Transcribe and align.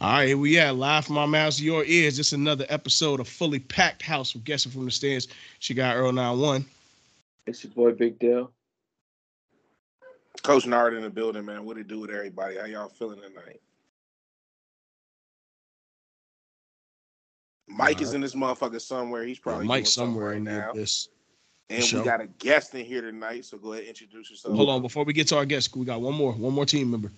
All 0.00 0.12
right, 0.12 0.28
here 0.28 0.38
we 0.38 0.58
at 0.58 0.76
live 0.76 1.04
from 1.04 1.16
my 1.16 1.26
mouth 1.26 1.56
to 1.56 1.64
your 1.64 1.84
ears. 1.84 2.16
Just 2.16 2.32
another 2.32 2.64
episode 2.70 3.20
of 3.20 3.28
fully 3.28 3.58
packed 3.58 4.00
house 4.00 4.32
with 4.32 4.44
guessing 4.44 4.72
from 4.72 4.86
the 4.86 4.90
stands. 4.90 5.28
She 5.58 5.74
got 5.74 5.94
Earl 5.94 6.12
91. 6.12 6.64
It's 7.46 7.62
your 7.64 7.72
boy 7.74 7.92
Big 7.92 8.18
Dale. 8.18 8.50
Coach 10.42 10.66
Nard 10.66 10.94
in 10.94 11.02
the 11.02 11.10
building, 11.10 11.44
man. 11.44 11.66
What 11.66 11.76
it 11.76 11.86
do 11.86 12.00
with 12.00 12.10
everybody? 12.10 12.56
How 12.56 12.64
y'all 12.64 12.88
feeling 12.88 13.20
tonight? 13.20 13.60
Mike 17.68 18.00
is 18.00 18.14
in 18.14 18.22
this 18.22 18.34
motherfucker 18.34 18.80
somewhere. 18.80 19.24
He's 19.24 19.38
probably 19.38 19.66
Mike 19.66 19.80
doing 19.80 19.84
somewhere 19.86 20.26
right 20.28 20.36
in 20.38 20.44
now. 20.44 20.72
this. 20.72 21.08
And 21.68 21.84
Sure. 21.84 22.00
we 22.00 22.06
got 22.06 22.22
a 22.22 22.26
guest 22.26 22.74
in 22.74 22.86
here 22.86 23.02
tonight, 23.02 23.44
so 23.44 23.58
go 23.58 23.72
ahead 23.74 23.82
and 23.84 23.90
introduce 23.90 24.30
yourself. 24.30 24.56
Hold 24.56 24.70
on, 24.70 24.80
before 24.80 25.04
we 25.04 25.12
get 25.12 25.28
to 25.28 25.36
our 25.36 25.44
guest, 25.44 25.76
we 25.76 25.84
got 25.84 26.00
one 26.00 26.14
more, 26.14 26.32
one 26.32 26.54
more 26.54 26.64
team 26.64 26.90
member. 26.90 27.12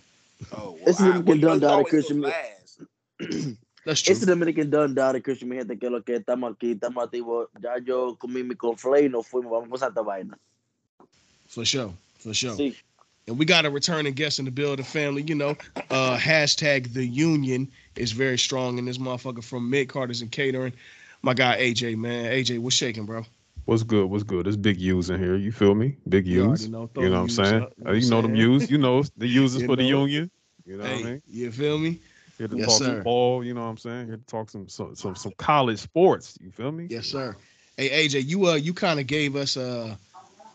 Oh, 0.52 0.72
well, 0.72 0.78
It's 0.86 1.00
I- 1.00 1.06
Dominican 1.08 1.26
well, 1.26 1.36
you 1.36 1.42
Don 1.42 1.60
Dada 1.60 1.84
Christian. 1.84 2.20
last. 2.22 2.80
That's 3.84 4.00
true. 4.02 4.12
Este 4.12 4.26
Dominican 4.26 4.70
Don 4.70 4.94
Dada 4.94 5.20
Christian, 5.20 5.48
mi 5.48 5.56
gente, 5.56 5.76
que 5.78 5.90
lo 5.90 6.00
que 6.02 6.14
estamos 6.18 6.52
aquí, 6.54 6.72
estamos 6.78 7.04
activos. 7.04 7.48
Ya 7.60 7.78
yo 7.84 8.16
comí 8.16 8.44
mi 8.46 8.54
conflay 8.54 9.06
y 9.06 9.08
nos 9.08 9.26
fuimos, 9.26 9.50
vamos 9.50 9.68
con 9.68 9.78
Santa 9.78 10.02
Vaina. 10.02 10.38
For 11.48 11.64
sure, 11.64 11.92
for 12.18 12.32
sure. 12.32 12.54
Sí. 12.56 12.76
And 13.28 13.38
we 13.38 13.44
got 13.44 13.64
a 13.64 13.70
returning 13.70 14.14
guest 14.14 14.38
in 14.40 14.44
the 14.44 14.50
building, 14.50 14.84
family. 14.84 15.22
You 15.22 15.34
know, 15.36 15.56
uh, 15.90 16.16
hashtag 16.18 16.92
the 16.92 17.04
union 17.06 17.68
is 17.96 18.10
very 18.12 18.36
strong 18.38 18.78
in 18.78 18.84
this 18.84 18.98
motherfucker 18.98 19.44
from 19.44 19.70
Midcarders 19.70 20.22
and 20.22 20.30
Catering. 20.30 20.72
My 21.22 21.34
guy 21.34 21.56
AJ, 21.60 21.96
man. 21.98 22.32
AJ, 22.32 22.58
what's 22.58 22.74
shaking, 22.76 23.04
bro? 23.04 23.24
What's 23.64 23.82
good? 23.82 24.06
What's 24.10 24.24
good? 24.24 24.46
There's 24.46 24.56
big 24.56 24.80
U's 24.80 25.10
in 25.10 25.20
here. 25.20 25.36
You 25.36 25.52
feel 25.52 25.74
me? 25.74 25.96
Big 26.08 26.26
You 26.30 26.42
already 26.42 26.66
U's. 26.66 26.68
know, 26.68 26.88
You 26.98 27.08
know 27.10 27.16
what 27.16 27.22
I'm 27.22 27.28
saying? 27.28 27.62
up, 27.62 27.72
you 27.76 27.84
know 27.84 27.88
Uh, 27.88 27.92
what 27.92 28.00
you 28.00 28.06
know 28.06 28.20
them? 28.22 28.34
U's. 28.34 28.70
You 28.70 28.78
know 28.78 29.02
the 29.16 29.26
U's 29.28 29.54
is 29.54 29.62
You 29.62 29.66
for 29.66 29.76
the 29.76 29.84
union. 29.84 30.30
You 30.64 30.76
know 30.78 30.84
what 30.84 30.94
I 30.96 30.98
Hey, 30.98 31.02
mean? 31.02 31.22
you 31.28 31.50
feel 31.52 31.78
me? 31.78 31.98
Here 32.38 32.48
to 32.48 32.56
Yes, 32.56 32.66
talk 32.66 32.78
sir. 32.78 32.84
some 32.84 33.02
ball. 33.02 33.44
You 33.44 33.54
know 33.54 33.62
what 33.62 33.68
I'm 33.68 33.76
saying? 33.78 34.06
Here 34.08 34.16
to 34.16 34.24
talk 34.24 34.50
some 34.50 34.68
some 34.68 34.94
some, 34.94 35.14
some 35.14 35.32
college 35.38 35.78
sports. 35.78 36.38
You 36.40 36.50
feel 36.50 36.72
me? 36.72 36.90
Yes, 36.90 37.06
sir. 37.06 37.36
Hey 37.76 37.88
AJ, 38.06 38.20
you 38.20 38.46
uh 38.46 38.54
you 38.54 38.72
kind 38.74 39.00
of 39.00 39.06
gave 39.06 39.36
us 39.36 39.56
uh 39.56 39.94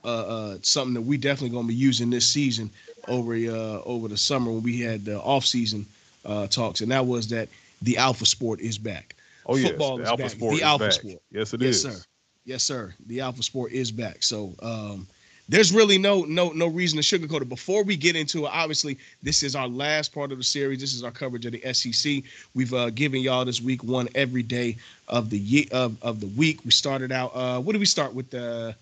uh 0.04 0.08
uh 0.08 0.58
something 0.62 0.94
that 0.94 1.02
we 1.02 1.18
definitely 1.18 1.56
gonna 1.56 1.68
be 1.68 1.74
using 1.74 2.10
this 2.10 2.26
season 2.28 2.70
over 3.08 3.34
uh 3.36 3.82
over 3.86 4.08
the 4.08 4.18
summer 4.18 4.52
when 4.52 4.64
we 4.64 4.80
had 4.82 5.06
the 5.06 5.20
off 5.22 5.46
season 5.46 5.86
uh 6.26 6.48
talks, 6.48 6.82
and 6.82 6.92
that 6.92 7.06
was 7.06 7.28
that 7.30 7.50
the 7.82 7.98
alpha 7.98 8.26
sport 8.26 8.60
is 8.60 8.78
back. 8.78 9.16
Oh 9.46 9.56
yes, 9.56 9.72
Football 9.78 9.98
the 9.98 10.04
is 10.04 10.08
Alpha 10.08 10.30
back. 10.30 10.32
Sport 10.32 10.60
The 10.60 10.62
is 10.62 10.72
Alpha 10.72 10.92
back. 10.92 10.92
Sport. 10.92 11.22
Yes, 11.32 11.54
it 11.54 11.62
yes, 11.62 11.78
is. 11.78 11.82
sir. 11.82 12.04
Yes, 12.48 12.64
sir. 12.64 12.94
The 13.08 13.20
alpha 13.20 13.44
sport 13.44 13.74
is 13.74 13.92
back. 13.92 14.24
So 14.24 14.54
um 14.62 15.06
there's 15.50 15.74
really 15.74 15.98
no 15.98 16.24
no 16.24 16.50
no 16.52 16.68
reason 16.68 16.98
to 16.98 17.04
sugarcoat 17.04 17.42
it. 17.42 17.50
Before 17.50 17.84
we 17.84 17.98
get 17.98 18.16
into 18.16 18.46
it, 18.46 18.52
obviously 18.54 18.98
this 19.22 19.44
is 19.44 19.54
our 19.54 19.68
last 19.68 20.14
part 20.14 20.32
of 20.32 20.38
the 20.38 20.44
series. 20.46 20.80
This 20.80 20.94
is 20.94 21.04
our 21.04 21.12
coverage 21.12 21.46
of 21.46 21.52
the 21.52 21.74
SEC. 21.74 22.24
We've 22.56 22.74
uh, 22.74 22.90
given 22.92 23.22
y'all 23.22 23.44
this 23.44 23.62
week 23.62 23.84
one 23.84 24.08
every 24.16 24.44
day 24.44 24.78
of 25.10 25.30
the 25.30 25.38
year 25.38 25.66
of, 25.74 26.02
of 26.02 26.22
the 26.22 26.28
week. 26.28 26.62
We 26.64 26.72
started 26.72 27.12
out. 27.12 27.36
Uh, 27.36 27.60
what 27.60 27.74
did 27.74 27.80
we 27.80 27.86
start 27.86 28.14
with? 28.14 28.30
The 28.30 28.74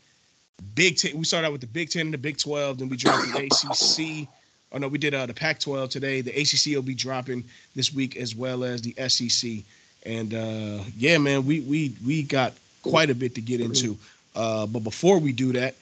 Big 0.76 0.98
Ten. 0.98 1.18
We 1.18 1.26
started 1.26 1.48
out 1.48 1.52
with 1.52 1.62
the 1.62 1.68
Big 1.68 1.90
Ten 1.90 2.02
and 2.04 2.14
the 2.14 2.20
Big 2.20 2.38
Twelve. 2.38 2.78
Then 2.78 2.88
we 2.90 2.98
dropped 2.98 3.26
the 3.34 3.46
ACC. 3.46 4.28
Oh 4.72 4.78
no, 4.78 4.88
we 4.88 4.98
did 5.00 5.14
uh, 5.16 5.26
the 5.26 5.34
Pac-12 5.34 5.90
today. 5.90 6.22
The 6.22 6.32
ACC 6.32 6.76
will 6.76 6.82
be 6.82 6.96
dropping 6.96 7.46
this 7.76 7.94
week 7.94 8.18
as 8.18 8.36
well 8.36 8.64
as 8.64 8.82
the 8.82 8.94
SEC. 9.08 9.64
And 10.06 10.34
uh, 10.34 10.84
yeah, 10.98 11.18
man, 11.18 11.46
we 11.46 11.62
we 11.62 11.96
we 12.06 12.24
got 12.24 12.54
quite 12.90 13.10
a 13.10 13.16
bit 13.16 13.36
to 13.36 13.42
get 13.42 13.62
into. 13.62 13.98
Uh, 14.36 14.66
but 14.66 14.80
before 14.80 15.20
we 15.20 15.32
do 15.32 15.54
that, 15.54 15.76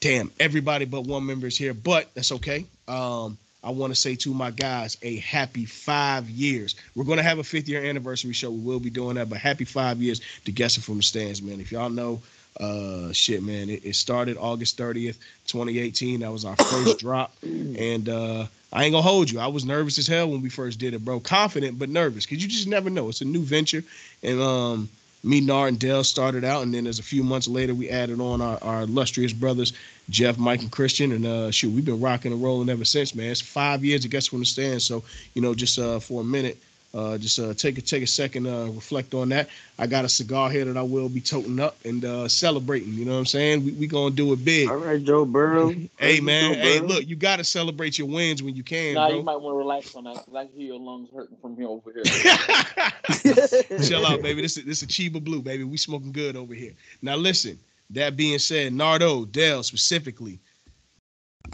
damn, 0.00 0.30
everybody 0.38 0.84
but 0.84 1.04
one 1.04 1.24
member 1.26 1.46
is 1.46 1.56
here, 1.56 1.74
but 1.74 2.12
that's 2.14 2.32
okay. 2.32 2.64
Um, 2.88 3.38
I 3.62 3.70
want 3.70 3.92
to 3.92 4.00
say 4.00 4.16
to 4.16 4.32
my 4.32 4.50
guys, 4.50 4.96
a 5.02 5.16
happy 5.16 5.66
five 5.66 6.28
years. 6.30 6.74
We're 6.94 7.04
going 7.04 7.18
to 7.18 7.22
have 7.22 7.38
a 7.38 7.44
fifth 7.44 7.68
year 7.68 7.84
anniversary 7.84 8.32
show. 8.32 8.50
We 8.50 8.60
will 8.60 8.80
be 8.80 8.90
doing 8.90 9.16
that, 9.16 9.28
but 9.28 9.38
happy 9.38 9.64
five 9.64 10.00
years 10.00 10.20
to 10.44 10.52
Guessing 10.52 10.82
from 10.82 10.96
the 10.96 11.02
Stands, 11.02 11.42
man. 11.42 11.60
If 11.60 11.70
y'all 11.70 11.90
know, 11.90 12.22
uh, 12.58 13.12
shit, 13.12 13.42
man, 13.42 13.68
it, 13.68 13.84
it 13.84 13.96
started 13.96 14.36
August 14.38 14.78
30th, 14.78 15.16
2018. 15.46 16.20
That 16.20 16.32
was 16.32 16.44
our 16.44 16.56
first 16.56 16.98
drop. 17.00 17.34
And 17.42 18.08
uh, 18.08 18.46
I 18.72 18.84
ain't 18.84 18.92
gonna 18.92 19.02
hold 19.02 19.30
you. 19.30 19.40
I 19.40 19.48
was 19.48 19.64
nervous 19.64 19.98
as 19.98 20.06
hell 20.06 20.30
when 20.30 20.42
we 20.42 20.48
first 20.48 20.78
did 20.78 20.94
it, 20.94 21.04
bro. 21.04 21.20
Confident 21.20 21.78
but 21.78 21.88
nervous 21.88 22.24
because 22.24 22.42
you 22.42 22.48
just 22.48 22.66
never 22.66 22.88
know. 22.88 23.08
It's 23.08 23.20
a 23.20 23.24
new 23.24 23.42
venture, 23.42 23.82
and 24.22 24.40
um, 24.40 24.88
me, 25.22 25.40
Nar, 25.40 25.68
and 25.68 25.78
Dell 25.78 26.02
started 26.02 26.44
out, 26.44 26.62
and 26.62 26.72
then 26.72 26.86
as 26.86 26.98
a 26.98 27.02
few 27.02 27.22
months 27.22 27.46
later, 27.46 27.74
we 27.74 27.90
added 27.90 28.20
on 28.20 28.40
our, 28.40 28.58
our 28.62 28.82
illustrious 28.82 29.32
brothers, 29.32 29.72
Jeff, 30.08 30.38
Mike, 30.38 30.62
and 30.62 30.72
Christian, 30.72 31.12
and 31.12 31.26
uh, 31.26 31.50
shoot, 31.50 31.70
we've 31.70 31.84
been 31.84 32.00
rocking 32.00 32.32
and 32.32 32.42
rolling 32.42 32.68
ever 32.68 32.84
since, 32.84 33.14
man. 33.14 33.30
It's 33.30 33.40
five 33.40 33.84
years, 33.84 34.04
I 34.04 34.08
guess, 34.08 34.26
from 34.26 34.40
the 34.40 34.46
stand. 34.46 34.82
So 34.82 35.02
you 35.34 35.42
know, 35.42 35.54
just 35.54 35.78
uh, 35.78 36.00
for 36.00 36.22
a 36.22 36.24
minute. 36.24 36.58
Uh, 36.92 37.16
just 37.16 37.38
uh, 37.38 37.54
take 37.54 37.78
a 37.78 37.80
take 37.80 38.02
a 38.02 38.06
second, 38.06 38.48
uh, 38.48 38.66
reflect 38.66 39.14
on 39.14 39.28
that. 39.28 39.48
I 39.78 39.86
got 39.86 40.04
a 40.04 40.08
cigar 40.08 40.50
here 40.50 40.64
that 40.64 40.76
I 40.76 40.82
will 40.82 41.08
be 41.08 41.20
toting 41.20 41.60
up 41.60 41.76
and 41.84 42.04
uh, 42.04 42.26
celebrating. 42.26 42.92
You 42.94 43.04
know 43.04 43.12
what 43.12 43.18
I'm 43.18 43.26
saying? 43.26 43.64
We 43.64 43.70
we 43.72 43.86
gonna 43.86 44.12
do 44.12 44.32
it 44.32 44.44
big. 44.44 44.68
All 44.68 44.76
right, 44.76 45.00
Joe 45.02 45.24
Burrow. 45.24 45.72
Hey 45.98 46.18
Joe 46.18 46.24
man, 46.24 46.54
hey 46.54 46.78
Burrow. 46.80 46.88
look, 46.88 47.06
you 47.06 47.14
gotta 47.14 47.44
celebrate 47.44 47.96
your 47.96 48.08
wins 48.08 48.42
when 48.42 48.56
you 48.56 48.64
can, 48.64 48.94
Nah, 48.94 49.06
bro. 49.08 49.18
you 49.18 49.22
might 49.22 49.36
want 49.40 49.54
to 49.54 49.58
relax 49.58 49.94
on 49.94 50.02
that 50.04 50.14
because 50.14 50.34
I 50.34 50.46
can 50.46 50.56
hear 50.56 50.66
your 50.66 50.80
lungs 50.80 51.08
hurting 51.14 51.36
from 51.40 51.56
here 51.56 51.68
over 51.68 51.92
here. 51.92 52.02
Chill 53.84 54.04
out, 54.06 54.20
baby. 54.22 54.42
This 54.42 54.56
is 54.56 54.64
this 54.64 54.82
is 54.82 54.88
Chiba 54.88 55.22
Blue, 55.22 55.40
baby. 55.42 55.62
We 55.64 55.76
smoking 55.76 56.10
good 56.12 56.36
over 56.36 56.54
here. 56.54 56.72
Now 57.02 57.16
listen. 57.16 57.58
That 57.92 58.16
being 58.16 58.38
said, 58.38 58.72
Nardo, 58.72 59.24
Dell 59.24 59.64
specifically, 59.64 60.38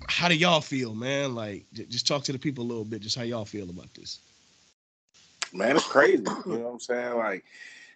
how 0.07 0.29
do 0.29 0.35
y'all 0.35 0.61
feel, 0.61 0.95
man? 0.95 1.35
Like, 1.35 1.65
j- 1.73 1.87
just 1.89 2.07
talk 2.07 2.25
to 2.25 2.33
the 2.33 2.39
people 2.39 2.63
a 2.63 2.69
little 2.69 2.85
bit. 2.85 3.01
Just 3.01 3.17
how 3.17 3.23
y'all 3.23 3.47
feel 3.47 3.71
about 3.71 3.93
this. 3.95 4.19
Man, 5.53 5.77
it's 5.77 5.87
crazy. 5.87 6.25
You 6.47 6.53
know 6.53 6.59
what 6.59 6.73
I'm 6.73 6.81
saying? 6.81 7.17
Like, 7.17 7.45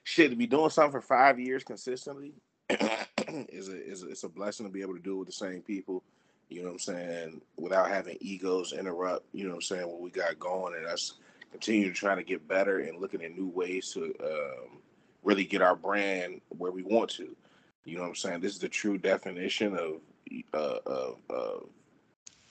shit, 0.05 0.31
to 0.31 0.37
be 0.37 0.47
doing 0.47 0.71
something 0.71 0.93
for 0.93 1.01
five 1.01 1.39
years 1.39 1.65
consistently 1.65 2.33
is 2.71 3.69
a 3.69 3.87
is 3.87 4.03
a, 4.03 4.09
it's 4.09 4.25
a 4.25 4.29
blessing 4.29 4.67
to 4.67 4.73
be 4.73 4.83
able 4.83 4.95
to 4.95 5.03
do 5.03 5.17
it 5.17 5.19
with 5.19 5.29
the 5.29 5.33
same 5.33 5.63
people. 5.63 6.03
You 6.49 6.63
know 6.63 6.67
what 6.67 6.73
I'm 6.73 6.79
saying? 6.79 7.41
Without 7.57 7.89
having 7.89 8.19
egos 8.21 8.73
interrupt. 8.73 9.25
You 9.33 9.45
know 9.45 9.51
what 9.51 9.57
I'm 9.57 9.63
saying? 9.63 9.87
What 9.87 10.01
we 10.01 10.11
got 10.11 10.39
going, 10.39 10.75
and 10.75 10.87
us 10.87 11.15
continue 11.51 11.89
to 11.89 11.95
try 11.95 12.15
to 12.15 12.23
get 12.23 12.47
better 12.49 12.81
and 12.81 13.01
looking 13.01 13.23
at 13.25 13.37
new 13.37 13.49
ways 13.49 13.93
to 13.93 14.15
um, 14.23 14.79
really 15.23 15.45
get 15.45 15.63
our 15.63 15.77
brand 15.77 16.41
where 16.49 16.73
we 16.73 16.83
want 16.83 17.11
to. 17.11 17.35
You 17.85 17.97
know 17.97 18.03
what 18.03 18.09
I'm 18.09 18.15
saying? 18.17 18.41
This 18.41 18.53
is 18.53 18.59
the 18.59 18.69
true 18.69 18.99
definition 18.99 19.77
of 19.77 20.01
uh, 20.55 20.79
of, 20.87 21.17
of 21.29 21.69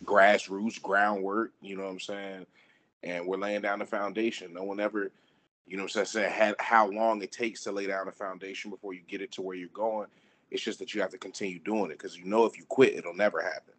grassroots 0.04 0.82
groundwork. 0.82 1.52
You 1.62 1.78
know 1.78 1.84
what 1.84 1.92
I'm 1.92 2.00
saying? 2.00 2.46
And 3.04 3.26
we're 3.26 3.38
laying 3.38 3.62
down 3.62 3.80
the 3.80 3.86
foundation. 3.86 4.54
No 4.54 4.64
one 4.64 4.80
ever, 4.80 5.12
you 5.68 5.78
know, 5.78 5.84
what 5.84 5.96
I'm 5.96 6.06
saying 6.06 6.32
had 6.32 6.56
how 6.60 6.90
long 6.90 7.22
it 7.22 7.32
takes 7.32 7.64
to 7.64 7.72
lay 7.72 7.88
down 7.88 8.08
a 8.08 8.12
foundation 8.12 8.72
before 8.72 8.94
you 8.94 9.02
get 9.08 9.22
it 9.22 9.32
to 9.34 9.42
where 9.42 9.56
you're 9.56 9.70
going. 9.70 10.08
It's 10.52 10.64
just 10.64 10.80
that 10.80 10.94
you 10.94 11.02
have 11.02 11.12
to 11.12 11.18
continue 11.18 11.60
doing 11.60 11.92
it 11.92 12.00
because 12.00 12.18
you 12.18 12.26
know 12.26 12.46
if 12.46 12.58
you 12.58 12.66
quit, 12.66 12.96
it'll 12.96 13.14
never 13.14 13.42
happen. 13.42 13.74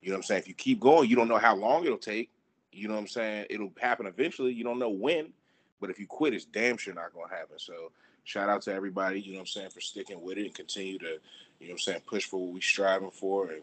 You 0.00 0.10
know 0.10 0.14
what 0.14 0.18
I'm 0.18 0.22
saying? 0.24 0.40
If 0.42 0.48
you 0.48 0.54
keep 0.54 0.80
going, 0.80 1.08
you 1.08 1.16
don't 1.16 1.28
know 1.28 1.38
how 1.38 1.54
long 1.54 1.84
it'll 1.84 1.98
take. 1.98 2.30
You 2.72 2.88
know 2.88 2.94
what 2.94 3.00
I'm 3.00 3.08
saying? 3.08 3.46
It'll 3.50 3.72
happen 3.80 4.06
eventually. 4.06 4.52
You 4.52 4.64
don't 4.64 4.78
know 4.78 4.88
when, 4.88 5.32
but 5.80 5.90
if 5.90 5.98
you 5.98 6.06
quit, 6.06 6.32
it's 6.32 6.44
damn 6.44 6.76
sure 6.76 6.94
not 6.94 7.12
gonna 7.12 7.28
happen. 7.28 7.58
So 7.58 7.92
shout 8.24 8.48
out 8.48 8.62
to 8.62 8.72
everybody, 8.72 9.20
you 9.20 9.32
know 9.32 9.38
what 9.38 9.42
I'm 9.42 9.46
saying, 9.48 9.70
for 9.70 9.80
sticking 9.80 10.22
with 10.22 10.38
it 10.38 10.46
and 10.46 10.54
continue 10.54 10.98
to, 10.98 11.18
you 11.60 11.68
know 11.68 11.68
what 11.68 11.70
I'm 11.72 11.78
saying, 11.78 12.00
push 12.06 12.24
for 12.24 12.40
what 12.40 12.54
we're 12.54 12.60
striving 12.60 13.10
for 13.10 13.50
and 13.50 13.62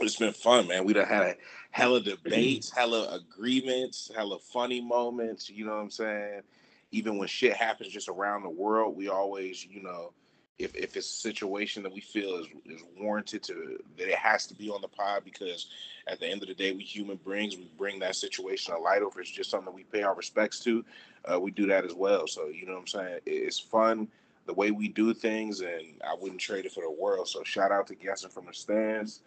it's 0.00 0.16
been 0.16 0.32
fun, 0.32 0.66
man. 0.68 0.84
We 0.84 0.92
done 0.92 1.06
had 1.06 1.22
a 1.22 1.36
hella 1.70 2.00
debates, 2.00 2.70
hella 2.76 3.14
agreements, 3.14 4.10
hella 4.14 4.38
funny 4.38 4.80
moments. 4.80 5.50
You 5.50 5.66
know 5.66 5.76
what 5.76 5.82
I'm 5.82 5.90
saying? 5.90 6.42
Even 6.90 7.18
when 7.18 7.28
shit 7.28 7.54
happens 7.54 7.92
just 7.92 8.08
around 8.08 8.42
the 8.42 8.50
world, 8.50 8.96
we 8.96 9.08
always, 9.08 9.64
you 9.64 9.82
know, 9.82 10.12
if 10.58 10.74
if 10.76 10.96
it's 10.96 11.10
a 11.10 11.14
situation 11.14 11.82
that 11.82 11.92
we 11.92 12.00
feel 12.00 12.36
is 12.36 12.46
is 12.66 12.82
warranted 12.98 13.42
to 13.44 13.78
that 13.96 14.08
it 14.08 14.18
has 14.18 14.46
to 14.46 14.54
be 14.54 14.70
on 14.70 14.80
the 14.82 14.88
pod 14.88 15.24
because 15.24 15.68
at 16.06 16.20
the 16.20 16.26
end 16.26 16.42
of 16.42 16.48
the 16.48 16.54
day, 16.54 16.72
we 16.72 16.82
human 16.82 17.18
beings, 17.26 17.56
we 17.56 17.70
bring 17.78 17.98
that 18.00 18.16
situation 18.16 18.74
to 18.74 18.80
light. 18.80 19.02
Or 19.02 19.08
if 19.08 19.18
it's 19.18 19.30
just 19.30 19.50
something 19.50 19.66
that 19.66 19.74
we 19.74 19.84
pay 19.84 20.02
our 20.02 20.14
respects 20.14 20.60
to, 20.60 20.84
uh, 21.30 21.40
we 21.40 21.50
do 21.50 21.66
that 21.66 21.84
as 21.84 21.94
well. 21.94 22.26
So 22.26 22.48
you 22.48 22.66
know 22.66 22.72
what 22.72 22.80
I'm 22.80 22.86
saying? 22.86 23.20
It's 23.26 23.58
fun 23.58 24.08
the 24.44 24.52
way 24.52 24.72
we 24.72 24.88
do 24.88 25.14
things, 25.14 25.60
and 25.60 26.00
I 26.04 26.16
wouldn't 26.20 26.40
trade 26.40 26.66
it 26.66 26.72
for 26.72 26.82
the 26.82 26.90
world. 26.90 27.28
So 27.28 27.44
shout 27.44 27.70
out 27.70 27.86
to 27.86 27.94
guessing 27.94 28.30
from 28.30 28.46
the 28.46 28.52
stands 28.52 29.20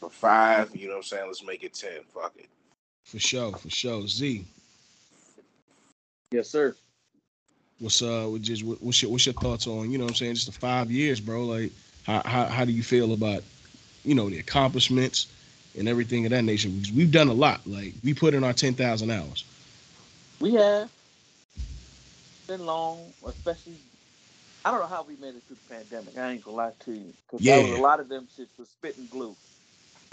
for 0.00 0.10
five. 0.10 0.74
You 0.74 0.86
know 0.88 0.94
what 0.94 0.96
I'm 0.98 1.02
saying? 1.04 1.26
Let's 1.26 1.44
make 1.44 1.62
it 1.64 1.74
ten. 1.74 2.00
Fuck 2.12 2.34
it. 2.38 2.46
For 3.04 3.18
sure, 3.18 3.52
for 3.52 3.70
sure. 3.70 4.06
Z, 4.06 4.44
Yes, 6.30 6.48
sir. 6.48 6.74
what's 7.78 8.02
uh, 8.02 8.26
what 8.26 8.42
just 8.42 8.62
what- 8.64 8.82
what's 8.82 9.02
your 9.02 9.10
what's 9.10 9.26
your 9.26 9.34
thoughts 9.34 9.66
on 9.66 9.90
you 9.90 9.98
know 9.98 10.04
what 10.04 10.10
I'm 10.12 10.16
saying? 10.16 10.34
Just 10.34 10.46
the 10.46 10.52
five 10.52 10.90
years, 10.90 11.20
bro. 11.20 11.44
Like, 11.44 11.70
how 12.04 12.22
how 12.24 12.44
how 12.46 12.64
do 12.64 12.72
you 12.72 12.82
feel 12.82 13.12
about 13.12 13.42
you 14.04 14.14
know 14.14 14.28
the 14.28 14.38
accomplishments 14.38 15.26
and 15.78 15.88
everything 15.88 16.24
of 16.26 16.30
that 16.30 16.42
nature? 16.42 16.68
Because 16.68 16.92
we've 16.92 17.10
done 17.12 17.28
a 17.28 17.32
lot. 17.34 17.60
Like, 17.66 17.92
we 18.02 18.14
put 18.14 18.34
in 18.34 18.42
our 18.44 18.52
ten 18.52 18.74
thousand 18.74 19.10
hours. 19.10 19.44
we 20.40 20.54
have 20.54 20.90
been 22.48 22.64
long, 22.66 23.12
especially. 23.26 23.76
I 24.64 24.70
don't 24.70 24.80
know 24.80 24.86
how 24.86 25.02
we 25.02 25.14
made 25.16 25.34
it 25.34 25.42
through 25.46 25.56
the 25.68 25.74
pandemic. 25.74 26.16
I 26.16 26.32
ain't 26.32 26.44
gonna 26.44 26.56
lie 26.56 26.72
to 26.86 26.92
you, 26.92 27.12
because 27.26 27.44
Yeah. 27.44 27.56
a 27.76 27.76
lot 27.76 28.00
of 28.00 28.08
them 28.08 28.26
shits 28.36 28.48
was 28.58 28.68
spitting 28.68 29.06
glue. 29.10 29.36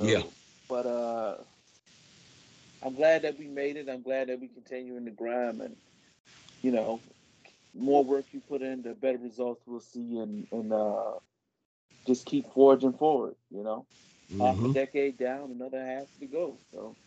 So, 0.02 0.34
Yeah. 0.34 0.42
But 0.70 0.86
uh, 0.88 1.36
I'm 2.82 2.96
glad 2.96 3.24
that 3.24 3.38
we 3.38 3.48
made 3.48 3.78
it. 3.78 3.90
I'm 3.90 4.02
glad 4.02 4.28
that 4.30 4.40
we 4.40 4.48
continue 4.48 4.98
in 4.98 5.06
the 5.06 5.12
grind, 5.12 5.62
and 5.62 5.76
you 6.62 6.72
know, 6.72 7.04
more 7.74 8.04
work 8.04 8.26
you 8.34 8.42
put 8.42 8.62
in, 8.62 8.82
the 8.84 8.94
better 8.96 9.18
results 9.20 9.64
we'll 9.68 9.80
see, 9.80 10.18
and 10.18 10.48
and 10.52 10.74
uh, 10.74 11.20
just 12.08 12.26
keep 12.26 12.48
forging 12.54 12.94
forward. 12.94 13.36
You 13.50 13.64
know, 13.64 13.86
half 14.40 14.64
a 14.64 14.68
Mhm. 14.68 14.70
decade 14.70 15.18
down, 15.18 15.52
another 15.52 15.84
half 15.86 16.08
to 16.20 16.28
go. 16.28 16.60
So 16.72 16.98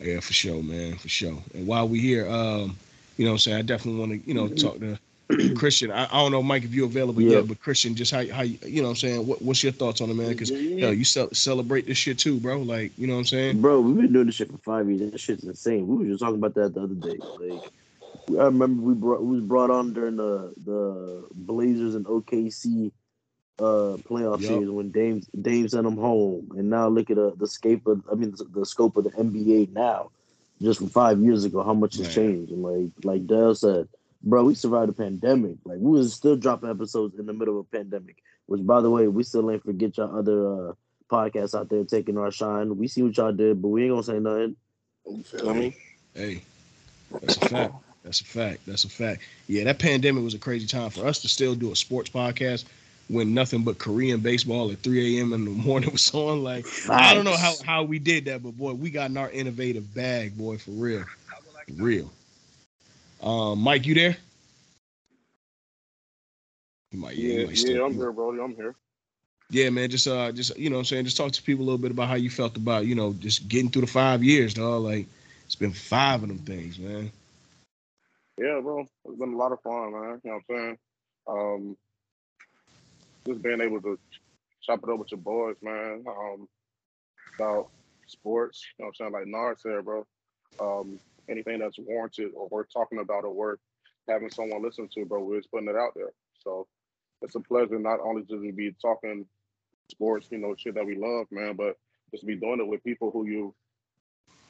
Yeah, 0.00 0.20
for 0.20 0.32
sure, 0.34 0.62
man, 0.62 0.96
for 0.96 1.08
sure. 1.08 1.42
And 1.54 1.66
while 1.66 1.88
we 1.88 2.00
here, 2.00 2.28
um, 2.28 2.76
you 3.18 3.26
know, 3.26 3.32
I'm 3.32 3.38
saying 3.38 3.58
I 3.58 3.62
definitely 3.62 4.00
want 4.00 4.12
to, 4.22 4.28
you 4.28 4.34
know, 4.34 4.48
talk 4.48 4.80
to 4.80 4.99
Christian. 5.56 5.90
I, 5.90 6.04
I 6.04 6.22
don't 6.22 6.32
know, 6.32 6.42
Mike, 6.42 6.64
if 6.64 6.74
you're 6.74 6.86
available 6.86 7.22
Yeah. 7.22 7.38
yet, 7.38 7.48
but 7.48 7.60
Christian, 7.60 7.94
just 7.94 8.10
how 8.12 8.26
how 8.28 8.42
you, 8.42 8.58
you 8.64 8.82
know, 8.82 8.88
what 8.88 8.90
I'm 8.90 8.96
saying, 8.96 9.26
what, 9.26 9.42
what's 9.42 9.62
your 9.62 9.72
thoughts 9.72 10.00
on 10.00 10.10
it, 10.10 10.14
man? 10.14 10.30
Because 10.30 10.50
Yeah. 10.50 10.86
hell, 10.86 10.94
you 10.94 11.04
ce- 11.04 11.32
celebrate 11.32 11.86
this 11.86 11.98
shit 11.98 12.18
too, 12.18 12.38
bro. 12.38 12.58
Like, 12.58 12.92
you 12.98 13.06
know 13.06 13.14
what 13.14 13.20
I'm 13.20 13.26
saying? 13.26 13.60
Bro, 13.60 13.80
we've 13.82 13.96
been 13.96 14.12
doing 14.12 14.26
this 14.26 14.36
shit 14.36 14.50
for 14.50 14.58
five 14.58 14.88
years. 14.90 15.10
That 15.10 15.18
shit's 15.20 15.44
insane. 15.44 15.86
We 15.86 15.96
were 15.96 16.04
just 16.04 16.20
talking 16.20 16.36
about 16.36 16.54
that 16.54 16.74
the 16.74 16.82
other 16.82 16.94
day. 16.94 17.18
Like, 17.38 17.62
I 18.40 18.44
remember 18.44 18.82
we 18.82 18.94
brought 18.94 19.22
we 19.22 19.36
was 19.36 19.44
brought 19.44 19.70
on 19.70 19.92
during 19.92 20.16
the 20.16 20.52
the 20.64 21.26
Blazers 21.34 21.94
and 21.94 22.06
OKC 22.06 22.92
uh 23.58 23.98
playoff 24.08 24.40
Yup. 24.40 24.48
series 24.48 24.70
when 24.70 24.90
Dame 24.90 25.22
Dame 25.40 25.68
sent 25.68 25.84
them 25.84 25.96
home, 25.96 26.50
and 26.56 26.70
now 26.70 26.88
look 26.88 27.10
at 27.10 27.18
uh, 27.18 27.32
the 27.36 27.46
scape 27.46 27.86
of 27.86 28.02
I 28.10 28.14
mean 28.14 28.30
the, 28.32 28.44
the 28.44 28.66
scope 28.66 28.96
of 28.96 29.04
the 29.04 29.10
NBA 29.10 29.72
now. 29.72 30.10
Just 30.62 30.78
from 30.78 30.88
five 30.90 31.20
years 31.20 31.44
ago, 31.44 31.62
how 31.62 31.72
much 31.74 31.96
has 31.96 32.08
changed? 32.08 32.52
And 32.52 32.62
like 32.62 32.92
like 33.04 33.26
Dale 33.26 33.54
said, 33.54 33.88
bro, 34.22 34.44
we 34.44 34.54
survived 34.54 34.90
a 34.90 34.94
pandemic. 34.94 35.56
Like 35.64 35.78
we 35.78 35.98
was 35.98 36.14
still 36.14 36.36
dropping 36.36 36.70
episodes 36.70 37.18
in 37.18 37.26
the 37.26 37.32
middle 37.32 37.58
of 37.58 37.66
a 37.66 37.76
pandemic. 37.76 38.22
Which, 38.46 38.64
by 38.66 38.80
the 38.80 38.90
way, 38.90 39.06
we 39.08 39.22
still 39.22 39.50
ain't 39.50 39.64
forget 39.64 39.96
y'all 39.96 40.16
other 40.18 40.70
uh 40.70 40.72
podcasts 41.10 41.58
out 41.58 41.68
there 41.68 41.84
taking 41.84 42.18
our 42.18 42.30
shine. 42.30 42.76
We 42.76 42.88
see 42.88 43.02
what 43.02 43.16
y'all 43.16 43.32
did, 43.32 43.60
but 43.60 43.68
we 43.68 43.84
ain't 43.84 43.92
gonna 43.92 44.02
say 44.02 44.18
nothing. 44.18 44.56
You 45.06 45.22
feel 45.22 45.54
me? 45.54 45.76
Hey, 46.14 46.42
that's 47.20 47.36
a 47.36 47.48
fact. 47.48 47.74
That's 48.04 48.20
a 48.20 48.24
fact. 48.24 48.66
That's 48.66 48.84
a 48.84 48.88
fact. 48.88 49.22
Yeah, 49.46 49.64
that 49.64 49.78
pandemic 49.78 50.24
was 50.24 50.34
a 50.34 50.38
crazy 50.38 50.66
time 50.66 50.90
for 50.90 51.06
us 51.06 51.20
to 51.22 51.28
still 51.28 51.54
do 51.54 51.72
a 51.72 51.76
sports 51.76 52.10
podcast 52.10 52.64
when 53.08 53.34
nothing 53.34 53.64
but 53.64 53.78
Korean 53.78 54.20
baseball 54.20 54.70
at 54.70 54.78
3 54.78 55.18
a.m. 55.18 55.32
in 55.32 55.44
the 55.44 55.50
morning 55.50 55.90
was 55.92 56.14
on. 56.14 56.42
Like, 56.42 56.64
I 56.88 57.12
don't 57.12 57.24
know 57.24 57.36
how, 57.36 57.54
how 57.64 57.82
we 57.82 57.98
did 57.98 58.24
that, 58.26 58.42
but 58.42 58.56
boy, 58.56 58.72
we 58.72 58.90
got 58.90 59.10
in 59.10 59.16
our 59.16 59.30
innovative 59.30 59.92
bag, 59.94 60.38
boy, 60.38 60.58
for 60.58 60.70
real. 60.70 61.04
For 61.66 61.74
real. 61.82 62.10
Um, 63.20 63.60
Mike, 63.60 63.86
you 63.86 63.94
there? 63.94 64.16
He 66.90 66.96
might, 66.96 67.16
yeah, 67.16 67.40
Yeah, 67.40 67.46
might 67.46 67.56
still- 67.56 67.76
yeah, 67.76 67.84
I'm 67.84 67.94
here, 67.94 68.12
Brody. 68.12 68.40
I'm 68.42 68.54
here. 68.54 68.74
Yeah, 69.50 69.68
man. 69.70 69.90
Just 69.90 70.06
uh 70.06 70.30
just 70.30 70.56
you 70.56 70.70
know 70.70 70.76
what 70.76 70.80
I'm 70.80 70.84
saying, 70.86 71.04
just 71.04 71.16
talk 71.16 71.32
to 71.32 71.42
people 71.42 71.64
a 71.64 71.66
little 71.66 71.78
bit 71.78 71.90
about 71.90 72.08
how 72.08 72.14
you 72.14 72.30
felt 72.30 72.56
about, 72.56 72.86
you 72.86 72.94
know, 72.94 73.12
just 73.14 73.48
getting 73.48 73.68
through 73.68 73.82
the 73.82 73.88
five 73.88 74.22
years, 74.22 74.54
dog. 74.54 74.82
Like 74.82 75.06
it's 75.44 75.56
been 75.56 75.72
five 75.72 76.22
of 76.22 76.28
them 76.28 76.38
things, 76.38 76.78
man. 76.78 77.10
Yeah, 78.38 78.60
bro. 78.62 78.86
It's 79.04 79.18
been 79.18 79.32
a 79.34 79.36
lot 79.36 79.50
of 79.52 79.60
fun, 79.60 79.92
man. 79.92 80.20
You 80.22 80.30
know 80.30 80.40
what 80.46 80.56
I'm 80.56 80.56
saying? 80.56 80.78
Um, 81.26 81.76
just 83.26 83.42
being 83.42 83.60
able 83.60 83.80
to 83.82 83.98
chop 84.62 84.80
it 84.84 84.88
up 84.88 84.98
with 85.00 85.10
your 85.10 85.18
boys, 85.20 85.56
man. 85.62 86.04
Um, 86.06 86.48
about 87.36 87.70
sports. 88.06 88.64
You 88.78 88.84
know 88.84 88.86
what 88.86 88.88
I'm 88.88 88.94
saying? 88.94 89.12
Like 89.12 89.26
Nard 89.26 89.58
said, 89.60 89.84
bro. 89.84 90.06
Um, 90.60 91.00
anything 91.30 91.58
that's 91.58 91.78
warranted 91.78 92.32
or 92.34 92.48
worth 92.48 92.68
talking 92.72 92.98
about 92.98 93.24
or 93.24 93.32
worth 93.32 93.60
having 94.08 94.30
someone 94.30 94.62
listen 94.62 94.88
to, 94.94 95.04
bro, 95.04 95.22
we're 95.22 95.38
just 95.38 95.50
putting 95.50 95.68
it 95.68 95.76
out 95.76 95.92
there. 95.94 96.12
So 96.44 96.66
it's 97.22 97.34
a 97.34 97.40
pleasure 97.40 97.78
not 97.78 98.00
only 98.00 98.22
just 98.22 98.42
to 98.42 98.52
be 98.52 98.72
talking 98.80 99.26
sports, 99.90 100.28
you 100.30 100.38
know, 100.38 100.54
shit 100.56 100.74
that 100.74 100.86
we 100.86 100.96
love, 100.96 101.26
man, 101.30 101.56
but 101.56 101.76
just 102.10 102.26
be 102.26 102.36
doing 102.36 102.60
it 102.60 102.66
with 102.66 102.82
people 102.84 103.10
who 103.10 103.26
you 103.26 103.54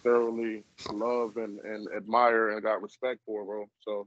thoroughly 0.03 0.65
love 0.93 1.37
and, 1.37 1.59
and 1.61 1.88
admire 1.97 2.50
and 2.50 2.62
got 2.62 2.83
respect 2.83 3.21
for, 3.26 3.44
bro. 3.44 3.67
So 3.81 4.06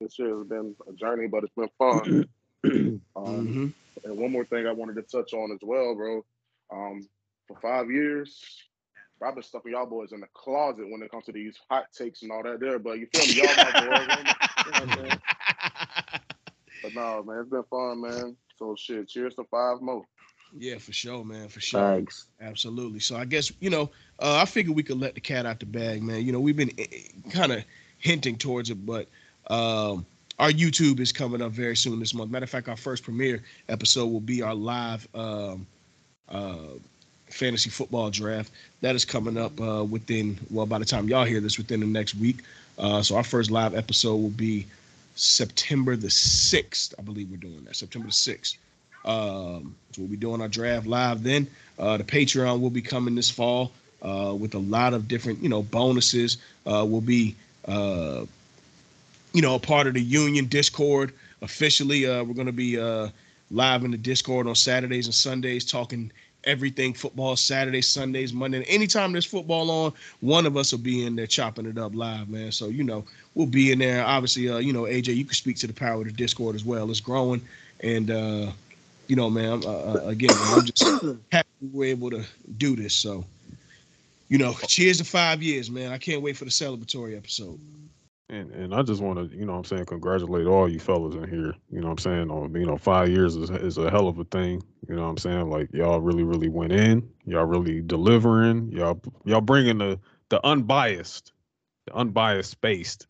this 0.00 0.18
year 0.18 0.38
has 0.38 0.46
been 0.46 0.74
a 0.88 0.92
journey, 0.94 1.26
but 1.26 1.44
it's 1.44 1.54
been 1.54 1.68
fun. 1.78 2.24
Um, 3.16 3.52
hmm 3.52 3.66
and 4.02 4.18
one 4.18 4.32
more 4.32 4.44
thing 4.44 4.66
I 4.66 4.72
wanted 4.72 4.96
to 4.96 5.02
touch 5.02 5.32
on 5.34 5.52
as 5.52 5.60
well, 5.62 5.94
bro. 5.94 6.24
Um, 6.72 7.08
for 7.46 7.58
five 7.60 7.90
years, 7.90 8.40
I've 9.24 9.34
been 9.34 9.42
stuffing 9.42 9.72
y'all 9.72 9.86
boys 9.86 10.12
in 10.12 10.20
the 10.20 10.26
closet 10.34 10.88
when 10.88 11.02
it 11.02 11.10
comes 11.10 11.24
to 11.26 11.32
these 11.32 11.56
hot 11.70 11.86
takes 11.92 12.22
and 12.22 12.30
all 12.30 12.42
that 12.42 12.60
there. 12.60 12.78
But 12.78 12.98
you 12.98 13.08
feel 13.12 13.26
me? 13.26 13.42
Y'all 13.42 13.56
my 13.56 13.80
boys. 13.86 14.08
You 14.08 14.72
know 14.72 14.78
what 14.78 14.82
I'm 14.82 14.98
saying? 14.98 15.20
But 16.82 16.94
no, 16.94 17.22
man, 17.22 17.38
it's 17.40 17.50
been 17.50 17.62
fun, 17.64 18.00
man. 18.02 18.36
So 18.58 18.76
shit, 18.76 19.08
cheers 19.08 19.34
to 19.36 19.44
five 19.44 19.80
more. 19.80 20.04
Yeah, 20.56 20.78
for 20.78 20.92
sure, 20.92 21.24
man. 21.24 21.48
For 21.48 21.60
sure. 21.60 21.80
Facts. 21.80 22.26
Absolutely. 22.40 23.00
So 23.00 23.16
I 23.16 23.24
guess 23.24 23.50
you 23.60 23.70
know, 23.70 23.90
uh, 24.20 24.38
I 24.40 24.44
figured 24.44 24.76
we 24.76 24.82
could 24.82 25.00
let 25.00 25.14
the 25.14 25.20
cat 25.20 25.46
out 25.46 25.60
the 25.60 25.66
bag, 25.66 26.02
man. 26.02 26.24
You 26.24 26.32
know, 26.32 26.40
we've 26.40 26.56
been 26.56 26.72
kind 27.30 27.52
of 27.52 27.64
hinting 27.98 28.36
towards 28.36 28.70
it, 28.70 28.84
but 28.86 29.08
um, 29.48 30.06
our 30.38 30.50
YouTube 30.50 31.00
is 31.00 31.12
coming 31.12 31.42
up 31.42 31.52
very 31.52 31.76
soon 31.76 31.98
this 31.98 32.14
month. 32.14 32.30
Matter 32.30 32.44
of 32.44 32.50
fact, 32.50 32.68
our 32.68 32.76
first 32.76 33.02
premiere 33.02 33.42
episode 33.68 34.06
will 34.06 34.20
be 34.20 34.42
our 34.42 34.54
live 34.54 35.08
um, 35.14 35.66
uh, 36.28 36.56
fantasy 37.34 37.70
football 37.70 38.10
draft. 38.10 38.50
That 38.80 38.94
is 38.94 39.04
coming 39.04 39.36
up 39.36 39.60
uh, 39.60 39.84
within 39.84 40.38
well, 40.50 40.66
by 40.66 40.78
the 40.78 40.84
time 40.84 41.08
y'all 41.08 41.24
hear 41.24 41.40
this, 41.40 41.58
within 41.58 41.80
the 41.80 41.86
next 41.86 42.14
week. 42.14 42.38
Uh, 42.78 43.02
so 43.02 43.16
our 43.16 43.24
first 43.24 43.50
live 43.50 43.74
episode 43.74 44.16
will 44.16 44.30
be 44.30 44.66
September 45.14 45.96
the 45.96 46.10
sixth. 46.10 46.94
I 46.98 47.02
believe 47.02 47.30
we're 47.30 47.36
doing 47.36 47.64
that. 47.64 47.76
September 47.76 48.08
the 48.08 48.12
sixth. 48.12 48.58
Um, 49.04 49.74
so 49.92 50.02
we'll 50.02 50.08
be 50.08 50.16
doing 50.16 50.40
our 50.40 50.48
draft 50.48 50.86
live 50.86 51.22
then. 51.22 51.46
Uh, 51.78 51.96
the 51.96 52.04
Patreon 52.04 52.60
will 52.60 52.70
be 52.70 52.82
coming 52.82 53.14
this 53.14 53.30
fall 53.30 53.72
uh, 54.02 54.34
with 54.38 54.54
a 54.54 54.58
lot 54.58 54.94
of 54.94 55.08
different, 55.08 55.42
you 55.42 55.48
know, 55.48 55.62
bonuses. 55.62 56.38
Uh, 56.66 56.84
we'll 56.86 57.00
be, 57.00 57.34
uh, 57.66 58.24
you 59.32 59.42
know, 59.42 59.54
a 59.54 59.58
part 59.58 59.86
of 59.86 59.94
the 59.94 60.00
Union 60.00 60.46
Discord 60.46 61.12
officially. 61.42 62.06
Uh, 62.06 62.24
we're 62.24 62.34
going 62.34 62.46
to 62.46 62.52
be 62.52 62.78
uh, 62.78 63.08
live 63.50 63.84
in 63.84 63.90
the 63.90 63.98
Discord 63.98 64.46
on 64.46 64.54
Saturdays 64.54 65.06
and 65.06 65.14
Sundays, 65.14 65.64
talking 65.64 66.10
everything 66.46 66.94
football. 66.94 67.36
Saturdays, 67.36 67.88
Sundays, 67.88 68.32
Monday. 68.32 68.62
Anytime 68.64 69.12
there's 69.12 69.24
football 69.24 69.70
on, 69.70 69.92
one 70.20 70.46
of 70.46 70.56
us 70.56 70.72
will 70.72 70.78
be 70.78 71.06
in 71.06 71.16
there 71.16 71.26
chopping 71.26 71.66
it 71.66 71.78
up 71.78 71.94
live, 71.94 72.28
man. 72.28 72.52
So 72.52 72.68
you 72.68 72.84
know, 72.84 73.04
we'll 73.34 73.46
be 73.46 73.72
in 73.72 73.78
there. 73.78 74.04
Obviously, 74.04 74.48
uh, 74.48 74.58
you 74.58 74.72
know, 74.72 74.82
AJ, 74.82 75.16
you 75.16 75.24
can 75.24 75.34
speak 75.34 75.56
to 75.58 75.66
the 75.66 75.72
power 75.72 76.00
of 76.00 76.06
the 76.06 76.12
Discord 76.12 76.54
as 76.54 76.64
well. 76.64 76.90
It's 76.90 77.00
growing, 77.00 77.40
and 77.80 78.10
uh, 78.10 78.52
you 79.08 79.16
know, 79.16 79.30
man, 79.30 79.62
uh, 79.64 79.70
uh, 79.70 80.02
again, 80.06 80.34
man, 80.34 80.58
I'm 80.58 80.64
just 80.64 81.04
happy 81.32 81.48
we're 81.72 81.90
able 81.90 82.10
to 82.10 82.24
do 82.56 82.76
this. 82.76 82.94
So, 82.94 83.24
you 84.28 84.38
know, 84.38 84.54
cheers 84.66 84.98
to 84.98 85.04
five 85.04 85.42
years, 85.42 85.70
man. 85.70 85.92
I 85.92 85.98
can't 85.98 86.22
wait 86.22 86.36
for 86.36 86.44
the 86.44 86.50
celebratory 86.50 87.16
episode. 87.16 87.58
And 88.30 88.50
and 88.52 88.74
I 88.74 88.82
just 88.82 89.02
want 89.02 89.18
to, 89.18 89.36
you 89.36 89.44
know 89.44 89.52
what 89.52 89.58
I'm 89.58 89.64
saying, 89.64 89.84
congratulate 89.84 90.46
all 90.46 90.68
you 90.68 90.80
fellas 90.80 91.14
in 91.14 91.28
here. 91.28 91.54
You 91.70 91.80
know 91.80 91.88
what 91.88 91.92
I'm 91.92 91.98
saying? 91.98 92.30
On 92.30 92.54
you 92.54 92.66
know, 92.66 92.78
five 92.78 93.10
years 93.10 93.36
is, 93.36 93.50
is 93.50 93.76
a 93.76 93.90
hell 93.90 94.08
of 94.08 94.18
a 94.18 94.24
thing. 94.24 94.62
You 94.88 94.96
know 94.96 95.02
what 95.02 95.08
I'm 95.08 95.18
saying? 95.18 95.50
Like 95.50 95.72
y'all 95.72 96.00
really, 96.00 96.24
really 96.24 96.48
went 96.48 96.72
in. 96.72 97.08
Y'all 97.24 97.44
really 97.44 97.80
delivering. 97.80 98.70
Y'all 98.72 99.00
y'all 99.24 99.40
bringing 99.40 99.78
the 99.78 99.98
the 100.28 100.44
unbiased, 100.46 101.32
the 101.86 101.94
unbiased 101.94 102.50
spaced 102.50 103.06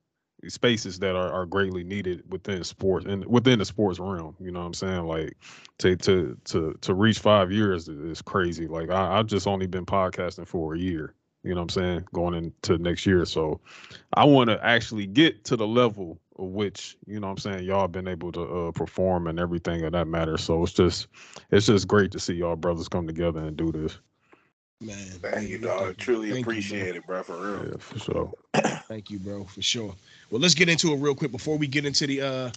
spaces 0.48 0.98
that 0.98 1.16
are, 1.16 1.32
are 1.32 1.46
greatly 1.46 1.84
needed 1.84 2.22
within 2.30 2.62
sports 2.64 3.06
and 3.06 3.24
within 3.26 3.58
the 3.58 3.64
sports 3.64 3.98
realm. 3.98 4.36
You 4.40 4.50
know 4.50 4.60
what 4.60 4.66
I'm 4.66 4.74
saying? 4.74 5.06
Like 5.06 5.36
to 5.78 5.96
to 5.96 6.36
to 6.44 6.76
to 6.80 6.94
reach 6.94 7.18
five 7.18 7.50
years 7.50 7.88
is, 7.88 8.22
crazy. 8.22 8.66
Like 8.66 8.90
I, 8.90 9.18
I've 9.18 9.26
just 9.26 9.46
only 9.46 9.66
been 9.66 9.86
podcasting 9.86 10.46
for 10.46 10.74
a 10.74 10.78
year. 10.78 11.14
You 11.42 11.50
know 11.50 11.56
what 11.56 11.76
I'm 11.76 11.82
saying? 11.82 12.04
Going 12.12 12.34
into 12.34 12.78
next 12.78 13.04
year. 13.04 13.24
So 13.26 13.60
I 14.14 14.24
want 14.24 14.48
to 14.48 14.64
actually 14.64 15.06
get 15.06 15.44
to 15.44 15.56
the 15.56 15.66
level 15.66 16.18
which, 16.36 16.96
you 17.06 17.20
know 17.20 17.28
what 17.28 17.32
I'm 17.32 17.38
saying, 17.38 17.64
y'all 17.64 17.88
been 17.88 18.08
able 18.08 18.32
to 18.32 18.42
uh, 18.42 18.72
perform 18.72 19.26
and 19.28 19.38
everything 19.38 19.84
of 19.84 19.92
that 19.92 20.06
matter. 20.06 20.36
So 20.36 20.62
it's 20.62 20.72
just 20.72 21.08
it's 21.50 21.66
just 21.66 21.86
great 21.88 22.10
to 22.12 22.18
see 22.18 22.34
y'all 22.34 22.56
brothers 22.56 22.88
come 22.88 23.06
together 23.06 23.40
and 23.40 23.56
do 23.56 23.70
this. 23.70 23.98
Man, 24.80 24.96
Thank 24.96 25.48
you, 25.48 25.58
man, 25.60 25.68
dog. 25.68 25.78
thank 25.78 25.98
you. 25.98 26.04
Truly 26.04 26.30
Thank 26.30 26.38
you, 26.38 26.44
bro. 26.44 26.52
appreciate 26.52 26.96
it, 26.96 27.06
bro, 27.06 27.22
for 27.22 27.36
real. 27.36 27.66
Yeah, 27.68 27.76
for 27.78 27.98
sure. 27.98 28.32
Thank 28.88 29.10
you, 29.10 29.18
bro, 29.18 29.44
for 29.44 29.62
sure. 29.62 29.94
Well, 30.30 30.40
let's 30.40 30.54
get 30.54 30.68
into 30.68 30.92
it 30.92 30.96
real 30.96 31.14
quick 31.14 31.30
before 31.30 31.56
we 31.56 31.66
get 31.66 31.86
into 31.86 32.06
the 32.06 32.20
uh 32.20 32.50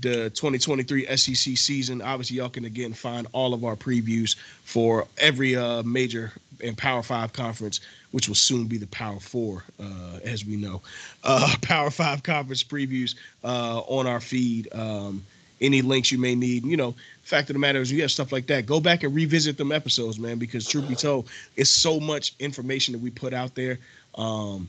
the 0.00 0.30
2023 0.30 1.06
SEC 1.16 1.56
season. 1.56 2.00
Obviously, 2.00 2.38
y'all 2.38 2.48
can 2.48 2.64
again 2.64 2.92
find 2.92 3.26
all 3.32 3.52
of 3.54 3.64
our 3.64 3.76
previews 3.76 4.36
for 4.64 5.06
every 5.18 5.56
uh 5.56 5.82
major 5.82 6.32
and 6.62 6.76
Power 6.76 7.02
Five 7.02 7.32
conference, 7.32 7.80
which 8.12 8.28
will 8.28 8.34
soon 8.34 8.66
be 8.66 8.78
the 8.78 8.86
Power 8.86 9.20
Four, 9.20 9.64
uh, 9.80 10.18
as 10.24 10.44
we 10.44 10.56
know. 10.56 10.80
Uh 11.24 11.54
Power 11.62 11.90
Five 11.90 12.22
conference 12.22 12.64
previews 12.64 13.14
uh 13.44 13.80
on 13.80 14.06
our 14.06 14.20
feed. 14.20 14.68
Um 14.72 15.22
any 15.60 15.80
links 15.80 16.10
you 16.10 16.18
may 16.18 16.34
need, 16.34 16.64
you 16.64 16.76
know, 16.76 16.92
fact 17.22 17.48
of 17.48 17.54
the 17.54 17.60
matter 17.60 17.80
is 17.80 17.92
you 17.92 18.02
have 18.02 18.10
stuff 18.10 18.32
like 18.32 18.48
that. 18.48 18.66
Go 18.66 18.80
back 18.80 19.04
and 19.04 19.14
revisit 19.14 19.56
them 19.56 19.70
episodes, 19.70 20.18
man, 20.18 20.38
because 20.38 20.66
truth 20.66 20.88
be 20.88 20.96
told, 20.96 21.28
it's 21.56 21.70
so 21.70 22.00
much 22.00 22.34
information 22.40 22.92
that 22.92 22.98
we 22.98 23.10
put 23.10 23.32
out 23.32 23.54
there. 23.54 23.78
Um 24.16 24.68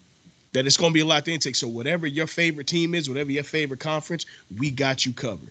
that 0.53 0.65
it's 0.65 0.77
going 0.77 0.91
to 0.91 0.93
be 0.93 1.01
a 1.01 1.05
lot 1.05 1.25
to 1.25 1.31
intake. 1.33 1.55
So 1.55 1.67
whatever 1.67 2.07
your 2.07 2.27
favorite 2.27 2.67
team 2.67 2.93
is, 2.95 3.10
whatever 3.10 3.31
your 3.31 3.43
favorite 3.43 3.79
conference, 3.79 4.25
we 4.57 4.72
got 4.72 5.05
you 5.05 5.13
covered. 5.13 5.50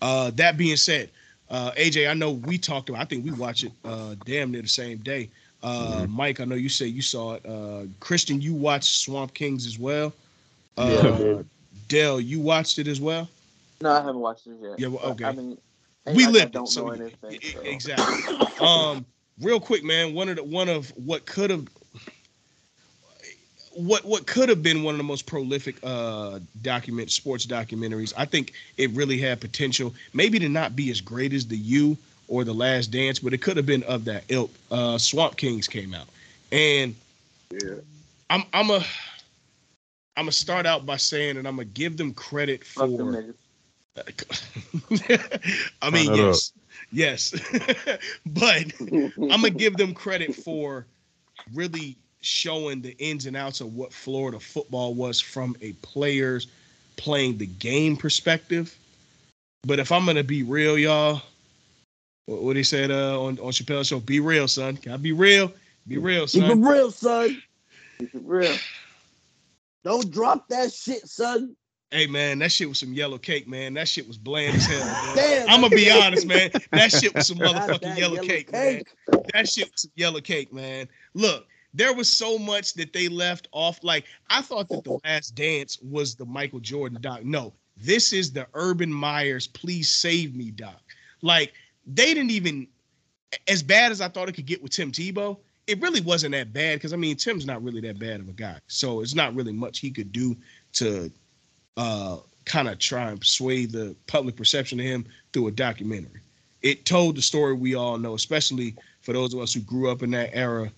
Uh, 0.00 0.30
that 0.36 0.56
being 0.56 0.76
said, 0.76 1.08
uh, 1.50 1.72
AJ, 1.72 2.10
I 2.10 2.14
know 2.14 2.32
we 2.32 2.58
talked 2.58 2.88
about. 2.88 3.00
I 3.00 3.04
think 3.04 3.24
we 3.24 3.30
watched 3.32 3.64
it 3.64 3.72
uh, 3.84 4.14
damn 4.24 4.50
near 4.50 4.62
the 4.62 4.68
same 4.68 4.98
day. 4.98 5.28
Uh, 5.62 6.06
Mike, 6.08 6.40
I 6.40 6.44
know 6.44 6.54
you 6.56 6.68
say 6.68 6.86
you 6.86 7.02
saw 7.02 7.34
it. 7.34 7.46
Uh, 7.46 7.84
Christian, 8.00 8.40
you 8.40 8.52
watched 8.54 9.00
Swamp 9.00 9.32
Kings 9.34 9.66
as 9.66 9.78
well. 9.78 10.12
Yeah, 10.76 10.84
Uh, 10.84 11.16
did. 11.18 11.46
Dell, 11.88 12.20
you 12.20 12.40
watched 12.40 12.78
it 12.78 12.88
as 12.88 13.00
well. 13.00 13.28
No, 13.80 13.90
I 13.92 13.96
haven't 13.96 14.18
watched 14.18 14.46
it 14.46 14.56
yet. 14.60 14.78
Yeah, 14.78 14.88
well, 14.88 15.04
okay. 15.12 15.24
I 15.24 15.32
mean, 15.32 15.58
we 16.14 16.24
like 16.24 16.32
lived 16.32 16.46
it, 16.46 16.52
don't 16.52 16.66
so 16.66 16.86
know 16.86 16.92
we- 16.94 17.00
anything. 17.30 17.40
so. 17.52 17.60
exactly. 17.60 18.36
um, 18.66 19.04
real 19.40 19.60
quick, 19.60 19.84
man. 19.84 20.14
One 20.14 20.28
of 20.28 20.36
the 20.36 20.42
one 20.44 20.68
of 20.68 20.88
what 20.96 21.26
could 21.26 21.50
have 21.50 21.66
what 23.74 24.04
what 24.04 24.26
could 24.26 24.48
have 24.48 24.62
been 24.62 24.82
one 24.82 24.94
of 24.94 24.98
the 24.98 25.04
most 25.04 25.26
prolific 25.26 25.76
uh 25.82 26.38
document 26.62 27.10
sports 27.10 27.46
documentaries. 27.46 28.12
I 28.16 28.24
think 28.24 28.52
it 28.76 28.90
really 28.90 29.18
had 29.18 29.40
potential. 29.40 29.94
Maybe 30.12 30.38
to 30.40 30.48
not 30.48 30.76
be 30.76 30.90
as 30.90 31.00
great 31.00 31.32
as 31.32 31.46
the 31.46 31.56
U 31.56 31.96
or 32.28 32.44
the 32.44 32.52
Last 32.54 32.88
Dance, 32.88 33.18
but 33.18 33.32
it 33.34 33.38
could 33.42 33.56
have 33.56 33.66
been 33.66 33.82
of 33.84 34.04
that 34.06 34.24
ilk. 34.28 34.50
Uh, 34.70 34.98
Swamp 34.98 35.36
Kings 35.36 35.68
came 35.68 35.94
out, 35.94 36.06
and 36.50 36.94
Yeah. 37.50 37.74
I'm 38.30 38.44
I'm 38.52 38.70
a 38.70 38.76
I'm 40.16 40.24
gonna 40.24 40.32
start 40.32 40.66
out 40.66 40.86
by 40.86 40.96
saying 40.96 41.36
that 41.36 41.46
I'm 41.46 41.56
gonna 41.56 41.64
give 41.64 41.96
them 41.96 42.12
credit 42.14 42.64
for. 42.64 42.86
Fuck 42.86 42.96
them 42.96 43.12
niggas. 43.12 43.34
I 45.82 45.90
mean, 45.90 46.06
Turn 46.06 46.14
up. 46.14 46.18
yes, 46.18 46.52
yes, 46.92 47.34
but 48.26 48.64
I'm 48.80 49.10
gonna 49.16 49.50
give 49.50 49.76
them 49.76 49.92
credit 49.94 50.34
for 50.34 50.86
really 51.54 51.96
showing 52.22 52.80
the 52.80 52.96
ins 52.98 53.26
and 53.26 53.36
outs 53.36 53.60
of 53.60 53.74
what 53.74 53.92
Florida 53.92 54.40
football 54.40 54.94
was 54.94 55.20
from 55.20 55.56
a 55.60 55.72
player's 55.74 56.46
playing 56.96 57.36
the 57.36 57.46
game 57.46 57.96
perspective. 57.96 58.76
But 59.64 59.78
if 59.78 59.92
I'm 59.92 60.06
gonna 60.06 60.24
be 60.24 60.42
real, 60.42 60.78
y'all, 60.78 61.22
what, 62.26 62.42
what 62.42 62.56
he 62.56 62.62
said 62.62 62.90
uh, 62.90 63.20
on 63.22 63.38
on 63.38 63.52
Chappelle's 63.52 63.88
show, 63.88 64.00
be 64.00 64.20
real, 64.20 64.48
son. 64.48 64.78
Gotta 64.82 64.98
be 64.98 65.12
real. 65.12 65.52
Be 65.86 65.98
real, 65.98 66.26
son. 66.26 66.60
Be 66.60 66.68
real, 66.68 66.90
son. 66.90 67.42
Be 67.98 68.08
real. 68.14 68.56
Don't 69.84 70.10
drop 70.10 70.48
that 70.48 70.72
shit, 70.72 71.06
son. 71.08 71.56
Hey 71.90 72.06
man, 72.06 72.38
that 72.38 72.50
shit 72.50 72.68
was 72.68 72.78
some 72.78 72.94
yellow 72.94 73.18
cake, 73.18 73.46
man. 73.46 73.74
That 73.74 73.86
shit 73.86 74.08
was 74.08 74.16
bland 74.16 74.56
as 74.56 74.66
hell. 74.66 75.14
Damn. 75.14 75.48
I'm 75.50 75.60
gonna 75.60 75.76
be 75.76 75.90
honest, 75.90 76.26
man. 76.26 76.50
That 76.70 76.90
shit 76.90 77.14
was 77.14 77.26
some 77.26 77.38
motherfucking 77.38 77.80
that 77.82 77.98
yellow, 77.98 78.22
cake, 78.22 78.50
man. 78.50 78.82
That 79.34 79.48
shit 79.48 79.70
was 79.70 79.82
some 79.82 79.90
yellow 79.94 80.20
cake, 80.20 80.52
man. 80.52 80.88
Look, 81.12 81.46
there 81.74 81.94
was 81.94 82.08
so 82.08 82.38
much 82.38 82.74
that 82.74 82.92
they 82.92 83.08
left 83.08 83.48
off. 83.52 83.82
Like 83.82 84.04
I 84.28 84.42
thought 84.42 84.68
that 84.68 84.84
the 84.84 84.98
Last 85.04 85.34
Dance 85.34 85.78
was 85.82 86.14
the 86.14 86.26
Michael 86.26 86.60
Jordan 86.60 86.98
doc. 87.00 87.24
No, 87.24 87.52
this 87.76 88.12
is 88.12 88.32
the 88.32 88.46
Urban 88.54 88.92
Meyers 88.92 89.46
"Please 89.46 89.92
Save 89.92 90.34
Me" 90.34 90.50
doc. 90.50 90.80
Like 91.22 91.52
they 91.86 92.14
didn't 92.14 92.30
even, 92.30 92.66
as 93.48 93.62
bad 93.62 93.92
as 93.92 94.00
I 94.00 94.08
thought 94.08 94.28
it 94.28 94.32
could 94.32 94.46
get 94.46 94.62
with 94.62 94.72
Tim 94.72 94.92
Tebow. 94.92 95.38
It 95.68 95.80
really 95.80 96.00
wasn't 96.00 96.32
that 96.32 96.52
bad 96.52 96.76
because 96.76 96.92
I 96.92 96.96
mean 96.96 97.16
Tim's 97.16 97.46
not 97.46 97.62
really 97.62 97.80
that 97.82 97.98
bad 97.98 98.20
of 98.20 98.28
a 98.28 98.32
guy, 98.32 98.58
so 98.66 99.00
it's 99.00 99.14
not 99.14 99.34
really 99.34 99.52
much 99.52 99.78
he 99.78 99.90
could 99.90 100.12
do 100.12 100.36
to 100.74 101.10
uh, 101.76 102.18
kind 102.44 102.68
of 102.68 102.78
try 102.78 103.10
and 103.10 103.24
sway 103.24 103.66
the 103.66 103.94
public 104.06 104.36
perception 104.36 104.80
of 104.80 104.86
him 104.86 105.06
through 105.32 105.46
a 105.46 105.52
documentary. 105.52 106.20
It 106.62 106.84
told 106.84 107.16
the 107.16 107.22
story 107.22 107.54
we 107.54 107.74
all 107.74 107.98
know, 107.98 108.14
especially 108.14 108.74
for 109.00 109.12
those 109.12 109.34
of 109.34 109.40
us 109.40 109.54
who 109.54 109.60
grew 109.60 109.90
up 109.90 110.02
in 110.02 110.10
that 110.12 110.30
era. 110.32 110.70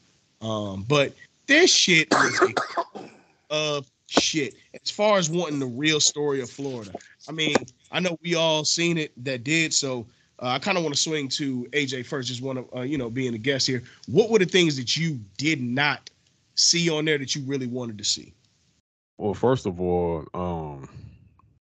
Um, 0.44 0.84
but 0.86 1.14
this 1.46 1.74
shit 1.74 2.08
was 2.10 2.54
of 3.50 3.90
shit. 4.06 4.54
As 4.82 4.90
far 4.90 5.18
as 5.18 5.30
wanting 5.30 5.58
the 5.58 5.66
real 5.66 6.00
story 6.00 6.40
of 6.40 6.50
Florida, 6.50 6.92
I 7.28 7.32
mean, 7.32 7.56
I 7.90 8.00
know 8.00 8.18
we 8.22 8.34
all 8.34 8.64
seen 8.64 8.98
it 8.98 9.12
that 9.24 9.42
did. 9.42 9.72
So 9.72 10.06
uh, 10.40 10.48
I 10.48 10.58
kind 10.58 10.76
of 10.76 10.84
want 10.84 10.94
to 10.94 11.00
swing 11.00 11.28
to 11.30 11.66
AJ 11.72 12.06
first, 12.06 12.28
just 12.28 12.42
want 12.42 12.58
to, 12.58 12.78
uh, 12.78 12.82
you 12.82 12.98
know, 12.98 13.08
being 13.08 13.34
a 13.34 13.38
guest 13.38 13.66
here. 13.66 13.82
What 14.06 14.30
were 14.30 14.38
the 14.38 14.44
things 14.44 14.76
that 14.76 14.96
you 14.96 15.18
did 15.38 15.60
not 15.60 16.10
see 16.54 16.90
on 16.90 17.04
there 17.06 17.18
that 17.18 17.34
you 17.34 17.42
really 17.44 17.66
wanted 17.66 17.98
to 17.98 18.04
see? 18.04 18.34
Well, 19.16 19.34
first 19.34 19.64
of 19.64 19.80
all, 19.80 20.24
um, 20.34 20.88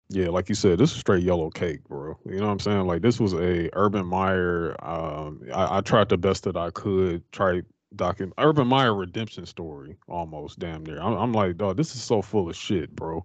yeah, 0.09 0.29
like 0.29 0.49
you 0.49 0.55
said, 0.55 0.79
this 0.79 0.93
is 0.93 0.99
straight 0.99 1.23
yellow 1.23 1.51
cake, 1.51 1.85
bro. 1.85 2.17
You 2.25 2.37
know 2.37 2.47
what 2.47 2.53
I'm 2.53 2.61
saying? 2.61 2.87
Like 2.87 3.03
this 3.03 3.21
was 3.21 3.33
a 3.35 3.69
Urban 3.75 4.07
Meyer. 4.07 4.77
Um, 4.85 5.43
I, 5.53 5.79
I 5.79 5.81
tried 5.81 6.09
the 6.09 6.17
best 6.17 6.45
that 6.45 6.57
I 6.57 6.71
could 6.71 7.23
try 7.33 7.63
document 7.97 8.35
Urban 8.39 8.67
Meyer 8.67 8.95
redemption 8.95 9.47
story, 9.47 9.97
almost 10.09 10.59
damn 10.59 10.85
near. 10.85 11.01
I'm, 11.01 11.15
I'm 11.15 11.33
like, 11.33 11.57
dog, 11.57 11.77
this 11.77 11.95
is 11.95 12.03
so 12.03 12.23
full 12.23 12.49
of 12.49 12.57
shit, 12.57 12.95
bro. 12.95 13.25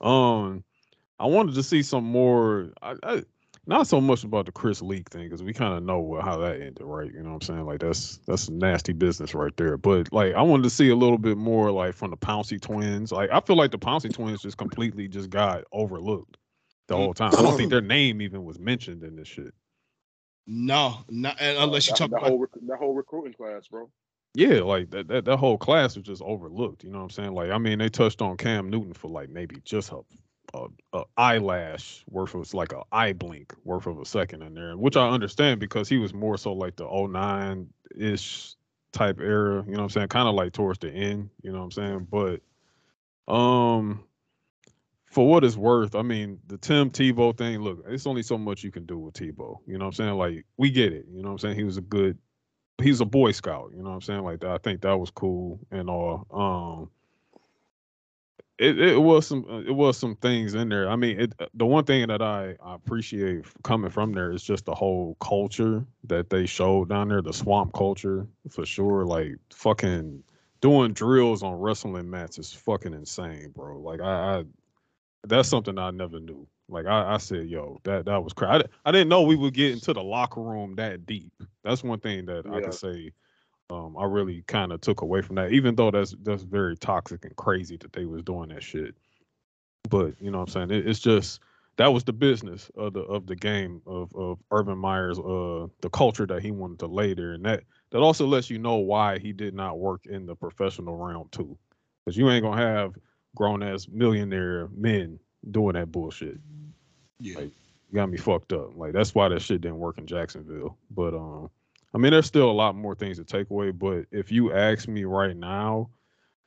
Um, 0.00 0.64
I 1.18 1.26
wanted 1.26 1.54
to 1.54 1.62
see 1.62 1.82
some 1.82 2.04
more. 2.04 2.72
I, 2.82 2.96
I 3.02 3.22
not 3.66 3.86
so 3.86 4.00
much 4.00 4.24
about 4.24 4.46
the 4.46 4.52
Chris 4.52 4.82
Leak 4.82 5.10
thing 5.10 5.24
because 5.24 5.42
we 5.42 5.52
kind 5.52 5.74
of 5.74 5.84
know 5.84 6.18
how 6.22 6.38
that 6.38 6.60
ended, 6.60 6.80
right? 6.80 7.12
You 7.12 7.22
know 7.22 7.30
what 7.30 7.34
I'm 7.34 7.40
saying? 7.42 7.66
Like 7.66 7.80
that's 7.80 8.18
that's 8.26 8.48
nasty 8.48 8.92
business 8.92 9.34
right 9.34 9.56
there. 9.56 9.76
But 9.76 10.12
like 10.12 10.34
I 10.34 10.42
wanted 10.42 10.64
to 10.64 10.70
see 10.70 10.88
a 10.88 10.96
little 10.96 11.18
bit 11.18 11.36
more 11.36 11.70
like 11.70 11.94
from 11.94 12.10
the 12.10 12.16
Pouncey 12.16 12.60
twins. 12.60 13.12
Like 13.12 13.30
I 13.30 13.40
feel 13.40 13.56
like 13.56 13.70
the 13.70 13.78
Pouncey 13.78 14.12
twins 14.12 14.42
just 14.42 14.56
completely 14.56 15.08
just 15.08 15.30
got 15.30 15.64
overlooked 15.72 16.38
the 16.88 16.96
whole 16.96 17.14
time. 17.14 17.32
I 17.34 17.42
don't 17.42 17.56
think 17.56 17.70
their 17.70 17.80
name 17.80 18.20
even 18.22 18.44
was 18.44 18.58
mentioned 18.58 19.04
in 19.04 19.16
this 19.16 19.28
shit. 19.28 19.54
No, 20.52 21.04
not 21.08 21.40
unless 21.40 21.86
you 21.86 21.92
Uh, 21.92 21.96
talk 21.96 22.10
that, 22.10 22.16
about 22.16 22.28
whole 22.28 22.38
rec- 22.40 22.50
that 22.62 22.76
whole 22.76 22.92
recruiting 22.92 23.32
class, 23.32 23.68
bro. 23.68 23.88
Yeah, 24.34 24.62
like 24.62 24.90
that, 24.90 25.06
that 25.06 25.24
that 25.26 25.36
whole 25.36 25.56
class 25.56 25.94
was 25.94 26.04
just 26.04 26.22
overlooked. 26.22 26.82
You 26.82 26.90
know 26.90 26.98
what 26.98 27.04
I'm 27.04 27.10
saying? 27.10 27.34
Like 27.34 27.50
I 27.52 27.58
mean, 27.58 27.78
they 27.78 27.88
touched 27.88 28.20
on 28.20 28.36
Cam 28.36 28.68
Newton 28.68 28.92
for 28.92 29.08
like 29.08 29.28
maybe 29.28 29.60
just 29.64 29.92
a 29.92 30.00
a, 30.54 30.66
a 30.92 31.04
eyelash 31.16 32.02
worth 32.08 32.34
of 32.34 32.52
like 32.52 32.72
a 32.72 32.82
eye 32.90 33.12
blink 33.12 33.54
worth 33.62 33.86
of 33.86 34.00
a 34.00 34.04
second 34.04 34.42
in 34.42 34.54
there, 34.54 34.76
which 34.76 34.96
I 34.96 35.08
understand 35.08 35.60
because 35.60 35.88
he 35.88 35.98
was 35.98 36.12
more 36.12 36.36
so 36.36 36.52
like 36.52 36.74
the 36.74 36.88
09 36.90 37.68
ish 37.96 38.56
type 38.92 39.20
era. 39.20 39.62
You 39.64 39.70
know 39.70 39.78
what 39.78 39.84
I'm 39.84 39.90
saying? 39.90 40.08
Kind 40.08 40.28
of 40.28 40.34
like 40.34 40.52
towards 40.52 40.80
the 40.80 40.90
end. 40.90 41.30
You 41.42 41.52
know 41.52 41.58
what 41.58 41.64
I'm 41.64 41.70
saying? 41.70 42.08
But 42.10 43.32
um, 43.32 44.02
for 45.10 45.28
what 45.28 45.44
it's 45.44 45.56
worth, 45.56 45.94
I 45.94 46.02
mean, 46.02 46.38
the 46.46 46.56
Tim 46.56 46.90
Tebow 46.90 47.36
thing. 47.36 47.60
Look, 47.60 47.84
it's 47.88 48.06
only 48.06 48.22
so 48.22 48.38
much 48.38 48.64
you 48.64 48.70
can 48.70 48.86
do 48.86 48.98
with 48.98 49.14
Tebow. 49.14 49.58
You 49.66 49.76
know 49.76 49.84
what 49.84 49.88
I'm 49.88 49.92
saying? 49.92 50.14
Like 50.14 50.46
we 50.56 50.70
get 50.70 50.92
it. 50.92 51.06
You 51.10 51.22
know 51.22 51.28
what 51.28 51.32
I'm 51.32 51.38
saying? 51.38 51.56
He 51.56 51.64
was 51.64 51.76
a 51.76 51.82
good 51.82 52.16
he's 52.82 53.00
a 53.00 53.04
boy 53.04 53.32
scout 53.32 53.70
you 53.74 53.82
know 53.82 53.90
what 53.90 53.94
i'm 53.94 54.00
saying 54.00 54.22
like 54.22 54.44
i 54.44 54.58
think 54.58 54.80
that 54.80 54.98
was 54.98 55.10
cool 55.10 55.58
and 55.70 55.88
all 55.88 56.26
um 56.30 56.90
it, 58.58 58.78
it 58.78 59.00
was 59.00 59.26
some 59.26 59.46
uh, 59.48 59.60
it 59.60 59.74
was 59.74 59.96
some 59.96 60.16
things 60.16 60.54
in 60.54 60.68
there 60.68 60.88
i 60.88 60.96
mean 60.96 61.18
it 61.18 61.32
the 61.54 61.66
one 61.66 61.84
thing 61.84 62.06
that 62.08 62.22
i, 62.22 62.54
I 62.62 62.74
appreciate 62.74 63.44
coming 63.62 63.90
from 63.90 64.12
there 64.12 64.32
is 64.32 64.42
just 64.42 64.66
the 64.66 64.74
whole 64.74 65.16
culture 65.20 65.84
that 66.04 66.30
they 66.30 66.46
showed 66.46 66.88
down 66.88 67.08
there 67.08 67.22
the 67.22 67.32
swamp 67.32 67.72
culture 67.72 68.26
for 68.50 68.66
sure 68.66 69.06
like 69.06 69.36
fucking 69.54 70.22
doing 70.60 70.92
drills 70.92 71.42
on 71.42 71.54
wrestling 71.54 72.10
mats 72.10 72.38
is 72.38 72.52
fucking 72.52 72.92
insane 72.92 73.50
bro 73.54 73.78
like 73.78 74.00
i, 74.00 74.38
I 74.38 74.44
that's 75.26 75.48
something 75.48 75.78
i 75.78 75.90
never 75.90 76.20
knew 76.20 76.46
like 76.70 76.86
I, 76.86 77.14
I 77.14 77.16
said, 77.18 77.48
yo, 77.48 77.80
that 77.84 78.04
that 78.06 78.22
was 78.22 78.32
crazy. 78.32 78.52
I, 78.52 78.88
I 78.88 78.92
didn't 78.92 79.08
know 79.08 79.22
we 79.22 79.36
would 79.36 79.54
get 79.54 79.72
into 79.72 79.92
the 79.92 80.02
locker 80.02 80.40
room 80.40 80.76
that 80.76 81.04
deep. 81.04 81.32
That's 81.64 81.82
one 81.82 82.00
thing 82.00 82.26
that 82.26 82.46
I 82.46 82.56
Yeah. 82.56 82.60
can 82.60 82.72
say. 82.72 83.12
Um, 83.68 83.96
I 83.96 84.04
really 84.04 84.42
kind 84.48 84.72
of 84.72 84.80
took 84.80 85.00
away 85.02 85.22
from 85.22 85.36
that, 85.36 85.52
even 85.52 85.76
though 85.76 85.92
that's 85.92 86.14
that's 86.22 86.42
very 86.42 86.76
toxic 86.76 87.24
and 87.24 87.36
crazy 87.36 87.76
that 87.78 87.92
they 87.92 88.04
was 88.04 88.22
doing 88.22 88.48
that 88.48 88.64
shit. 88.64 88.96
But 89.88 90.14
you 90.20 90.30
know 90.30 90.38
what 90.38 90.54
I'm 90.56 90.70
saying? 90.70 90.80
It, 90.80 90.88
it's 90.88 90.98
just 90.98 91.40
that 91.76 91.92
was 91.92 92.02
the 92.02 92.12
business 92.12 92.68
of 92.76 92.94
the 92.94 93.02
of 93.02 93.26
the 93.26 93.36
game 93.36 93.80
of 93.86 94.14
of 94.16 94.40
Urban 94.50 94.76
Meyers, 94.78 95.20
uh, 95.20 95.68
the 95.82 95.90
culture 95.92 96.26
that 96.26 96.42
he 96.42 96.50
wanted 96.50 96.80
to 96.80 96.86
lay 96.86 97.14
there, 97.14 97.32
and 97.32 97.44
that 97.44 97.62
that 97.90 97.98
also 97.98 98.26
lets 98.26 98.50
you 98.50 98.58
know 98.58 98.76
why 98.76 99.18
he 99.18 99.32
did 99.32 99.54
not 99.54 99.78
work 99.78 100.06
in 100.06 100.26
the 100.26 100.34
professional 100.34 100.96
realm 100.96 101.28
too, 101.30 101.56
because 102.04 102.16
you 102.16 102.28
ain't 102.28 102.42
gonna 102.42 102.60
have 102.60 102.94
grown 103.36 103.62
ass 103.62 103.86
millionaire 103.88 104.68
men 104.74 105.18
doing 105.50 105.74
that 105.74 105.90
bullshit 105.90 106.38
yeah. 107.20 107.38
Like, 107.38 107.50
got 107.94 108.10
me 108.10 108.16
fucked 108.16 108.52
up. 108.52 108.76
Like 108.76 108.92
that's 108.92 109.14
why 109.14 109.28
that 109.28 109.42
shit 109.42 109.60
didn't 109.60 109.78
work 109.78 109.98
in 109.98 110.06
Jacksonville. 110.06 110.76
But 110.90 111.14
um, 111.14 111.50
I 111.94 111.98
mean, 111.98 112.12
there's 112.12 112.26
still 112.26 112.50
a 112.50 112.52
lot 112.52 112.74
more 112.74 112.94
things 112.94 113.18
to 113.18 113.24
take 113.24 113.50
away. 113.50 113.70
But 113.70 114.06
if 114.10 114.32
you 114.32 114.52
ask 114.52 114.88
me 114.88 115.04
right 115.04 115.36
now, 115.36 115.90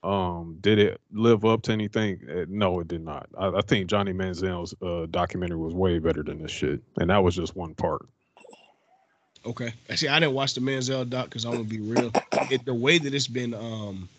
um, 0.03 0.57
did 0.59 0.79
it 0.79 0.99
live 1.11 1.45
up 1.45 1.61
to 1.63 1.71
anything? 1.71 2.19
Uh, 2.29 2.45
no, 2.49 2.79
it 2.79 2.87
did 2.87 3.03
not. 3.03 3.27
I, 3.37 3.49
I 3.49 3.61
think 3.61 3.89
Johnny 3.89 4.11
Manziel's 4.11 4.73
uh, 4.81 5.07
documentary 5.09 5.57
was 5.57 5.73
way 5.73 5.99
better 5.99 6.23
than 6.23 6.41
this 6.41 6.51
shit, 6.51 6.81
and 6.97 7.09
that 7.09 7.23
was 7.23 7.35
just 7.35 7.55
one 7.55 7.73
part. 7.75 8.05
Okay. 9.45 9.73
Actually, 9.89 10.09
I 10.09 10.19
didn't 10.19 10.33
watch 10.33 10.53
the 10.53 10.61
Manziel 10.61 11.09
doc 11.09 11.25
because 11.25 11.45
I'm 11.45 11.51
gonna 11.51 11.63
be 11.65 11.81
real. 11.81 12.11
It, 12.49 12.65
the 12.65 12.73
way 12.73 12.97
that 12.97 13.13
it's 13.13 13.27
been 13.27 13.53
um 13.53 14.09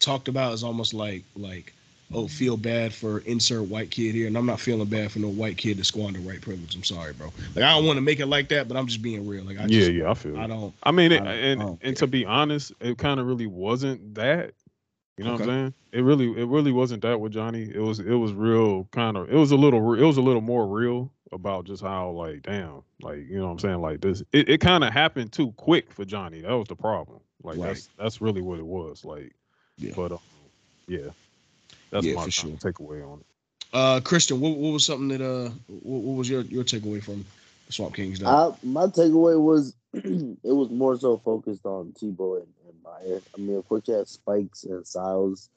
talked 0.00 0.28
about 0.28 0.52
is 0.54 0.62
almost 0.64 0.94
like 0.94 1.24
like 1.36 1.72
oh 2.14 2.28
feel 2.28 2.56
bad 2.56 2.92
for 2.94 3.18
insert 3.20 3.62
white 3.68 3.90
kid 3.90 4.14
here, 4.14 4.26
and 4.26 4.36
I'm 4.36 4.46
not 4.46 4.60
feeling 4.60 4.86
bad 4.88 5.10
for 5.10 5.18
no 5.18 5.28
white 5.28 5.56
kid 5.56 5.76
to 5.78 5.84
squander 5.84 6.20
white 6.20 6.40
privilege. 6.40 6.74
I'm 6.76 6.84
sorry, 6.84 7.12
bro. 7.12 7.32
Like 7.54 7.64
I 7.64 7.70
don't 7.74 7.86
want 7.86 7.96
to 7.96 8.00
make 8.02 8.20
it 8.20 8.26
like 8.26 8.48
that, 8.50 8.68
but 8.68 8.76
I'm 8.76 8.86
just 8.86 9.02
being 9.02 9.26
real. 9.26 9.44
Like 9.44 9.58
I 9.58 9.62
yeah, 9.62 9.68
just, 9.80 9.92
yeah, 9.92 10.10
I 10.10 10.14
feel. 10.14 10.38
I 10.38 10.46
don't. 10.46 10.74
I 10.82 10.92
mean, 10.92 11.12
I 11.12 11.16
don't- 11.16 11.26
I 11.26 11.32
and 11.34 11.60
don't 11.60 11.78
and 11.82 11.96
to 11.96 12.06
be 12.06 12.24
honest, 12.24 12.72
it 12.80 12.98
kind 12.98 13.18
of 13.20 13.26
really 13.26 13.46
wasn't 13.46 14.14
that. 14.14 14.52
You 15.18 15.24
know 15.24 15.32
what 15.32 15.40
I'm 15.42 15.46
saying? 15.46 15.74
It 15.92 16.00
really, 16.02 16.26
it 16.38 16.46
really 16.46 16.72
wasn't 16.72 17.00
that 17.02 17.18
with 17.18 17.32
Johnny. 17.32 17.70
It 17.74 17.80
was, 17.80 18.00
it 18.00 18.12
was 18.12 18.34
real 18.34 18.86
kind 18.92 19.16
of. 19.16 19.30
It 19.32 19.36
was 19.36 19.50
a 19.50 19.56
little, 19.56 19.94
it 19.94 20.04
was 20.04 20.18
a 20.18 20.20
little 20.20 20.42
more 20.42 20.66
real 20.66 21.10
about 21.32 21.64
just 21.64 21.82
how 21.82 22.10
like 22.10 22.42
damn, 22.42 22.82
like 23.00 23.26
you 23.26 23.38
know 23.38 23.46
what 23.46 23.52
I'm 23.52 23.58
saying, 23.58 23.80
like 23.80 24.02
this 24.02 24.22
it, 24.32 24.48
it 24.50 24.60
kind 24.60 24.84
of 24.84 24.92
happened 24.92 25.32
too 25.32 25.52
quick 25.52 25.90
for 25.90 26.04
Johnny. 26.04 26.42
That 26.42 26.52
was 26.52 26.68
the 26.68 26.76
problem. 26.76 27.20
Like 27.42 27.56
Right. 27.56 27.66
that's 27.68 27.88
that's 27.98 28.20
really 28.20 28.42
what 28.42 28.58
it 28.58 28.66
was. 28.66 29.06
Like, 29.06 29.32
Yeah. 29.78 29.92
but 29.94 30.12
um, 30.12 30.18
yeah, 30.88 30.98
that's 31.90 32.04
Yeah, 32.06 32.14
my 32.14 32.24
for 32.28 32.42
kind 32.42 32.54
of 32.54 32.60
takeaway 32.60 33.06
on 33.10 33.20
it. 33.20 33.26
Uh, 33.72 34.00
Christian, 34.00 34.40
what, 34.40 34.56
what 34.56 34.72
was 34.72 34.86
something 34.86 35.08
that 35.08 35.20
uh, 35.20 35.50
what, 35.68 36.02
what 36.02 36.16
was 36.16 36.28
your 36.30 36.42
your 36.42 36.64
takeaway 36.64 37.02
from 37.02 37.24
the 37.66 37.72
Swamp 37.72 37.94
Kings? 37.94 38.22
I, 38.22 38.52
my 38.62 38.86
takeaway 38.86 39.38
was 39.40 39.74
it 39.92 40.38
was 40.44 40.70
more 40.70 40.98
so 40.98 41.18
focused 41.18 41.66
on 41.66 41.92
Tebow 42.00 42.38
and, 42.38 42.48
and 42.68 42.82
Meyer. 42.82 43.20
I 43.34 43.40
mean, 43.40 43.56
of 43.56 43.68
course, 43.68 43.82
you 43.86 43.94
had 43.94 44.08
Spikes 44.08 44.64
and 44.64 44.84
Siles 44.84 45.48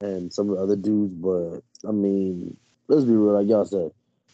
and 0.00 0.32
some 0.32 0.50
of 0.50 0.56
the 0.56 0.62
other 0.62 0.76
dudes, 0.76 1.12
but 1.14 1.60
I 1.88 1.92
mean, 1.92 2.56
let's 2.88 3.04
be 3.04 3.12
real, 3.12 3.34
like 3.34 3.48
y'all 3.48 3.64
said, 3.64 3.90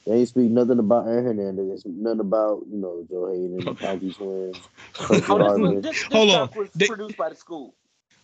they 0.06 0.14
ain't 0.14 0.28
speak 0.28 0.50
nothing 0.50 0.78
about 0.78 1.06
Aaron 1.06 1.24
Hernandez. 1.24 1.68
They 1.68 1.76
speak 1.76 1.94
nothing 2.00 2.20
about 2.20 2.64
you 2.70 2.78
know 2.78 3.04
Joe 3.08 3.28
Haden, 3.30 3.64
the 3.64 3.74
Pouncey 3.74 4.16
Twins, 4.16 4.68
Coach 4.94 5.24
Oh, 5.28 5.58
this, 5.58 5.82
this, 5.82 5.96
this 6.08 6.08
Hold 6.12 6.30
on. 6.30 6.48
stuff 6.48 6.56
was 6.56 6.70
They- 6.74 6.86
produced 6.86 7.16
by 7.16 7.28
the 7.30 7.36
school. 7.36 7.74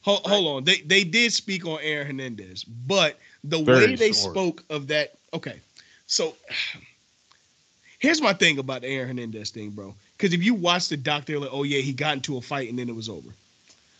Hold, 0.03 0.21
hold 0.27 0.47
on. 0.57 0.65
They 0.65 0.81
they 0.83 1.05
did 1.05 1.33
speak 1.33 1.67
on 1.67 1.79
Aaron 1.83 2.07
Hernandez, 2.07 2.65
but 2.65 3.19
the 3.45 3.59
Very 3.61 3.89
way 3.89 3.97
they 3.97 4.13
short. 4.13 4.33
spoke 4.33 4.65
of 4.71 4.87
that. 4.89 5.15
Okay, 5.35 5.61
so 6.07 6.35
here's 7.99 8.23
my 8.23 8.33
thing 8.33 8.59
about 8.59 8.83
the 8.83 8.89
Aaron 8.89 9.09
Hernandez 9.09 9.51
thing, 9.51 9.71
bro. 9.71 9.95
Because 10.17 10.33
if 10.33 10.43
you 10.43 10.55
watch 10.55 10.89
the 10.89 10.97
doc, 10.97 11.25
they're 11.27 11.39
like, 11.39 11.51
oh 11.53 11.65
yeah, 11.65 11.81
he 11.81 11.93
got 11.93 12.15
into 12.15 12.37
a 12.37 12.41
fight 12.41 12.69
and 12.71 12.79
then 12.79 12.89
it 12.89 12.95
was 12.95 13.09
over. 13.09 13.31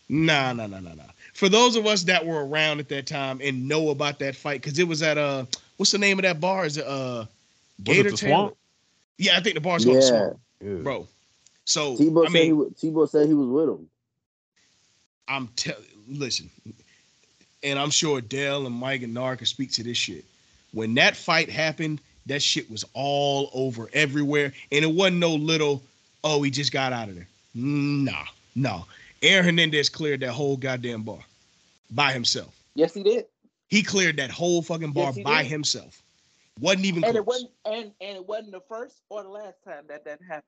Nah, 0.09 0.53
nah, 0.55 0.67
nah, 0.67 0.81
nah, 0.81 0.95
nah. 0.95 1.03
For 1.35 1.49
those 1.49 1.77
of 1.77 1.87
us 1.87 2.03
that 2.05 2.25
were 2.25 2.47
around 2.47 2.81
at 2.81 2.89
that 2.89 3.07
time 3.07 3.41
and 3.43 3.69
know 3.69 3.91
about 3.91 4.19
that 4.21 4.35
fight, 4.35 4.63
because 4.63 4.79
it 4.79 4.89
was 4.89 5.03
at 5.03 5.19
uh, 5.19 5.45
what's 5.77 5.93
the 5.93 5.99
name 5.99 6.19
of 6.19 6.23
that 6.23 6.41
bar? 6.41 6.65
Is 6.65 6.79
it 6.79 6.87
uh, 6.87 7.27
Was 7.87 7.99
it 7.99 8.05
Gator 8.05 8.11
the 8.11 8.17
Swamp? 8.17 8.55
Yeah, 9.19 9.37
I 9.37 9.41
think 9.41 9.55
the 9.55 9.61
bar's 9.61 9.85
called 9.85 9.99
the 9.99 10.03
Yeah, 10.03 10.03
Swamp, 10.03 10.33
Yeah. 10.65 10.77
bro. 10.83 11.07
So 11.65 11.95
Tebow 11.97 12.27
I 12.27 12.31
said 12.31 12.47
he 12.47 12.53
mean, 12.53 12.55
wa- 12.55 12.65
Tebow 12.67 13.09
said 13.09 13.29
he 13.29 13.35
was 13.35 13.49
with 13.49 13.69
him. 13.69 13.89
I'm 15.29 15.49
telling. 15.57 15.85
Listen, 16.09 16.49
and 17.63 17.79
I'm 17.79 17.91
sure 17.91 18.21
Dell 18.21 18.67
and 18.67 18.75
Mike 18.75 19.03
and 19.03 19.13
Nar 19.15 19.37
can 19.37 19.47
speak 19.47 19.71
to 19.73 19.83
this 19.83 19.97
shit. 19.99 20.25
When 20.73 20.95
that 20.95 21.17
fight 21.17 21.51
happened, 21.51 22.01
that 22.27 22.43
shit 22.43 22.71
was 22.71 22.85
all 22.95 23.51
over 23.55 23.89
everywhere, 23.93 24.53
and 24.73 24.85
it 24.85 24.91
wasn't 24.91 25.19
no 25.19 25.35
little. 25.35 25.83
Oh, 26.25 26.43
he 26.43 26.51
just 26.51 26.73
got 26.73 26.93
out 26.93 27.09
of 27.09 27.15
there. 27.15 27.29
Mm, 27.57 28.05
nah, 28.05 28.25
no. 28.55 28.85
Aaron 29.23 29.45
Hernandez 29.47 29.89
cleared 29.89 30.21
that 30.21 30.31
whole 30.33 30.57
goddamn 30.57 31.03
bar 31.03 31.19
by 31.91 32.13
himself. 32.13 32.55
Yes, 32.75 32.95
he 32.95 33.03
did. 33.03 33.27
He 33.69 33.83
cleared 33.83 34.17
that 34.17 34.31
whole 34.31 34.63
fucking 34.63 34.93
bar 34.93 35.13
Yes, 35.15 35.25
by 35.25 35.43
did. 35.43 35.51
himself. 35.51 36.01
Wasn't 36.61 36.85
even 36.87 37.05
And 37.05 37.13
close. 37.13 37.17
it 37.17 37.27
wasn't 37.27 37.51
and, 37.67 37.93
and 38.01 38.17
it 38.17 38.27
wasn't 38.27 38.53
the 38.53 38.61
first 38.69 39.03
or 39.11 39.23
the 39.23 39.29
last 39.29 39.63
time 39.65 39.85
that 39.89 40.05
that 40.05 40.21
happened. 40.23 40.45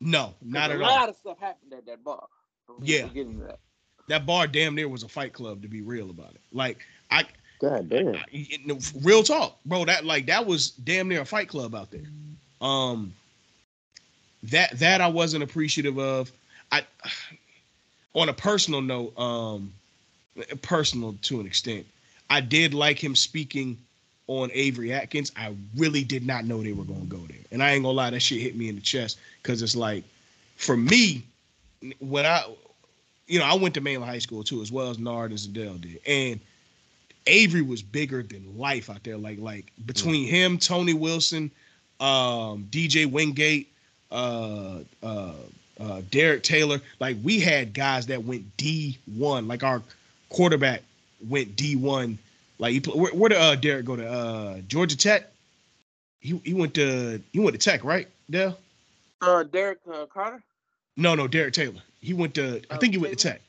No, 0.00 0.34
not 0.42 0.70
at 0.70 0.80
all. 0.80 0.88
a 0.88 0.90
lot 0.90 1.08
of 1.08 1.16
stuff 1.16 1.38
happened 1.38 1.72
at 1.72 1.86
that 1.86 2.02
bar. 2.04 2.26
Yeah. 2.82 3.06
that. 3.14 3.58
That 4.08 4.26
bar 4.26 4.46
damn 4.46 4.74
near 4.74 4.88
was 4.88 5.02
a 5.02 5.08
fight 5.08 5.32
club. 5.32 5.62
To 5.62 5.68
be 5.68 5.82
real 5.82 6.10
about 6.10 6.30
it, 6.30 6.40
like 6.52 6.78
I, 7.10 7.24
God 7.60 7.88
damn. 7.88 8.16
I- 8.16 8.24
real 9.02 9.22
talk, 9.22 9.58
bro. 9.64 9.84
That 9.84 10.04
like 10.04 10.26
that 10.26 10.46
was 10.46 10.70
damn 10.70 11.08
near 11.08 11.22
a 11.22 11.26
fight 11.26 11.48
club 11.48 11.74
out 11.74 11.90
there. 11.90 12.02
Um, 12.60 13.14
that 14.44 14.78
that 14.78 15.00
I 15.00 15.08
wasn't 15.08 15.42
appreciative 15.42 15.98
of. 15.98 16.30
I, 16.70 16.84
on 18.14 18.28
a 18.28 18.32
personal 18.32 18.80
note, 18.80 19.18
um, 19.18 19.72
personal 20.62 21.16
to 21.22 21.40
an 21.40 21.46
extent, 21.46 21.86
I 22.30 22.40
did 22.40 22.74
like 22.74 23.02
him 23.02 23.16
speaking 23.16 23.78
on 24.26 24.50
Avery 24.52 24.92
Atkins. 24.92 25.32
I 25.36 25.54
really 25.76 26.04
did 26.04 26.26
not 26.26 26.44
know 26.44 26.62
they 26.62 26.72
were 26.72 26.84
gonna 26.84 27.04
go 27.06 27.18
there, 27.18 27.38
and 27.50 27.62
I 27.62 27.72
ain't 27.72 27.82
gonna 27.82 27.96
lie, 27.96 28.10
that 28.10 28.20
shit 28.20 28.40
hit 28.40 28.56
me 28.56 28.68
in 28.68 28.74
the 28.74 28.80
chest 28.80 29.18
because 29.42 29.62
it's 29.62 29.76
like, 29.76 30.04
for 30.56 30.76
me, 30.76 31.24
when 31.98 32.24
I, 32.26 32.44
you 33.26 33.38
know, 33.38 33.44
I 33.44 33.54
went 33.54 33.74
to 33.74 33.80
mainland 33.80 34.10
high 34.10 34.18
school 34.18 34.42
too, 34.42 34.60
as 34.62 34.70
well 34.70 34.90
as 34.90 34.98
Nard 34.98 35.30
and 35.30 35.40
Zadell 35.40 35.80
did, 35.80 36.00
and 36.06 36.40
Avery 37.26 37.62
was 37.62 37.82
bigger 37.82 38.22
than 38.22 38.58
life 38.58 38.90
out 38.90 39.02
there. 39.04 39.16
Like 39.16 39.38
like 39.38 39.72
between 39.86 40.26
him, 40.26 40.58
Tony 40.58 40.94
Wilson, 40.94 41.50
um, 42.00 42.68
DJ 42.70 43.10
Wingate, 43.10 43.68
uh, 44.10 44.80
uh, 45.02 45.32
uh, 45.80 46.02
Derek 46.10 46.42
Taylor. 46.42 46.80
Like 47.00 47.16
we 47.22 47.40
had 47.40 47.72
guys 47.72 48.06
that 48.06 48.24
went 48.24 48.56
D 48.56 48.98
one. 49.16 49.48
Like 49.48 49.62
our 49.62 49.82
quarterback 50.28 50.82
went 51.26 51.56
D 51.56 51.76
one. 51.76 52.18
Like 52.58 52.72
he, 52.72 52.80
pl- 52.80 52.98
where, 52.98 53.12
where 53.12 53.28
did 53.30 53.38
uh, 53.38 53.56
Derek 53.56 53.86
go 53.86 53.96
to? 53.96 54.06
Uh, 54.06 54.58
Georgia 54.68 54.96
Tech. 54.96 55.30
He 56.20 56.40
he 56.44 56.54
went 56.54 56.74
to 56.74 57.22
he 57.32 57.40
went 57.40 57.58
to 57.58 57.70
Tech, 57.70 57.84
right? 57.84 58.08
Dale? 58.28 58.58
Uh, 59.22 59.42
Derek 59.44 59.78
uh, 59.90 60.06
Carter. 60.06 60.42
No, 60.96 61.14
no, 61.14 61.26
Derek 61.26 61.54
Taylor. 61.54 61.82
He 62.04 62.12
went 62.14 62.34
to. 62.34 62.60
I 62.70 62.74
Oh, 62.74 62.78
think 62.78 62.92
he 62.92 62.98
went 62.98 63.16
to 63.18 63.28
Tech. 63.28 63.40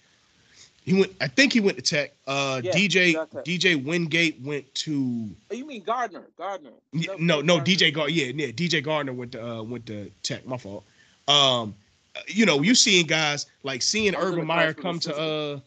He 0.84 0.94
went. 0.94 1.12
I 1.20 1.28
think 1.28 1.52
he 1.52 1.60
went 1.60 1.78
to 1.78 1.84
Tech. 1.84 2.13
Uh, 2.26 2.62
Yeah, 2.63 2.72
DJ. 2.72 3.13
DJ 3.44 3.84
Wingate 3.84 4.39
went 4.41 4.74
to. 4.76 5.30
Oh, 5.52 5.56
you 5.56 5.65
mean 5.65 5.84
Gardner? 5.84 6.24
Gardner. 6.38 6.72
Yeah, 6.94 7.15
No, 7.20 7.41
no, 7.41 7.60
DJ 7.60 7.94
Gardner. 7.94 8.13
Yeah, 8.15 8.32
yeah, 8.36 8.52
DJ 8.52 8.84
Gardner 8.84 9.13
went 9.13 9.34
to 9.34 9.46
uh, 9.46 9.62
went 9.63 9.86
to 9.88 10.10
Tech. 10.24 10.46
My 10.48 10.58
fault. 10.58 10.86
Um, 11.28 11.76
uh, 12.15 12.22
you 12.28 12.46
know, 12.46 12.62
you 12.62 12.76
seeing 12.76 13.06
guys 13.08 13.48
like 13.63 13.82
seeing 13.82 14.15
I 14.15 14.20
was 14.20 14.28
in 14.28 14.34
Urban 14.36 14.48
Meyer 14.48 14.74
come 14.74 15.00
to 15.00 15.15
uh, 15.18 15.60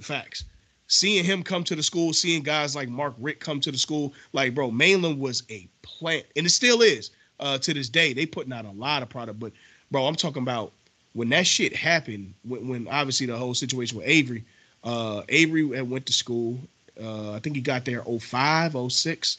facts. 0.00 0.44
Seeing 0.86 1.24
him 1.24 1.42
come 1.42 1.64
to 1.64 1.74
the 1.74 1.82
school, 1.82 2.12
seeing 2.12 2.42
guys 2.42 2.76
like 2.76 2.88
Mark 2.88 3.14
Richt 3.18 3.40
come 3.40 3.58
to 3.60 3.72
the 3.72 3.78
school, 3.78 4.12
like 4.32 4.54
bro, 4.54 4.70
Mainland 4.70 5.18
was 5.18 5.42
a 5.50 5.66
plant, 5.82 6.26
and 6.36 6.46
it 6.46 6.50
still 6.50 6.82
is 6.82 7.10
uh, 7.40 7.58
to 7.58 7.74
this 7.74 7.88
day. 7.88 8.12
They 8.12 8.26
putting 8.26 8.52
out 8.52 8.66
a 8.66 8.70
lot 8.70 9.02
of 9.02 9.08
product, 9.08 9.40
but 9.40 9.52
bro, 9.90 10.06
I'm 10.06 10.14
talking 10.14 10.42
about 10.42 10.72
when 11.14 11.30
that 11.30 11.46
shit 11.46 11.74
happened. 11.74 12.34
When, 12.44 12.68
when 12.68 12.88
obviously 12.88 13.26
the 13.26 13.36
whole 13.36 13.54
situation 13.54 13.96
with 13.96 14.06
Avery, 14.06 14.44
uh, 14.84 15.22
Avery 15.30 15.74
had 15.74 15.88
went 15.88 16.06
to 16.06 16.12
school. 16.12 16.58
Uh, 17.00 17.32
I 17.32 17.38
think 17.40 17.56
he 17.56 17.62
got 17.62 17.84
there 17.84 18.04
05, 18.04 18.76
06 18.92 19.38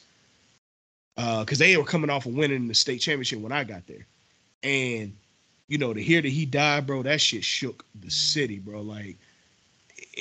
because 1.16 1.58
they 1.58 1.76
were 1.76 1.84
coming 1.84 2.10
off 2.10 2.26
of 2.26 2.34
winning 2.34 2.68
the 2.68 2.74
state 2.74 2.98
championship 3.00 3.40
when 3.40 3.52
I 3.52 3.64
got 3.64 3.86
there, 3.86 4.06
and 4.62 5.14
you 5.68 5.78
know 5.78 5.94
to 5.94 6.02
hear 6.02 6.20
that 6.20 6.28
he 6.28 6.44
died, 6.44 6.86
bro, 6.86 7.02
that 7.04 7.20
shit 7.20 7.42
shook 7.44 7.84
the 7.98 8.10
city, 8.10 8.58
bro. 8.58 8.82
Like, 8.82 9.16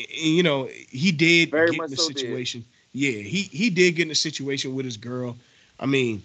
you 0.10 0.44
know, 0.44 0.70
he 0.90 1.12
did 1.12 1.52
Very 1.52 1.72
get 1.72 1.84
in 1.84 1.90
the 1.90 1.98
so 1.98 2.08
did. 2.08 2.20
situation. 2.20 2.66
Yeah, 2.94 3.12
he 3.12 3.42
he 3.42 3.70
did 3.70 3.96
get 3.96 4.06
in 4.06 4.12
a 4.12 4.16
situation 4.16 4.74
with 4.74 4.86
his 4.86 4.96
girl. 4.96 5.36
I 5.78 5.86
mean, 5.86 6.24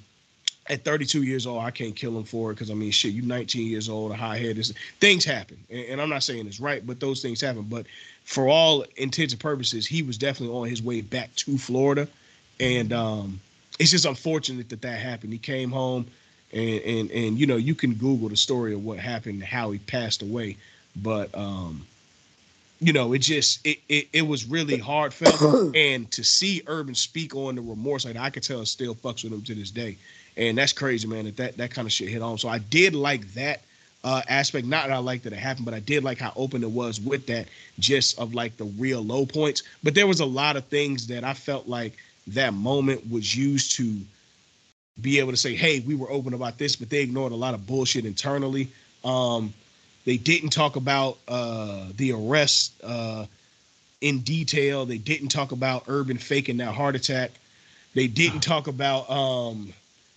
at 0.70 0.84
32 0.84 1.24
years 1.24 1.46
old, 1.46 1.62
I 1.62 1.70
can't 1.70 1.96
kill 1.96 2.16
him 2.16 2.24
for 2.24 2.50
it 2.50 2.54
because 2.54 2.70
I 2.70 2.74
mean, 2.74 2.92
shit, 2.92 3.12
you 3.12 3.22
19 3.22 3.66
years 3.66 3.88
old, 3.88 4.12
a 4.12 4.14
high 4.14 4.38
head, 4.38 4.56
is 4.56 4.72
things 5.00 5.24
happen, 5.24 5.58
and, 5.68 5.84
and 5.86 6.00
I'm 6.00 6.08
not 6.08 6.22
saying 6.22 6.46
it's 6.46 6.60
right, 6.60 6.86
but 6.86 7.00
those 7.00 7.20
things 7.20 7.40
happen. 7.40 7.62
But 7.62 7.86
for 8.24 8.48
all 8.48 8.84
intents 8.96 9.32
and 9.32 9.40
purposes, 9.40 9.86
he 9.86 10.02
was 10.02 10.16
definitely 10.16 10.56
on 10.56 10.68
his 10.68 10.82
way 10.82 11.00
back 11.00 11.34
to 11.36 11.58
Florida, 11.58 12.06
and 12.60 12.92
um, 12.92 13.40
it's 13.78 13.90
just 13.90 14.04
unfortunate 14.04 14.68
that 14.68 14.82
that 14.82 15.00
happened. 15.00 15.32
He 15.32 15.38
came 15.38 15.70
home, 15.70 16.06
and 16.52 16.80
and 16.80 17.10
and 17.10 17.38
you 17.38 17.46
know, 17.46 17.56
you 17.56 17.74
can 17.74 17.94
Google 17.94 18.28
the 18.28 18.36
story 18.36 18.72
of 18.72 18.84
what 18.84 18.98
happened, 18.98 19.42
how 19.42 19.72
he 19.72 19.78
passed 19.80 20.22
away, 20.22 20.56
but 20.94 21.36
um, 21.36 21.84
you 22.80 22.92
know, 22.92 23.12
it 23.12 23.18
just 23.18 23.66
it 23.66 23.78
it, 23.88 24.08
it 24.12 24.22
was 24.22 24.44
really 24.44 24.78
heartfelt, 24.78 25.74
and 25.74 26.08
to 26.12 26.22
see 26.22 26.62
Urban 26.68 26.94
speak 26.94 27.34
on 27.34 27.56
the 27.56 27.60
remorse, 27.60 28.04
like 28.04 28.16
I 28.16 28.30
could 28.30 28.44
tell, 28.44 28.60
it 28.60 28.66
still 28.66 28.94
fucks 28.94 29.24
with 29.24 29.32
him 29.32 29.42
to 29.42 29.54
this 29.54 29.72
day, 29.72 29.96
and 30.36 30.56
that's 30.56 30.72
crazy, 30.72 31.06
man. 31.06 31.24
That 31.26 31.36
that 31.36 31.56
that 31.56 31.70
kind 31.70 31.86
of 31.86 31.92
shit 31.92 32.08
hit 32.08 32.22
home. 32.22 32.38
So 32.38 32.48
I 32.48 32.58
did 32.58 32.94
like 32.94 33.32
that 33.34 33.62
uh, 34.04 34.22
aspect. 34.28 34.66
Not 34.66 34.88
that 34.88 34.94
I 34.94 34.98
liked 34.98 35.24
that 35.24 35.32
it 35.32 35.38
happened, 35.38 35.64
but 35.64 35.74
I 35.74 35.80
did 35.80 36.04
like 36.04 36.18
how 36.18 36.32
open 36.36 36.62
it 36.62 36.70
was 36.70 37.00
with 37.00 37.26
that, 37.26 37.48
just 37.78 38.18
of 38.18 38.34
like 38.34 38.56
the 38.56 38.64
real 38.64 39.02
low 39.02 39.26
points. 39.26 39.62
But 39.82 39.94
there 39.94 40.06
was 40.06 40.20
a 40.20 40.26
lot 40.26 40.56
of 40.56 40.64
things 40.66 41.06
that 41.08 41.24
I 41.24 41.34
felt 41.34 41.68
like 41.68 41.96
that 42.28 42.54
moment 42.54 43.10
was 43.10 43.34
used 43.34 43.72
to 43.72 43.96
be 45.00 45.18
able 45.18 45.30
to 45.30 45.36
say, 45.36 45.54
"Hey, 45.54 45.80
we 45.80 45.94
were 45.94 46.10
open 46.10 46.34
about 46.34 46.58
this," 46.58 46.76
but 46.76 46.90
they 46.90 47.00
ignored 47.00 47.32
a 47.32 47.36
lot 47.36 47.54
of 47.54 47.66
bullshit 47.66 48.04
internally. 48.04 48.68
Um, 49.04 49.52
they 50.04 50.16
didn't 50.16 50.50
talk 50.50 50.76
about 50.76 51.18
uh, 51.28 51.86
the 51.96 52.12
arrest 52.12 52.72
uh, 52.82 53.26
in 54.00 54.20
detail. 54.20 54.86
They 54.86 54.98
didn't 54.98 55.28
talk 55.28 55.52
about 55.52 55.84
Urban 55.88 56.18
faking 56.18 56.56
that 56.58 56.74
heart 56.74 56.96
attack. 56.96 57.32
They 57.94 58.06
didn't 58.06 58.40
talk 58.40 58.66
about 58.66 59.10
um, 59.10 59.72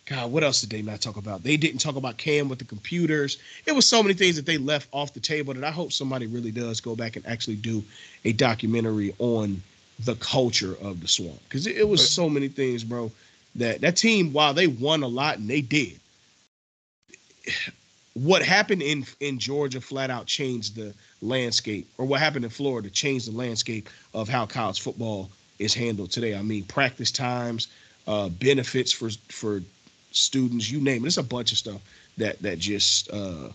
God. 0.06 0.32
What 0.32 0.44
else 0.44 0.60
did 0.60 0.70
they 0.70 0.82
not 0.82 1.02
talk 1.02 1.16
about? 1.16 1.44
They 1.44 1.56
didn't 1.56 1.80
talk 1.80 1.96
about 1.96 2.18
Cam 2.18 2.50
with 2.50 2.60
the 2.60 2.66
computers. 2.66 3.38
It 3.66 3.72
was 3.72 3.88
so 3.88 4.04
many 4.04 4.14
things 4.14 4.36
that 4.36 4.46
they 4.46 4.58
left 4.58 4.90
off 4.92 5.14
the 5.14 5.20
table 5.20 5.54
that 5.54 5.64
I 5.64 5.72
hope 5.72 5.94
somebody 5.94 6.28
really 6.28 6.52
does 6.52 6.82
go 6.82 6.96
back 6.96 7.16
and 7.16 7.26
actually 7.26 7.56
do 7.56 7.84
a 8.26 8.34
documentary 8.34 9.16
on 9.20 9.62
the 10.00 10.16
culture 10.16 10.76
of 10.82 11.00
the 11.00 11.08
swamp 11.08 11.40
because 11.48 11.68
it, 11.68 11.78
it 11.78 11.88
was 11.88 12.08
so 12.10 12.30
many 12.30 12.48
things, 12.48 12.84
bro. 12.84 13.12
That 13.56 13.82
that 13.82 13.96
team, 13.96 14.34
while 14.34 14.54
they 14.54 14.68
won 14.68 15.04
a 15.04 15.08
lot 15.08 15.38
and 15.38 15.48
they 15.48 15.62
did, 15.62 16.00
what 18.14 18.44
happened 18.44 18.82
in 18.82 19.06
in 19.20 19.40
Georgia 19.40 19.80
flat 19.80 20.10
out 20.10 20.26
changed 20.26 20.76
the 20.76 20.94
landscape, 21.22 21.88
or 21.98 22.06
what 22.06 22.20
happened 22.20 22.44
in 22.44 22.52
Florida 22.52 22.90
changed 22.90 23.32
the 23.32 23.38
landscape 23.38 23.90
of 24.14 24.28
how 24.28 24.46
college 24.46 24.82
football 24.82 25.30
is 25.60 25.74
handled 25.74 26.12
today. 26.12 26.36
I 26.36 26.42
mean, 26.42 26.64
practice 26.64 27.12
times, 27.12 27.68
uh, 28.08 28.30
benefits 28.30 28.92
for 28.92 29.12
for 29.30 29.62
students, 30.16 30.72
you 30.72 30.80
name 30.82 31.04
it. 31.04 31.08
It's 31.08 31.18
a 31.18 31.24
bunch 31.24 31.52
of 31.52 31.58
stuff 31.58 31.82
that 32.18 32.42
that 32.42 32.60
just 32.60 33.12
uh, 33.12 33.50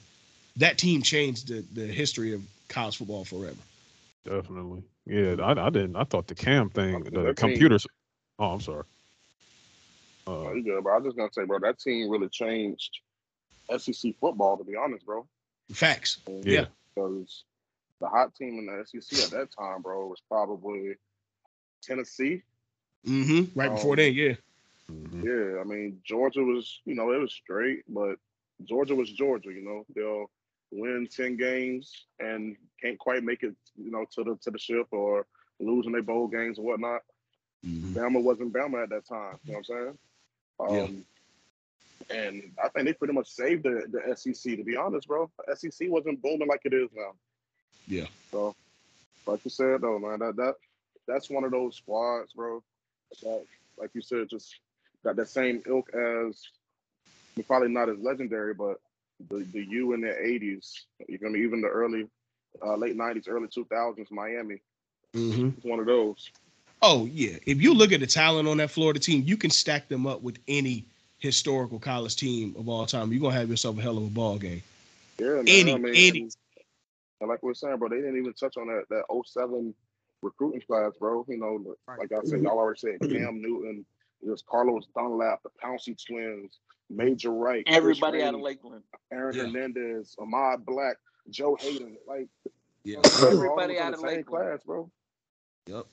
that 0.56 0.78
team 0.78 1.02
changed 1.02 1.48
the 1.48 1.64
the 1.72 1.86
history 1.86 2.32
of 2.34 2.42
college 2.68 2.96
football 2.98 3.24
forever. 3.24 3.56
Definitely. 4.24 4.82
Yeah, 5.06 5.36
I, 5.42 5.66
I 5.66 5.70
didn't. 5.70 5.96
I 5.96 6.04
thought 6.04 6.26
the 6.26 6.34
cam 6.34 6.68
thing, 6.68 7.02
the 7.04 7.10
that 7.10 7.36
team- 7.36 7.50
computers. 7.50 7.86
Oh, 8.38 8.52
I'm 8.52 8.60
sorry. 8.60 8.84
Oh, 10.26 10.48
Uh, 10.48 10.52
you 10.52 10.62
good, 10.62 10.82
bro. 10.84 10.94
I 10.94 10.98
was 10.98 11.06
just 11.06 11.16
gonna 11.16 11.32
say, 11.32 11.44
bro, 11.44 11.58
that 11.60 11.78
team 11.78 12.10
really 12.10 12.28
changed 12.28 12.98
SEC 13.76 14.14
football. 14.20 14.56
To 14.58 14.64
be 14.64 14.76
honest, 14.76 15.06
bro, 15.06 15.26
Facts. 15.72 16.18
yeah. 16.26 16.66
because 16.94 17.44
the 18.00 18.08
hot 18.08 18.34
team 18.34 18.58
in 18.58 18.66
the 18.66 18.84
SEC 19.00 19.24
at 19.24 19.30
that 19.30 19.48
time, 19.58 19.82
bro, 19.82 20.06
was 20.08 20.20
probably 20.28 20.94
Tennessee. 21.82 22.42
Mm-hmm. 23.06 23.58
Right 23.58 23.70
before 23.70 23.92
Um, 23.92 23.96
then, 23.96 24.12
yeah. 24.14 24.34
Mhm. 24.90 25.24
Yeah, 25.24 25.60
I 25.60 25.64
mean 25.64 26.00
Georgia 26.04 26.42
was, 26.42 26.80
you 26.84 26.94
know, 26.94 27.12
it 27.12 27.18
was 27.18 27.32
straight, 27.32 27.84
but 27.88 28.16
Georgia 28.64 28.94
was 28.94 29.10
Georgia. 29.12 29.50
You 29.52 29.62
know, 29.64 29.84
they'll 29.94 30.30
win 30.70 31.08
ten 31.10 31.36
games 31.36 32.06
and 32.18 32.56
can't 32.80 32.98
quite 32.98 33.22
make 33.24 33.42
it, 33.42 33.54
you 33.76 33.90
know, 33.90 34.04
to 34.12 34.24
the 34.24 34.36
to 34.42 34.50
the 34.50 34.58
ship 34.58 34.86
or 34.92 35.26
losing 35.60 35.92
their 35.92 36.02
bowl 36.02 36.28
games 36.28 36.58
and 36.58 36.66
whatnot. 36.66 37.02
Mhm. 37.64 37.92
Bama 37.94 38.22
wasn't 38.22 38.52
Bama 38.52 38.82
at 38.84 38.90
that 38.90 39.06
time. 39.06 39.38
You 39.44 39.52
know 39.52 39.58
what 39.58 39.70
I'm 39.70 39.84
saying? 39.84 39.98
Yeah. 40.70 40.82
Um, 40.84 41.04
And 42.10 42.52
I 42.62 42.68
think 42.68 42.86
they 42.86 42.92
pretty 42.94 43.12
much 43.14 43.28
saved 43.28 43.64
the, 43.64 43.86
the 43.90 44.16
SEC. 44.16 44.56
To 44.56 44.64
be 44.64 44.76
honest, 44.76 45.06
bro, 45.08 45.30
the 45.46 45.56
SEC 45.56 45.88
wasn't 45.90 46.22
booming 46.22 46.48
like 46.48 46.62
it 46.64 46.72
is 46.74 46.90
now. 46.94 47.12
Yeah. 47.86 48.06
So, 48.30 48.54
like 49.26 49.44
you 49.44 49.50
said, 49.50 49.80
though, 49.82 49.98
man, 49.98 50.18
that 50.20 50.36
that 50.36 50.54
that's 51.06 51.30
one 51.30 51.44
of 51.44 51.50
those 51.50 51.76
squads, 51.76 52.32
bro. 52.32 52.62
That, 53.22 53.44
like 53.78 53.90
you 53.94 54.00
said, 54.02 54.28
just 54.28 54.60
got 55.04 55.16
that 55.16 55.28
same 55.28 55.62
ilk 55.66 55.92
as 55.94 56.42
probably 57.46 57.68
not 57.68 57.88
as 57.88 57.98
legendary, 57.98 58.54
but 58.54 58.80
the 59.28 59.44
the 59.52 59.64
U 59.64 59.92
in 59.94 60.00
the 60.00 60.08
'80s, 60.08 60.80
even 61.08 61.36
even 61.36 61.60
the 61.60 61.68
early, 61.68 62.06
uh, 62.64 62.76
late 62.76 62.96
'90s, 62.96 63.28
early 63.28 63.48
2000s, 63.48 64.10
Miami. 64.10 64.60
Mm-hmm. 65.14 65.48
It's 65.56 65.64
one 65.64 65.80
of 65.80 65.86
those. 65.86 66.30
Oh 66.82 67.06
yeah. 67.06 67.36
If 67.46 67.60
you 67.60 67.74
look 67.74 67.92
at 67.92 68.00
the 68.00 68.06
talent 68.06 68.48
on 68.48 68.58
that 68.58 68.70
Florida 68.70 69.00
team, 69.00 69.22
you 69.26 69.36
can 69.36 69.50
stack 69.50 69.88
them 69.88 70.06
up 70.06 70.22
with 70.22 70.38
any 70.46 70.84
historical 71.18 71.78
college 71.80 72.14
team 72.16 72.54
of 72.56 72.68
all 72.68 72.86
time. 72.86 73.10
You're 73.12 73.20
gonna 73.20 73.34
have 73.34 73.48
yourself 73.50 73.78
a 73.78 73.82
hell 73.82 73.98
of 73.98 74.04
a 74.04 74.10
ball 74.10 74.38
game. 74.38 74.62
Yeah, 75.18 75.26
man. 75.34 75.44
Any- 75.48 75.72
I 75.72 75.78
mean, 75.78 75.94
any- 75.94 76.20
and- 76.22 76.36
and 77.20 77.28
like 77.28 77.42
we 77.42 77.50
are 77.50 77.54
saying, 77.54 77.76
bro, 77.78 77.88
they 77.88 77.96
didn't 77.96 78.16
even 78.18 78.32
touch 78.34 78.56
on 78.56 78.68
that 78.68 78.84
that 78.90 79.04
07 79.10 79.74
recruiting 80.22 80.60
class, 80.60 80.92
bro. 81.00 81.24
You 81.28 81.38
know, 81.38 81.76
like 81.98 82.12
I 82.12 82.22
said, 82.22 82.40
y'all 82.42 82.58
already 82.58 82.78
said 82.78 83.00
Cam 83.00 83.42
Newton, 83.42 83.84
there's 84.22 84.42
Carlos 84.48 84.84
Dunlap, 84.94 85.42
the 85.42 85.50
Pouncey 85.62 85.96
twins, 86.06 86.58
Major 86.90 87.30
Wright, 87.30 87.64
Chris 87.66 87.76
Everybody 87.76 88.22
out 88.22 88.34
of 88.34 88.40
Lakeland. 88.40 88.82
Aaron 89.12 89.36
Yeah. 89.36 89.42
Hernandez, 89.44 90.14
Ahmad 90.18 90.64
Black, 90.66 90.96
Joe 91.30 91.56
Haden, 91.60 91.96
like 92.06 92.26
Yeah. 92.84 93.00
they 93.02 93.10
were 93.34 93.50
all 93.50 93.58
Everybody 93.60 93.78
out 93.78 93.94
of 93.94 94.00
Lakeland. 94.00 94.26
class, 94.26 94.60
bro. 94.64 94.90
Yep. 95.66 95.86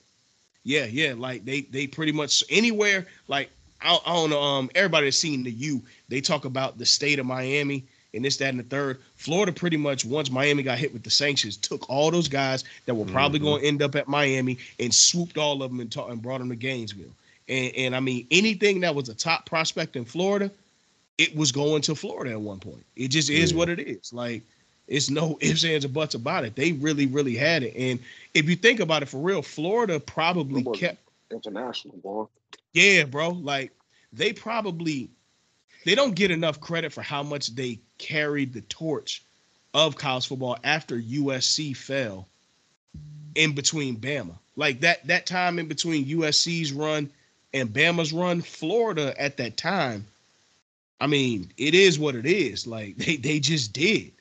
Yeah, 0.64 0.86
yeah. 0.86 1.14
Like 1.16 1.44
they 1.44 1.62
they 1.62 1.86
pretty 1.86 2.12
much 2.12 2.42
anywhere. 2.50 3.06
Like 3.28 3.50
I, 3.80 3.98
I 4.06 4.14
don't 4.14 4.30
know. 4.30 4.40
Um, 4.40 4.70
everybody 4.74 5.06
that's 5.06 5.18
seen 5.18 5.42
the 5.42 5.50
U, 5.50 5.82
they 6.08 6.20
talk 6.22 6.44
about 6.46 6.78
the 6.78 6.86
state 6.86 7.18
of 7.18 7.26
Miami 7.26 7.84
and 8.14 8.24
this, 8.24 8.38
that, 8.38 8.48
and 8.48 8.58
the 8.58 8.62
third. 8.64 8.98
Florida 9.16 9.52
pretty 9.52 9.76
much 9.76 10.04
once 10.06 10.30
Miami 10.30 10.62
got 10.62 10.78
hit 10.78 10.92
with 10.94 11.02
the 11.02 11.10
sanctions, 11.10 11.58
took 11.58 11.88
all 11.90 12.10
those 12.10 12.26
guys 12.28 12.64
that 12.86 12.94
were 12.94 13.04
probably 13.04 13.38
Mhm. 13.38 13.42
going 13.42 13.60
to 13.60 13.68
end 13.68 13.82
up 13.82 13.94
at 13.94 14.08
Miami 14.08 14.56
and 14.80 14.92
swooped 14.94 15.36
all 15.36 15.62
of 15.62 15.70
them 15.70 15.80
and, 15.80 15.92
ta- 15.92 16.06
and 16.06 16.22
brought 16.22 16.38
them 16.38 16.48
to 16.48 16.56
Gainesville. 16.56 17.12
And 17.48 17.74
and 17.76 17.96
I 17.96 18.00
mean 18.00 18.26
anything 18.30 18.80
that 18.80 18.94
was 18.94 19.08
a 19.08 19.14
top 19.14 19.46
prospect 19.46 19.96
in 19.96 20.04
Florida, 20.04 20.50
it 21.18 21.34
was 21.36 21.52
going 21.52 21.82
to 21.82 21.94
Florida 21.94 22.32
at 22.32 22.40
one 22.40 22.58
point. 22.58 22.84
It 22.96 23.08
just 23.08 23.30
is 23.30 23.52
Yeah. 23.52 23.58
what 23.58 23.68
it 23.68 23.78
is. 23.80 24.12
Like 24.12 24.42
it's 24.88 25.10
no 25.10 25.38
ifs, 25.40 25.64
ands, 25.64 25.84
or 25.84 25.88
buts 25.88 26.14
about 26.14 26.44
it. 26.44 26.54
They 26.56 26.72
really, 26.72 27.06
really 27.06 27.36
had 27.36 27.62
it. 27.62 27.74
And 27.76 27.98
if 28.34 28.48
you 28.48 28.56
think 28.56 28.80
about 28.80 29.02
it 29.02 29.06
for 29.08 29.18
real, 29.18 29.42
Florida 29.42 29.98
probably 30.00 30.62
kept 30.74 30.98
International, 31.30 31.96
boy. 31.96 32.26
yeah, 32.72 33.04
bro. 33.04 33.30
Like 33.30 33.72
they 34.12 34.32
probably 34.32 35.08
they 35.84 35.94
don't 35.94 36.14
get 36.14 36.30
enough 36.30 36.60
credit 36.60 36.92
for 36.92 37.02
how 37.02 37.22
much 37.22 37.48
they 37.54 37.78
carried 37.98 38.52
the 38.52 38.60
torch 38.62 39.22
of 39.74 39.96
college 39.96 40.26
football 40.26 40.56
after 40.64 40.96
USC 40.98 41.76
fell 41.76 42.26
in 43.34 43.54
between 43.54 43.96
Bama. 43.96 44.36
Like 44.56 44.80
that 44.80 45.06
that 45.06 45.26
time 45.26 45.58
in 45.58 45.66
between 45.68 46.04
USC's 46.06 46.72
run 46.72 47.10
and 47.56 47.72
Bama's 47.72 48.12
run, 48.12 48.42
Florida 48.42 49.14
at 49.20 49.38
that 49.38 49.56
time, 49.56 50.06
I 51.00 51.06
mean, 51.06 51.50
it 51.56 51.74
is 51.74 51.98
what 51.98 52.14
it 52.14 52.26
is. 52.26 52.66
Like 52.66 52.96
they 52.98 53.16
they 53.16 53.40
just 53.40 53.72
did. 53.72 54.12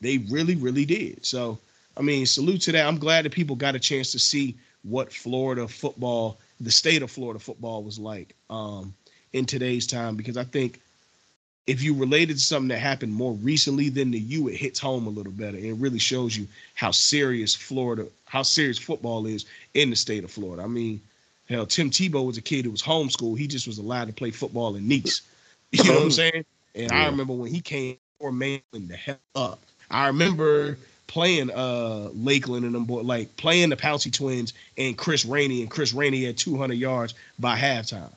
They 0.00 0.18
really, 0.18 0.56
really 0.56 0.84
did. 0.84 1.24
So, 1.24 1.58
I 1.96 2.02
mean, 2.02 2.26
salute 2.26 2.60
to 2.62 2.72
that. 2.72 2.86
I'm 2.86 2.98
glad 2.98 3.24
that 3.24 3.32
people 3.32 3.56
got 3.56 3.74
a 3.74 3.80
chance 3.80 4.12
to 4.12 4.18
see 4.18 4.54
what 4.82 5.12
Florida 5.12 5.66
football, 5.66 6.38
the 6.60 6.70
state 6.70 7.02
of 7.02 7.10
Florida 7.10 7.40
football 7.40 7.82
was 7.82 7.98
like 7.98 8.34
um, 8.50 8.94
in 9.32 9.46
today's 9.46 9.86
time, 9.86 10.14
because 10.14 10.36
I 10.36 10.44
think 10.44 10.80
if 11.66 11.82
you 11.82 11.94
related 11.94 12.34
to 12.34 12.42
something 12.42 12.68
that 12.68 12.78
happened 12.78 13.14
more 13.14 13.32
recently 13.32 13.88
than 13.88 14.10
the 14.10 14.20
U, 14.20 14.48
it 14.48 14.56
hits 14.56 14.78
home 14.78 15.06
a 15.06 15.10
little 15.10 15.32
better. 15.32 15.56
It 15.56 15.72
really 15.76 15.98
shows 15.98 16.36
you 16.36 16.46
how 16.74 16.90
serious 16.90 17.54
Florida, 17.54 18.06
how 18.26 18.42
serious 18.42 18.78
football 18.78 19.26
is 19.26 19.46
in 19.72 19.88
the 19.88 19.96
state 19.96 20.24
of 20.24 20.30
Florida. 20.30 20.62
I 20.62 20.68
mean, 20.68 21.00
hell, 21.48 21.66
Tim 21.66 21.90
Tebow 21.90 22.26
was 22.26 22.36
a 22.36 22.42
kid 22.42 22.64
who 22.64 22.70
was 22.70 22.82
homeschooled. 22.82 23.38
He 23.38 23.46
just 23.46 23.66
was 23.66 23.78
allowed 23.78 24.06
to 24.06 24.12
play 24.12 24.30
football 24.30 24.76
in 24.76 24.88
Nease. 24.88 25.22
You 25.72 25.82
know 25.84 25.94
what 25.94 26.02
I'm 26.04 26.10
saying? 26.12 26.44
And 26.76 26.92
I 26.92 27.06
remember 27.06 27.32
when 27.32 27.52
he 27.52 27.60
came 27.60 27.98
for 28.20 28.30
man 28.30 28.60
the 28.72 28.96
hell 28.96 29.18
up. 29.34 29.58
I 29.90 30.06
remember 30.06 30.78
playing 31.06 31.50
uh 31.50 32.08
Lakeland 32.14 32.64
and 32.64 32.74
them 32.74 32.84
boy 32.84 33.02
like 33.02 33.36
playing 33.36 33.70
the 33.70 33.76
Pouncey 33.76 34.12
twins 34.12 34.54
and 34.78 34.96
Chris 34.96 35.24
Rainey 35.24 35.62
and 35.62 35.70
Chris 35.70 35.92
Rainey 35.92 36.24
had 36.24 36.36
200 36.36 36.74
yards 36.74 37.14
by 37.38 37.58
halftime. 37.58 38.12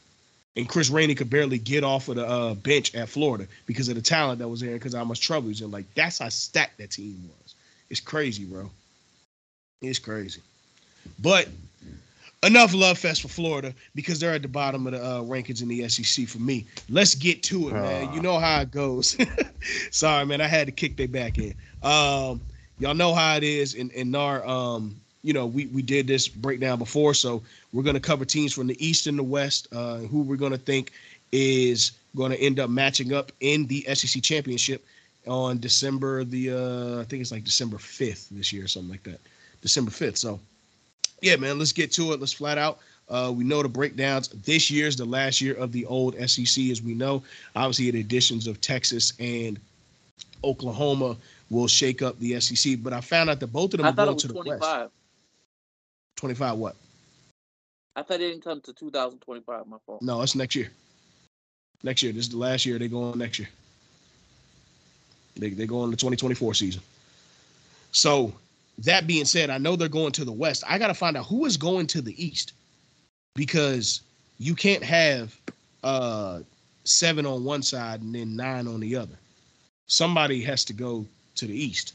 And 0.55 0.69
Chris 0.69 0.89
Rainey 0.89 1.15
could 1.15 1.29
barely 1.29 1.57
get 1.57 1.83
off 1.83 2.07
of 2.09 2.15
the 2.15 2.27
uh, 2.27 2.53
bench 2.53 2.93
at 2.95 3.09
Florida 3.09 3.47
because 3.65 3.87
of 3.89 3.95
the 3.95 4.01
talent 4.01 4.39
that 4.39 4.47
was 4.47 4.61
there 4.61 4.73
because 4.73 4.93
how 4.93 5.03
much 5.03 5.21
trouble 5.21 5.43
he 5.43 5.49
was 5.49 5.61
in. 5.61 5.71
Like 5.71 5.85
that's 5.95 6.19
how 6.19 6.29
stacked 6.29 6.77
that 6.77 6.91
team 6.91 7.29
was. 7.41 7.55
It's 7.89 7.99
crazy, 7.99 8.45
bro. 8.45 8.69
It's 9.81 9.99
crazy. 9.99 10.41
But 11.19 11.47
enough 12.43 12.73
love 12.73 12.97
fest 12.97 13.21
for 13.21 13.27
Florida 13.27 13.73
because 13.95 14.19
they're 14.19 14.33
at 14.33 14.41
the 14.41 14.47
bottom 14.47 14.87
of 14.87 14.93
the 14.93 15.03
uh, 15.03 15.21
rankings 15.21 15.61
in 15.61 15.67
the 15.67 15.87
SEC 15.89 16.27
for 16.27 16.39
me. 16.39 16.65
Let's 16.89 17.15
get 17.15 17.43
to 17.43 17.69
it, 17.69 17.73
man. 17.73 18.07
Ah. 18.09 18.13
You 18.13 18.21
know 18.21 18.39
how 18.39 18.61
it 18.61 18.71
goes. 18.71 19.17
Sorry, 19.91 20.25
man. 20.25 20.41
I 20.41 20.47
had 20.47 20.67
to 20.67 20.71
kick 20.71 20.97
their 20.97 21.07
back 21.07 21.37
in. 21.37 21.53
Um, 21.83 22.41
y'all 22.79 22.93
know 22.93 23.13
how 23.13 23.35
it 23.35 23.43
is 23.43 23.73
in, 23.73 23.89
in 23.91 24.11
NAR. 24.11 24.45
Um, 24.47 24.99
you 25.21 25.33
know, 25.33 25.45
we, 25.45 25.65
we 25.67 25.81
did 25.81 26.07
this 26.07 26.27
breakdown 26.27 26.79
before, 26.79 27.13
so 27.13 27.43
we're 27.73 27.83
going 27.83 27.95
to 27.95 27.99
cover 27.99 28.23
teams 28.23 28.53
from 28.53 28.67
the 28.67 28.85
East 28.85 29.05
and 29.07 29.19
the 29.19 29.23
West, 29.23 29.67
uh, 29.73 29.97
who 29.97 30.21
we're 30.21 30.37
going 30.37 30.53
to 30.53 30.57
think 30.57 30.93
is 31.31 31.91
going 32.15 32.31
to 32.31 32.39
end 32.39 32.59
up 32.59 32.69
matching 32.69 33.13
up 33.13 33.31
in 33.41 33.67
the 33.67 33.85
SEC 33.93 34.23
championship 34.23 34.85
on 35.27 35.59
December 35.59 36.23
the 36.23 36.51
uh, 36.51 37.01
I 37.01 37.03
think 37.03 37.21
it's 37.21 37.31
like 37.31 37.43
December 37.43 37.77
5th 37.77 38.29
this 38.31 38.53
year, 38.53 38.63
or 38.63 38.67
something 38.67 38.89
like 38.89 39.03
that. 39.03 39.19
December 39.61 39.91
5th. 39.91 40.17
So 40.17 40.39
yeah, 41.21 41.35
man, 41.35 41.59
let's 41.59 41.71
get 41.71 41.91
to 41.93 42.13
it. 42.13 42.19
Let's 42.19 42.33
flat 42.33 42.57
out. 42.57 42.79
Uh, 43.09 43.33
we 43.35 43.43
know 43.43 43.63
the 43.63 43.69
breakdowns. 43.69 44.27
This 44.29 44.69
year's 44.69 44.95
the 44.95 45.05
last 45.05 45.41
year 45.41 45.55
of 45.55 45.71
the 45.71 45.85
old 45.85 46.15
SEC, 46.29 46.65
as 46.65 46.81
we 46.81 46.93
know. 46.93 47.23
Obviously, 47.55 47.89
the 47.91 48.01
additions 48.01 48.45
of 48.45 48.61
Texas 48.61 49.13
and 49.19 49.59
Oklahoma 50.43 51.17
will 51.49 51.67
shake 51.67 52.01
up 52.01 52.19
the 52.19 52.39
SEC. 52.39 52.77
But 52.83 52.93
I 52.93 53.01
found 53.01 53.29
out 53.29 53.39
that 53.39 53.47
both 53.47 53.73
of 53.73 53.79
them 53.79 53.87
I 53.87 53.89
are 53.89 53.93
going 53.93 54.13
was 54.13 54.23
to 54.23 54.27
the 54.27 54.33
West. 54.35 54.61
25. 54.61 54.89
25 56.17 56.57
what? 56.57 56.75
I 57.95 58.03
thought 58.03 58.15
it 58.15 58.29
didn't 58.29 58.43
come 58.43 58.61
to 58.61 58.73
2025. 58.73 59.67
My 59.67 59.77
fault. 59.85 60.01
No, 60.01 60.21
it's 60.21 60.35
next 60.35 60.55
year. 60.55 60.69
Next 61.81 62.03
year. 62.03 62.11
This 62.11 62.25
is 62.25 62.29
the 62.29 62.37
last 62.37 62.65
year. 62.65 62.77
They 62.77 62.87
go 62.87 63.03
on 63.03 63.17
next 63.17 63.39
year. 63.39 63.49
They 65.35 65.49
they 65.49 65.65
go 65.65 65.81
on 65.81 65.89
the 65.89 65.97
2024 65.97 66.53
season. 66.53 66.81
So 67.91 68.33
that 68.83 69.07
being 69.07 69.25
said, 69.25 69.49
I 69.49 69.57
know 69.57 69.75
they're 69.75 69.87
going 69.87 70.11
to 70.13 70.25
the 70.25 70.31
West. 70.31 70.63
I 70.67 70.77
got 70.77 70.87
to 70.87 70.93
find 70.93 71.17
out 71.17 71.25
who 71.25 71.45
is 71.45 71.57
going 71.57 71.87
to 71.87 72.01
the 72.01 72.23
East 72.23 72.53
because 73.35 74.01
you 74.37 74.55
can't 74.55 74.83
have 74.83 75.35
uh 75.83 76.39
seven 76.83 77.25
on 77.25 77.43
one 77.43 77.61
side 77.61 78.01
and 78.01 78.13
then 78.13 78.35
nine 78.35 78.67
on 78.67 78.79
the 78.79 78.95
other. 78.95 79.15
Somebody 79.87 80.41
has 80.43 80.65
to 80.65 80.73
go 80.73 81.05
to 81.35 81.45
the 81.45 81.53
East. 81.53 81.93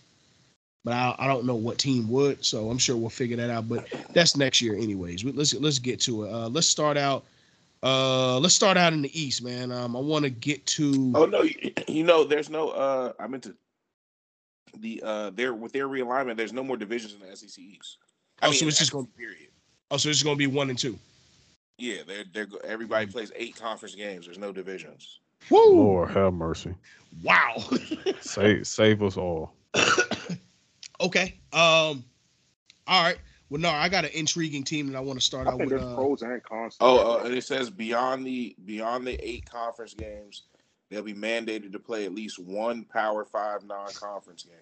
But 0.84 0.92
I, 0.92 1.14
I 1.18 1.26
don't 1.26 1.46
know 1.46 1.54
what 1.54 1.78
team 1.78 2.08
would, 2.10 2.44
so 2.44 2.68
I'm 2.70 2.76
sure 2.76 2.96
we'll 2.96 3.08
figure 3.08 3.38
that 3.38 3.48
out. 3.48 3.68
But 3.68 3.86
that's 4.12 4.36
next 4.36 4.60
year, 4.60 4.74
anyways. 4.74 5.24
Let's 5.24 5.54
let's 5.54 5.78
get 5.78 6.00
to 6.00 6.24
it. 6.24 6.32
Uh, 6.32 6.48
let's 6.48 6.66
start 6.66 6.98
out. 6.98 7.24
Uh, 7.82 8.38
let's 8.38 8.54
start 8.54 8.76
out 8.76 8.92
in 8.92 9.00
the 9.02 9.18
East, 9.18 9.42
man. 9.42 9.72
Um, 9.72 9.96
I 9.96 10.00
want 10.00 10.24
to 10.24 10.30
get 10.30 10.64
to. 10.66 11.12
Oh 11.14 11.24
no, 11.24 11.42
you, 11.42 11.72
you 11.88 12.04
know, 12.04 12.24
there's 12.24 12.50
no. 12.50 12.68
Uh, 12.70 13.12
I 13.18 13.26
meant 13.26 13.44
to. 13.44 13.54
The 14.80 15.02
uh, 15.04 15.30
there 15.30 15.54
with 15.54 15.72
their 15.72 15.88
realignment, 15.88 16.36
there's 16.36 16.52
no 16.52 16.64
more 16.64 16.76
divisions 16.76 17.14
in 17.14 17.20
the 17.20 17.36
SEC 17.36 17.58
East. 17.58 17.98
I 18.42 18.46
Oh, 18.46 18.50
mean, 18.50 18.58
so 18.58 18.66
it's 18.68 18.78
just 18.78 18.92
gonna- 18.92 19.06
period. 19.16 19.48
Oh, 19.90 19.96
so 19.96 20.08
it's 20.08 20.22
going 20.22 20.34
to 20.34 20.38
be 20.38 20.46
one 20.46 20.70
and 20.70 20.78
two. 20.78 20.98
Yeah, 21.78 21.98
they're 22.06 22.24
they're 22.32 22.46
go- 22.46 22.58
everybody 22.64 23.06
plays 23.06 23.30
eight 23.36 23.56
conference 23.56 23.94
games. 23.94 24.24
There's 24.26 24.38
no 24.38 24.52
divisions. 24.52 25.20
Woo! 25.50 25.58
Lord 25.76 26.10
have 26.12 26.32
mercy. 26.32 26.74
Wow. 27.22 27.62
Save 28.20 28.66
save 28.66 29.02
us 29.02 29.16
all. 29.16 29.52
okay. 31.00 31.34
Um. 31.52 32.04
All 32.86 33.02
right. 33.02 33.18
Well, 33.50 33.60
no, 33.60 33.68
I 33.70 33.88
got 33.88 34.04
an 34.04 34.10
intriguing 34.14 34.64
team 34.64 34.90
that 34.90 34.96
I 34.96 35.00
want 35.00 35.18
to 35.18 35.24
start 35.24 35.46
I 35.46 35.50
out 35.52 35.58
think 35.58 35.70
with. 35.70 35.80
there's 35.80 35.92
Uh, 35.92 35.96
pros 35.96 36.22
and 36.22 36.42
cons. 36.42 36.76
Oh, 36.80 37.18
uh, 37.18 37.24
and 37.24 37.34
it 37.34 37.44
says 37.44 37.70
beyond 37.70 38.26
the 38.26 38.56
beyond 38.64 39.06
the 39.06 39.12
eight 39.26 39.48
conference 39.48 39.94
games, 39.94 40.42
they'll 40.90 41.02
be 41.02 41.14
mandated 41.14 41.72
to 41.72 41.78
play 41.78 42.04
at 42.04 42.14
least 42.14 42.38
one 42.38 42.84
Power 42.84 43.24
Five 43.24 43.64
non-conference 43.64 44.44
game. 44.44 44.54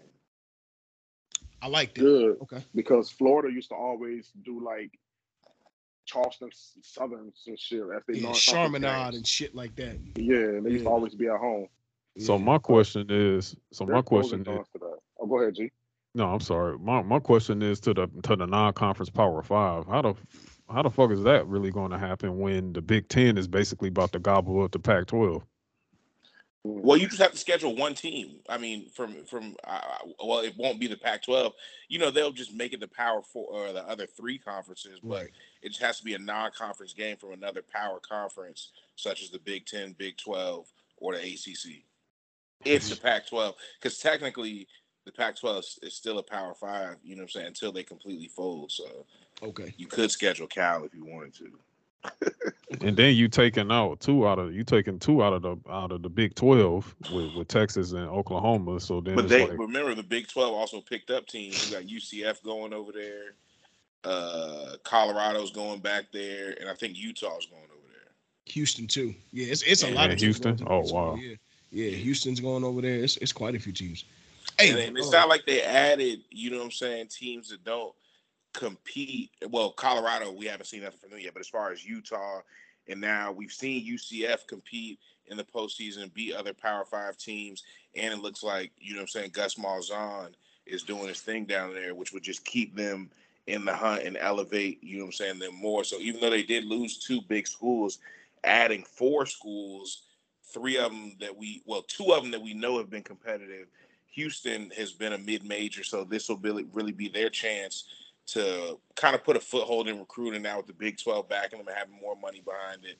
I 1.60 1.68
like 1.68 1.94
that. 1.94 2.00
good 2.00 2.36
Okay. 2.42 2.64
because 2.74 3.10
Florida 3.10 3.52
used 3.52 3.68
to 3.70 3.76
always 3.76 4.32
do 4.44 4.60
like 4.64 4.98
Charleston 6.06 6.50
Southern 6.82 7.32
and 7.46 7.58
shit 7.58 7.82
as 7.96 8.02
they 8.08 8.14
Yeah, 8.18 8.30
Charminade 8.30 9.14
and 9.14 9.26
shit 9.26 9.54
like 9.54 9.76
that. 9.76 9.96
Yeah, 10.16 10.60
they 10.60 10.70
used 10.70 10.76
Yeah. 10.78 10.82
to 10.82 10.88
always 10.88 11.14
be 11.14 11.28
at 11.28 11.38
home. 11.38 11.68
So 12.18 12.36
Yeah. 12.36 12.44
my 12.44 12.58
question 12.58 13.06
is, 13.10 13.56
so 13.72 13.84
my 13.86 13.92
There's 13.92 14.04
pros 14.04 14.30
question 14.30 14.40
is, 14.40 14.68
to. 14.74 14.96
Oh, 15.20 15.26
go 15.26 15.40
ahead, 15.40 15.54
G. 15.54 15.70
no, 16.14 16.26
I'm 16.26 16.40
sorry. 16.40 16.76
My 16.78 17.00
my 17.02 17.20
question 17.20 17.62
is 17.62 17.78
to 17.80 17.94
the 17.94 18.08
to 18.24 18.34
the 18.36 18.46
non-conference 18.46 19.10
Power 19.10 19.42
Five. 19.42 19.86
How 19.86 20.02
the 20.02 20.14
how 20.68 20.82
the 20.82 20.90
fuck 20.90 21.10
is 21.12 21.22
that 21.22 21.46
really 21.46 21.70
going 21.70 21.90
to 21.92 21.98
happen 21.98 22.38
when 22.40 22.72
the 22.72 22.82
Big 22.82 23.08
Ten 23.08 23.38
is 23.38 23.46
basically 23.46 23.88
about 23.88 24.12
to 24.12 24.18
gobble 24.18 24.62
up 24.62 24.72
the 24.72 24.78
Pac-12? 24.78 25.42
Well, 26.64 26.96
you 26.96 27.08
just 27.08 27.20
have 27.20 27.32
to 27.32 27.38
schedule 27.38 27.74
one 27.74 27.94
team. 27.94 28.36
I 28.48 28.56
mean, 28.56 28.88
from 28.88 29.24
from 29.24 29.56
uh, 29.64 29.80
well, 30.24 30.40
it 30.40 30.54
won't 30.56 30.78
be 30.78 30.86
the 30.86 30.96
Pac-12. 30.96 31.52
You 31.88 31.98
know, 31.98 32.10
they'll 32.12 32.30
just 32.30 32.54
make 32.54 32.72
it 32.72 32.78
the 32.78 32.86
Power 32.86 33.20
Four 33.20 33.46
or 33.50 33.72
the 33.72 33.82
other 33.88 34.06
three 34.06 34.38
conferences, 34.38 35.00
but 35.02 35.22
Right. 35.22 35.30
it 35.62 35.70
just 35.70 35.82
has 35.82 35.98
to 35.98 36.04
be 36.04 36.14
a 36.14 36.18
non-conference 36.18 36.92
game 36.92 37.16
from 37.16 37.32
another 37.32 37.62
power 37.62 37.98
conference, 38.00 38.70
such 38.94 39.22
as 39.22 39.30
the 39.30 39.40
Big 39.40 39.66
Ten, 39.66 39.92
Big 39.98 40.16
Twelve, 40.18 40.72
or 40.98 41.14
the 41.16 41.20
ACC. 41.20 41.82
If 42.64 42.88
the 42.88 42.94
Pac-12, 42.96 43.54
because 43.80 43.98
technically 43.98 44.68
the 45.04 45.10
Pac-12 45.10 45.58
is, 45.58 45.78
is 45.82 45.94
still 45.94 46.18
a 46.20 46.22
Power 46.22 46.54
Five. 46.54 46.98
You 47.02 47.16
know 47.16 47.22
what 47.22 47.24
I'm 47.24 47.28
saying? 47.30 47.46
Until 47.48 47.72
they 47.72 47.82
completely 47.82 48.28
fold, 48.28 48.70
so 48.70 49.04
Okay. 49.42 49.74
you 49.76 49.88
could 49.88 50.12
schedule 50.12 50.46
Cal 50.46 50.84
if 50.84 50.94
you 50.94 51.04
wanted 51.04 51.34
to. 51.38 51.58
And 52.80 52.96
then 52.96 53.14
you 53.14 53.28
taking 53.28 53.70
out 53.70 54.00
two 54.00 54.26
out 54.26 54.38
of 54.38 54.54
you 54.54 54.64
taking 54.64 54.98
two 54.98 55.22
out 55.22 55.32
of 55.32 55.42
the 55.42 55.56
out 55.70 55.92
of 55.92 56.02
the 56.02 56.08
Big 56.08 56.34
Twelve 56.34 56.94
with, 57.12 57.34
with 57.34 57.48
Texas 57.48 57.92
and 57.92 58.08
Oklahoma. 58.08 58.80
So 58.80 59.00
then 59.00 59.14
But 59.14 59.28
they 59.28 59.46
like, 59.46 59.58
remember 59.58 59.94
the 59.94 60.02
Big 60.02 60.28
Twelve 60.28 60.54
also 60.54 60.80
picked 60.80 61.10
up 61.10 61.26
teams. 61.26 61.70
You 61.70 61.76
got 61.76 61.86
UCF 61.86 62.42
going 62.42 62.72
over 62.72 62.90
there. 62.92 63.34
Uh, 64.04 64.76
Colorado's 64.82 65.52
going 65.52 65.80
back 65.80 66.06
there, 66.12 66.56
and 66.58 66.68
I 66.68 66.74
think 66.74 66.96
Utah's 66.96 67.46
going 67.46 67.62
over 67.62 67.88
there. 67.92 68.10
Houston 68.46 68.86
too. 68.86 69.14
Yeah, 69.32 69.46
it's 69.46 69.62
it's 69.62 69.84
a 69.84 69.90
lot 69.90 70.10
of 70.10 70.18
Houston? 70.18 70.56
going 70.56 70.68
Oh, 70.68 70.92
wow. 70.92 71.14
Yeah. 71.14 71.34
Yeah, 71.70 71.90
Houston's 71.90 72.40
going 72.40 72.64
over 72.64 72.82
there. 72.82 72.96
It's 72.96 73.16
it's 73.18 73.32
quite 73.32 73.54
a 73.54 73.58
few 73.58 73.72
teams. 73.72 74.04
Hey, 74.58 74.70
and, 74.70 74.78
and 74.78 74.98
it's 74.98 75.08
uh, 75.08 75.18
not 75.18 75.28
like 75.28 75.46
they 75.46 75.62
added, 75.62 76.20
you 76.30 76.50
know 76.50 76.58
what 76.58 76.64
I'm 76.64 76.70
saying, 76.70 77.08
teams 77.08 77.48
that 77.48 77.64
don't 77.64 77.94
compete. 78.52 79.30
Well, 79.48 79.70
Colorado, 79.70 80.32
we 80.32 80.46
haven't 80.46 80.66
seen 80.66 80.82
nothing 80.82 80.98
from 80.98 81.10
them 81.10 81.20
yet, 81.20 81.34
but 81.34 81.40
as 81.40 81.48
far 81.48 81.72
as 81.72 81.84
Utah, 81.84 82.40
and 82.88 83.00
now 83.00 83.32
we've 83.32 83.52
seen 83.52 83.86
UCF 83.86 84.46
compete 84.46 84.98
in 85.26 85.36
the 85.36 85.44
postseason 85.44 86.12
beat 86.12 86.34
other 86.34 86.52
Power 86.52 86.84
Five 86.84 87.16
teams, 87.16 87.62
and 87.94 88.12
it 88.12 88.20
looks 88.20 88.42
like, 88.42 88.72
you 88.78 88.94
know 88.94 88.98
what 88.98 89.02
I'm 89.02 89.08
saying, 89.08 89.30
Gus 89.32 89.54
Malzahn 89.54 90.32
is 90.66 90.82
doing 90.82 91.08
his 91.08 91.20
thing 91.20 91.44
down 91.44 91.74
there, 91.74 91.94
which 91.94 92.12
would 92.12 92.22
just 92.22 92.44
keep 92.44 92.74
them 92.76 93.10
in 93.46 93.64
the 93.64 93.74
hunt 93.74 94.02
and 94.04 94.16
elevate, 94.16 94.82
you 94.82 94.98
know 94.98 95.04
what 95.04 95.08
I'm 95.08 95.12
saying, 95.12 95.38
them 95.38 95.54
more. 95.54 95.84
So 95.84 95.98
even 95.98 96.20
though 96.20 96.30
they 96.30 96.42
did 96.42 96.64
lose 96.64 96.98
two 96.98 97.20
big 97.22 97.46
schools, 97.46 97.98
adding 98.44 98.84
four 98.84 99.26
schools, 99.26 100.02
three 100.44 100.76
of 100.76 100.92
them 100.92 101.16
that 101.20 101.36
we, 101.36 101.62
well, 101.66 101.82
two 101.82 102.12
of 102.12 102.22
them 102.22 102.30
that 102.32 102.42
we 102.42 102.54
know 102.54 102.78
have 102.78 102.90
been 102.90 103.02
competitive. 103.02 103.68
Houston 104.12 104.70
has 104.76 104.92
been 104.92 105.14
a 105.14 105.18
mid-major, 105.18 105.82
so 105.82 106.04
this 106.04 106.28
will 106.28 106.36
really, 106.38 106.66
really 106.72 106.92
be 106.92 107.08
their 107.08 107.30
chance 107.30 107.84
to 108.26 108.78
kind 108.96 109.14
of 109.14 109.24
put 109.24 109.36
a 109.36 109.40
foothold 109.40 109.88
in 109.88 109.98
recruiting 109.98 110.42
now 110.42 110.58
with 110.58 110.66
the 110.66 110.72
Big 110.72 110.98
12 110.98 111.28
backing 111.28 111.58
them 111.58 111.68
and 111.68 111.76
having 111.76 112.00
more 112.00 112.16
money 112.16 112.42
behind 112.44 112.84
it. 112.84 112.98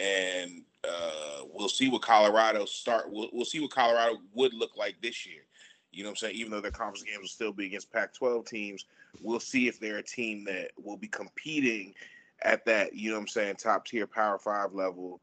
And 0.00 0.62
uh, 0.88 1.44
we'll 1.52 1.68
see 1.68 1.88
what 1.88 2.02
Colorado 2.02 2.64
start. 2.64 3.10
We'll, 3.10 3.30
we'll 3.32 3.44
see 3.44 3.60
what 3.60 3.70
Colorado 3.70 4.18
would 4.34 4.54
look 4.54 4.76
like 4.76 4.96
this 5.00 5.26
year. 5.26 5.42
You 5.90 6.02
know 6.02 6.10
what 6.10 6.22
I'm 6.22 6.28
saying? 6.28 6.36
Even 6.36 6.52
though 6.52 6.60
their 6.60 6.70
conference 6.70 7.02
games 7.02 7.20
will 7.20 7.28
still 7.28 7.52
be 7.52 7.66
against 7.66 7.92
Pac-12 7.92 8.46
teams, 8.46 8.84
we'll 9.22 9.40
see 9.40 9.68
if 9.68 9.80
they're 9.80 9.98
a 9.98 10.02
team 10.02 10.44
that 10.44 10.70
will 10.82 10.96
be 10.96 11.08
competing 11.08 11.94
at 12.42 12.64
that, 12.66 12.94
you 12.94 13.10
know 13.10 13.16
what 13.16 13.22
I'm 13.22 13.28
saying, 13.28 13.56
top 13.56 13.86
tier 13.86 14.06
Power 14.06 14.38
Five 14.38 14.72
level 14.72 15.20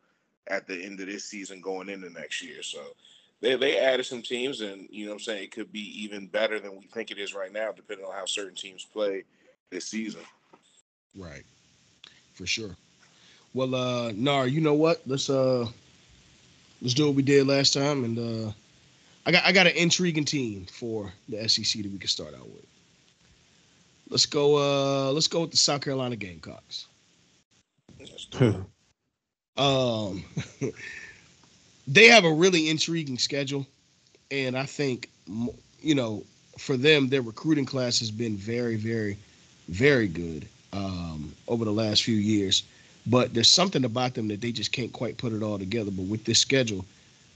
at 0.47 0.67
the 0.67 0.83
end 0.83 0.99
of 0.99 1.07
this 1.07 1.25
season 1.25 1.61
going 1.61 1.89
into 1.89 2.09
next 2.09 2.43
year. 2.43 2.61
So 2.61 2.81
they 3.41 3.55
they 3.55 3.77
added 3.77 4.05
some 4.05 4.21
teams, 4.21 4.61
and 4.61 4.87
you 4.89 5.05
know 5.05 5.11
what 5.11 5.15
I'm 5.15 5.19
saying, 5.21 5.43
it 5.43 5.51
could 5.51 5.71
be 5.71 6.03
even 6.03 6.27
better 6.27 6.59
than 6.59 6.75
we 6.75 6.85
think 6.87 7.11
it 7.11 7.17
is 7.17 7.33
right 7.33 7.51
now, 7.51 7.71
depending 7.71 8.05
on 8.05 8.13
how 8.13 8.25
certain 8.25 8.55
teams 8.55 8.85
play 8.85 9.23
this 9.69 9.85
season. 9.87 10.21
Right. 11.15 11.43
For 12.33 12.45
sure. 12.45 12.75
Well, 13.53 13.73
uh, 13.73 14.11
Nar, 14.13 14.47
you 14.47 14.61
know 14.61 14.73
what? 14.73 15.01
Let's 15.05 15.29
uh, 15.29 15.67
let's 16.81 16.93
do 16.93 17.07
what 17.07 17.15
we 17.15 17.23
did 17.23 17.47
last 17.47 17.73
time, 17.73 18.03
and 18.03 18.19
uh, 18.19 18.51
I 19.25 19.31
got 19.31 19.45
I 19.45 19.51
got 19.51 19.67
an 19.67 19.75
intriguing 19.75 20.25
team 20.25 20.65
for 20.65 21.11
the 21.29 21.47
SEC 21.47 21.81
that 21.83 21.91
we 21.91 21.97
can 21.97 22.09
start 22.09 22.33
out 22.33 22.47
with. 22.47 22.65
Let's 24.09 24.25
go. 24.25 24.57
Uh, 24.57 25.11
let's 25.11 25.27
go 25.27 25.41
with 25.41 25.51
the 25.51 25.57
South 25.57 25.81
Carolina 25.81 26.15
Gamecocks. 26.15 26.87
Um, 29.57 30.25
they 31.87 32.07
have 32.07 32.25
a 32.25 32.33
really 32.33 32.69
intriguing 32.69 33.17
schedule, 33.17 33.65
and 34.31 34.57
I 34.57 34.65
think 34.65 35.09
you 35.81 35.95
know 35.95 36.23
for 36.57 36.77
them 36.77 37.09
their 37.09 37.21
recruiting 37.21 37.65
class 37.65 37.99
has 37.99 38.11
been 38.11 38.37
very, 38.37 38.75
very, 38.75 39.17
very 39.69 40.07
good 40.07 40.47
um, 40.73 41.33
over 41.47 41.65
the 41.65 41.71
last 41.71 42.03
few 42.03 42.15
years. 42.15 42.63
But 43.07 43.33
there's 43.33 43.49
something 43.49 43.85
about 43.85 44.15
them 44.15 44.27
that 44.29 44.41
they 44.41 44.51
just 44.51 44.71
can't 44.71 44.91
quite 44.91 45.17
put 45.17 45.33
it 45.33 45.43
all 45.43 45.59
together. 45.59 45.91
But 45.91 46.05
with 46.05 46.25
this 46.25 46.39
schedule, 46.39 46.85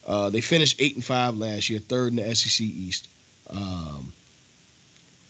uh, 0.08 0.30
they 0.30 0.42
finished 0.42 0.78
eight 0.80 0.96
and 0.96 1.06
five 1.06 1.38
last 1.38 1.70
year, 1.70 1.80
third 1.80 2.14
in 2.14 2.16
the 2.16 2.36
SEC 2.36 2.66
East. 2.66 3.08
Um, 3.50 4.12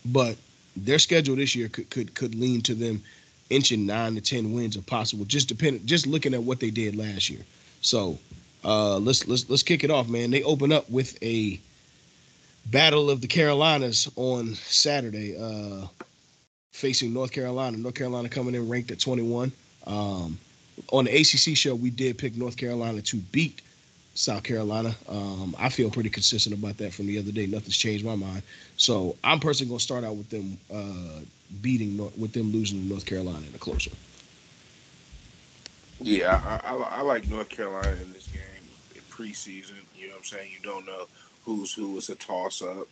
but 0.06 0.38
their 0.78 1.00
schedule 1.00 1.36
this 1.36 1.56
year 1.56 1.68
could 1.68 1.90
could 1.90 2.14
could 2.14 2.36
lean 2.36 2.62
to 2.62 2.74
them 2.74 3.04
inching 3.50 3.86
nine 3.86 4.16
to 4.16 4.22
ten 4.22 4.54
wins 4.54 4.78
if 4.78 4.86
possible. 4.86 5.26
Just 5.26 5.50
depending, 5.50 5.86
just 5.86 6.08
looking 6.08 6.34
at 6.34 6.44
what 6.44 6.60
they 6.60 6.70
did 6.70 6.96
last 6.96 7.30
year. 7.30 7.42
So 7.82 8.18
uh, 8.64 8.98
let's 8.98 9.28
let's 9.28 9.50
let's 9.50 9.64
kick 9.64 9.84
it 9.84 9.92
off, 9.92 10.08
man. 10.10 10.32
They 10.32 10.44
open 10.44 10.72
up 10.72 10.90
with 10.90 11.22
a 11.24 11.60
battle 12.66 13.10
of 13.10 13.22
the 13.22 13.28
Carolinas 13.28 14.10
on 14.16 14.56
Saturday, 14.56 15.36
uh, 15.38 15.88
facing 16.72 17.14
North 17.14 17.32
Carolina. 17.32 17.78
North 17.78 17.96
Carolina 17.96 18.30
coming 18.30 18.56
in 18.56 18.70
ranked 18.70 18.92
at 18.92 19.00
21. 19.00 19.52
Um, 19.88 20.38
on 20.92 21.06
the 21.06 21.12
ACC 21.12 21.58
show, 21.58 21.76
we 21.76 21.90
did 21.90 22.18
pick 22.18 22.36
North 22.36 22.58
Carolina 22.58 23.02
to 23.02 23.18
beat 23.18 23.62
South 24.14 24.44
Carolina. 24.44 24.96
Um, 25.08 25.56
I 25.58 25.70
feel 25.70 25.90
pretty 25.90 26.10
consistent 26.10 26.56
about 26.56 26.78
that 26.78 26.94
from 26.94 27.08
the 27.08 27.18
other 27.18 27.32
day. 27.32 27.48
Nothing's 27.48 27.78
changed 27.78 28.06
my 28.06 28.16
mind. 28.16 28.44
So 28.78 29.16
I'm 29.24 29.40
personally 29.40 29.70
going 29.70 29.80
to 29.80 29.84
start 29.84 30.04
out 30.04 30.16
with 30.16 30.30
them 30.30 30.58
uh, 30.74 31.22
beating, 31.62 31.98
with 32.18 32.34
them 32.34 32.52
losing 32.52 32.82
to 32.82 32.88
North 32.88 33.06
Carolina 33.06 33.46
in 33.48 33.56
a 33.56 33.58
closer. 33.58 33.92
Yeah, 36.02 36.42
I, 36.64 36.74
I, 36.74 36.76
I 36.76 37.02
like 37.02 37.28
North 37.28 37.50
Carolina 37.50 37.98
in 38.02 38.14
this 38.14 38.28
game 38.28 38.42
preseason. 39.20 39.76
You 39.96 40.08
know 40.08 40.14
what 40.14 40.20
I'm 40.20 40.24
saying? 40.26 40.52
You 40.52 40.60
don't 40.64 40.86
know 40.86 41.08
who's 41.46 41.74
who. 41.74 41.98
It's 41.98 42.10
a 42.10 42.16
toss 42.16 42.62
up. 42.62 42.88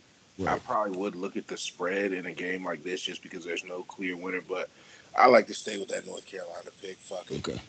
I 0.46 0.60
probably 0.60 0.96
would 0.98 1.16
look 1.16 1.36
at 1.36 1.48
the 1.48 1.58
spread 1.58 2.14
in 2.14 2.28
a 2.28 2.32
game 2.34 2.64
like 2.64 2.84
this 2.84 3.02
just 3.02 3.24
because 3.24 3.44
there's 3.44 3.64
no 3.64 3.82
clear 3.84 4.16
winner, 4.16 4.42
but 4.48 4.70
I 5.18 5.26
like 5.26 5.48
to 5.48 5.54
stay 5.56 5.80
with 5.80 5.88
that 5.90 6.06
North 6.06 6.28
Carolina 6.28 6.70
pick. 6.80 6.98
Fuck 6.98 7.32
it. 7.32 7.48
Okay. 7.50 7.60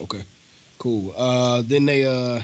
Okay. 0.00 0.24
Cool. 0.78 1.14
Uh, 1.16 1.62
then 1.62 1.86
they 1.86 2.04
uh, 2.06 2.42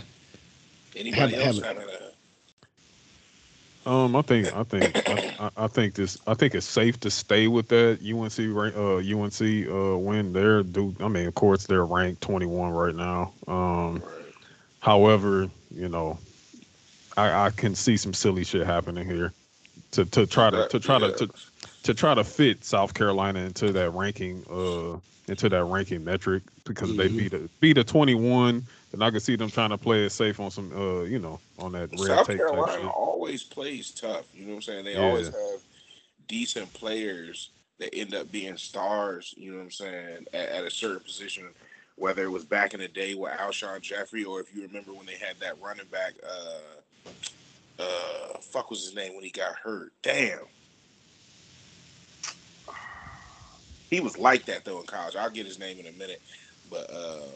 Anybody 0.95 1.35
Have- 1.35 1.47
else 1.47 1.61
have 1.61 1.77
having 1.77 1.89
a 1.89 3.91
Um, 3.91 4.15
I 4.15 4.23
think 4.23 4.55
I 4.55 4.63
think 4.63 5.09
I, 5.09 5.35
I- 5.41 5.51
I 5.65 5.67
think 5.67 5.95
this 5.95 6.19
I 6.27 6.35
think 6.35 6.55
it's 6.55 6.67
safe 6.67 7.01
to 7.01 7.11
stay 7.11 7.49
with 7.49 7.67
that 7.69 7.99
UNC 8.01 8.39
uh 8.77 8.99
UNC 8.99 9.69
uh 9.69 9.99
win 9.99 10.33
they're 10.33 10.63
do 10.63 10.95
I 11.01 11.09
mean 11.09 11.27
of 11.27 11.35
course 11.35 11.67
they're 11.67 11.85
ranked 11.85 12.21
21 12.23 12.71
right 12.73 12.95
now. 12.95 13.33
Um 13.49 14.03
however, 14.85 15.49
you 15.75 15.89
know, 15.89 16.19
I 17.17 17.47
I 17.47 17.51
can 17.51 17.75
see 17.75 17.97
some 17.97 18.13
silly 18.13 18.45
shit 18.45 18.67
happening 18.67 19.07
here 19.07 19.33
to 19.93 20.05
to 20.05 20.27
try 20.27 20.51
to 20.51 20.69
to 20.69 20.79
try 20.79 20.99
to, 20.99 21.11
to 21.13 21.29
to 21.85 21.95
try 21.95 22.15
to 22.15 22.23
fit 22.23 22.65
South 22.65 22.93
Carolina 22.93 23.41
into 23.41 23.73
that 23.73 23.91
ranking 23.91 24.45
uh 24.51 24.99
into 25.27 25.49
that 25.49 25.65
ranking 25.65 26.05
metric 26.05 26.43
because 26.65 26.95
they 26.97 27.09
Mhm. 27.09 27.17
beat 27.17 27.33
a 27.33 27.49
beat 27.61 27.79
a 27.79 27.85
21 27.85 28.67
and 28.93 29.03
I 29.03 29.11
can 29.11 29.21
see 29.21 29.37
them 29.37 29.51
trying 29.51 29.71
to 29.71 29.79
play 29.79 30.05
it 30.05 30.11
safe 30.11 30.39
on 30.39 30.51
some 30.51 30.71
uh 30.77 31.05
you 31.05 31.19
know 31.19 31.41
on 31.59 31.73
that 31.73 31.89
red 31.93 31.99
South 31.99 32.27
tape 32.27 32.39
Carolina 32.39 32.91
always 32.91 33.43
plays 33.43 33.91
tough. 33.91 34.27
You 34.35 34.45
know 34.45 34.51
what 34.51 34.57
I'm 34.57 34.63
saying? 34.63 34.85
They 34.85 34.97
Yeah. 34.97 35.01
always 35.01 35.29
have 35.29 35.61
decent 36.29 36.71
players 36.75 37.51
that 37.79 37.95
end 37.95 38.15
up 38.15 38.31
being 38.31 38.59
stars. 38.59 39.35
You 39.37 39.53
know 39.53 39.59
what 39.59 39.65
I'm 39.65 39.71
saying? 39.71 40.27
At, 40.35 40.49
at 40.51 40.65
a 40.65 40.71
certain 40.71 41.01
position 41.01 41.49
whether 41.97 42.25
it 42.25 42.31
was 42.31 42.45
back 42.45 42.75
in 42.75 42.81
the 42.81 42.89
day 42.89 43.15
with 43.15 43.33
Alshon 43.33 43.81
Jeffery 43.81 44.25
or 44.25 44.41
if 44.41 44.55
you 44.55 44.63
remember 44.63 44.93
when 44.93 45.07
they 45.07 45.17
had 45.17 45.39
that 45.41 45.61
running 45.61 45.87
back, 45.87 46.15
uh, 46.27 47.11
uh, 47.79 48.39
fuck 48.41 48.71
was 48.71 48.85
his 48.85 48.95
name 48.95 49.15
when 49.15 49.25
he 49.25 49.31
got 49.31 49.55
hurt? 49.57 49.93
Damn. 50.03 50.41
He 53.91 54.01
was 54.01 54.19
like 54.19 54.45
that 54.47 54.65
though 54.65 54.81
in 54.81 54.87
college. 54.87 55.15
I'll 55.15 55.31
get 55.31 55.47
his 55.47 55.59
name 55.59 55.79
in 55.79 55.87
a 55.87 55.93
minute, 55.93 56.21
but 56.69 56.91
um, 56.93 57.29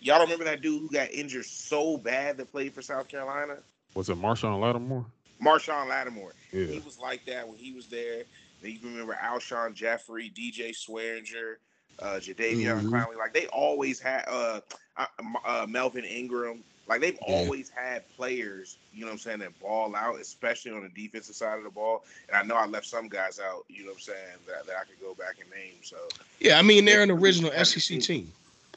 y'all 0.00 0.20
remember 0.20 0.44
that 0.44 0.60
dude 0.60 0.82
who 0.82 0.90
got 0.90 1.10
injured 1.10 1.46
so 1.46 1.96
bad 1.96 2.36
that 2.36 2.50
played 2.52 2.74
for 2.74 2.82
South 2.82 3.08
Carolina? 3.08 3.56
Was 3.94 4.10
it 4.10 4.20
Marshawn 4.20 4.60
Lattimore? 4.60 5.06
Marshawn 5.42 5.88
Lattimore. 5.88 6.32
Yeah. 6.52 6.66
He 6.66 6.80
was 6.80 6.98
like 6.98 7.24
that 7.26 7.48
when 7.48 7.56
he 7.56 7.72
was 7.72 7.86
there. 7.86 8.24
Then 8.60 8.72
you 8.72 8.78
remember 8.84 9.18
Alshon 9.20 9.74
Jeffery, 9.74 10.30
DJ 10.30 10.70
Swearinger, 10.70 11.56
uh, 11.98 12.14
Jadeveon 12.20 12.82
Mhm. 12.82 12.90
Clowney. 12.90 13.16
Like 13.16 13.32
they 13.34 13.46
always 13.48 14.00
had 14.00 14.24
uh, 14.28 14.60
uh, 14.96 15.66
Melvin 15.68 16.04
Ingram. 16.04 16.62
Like 16.88 17.00
they've 17.00 17.18
Yeah. 17.26 17.34
always 17.34 17.68
had 17.68 18.08
players, 18.16 18.76
you 18.92 19.00
know 19.02 19.06
what 19.06 19.12
I'm 19.12 19.18
saying, 19.18 19.38
that 19.38 19.58
ball 19.60 19.94
out, 19.94 20.20
especially 20.20 20.72
on 20.72 20.82
the 20.82 20.88
defensive 20.88 21.36
side 21.36 21.56
of 21.56 21.64
the 21.64 21.70
ball. 21.70 22.04
And 22.28 22.36
I 22.36 22.42
know 22.42 22.56
I 22.56 22.66
left 22.66 22.86
some 22.86 23.08
guys 23.08 23.38
out, 23.38 23.64
you 23.68 23.84
know 23.84 23.90
what 23.90 23.96
I'm 23.98 24.00
saying, 24.00 24.38
that, 24.48 24.66
that 24.66 24.76
I 24.76 24.84
could 24.84 25.00
go 25.00 25.14
back 25.14 25.36
and 25.40 25.48
name. 25.50 25.76
So 25.82 25.96
Yeah, 26.40 26.58
I 26.58 26.62
mean 26.62 26.84
they're 26.84 27.02
an 27.02 27.10
original 27.10 27.52
SEC 27.64 27.98
team. 28.00 28.32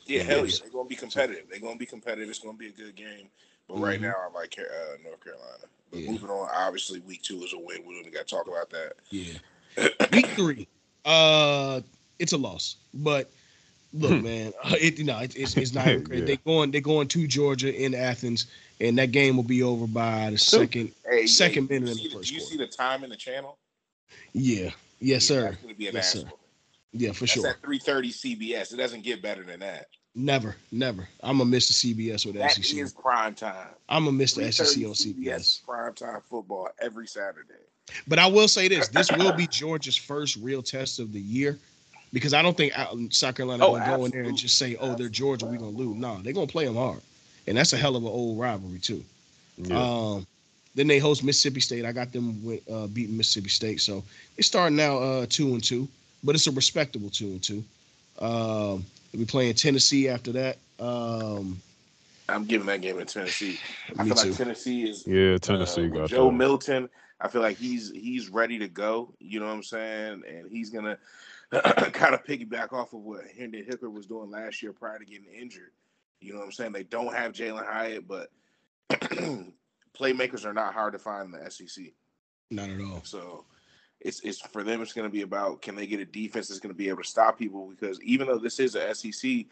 yeah, 0.05 0.21
hell 0.21 0.45
yeah, 0.45 0.57
they're 0.61 0.69
gonna 0.69 0.87
be 0.87 0.95
competitive. 0.95 1.45
They're 1.49 1.59
gonna 1.59 1.77
be 1.77 1.87
competitive. 1.87 2.29
It's 2.29 2.39
gonna 2.39 2.57
be 2.57 2.67
a 2.67 2.71
good 2.71 2.95
game. 2.95 3.27
But 3.67 3.79
right 3.79 3.97
Mhm. 3.99 4.03
now, 4.03 4.15
I 4.29 4.31
like 4.31 4.55
uh, 4.59 4.97
North 5.03 5.23
Carolina. 5.23 5.65
But 5.89 5.99
Yeah. 6.01 6.11
moving 6.11 6.29
on, 6.29 6.47
obviously, 6.53 6.99
week 6.99 7.23
two 7.23 7.43
is 7.43 7.53
a 7.53 7.57
win. 7.57 7.83
We 7.85 7.93
don't 7.95 8.01
even 8.01 8.13
got 8.13 8.27
to 8.27 8.35
talk 8.35 8.47
about 8.47 8.69
that. 8.69 8.93
Yeah. 9.09 9.33
Week 10.11 10.27
three, 10.27 10.67
uh, 11.03 11.81
it's 12.19 12.33
a 12.33 12.37
loss. 12.37 12.75
But 12.93 13.29
look, 13.93 14.11
Hmm. 14.19 14.23
man, 14.23 14.53
uh, 14.63 14.75
it 14.81 14.97
you 14.97 15.03
know 15.05 15.19
it, 15.19 15.35
it's 15.35 15.55
it's 15.57 15.73
not. 15.73 15.85
Yeah. 16.11 16.25
They 16.25 16.37
going 16.37 16.71
they 16.71 16.81
going 16.81 17.07
to 17.09 17.27
Georgia 17.27 17.73
in 17.73 17.93
Athens, 17.95 18.47
and 18.79 18.97
that 18.97 19.11
game 19.11 19.35
will 19.35 19.43
be 19.43 19.63
over 19.63 19.87
by 19.87 20.29
the 20.31 20.37
second. 20.37 20.91
Hey, 21.09 21.27
Second 21.27 21.69
hey, 21.69 21.79
minute 21.79 21.97
you 21.97 22.03
in 22.05 22.09
the 22.09 22.15
first 22.17 22.29
Do 22.29 22.35
you 22.35 22.41
see 22.41 22.57
the 22.57 22.67
time 22.67 23.03
in 23.03 23.09
the 23.09 23.15
channel? 23.17 23.57
Yeah. 24.33 24.71
Yes, 24.99 25.25
sir. 25.25 25.51
That's 25.51 25.61
gonna 25.61 25.73
be 25.75 25.87
an 25.87 25.95
Yes, 25.95 26.13
sir. 26.13 26.23
Yeah, 26.93 27.11
for 27.11 27.21
That's 27.25 27.31
sure. 27.33 27.47
at 27.47 27.61
three 27.61 27.79
thirty 27.79 28.11
CBS. 28.11 28.73
It 28.73 28.77
doesn't 28.77 29.03
get 29.03 29.21
better 29.21 29.43
than 29.43 29.59
that. 29.59 29.87
Never, 30.17 30.55
never. 30.71 31.07
I'm 31.21 31.37
gonna 31.39 31.49
miss 31.49 31.67
the 31.67 31.93
CBS 31.93 32.25
with 32.25 32.35
the 32.35 32.39
That 32.39 32.53
SEC. 32.53 32.77
is 32.77 32.93
prime 32.93 33.33
time. 33.35 33.67
I'm 33.89 34.05
gonna 34.05 34.15
miss 34.15 34.33
the 34.33 34.43
3:30 34.43 34.53
SEC 34.53 34.85
on 34.85 34.93
CBS. 34.95 35.61
prime 35.65 35.93
time 35.93 36.21
football 36.29 36.69
every 36.79 37.05
Saturday. 37.07 37.53
But 38.07 38.17
I 38.19 38.27
will 38.27 38.47
say 38.47 38.69
this: 38.69 38.87
this 38.87 39.11
will 39.11 39.33
be 39.33 39.45
Georgia's 39.47 39.97
first 39.97 40.37
real 40.37 40.63
test 40.63 40.99
of 40.99 41.11
the 41.11 41.19
year, 41.19 41.59
because 42.15 42.33
I 42.33 42.41
don't 42.41 42.55
think 42.55 42.71
out- 42.79 42.95
South 43.09 43.35
Carolina 43.35 43.65
Oh, 43.67 43.77
gonna 43.77 43.97
go 43.97 44.05
in 44.05 44.11
there 44.11 44.23
and 44.23 44.37
just 44.37 44.57
say, 44.57 44.77
"Oh, 44.77 44.95
they're 44.95 45.09
Georgia, 45.09 45.45
we're 45.45 45.57
gonna 45.57 45.71
lose." 45.77 45.97
No, 45.97 46.17
they're 46.23 46.31
gonna 46.31 46.47
play 46.47 46.63
them 46.63 46.75
hard, 46.75 47.01
and 47.45 47.57
that's 47.57 47.73
a 47.73 47.77
hell 47.77 47.97
of 47.97 48.03
an 48.03 48.09
old 48.09 48.39
rivalry 48.39 48.79
too. 48.79 49.03
Yeah. 49.57 49.77
Um, 49.77 50.25
then 50.75 50.87
they 50.87 50.97
host 50.97 51.25
Mississippi 51.25 51.59
State. 51.59 51.83
I 51.83 51.91
got 51.91 52.13
them 52.13 52.41
with, 52.41 52.61
uh, 52.71 52.87
beating 52.87 53.17
Mississippi 53.17 53.49
State, 53.49 53.81
so 53.81 54.01
they're 54.37 54.43
starting 54.43 54.77
now 54.77 54.97
uh, 54.97 55.25
two 55.27 55.55
and 55.55 55.61
two, 55.61 55.89
but 56.23 56.35
it's 56.35 56.47
a 56.47 56.51
respectable 56.51 57.09
two 57.09 57.27
and 57.27 57.43
two. 57.43 57.61
Um, 58.19 58.85
they'll 59.11 59.19
be 59.19 59.25
playing 59.25 59.55
Tennessee 59.55 60.07
after 60.07 60.31
that. 60.31 60.57
Um, 60.79 61.61
I'm 62.29 62.45
giving 62.45 62.67
that 62.67 62.79
game 62.79 62.97
to 62.97 63.03
Tennessee. 63.03 63.59
I 63.99 64.05
feel 64.05 64.15
too. 64.15 64.29
like 64.29 64.37
Tennessee 64.37 64.89
is 64.89 65.05
yeah, 65.05 65.37
Tennessee 65.37 65.87
uh, 65.87 65.89
got 65.89 66.09
Joe 66.09 66.27
that. 66.27 66.37
Milton. 66.37 66.89
I 67.19 67.27
feel 67.27 67.41
like 67.41 67.57
he's 67.57 67.91
he's 67.91 68.29
ready 68.29 68.57
to 68.59 68.69
go. 68.69 69.09
You 69.19 69.41
know 69.41 69.47
what 69.47 69.53
I'm 69.53 69.63
saying? 69.63 70.23
And 70.29 70.49
he's 70.49 70.69
gonna 70.69 70.97
kind 71.93 72.13
of 72.13 72.23
piggyback 72.23 72.73
off 72.73 72.93
of 72.93 73.01
what 73.01 73.25
Hendon 73.37 73.65
Hooker 73.69 73.89
was 73.89 74.05
doing 74.05 74.31
last 74.31 74.61
year 74.61 74.73
prior 74.73 74.99
to 74.99 75.05
getting 75.05 75.27
injured. 75.33 75.71
You 76.19 76.33
know 76.33 76.39
what 76.39 76.45
I'm 76.45 76.51
saying? 76.51 76.71
They 76.71 76.83
don't 76.83 77.13
have 77.13 77.33
Jalen 77.33 77.65
Hyatt, 77.65 78.07
but 78.07 78.29
playmakers 79.97 80.45
are 80.45 80.53
not 80.53 80.73
hard 80.73 80.93
to 80.93 80.99
find 80.99 81.33
in 81.33 81.39
the 81.39 81.51
SEC. 81.51 81.85
not 82.51 82.69
at 82.69 82.81
all. 82.81 83.01
So 83.03 83.45
it's 84.01 84.19
it's 84.21 84.39
for 84.39 84.63
them. 84.63 84.81
It's 84.81 84.93
going 84.93 85.07
to 85.07 85.13
be 85.13 85.21
about 85.21 85.61
can 85.61 85.75
they 85.75 85.87
get 85.87 85.99
a 85.99 86.05
defense 86.05 86.47
that's 86.47 86.59
going 86.59 86.73
to 86.73 86.77
be 86.77 86.89
able 86.89 87.03
to 87.03 87.09
stop 87.09 87.37
people 87.37 87.67
because 87.67 88.01
even 88.01 88.27
though 88.27 88.37
this 88.37 88.59
is 88.59 88.75
a 88.75 88.93
SEC, 88.93 89.45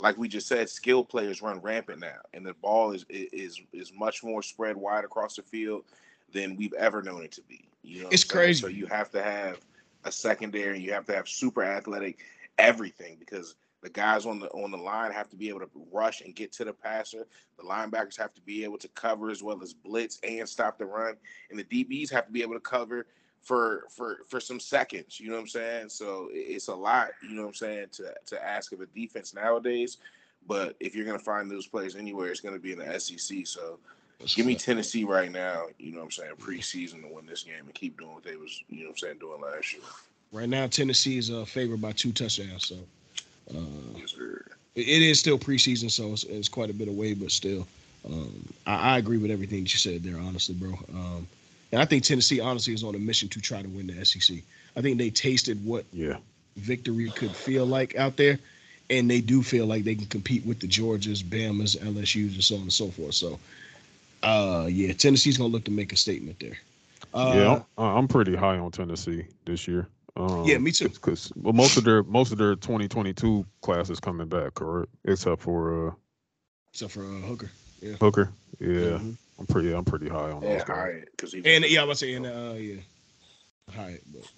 like 0.00 0.16
we 0.18 0.28
just 0.28 0.46
said, 0.46 0.68
skill 0.68 1.04
players 1.04 1.42
run 1.42 1.60
rampant 1.60 2.00
now, 2.00 2.18
and 2.32 2.44
the 2.44 2.54
ball 2.54 2.92
is 2.92 3.04
is 3.08 3.60
is 3.72 3.92
much 3.94 4.22
more 4.22 4.42
spread 4.42 4.76
wide 4.76 5.04
across 5.04 5.36
the 5.36 5.42
field 5.42 5.84
than 6.32 6.56
we've 6.56 6.74
ever 6.74 7.02
known 7.02 7.22
it 7.22 7.32
to 7.32 7.42
be. 7.42 7.68
You 7.82 8.02
know, 8.02 8.08
It's 8.10 8.24
crazy. 8.24 8.60
So 8.60 8.66
you 8.68 8.86
have 8.86 9.10
to 9.10 9.22
have 9.22 9.60
a 10.04 10.12
secondary, 10.12 10.80
you 10.80 10.92
have 10.92 11.06
to 11.06 11.14
have 11.14 11.28
super 11.28 11.62
athletic 11.62 12.18
everything 12.58 13.16
because 13.18 13.56
the 13.82 13.90
guys 13.90 14.24
on 14.24 14.40
the 14.40 14.48
on 14.52 14.70
the 14.70 14.78
line 14.78 15.12
have 15.12 15.28
to 15.28 15.36
be 15.36 15.48
able 15.48 15.60
to 15.60 15.70
rush 15.92 16.22
and 16.22 16.34
get 16.34 16.52
to 16.52 16.64
the 16.64 16.72
passer. 16.72 17.26
The 17.58 17.64
linebackers 17.64 18.18
have 18.18 18.32
to 18.34 18.40
be 18.40 18.64
able 18.64 18.78
to 18.78 18.88
cover 18.88 19.30
as 19.30 19.42
well 19.42 19.62
as 19.62 19.74
blitz 19.74 20.18
and 20.22 20.48
stop 20.48 20.78
the 20.78 20.86
run, 20.86 21.16
and 21.50 21.58
the 21.58 21.64
DBs 21.64 22.10
have 22.10 22.26
to 22.26 22.32
be 22.32 22.42
able 22.42 22.54
to 22.54 22.60
cover 22.60 23.06
for 23.42 23.84
for 23.90 24.20
for 24.26 24.40
some 24.40 24.58
seconds. 24.58 25.20
You 25.20 25.28
know 25.28 25.34
what 25.34 25.42
I'm 25.42 25.48
saying? 25.48 25.88
So 25.90 26.28
it's 26.32 26.68
a 26.68 26.74
lot. 26.74 27.10
You 27.22 27.36
know 27.36 27.42
what 27.42 27.48
I'm 27.48 27.54
saying 27.54 27.88
to 27.92 28.14
to 28.26 28.44
ask 28.44 28.72
of 28.72 28.80
a 28.80 28.86
defense 28.86 29.34
nowadays. 29.34 29.98
But 30.46 30.76
if 30.80 30.94
you're 30.94 31.06
gonna 31.06 31.18
find 31.18 31.50
those 31.50 31.66
players 31.66 31.94
anywhere, 31.94 32.30
it's 32.30 32.40
gonna 32.40 32.58
be 32.58 32.72
in 32.72 32.78
the 32.78 32.98
SEC. 32.98 33.46
So 33.46 33.78
give 34.34 34.46
me 34.46 34.54
Tennessee 34.54 35.04
right 35.04 35.30
now. 35.30 35.64
You 35.78 35.92
know 35.92 35.98
what 35.98 36.04
I'm 36.04 36.10
saying? 36.10 36.32
Preseason 36.40 37.02
to 37.02 37.14
win 37.14 37.26
this 37.26 37.42
game 37.42 37.54
and 37.64 37.74
keep 37.74 37.98
doing 37.98 38.14
what 38.14 38.24
they 38.24 38.36
was 38.36 38.62
you 38.68 38.80
know 38.80 38.84
what 38.86 38.90
I'm 38.92 38.98
saying 38.98 39.18
doing 39.18 39.40
last 39.40 39.72
year. 39.72 39.82
Right 40.32 40.48
now, 40.48 40.66
Tennessee 40.66 41.18
is 41.18 41.30
uh, 41.30 41.44
favored 41.44 41.80
by 41.80 41.92
two 41.92 42.12
touchdowns. 42.12 42.66
So 42.66 42.76
uh, 43.54 43.60
Yes, 43.96 44.12
sir. 44.12 44.44
it 44.74 44.88
it 44.88 45.02
is 45.02 45.20
still 45.20 45.38
preseason, 45.38 45.90
so 45.90 46.12
it's, 46.12 46.24
it's 46.24 46.48
quite 46.48 46.70
a 46.70 46.74
bit 46.74 46.88
away, 46.88 47.14
but 47.14 47.30
still, 47.30 47.66
um, 48.06 48.48
I, 48.66 48.94
I 48.94 48.98
agree 48.98 49.18
with 49.18 49.30
everything 49.30 49.62
that 49.64 49.72
you 49.72 49.78
said 49.78 50.02
there, 50.02 50.18
honestly, 50.18 50.54
bro. 50.54 50.70
Um, 50.92 51.26
and 51.72 51.80
I 51.80 51.84
think 51.84 52.04
Tennessee, 52.04 52.40
honestly, 52.40 52.72
is 52.74 52.84
on 52.84 52.94
a 52.94 52.98
mission 52.98 53.28
to 53.30 53.40
try 53.40 53.60
to 53.62 53.68
win 53.68 53.86
the 53.86 54.04
SEC. 54.04 54.38
I 54.76 54.80
think 54.80 54.98
they 54.98 55.10
tasted 55.10 55.64
what 55.64 55.84
Yeah. 55.92 56.16
victory 56.56 57.10
could 57.10 57.34
feel 57.36 57.66
like 57.66 57.96
out 57.96 58.16
there, 58.16 58.38
and 58.90 59.10
they 59.10 59.20
do 59.20 59.42
feel 59.42 59.66
like 59.66 59.84
they 59.84 59.94
can 59.94 60.06
compete 60.06 60.44
with 60.44 60.60
the 60.60 60.66
Georgias, 60.66 61.22
Bama's, 61.22 61.76
LSU's, 61.76 62.34
and 62.34 62.44
so 62.44 62.56
on 62.56 62.62
and 62.62 62.72
so 62.72 62.88
forth. 62.90 63.14
So, 63.14 63.38
uh, 64.24 64.66
yeah, 64.66 64.92
Tennessee's 64.92 65.36
gonna 65.38 65.50
look 65.50 65.64
to 65.64 65.70
make 65.70 65.92
a 65.92 65.96
statement 65.96 66.38
there. 66.40 66.58
Uh, 67.12 67.32
yeah, 67.34 67.62
I'm, 67.78 67.96
I'm 67.96 68.08
pretty 68.08 68.34
high 68.34 68.58
on 68.58 68.70
Tennessee 68.70 69.24
this 69.44 69.68
year. 69.68 69.86
Um, 70.16 70.44
Yeah, 70.44 70.58
me 70.58 70.70
too. 70.72 70.88
Because 70.88 71.32
well, 71.36 71.52
most 71.52 71.76
of 71.76 71.84
their 71.84 72.02
most 72.04 72.32
of 72.32 72.38
their 72.38 72.54
2022 72.56 73.44
class 73.62 73.90
is 73.90 74.00
coming 74.00 74.26
back, 74.28 74.54
correct? 74.54 74.90
Except 75.04 75.42
for 75.42 75.88
uh, 75.88 75.92
except 76.72 76.92
for 76.92 77.02
uh, 77.04 77.20
Hooker. 77.20 77.50
Yeah. 77.80 77.94
Hooker. 78.00 78.32
Yeah, 78.60 78.98
Mhm. 78.98 79.16
I'm 79.38 79.46
pretty. 79.46 79.72
I'm 79.72 79.84
pretty 79.84 80.08
high 80.08 80.30
on 80.30 80.42
those 80.42 80.50
Yeah, 80.52 80.64
guys. 80.64 80.76
Hyatt 80.76 81.08
because 81.10 81.34
And 81.34 81.64
yeah, 81.64 81.82
I 81.82 81.84
was 81.84 81.98
saying, 81.98 82.24
uh, 82.24 82.54
yeah, 82.58 82.76
Hyatt, 83.74 84.02
but 84.12 84.30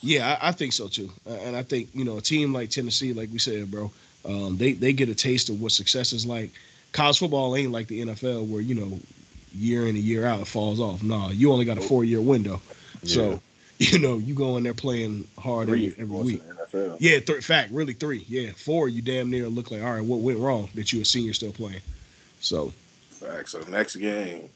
yeah, 0.00 0.38
I, 0.40 0.48
I 0.48 0.52
think 0.52 0.72
so 0.72 0.86
too. 0.88 1.10
Uh, 1.26 1.34
and 1.34 1.56
I 1.56 1.62
think 1.62 1.88
you 1.92 2.04
know 2.04 2.18
a 2.18 2.20
team 2.20 2.52
like 2.52 2.70
Tennessee, 2.70 3.12
like 3.12 3.30
we 3.32 3.38
said, 3.38 3.70
bro, 3.70 3.90
um, 4.24 4.56
they 4.56 4.72
they 4.72 4.92
get 4.92 5.08
a 5.08 5.14
taste 5.14 5.48
of 5.48 5.60
what 5.60 5.72
success 5.72 6.12
is 6.12 6.24
like. 6.26 6.50
College 6.96 7.18
football 7.18 7.54
ain't 7.54 7.72
like 7.72 7.88
the 7.88 8.00
NFL 8.06 8.48
where 8.48 8.62
you 8.62 8.74
know 8.74 8.98
year 9.54 9.82
in 9.82 9.96
and 9.96 9.98
year 9.98 10.24
out 10.24 10.40
it 10.40 10.46
falls 10.46 10.80
off. 10.80 11.02
Nah, 11.02 11.28
you 11.28 11.52
only 11.52 11.66
got 11.66 11.76
a 11.76 11.82
four 11.82 12.04
year 12.04 12.22
window, 12.22 12.58
so 13.02 13.38
you 13.78 13.98
know 13.98 14.16
you 14.16 14.32
go 14.34 14.56
in 14.56 14.62
there 14.62 14.72
playing 14.72 15.28
hard 15.38 15.68
three 15.68 15.88
every, 15.88 16.02
every 16.02 16.16
week. 16.16 16.42
NFL. 16.42 16.96
Yeah, 16.98 17.20
th- 17.20 17.44
fact, 17.44 17.70
really 17.70 17.92
three. 17.92 18.24
Yeah, 18.28 18.52
four, 18.56 18.88
you 18.88 19.02
damn 19.02 19.28
near 19.28 19.46
look 19.46 19.70
like 19.70 19.82
all 19.82 19.92
right. 19.92 20.02
What 20.02 20.20
went 20.20 20.38
wrong 20.38 20.70
that 20.74 20.90
you 20.90 21.02
a 21.02 21.04
senior 21.04 21.34
still 21.34 21.52
playing? 21.52 21.82
So 22.40 22.72
Fact. 23.10 23.50
So 23.50 23.60
next 23.68 23.96
game, 23.96 24.48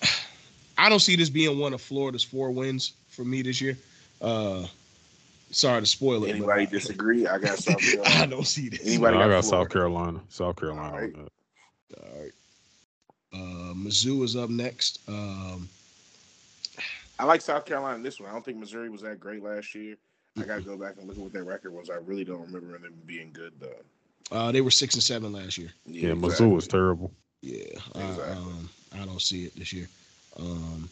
I 0.78 0.88
don't 0.88 1.00
see 1.00 1.14
this 1.14 1.28
being 1.28 1.58
one 1.58 1.74
of 1.74 1.82
Florida's 1.82 2.24
four 2.24 2.50
wins 2.50 2.94
for 3.10 3.22
me 3.22 3.42
this 3.42 3.60
year. 3.60 3.76
Uh 4.22 4.66
sorry 5.50 5.80
to 5.80 5.86
spoil 5.86 6.24
it. 6.24 6.30
anybody 6.30 6.64
but 6.66 6.72
disagree? 6.72 7.26
I 7.26 7.38
got 7.38 7.58
something. 7.58 8.00
I 8.06 8.26
don't 8.26 8.46
see 8.46 8.68
this. 8.68 8.86
Anybody 8.86 9.16
I 9.16 9.20
got 9.20 9.28
got 9.28 9.44
Florida? 9.44 9.64
South 9.64 9.68
Carolina. 9.72 10.20
South 10.28 10.56
Carolina. 10.56 10.92
Alright. 10.94 11.14
on 11.14 11.28
that. 11.90 11.98
All 12.02 12.20
right. 12.22 12.32
Uh 13.34 13.74
Mizzou 13.74 14.22
is 14.24 14.36
up 14.36 14.50
next. 14.50 15.00
Um 15.08 15.68
I 17.18 17.24
like 17.24 17.40
South 17.40 17.64
Carolina 17.64 17.96
in 17.96 18.02
this 18.02 18.20
one. 18.20 18.28
I 18.28 18.32
don't 18.32 18.44
think 18.44 18.58
Missouri 18.58 18.88
was 18.88 19.02
that 19.02 19.18
great 19.18 19.42
last 19.42 19.74
year. 19.74 19.96
I 20.38 20.42
got 20.42 20.56
to 20.58 20.62
go 20.62 20.76
back 20.76 20.94
and 20.98 21.08
look 21.08 21.16
at 21.16 21.22
what 21.24 21.32
their 21.32 21.42
record 21.42 21.72
was. 21.74 21.90
I 21.90 21.96
really 21.96 22.24
don't 22.24 22.40
remember 22.42 22.78
them 22.78 22.94
being 23.06 23.30
good 23.32 23.52
though. 23.60 24.36
uh 24.36 24.52
they 24.52 24.60
were 24.60 24.70
six 24.70 24.94
and 24.94 25.02
seven 25.02 25.32
last 25.32 25.58
year. 25.58 25.70
Yeah, 25.86 26.10
exactly. 26.12 26.46
Mizzou 26.46 26.54
was 26.54 26.66
terrible. 26.68 27.10
Yeah. 27.42 27.64
I, 27.94 28.00
Exactly. 28.10 28.32
um 28.36 28.70
I 28.94 29.04
don't 29.04 29.20
see 29.22 29.44
it 29.44 29.56
this 29.56 29.72
year. 29.72 29.88
Um 30.38 30.88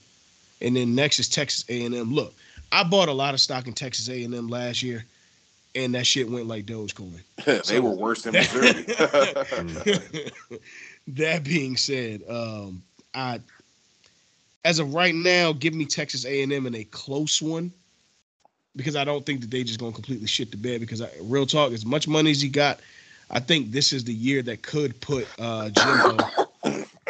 and 0.62 0.74
then 0.74 0.94
next 0.94 1.18
is 1.20 1.28
Texas 1.28 1.64
A&M. 1.68 2.12
Look, 2.14 2.32
I 2.72 2.84
bought 2.84 3.08
a 3.08 3.12
lot 3.12 3.34
of 3.34 3.40
stock 3.40 3.66
in 3.66 3.72
Texas 3.72 4.08
A&M 4.08 4.48
last 4.48 4.82
year, 4.82 5.04
and 5.74 5.94
that 5.94 6.06
shit 6.06 6.28
went 6.28 6.46
like 6.46 6.66
Dogecoin. 6.66 7.20
they 7.68 7.80
were 7.80 7.90
worse 7.90 8.22
than 8.22 8.34
Missouri. 8.34 8.72
that 11.08 11.44
being 11.44 11.76
said, 11.76 12.22
um, 12.28 12.82
I 13.14 13.40
as 14.64 14.80
of 14.80 14.94
right 14.94 15.14
now, 15.14 15.52
give 15.52 15.74
me 15.74 15.84
Texas 15.84 16.26
A 16.26 16.42
and 16.42 16.52
M 16.52 16.66
in 16.66 16.74
a 16.74 16.82
close 16.84 17.40
one, 17.40 17.72
because 18.74 18.96
I 18.96 19.04
don't 19.04 19.24
think 19.24 19.40
that 19.42 19.50
they 19.50 19.62
just 19.62 19.78
gonna 19.78 19.92
completely 19.92 20.26
shit 20.26 20.50
the 20.50 20.56
bed. 20.56 20.80
Because 20.80 21.00
I, 21.00 21.08
real 21.22 21.46
talk, 21.46 21.72
as 21.72 21.86
much 21.86 22.08
money 22.08 22.32
as 22.32 22.42
he 22.42 22.48
got, 22.48 22.80
I 23.30 23.38
think 23.38 23.70
this 23.70 23.92
is 23.92 24.02
the 24.02 24.12
year 24.12 24.42
that 24.42 24.62
could 24.62 25.00
put 25.00 25.28
uh, 25.38 25.70
Jimbo 25.70 26.45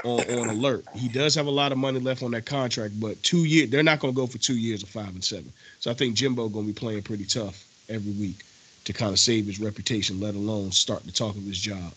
on, 0.06 0.38
on 0.38 0.48
alert. 0.48 0.84
He 0.94 1.08
does 1.08 1.34
have 1.34 1.46
a 1.46 1.50
lot 1.50 1.72
of 1.72 1.78
money 1.78 2.00
left 2.00 2.22
on 2.22 2.30
that 2.32 2.46
contract, 2.46 2.98
but 3.00 3.22
two 3.22 3.44
years 3.44 3.70
they're 3.70 3.82
not 3.82 4.00
gonna 4.00 4.12
go 4.12 4.26
for 4.26 4.38
two 4.38 4.56
years 4.56 4.82
of 4.82 4.88
five 4.88 5.08
and 5.08 5.24
seven. 5.24 5.52
So 5.80 5.90
I 5.90 5.94
think 5.94 6.14
Jimbo 6.14 6.48
gonna 6.48 6.66
be 6.66 6.72
playing 6.72 7.02
pretty 7.02 7.24
tough 7.24 7.64
every 7.88 8.12
week 8.12 8.44
to 8.84 8.92
kind 8.92 9.12
of 9.12 9.18
save 9.18 9.46
his 9.46 9.60
reputation, 9.60 10.20
let 10.20 10.34
alone 10.34 10.70
start 10.72 11.04
to 11.04 11.12
talk 11.12 11.36
of 11.36 11.42
his 11.42 11.58
job. 11.58 11.92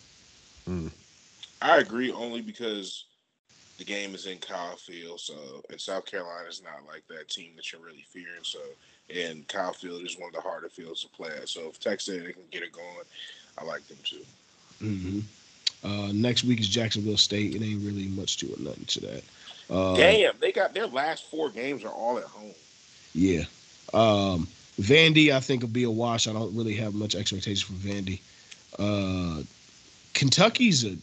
I 1.61 1.77
agree 1.77 2.11
only 2.11 2.41
because 2.41 3.05
the 3.77 3.85
game 3.85 4.15
is 4.15 4.25
in 4.25 4.39
Kyle 4.39 4.75
Field, 4.75 5.19
so 5.19 5.35
and 5.69 5.79
South 5.79 6.05
Carolina 6.05 6.49
is 6.49 6.61
not 6.63 6.85
like 6.87 7.03
that 7.09 7.29
team 7.29 7.51
that 7.55 7.71
you're 7.71 7.81
really 7.81 8.05
fearing. 8.11 8.43
So 8.43 8.59
and 9.13 9.47
Kyle 9.47 9.73
Field 9.73 10.03
is 10.03 10.17
one 10.17 10.29
of 10.29 10.35
the 10.35 10.41
harder 10.41 10.69
fields 10.69 11.03
to 11.03 11.09
play 11.09 11.29
at. 11.29 11.49
So 11.49 11.69
if 11.69 11.79
Texas 11.79 12.23
they 12.23 12.33
can 12.33 12.43
get 12.51 12.63
it 12.63 12.71
going, 12.71 13.05
I 13.57 13.63
like 13.63 13.87
them 13.87 13.97
too. 14.03 14.25
hmm 14.79 15.19
Uh, 15.83 16.11
next 16.13 16.43
week 16.43 16.59
is 16.59 16.67
Jacksonville 16.67 17.17
State. 17.17 17.55
It 17.55 17.61
ain't 17.63 17.83
really 17.85 18.07
much 18.07 18.37
to 18.37 18.47
it, 18.51 18.59
nothing 18.59 18.85
to 18.85 18.99
that. 19.01 19.23
Uh, 19.69 19.95
Damn, 19.95 20.33
they 20.39 20.51
got 20.51 20.73
their 20.73 20.87
last 20.87 21.25
four 21.29 21.49
games 21.49 21.83
are 21.85 21.91
all 21.91 22.17
at 22.17 22.23
home. 22.25 22.53
Yeah. 23.13 23.43
Um, 23.93 24.47
Vandy, 24.79 25.31
I 25.31 25.39
think 25.39 25.61
will 25.61 25.69
be 25.69 25.83
a 25.83 25.89
wash. 25.91 26.27
I 26.27 26.33
don't 26.33 26.55
really 26.55 26.75
have 26.75 26.93
much 26.93 27.15
expectation 27.15 27.75
for 27.75 27.87
Vandy. 27.87 28.19
Uh, 28.77 29.43
Kentucky's 30.13 30.85
a 30.85 30.95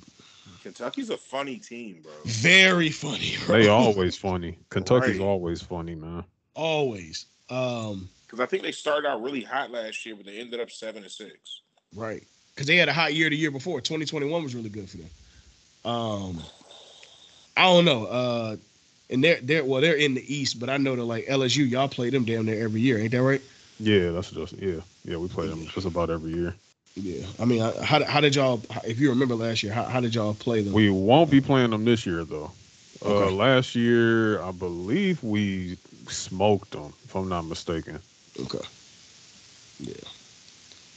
Kentucky's 0.62 1.10
a 1.10 1.16
funny 1.16 1.56
team, 1.58 2.00
bro. 2.02 2.12
very 2.24 2.90
funny. 2.90 3.34
Bro. 3.46 3.58
They 3.62 3.68
always 3.68 4.16
funny. 4.16 4.58
Kentucky's 4.70 5.18
Right. 5.18 5.24
always 5.24 5.62
funny, 5.62 5.94
man. 5.94 6.24
always. 6.54 7.26
Um, 7.50 8.08
Because 8.26 8.40
I 8.40 8.46
think 8.46 8.64
they 8.64 8.72
started 8.72 9.06
out 9.06 9.22
really 9.22 9.42
hot 9.42 9.70
last 9.70 10.04
year, 10.04 10.16
but 10.16 10.26
they 10.26 10.38
ended 10.38 10.58
up 10.58 10.70
seven 10.70 11.02
and 11.04 11.12
six. 11.12 11.60
right. 11.94 12.24
Because 12.57 12.66
they 12.66 12.76
had 12.76 12.88
a 12.88 12.92
hot 12.92 13.12
year 13.12 13.28
the 13.28 13.36
year 13.36 13.50
before. 13.50 13.82
2021 13.82 14.42
was 14.42 14.54
really 14.54 14.70
good 14.70 14.88
for 14.88 14.96
them. 14.96 15.11
Um, 15.84 16.42
I 17.54 17.64
don't 17.64 17.84
know. 17.84 18.07
Uh, 18.07 18.57
and 19.11 19.22
they're 19.22 19.38
they're 19.42 19.64
well, 19.64 19.82
they're 19.82 19.94
in 19.94 20.14
the 20.14 20.34
East, 20.34 20.59
but 20.59 20.70
I 20.70 20.78
know 20.78 20.96
that 20.96 21.04
like 21.04 21.26
LSU, 21.26 21.68
y'all 21.68 21.86
play 21.86 22.09
them 22.11 22.24
damn 22.24 22.46
near 22.46 22.64
every 22.64 22.80
year, 22.80 22.98
ain't 22.98 23.12
that 23.12 23.22
right? 23.22 23.42
Yeah, 23.78 24.11
that's 24.11 24.30
just 24.30 24.54
yeah, 24.54 24.80
yeah. 25.04 25.18
We 25.18 25.28
play 25.28 25.46
them 25.48 25.66
just 25.66 25.86
about 25.86 26.09
every 26.09 26.32
year. 26.32 26.54
Yeah. 26.96 27.26
I 27.38 27.44
mean, 27.44 27.61
uh, 27.61 27.82
how 27.82 28.02
how 28.04 28.20
did 28.20 28.34
y'all? 28.34 28.62
If 28.84 28.98
you 28.98 29.11
remember 29.11 29.34
last 29.34 29.62
year, 29.62 29.72
how, 29.72 29.84
how 29.84 30.00
did 30.00 30.14
y'all 30.14 30.34
play 30.34 30.62
them? 30.62 30.72
We 30.72 30.88
won't 30.88 31.30
be 31.30 31.42
playing 31.42 31.70
them 31.70 31.84
this 31.84 32.07
year 32.07 32.24
though. 32.24 32.50
Uh, 33.04 33.30
last 33.30 33.74
year, 33.74 34.40
I 34.42 34.50
believe 34.50 35.22
we 35.22 35.76
smoked 36.09 36.70
them, 36.70 36.94
if 37.04 37.14
I'm 37.14 37.28
not 37.28 37.42
mistaken. 37.42 38.00
Okay. 38.40 38.64
Yeah. 39.80 39.94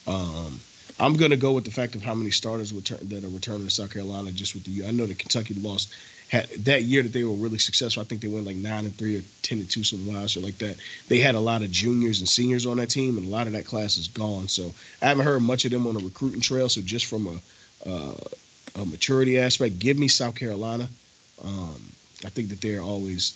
Um, 0.08 0.60
I'm 1.00 1.16
gonna 1.16 1.38
go 1.38 1.54
with 1.54 1.66
the 1.66 1.72
fact 1.72 1.96
of 1.96 2.04
how 2.04 2.14
many 2.14 2.32
starters 2.32 2.74
return 2.74 3.00
that 3.04 3.24
are 3.24 3.30
returning 3.30 3.66
to 3.68 3.74
South 3.74 3.94
Carolina 3.94 4.32
just 4.32 4.54
with 4.54 4.66
the. 4.66 4.86
I 4.86 4.92
know 4.92 5.06
that 5.06 5.18
Kentucky 5.20 5.54
lost 5.54 5.94
had 6.28 6.50
that 6.50 6.84
year 6.84 7.02
that 7.04 7.14
they 7.14 7.24
were 7.24 7.34
really 7.34 7.58
successful. 7.58 8.02
I 8.02 8.06
think 8.06 8.22
they 8.22 8.28
went 8.28 8.46
like 8.46 8.58
nine 8.58 8.86
and 8.86 8.96
three 8.96 9.18
or 9.18 9.24
ten 9.42 9.60
and 9.60 9.70
two, 9.70 9.84
something 9.84 10.14
wild 10.14 10.30
shit 10.30 10.44
like 10.44 10.58
that. 10.60 10.76
They 11.08 11.20
had 11.20 11.36
a 11.36 11.40
lot 11.40 11.62
of 11.62 11.72
juniors 11.72 12.20
and 12.20 12.28
seniors 12.28 12.66
on 12.66 12.78
that 12.78 12.90
team, 12.90 13.18
and 13.18 13.28
a 13.28 13.30
lot 13.30 13.48
of 13.48 13.54
that 13.54 13.66
class 13.66 13.98
is 13.98 14.08
gone. 14.10 14.48
So 14.48 14.74
I 15.02 15.08
haven't 15.08 15.26
heard 15.26 15.42
much 15.42 15.66
of 15.66 15.72
them 15.72 15.88
on 15.88 15.96
the 15.96 16.04
recruiting 16.04 16.42
trail. 16.42 16.68
So 16.70 16.82
just 16.82 17.06
from 17.06 17.28
a 17.28 17.90
uh, 17.90 18.16
a 18.76 18.86
maturity 18.86 19.40
aspect, 19.40 19.80
give 19.80 19.98
me 19.98 20.08
South 20.08 20.36
Carolina. 20.36 20.88
Um, 21.44 21.82
I 22.26 22.30
think 22.30 22.50
that 22.50 22.62
they're 22.62 22.82
always 22.82 23.32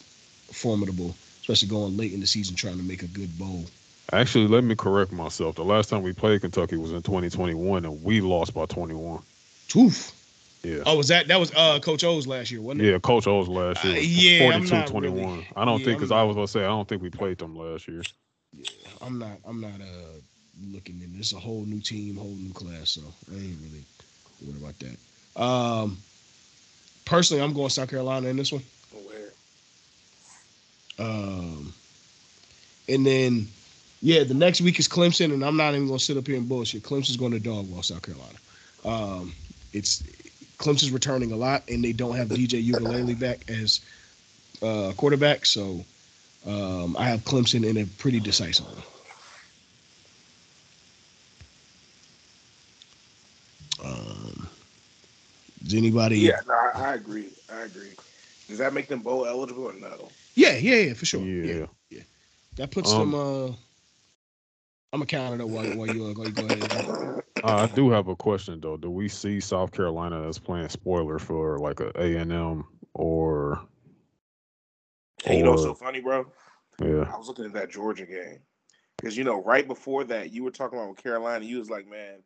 formidable, 0.51 1.15
especially 1.41 1.69
going 1.69 1.97
late 1.97 2.13
in 2.13 2.19
the 2.19 2.27
season 2.27 2.55
trying 2.55 2.77
to 2.77 2.83
make 2.83 3.03
a 3.03 3.07
good 3.07 3.37
bowl. 3.39 3.65
Actually, 4.11 4.47
let 4.47 4.63
me 4.63 4.75
correct 4.75 5.11
myself. 5.11 5.55
The 5.55 5.63
last 5.63 5.89
time 5.89 6.03
we 6.03 6.13
played 6.13 6.41
Kentucky 6.41 6.75
was 6.75 6.91
in 6.91 7.01
2021, 7.01 7.85
and 7.85 8.03
we 8.03 8.21
lost 8.21 8.53
by 8.53 8.65
21. 8.65 9.21
Oof. 9.75 10.11
Yeah. 10.63 10.83
Oh, 10.85 10.97
was 10.97 11.07
that 11.09 11.27
that 11.27 11.39
was 11.39 11.51
uh 11.55 11.79
Coach 11.79 12.03
O's 12.03 12.25
last 12.27 12.51
year, 12.51 12.61
wasn't 12.61 12.81
it? 12.83 12.91
Yeah, 12.91 12.99
Coach 12.99 13.27
O's 13.27 13.47
last 13.49 13.83
year 13.83 13.95
Uh, 13.95 13.99
yeah, 13.99 14.45
I'm 14.55 14.65
42 14.65 14.75
not 14.75 14.87
21. 14.87 15.17
really- 15.17 15.47
I 15.57 15.65
don't 15.65 15.79
yeah, 15.79 15.85
think, 15.85 15.97
because 15.99 16.11
I'm 16.11 16.17
I 16.17 16.21
not- 16.21 16.27
was 16.27 16.35
going 16.35 16.47
to 16.47 16.51
say, 16.51 16.59
I 16.61 16.67
don't 16.67 16.87
think 16.87 17.01
we 17.01 17.09
played 17.09 17.37
them 17.37 17.55
last 17.57 17.87
year. 17.87 18.01
Yeah, 18.57 18.69
I'm 19.01 19.17
not. 19.19 19.37
I'm 19.45 19.59
not 19.59 19.81
uh 19.81 20.19
looking 20.71 21.01
in. 21.01 21.15
It's 21.17 21.33
a 21.33 21.39
whole 21.39 21.63
new 21.65 21.79
team, 21.81 22.15
whole 22.15 22.27
new 22.29 22.53
class, 22.53 22.91
so 22.91 23.01
I 23.31 23.35
ain't 23.35 23.57
really 23.61 23.83
worried 24.45 24.61
about 24.61 24.75
that. 24.79 25.41
Um, 25.43 25.97
personally, 27.03 27.41
I'm 27.43 27.53
going 27.53 27.69
South 27.69 27.89
Carolina 27.89 28.27
in 28.29 28.37
this 28.37 28.51
one. 28.51 28.61
Where? 28.93 29.31
Um, 30.99 31.73
and 32.87 33.05
then, 33.05 33.47
yeah, 34.03 34.25
the 34.25 34.33
next 34.33 34.59
week 34.59 34.79
is 34.79 34.87
Clemson, 34.89 35.33
and 35.33 35.45
I'm 35.45 35.55
not 35.55 35.73
even 35.73 35.87
gonna 35.87 35.97
sit 35.97 36.17
up 36.17 36.27
here 36.27 36.35
and 36.35 36.47
bullshit. 36.47 36.83
Clemson's 36.83 37.15
going 37.15 37.31
to 37.31 37.39
dog 37.39 37.69
wall 37.71 37.81
South 37.81 38.01
Carolina. 38.01 38.37
Um, 38.83 39.33
it's 39.71 40.03
Clemson's 40.57 40.91
returning 40.91 41.31
a 41.31 41.37
lot, 41.37 41.63
and 41.69 41.81
they 41.81 41.93
don't 41.93 42.15
have 42.17 42.27
DJ 42.27 42.61
Uiagalelei 42.69 43.17
back 43.17 43.49
as 43.49 43.79
uh, 44.61 44.91
quarterback, 44.97 45.45
so 45.45 45.85
um, 46.45 46.97
I 46.97 47.05
have 47.05 47.21
Clemson 47.21 47.65
in 47.67 47.77
a 47.77 47.85
pretty 47.85 48.19
decisive 48.19 48.65
one. 48.65 48.83
Um, 53.85 54.47
does 55.63 55.75
anybody? 55.75 56.17
Yeah, 56.19 56.41
no, 56.45 56.53
I, 56.53 56.71
I 56.91 56.93
agree. 56.95 57.29
I 57.51 57.61
agree. 57.61 57.91
Does 58.49 58.57
that 58.57 58.73
make 58.73 58.89
them 58.89 58.99
bowl 58.99 59.25
eligible 59.25 59.63
or 59.69 59.73
no? 59.73 60.09
yeah, 60.35 60.57
yeah, 60.57 60.75
yeah, 60.75 60.93
for 60.93 61.05
sure. 61.05 61.21
Yeah, 61.21 61.67
Yeah. 61.89 62.01
that 62.57 62.71
puts 62.71 62.91
Um, 62.91 63.11
them. 63.11 63.49
Uh, 63.49 63.53
I'm 64.93 64.99
gonna 64.99 65.07
count 65.07 65.33
it 65.33 65.43
up 65.43 65.49
while, 65.49 65.65
while 65.75 65.87
you 65.87 66.05
uh, 66.05 66.13
go, 66.13 66.29
go 66.29 66.45
ahead. 66.45 66.69
Uh, 67.43 67.57
I 67.57 67.65
do 67.65 67.89
have 67.89 68.09
a 68.09 68.15
question 68.15 68.59
though. 68.61 68.77
Do 68.77 68.91
we 68.91 69.09
see 69.09 69.39
South 69.39 69.71
Carolina 69.71 70.29
as 70.29 70.37
playing 70.37 70.69
spoiler 70.69 71.17
for 71.17 71.57
like 71.57 71.79
a 71.79 71.91
A 71.95 72.15
and 72.17 72.31
M 72.31 72.63
or 72.93 73.59
Hey, 75.23 75.37
you 75.37 75.43
know 75.43 75.51
what's 75.51 75.63
so 75.63 75.73
funny, 75.73 75.99
bro? 75.99 76.27
yeah? 76.79 77.11
I 77.11 77.17
was 77.17 77.27
looking 77.27 77.45
at 77.45 77.53
that 77.53 77.71
Georgia 77.71 78.05
game 78.05 78.39
because 78.97 79.17
you 79.17 79.23
know 79.23 79.41
right 79.43 79.67
before 79.67 80.03
that 80.03 80.31
you 80.31 80.43
were 80.43 80.51
talking 80.51 80.77
about 80.77 80.89
with 80.89 81.01
Carolina. 81.01 81.43
You 81.43 81.57
was 81.57 81.71
like, 81.71 81.89
man, 81.89 82.19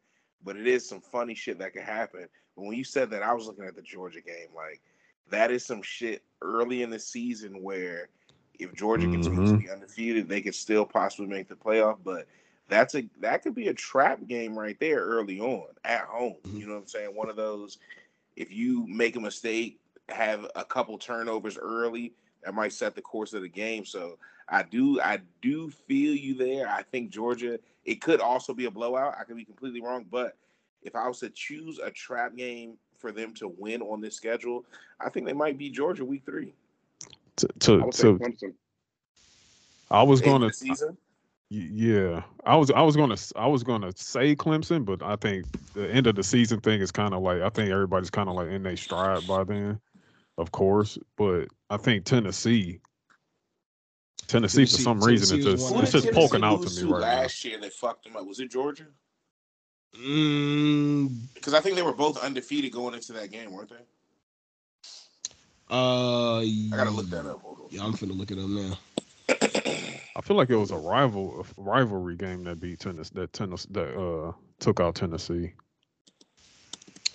but 0.43 0.57
it 0.57 0.68
is 0.68 0.86
some 0.86 0.99
funny 0.99 1.36
shit 1.36 1.59
that 1.59 1.72
could 1.72 1.84
happen. 1.84 2.28
But 2.57 2.65
when 2.65 2.76
you 2.76 2.84
said 2.84 3.09
that, 3.11 3.24
I 3.24 3.34
was 3.34 3.45
looking 3.45 3.63
at 3.63 3.78
the 3.78 3.82
Georgia 3.82 4.20
game. 4.22 4.49
Like 4.53 4.82
that 5.30 5.51
is 5.51 5.65
some 5.65 5.82
shit 5.82 6.22
early 6.41 6.82
in 6.82 6.89
the 6.89 6.99
season 6.99 7.63
where 7.63 8.09
if 8.59 8.74
Georgia 8.74 9.07
continues 9.07 9.51
to 9.51 9.57
be 9.57 9.70
undefeated, 9.70 10.28
they 10.28 10.41
could 10.41 10.55
still 10.55 10.86
possibly 10.86 11.28
make 11.28 11.47
the 11.47 11.55
playoff. 11.55 11.99
But 12.03 12.28
that's 12.68 12.95
a 12.95 13.03
that 13.20 13.43
could 13.43 13.55
be 13.55 13.68
a 13.68 13.74
trap 13.74 14.26
game 14.28 14.57
right 14.57 14.80
there 14.80 14.99
early 14.99 15.39
on 15.39 15.68
at 15.84 16.01
home. 16.01 16.38
Mhm. 16.43 16.59
You 16.59 16.68
know 16.68 16.74
what 16.74 16.82
I'm 16.82 16.88
saying? 16.88 17.15
One 17.15 17.30
of 17.30 17.36
those. 17.36 17.78
If 18.36 18.51
you 18.51 18.86
make 18.88 19.15
a 19.15 19.20
mistake, 19.20 19.80
have 20.09 20.49
a 20.55 20.63
couple 20.63 20.97
turnovers 20.97 21.57
early, 21.57 22.13
that 22.43 22.53
might 22.53 22.74
set 22.74 22.93
the 22.95 23.01
course 23.01 23.34
of 23.34 23.41
the 23.41 23.49
game. 23.49 23.84
So 23.84 24.18
I 24.49 24.63
do 24.63 25.01
I 25.01 25.22
do 25.41 25.70
feel 25.70 26.13
you 26.13 26.36
there. 26.36 26.68
I 26.68 26.84
think 26.84 27.09
Georgia 27.09 27.59
it 27.86 28.01
could 28.01 28.20
also 28.20 28.53
be 28.53 28.65
a 28.65 28.72
blowout. 28.72 29.15
I 29.20 29.24
could 29.24 29.38
be 29.38 29.45
completely 29.45 29.82
wrong, 29.82 30.05
but 30.11 30.36
if 30.84 30.95
I 30.95 31.07
was 31.07 31.20
to 31.20 31.30
choose 31.30 31.80
a 31.80 31.89
trap 31.89 32.36
game 32.36 32.78
for 32.97 33.11
them 33.11 33.34
to 33.36 33.47
win 33.47 33.82
on 33.82 34.01
this 34.01 34.15
schedule, 34.15 34.65
I 34.99 35.09
think 35.09 35.26
they 35.26 35.34
might 35.34 35.57
be 35.57 35.70
Georgia 35.70 36.05
week 36.05 36.24
three. 36.26 36.53
To, 37.38 37.47
to, 37.59 37.84
would 37.84 37.93
say 37.93 38.13
to 38.18 38.53
I 39.89 40.03
was 40.03 40.22
gonna 40.22 40.51
season. 40.51 40.97
Y- 41.50 41.70
Yeah, 41.72 42.24
I 42.45 42.56
was 42.58 42.72
I 42.72 42.82
was 42.82 42.95
gonna 42.98 43.14
s- 43.14 43.32
I 43.36 43.48
was 43.48 43.64
gonna 43.64 43.91
say 43.95 44.36
Clemson, 44.36 44.84
but 44.84 45.02
I 45.02 45.16
think 45.16 45.45
the 45.74 45.89
end 45.89 46.08
of 46.08 46.16
the 46.16 46.24
season 46.24 46.60
thing 46.60 46.82
is 46.82 46.91
kind 46.91 47.14
of 47.14 47.22
like 47.22 47.41
I 47.41 47.50
think 47.50 47.72
everybody's 47.72 48.10
kind 48.10 48.28
of 48.28 48.36
like 48.36 48.50
in 48.50 48.64
their 48.64 48.76
stride 48.76 49.26
by 49.28 49.43
then, 49.45 49.80
of 50.38 50.52
course. 50.52 50.98
But 51.16 51.45
I 51.70 51.78
think 51.78 52.04
Tennessee, 52.04 52.82
Tennessee, 54.28 54.66
for 54.66 54.72
some 54.82 55.00
Tennessee 55.00 55.12
reason, 55.12 55.38
it's 55.38 55.45
just 55.62 55.76
it's 55.76 55.91
just 55.93 56.08
the- 56.08 56.14
poking 56.14 56.43
out 56.43 56.64
to 56.64 56.70
me 56.86 56.91
right 56.91 57.00
now. 57.02 57.22
last 57.22 57.45
year 57.45 57.60
they 57.62 57.70
fucked 57.70 58.04
them 58.04 58.18
up. 58.18 58.26
Was 58.28 58.41
it 58.41 58.52
Georgia? 58.52 58.88
Mm, 59.98 61.10
Because 61.34 61.54
I 61.54 61.62
think 61.62 61.76
they 61.78 61.82
were 61.82 61.93
both 61.93 62.18
undefeated 62.18 62.74
going 62.74 62.93
into 62.93 63.14
that 63.14 63.32
game, 63.32 63.52
weren't 63.54 63.70
they? 63.70 63.76
uh, 65.70 66.39
I 66.39 66.70
gotta 66.76 66.89
look 66.91 67.10
that 67.10 67.26
up. 67.26 67.41
Hold 67.41 67.60
on. 67.60 67.68
Yeah, 67.70 67.84
I'm 67.86 67.93
finna 67.93 68.18
look 68.18 68.32
it 68.32 68.38
up 68.38 68.50
now. 68.50 68.78
I 70.18 70.22
feel 70.22 70.36
like 70.36 70.49
it 70.49 70.55
was 70.55 70.72
a 70.72 70.78
rival 70.78 71.45
a 71.57 71.61
rivalry 71.61 72.15
game 72.15 72.43
that 72.45 72.59
beat 72.59 72.80
Tennessee 72.80 73.11
that 73.13 73.34
Tennessee 73.34 73.70
that 73.72 73.95
uh 73.95 74.32
took 74.59 74.80
out 74.80 74.95
Tennessee. 74.95 75.53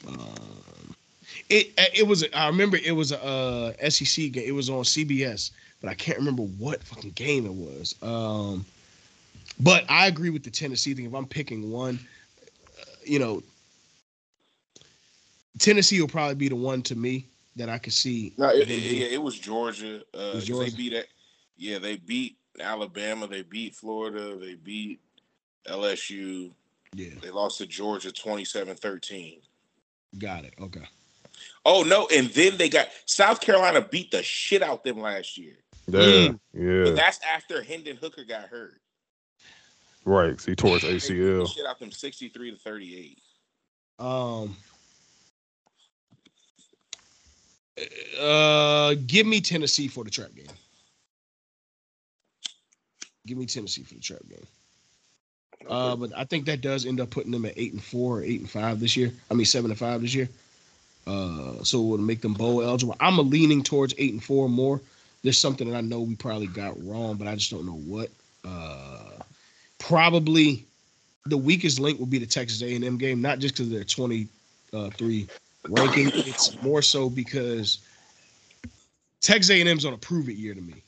Um, 0.07 0.95
it 1.49 1.73
it 1.77 2.07
was 2.07 2.25
I 2.33 2.47
remember 2.47 2.77
it 2.77 2.93
was 2.93 3.11
a 3.11 3.23
uh, 3.23 3.91
SEC 3.91 4.31
game. 4.31 4.45
It 4.47 4.53
was 4.53 4.71
on 4.71 4.85
CBS, 4.85 5.51
but 5.81 5.91
I 5.91 5.95
can't 5.95 6.17
remember 6.19 6.45
what 6.45 6.83
fucking 6.85 7.11
game 7.13 7.45
it 7.45 7.53
was. 7.53 7.97
Um, 8.03 8.65
but 9.59 9.85
I 9.89 10.07
agree 10.07 10.31
with 10.31 10.45
the 10.45 10.51
Tennessee 10.51 10.95
thing. 10.95 11.05
If 11.05 11.15
I'm 11.15 11.27
picking 11.27 11.73
one, 11.73 11.99
uh, 12.81 12.85
you 13.05 13.19
know, 13.19 13.43
Tennessee 15.59 16.01
will 16.01 16.09
probably 16.09 16.37
be 16.37 16.49
the 16.49 16.57
one 16.57 16.83
to 16.83 16.95
me 16.95 17.27
that 17.57 17.69
I 17.69 17.79
could 17.79 17.93
see. 17.93 18.33
No, 18.39 18.49
it, 18.51 18.71
it, 18.71 18.71
yeah, 18.71 19.07
it 19.07 19.23
was 19.23 19.37
Georgia. 19.37 20.03
Uh, 20.15 20.19
was 20.19 20.33
'cause 20.35 20.45
Georgia? 20.45 20.71
They 20.71 20.77
beat 20.77 20.93
it. 20.93 21.09
Yeah, 21.59 21.79
they 21.79 21.97
beat 21.97 22.37
Alabama. 22.61 23.27
They 23.27 23.43
beat 23.43 23.75
Florida. 23.75 24.37
They 24.39 24.55
beat 24.55 25.01
LSU. 25.67 26.51
Yeah, 26.95 27.11
They 27.23 27.31
lost 27.31 27.59
to 27.59 27.67
Georgia 27.67 28.11
27-13. 28.11 29.39
got 30.19 30.45
it. 30.45 30.53
Okay. 30.61 30.87
Oh 31.65 31.83
no, 31.83 32.07
and 32.15 32.29
then 32.31 32.57
they 32.59 32.69
got 32.69 32.89
South 33.07 33.41
Carolina 33.41 33.81
beat 33.81 34.11
the 34.11 34.23
shit 34.23 34.63
out 34.63 34.85
them 34.85 35.01
last 35.01 35.39
year. 35.39 35.55
Yeah, 35.87 35.99
Mm. 36.01 36.39
But 36.53 36.61
yeah, 36.61 36.91
that's 36.95 37.19
after 37.25 37.63
Hendon 37.63 37.97
Hooker 37.97 38.25
got 38.25 38.45
hurt. 38.49 38.81
right. 40.05 40.39
See, 40.41 40.55
towards 40.55 40.83
They 40.83 40.93
beat 40.95 41.03
the 41.09 41.15
ACL. 41.15 41.49
shit 41.55 41.67
out 41.67 41.79
them 41.81 41.91
63 41.91 42.51
to 42.51 42.57
38. 42.59 43.19
Um. 43.99 44.57
Uh, 48.21 48.95
give 49.07 49.27
me 49.27 49.41
Tennessee 49.41 49.89
for 49.89 50.05
the 50.05 50.11
trap 50.11 50.35
game. 50.35 50.47
Give 53.27 53.39
me 53.39 53.47
Tennessee 53.47 53.83
for 53.83 53.95
the 53.95 54.01
trap 54.01 54.21
game. 54.29 54.47
Uh, 55.69 55.95
but 55.97 56.11
I 56.17 56.25
think 56.25 56.47
that 56.47 56.61
does 56.61 56.87
end 56.87 57.01
up 57.01 57.11
putting 57.11 57.31
them 57.31 57.45
at 57.45 57.55
eight 57.57 57.73
and 57.73 57.83
four 57.83 58.19
or 58.19 58.23
eight 58.23 58.41
and 58.41 58.51
five 58.51 58.81
this 58.81 58.97
year. 58.97 59.13
I 59.31 59.35
mean 59.35 59.47
seven 59.47 59.71
and 59.71 59.79
five 59.79 60.03
this 60.03 60.15
year. 60.15 60.29
Uh, 61.07 61.63
so 61.63 61.81
it 61.81 61.87
would 61.87 62.01
make 62.01 62.21
them 62.21 62.35
bowl 62.35 62.63
eligible. 62.63 62.97
I'm 63.01 63.19
a 63.19 63.23
leaning 63.23 63.63
towards 63.63 63.95
eight 63.99 64.13
and 64.13 64.23
four 64.23 64.49
more. 64.49 64.81
There's 65.23 65.39
something 65.39 65.71
that 65.71 65.77
I 65.77 65.81
know 65.81 66.01
we 66.01 66.17
probably 66.17 66.49
got 66.49 66.75
wrong, 66.85 67.17
but 67.17 67.29
I 67.29 67.35
just 67.35 67.51
don't 67.51 67.67
know 67.67 67.73
what. 67.73 68.11
Uh, 68.45 69.23
probably 69.79 70.65
the 71.27 71.37
weakest 71.37 71.79
link 71.79 71.99
will 71.99 72.07
be 72.07 72.19
the 72.19 72.27
Texas 72.27 72.63
A&M 72.63 72.97
game, 72.99 73.21
not 73.21 73.39
just 73.39 73.55
because 73.55 73.71
they're 73.71 73.85
23 73.85 75.29
ranking. 75.69 76.11
It's 76.15 76.61
more 76.63 76.83
so 76.83 77.09
because 77.09 77.79
Texas 79.21 79.51
A&M's 79.51 79.85
on 79.85 79.93
a 79.93 79.99
prove 79.99 80.29
it 80.29 80.35
year 80.35 80.55
to 80.55 80.61
me. 80.61 80.83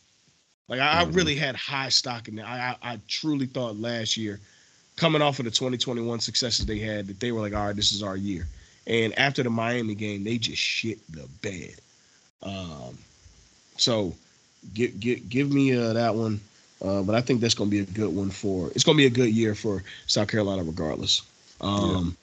Like 0.68 0.80
I, 0.80 1.00
I 1.00 1.04
Mhm. 1.04 1.14
really 1.14 1.34
had 1.34 1.56
high 1.56 1.88
stock 1.90 2.28
in 2.28 2.36
that. 2.36 2.46
I, 2.46 2.76
I 2.82 2.92
I 2.94 3.00
truly 3.08 3.46
thought 3.46 3.76
last 3.78 4.16
year, 4.16 4.40
coming 4.96 5.22
off 5.22 5.38
of 5.38 5.44
the 5.44 5.50
2021 5.50 6.20
successes 6.20 6.64
they 6.66 6.78
had, 6.78 7.06
that 7.08 7.20
they 7.20 7.32
were 7.32 7.40
like, 7.40 7.54
all 7.54 7.66
right, 7.66 7.76
this 7.76 7.92
is 7.92 8.02
our 8.02 8.16
year. 8.16 8.46
And 8.86 9.16
after 9.18 9.42
the 9.42 9.50
Miami 9.50 9.94
game, 9.94 10.24
they 10.24 10.38
just 10.38 10.60
shit 10.60 10.98
the 11.12 11.26
bed. 11.42 11.74
Um, 12.42 12.98
so 13.76 14.14
give 14.74 14.98
give 15.00 15.28
give 15.28 15.52
me 15.52 15.74
uh, 15.74 15.92
that 15.94 16.14
one. 16.14 16.40
Uh, 16.82 17.02
but 17.02 17.14
I 17.14 17.20
think 17.22 17.40
that's 17.40 17.54
going 17.54 17.70
to 17.70 17.76
be 17.76 17.80
a 17.82 17.94
good 17.94 18.14
one 18.14 18.30
for. 18.30 18.70
It's 18.74 18.84
going 18.84 18.96
to 18.96 19.02
be 19.02 19.06
a 19.06 19.10
good 19.10 19.32
year 19.34 19.54
for 19.54 19.82
South 20.06 20.28
Carolina, 20.28 20.62
regardless. 20.64 21.22
Um, 21.60 22.16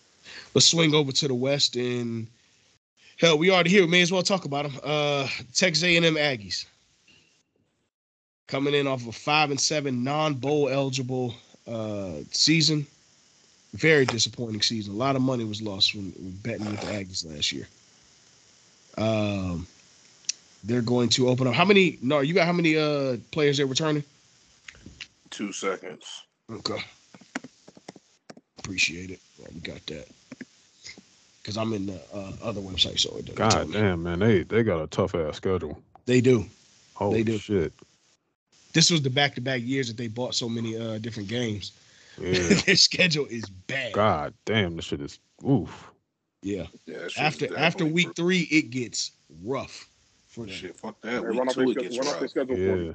Let's 0.53 0.67
swing 0.67 0.93
over 0.93 1.11
to 1.11 1.27
the 1.27 1.33
West 1.33 1.75
and 1.77 2.27
hell, 3.17 3.37
we 3.37 3.49
already 3.49 3.69
here. 3.71 3.83
We 3.83 3.89
may 3.89 4.01
as 4.01 4.11
well 4.11 4.21
talk 4.21 4.45
about 4.45 4.63
them. 4.69 4.79
Uh, 4.83 5.27
Texas 5.53 5.83
A&M 5.83 6.15
Aggies 6.15 6.65
coming 8.51 8.73
in 8.73 8.85
off 8.85 9.01
of 9.01 9.07
a 9.07 9.11
five 9.13 9.49
and 9.49 9.59
seven 9.59 10.03
non-bowl 10.03 10.69
eligible 10.69 11.33
uh, 11.67 12.17
season. 12.31 12.85
Very 13.73 14.05
disappointing 14.05 14.61
season. 14.61 14.93
A 14.93 14.97
lot 14.97 15.15
of 15.15 15.21
money 15.21 15.45
was 15.45 15.61
lost 15.61 15.95
when, 15.95 16.11
when 16.17 16.31
betting 16.43 16.65
with 16.65 16.81
the 16.81 16.87
Aggies 16.87 17.25
last 17.25 17.53
year. 17.53 17.67
Um, 18.97 19.65
they're 20.65 20.81
going 20.81 21.07
to 21.09 21.29
open 21.29 21.47
up. 21.47 21.53
How 21.53 21.63
many? 21.63 21.97
No, 22.01 22.19
you 22.19 22.33
got 22.33 22.45
how 22.45 22.51
many 22.51 22.77
uh 22.77 23.15
players 23.31 23.57
they're 23.57 23.65
returning? 23.65 24.03
Two 25.29 25.53
seconds. 25.53 26.23
Okay. 26.51 26.83
Appreciate 28.59 29.09
it. 29.09 29.21
Well, 29.39 29.47
we 29.53 29.61
got 29.61 29.83
that. 29.85 30.07
Because 31.41 31.57
I'm 31.57 31.71
in 31.71 31.85
the 31.85 31.99
uh, 32.13 32.33
other 32.43 32.59
website, 32.59 32.99
so 32.99 33.17
it 33.17 33.25
doesn't 33.25 33.37
tell 33.37 33.49
God 33.49 33.69
me. 33.69 33.73
damn, 33.73 34.03
man, 34.03 34.19
they 34.19 34.43
they 34.43 34.63
got 34.63 34.83
a 34.83 34.87
tough 34.87 35.15
ass 35.15 35.37
schedule. 35.37 35.81
They 36.05 36.19
do. 36.19 36.45
Holy 36.93 37.23
do. 37.23 37.37
shit. 37.37 37.71
This 38.73 38.89
was 38.89 39.01
the 39.01 39.09
back-to-back 39.09 39.61
years 39.63 39.87
that 39.87 39.97
they 39.97 40.07
bought 40.07 40.35
so 40.35 40.47
many 40.47 40.77
uh, 40.77 40.97
different 40.99 41.29
games. 41.29 41.73
Yeah. 42.19 42.31
Their 42.65 42.75
schedule 42.75 43.25
is 43.27 43.45
bad. 43.49 43.93
God 43.93 44.33
damn, 44.45 44.75
this 44.75 44.85
shit 44.85 45.01
is 45.01 45.19
oof. 45.47 45.91
Yeah. 46.41 46.67
Yeah, 46.85 47.07
After 47.17 47.55
after 47.57 47.85
week 47.85 48.07
br- 48.07 48.13
three, 48.13 48.39
it 48.51 48.69
gets 48.71 49.11
rough 49.43 49.87
for 50.27 50.45
them. 50.45 50.53
Shit, 50.55 50.75
fuck 50.77 50.99
that. 51.01 51.23
Week 51.23 51.49
two, 51.53 51.69
it 51.71 51.77
gets 51.77 51.97
run 51.97 52.07
off 52.07 52.13
their 52.13 52.21
rough. 52.21 52.29
schedule 52.31 52.55
for 52.55 52.61
me. 52.77 52.87
Yeah. 52.87 52.93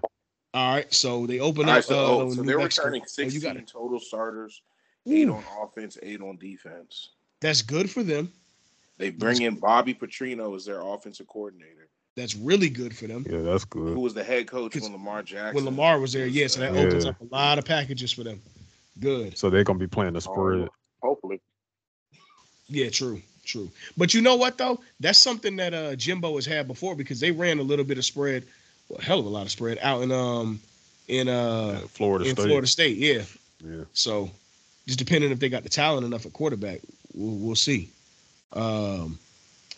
All 0.55 0.74
right, 0.74 0.93
so 0.93 1.27
they 1.27 1.39
open 1.41 1.66
All 1.66 1.72
right, 1.72 1.79
up. 1.79 1.85
so, 1.85 1.95
uh, 1.95 2.09
oh, 2.24 2.31
so 2.35 2.43
they're 2.43 2.59
Mexico. 2.59 2.87
returning 2.87 3.03
Oh, 3.03 3.22
you 3.22 3.31
16 3.31 3.41
got 3.43 3.57
it. 3.57 3.66
total 3.66 4.01
starters, 4.01 4.62
Ooh. 5.07 5.12
eight 5.12 5.29
on 5.29 5.45
offense, 5.62 5.99
eight 6.03 6.20
on 6.22 6.37
defense. 6.39 7.11
That's 7.41 7.61
good 7.62 7.91
for 7.91 8.03
them. 8.03 8.33
They 8.99 9.11
bring 9.11 9.43
in 9.43 9.57
Bobby 9.57 9.93
Petrino 9.95 10.57
as 10.57 10.64
their 10.64 10.81
offensive 10.81 11.27
coordinator, 11.27 11.89
That's 12.17 12.35
really 12.35 12.71
good 12.71 12.97
for 12.97 13.07
them. 13.07 13.27
Yeah, 13.29 13.43
that's 13.43 13.64
good. 13.67 13.93
who 13.93 14.01
was 14.01 14.14
the 14.14 14.25
head 14.25 14.47
coach 14.47 14.75
when 14.75 14.93
Lamar 14.93 15.23
Jackson. 15.23 15.55
When 15.55 15.64
Lamar 15.67 16.01
was 16.01 16.14
there, 16.14 16.27
yeah, 16.27 16.47
so 16.47 16.61
that 16.61 16.75
Yeah. 16.75 16.81
opens 16.81 17.05
up 17.05 17.21
a 17.21 17.25
lot 17.25 17.59
of 17.59 17.67
packages 17.67 18.11
for 18.11 18.25
them. 18.25 18.41
Good. 18.99 19.37
So 19.37 19.51
they're 19.51 19.64
gonna 19.64 19.79
be 19.79 19.87
playing 19.87 20.14
the 20.14 20.23
spread. 20.23 20.69
Hopefully. 21.03 21.41
Yeah, 22.69 22.89
true, 22.89 23.21
true. 23.45 23.71
But 23.99 24.14
you 24.14 24.23
know 24.23 24.37
what 24.37 24.57
though? 24.57 24.81
That's 24.99 25.19
something 25.19 25.57
that 25.57 25.75
uh 25.75 25.95
Jimbo 25.95 26.35
has 26.37 26.47
had 26.47 26.67
before 26.67 26.97
because 26.97 27.21
they 27.21 27.31
ran 27.31 27.59
a 27.59 27.62
little 27.62 27.85
bit 27.85 27.99
of 27.99 28.05
spread, 28.07 28.45
well, 28.89 29.01
hell 29.01 29.21
of 29.21 29.27
a 29.27 29.29
lot 29.29 29.43
of 29.45 29.51
spread 29.51 29.79
out 29.83 30.01
in 30.03 30.11
um 30.11 30.59
in 31.09 31.29
uh 31.29 31.81
Yeah, 31.83 31.87
Florida 31.89 32.25
in 32.25 32.35
State. 32.35 32.47
Florida 32.47 32.67
State. 32.67 32.97
Yeah. 32.97 33.23
Yeah. 33.62 33.85
So 33.93 34.31
just 34.87 34.99
depending 34.99 35.31
if 35.33 35.39
they 35.39 35.51
got 35.51 35.64
the 35.64 35.69
talent 35.69 36.07
enough 36.07 36.25
at 36.25 36.33
quarterback, 36.33 36.81
we'll, 37.12 37.37
we'll 37.37 37.57
see. 37.57 37.91
Um, 38.55 39.19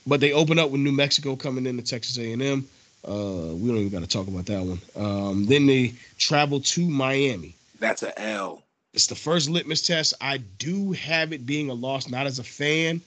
but 0.09 0.20
they 0.20 0.32
open 0.32 0.59
up 0.59 0.70
with 0.70 0.80
New 0.80 0.92
Mexico 0.92 1.36
coming 1.36 1.66
into 1.66 1.82
Texas 1.82 2.18
A&M. 2.18 2.66
Uh, 3.06 3.54
we 3.54 3.68
don't 3.68 3.76
even 3.76 3.90
got 3.90 4.00
to 4.00 4.06
talk 4.06 4.26
about 4.26 4.46
that 4.46 4.62
one. 4.62 4.80
Um, 4.96 5.46
then 5.46 5.66
they 5.66 5.92
travel 6.16 6.61
to 6.61 6.88
Miami. 6.88 7.54
That's 7.78 8.02
a 8.02 8.18
L. 8.20 8.62
It's 8.94 9.06
the 9.06 9.14
first 9.14 9.50
litmus 9.50 9.86
test. 9.86 10.14
I 10.20 10.38
do 10.38 10.92
have 10.92 11.32
it 11.32 11.46
being 11.46 11.68
a 11.68 11.74
loss, 11.74 12.09
not 12.09 12.26
as 12.26 12.38
a 12.38 12.44
fan, 12.44 13.02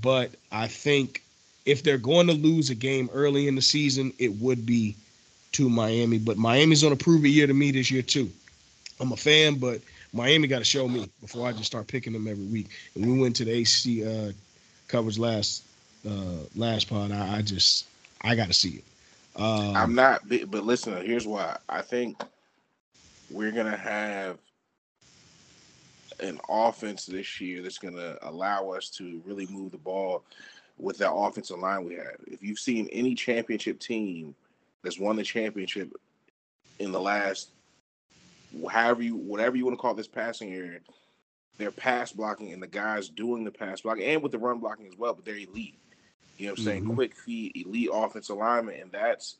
but 0.00 0.30
I 0.52 0.68
think 0.68 1.22
if 1.66 1.82
they're 1.82 1.98
going 1.98 2.28
to 2.28 2.32
lose 2.32 2.70
a 2.70 2.74
game 2.74 3.10
early 3.12 3.48
in 3.48 3.56
the 3.56 3.62
season, 3.62 4.12
it 4.18 4.32
would 4.40 4.64
be 4.64 4.96
to 5.52 5.68
Miami. 5.68 6.18
But 6.18 6.38
Miami's 6.38 6.84
on 6.84 6.92
a 6.92 6.96
prove 6.96 7.24
it 7.24 7.30
year 7.30 7.46
to 7.48 7.54
me 7.54 7.72
this 7.72 7.90
year 7.90 8.02
too. 8.02 8.30
I'm 9.00 9.12
a 9.12 9.16
fan, 9.16 9.56
but 9.56 9.80
Miami 10.12 10.46
got 10.46 10.60
to 10.60 10.64
show 10.64 10.88
me 10.88 11.10
before 11.20 11.48
I 11.48 11.52
just 11.52 11.66
start 11.66 11.88
picking 11.88 12.12
them 12.12 12.28
every 12.28 12.44
week. 12.44 12.68
And 12.94 13.04
we 13.04 13.18
went 13.18 13.34
to 13.36 13.44
the 13.44 13.52
AC 13.52 14.04
uh, 14.04 14.32
coverage 14.86 15.18
last 15.18 15.64
uh, 16.08 16.46
last 16.54 16.88
pod. 16.88 17.12
I, 17.12 17.38
I 17.38 17.42
just 17.42 17.86
I 18.22 18.34
got 18.34 18.48
to 18.48 18.54
see 18.54 18.76
it. 18.76 18.84
Um, 19.36 19.76
I'm 19.76 19.94
not, 19.94 20.22
but 20.28 20.64
listen, 20.64 20.94
here's 21.04 21.26
why. 21.26 21.56
I 21.68 21.82
think 21.82 22.22
we're 23.30 23.50
gonna 23.50 23.76
have 23.76 24.38
an 26.20 26.40
offense 26.48 27.06
this 27.06 27.40
year 27.40 27.62
that's 27.62 27.78
gonna 27.78 28.16
allow 28.22 28.70
us 28.70 28.88
to 28.90 29.20
really 29.26 29.46
move 29.46 29.72
the 29.72 29.78
ball 29.78 30.22
with 30.78 30.98
that 30.98 31.12
offensive 31.12 31.58
line 31.58 31.84
we 31.84 31.94
have. 31.94 32.16
If 32.26 32.42
you've 32.42 32.58
seen 32.58 32.88
any 32.92 33.14
championship 33.14 33.80
team 33.80 34.34
that's 34.82 34.98
won 34.98 35.16
the 35.16 35.22
championship 35.22 35.92
in 36.78 36.92
the 36.92 37.00
last, 37.00 37.50
however 38.70 39.02
you, 39.02 39.16
whatever 39.16 39.56
you 39.56 39.64
want 39.64 39.76
to 39.76 39.80
call 39.80 39.94
this 39.94 40.08
passing 40.08 40.52
area, 40.52 40.80
they're 41.58 41.70
pass 41.70 42.12
blocking 42.12 42.52
and 42.52 42.62
the 42.62 42.66
guys 42.66 43.08
doing 43.08 43.44
the 43.44 43.50
pass 43.50 43.80
blocking 43.80 44.04
and 44.04 44.22
with 44.22 44.32
the 44.32 44.38
run 44.38 44.58
blocking 44.58 44.86
as 44.86 44.96
well, 44.96 45.14
but 45.14 45.24
they're 45.24 45.36
elite. 45.36 45.78
You 46.36 46.46
know 46.46 46.52
what 46.52 46.58
I'm 46.60 46.64
saying? 46.64 46.84
Mhm. 46.84 46.94
Quick 46.94 47.14
feet, 47.14 47.52
elite 47.54 47.90
offensive 47.92 48.36
alignment, 48.36 48.80
and 48.82 48.90
that's 48.90 49.36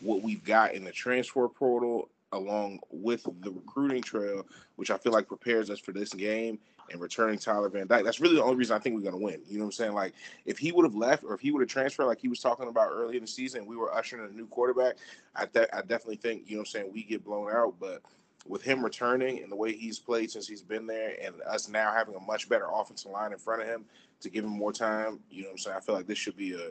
what 0.00 0.22
we've 0.22 0.44
got 0.44 0.74
in 0.74 0.84
the 0.84 0.92
transfer 0.92 1.48
portal 1.48 2.08
along 2.32 2.80
with 2.90 3.24
the 3.40 3.50
recruiting 3.50 4.02
trail, 4.02 4.46
which 4.76 4.90
I 4.90 4.98
feel 4.98 5.12
like 5.12 5.26
prepares 5.26 5.70
us 5.70 5.78
for 5.78 5.92
this 5.92 6.12
game 6.12 6.58
and 6.90 7.00
returning 7.00 7.38
Tyler 7.38 7.68
Van 7.70 7.86
Dyke. 7.86 8.04
That's 8.04 8.20
really 8.20 8.36
the 8.36 8.42
only 8.42 8.56
reason 8.56 8.76
I 8.76 8.78
think 8.78 8.94
we're 8.94 9.02
going 9.02 9.18
to 9.18 9.22
win. 9.24 9.40
You 9.48 9.58
know 9.58 9.64
what 9.64 9.68
I'm 9.68 9.72
saying? 9.72 9.92
Like, 9.94 10.12
if 10.44 10.58
he 10.58 10.70
would 10.72 10.84
have 10.84 10.94
left 10.94 11.24
or 11.24 11.34
if 11.34 11.40
he 11.40 11.50
would 11.50 11.60
have 11.60 11.68
transferred, 11.68 12.06
like 12.06 12.20
he 12.20 12.28
was 12.28 12.40
talking 12.40 12.68
about 12.68 12.90
early 12.92 13.16
in 13.16 13.22
the 13.22 13.28
season, 13.28 13.66
we 13.66 13.76
were 13.76 13.94
ushering 13.94 14.24
in 14.24 14.30
a 14.30 14.34
new 14.34 14.46
quarterback. 14.46 14.96
I, 15.34 15.46
de- 15.46 15.74
I 15.74 15.80
definitely 15.80 16.16
think, 16.16 16.44
you 16.46 16.56
know 16.56 16.60
what 16.60 16.68
I'm 16.68 16.72
saying, 16.72 16.92
we 16.92 17.02
get 17.02 17.24
blown 17.24 17.50
out. 17.50 17.74
But 17.80 18.02
with 18.46 18.62
him 18.62 18.82
returning 18.84 19.42
and 19.42 19.50
the 19.52 19.56
way 19.56 19.72
he's 19.72 19.98
played 19.98 20.30
since 20.30 20.46
he's 20.48 20.62
been 20.62 20.86
there 20.86 21.14
and 21.22 21.34
us 21.42 21.68
now 21.68 21.92
having 21.92 22.14
a 22.14 22.20
much 22.20 22.48
better 22.48 22.66
offensive 22.72 23.10
line 23.10 23.32
in 23.32 23.38
front 23.38 23.62
of 23.62 23.68
him 23.68 23.84
to 24.20 24.30
give 24.30 24.44
him 24.44 24.50
more 24.50 24.72
time, 24.72 25.18
you 25.30 25.42
know 25.42 25.48
what 25.48 25.52
I'm 25.52 25.58
saying? 25.58 25.76
I 25.76 25.80
feel 25.80 25.94
like 25.94 26.06
this 26.06 26.18
should 26.18 26.36
be 26.36 26.54
a, 26.54 26.70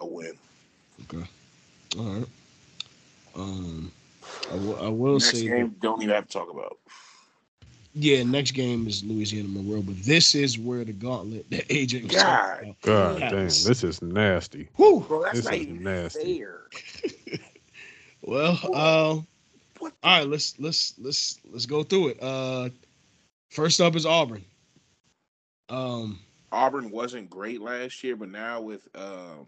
a 0.00 0.06
win. 0.06 0.32
okay. 1.02 1.24
All 1.98 2.04
right. 2.04 2.26
Um, 3.34 3.92
I 4.52 4.56
will, 4.56 4.84
I 4.84 4.88
will 4.88 5.14
Next 5.14 5.30
say 5.30 5.48
that- 5.48 5.80
don't 5.80 6.02
even 6.02 6.14
have 6.14 6.26
to 6.26 6.32
talk 6.32 6.50
about. 6.50 6.78
Yeah, 7.94 8.22
next 8.22 8.52
game 8.52 8.86
is 8.86 9.04
Louisiana 9.04 9.48
Monroe, 9.48 9.82
but 9.82 9.96
this 10.02 10.34
is 10.34 10.58
where 10.58 10.82
the 10.82 10.94
gauntlet 10.94 11.44
that 11.50 11.68
AJ 11.68 12.04
was 12.04 12.12
God. 12.16 12.60
about. 12.62 12.80
God 12.80 13.20
Yes. 13.20 13.30
damn, 13.30 13.68
this 13.70 13.84
is 13.84 14.00
nasty. 14.00 14.68
Whew. 14.76 15.04
Bro, 15.06 15.24
that's 15.24 15.36
This 15.36 15.44
not 15.44 15.54
is 15.54 15.60
even 15.60 15.82
nasty. 15.82 16.38
fair. 16.38 16.60
Well, 18.24 18.58
uh, 18.72 19.20
What? 19.82 19.94
all 20.04 20.18
right, 20.20 20.28
let's 20.28 20.56
let's 20.60 20.94
let's 20.96 21.40
let's 21.50 21.66
go 21.66 21.82
through 21.82 22.10
it. 22.10 22.22
Uh, 22.22 22.68
first 23.50 23.80
up 23.80 23.96
is 23.96 24.06
Auburn. 24.06 24.44
Um, 25.68 26.20
Auburn 26.52 26.92
wasn't 26.92 27.28
great 27.28 27.60
last 27.60 28.04
year, 28.04 28.14
but 28.14 28.28
now 28.28 28.60
with 28.60 28.86
um 28.94 29.44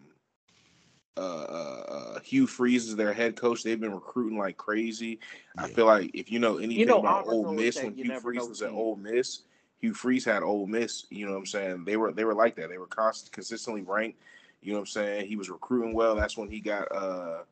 uh, 1.16 1.20
uh, 1.20 1.84
uh, 2.16 2.20
Hugh 2.24 2.48
Freeze 2.48 2.88
is 2.88 2.96
their 2.96 3.12
head 3.12 3.36
coach. 3.36 3.62
They've 3.62 3.78
been 3.78 3.94
recruiting 3.94 4.36
like 4.36 4.56
crazy. 4.56 5.20
I 5.56 5.68
feel 5.68 5.86
like 5.86 6.10
if 6.14 6.32
you 6.32 6.40
know 6.40 6.58
anything 6.58 6.88
know, 6.88 6.98
about 6.98 7.28
Auburn's 7.28 7.46
Ole 7.46 7.52
Miss 7.52 7.80
when 7.80 7.94
Hugh 7.94 8.04
never 8.08 8.20
Freeze 8.22 8.42
know 8.42 8.48
was 8.48 8.62
at 8.62 8.70
team. 8.70 8.78
Ole 8.78 8.96
Miss, 8.96 9.42
Hugh 9.78 9.94
Freeze 9.94 10.24
had 10.24 10.42
Ole 10.42 10.66
Miss. 10.66 11.06
You 11.10 11.26
know 11.26 11.32
what 11.34 11.38
I'm 11.38 11.46
saying? 11.46 11.84
They 11.84 11.96
were 11.96 12.10
they 12.10 12.24
were 12.24 12.34
like 12.34 12.56
that. 12.56 12.70
They 12.70 12.78
were 12.78 12.88
const- 12.88 13.30
consistently 13.30 13.82
ranked. 13.82 14.18
You 14.62 14.72
know 14.72 14.78
what 14.80 14.82
I'm 14.82 14.86
saying? 14.86 15.28
He 15.28 15.36
was 15.36 15.48
recruiting 15.48 15.94
well. 15.94 16.16
That's 16.16 16.36
when 16.36 16.50
he 16.50 16.58
got 16.58 16.90
uh, 16.90 17.42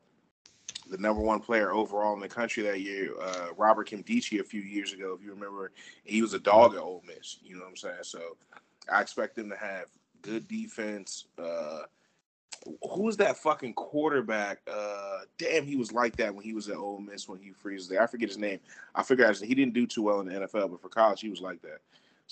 the 0.89 0.97
number 0.97 1.21
one 1.21 1.39
player 1.39 1.71
overall 1.71 2.13
in 2.13 2.19
the 2.19 2.27
country 2.27 2.63
that 2.63 2.81
year, 2.81 3.13
uh, 3.21 3.47
Robert 3.57 3.89
Nkemdiche, 3.89 4.39
a 4.39 4.43
few 4.43 4.61
years 4.61 4.93
ago. 4.93 5.15
If 5.17 5.23
you 5.23 5.31
remember, 5.31 5.71
he 6.03 6.21
was 6.21 6.33
a 6.33 6.39
dog 6.39 6.73
at 6.73 6.81
Ole 6.81 7.03
Miss. 7.05 7.37
You 7.43 7.55
know 7.55 7.61
what 7.61 7.69
I'm 7.69 7.77
saying? 7.77 7.95
So 8.03 8.37
I 8.91 9.01
expect 9.01 9.35
them 9.35 9.49
to 9.49 9.55
have 9.55 9.85
good 10.21 10.47
defense. 10.47 11.25
Uh, 11.37 11.83
who 12.65 13.03
was 13.03 13.17
that 13.17 13.37
fucking 13.37 13.73
quarterback? 13.73 14.59
Uh, 14.71 15.19
damn, 15.37 15.65
he 15.65 15.75
was 15.75 15.91
like 15.91 16.15
that 16.17 16.33
when 16.33 16.43
he 16.43 16.53
was 16.53 16.69
at 16.69 16.77
Ole 16.77 16.99
Miss 16.99 17.27
when 17.27 17.39
he 17.39 17.51
freezes 17.51 17.87
there. 17.87 18.01
I 18.01 18.07
forget 18.07 18.29
his 18.29 18.37
name. 18.37 18.59
I 18.95 19.03
figure 19.03 19.25
out 19.25 19.37
he 19.37 19.55
didn't 19.55 19.73
do 19.73 19.85
too 19.85 20.03
well 20.03 20.21
in 20.21 20.27
the 20.27 20.33
NFL, 20.33 20.71
but 20.71 20.81
for 20.81 20.89
college 20.89 21.21
he 21.21 21.29
was 21.29 21.41
like 21.41 21.61
that. 21.61 21.79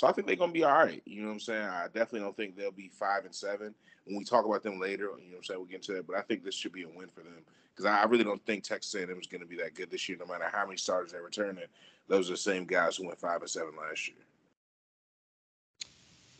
So 0.01 0.07
I 0.07 0.13
think 0.13 0.25
they're 0.25 0.35
gonna 0.35 0.51
be 0.51 0.63
all 0.63 0.73
right. 0.73 0.99
You 1.05 1.21
know 1.21 1.27
what 1.27 1.33
I'm 1.35 1.39
saying? 1.39 1.61
I 1.61 1.83
definitely 1.83 2.21
don't 2.21 2.35
think 2.35 2.57
they'll 2.57 2.71
be 2.71 2.89
five 2.91 3.23
and 3.23 3.35
seven. 3.35 3.75
When 4.05 4.17
we 4.17 4.23
talk 4.23 4.45
about 4.45 4.63
them 4.63 4.79
later, 4.79 5.03
you 5.03 5.09
know 5.09 5.33
what 5.33 5.37
I'm 5.37 5.43
saying? 5.43 5.59
We'll 5.59 5.67
get 5.67 5.75
into 5.75 5.93
that. 5.93 6.07
But 6.07 6.15
I 6.15 6.21
think 6.21 6.43
this 6.43 6.55
should 6.55 6.71
be 6.71 6.81
a 6.81 6.87
win 6.87 7.07
for 7.13 7.21
them 7.21 7.45
because 7.69 7.85
I 7.85 8.01
I 8.01 8.05
really 8.05 8.23
don't 8.23 8.43
think 8.47 8.63
Texas 8.63 8.95
A&M 8.95 9.15
is 9.19 9.27
going 9.27 9.41
to 9.41 9.47
be 9.47 9.57
that 9.57 9.75
good 9.75 9.91
this 9.91 10.09
year, 10.09 10.17
no 10.19 10.25
matter 10.25 10.49
how 10.51 10.65
many 10.65 10.77
starters 10.77 11.11
they 11.11 11.19
return. 11.19 11.59
In. 11.59 11.65
Those 12.07 12.29
are 12.29 12.33
the 12.33 12.37
same 12.37 12.65
guys 12.65 12.97
who 12.97 13.05
went 13.05 13.19
five 13.19 13.41
and 13.41 13.49
seven 13.51 13.73
last 13.79 14.07
year. 14.07 14.17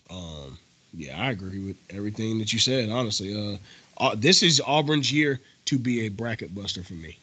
Um, 0.10 0.58
yeah, 0.96 1.22
I 1.22 1.30
agree 1.30 1.64
with 1.64 1.78
everything 1.92 2.40
that 2.40 2.52
you 2.52 2.58
said. 2.58 2.90
Honestly, 2.90 3.38
uh, 3.38 3.58
uh, 4.04 4.16
this 4.18 4.42
is 4.42 4.60
Auburn's 4.66 5.12
year 5.12 5.40
to 5.66 5.78
be 5.78 6.08
a 6.08 6.10
bracket 6.10 6.56
buster 6.56 6.82
for 6.82 6.96
me. 6.96 7.16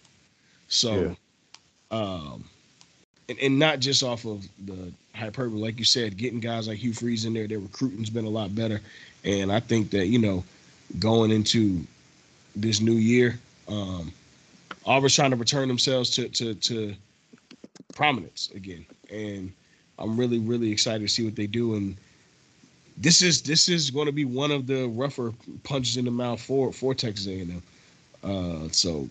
So, 0.69 1.17
um, 1.91 2.45
and, 3.29 3.39
and 3.39 3.59
not 3.59 3.81
just 3.81 4.03
off 4.03 4.25
of 4.25 4.47
the 4.67 4.93
hyperbole, 5.15 5.61
like 5.61 5.79
you 5.79 5.85
said, 5.85 6.17
getting 6.17 6.41
guys 6.41 6.69
like 6.69 6.79
Hugh 6.79 6.93
Freeze 6.93 7.25
in 7.25 7.35
there, 7.35 7.47
their 7.47 7.59
recruiting's 7.59 8.11
been 8.11 8.25
a 8.25 8.31
lot 8.31 8.55
better, 8.55 8.81
and 9.25 9.53
I 9.53 9.61
think 9.61 9.91
that 9.91 10.07
you 10.07 10.19
know, 10.19 10.45
going 10.99 11.31
into 11.31 11.87
this 12.57 12.81
new 12.81 12.95
year, 12.95 13.39
um, 13.69 14.13
Auburn's 14.87 15.15
trying 15.15 15.31
to 15.31 15.37
return 15.37 15.69
themselves 15.69 16.11
to 16.11 16.29
to 16.29 16.55
to 16.55 16.95
prominence 17.95 18.51
again, 18.55 18.87
and 19.11 19.53
I'm 19.99 20.17
really 20.17 20.39
really 20.39 20.71
excited 20.71 21.03
to 21.03 21.09
see 21.09 21.25
what 21.25 21.37
they 21.37 21.47
do 21.47 21.75
and 21.75 21.97
this 23.01 23.23
is 23.23 23.43
this 23.43 23.69
is 23.69 23.91
going 23.91 24.07
to 24.07 24.13
be 24.13 24.25
one 24.25 24.51
of 24.51 24.67
the 24.67 24.89
rougher 24.89 25.33
punches 25.63 25.97
in 25.97 26.05
the 26.05 26.11
mouth 26.11 26.41
for 26.41 26.73
for 26.73 26.95
Texas 26.95 27.27
A&M. 27.27 27.63
Uh, 28.25 28.69
so 28.73 29.09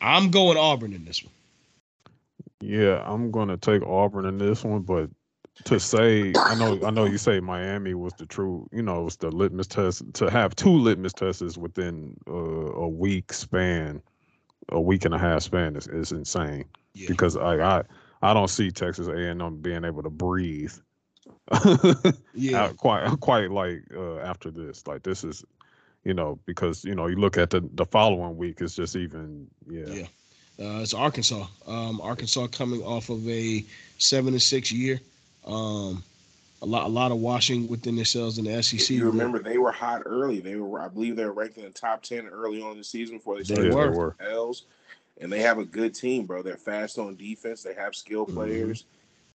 I'm 0.00 0.30
going 0.30 0.56
Auburn 0.56 0.92
in 0.92 1.04
this 1.04 1.22
one. 1.22 1.32
Yeah, 2.62 3.02
I'm 3.04 3.30
gonna 3.30 3.56
take 3.56 3.82
Auburn 3.82 4.24
in 4.24 4.38
this 4.38 4.64
one, 4.64 4.82
but 4.82 5.10
to 5.64 5.78
say 5.78 6.32
I 6.46 6.54
know 6.54 6.78
I 6.84 6.90
know 6.90 7.04
you 7.04 7.18
say 7.18 7.40
Miami 7.40 7.94
was 7.94 8.14
the 8.14 8.26
true, 8.26 8.68
you 8.72 8.82
know, 8.82 9.02
was 9.02 9.16
the 9.16 9.30
litmus 9.30 9.66
test 9.66 10.02
to 10.14 10.30
have 10.30 10.54
two 10.54 10.72
litmus 10.72 11.12
tests 11.12 11.58
within 11.58 12.16
uh, 12.28 12.32
a 12.32 12.88
week 12.88 13.32
span, 13.32 14.00
a 14.70 14.80
week 14.80 15.04
and 15.04 15.14
a 15.14 15.18
half 15.18 15.42
span 15.42 15.76
is, 15.76 15.88
is 15.88 16.12
insane 16.12 16.64
Yeah, 16.94 17.08
because 17.08 17.36
I, 17.36 17.56
I 17.56 17.82
I 18.22 18.32
don't 18.32 18.48
see 18.48 18.70
Texas 18.70 19.08
A&M 19.08 19.60
being 19.60 19.84
able 19.84 20.02
to 20.02 20.10
breathe 20.10 20.72
yeah, 22.34 22.72
quite 22.76 23.08
quite 23.20 23.50
like 23.50 23.82
uh, 23.94 24.18
after 24.18 24.50
this. 24.50 24.86
Like 24.86 25.02
this 25.02 25.24
is, 25.24 25.44
you 26.04 26.14
know, 26.14 26.38
because 26.46 26.84
you 26.84 26.94
know 26.94 27.06
you 27.06 27.16
look 27.16 27.36
at 27.36 27.50
the 27.50 27.68
the 27.74 27.84
following 27.86 28.36
week, 28.36 28.60
it's 28.60 28.74
just 28.74 28.96
even 28.96 29.46
yeah. 29.68 29.86
yeah. 29.86 30.06
Uh, 30.60 30.80
it's 30.82 30.94
Arkansas. 30.94 31.46
Um, 31.66 32.00
Arkansas 32.00 32.46
coming 32.48 32.82
off 32.82 33.08
of 33.08 33.26
a 33.28 33.64
seven 33.98 34.34
and 34.34 34.42
six 34.42 34.70
year. 34.70 35.00
Um, 35.46 36.02
a 36.60 36.66
lot 36.66 36.86
a 36.86 36.88
lot 36.88 37.10
of 37.10 37.18
washing 37.18 37.66
within 37.66 37.96
themselves 37.96 38.38
in 38.38 38.44
the 38.44 38.52
If 38.52 38.64
SEC. 38.66 38.90
you 38.90 39.06
remember, 39.06 39.40
they 39.40 39.58
were 39.58 39.72
hot 39.72 40.02
early. 40.06 40.38
They 40.40 40.56
were, 40.56 40.80
I 40.80 40.88
believe, 40.88 41.16
they 41.16 41.24
were 41.24 41.32
ranked 41.32 41.56
in 41.58 41.64
the 41.64 41.70
top 41.70 42.02
ten 42.02 42.28
early 42.28 42.62
on 42.62 42.72
in 42.72 42.78
the 42.78 42.84
season 42.84 43.16
before 43.16 43.34
they 43.36 43.42
They 43.42 43.54
started 43.54 43.68
Yeah, 43.70 43.74
were. 43.74 43.90
they 43.90 43.96
were. 43.96 44.16
L's. 44.20 44.64
And 45.20 45.32
they 45.32 45.40
have 45.40 45.58
a 45.58 45.64
good 45.64 45.94
team, 45.94 46.26
bro. 46.26 46.42
They're 46.42 46.56
fast 46.56 46.98
on 46.98 47.16
defense. 47.16 47.62
They 47.62 47.74
have 47.74 47.94
skill 47.96 48.26
Mhm. 48.26 48.34
players. 48.34 48.84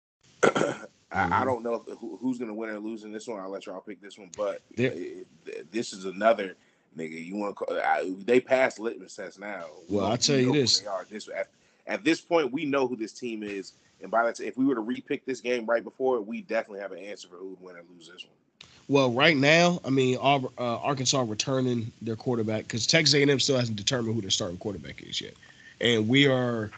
I, 0.43 0.75
I 1.11 1.25
Mhm. 1.29 1.45
don't 1.45 1.63
know 1.63 1.83
if, 1.87 1.97
who, 1.97 2.17
who's 2.21 2.37
going 2.37 2.49
to 2.49 2.53
win 2.53 2.69
or 2.69 2.79
lose 2.79 3.03
in 3.03 3.11
this 3.11 3.27
one. 3.27 3.39
I'll 3.39 3.49
let 3.49 3.65
y'all 3.65 3.81
pick 3.81 4.01
this 4.01 4.17
one. 4.17 4.29
But 4.37 4.61
it- 4.77 5.27
it- 5.45 5.71
this 5.71 5.93
is 5.93 6.05
another 6.05 6.55
nigga. 6.95 7.25
You 7.25 7.35
want 7.35 7.57
to? 7.57 8.17
They 8.25 8.39
passed 8.39 8.79
litmus 8.79 9.15
test 9.15 9.39
now. 9.39 9.65
Well, 9.89 10.05
I'll 10.05 10.17
tell 10.17 10.37
you 10.37 10.53
this. 10.53 10.83
This 11.09 11.29
at, 11.35 11.47
at 11.87 12.03
this 12.03 12.21
point, 12.21 12.51
we 12.51 12.65
know 12.65 12.87
who 12.87 12.95
this 12.95 13.13
team 13.13 13.43
is. 13.43 13.73
And 14.01 14.11
by 14.11 14.25
that, 14.25 14.39
if 14.39 14.57
we 14.57 14.65
were 14.65 14.75
to 14.75 14.81
repick 14.81 15.21
this 15.25 15.41
game 15.41 15.65
right 15.65 15.83
before, 15.83 16.21
we 16.21 16.41
definitely 16.41 16.81
have 16.81 16.91
an 16.91 16.99
answer 16.99 17.27
for 17.27 17.37
who 17.37 17.49
would 17.49 17.61
win 17.61 17.75
and 17.77 17.85
lose 17.95 18.07
this 18.07 18.23
one. 18.23 18.69
Well, 18.89 19.11
right 19.11 19.35
now, 19.35 19.81
I 19.83 19.89
mean, 19.89 20.17
uh, 20.21 20.39
Arkansas 20.57 21.25
returning 21.27 21.91
their 22.01 22.15
quarterback 22.15 22.63
because 22.63 22.87
Texas 22.87 23.15
A&M 23.15 23.39
still 23.39 23.57
hasn't 23.57 23.77
determined 23.77 24.15
who 24.15 24.21
their 24.21 24.29
starting 24.29 24.57
quarterback 24.57 25.01
is 25.01 25.19
yet, 25.19 25.33
and 25.81 26.07
we 26.07 26.27
are 26.27 26.71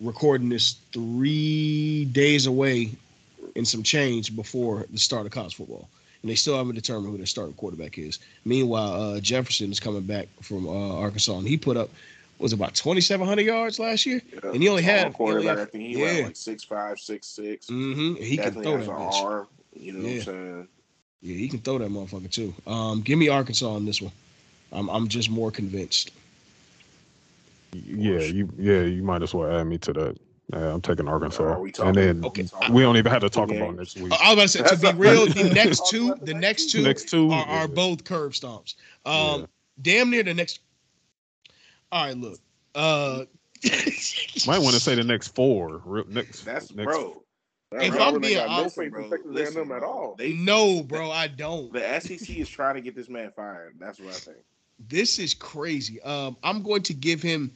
recording 0.00 0.50
this 0.50 0.76
three 0.92 2.04
days 2.06 2.46
away 2.46 2.90
in 3.54 3.64
some 3.64 3.82
change 3.82 4.34
before 4.36 4.86
the 4.90 4.98
start 4.98 5.24
of 5.24 5.32
college 5.32 5.54
football, 5.54 5.88
and 6.24 6.30
they 6.30 6.34
still 6.36 6.56
haven't 6.56 6.74
determined 6.74 7.10
who 7.10 7.18
their 7.18 7.26
starting 7.26 7.52
quarterback 7.52 7.98
is. 7.98 8.18
Meanwhile, 8.46 8.92
uh, 9.16 9.20
Jefferson 9.20 9.70
is 9.70 9.78
coming 9.78 10.00
back 10.04 10.26
from 10.40 10.66
uh, 10.66 10.94
Arkansas, 10.96 11.36
and 11.36 11.46
he 11.46 11.58
put 11.58 11.76
up 11.76 11.90
was 12.38 12.54
about 12.54 12.74
twenty 12.74 13.02
seven 13.02 13.26
hundred 13.26 13.42
yards 13.44 13.78
last 13.78 14.06
year, 14.06 14.22
Yeah. 14.32 14.50
and 14.54 14.62
he 14.62 14.68
only 14.70 14.80
Tall 14.80 14.90
had 14.90 14.98
he 15.00 15.04
only 15.04 15.14
quarterback. 15.16 15.58
had- 15.58 15.68
I 15.68 15.70
think 15.70 15.84
he 15.84 15.98
yeah. 15.98 16.04
went 16.14 16.24
like 16.28 16.36
six 16.36 16.64
five, 16.64 16.98
six 16.98 17.26
six. 17.26 17.66
Mm-hmm. 17.66 18.14
He 18.22 18.38
can 18.38 18.52
throw 18.54 18.78
has 18.78 18.86
that 18.86 18.92
an 18.92 18.98
bitch. 19.02 19.22
arm. 19.22 19.46
You 19.74 19.92
know 19.92 20.00
Yeah. 20.00 20.06
what 20.06 20.16
I'm 20.16 20.22
saying? 20.34 20.68
Yeah, 21.20 21.36
he 21.36 21.48
can 21.48 21.58
throw 21.60 21.76
that 21.78 21.90
motherfucker 21.90 22.30
too. 22.30 22.54
Um, 22.66 23.02
give 23.02 23.18
me 23.18 23.28
Arkansas 23.28 23.68
on 23.70 23.84
this 23.84 24.00
one. 24.00 24.12
I'm 24.72 24.88
I'm 24.88 25.08
just 25.08 25.28
more 25.28 25.50
convinced. 25.50 26.10
Yeah, 27.72 28.20
you 28.20 28.48
yeah, 28.56 28.80
you 28.82 29.02
might 29.02 29.22
as 29.22 29.34
well 29.34 29.50
add 29.54 29.64
me 29.66 29.76
to 29.78 29.92
that. 29.92 30.16
Yeah, 30.52 30.74
I'm 30.74 30.80
taking 30.82 31.08
Arkansas. 31.08 31.42
Are 31.42 31.60
we 31.60 31.72
and 31.82 31.94
then 31.96 32.24
Okay. 32.24 32.46
we 32.70 32.82
don't 32.82 32.96
even 32.96 33.10
have 33.10 33.22
to 33.22 33.30
talk 33.30 33.48
Two 33.48 33.56
about 33.56 33.76
games? 33.76 33.96
next 33.96 33.96
week. 33.96 34.12
I 34.20 34.34
was 34.34 34.54
about 34.54 34.68
to 34.70 34.76
say 34.78 34.88
to 34.88 34.92
be 34.94 34.98
real, 35.00 35.26
the 35.26 35.50
next 35.54 35.88
two, 35.88 36.14
the 36.16 36.26
the 36.26 36.34
next 36.34 36.42
next 36.42 36.70
two? 36.72 36.78
two 36.78 36.84
Next 36.84 37.08
two 37.08 37.30
are, 37.30 37.46
are 37.46 37.60
yeah. 37.62 37.66
both 37.68 38.04
curb 38.04 38.32
stomps. 38.32 38.74
Um, 39.06 39.40
Yeah. 39.40 39.46
damn 39.80 40.10
near 40.10 40.22
the 40.22 40.34
next. 40.34 40.60
All 41.90 42.04
right, 42.06 42.16
look. 42.16 42.38
Uh, 42.74 43.24
Might 44.46 44.58
want 44.58 44.74
to 44.74 44.80
say 44.80 44.94
the 44.94 45.04
next 45.04 45.28
four. 45.28 45.80
Real, 45.84 46.04
next, 46.08 46.42
That's 46.44 46.74
next, 46.74 46.84
bro. 46.92 47.22
That 47.72 47.82
If 47.84 47.98
I'm 47.98 48.20
being 48.20 48.34
got 48.36 48.48
no 48.48 48.52
honest, 48.54 48.76
bro, 48.76 49.10
listen, 49.24 49.58
A&M 49.62 49.72
at 49.72 49.82
all. 49.82 50.14
They 50.18 50.34
no, 50.34 50.82
bro, 50.82 51.10
I 51.10 51.28
don't. 51.28 51.72
the 51.72 52.00
SEC 52.00 52.28
is 52.36 52.48
trying 52.48 52.74
to 52.74 52.80
get 52.82 52.94
this 52.94 53.08
man 53.08 53.32
fired. 53.34 53.76
That's 53.80 53.98
what 53.98 54.10
I 54.14 54.18
think. 54.18 54.36
This 54.88 55.18
is 55.18 55.32
crazy. 55.34 56.00
Um, 56.02 56.36
I'm 56.42 56.62
going 56.62 56.82
to 56.82 56.94
give 56.94 57.22
him. 57.22 57.52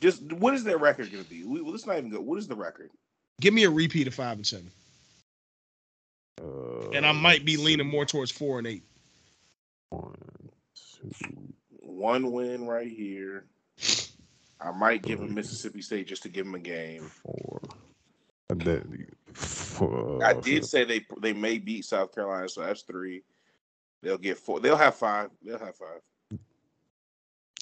Just 0.00 0.32
what 0.32 0.54
is 0.54 0.64
their 0.64 0.78
record 0.78 1.10
going 1.10 1.24
to 1.24 1.30
be? 1.30 1.44
We, 1.44 1.60
well, 1.62 1.72
let's 1.72 1.86
not 1.86 1.98
even 1.98 2.10
go. 2.10 2.20
What 2.20 2.38
is 2.38 2.46
the 2.46 2.54
record? 2.54 2.90
Give 3.40 3.54
me 3.54 3.64
a 3.64 3.70
repeat 3.70 4.06
of 4.06 4.14
five 4.14 4.36
and 4.36 4.46
seven, 4.46 4.70
uh, 6.40 6.90
and 6.90 7.06
I 7.06 7.12
might 7.12 7.44
be 7.44 7.56
leaning 7.56 7.86
more 7.88 8.04
towards 8.04 8.30
four 8.30 8.58
and 8.58 8.66
eight. 8.66 8.82
One, 9.90 10.14
two, 10.74 11.10
One 11.80 12.32
win 12.32 12.66
right 12.66 12.90
here. 12.90 13.46
I 14.60 14.70
might 14.72 15.02
give 15.02 15.20
him 15.20 15.34
Mississippi 15.34 15.82
State 15.82 16.06
just 16.06 16.22
to 16.22 16.28
give 16.28 16.46
him 16.46 16.54
a 16.54 16.58
game. 16.58 17.10
four. 17.22 17.60
And 18.48 18.60
then, 18.62 19.06
four, 19.32 20.24
I 20.24 20.34
did 20.34 20.64
say 20.64 20.84
they 20.84 21.04
they 21.20 21.32
may 21.32 21.58
beat 21.58 21.84
South 21.84 22.14
Carolina, 22.14 22.48
so 22.48 22.62
that's 22.62 22.82
three. 22.82 23.22
They'll 24.02 24.18
get 24.18 24.38
four. 24.38 24.60
They'll 24.60 24.76
have 24.76 24.94
five. 24.94 25.30
They'll 25.44 25.58
have 25.58 25.74
five. 25.76 26.38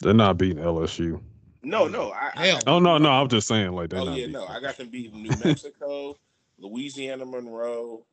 They're 0.02 0.12
not 0.12 0.36
beating 0.36 0.62
LSU. 0.62 1.20
No, 1.64 1.88
no. 1.88 2.10
I, 2.12 2.30
I 2.36 2.46
Hell. 2.46 2.60
Oh 2.66 2.78
no, 2.78 2.98
no, 2.98 3.10
I'm 3.10 3.28
just 3.28 3.48
saying 3.48 3.72
like 3.72 3.90
they're 3.90 4.00
Oh 4.00 4.04
yeah, 4.06 4.14
beating 4.14 4.32
no, 4.32 4.46
I 4.46 4.58
LSU. 4.58 4.62
got 4.62 4.76
them 4.76 4.88
beating 4.88 5.22
New 5.22 5.36
Mexico, 5.44 6.16
Louisiana 6.58 7.24
Monroe. 7.24 8.04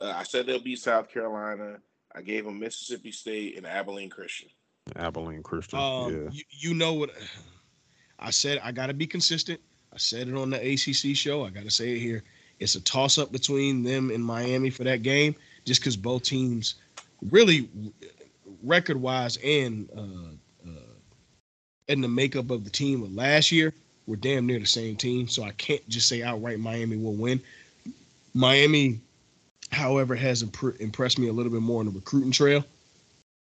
Uh, 0.00 0.12
I 0.16 0.22
said 0.22 0.46
they'll 0.46 0.60
beat 0.62 0.78
South 0.78 1.10
Carolina. 1.10 1.78
I 2.14 2.22
gave 2.22 2.44
them 2.44 2.58
Mississippi 2.58 3.10
State 3.12 3.56
and 3.56 3.66
Abilene 3.66 4.10
Christian. 4.10 4.48
Abilene 4.96 5.42
Christian. 5.42 5.78
Um, 5.78 6.12
yeah. 6.12 6.30
you, 6.30 6.42
you 6.50 6.74
know 6.74 6.94
what? 6.94 7.10
I 8.18 8.30
said 8.30 8.60
I 8.64 8.72
got 8.72 8.86
to 8.88 8.94
be 8.94 9.06
consistent. 9.06 9.60
I 9.92 9.96
said 9.98 10.28
it 10.28 10.34
on 10.34 10.50
the 10.50 10.58
ACC 10.58 11.16
show. 11.16 11.44
I 11.44 11.50
got 11.50 11.64
to 11.64 11.70
say 11.70 11.92
it 11.92 12.00
here. 12.00 12.24
It's 12.58 12.74
a 12.74 12.80
toss 12.80 13.18
up 13.18 13.30
between 13.30 13.84
them 13.84 14.10
and 14.10 14.24
Miami 14.24 14.70
for 14.70 14.82
that 14.84 15.02
game, 15.02 15.34
just 15.64 15.80
because 15.80 15.96
both 15.96 16.24
teams, 16.24 16.74
really, 17.30 17.68
record 18.64 19.00
wise 19.00 19.36
and 19.44 19.88
uh, 19.96 20.34
and 21.88 22.02
the 22.04 22.08
makeup 22.08 22.50
of 22.50 22.64
the 22.64 22.70
team 22.70 23.02
of 23.02 23.14
last 23.14 23.50
year, 23.52 23.72
were 24.06 24.16
damn 24.16 24.46
near 24.46 24.58
the 24.58 24.66
same 24.66 24.96
team. 24.96 25.28
So 25.28 25.42
I 25.44 25.50
can't 25.52 25.86
just 25.88 26.08
say 26.08 26.22
outright 26.22 26.58
Miami 26.60 26.96
will 26.96 27.14
win. 27.14 27.40
Miami, 28.34 29.00
however, 29.70 30.14
has 30.14 30.42
impr- 30.42 30.78
impressed 30.80 31.18
me 31.18 31.28
a 31.28 31.32
little 31.32 31.52
bit 31.52 31.62
more 31.62 31.80
on 31.80 31.86
the 31.86 31.92
recruiting 31.92 32.32
trail. 32.32 32.64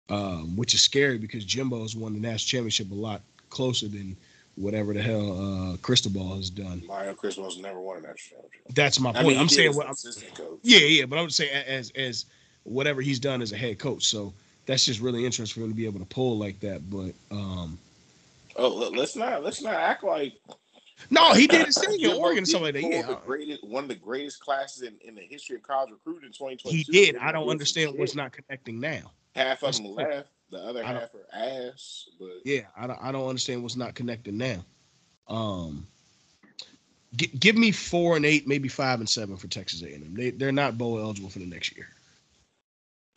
um, 0.09 0.55
which 0.57 0.73
is 0.73 0.81
scary 0.81 1.17
because 1.17 1.45
Jimbo's 1.45 1.95
won 1.95 2.13
the 2.13 2.19
national 2.19 2.47
championship 2.49 2.91
a 2.91 2.95
lot 2.95 3.21
closer 3.49 3.87
than 3.87 4.15
whatever 4.55 4.93
the 4.93 5.01
hell 5.01 5.73
uh, 5.73 5.77
Cristobal 5.77 6.35
has 6.35 6.49
done. 6.49 6.83
Mario 6.85 7.13
Cristobal's 7.13 7.57
never 7.57 7.79
won 7.79 7.97
a 7.97 8.01
national 8.01 8.41
championship. 8.41 8.75
That's 8.75 8.99
my 8.99 9.11
I 9.11 9.13
point. 9.13 9.27
mean, 9.27 9.39
I'm 9.39 9.49
saying 9.49 9.75
what 9.75 9.87
I'm, 9.87 9.95
coach. 10.35 10.59
yeah, 10.63 10.79
yeah, 10.79 11.05
but 11.05 11.17
I'm 11.17 11.29
saying 11.29 11.51
as 11.65 11.91
as 11.91 12.25
whatever 12.63 13.01
he's 13.01 13.19
done 13.19 13.41
as 13.41 13.53
a 13.53 13.57
head 13.57 13.79
coach. 13.79 14.03
So 14.05 14.33
that's 14.65 14.85
just 14.85 14.99
really 14.99 15.25
interesting 15.25 15.61
for 15.61 15.65
him 15.65 15.71
to 15.71 15.77
be 15.77 15.85
able 15.85 15.99
to 15.99 16.05
pull 16.05 16.37
like 16.37 16.59
that. 16.59 16.89
But 16.89 17.13
um, 17.31 17.79
Oh, 18.55 18.67
let- 18.69 18.93
let's 18.93 19.15
not 19.15 19.43
let's 19.43 19.61
not 19.61 19.75
act 19.75 20.03
like 20.03 20.33
no, 21.09 21.33
he 21.33 21.47
did 21.47 21.65
his 21.65 21.77
thing 21.83 21.99
in 21.99 22.11
Oregon 22.11 22.39
and 22.39 22.47
did 22.47 22.61
like 22.61 22.73
that. 22.75 22.83
Yeah, 22.83 23.01
the 23.03 23.15
greatest, 23.25 23.63
one 23.63 23.83
of 23.85 23.89
the 23.89 23.95
greatest 23.95 24.39
classes 24.39 24.83
in, 24.83 24.95
in 25.03 25.15
the 25.15 25.21
history 25.21 25.55
of 25.55 25.63
college 25.63 25.89
recruiting 25.91 26.27
in 26.27 26.31
2022. 26.31 26.69
he 26.77 26.83
did. 26.83 27.17
I 27.17 27.31
don't 27.31 27.49
understand 27.49 27.97
what's 27.97 28.13
not 28.15 28.31
connecting 28.33 28.79
now. 28.79 29.11
Half 29.35 29.63
of 29.63 29.75
them 29.77 29.85
left, 29.87 30.29
the 30.51 30.57
other 30.59 30.83
half 30.83 31.09
are 31.15 31.25
ass. 31.33 32.07
But 32.19 32.29
Yeah, 32.45 32.61
I 32.77 32.85
don't, 32.85 32.99
I 33.01 33.11
don't 33.11 33.27
understand 33.27 33.63
what's 33.63 33.75
not 33.77 33.95
connecting 33.95 34.37
now. 34.37 34.63
Um, 35.27 35.87
gi- 37.15 37.31
give 37.39 37.55
me 37.55 37.71
four 37.71 38.15
and 38.17 38.25
eight, 38.25 38.47
maybe 38.47 38.67
five 38.67 38.99
and 38.99 39.09
seven 39.09 39.37
for 39.37 39.47
Texas 39.47 39.81
A&M. 39.81 40.13
They 40.13 40.29
they're 40.31 40.51
not 40.51 40.77
bowl 40.77 40.99
eligible 40.99 41.29
for 41.29 41.39
the 41.39 41.45
next 41.47 41.75
year, 41.75 41.87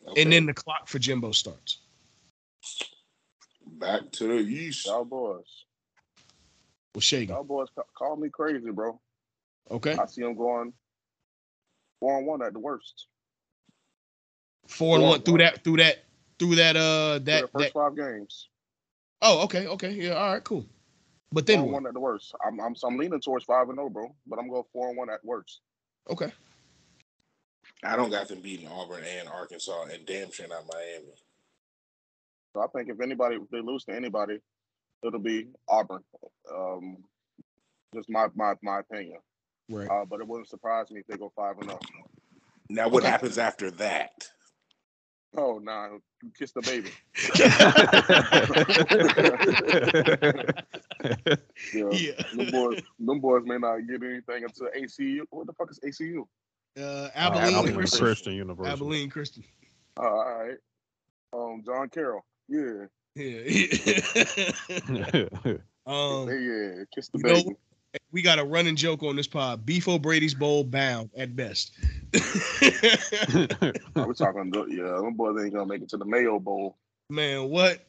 okay, 0.09 0.23
and 0.23 0.33
then 0.33 0.47
the 0.47 0.55
clock 0.55 0.87
for 0.89 0.99
Jimbo 0.99 1.33
starts. 1.33 1.79
Back 3.79 4.11
to 4.13 4.27
the 4.27 4.39
east. 4.39 4.87
Y'all 4.87 5.05
boys, 5.05 5.65
Well, 6.95 7.01
Shagan, 7.01 7.29
y'all 7.29 7.45
boys, 7.45 7.69
ca- 7.75 7.83
call 7.97 8.17
me 8.17 8.29
crazy, 8.31 8.71
bro. 8.71 9.01
okay, 9.71 9.97
I 9.99 10.07
see 10.07 10.23
them 10.23 10.37
going 10.37 10.73
four 12.01 12.19
and 12.19 12.27
one 12.27 12.43
at 12.43 12.53
the 12.53 12.59
worst. 12.61 13.07
four 14.69 14.97
and 14.97 15.03
Four 15.03 15.11
one 15.11 15.23
through 15.23 15.39
that 15.39 15.65
through 15.65 15.77
that 15.79 16.05
through 16.39 16.57
that 16.57 16.77
uh 16.77 17.19
That, 17.19 17.25
that 17.25 17.41
the 17.43 17.49
first 17.49 17.65
that. 17.65 17.73
five 17.73 17.97
games, 17.97 18.49
Oh, 19.23 19.45
okay, 19.45 19.67
okay, 19.67 19.91
yeah, 19.93 20.13
all 20.13 20.33
right, 20.35 20.45
cool. 20.45 20.67
But 21.33 21.47
four 21.47 21.57
then 21.57 21.63
and 21.65 21.73
one 21.73 21.87
at 21.87 21.95
the 21.95 22.01
worst. 22.01 22.35
I'm, 22.47 22.61
I'm, 22.61 22.77
so 22.77 22.87
I'm 22.89 22.99
leaning 22.99 23.21
towards 23.21 23.45
five 23.45 23.69
and 23.69 23.77
zero, 23.77 23.89
bro. 23.89 24.15
But 24.27 24.39
I'm 24.39 24.49
going 24.49 24.65
four 24.73 24.89
and 24.89 24.97
one 24.97 25.11
at 25.11 25.25
worst. 25.25 25.61
Okay, 26.11 26.31
I 27.83 27.97
don't 27.97 28.11
got 28.11 28.29
them 28.29 28.41
beating 28.41 28.69
Auburn 28.69 29.03
and 29.19 29.29
Arkansas, 29.29 29.85
and 29.93 30.05
damn 30.07 30.31
sure 30.31 30.47
not 30.49 30.65
Miami. 30.73 31.13
So 32.55 32.63
I 32.63 32.67
think 32.69 32.89
if 32.89 33.01
anybody, 33.01 33.37
if 33.37 33.49
they 33.51 33.61
lose 33.61 33.85
to 33.85 33.95
anybody, 33.95 34.39
it'll 35.05 35.21
be 35.21 35.49
Auburn. 35.69 36.03
Um, 36.51 36.99
just 37.95 38.09
my 38.09 38.29
my 38.35 38.55
my 38.63 38.81
opinion. 38.81 39.19
right. 39.69 39.89
Uh, 39.91 40.05
but 40.05 40.21
it 40.21 40.29
wouldn't 40.29 40.49
surprise 40.49 40.91
me 40.91 41.01
if 41.01 41.07
they 41.07 41.17
go 41.17 41.33
five 41.37 41.57
and 41.59 41.69
zero. 41.69 41.81
Now, 42.71 42.89
what 42.89 43.03
Okay. 43.03 43.11
happens 43.11 43.39
after 43.39 43.71
that? 43.73 44.29
Oh, 45.37 45.59
nah, 45.59 45.89
you 46.23 46.31
kiss 46.39 46.53
the 46.53 46.63
baby. 46.63 46.91
Yeah, 51.75 51.91
yeah. 51.91 52.13
them 52.35 52.51
boys, 52.51 52.83
them 53.01 53.21
boys 53.21 53.43
may 53.45 53.59
not 53.59 53.79
get 53.87 54.03
anything 54.03 54.45
until 54.45 54.69
ACU. 54.77 55.21
What 55.31 55.47
the 55.47 55.53
fuck 55.53 55.71
is 55.71 55.79
ACU? 55.81 56.25
Uh, 56.79 57.09
Abilene 57.15 57.45
Abilene, 57.45 57.57
Abilene 57.57 57.77
Christian. 57.77 58.01
Christian 58.01 58.33
University. 58.35 58.73
Abilene 58.73 59.11
Christian. 59.11 59.45
Uh, 59.99 60.03
all 60.03 60.45
right. 60.45 60.57
Um, 61.33 61.63
John 61.67 61.89
Carroll. 61.89 62.25
Yeah, 62.49 62.87
Yeah. 63.15 63.17
um, 65.87 66.29
yeah, 66.29 66.39
yeah. 66.39 66.85
Kiss 66.95 67.09
the 67.09 67.19
you 67.19 67.25
know 67.25 67.35
baby. 67.35 67.57
we 68.13 68.23
got 68.23 68.39
a 68.39 68.45
running 68.45 68.77
joke 68.77 69.03
on 69.03 69.17
this 69.17 69.27
pod. 69.27 69.65
Beef 69.65 69.89
O'Brady's 69.89 70.35
bowl 70.35 70.65
bound 70.65 71.11
at 71.17 71.35
best. 71.37 71.73
We're 73.95 74.15
talking. 74.15 74.51
good- 74.51 74.73
Yeah, 74.73 74.99
them 75.01 75.15
boys 75.15 75.41
ain't 75.43 75.53
gonna 75.53 75.67
make 75.67 75.83
it 75.83 75.89
to 75.91 75.97
the 75.97 76.05
Mayo 76.05 76.39
Bowl. 76.39 76.77
Man, 77.11 77.51
what? 77.51 77.81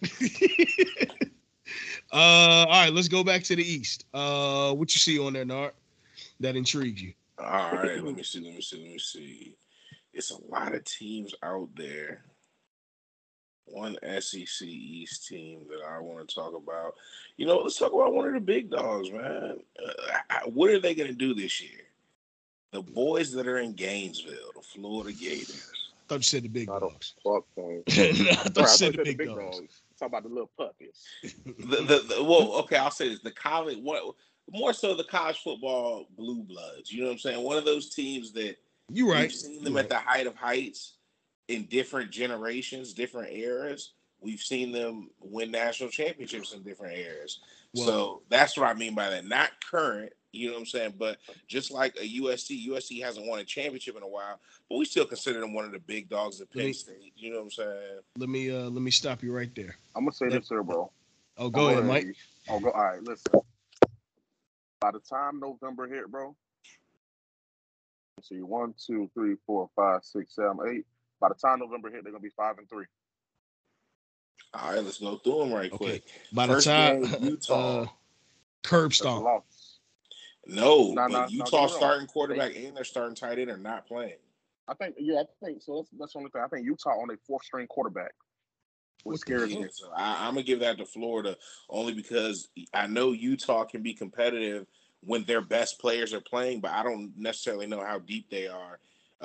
uh, 2.12 2.12
all 2.12 2.68
right, 2.68 2.92
let's 2.94 3.08
go 3.08 3.24
back 3.24 3.44
to 3.44 3.56
the 3.56 3.64
East. 3.64 4.06
Uh, 4.14 4.74
what 4.74 4.94
you 4.94 5.00
see 5.00 5.18
on 5.20 5.34
there, 5.34 5.46
Nart, 5.46 5.72
that 6.42 6.56
intrigues 6.56 7.02
you? 7.02 7.14
All 7.40 7.72
right, 7.74 8.04
let 8.04 8.16
me 8.16 8.24
see, 8.24 8.40
let 8.42 8.54
me 8.56 8.62
see, 8.62 8.78
let 8.82 8.92
me 8.92 9.00
see. 9.00 9.56
It's 10.14 10.32
a 10.32 10.38
lot 10.50 10.74
of 10.76 10.84
teams 10.86 11.34
out 11.44 11.70
there. 11.76 12.24
One 13.66 13.98
SEC 14.20 14.68
East 14.68 15.28
team 15.28 15.62
that 15.70 15.84
I 15.88 16.00
want 16.00 16.28
to 16.28 16.36
talk 16.36 16.54
about. 16.56 16.96
You 17.38 17.46
know, 17.48 17.58
let's 17.58 17.78
talk 17.78 17.94
about 17.94 18.14
one 18.14 18.28
of 18.28 18.34
the 18.34 18.40
big 18.40 18.70
dogs, 18.70 19.12
man. 19.12 19.58
Uh, 19.84 20.40
what 20.46 20.70
are 20.70 20.80
they 20.80 20.96
going 20.96 21.10
to 21.10 21.16
do 21.16 21.34
this 21.34 21.62
year? 21.62 21.82
The 22.72 22.82
boys 22.82 23.32
that 23.34 23.48
are 23.48 23.58
in 23.60 23.74
Gainesville, 23.74 24.52
the 24.56 24.62
Florida 24.62 25.14
Gators. 25.14 25.72
I 25.94 26.08
thought 26.08 26.16
you 26.16 26.22
said 26.24 26.44
the 26.44 26.50
big 26.50 26.68
don't 26.68 26.80
dogs. 26.82 27.14
fuck 27.24 27.46
thing. 27.56 27.84
I 27.90 27.94
thought 27.94 28.56
you 28.58 28.62
Right, 28.62 28.70
said 28.70 28.94
the 28.94 28.98
you 29.00 29.18
big 29.18 29.26
dogs. 29.26 29.82
Talk 29.98 30.10
about 30.10 30.24
the 30.24 30.30
little 30.30 30.52
puppies. 30.58 31.04
The, 31.58 31.78
the, 31.78 32.16
the 32.16 32.24
well, 32.24 32.54
okay, 32.58 32.76
I'll 32.78 32.92
say 32.92 33.10
this: 33.10 33.22
the 33.22 33.32
college, 33.32 33.78
what 33.80 34.04
more 34.52 34.74
so 34.74 34.94
the 34.96 35.04
college 35.06 35.40
football 35.42 36.08
blue 36.18 36.44
bloods. 36.44 36.92
You 36.92 37.02
know 37.02 37.08
what 37.08 37.14
I'm 37.14 37.20
saying? 37.20 37.44
One 37.44 37.58
of 37.58 37.66
those 37.66 37.90
teams 37.90 38.32
that 38.34 38.58
You 38.92 39.10
right. 39.12 39.22
We've 39.24 39.32
seen 39.34 39.64
them 39.64 39.74
You 39.74 39.80
at 39.80 39.90
the 39.90 39.98
height 39.98 40.28
of 40.28 40.36
heights 40.36 40.95
in 41.48 41.66
different 41.66 42.12
generations, 42.12 42.94
different 42.94 43.32
eras. 43.34 43.94
We've 44.20 44.40
seen 44.40 44.72
them 44.72 45.10
win 45.20 45.52
national 45.52 45.90
championships 45.90 46.54
in 46.54 46.64
different 46.64 46.98
eras. 46.98 47.40
Well- 47.74 47.86
so 47.86 48.22
that's 48.30 48.58
what 48.58 48.68
I 48.68 48.74
mean 48.74 48.96
by 48.96 49.10
that. 49.10 49.26
Not 49.26 49.52
current, 49.70 50.12
you 50.32 50.48
know 50.48 50.54
what 50.54 50.62
I'm 50.62 50.66
saying? 50.66 50.94
But 50.98 51.18
just 51.48 51.72
like 51.72 51.96
a 51.98 52.08
USC, 52.22 52.68
USC 52.70 53.02
hasn't 53.02 53.28
won 53.28 53.40
a 53.40 53.44
championship 53.44 53.96
in 53.96 54.04
a 54.04 54.08
while, 54.08 54.40
but 54.70 54.78
we 54.78 54.86
still 54.86 55.06
consider 55.06 55.40
them 55.42 55.54
one 55.54 55.66
of 55.66 55.72
the 55.72 55.80
big 55.80 56.10
dogs 56.10 56.42
of 56.42 56.50
Penn 56.52 56.66
Me- 56.66 56.74
State. 56.74 57.14
You 57.16 57.32
know 57.32 57.38
what 57.38 57.44
I'm 57.44 57.52
saying? 57.52 58.00
Let 58.18 58.30
me 58.30 58.50
uh 58.52 58.70
let 58.70 58.82
me 58.82 58.92
stop 58.92 59.22
you 59.22 59.34
right 59.34 59.54
there. 59.56 59.76
I'm 59.96 60.04
gonna 60.06 60.14
say 60.14 60.26
Let- 60.30 60.40
this 60.42 60.50
here, 60.50 60.64
bro. 60.64 60.92
Oh, 61.38 61.50
go 61.50 61.68
ahead, 61.70 61.86
Mike. 61.86 62.16
I'll 62.50 62.62
go. 62.62 62.72
All 62.72 62.82
right, 62.82 63.04
listen. 63.04 63.26
By 64.80 64.92
the 64.92 65.00
time 65.00 65.40
November 65.40 65.88
hit, 65.88 66.10
bro. 66.10 66.34
Let's 68.18 68.30
see, 68.30 68.42
one, 68.42 68.74
two, 68.78 69.10
three, 69.14 69.36
four, 69.46 69.70
five, 69.76 70.06
six, 70.06 70.36
seven, 70.36 70.58
eight. 70.70 70.86
By 71.26 71.30
the 71.30 71.48
time 71.48 71.60
November 71.60 71.90
hit, 71.90 72.04
they're 72.04 72.12
gonna 72.12 72.22
be 72.22 72.30
five 72.30 72.60
and 72.60 72.70
three. 72.70 72.86
All 74.54 74.74
right, 74.74 74.84
let's 74.84 75.00
go 75.00 75.18
through 75.18 75.40
them 75.40 75.54
right 75.54 75.72
Okay. 75.72 75.86
quick. 75.86 76.04
By 76.32 76.46
the 76.46 76.62
time 76.62 77.02
game, 77.02 77.16
Utah. 77.20 77.82
uh, 77.82 77.88
curb 78.62 78.94
stomp. 78.94 79.24
loss. 79.24 79.80
No, 80.46 80.92
Nah, 80.94 81.08
but 81.08 81.12
nah, 81.14 81.20
nah, 81.22 81.28
Utah 81.30 81.68
get 81.68 81.72
starting 81.72 82.08
quarterback 82.08 82.56
and 82.56 82.78
their 82.78 82.84
starting 82.84 83.16
tight 83.16 83.40
end 83.40 83.50
are 83.50 83.58
not 83.58 83.88
playing. 83.88 84.20
I 84.68 84.76
think, 84.76 84.96
yeah, 85.00 85.22
I 85.22 85.46
think 85.46 85.64
so. 85.64 85.78
That's, 85.78 85.90
that's 86.00 86.14
the 86.14 86.20
only 86.20 86.30
thing. 86.30 86.44
I 86.44 86.48
think 86.48 86.64
Utah 86.64 86.92
on 86.92 87.10
a 87.10 87.18
fourth 87.26 87.44
string 87.44 87.66
quarterback. 87.66 88.12
What 89.04 89.14
What 89.14 89.20
scares 89.22 89.50
me? 89.50 89.62
Yeah, 89.62 89.68
so 89.72 89.90
I, 89.96 90.28
I'm 90.28 90.36
gonna 90.36 90.44
give 90.44 90.60
that 90.60 90.78
to 90.78 90.86
Florida 90.86 91.36
only 91.72 91.94
because 91.94 92.50
I 92.72 92.86
know 92.86 93.14
Utah 93.14 93.64
can 93.64 93.82
be 93.82 93.96
competitive 93.96 94.68
when 95.02 95.24
their 95.24 95.42
best 95.42 95.80
players 95.80 96.14
are 96.14 96.22
playing, 96.22 96.62
but 96.62 96.72
I 96.72 96.84
don't 96.84 97.14
necessarily 97.18 97.66
know 97.66 97.84
how 97.84 97.98
deep 97.98 98.30
they 98.30 98.48
are 98.48 98.80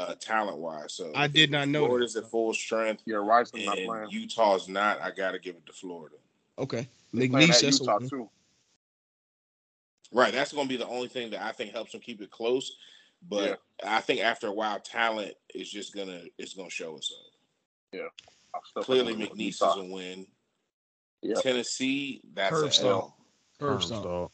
uh, 0.08 0.14
talent 0.20 0.58
wise. 0.58 0.94
So 0.94 1.12
I 1.14 1.26
did 1.26 1.50
not 1.50 1.68
know 1.68 1.82
that. 1.82 1.86
Florida's 1.88 2.16
at 2.16 2.30
full 2.30 2.54
strength 2.54 3.02
Yeah, 3.06 3.16
Rice's 3.16 3.64
not 3.64 3.78
and 3.78 3.86
playing. 3.86 4.10
Utah's 4.10 4.68
not. 4.68 5.00
I 5.00 5.10
got 5.10 5.32
to 5.32 5.38
give 5.38 5.56
it 5.56 5.66
to 5.66 5.72
Florida. 5.72 6.16
Okay. 6.58 6.88
McNeese, 7.14 7.50
at 7.50 7.60
that's 7.62 7.80
Utah 7.80 7.98
too. 7.98 8.28
Right, 10.12 10.32
that's 10.32 10.52
going 10.52 10.66
to 10.66 10.68
be 10.68 10.76
the 10.76 10.88
only 10.88 11.08
thing 11.08 11.30
that 11.30 11.42
I 11.42 11.52
think 11.52 11.72
helps 11.72 11.92
them 11.92 12.00
keep 12.00 12.20
it 12.20 12.30
close. 12.30 12.76
But 13.28 13.60
I 13.84 14.00
think 14.00 14.20
after 14.20 14.46
a 14.46 14.52
while, 14.52 14.80
talent 14.80 15.34
is 15.54 15.70
just 15.70 15.94
gonna 15.94 16.22
it's 16.38 16.54
gonna 16.54 16.70
show 16.70 16.96
itself. 16.96 17.20
I'm 17.92 18.82
Clearly, 18.82 19.12
fucking 19.12 19.36
McNeese 19.36 19.48
is 19.48 19.60
Utah. 19.60 19.80
a 19.80 19.84
win. 19.84 20.26
Yep. 21.22 21.42
Tennessee, 21.42 22.22
that's 22.32 22.54
Curb 22.54 22.64
a 22.68 22.72
stomp. 22.72 22.88
L. 22.90 23.16
curb 23.58 23.70
Terms, 23.72 23.86
stomp. 23.86 24.04
dog. 24.04 24.30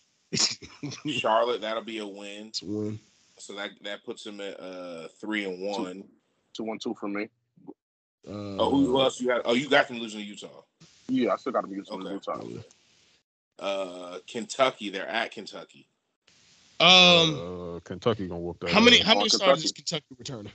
Charlotte, 1.10 1.60
that'll 1.62 1.82
be 1.82 1.98
a 1.98 2.06
win. 2.06 2.46
It's 2.46 2.62
a 2.62 2.66
win. 2.66 3.00
So 3.38 3.54
that 3.54 3.70
that 3.82 4.04
puts 4.04 4.24
them 4.24 4.40
at 4.40 4.58
uh 4.58 5.08
three 5.20 5.44
and 5.44 5.60
one. 5.62 6.04
Two 6.54 6.64
and 6.70 6.80
two 6.80 6.94
for 6.98 7.08
me. 7.08 7.28
Uh, 8.26 8.56
Oh, 8.58 8.70
who 8.70 9.00
else 9.00 9.20
you 9.20 9.28
got? 9.28 9.42
Oh, 9.44 9.52
you 9.54 9.68
got 9.68 9.88
them 9.88 9.98
losing 9.98 10.20
to 10.20 10.26
Utah. 10.26 10.62
Yeah, 11.08 11.32
I 11.32 11.36
still 11.36 11.52
got 11.52 11.60
to 11.60 11.68
be 11.68 11.76
using 11.76 11.94
Okay. 12.02 12.12
Utah. 12.14 12.40
Uh, 13.58 14.18
Kentucky, 14.26 14.88
they're 14.90 15.06
at 15.06 15.30
Kentucky. 15.30 15.86
Um, 16.80 17.76
uh, 17.76 17.80
Kentucky 17.84 18.26
gonna 18.26 18.40
whoop 18.40 18.58
that. 18.60 18.70
how 18.70 18.80
many 18.80 18.98
how 18.98 19.14
many 19.14 19.24
on 19.24 19.30
starters 19.30 19.64
is 19.64 19.72
Kentucky. 19.72 20.04
Kentucky 20.08 20.16
returning? 20.18 20.52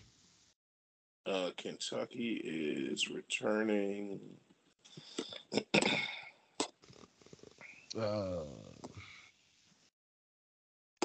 Uh, 1.25 1.51
Kentucky 1.57 2.33
is 2.43 3.09
returning. 3.09 4.19
Uh, 7.97 8.43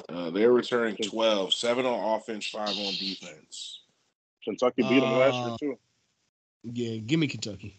Uh, 0.09 0.29
they're 0.29 0.53
returning 0.53 0.95
12, 0.95 1.53
seven 1.53 1.85
on 1.85 2.17
offense, 2.19 2.47
five 2.47 2.69
on 2.69 2.93
defense. 2.93 3.81
Kentucky 4.43 4.81
beat 4.83 5.01
them 5.01 5.11
last 5.17 5.35
Uh, 5.35 5.47
year 5.47 5.55
too. 5.59 5.79
yeah, 6.63 6.97
give 6.97 7.19
me 7.19 7.27
Kentucky. 7.27 7.77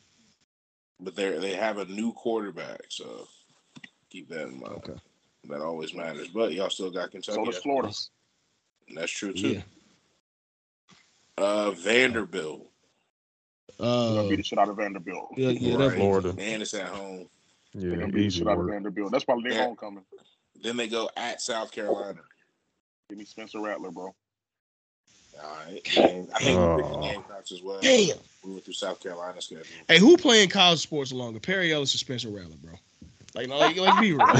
But 1.00 1.14
they 1.16 1.38
they 1.38 1.54
have 1.54 1.78
a 1.78 1.84
new 1.86 2.12
quarterback, 2.12 2.82
so 2.88 3.26
keep 4.10 4.28
that 4.28 4.48
in 4.48 4.60
mind. 4.60 4.74
Okay. 4.74 4.94
That 5.44 5.62
always 5.62 5.94
matters. 5.94 6.28
But 6.28 6.52
y'all 6.52 6.68
still 6.70 6.90
got 6.90 7.10
Kentucky. 7.12 7.36
So 7.36 7.44
does 7.44 7.58
Florida. 7.62 7.92
And 8.88 8.98
That's 8.98 9.12
true 9.12 9.32
too. 9.32 9.48
Yeah. 9.54 9.62
Uh, 11.38 11.70
Vanderbilt. 11.70 12.68
They're 13.78 13.86
gonna 13.86 14.20
Uh, 14.24 14.28
beat 14.28 14.36
the 14.36 14.42
shit 14.42 14.58
out 14.58 14.68
of 14.68 14.76
Vanderbilt. 14.76 15.28
yeah, 15.36 15.50
yeah, 15.50 15.70
Right. 15.76 15.78
that's 15.78 15.94
Florida. 15.94 16.34
And 16.38 16.62
it's 16.62 16.74
at 16.74 16.88
home. 16.88 17.30
They're 17.72 17.90
Yeah, 17.90 17.96
gonna 17.96 18.06
beat 18.08 18.12
the 18.12 18.26
easy 18.26 18.38
shit 18.40 18.48
out 18.48 18.58
of. 18.58 18.66
Vanderbilt. 18.66 19.12
That's 19.12 19.24
probably 19.24 19.50
their 19.50 19.62
homecoming. 19.62 20.04
Then 20.62 20.76
they 20.76 20.88
go 20.88 21.08
at 21.16 21.40
South 21.40 21.70
Carolina. 21.72 22.20
Give 23.08 23.18
me 23.18 23.24
Spencer 23.24 23.60
Rattler, 23.60 23.90
bro. 23.90 24.14
All 25.42 25.56
right. 25.66 25.80
And 25.98 26.28
I 26.34 26.38
think 26.40 26.58
we 26.58 26.82
picked 26.82 26.92
the. 26.94 27.00
Gamecocks 27.00 27.52
as 27.52 27.62
well. 27.62 27.78
damn. 27.80 28.16
We 28.44 28.52
went 28.52 28.64
through 28.64 28.74
South 28.74 29.00
Carolina 29.00 29.40
schedule. 29.40 29.64
Hey, 29.86 29.98
who 29.98 30.16
playing 30.16 30.48
college 30.48 30.80
sports 30.80 31.12
longer, 31.12 31.38
Perry 31.40 31.72
Ellis 31.72 31.94
or 31.94 31.98
Spencer 31.98 32.28
Rattler, 32.28 32.56
bro? 32.62 32.74
Like, 33.34 33.46
no, 33.48 33.58
like, 33.58 33.76
like 33.76 34.00
be 34.00 34.12
real. 34.14 34.26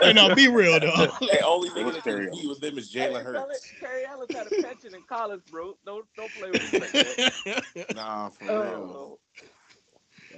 hey, 0.00 0.12
no, 0.14 0.34
be 0.34 0.48
real 0.48 0.80
though. 0.80 1.06
Hey, 1.20 1.38
only 1.44 1.68
thing 1.68 1.86
that 1.92 2.02
can 2.02 2.24
compete 2.28 2.48
with 2.48 2.60
them 2.60 2.78
is 2.78 2.92
Jalen 2.92 3.22
Hurts. 3.22 3.70
Perry 3.78 4.04
Ellis 4.06 4.28
had 4.34 4.46
a 4.46 4.62
pension 4.62 4.94
in 4.94 5.02
college, 5.02 5.42
bro. 5.50 5.76
Don't 5.84 6.06
don't 6.16 6.32
play 6.32 6.50
with 6.50 6.72
me 6.72 6.80
like 6.80 6.92
that. 6.92 7.62
Nah, 7.94 8.30
for 8.30 8.50
Oh. 8.50 9.18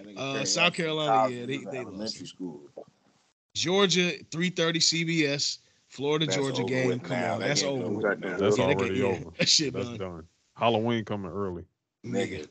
real. 0.04 0.16
Uh, 0.18 0.44
South 0.44 0.74
Carolina, 0.74 1.32
yeah, 1.34 1.46
they- 1.46 1.56
they 1.58 1.64
lost 1.64 1.76
elementary 1.76 2.26
school. 2.26 2.60
Georgia, 3.56 4.12
3:30 4.30 4.76
CBS, 4.82 5.58
Florida, 5.88 6.26
That's 6.26 6.36
Georgia 6.36 6.62
game. 6.64 7.00
Come 7.00 7.16
now. 7.18 7.34
on, 7.34 7.40
That 7.40 7.48
that's 7.48 7.62
over. 7.62 7.84
over 7.84 7.94
with. 7.94 8.04
with 8.04 8.18
now. 8.20 8.28
now. 8.32 8.36
That's 8.36 8.58
Yeah, 8.58 8.66
that 8.66 8.76
already 8.76 8.94
game- 8.94 9.02
yeah, 9.12 9.18
over. 9.18 9.30
That 9.38 9.48
shit 9.48 9.72
That's 9.72 9.86
done. 9.88 9.96
done. 9.98 10.28
Halloween 10.54 11.04
coming 11.06 11.30
early. 11.32 11.64
Nigga. 12.04 12.46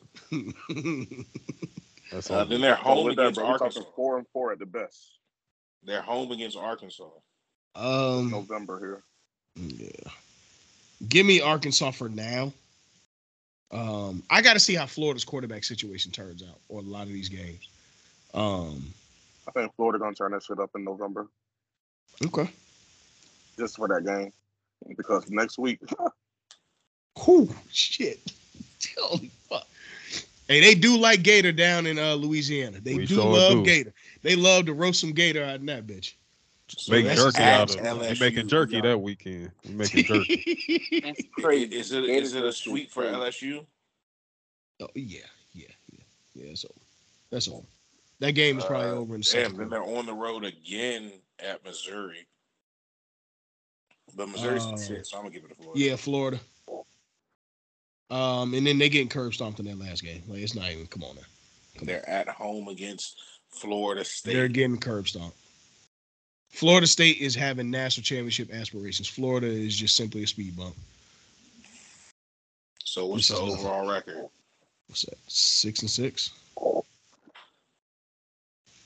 That's 2.11 2.29
Uh, 2.31 2.39
all. 2.39 2.45
then 2.45 2.61
they're 2.61 2.75
So 2.77 2.81
home 2.83 3.05
with 3.05 3.15
that, 3.17 3.21
against 3.21 3.39
bro, 3.39 3.45
Arkansas. 3.47 3.81
four 3.95 4.17
and 4.17 4.27
four 4.33 4.51
at 4.51 4.59
the 4.59 4.65
best. 4.65 5.11
They're 5.83 6.01
home 6.01 6.31
against 6.31 6.57
Arkansas. 6.57 7.09
um, 7.75 8.31
November 8.31 8.79
here. 8.79 9.03
yeah. 9.77 10.11
Give 11.09 11.25
me 11.25 11.39
Arkansas 11.41 11.91
for 11.91 12.09
now. 12.09 12.51
Um, 13.71 14.23
I 14.29 14.41
got 14.41 14.53
to 14.53 14.59
see 14.59 14.73
how 14.75 14.85
Florida's 14.87 15.25
quarterback 15.25 15.63
situation 15.63 16.11
turns 16.11 16.41
out, 16.41 16.59
or 16.69 16.79
a 16.79 16.83
lot 16.83 17.03
of 17.03 17.09
these 17.13 17.27
games. 17.29 17.67
Um, 18.33 18.93
I 19.47 19.51
think 19.51 19.75
Florida 19.75 19.99
gonna 19.99 20.15
turn 20.15 20.31
that 20.31 20.43
shit 20.43 20.59
up 20.59 20.71
in 20.75 20.83
November 20.83 21.27
okay. 22.25 22.49
just 23.57 23.75
for 23.77 23.87
that 23.87 24.05
game. 24.05 24.31
Because 24.97 25.29
next 25.29 25.57
week, 25.57 25.79
Whew, 27.25 27.49
shit. 27.71 28.19
Holy 28.97 29.31
fuck. 29.49 29.65
Hey, 30.47 30.59
they 30.59 30.75
do 30.75 30.97
like 30.97 31.23
Gator 31.23 31.51
down 31.51 31.87
in 31.87 31.97
uh, 31.97 32.13
Louisiana. 32.13 32.79
They 32.79 32.95
We 32.95 33.05
do 33.05 33.15
sure 33.15 33.25
love 33.25 33.51
do. 33.53 33.65
Gator. 33.65 33.93
They 34.21 34.35
love 34.35 34.65
to 34.67 34.73
roast 34.73 34.99
some 35.01 35.11
Gator 35.11 35.43
out 35.43 35.59
in 35.59 35.65
that 35.67 35.87
bitch. 35.87 36.13
So 36.67 36.91
Make 36.91 37.05
jerky 37.15 37.41
out 37.43 37.69
of 37.75 37.81
we 37.81 37.87
LSU. 37.87 38.19
making 38.19 38.47
jerky 38.47 38.81
that 38.81 38.99
weekend. 38.99 39.51
We 39.67 39.73
making 39.75 40.03
jerky. 40.05 40.91
That's 41.03 41.19
Is, 41.19 41.25
crazy. 41.33 41.75
is 41.75 41.91
it 41.93 42.03
is 42.05 42.33
it 42.35 42.43
a 42.43 42.51
sweep 42.51 42.91
for 42.91 43.03
LSU? 43.03 43.65
Oh, 44.81 44.87
yeah, 44.95 45.19
yeah, 45.53 45.67
yeah, 45.91 45.99
yeah. 46.33 46.47
That's 46.47 46.65
over. 46.65 46.73
That's 47.29 47.47
over. 47.47 47.65
That 48.19 48.31
game 48.31 48.57
is 48.57 48.65
probably 48.65 48.89
Uh, 48.89 48.93
over 48.95 49.15
in 49.15 49.21
the 49.21 49.29
Damn, 49.31 49.43
second. 49.43 49.57
then 49.57 49.69
they're 49.69 49.83
on 49.83 50.05
the 50.05 50.13
road 50.13 50.45
again 50.45 51.11
at 51.39 51.63
Missouri. 51.63 52.25
But 54.15 54.29
Missouri's 54.29 54.63
Uh, 54.65 54.77
shit, 54.77 55.05
so 55.05 55.17
I'm 55.17 55.23
gonna 55.23 55.33
give 55.35 55.43
it 55.43 55.49
to 55.49 55.55
Florida. 55.55 55.79
Yeah, 55.79 55.95
Florida. 55.97 56.39
Um, 58.09 58.53
and 58.53 58.65
then 58.65 58.77
they 58.77 58.87
getting 58.87 59.09
curb 59.09 59.33
stomped 59.33 59.59
in 59.59 59.65
that 59.65 59.77
last 59.79 60.03
game. 60.03 60.23
Like 60.27 60.39
it's 60.39 60.55
not 60.55 60.71
even. 60.71 60.87
Come 60.87 61.03
on 61.03 61.15
now. 61.15 61.21
They're 61.81 62.07
at 62.09 62.29
home 62.29 62.67
against 62.69 63.19
Florida 63.49 64.05
State. 64.05 64.33
They're 64.33 64.47
getting 64.47 64.77
curb 64.79 65.07
stomped. 65.09 65.35
Florida 66.49 66.87
State 66.87 67.17
is 67.17 67.35
having 67.35 67.69
national 67.69 68.03
championship 68.03 68.53
aspirations. 68.53 69.09
Florida 69.09 69.47
is 69.47 69.75
just 69.75 69.95
simply 69.97 70.23
a 70.23 70.27
speed 70.27 70.55
bump. 70.55 70.75
so 72.85 73.07
what's 73.07 73.27
the 73.27 73.33
nothing. 73.33 73.57
overall 73.59 73.91
record? 73.91 74.29
What's 74.87 75.01
that? 75.01 75.17
Six 75.27 75.81
and 75.81 75.89
six. 75.89 76.31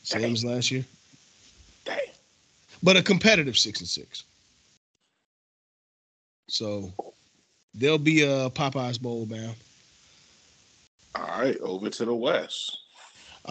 Same 0.10 0.34
as 0.34 0.44
last 0.44 0.72
year, 0.72 0.84
Damn. 1.86 2.00
but 2.82 2.98
a 2.98 3.04
competitive 3.04 3.58
six 3.58 3.80
and 3.80 3.88
six. 3.88 4.24
So 6.48 6.92
there'll 7.76 8.00
be 8.00 8.24
a 8.24 8.50
Popeyes 8.50 9.00
bowl 9.00 9.26
bound. 9.28 9.56
All 11.16 11.28
right, 11.28 11.58
over 11.60 11.90
to 11.90 12.06
the 12.06 12.14
West. 12.16 12.76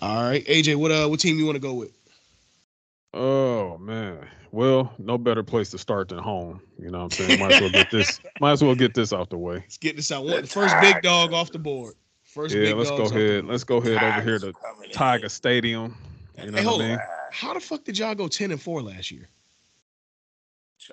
All 0.02 0.22
right, 0.28 0.44
AJ, 0.46 0.76
what 0.76 0.90
uh, 0.90 1.06
what 1.06 1.20
team 1.20 1.38
you 1.38 1.46
want 1.46 1.56
to 1.56 1.60
go 1.60 1.74
with? 1.74 1.92
Oh 3.14 3.78
man. 3.78 4.26
Well, 4.50 4.92
no 4.98 5.16
better 5.18 5.42
place 5.42 5.70
to 5.70 5.78
start 5.78 6.08
than 6.08 6.18
home. 6.18 6.60
You 6.78 6.90
know 6.90 6.98
what 6.98 7.04
I'm 7.04 7.10
saying? 7.10 7.38
Might 7.40 7.52
as 7.52 7.60
well 7.60 7.70
get 7.70 7.90
this 7.90 8.20
might 8.40 8.52
as 8.52 8.64
well 8.64 8.74
get 8.74 8.94
this 8.94 9.12
out 9.12 9.30
the 9.30 9.38
way. 9.38 9.56
Let's 9.56 9.76
get 9.78 9.94
this 9.96 10.10
out. 10.10 10.26
The 10.26 10.32
One, 10.32 10.46
first 10.46 10.74
big 10.80 11.02
dog 11.02 11.32
off 11.32 11.52
the 11.52 11.58
board. 11.58 11.94
First 12.24 12.54
Yeah, 12.54 12.62
big 12.66 12.76
let's 12.76 12.90
go 12.90 13.04
off 13.04 13.10
the 13.12 13.18
ahead. 13.18 13.42
board. 13.42 13.52
Let's 13.52 13.64
go 13.64 13.76
ahead 13.76 14.02
over 14.02 14.20
here 14.22 14.38
to 14.40 14.52
coming 14.52 14.84
in. 14.86 14.90
Tiger 14.90 15.28
Stadium. 15.28 15.96
You 16.44 16.50
know 16.52 16.58
Hey, 16.58 16.64
what 16.64 16.70
hold 16.70 16.82
I 16.82 16.84
on. 16.84 16.90
mean? 16.90 17.00
How 17.32 17.54
the 17.54 17.60
fuck 17.60 17.84
did 17.84 17.98
y'all 17.98 18.14
go 18.14 18.28
ten 18.28 18.50
and 18.50 18.60
four 18.60 18.82
last 18.82 19.10
year? 19.10 19.28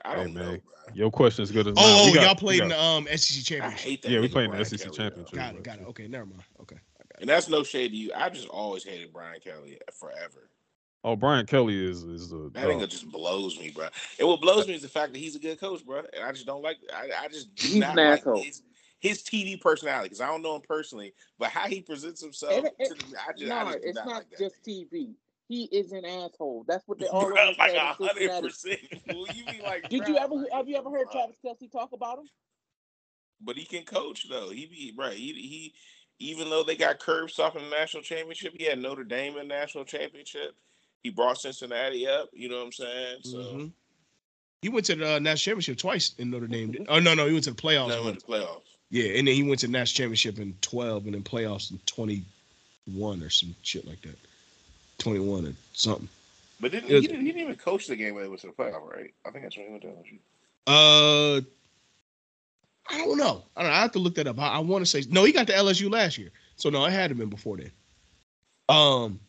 I 0.03 0.15
don't 0.15 0.27
Hey, 0.27 0.33
know, 0.33 0.43
bro. 0.43 0.93
Your 0.93 1.11
question 1.11 1.43
is 1.43 1.51
good 1.51 1.67
as. 1.67 1.73
Oh, 1.77 2.09
oh 2.09 2.13
got- 2.13 2.23
y'all 2.23 2.33
we 2.35 2.39
played 2.39 2.61
in 2.61 2.69
the 2.69 2.79
um 2.81 3.07
SEC 3.07 3.39
I 3.39 3.43
championship. 3.43 3.79
hate 3.79 4.01
that. 4.03 4.11
Yeah, 4.11 4.19
we 4.19 4.27
played 4.27 4.45
in 4.45 4.51
the 4.51 4.57
Brian 4.57 4.65
SEC 4.65 4.79
Kelly, 4.81 4.97
championship. 4.97 5.35
Got 5.35 5.55
it, 5.55 5.63
got 5.63 5.79
it. 5.79 5.87
Okay, 5.87 6.07
never 6.07 6.25
mind. 6.25 6.43
Okay. 6.61 6.77
And 7.19 7.29
that's 7.29 7.47
no 7.47 7.63
shade 7.63 7.89
to 7.91 7.95
you. 7.97 8.11
I 8.15 8.29
just 8.29 8.47
always 8.49 8.83
hated 8.83 9.13
Brian 9.13 9.39
Kelly 9.39 9.79
forever. 9.93 10.49
Oh, 11.03 11.15
Brian 11.15 11.45
Kelly 11.45 11.83
is 11.85 12.03
is 12.03 12.31
a 12.33 12.49
That 12.53 12.65
nigga 12.67 12.89
just 12.89 13.09
blows 13.09 13.59
me, 13.59 13.69
bro. 13.69 13.87
And 14.19 14.27
what 14.27 14.41
blows 14.41 14.67
me 14.67 14.73
is 14.73 14.81
the 14.81 14.89
fact 14.89 15.13
that 15.13 15.19
he's 15.19 15.35
a 15.35 15.39
good 15.39 15.59
coach, 15.59 15.85
bro. 15.85 15.99
And 16.13 16.23
I 16.23 16.31
just 16.31 16.45
don't 16.45 16.61
like. 16.63 16.77
I, 16.93 17.25
I 17.25 17.27
just 17.27 17.53
do 17.55 17.67
He's 17.67 17.75
not 17.77 17.97
an 17.97 18.09
like 18.09 18.43
his, 18.43 18.63
his 18.99 19.23
TV 19.23 19.59
personality 19.61 20.07
because 20.09 20.21
I 20.21 20.27
don't 20.27 20.41
know 20.41 20.55
him 20.55 20.61
personally, 20.67 21.13
but 21.39 21.49
how 21.49 21.67
he 21.67 21.81
presents 21.81 22.21
himself. 22.21 22.65
It- 22.65 22.75
it- 22.79 22.87
to 22.89 22.93
the, 22.95 23.17
I 23.19 23.31
just, 23.33 23.45
no, 23.45 23.55
I 23.55 23.63
just 23.73 23.81
do 23.81 23.87
it's 23.87 23.95
not, 23.95 24.05
not 24.07 24.15
like 24.15 24.29
that. 24.31 24.39
just 24.39 24.63
TV. 24.63 25.13
He 25.47 25.65
is 25.65 25.91
an 25.91 26.05
asshole. 26.05 26.65
That's 26.67 26.87
what 26.87 26.99
they 26.99 27.07
all 27.11 27.27
Bro, 27.27 27.37
always 27.39 27.57
like 27.57 27.71
said 27.71 27.79
hundred 27.79 28.41
percent. 28.41 28.79
You 28.91 29.25
be 29.51 29.61
like, 29.63 29.87
Did 29.89 29.99
bro, 30.03 30.07
you 30.09 30.17
ever 30.17 30.35
like, 30.35 30.51
have 30.51 30.67
you 30.67 30.75
ever 30.77 30.89
heard 30.89 31.07
bro. 31.11 31.27
Travis 31.27 31.35
Kelce 31.45 31.71
talk 31.71 31.91
about 31.93 32.19
him? 32.19 32.25
But 33.41 33.57
he 33.57 33.65
can 33.65 33.83
coach 33.83 34.27
though. 34.29 34.49
He 34.49 34.65
be 34.65 34.93
right. 34.97 35.13
He 35.15 35.33
he. 35.33 35.73
Even 36.17 36.49
though 36.49 36.63
they 36.63 36.77
got 36.77 36.97
curb 36.99 37.29
stopped 37.29 37.57
in 37.57 37.63
the 37.63 37.69
national 37.69 38.01
championship, 38.01 38.53
he 38.57 38.63
had 38.63 38.79
Notre 38.79 39.03
Dame 39.03 39.33
in 39.33 39.49
the 39.49 39.53
national 39.53 39.83
championship. 39.83 40.55
He 41.03 41.09
brought 41.09 41.37
Cincinnati 41.41 42.07
up. 42.07 42.29
You 42.31 42.47
know 42.47 42.55
what 42.59 42.65
I'm 42.67 42.71
saying? 42.71 43.17
So 43.23 43.37
Mhm. 43.37 43.71
He 44.61 44.69
went 44.69 44.85
to 44.85 44.95
the 44.95 45.15
uh, 45.15 45.19
national 45.19 45.35
championship 45.57 45.77
twice 45.77 46.15
in 46.17 46.31
Notre 46.31 46.47
Dame. 46.47 46.71
didn't- 46.71 46.87
Oh 46.89 46.99
no, 46.99 47.13
no, 47.13 47.27
he 47.27 47.33
went 47.33 47.43
to 47.43 47.51
the 47.51 47.61
playoffs. 47.61 47.89
now 47.89 47.99
in 47.99 48.05
once. 48.05 48.23
the 48.23 48.31
playoffs. 48.31 48.61
Yeah, 48.89 49.17
and 49.17 49.27
then 49.27 49.35
he 49.35 49.43
went 49.43 49.59
to 49.59 49.67
the 49.67 49.73
national 49.73 49.97
championship 50.05 50.39
in 50.39 50.55
twelve, 50.61 51.03
and 51.05 51.13
then 51.13 51.21
playoffs 51.23 51.69
in 51.69 51.79
twenty 51.85 52.23
one 52.85 53.21
or 53.21 53.29
some 53.29 53.53
shit 53.61 53.85
like 53.85 54.01
that. 54.03 54.17
Twenty 54.97 55.19
one 55.19 55.45
or 55.47 55.53
something. 55.73 56.07
But 56.59 56.71
didn't, 56.71 56.89
was- 56.91 57.01
he, 57.01 57.07
didn't, 57.07 57.21
he 57.25 57.31
didn't 57.31 57.41
even 57.41 57.55
coach 57.55 57.87
the 57.87 57.95
game 57.95 58.15
when 58.15 58.23
it 58.23 58.31
was 58.31 58.41
to 58.41 58.47
the 58.47 58.53
playoff, 58.53 58.89
right? 58.89 59.13
I 59.25 59.31
think 59.31 59.43
that's 59.43 59.57
when 59.57 59.65
he 59.65 59.71
went 59.71 59.81
to 59.83 59.87
LSU. 59.89 60.19
Uh, 60.67 61.41
I 62.89 62.97
don't 62.99 63.17
know. 63.17 63.43
I 63.57 63.61
don't 63.61 63.71
know. 63.71 63.77
I 63.77 63.81
have 63.81 63.91
to 63.93 63.99
look 63.99 64.15
that 64.15 64.27
up. 64.27 64.39
I, 64.39 64.47
I 64.49 64.59
want 64.59 64.83
to 64.85 64.89
say 64.89 65.03
no. 65.09 65.23
He 65.25 65.31
got 65.31 65.47
to 65.47 65.53
LSU 65.53 65.91
last 65.91 66.17
year, 66.17 66.31
so 66.55 66.69
no, 66.69 66.85
it 66.85 66.91
had 66.91 67.09
to 67.09 67.15
been 67.15 67.29
before 67.29 67.57
then. 67.57 67.71
Um, 68.69 69.19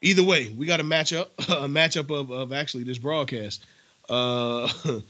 either 0.00 0.22
way, 0.22 0.54
we 0.56 0.66
got 0.66 0.80
a 0.80 0.84
matchup, 0.84 1.28
a 1.38 1.68
matchup 1.68 2.10
of 2.10 2.30
of 2.30 2.52
actually 2.52 2.84
this 2.84 2.98
broadcast. 2.98 3.64
Uh, 4.08 4.68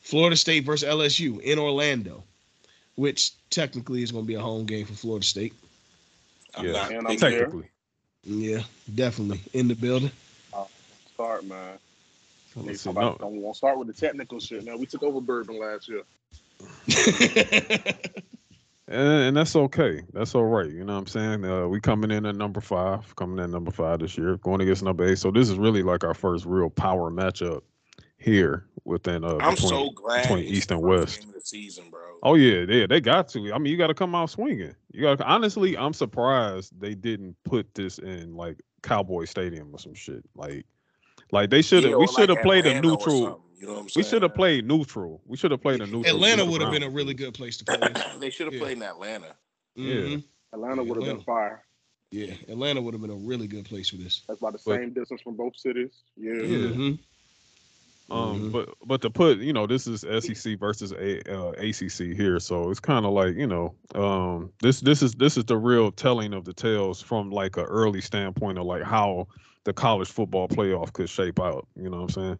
Florida 0.00 0.36
State 0.36 0.64
versus 0.64 0.88
LSU 0.88 1.40
in 1.40 1.58
Orlando, 1.58 2.22
which 2.94 3.32
technically 3.50 4.02
is 4.02 4.12
going 4.12 4.24
to 4.24 4.28
be 4.28 4.34
a 4.34 4.40
home 4.40 4.64
game 4.66 4.86
for 4.86 4.94
Florida 4.94 5.26
State. 5.26 5.52
I'm 6.54 6.64
Yeah. 6.66 6.72
not 6.72 6.82
I'm 6.92 7.04
thinking- 7.06 7.18
there. 7.18 7.30
technically. 7.40 7.68
Yeah, 8.24 8.62
definitely 8.94 9.40
in 9.52 9.68
the 9.68 9.74
building. 9.74 10.10
Start, 11.14 11.44
man. 11.44 11.78
Let's 12.56 12.80
see, 12.80 12.92
no- 12.92 13.16
Don't 13.18 13.36
want 13.36 13.54
to 13.54 13.58
start 13.58 13.78
with 13.78 13.88
the 13.88 13.92
technical 13.92 14.40
shit. 14.40 14.64
Now 14.64 14.76
we 14.76 14.86
took 14.86 15.02
over 15.02 15.20
Bourbon 15.20 15.58
last 15.60 15.88
year. 15.88 16.02
And, 18.90 19.22
and 19.22 19.36
that's 19.36 19.54
okay. 19.54 20.02
That's 20.12 20.34
all 20.34 20.46
right. 20.46 20.68
You 20.68 20.82
know 20.84 20.94
what 20.94 20.98
I'm 21.00 21.06
saying? 21.06 21.44
Uh, 21.44 21.68
we 21.68 21.80
coming 21.80 22.10
in 22.10 22.26
at 22.26 22.34
number 22.34 22.60
five, 22.60 23.14
coming 23.14 23.38
in 23.38 23.44
at 23.44 23.50
number 23.50 23.70
five 23.70 24.00
this 24.00 24.18
year, 24.18 24.36
going 24.38 24.60
against 24.60 24.82
number 24.82 25.08
eight. 25.08 25.18
So 25.18 25.30
this 25.30 25.48
is 25.48 25.56
really 25.58 25.84
like 25.84 26.02
our 26.02 26.12
first 26.12 26.44
real 26.44 26.68
power 26.68 27.08
matchup 27.08 27.62
here 28.20 28.66
within 28.84 29.24
uh 29.24 29.36
I'm 29.40 29.54
between, 29.54 29.68
so 29.70 29.90
glad 29.90 30.22
between 30.22 30.44
East 30.44 30.70
and 30.70 30.80
West. 30.82 31.26
the 31.32 31.40
season, 31.40 31.90
bro. 31.90 32.00
Oh 32.22 32.34
yeah, 32.34 32.64
yeah, 32.68 32.86
they 32.86 33.00
got 33.00 33.28
to. 33.30 33.52
I 33.52 33.58
mean, 33.58 33.72
you 33.72 33.78
got 33.78 33.86
to 33.88 33.94
come 33.94 34.14
out 34.14 34.30
swinging. 34.30 34.74
You 34.92 35.02
got 35.02 35.20
honestly. 35.22 35.76
I'm 35.76 35.92
surprised 35.94 36.78
they 36.80 36.94
didn't 36.94 37.34
put 37.44 37.74
this 37.74 37.98
in 37.98 38.36
like 38.36 38.60
Cowboy 38.82 39.24
Stadium 39.24 39.70
or 39.72 39.78
some 39.78 39.94
shit. 39.94 40.22
Like, 40.34 40.66
like 41.32 41.50
they 41.50 41.62
should 41.62 41.82
have. 41.84 41.92
Yeah, 41.92 41.96
we 41.98 42.06
should 42.06 42.28
have 42.28 42.36
like 42.38 42.44
played 42.44 42.66
a 42.66 42.76
Atlanta 42.76 42.88
or 42.88 42.90
neutral. 42.92 43.44
You 43.58 43.66
know 43.66 43.72
what 43.74 43.80
I'm 43.80 43.88
We 43.96 44.02
should 44.02 44.22
have 44.22 44.34
played 44.34 44.66
neutral. 44.66 45.20
We 45.26 45.36
should 45.36 45.50
have 45.50 45.60
played 45.62 45.80
a 45.80 45.86
neutral. 45.86 46.06
Atlanta 46.06 46.44
would 46.44 46.60
have 46.62 46.72
been 46.72 46.82
a 46.82 46.88
really 46.90 47.14
good 47.14 47.34
place 47.34 47.56
to 47.58 47.64
play. 47.78 47.92
they 48.18 48.30
should 48.30 48.46
have 48.46 48.54
Yeah. 48.54 48.60
played 48.60 48.76
in 48.78 48.82
Atlanta. 48.82 49.34
Yeah. 49.74 49.94
Mhm. 49.94 50.24
Atlanta 50.52 50.82
would 50.82 50.96
have 50.96 51.06
been 51.16 51.24
fire. 51.24 51.62
Yeah, 52.10 52.34
Atlanta 52.48 52.80
would 52.80 52.92
have 52.94 53.00
been 53.02 53.10
a 53.10 53.14
really 53.14 53.46
good 53.46 53.64
place 53.66 53.88
for 53.90 53.96
this. 53.96 54.22
That's 54.26 54.40
about 54.40 54.54
the 54.54 54.60
But- 54.64 54.76
same 54.80 54.92
distance 54.92 55.20
from 55.22 55.36
both 55.36 55.56
cities. 55.56 55.90
Yeah. 56.16 56.32
Yeah. 56.34 56.68
Mhm. 56.68 56.98
Um, 58.10 58.40
Mhm. 58.40 58.52
but 58.52 58.68
but 58.84 59.00
to 59.02 59.10
put, 59.10 59.38
you 59.38 59.52
know, 59.52 59.66
this 59.66 59.86
is 59.86 60.04
SEC 60.04 60.54
versus 60.56 60.92
a 60.92 61.20
uh, 61.32 61.52
ACC 61.58 62.12
here, 62.12 62.40
so 62.40 62.70
it's 62.70 62.80
kind 62.80 63.06
of 63.06 63.12
like 63.12 63.36
you 63.36 63.46
know, 63.46 63.74
um, 63.94 64.52
this 64.60 64.80
this 64.80 65.02
is 65.02 65.14
this 65.14 65.36
is 65.36 65.44
the 65.44 65.56
real 65.56 65.92
telling 65.92 66.32
of 66.34 66.44
the 66.44 66.52
tales 66.52 67.00
from 67.00 67.30
like 67.30 67.56
a 67.56 67.64
early 67.64 68.00
standpoint 68.00 68.58
of 68.58 68.66
like 68.66 68.82
how 68.82 69.28
the 69.64 69.72
college 69.72 70.10
football 70.10 70.48
playoff 70.48 70.92
could 70.92 71.08
shape 71.08 71.38
out. 71.40 71.68
You 71.76 71.88
know 71.90 71.98
what 72.02 72.02
I'm 72.04 72.08
saying? 72.10 72.38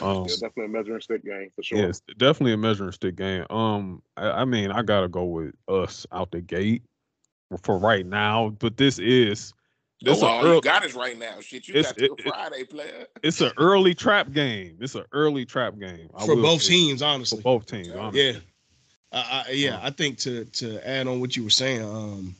Um, 0.00 0.26
Yeah, 0.26 0.34
definitely 0.34 0.66
a 0.66 0.68
measuring 0.68 1.00
stick 1.00 1.24
game 1.24 1.50
for 1.56 1.62
sure. 1.62 1.78
Yeah, 1.80 1.86
it's 1.86 2.00
definitely 2.16 2.52
a 2.52 2.56
measuring 2.56 2.92
stick 2.92 3.16
game. 3.16 3.44
Um, 3.50 4.02
I, 4.16 4.42
I 4.42 4.44
mean, 4.44 4.70
I 4.70 4.82
gotta 4.82 5.08
go 5.08 5.24
with 5.24 5.54
us 5.68 6.06
out 6.12 6.30
the 6.30 6.40
gate 6.40 6.82
for 7.62 7.78
right 7.78 8.06
now, 8.06 8.50
but 8.58 8.76
this 8.76 8.98
is 8.98 9.52
this 10.00 10.22
oh, 10.22 10.26
a 10.26 10.28
all 10.30 10.44
early, 10.44 10.54
you 10.56 10.60
got 10.62 10.84
is 10.84 10.94
right 10.94 11.18
now. 11.18 11.40
Shit, 11.40 11.66
you 11.68 11.74
It's- 11.74 11.92
got 11.92 11.98
till 11.98 12.14
it- 12.14 12.20
it- 12.20 12.28
Friday, 12.28 12.64
player. 12.64 13.06
it's 13.22 13.40
an 13.40 13.52
early 13.56 13.94
trap 13.94 14.32
game. 14.32 14.76
It's 14.80 14.94
an 14.94 15.04
early 15.12 15.44
trap 15.44 15.78
game 15.78 16.08
I 16.14 16.24
for 16.26 16.36
both 16.36 16.62
say. 16.62 16.74
teams, 16.74 17.00
For 17.00 17.06
honestly. 17.06 17.40
both 17.42 17.66
teams, 17.66 17.88
honestly. 17.90 18.30
Yeah. 18.32 18.38
I, 19.10 19.44
I, 19.48 19.50
yeah, 19.52 19.80
I 19.82 19.90
think 19.90 20.18
to 20.18 20.44
to 20.44 20.86
add 20.86 21.06
on 21.06 21.18
what 21.20 21.34
you 21.36 21.42
were 21.44 21.50
saying, 21.50 21.82
um, 21.82 22.34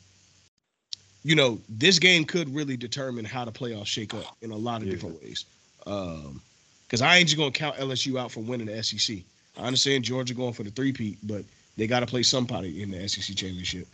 you 1.24 1.34
know, 1.34 1.58
this 1.68 1.98
game 1.98 2.24
could 2.24 2.54
really 2.54 2.76
determine 2.76 3.24
how 3.24 3.44
the 3.44 3.52
playoffs 3.52 3.86
shake 3.86 4.14
up 4.14 4.36
in 4.42 4.50
a 4.50 4.56
lot 4.56 4.82
of 4.82 4.86
Yeah. 4.86 4.92
different 4.94 5.22
ways. 5.22 5.44
Um, 5.86 6.40
because 6.86 7.02
I 7.02 7.16
ain't 7.16 7.28
just 7.28 7.38
gonna 7.38 7.50
count 7.50 7.76
LSU 7.76 8.18
out 8.18 8.30
for 8.32 8.40
winning 8.40 8.66
the 8.66 8.82
SEC. 8.82 9.22
I 9.56 9.62
understand 9.62 10.04
Georgia 10.04 10.34
going 10.34 10.52
for 10.52 10.62
the 10.62 10.70
three-peat, 10.70 11.18
but 11.24 11.44
they 11.76 11.86
got 11.86 12.00
to 12.00 12.06
play 12.06 12.22
somebody 12.22 12.82
in 12.82 12.90
the 12.90 13.08
SEC 13.08 13.34
championship. 13.36 13.86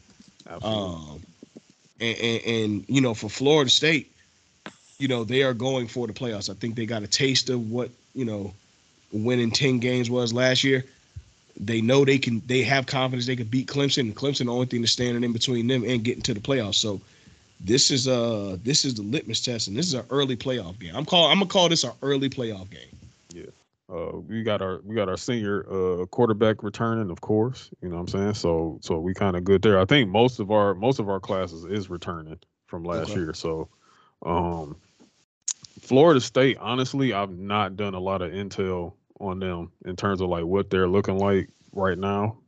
Absolutely. 0.49 0.95
Um, 0.95 1.23
and, 2.05 2.19
and, 2.19 2.43
and 2.47 2.85
you 2.89 3.01
know, 3.01 3.15
for 3.15 3.29
Florida 3.29 3.71
State, 3.71 4.11
you 4.99 5.09
know, 5.09 5.25
they 5.25 5.43
are 5.43 5.55
going 5.55 5.89
for 5.89 6.07
the 6.07 6.13
playoffs. 6.13 6.51
I 6.51 6.55
think 6.55 6.77
they 6.77 6.87
got 6.87 7.03
a 7.03 7.07
taste 7.07 7.51
of 7.51 7.71
what 7.71 7.91
you 8.15 8.25
know, 8.25 8.53
winning 9.13 9.51
ten 9.51 9.79
games 9.79 10.11
was 10.11 10.33
last 10.33 10.65
year. 10.65 10.85
They 11.59 11.81
know 11.81 12.05
they 12.05 12.19
can. 12.19 12.43
They 12.47 12.63
have 12.63 12.87
confidence 12.87 13.27
they 13.27 13.37
can 13.37 13.47
beat 13.47 13.69
Clemson. 13.69 14.01
And 14.01 14.17
Clemson, 14.17 14.47
the 14.47 14.53
only 14.53 14.67
thing 14.67 14.81
that's 14.81 14.93
standing 14.93 15.23
in 15.23 15.33
between 15.33 15.67
them 15.67 15.85
and 15.85 16.03
getting 16.03 16.23
to 16.23 16.35
the 16.35 16.41
playoffs. 16.41 16.77
So 16.77 17.01
this 17.61 17.91
is 17.91 18.09
uh 18.09 18.57
this 18.65 18.85
is 18.85 18.95
the 18.95 19.03
litmus 19.03 19.41
test, 19.41 19.69
and 19.69 19.77
this 19.77 19.87
is 19.87 19.95
an 19.95 20.05
early 20.11 20.37
playoff 20.37 20.79
game. 20.79 20.95
I'm 20.95 21.05
call 21.05 21.29
I'm 21.29 21.39
gonna 21.39 21.47
call 21.47 21.69
this 21.69 21.85
an 21.85 21.93
early 22.03 22.29
playoff 22.29 22.71
game. 22.71 22.81
Uh, 23.93 24.19
we 24.19 24.43
got 24.43 24.63
our 24.63 24.81
we 24.83 24.95
got 24.95 25.09
our 25.09 25.17
senior 25.17 25.67
uh 25.71 26.07
quarterback 26.07 26.63
returning, 26.63 27.11
of 27.11 27.21
course. 27.21 27.71
You 27.83 27.89
know 27.91 27.97
what 27.97 28.03
I'm 28.03 28.09
saying? 28.09 28.35
So 28.35 28.79
so 28.81 28.99
we 28.99 29.13
kind 29.13 29.37
of 29.37 29.45
good 29.45 29.63
there. 29.63 29.79
I 29.79 29.85
think 29.85 30.09
most 30.09 30.41
of 30.41 30.51
our 30.51 30.75
most 30.75 30.99
of 30.99 31.09
our 31.09 31.21
classes 31.21 31.65
is 31.65 31.91
returning 31.91 32.39
from 32.67 32.85
last 32.85 33.11
Okay. 33.11 33.21
year. 33.21 33.35
So 33.35 33.69
um 34.25 34.77
Florida 35.81 36.21
State, 36.21 36.57
honestly, 36.59 37.13
I've 37.13 37.37
not 37.37 37.77
done 37.77 37.95
a 37.95 38.01
lot 38.01 38.23
of 38.23 38.33
intel 38.33 38.95
on 39.21 39.39
them 39.39 39.71
in 39.85 39.97
terms 39.97 40.21
of 40.23 40.29
like 40.31 40.45
what 40.45 40.71
they're 40.71 40.89
looking 40.89 41.19
like 41.19 41.51
right 41.73 41.99
now. 41.99 42.39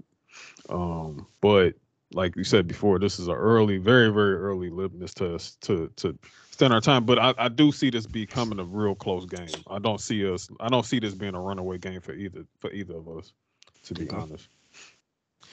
Um, 0.70 1.26
but 1.40 1.74
like 2.12 2.34
you 2.36 2.44
said 2.44 2.66
before, 2.66 2.98
this 2.98 3.18
is 3.18 3.28
an 3.28 3.34
early, 3.34 3.76
very, 3.78 4.10
very 4.10 4.34
early 4.34 4.70
litmus 4.70 5.12
test 5.12 5.60
to 5.62 5.90
to 5.96 6.18
stand 6.56 6.72
our 6.72 6.80
time. 6.80 7.04
But 7.04 7.18
I, 7.18 7.34
I 7.38 7.48
do 7.48 7.70
see 7.70 7.90
this 7.90 8.06
becoming 8.06 8.58
a 8.58 8.64
real 8.64 8.94
close 8.94 9.26
game. 9.26 9.48
I 9.68 9.78
don't 9.78 10.00
see 10.00 10.28
us. 10.28 10.48
I 10.58 10.68
don't 10.68 10.86
see 10.86 10.98
this 10.98 11.14
being 11.14 11.34
a 11.34 11.40
runaway 11.40 11.78
game 11.78 12.00
for 12.00 12.14
either 12.14 12.44
for 12.60 12.72
either 12.72 12.96
of 12.96 13.08
us. 13.16 13.32
To 13.84 13.94
be 13.94 14.10
honest, 14.10 14.48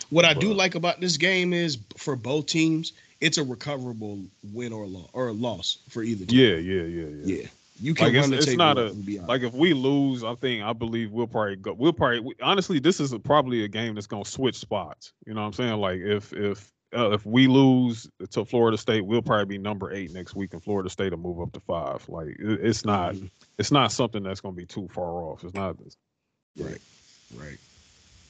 What 0.09 0.25
I 0.25 0.33
do 0.33 0.53
like 0.53 0.73
about 0.75 0.99
this 0.99 1.17
game 1.17 1.53
is 1.53 1.77
for 1.97 2.15
both 2.15 2.47
teams, 2.47 2.93
it's 3.21 3.37
a 3.37 3.43
recoverable 3.43 4.23
win 4.53 4.73
or 4.73 4.87
loss 4.87 5.09
or 5.13 5.27
a 5.27 5.33
loss 5.33 5.77
for 5.89 6.01
either 6.01 6.25
team. 6.25 6.39
yeah, 6.39 6.55
yeah, 6.55 6.83
yeah, 6.83 7.07
yeah. 7.23 7.35
yeah. 7.41 7.47
You 7.81 7.93
can 7.93 8.05
Like, 8.05 8.13
it's- 8.15 8.29
the 8.29 8.37
it's 8.37 8.53
not 8.57 8.77
a- 8.77 8.87
and 8.87 9.05
be 9.05 9.17
honest. 9.19 9.29
Like 9.29 9.41
if 9.43 9.53
we 9.53 9.73
lose, 9.73 10.23
I 10.23 10.33
think 10.35 10.63
I 10.63 10.73
believe 10.73 11.11
we'll 11.11 11.27
probably 11.27 11.57
go. 11.57 11.73
We'll 11.73 11.93
probably 11.93 12.21
we- 12.21 12.35
honestly, 12.41 12.79
this 12.79 12.99
is 12.99 13.11
a, 13.13 13.19
probably 13.19 13.63
a 13.63 13.67
game 13.67 13.93
that's 13.95 14.07
gonna 14.07 14.25
switch 14.25 14.55
spots. 14.57 15.11
You 15.27 15.33
know 15.33 15.41
what 15.41 15.47
I'm 15.47 15.53
saying? 15.53 15.79
Like 15.79 15.99
if 15.99 16.33
if 16.33 16.71
uh, 16.95 17.11
if 17.11 17.25
we 17.25 17.47
lose 17.47 18.09
to 18.31 18.45
Florida 18.45 18.77
State, 18.77 19.05
we'll 19.05 19.21
probably 19.21 19.45
be 19.45 19.57
number 19.57 19.91
eight 19.93 20.11
next 20.11 20.35
week, 20.35 20.53
and 20.53 20.63
Florida 20.63 20.89
State 20.89 21.11
will 21.11 21.19
move 21.19 21.41
up 21.41 21.51
to 21.53 21.59
five. 21.59 22.07
Like 22.07 22.27
it, 22.27 22.59
it's 22.61 22.85
not 22.85 23.15
Mhm. 23.15 23.29
it's 23.57 23.71
not 23.71 23.91
something 23.91 24.23
that's 24.23 24.41
gonna 24.41 24.55
be 24.55 24.65
too 24.65 24.87
far 24.89 25.23
off. 25.23 25.43
It's 25.43 25.53
not. 25.53 25.77
This 25.83 25.97
right. 26.57 26.81
Right. 27.31 27.57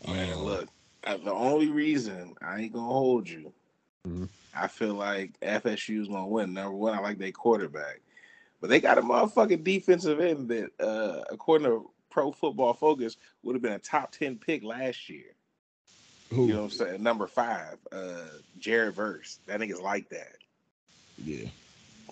Man, 0.07 0.37
Um, 0.37 0.43
look, 0.43 0.69
uh, 1.05 1.17
the 1.17 1.33
only 1.33 1.69
reason 1.69 2.35
I 2.41 2.61
ain't 2.61 2.73
gonna 2.73 2.85
hold 2.87 3.29
you, 3.29 3.53
Mhm. 4.07 4.29
I 4.53 4.67
feel 4.67 4.93
like 4.93 5.39
FSU 5.41 6.01
is 6.01 6.07
gonna 6.07 6.27
win. 6.27 6.53
Number 6.53 6.75
one, 6.75 6.93
I 6.93 6.99
like 6.99 7.17
their 7.17 7.31
quarterback, 7.31 8.01
but 8.61 8.69
they 8.69 8.79
got 8.79 8.97
a 8.97 9.01
motherfucking 9.01 9.63
defensive 9.63 10.19
end 10.19 10.49
that, 10.49 10.71
uh, 10.79 11.23
according 11.31 11.67
to 11.67 11.89
Pro 12.09 12.31
Football 12.31 12.73
Focus, 12.73 13.17
would 13.41 13.55
have 13.55 13.61
been 13.61 13.73
a 13.73 13.79
top 13.79 14.11
ten 14.11 14.37
pick 14.37 14.63
last 14.63 15.09
year. 15.09 15.35
Who? 16.29 16.47
You 16.47 16.53
know 16.53 16.63
what 16.63 16.63
I'm 16.65 16.69
saying? 16.71 17.03
Number 17.03 17.27
five, 17.27 17.77
uh, 17.91 18.25
Jared 18.63 18.95
Verse. 18.95 19.39
That 19.45 19.59
nigga's 19.59 19.81
like 19.81 20.07
that. 20.09 20.35
yeah. 21.23 21.47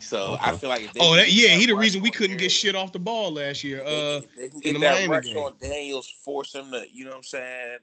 So 0.01 0.35
I 0.41 0.57
feel 0.57 0.69
like 0.69 0.81
if 0.81 0.93
they 0.93 0.99
Oh, 0.99 1.15
that, 1.15 1.25
get 1.27 1.33
yeah. 1.33 1.49
He 1.49 1.65
the 1.67 1.75
reason 1.75 2.01
we 2.01 2.09
couldn't 2.11 2.37
get 2.37 2.51
shit 2.51 2.75
off 2.75 2.91
the 2.91 2.99
ball 2.99 3.31
last 3.31 3.63
year. 3.63 3.83
they 3.83 4.15
Uh, 4.17 4.21
can- 4.21 4.29
they 4.35 4.49
can 4.49 4.55
in 4.57 4.61
get 4.61 4.73
the 4.73 4.79
that 4.79 4.93
Miami 4.95 5.07
rush 5.07 5.25
game. 5.25 5.37
on 5.37 5.53
Daniels, 5.61 6.09
force 6.09 6.53
him 6.55 6.71
to, 6.71 6.85
you 6.91 7.03
know 7.05 7.11
what 7.11 7.17
I'm 7.17 7.23
saying, 7.23 7.77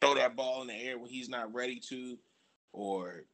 throw 0.00 0.14
that 0.14 0.36
ball 0.36 0.60
in 0.62 0.68
the 0.68 0.74
air 0.74 0.98
when 0.98 1.08
he's 1.10 1.28
not 1.28 1.52
ready 1.54 1.80
to, 1.88 2.18
or 2.72 3.24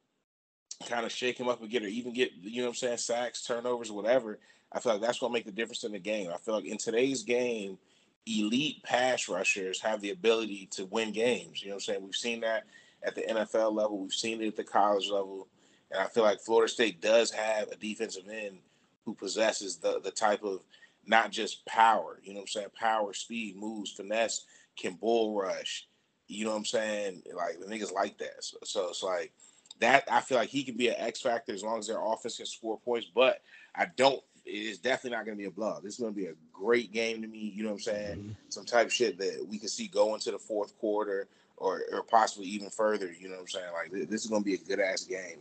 kind 0.87 1.05
of 1.05 1.11
shake 1.13 1.39
him 1.39 1.49
up 1.49 1.61
and 1.61 1.69
get 1.71 1.83
or 1.83 1.89
even 1.89 2.13
get, 2.15 2.31
you 2.41 2.59
know 2.63 2.69
what 2.69 2.71
I'm 2.71 2.75
saying, 2.77 2.99
sacks, 2.99 3.45
turnovers, 3.45 3.91
whatever. 3.93 4.39
I 4.73 4.79
feel 4.81 4.93
like 4.93 5.03
that's 5.03 5.19
gonna 5.19 5.33
make 5.33 5.45
the 5.45 5.51
difference 5.53 5.83
in 5.85 5.93
the 5.93 5.99
game. 5.99 6.31
I 6.33 6.37
feel 6.39 6.55
like 6.55 6.65
in 6.67 6.79
today's 6.79 7.25
game, 7.25 7.79
elite 8.27 8.83
pass 8.85 9.29
rushers 9.29 9.81
have 9.81 10.01
the 10.01 10.11
ability 10.11 10.67
to 10.73 10.85
win 10.87 11.11
games. 11.13 11.61
You 11.63 11.69
know 11.71 11.75
what 11.75 11.83
I'm 11.83 11.95
saying? 11.95 12.03
We've 12.05 12.15
seen 12.15 12.41
that 12.43 12.65
at 13.03 13.15
the 13.15 13.23
NFL 13.23 13.73
level, 13.75 13.99
we've 13.99 14.13
seen 14.13 14.43
it 14.43 14.49
at 14.49 14.57
the 14.57 14.65
college 14.65 15.09
level, 15.09 15.49
and 15.91 16.01
I 16.01 16.07
feel 16.07 16.23
like 16.23 16.41
Florida 16.41 16.71
State 16.71 17.01
does 17.01 17.31
have 17.31 17.69
a 17.69 17.77
defensive 17.77 18.29
end 18.29 18.59
who 19.05 19.15
possesses 19.15 19.77
the 19.77 20.01
the 20.01 20.11
type 20.11 20.43
of 20.45 20.61
not 21.07 21.33
just 21.33 21.65
power, 21.67 22.21
you 22.23 22.33
know 22.33 22.41
what 22.41 22.45
I'm 22.45 22.49
saying? 22.49 22.67
Power, 22.79 23.13
speed, 23.13 23.57
moves, 23.57 23.91
finesse, 23.91 24.45
can 24.77 24.95
bull 24.95 25.35
rush. 25.35 25.87
You 26.29 26.45
know 26.45 26.53
what 26.53 26.59
I'm 26.59 26.65
saying? 26.65 27.23
Like 27.35 27.59
the 27.59 27.67
niggas 27.67 27.93
like 27.93 28.19
that. 28.19 28.45
So, 28.45 28.59
so 28.63 28.89
it's 28.89 29.03
like 29.03 29.33
that. 29.81 30.05
I 30.11 30.21
feel 30.21 30.39
like 30.39 30.49
he 30.49 30.63
can 30.63 30.77
be 30.77 30.89
an 30.89 30.95
X 30.99 31.21
factor 31.21 31.53
as 31.53 31.65
long 31.65 31.79
as 31.79 31.89
their 31.89 32.05
offense 32.05 32.37
can 32.37 32.47
score 32.47 32.79
points. 32.79 33.09
But 33.13 33.43
I 33.75 33.87
don't. 33.97 34.23
It 34.47 34.51
is 34.51 34.79
definitely 34.79 35.17
not 35.17 35.27
going 35.27 35.37
to 35.37 35.43
be 35.43 35.49
a 35.49 35.51
blowout. 35.51 35.83
This 35.83 35.95
is 35.95 36.01
going 36.01 36.15
to 36.15 36.21
be 36.21 36.27
a 36.27 36.35
great 36.53 36.93
game 36.93 37.21
to 37.23 37.29
me. 37.29 37.53
You 37.55 37.63
know 37.63 37.71
what 37.71 37.75
I'm 37.77 37.81
saying? 37.81 38.19
Mm-hmm. 38.19 38.33
Some 38.49 38.65
type 38.65 38.87
of 38.87 38.93
shit 38.93 39.19
that 39.19 39.45
we 39.47 39.59
can 39.59 39.69
see 39.69 39.87
go 39.87 40.15
into 40.15 40.31
the 40.31 40.39
fourth 40.39 40.79
quarter 40.79 41.29
or 41.61 41.83
or 41.93 42.03
possibly 42.03 42.49
even 42.49 42.71
further. 42.71 43.13
You 43.13 43.29
know 43.29 43.35
what 43.37 43.43
I'm 43.43 43.49
saying? 43.49 43.73
Like 43.73 43.93
th- 43.93 44.09
this 44.09 44.25
is 44.25 44.31
going 44.31 44.43
to 44.43 44.45
be 44.47 44.55
a 44.55 44.59
good 44.59 44.81
ass 44.81 45.05
game. 45.05 45.39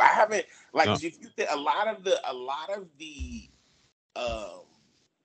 I 0.00 0.06
haven't 0.06 0.46
like 0.72 0.86
No. 0.86 0.94
if 0.94 1.02
you 1.04 1.10
think 1.10 1.48
a 1.50 1.56
lot 1.56 1.86
of 1.86 2.02
the 2.02 2.18
a 2.28 2.34
lot 2.34 2.70
of 2.76 2.88
the 2.98 3.48
um 4.16 4.62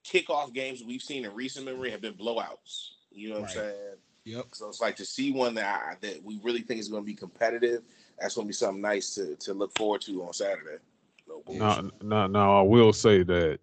kickoff 0.05 0.53
games 0.53 0.83
we've 0.83 1.01
seen 1.01 1.25
in 1.25 1.33
recent 1.33 1.65
memory 1.65 1.89
have 1.89 2.01
been 2.01 2.13
blowouts. 2.13 2.89
You 3.11 3.29
know 3.29 3.35
what 3.39 3.55
Right. 3.55 3.57
I'm 3.57 3.63
saying? 3.63 3.95
Yep. 4.25 4.45
So 4.53 4.67
it's 4.69 4.81
like 4.81 4.95
to 4.97 5.05
see 5.05 5.31
one 5.31 5.55
that 5.55 5.65
I, 5.81 5.95
that 6.01 6.23
we 6.23 6.39
really 6.43 6.61
think 6.61 6.79
is 6.79 6.89
going 6.89 7.03
to 7.03 7.05
be 7.05 7.15
competitive. 7.15 7.83
That's 8.19 8.35
going 8.35 8.45
to 8.45 8.49
be 8.49 8.53
something 8.53 8.81
nice 8.81 9.15
to 9.15 9.35
to 9.37 9.53
look 9.53 9.75
forward 9.77 10.01
to 10.01 10.23
on 10.23 10.33
Saturday. 10.33 10.77
No 11.27 11.41
no, 11.47 11.91
no, 12.01 12.27
now, 12.27 12.59
I 12.59 12.61
will 12.61 12.93
say 12.93 13.23
that. 13.23 13.59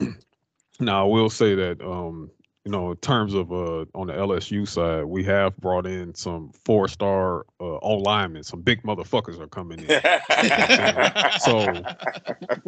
now, 0.80 1.04
I 1.04 1.08
will 1.08 1.28
say 1.30 1.54
that. 1.54 1.80
Um, 1.82 2.30
you 2.64 2.70
know, 2.70 2.92
in 2.92 2.96
terms 2.98 3.34
of 3.34 3.50
uh 3.52 3.84
on 3.94 4.06
the 4.06 4.12
LSU 4.12 4.68
side, 4.68 5.04
we 5.04 5.24
have 5.24 5.56
brought 5.56 5.84
in 5.86 6.14
some 6.14 6.52
four 6.64 6.86
star 6.86 7.40
uh 7.60 7.78
O 7.78 7.96
linemen. 7.96 8.44
Some 8.44 8.60
big 8.62 8.82
motherfuckers 8.82 9.40
are 9.40 9.48
coming 9.48 9.80
in. 9.80 10.00
So- 11.40 11.82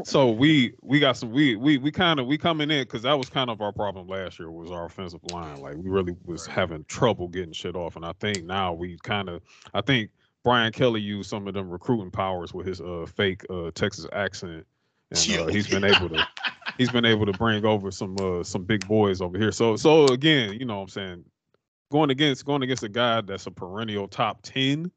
so 0.05 0.31
we 0.31 0.73
we 0.83 0.99
got 0.99 1.17
some 1.17 1.31
we 1.31 1.57
we 1.57 1.79
we 1.79 1.91
kind 1.91 2.19
of 2.21 2.27
we 2.27 2.37
coming 2.39 2.71
in 2.71 2.83
because 2.83 3.03
that 3.03 3.17
was 3.19 3.29
kind 3.29 3.51
of 3.51 3.61
our 3.61 3.73
problem 3.73 4.07
last 4.09 4.39
year 4.39 4.51
was 4.51 4.71
our 4.71 4.87
offensive 4.87 5.21
line 5.31 5.61
like 5.61 5.77
we 5.77 5.89
really 5.89 6.15
was 6.25 6.47
having 6.47 6.85
trouble 6.85 7.29
getting 7.29 7.53
shit 7.53 7.77
off 7.77 7.97
and 7.97 8.05
i 8.05 8.13
think 8.21 8.45
now 8.45 8.73
we 8.73 8.99
kind 9.03 9.29
of 9.29 9.41
i 9.75 9.81
think 9.81 10.11
brian 10.43 10.73
kelly 10.73 11.01
used 11.01 11.31
some 11.31 11.47
of 11.47 11.55
them 11.55 11.71
recruiting 11.71 12.11
powers 12.11 12.53
with 12.53 12.67
his 12.67 12.81
uh 12.81 13.07
fake 13.15 13.45
uh 13.51 13.71
texas 13.75 14.07
accent 14.13 14.67
and 15.15 15.41
uh, 15.41 15.47
he's 15.47 15.69
been 15.69 15.85
able 15.85 16.09
to 16.09 16.27
he's 16.79 16.91
been 16.91 17.05
able 17.05 17.27
to 17.27 17.33
bring 17.33 17.65
over 17.65 17.91
some 17.91 18.17
uh 18.19 18.43
some 18.43 18.65
big 18.65 18.87
boys 18.87 19.21
over 19.21 19.39
here 19.39 19.53
so 19.53 19.77
so 19.77 20.11
again 20.11 20.53
you 20.59 20.65
know 20.65 20.77
what 20.77 20.83
i'm 20.83 20.89
saying 20.89 21.25
going 21.93 22.11
against 22.11 22.45
going 22.45 22.63
against 22.63 22.83
a 22.83 22.89
guy 22.89 23.21
that's 23.21 23.47
a 23.47 23.51
perennial 23.51 24.09
top 24.09 24.43
10 24.43 24.91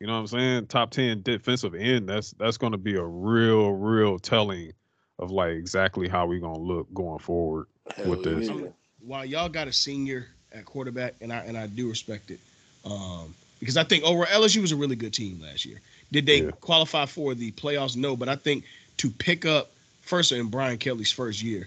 you 0.00 0.06
know 0.06 0.14
what 0.14 0.20
I'm 0.20 0.26
saying? 0.28 0.66
Top 0.68 0.90
10 0.90 1.22
defensive 1.22 1.74
end. 1.74 2.08
That's 2.08 2.32
that's 2.32 2.56
gonna 2.56 2.78
be 2.78 2.96
a 2.96 3.04
real, 3.04 3.72
real 3.72 4.18
telling 4.18 4.72
of 5.18 5.30
like 5.30 5.52
exactly 5.52 6.08
how 6.08 6.26
we're 6.26 6.40
gonna 6.40 6.58
look 6.58 6.92
going 6.94 7.18
forward. 7.18 7.66
Hell 7.94 8.08
with 8.08 8.22
this. 8.22 8.48
yeah. 8.48 8.68
While 9.04 9.26
y'all 9.26 9.50
got 9.50 9.68
a 9.68 9.72
senior 9.72 10.28
at 10.52 10.64
quarterback, 10.64 11.14
and 11.20 11.30
I 11.30 11.40
and 11.40 11.56
I 11.56 11.66
do 11.66 11.88
respect 11.88 12.30
it, 12.30 12.40
um, 12.86 13.34
because 13.60 13.76
I 13.76 13.84
think 13.84 14.02
overall 14.04 14.24
LSU 14.26 14.62
was 14.62 14.72
a 14.72 14.76
really 14.76 14.96
good 14.96 15.12
team 15.12 15.38
last 15.38 15.66
year. 15.66 15.80
Did 16.12 16.24
they 16.24 16.44
Yeah. 16.44 16.50
qualify 16.62 17.04
for 17.04 17.34
the 17.34 17.52
playoffs? 17.52 17.94
No, 17.94 18.16
but 18.16 18.30
I 18.30 18.36
think 18.36 18.64
to 19.00 19.08
pick 19.08 19.46
up 19.46 19.70
first 20.02 20.30
in 20.30 20.48
Brian 20.48 20.76
Kelly's 20.76 21.10
first 21.10 21.42
year 21.42 21.66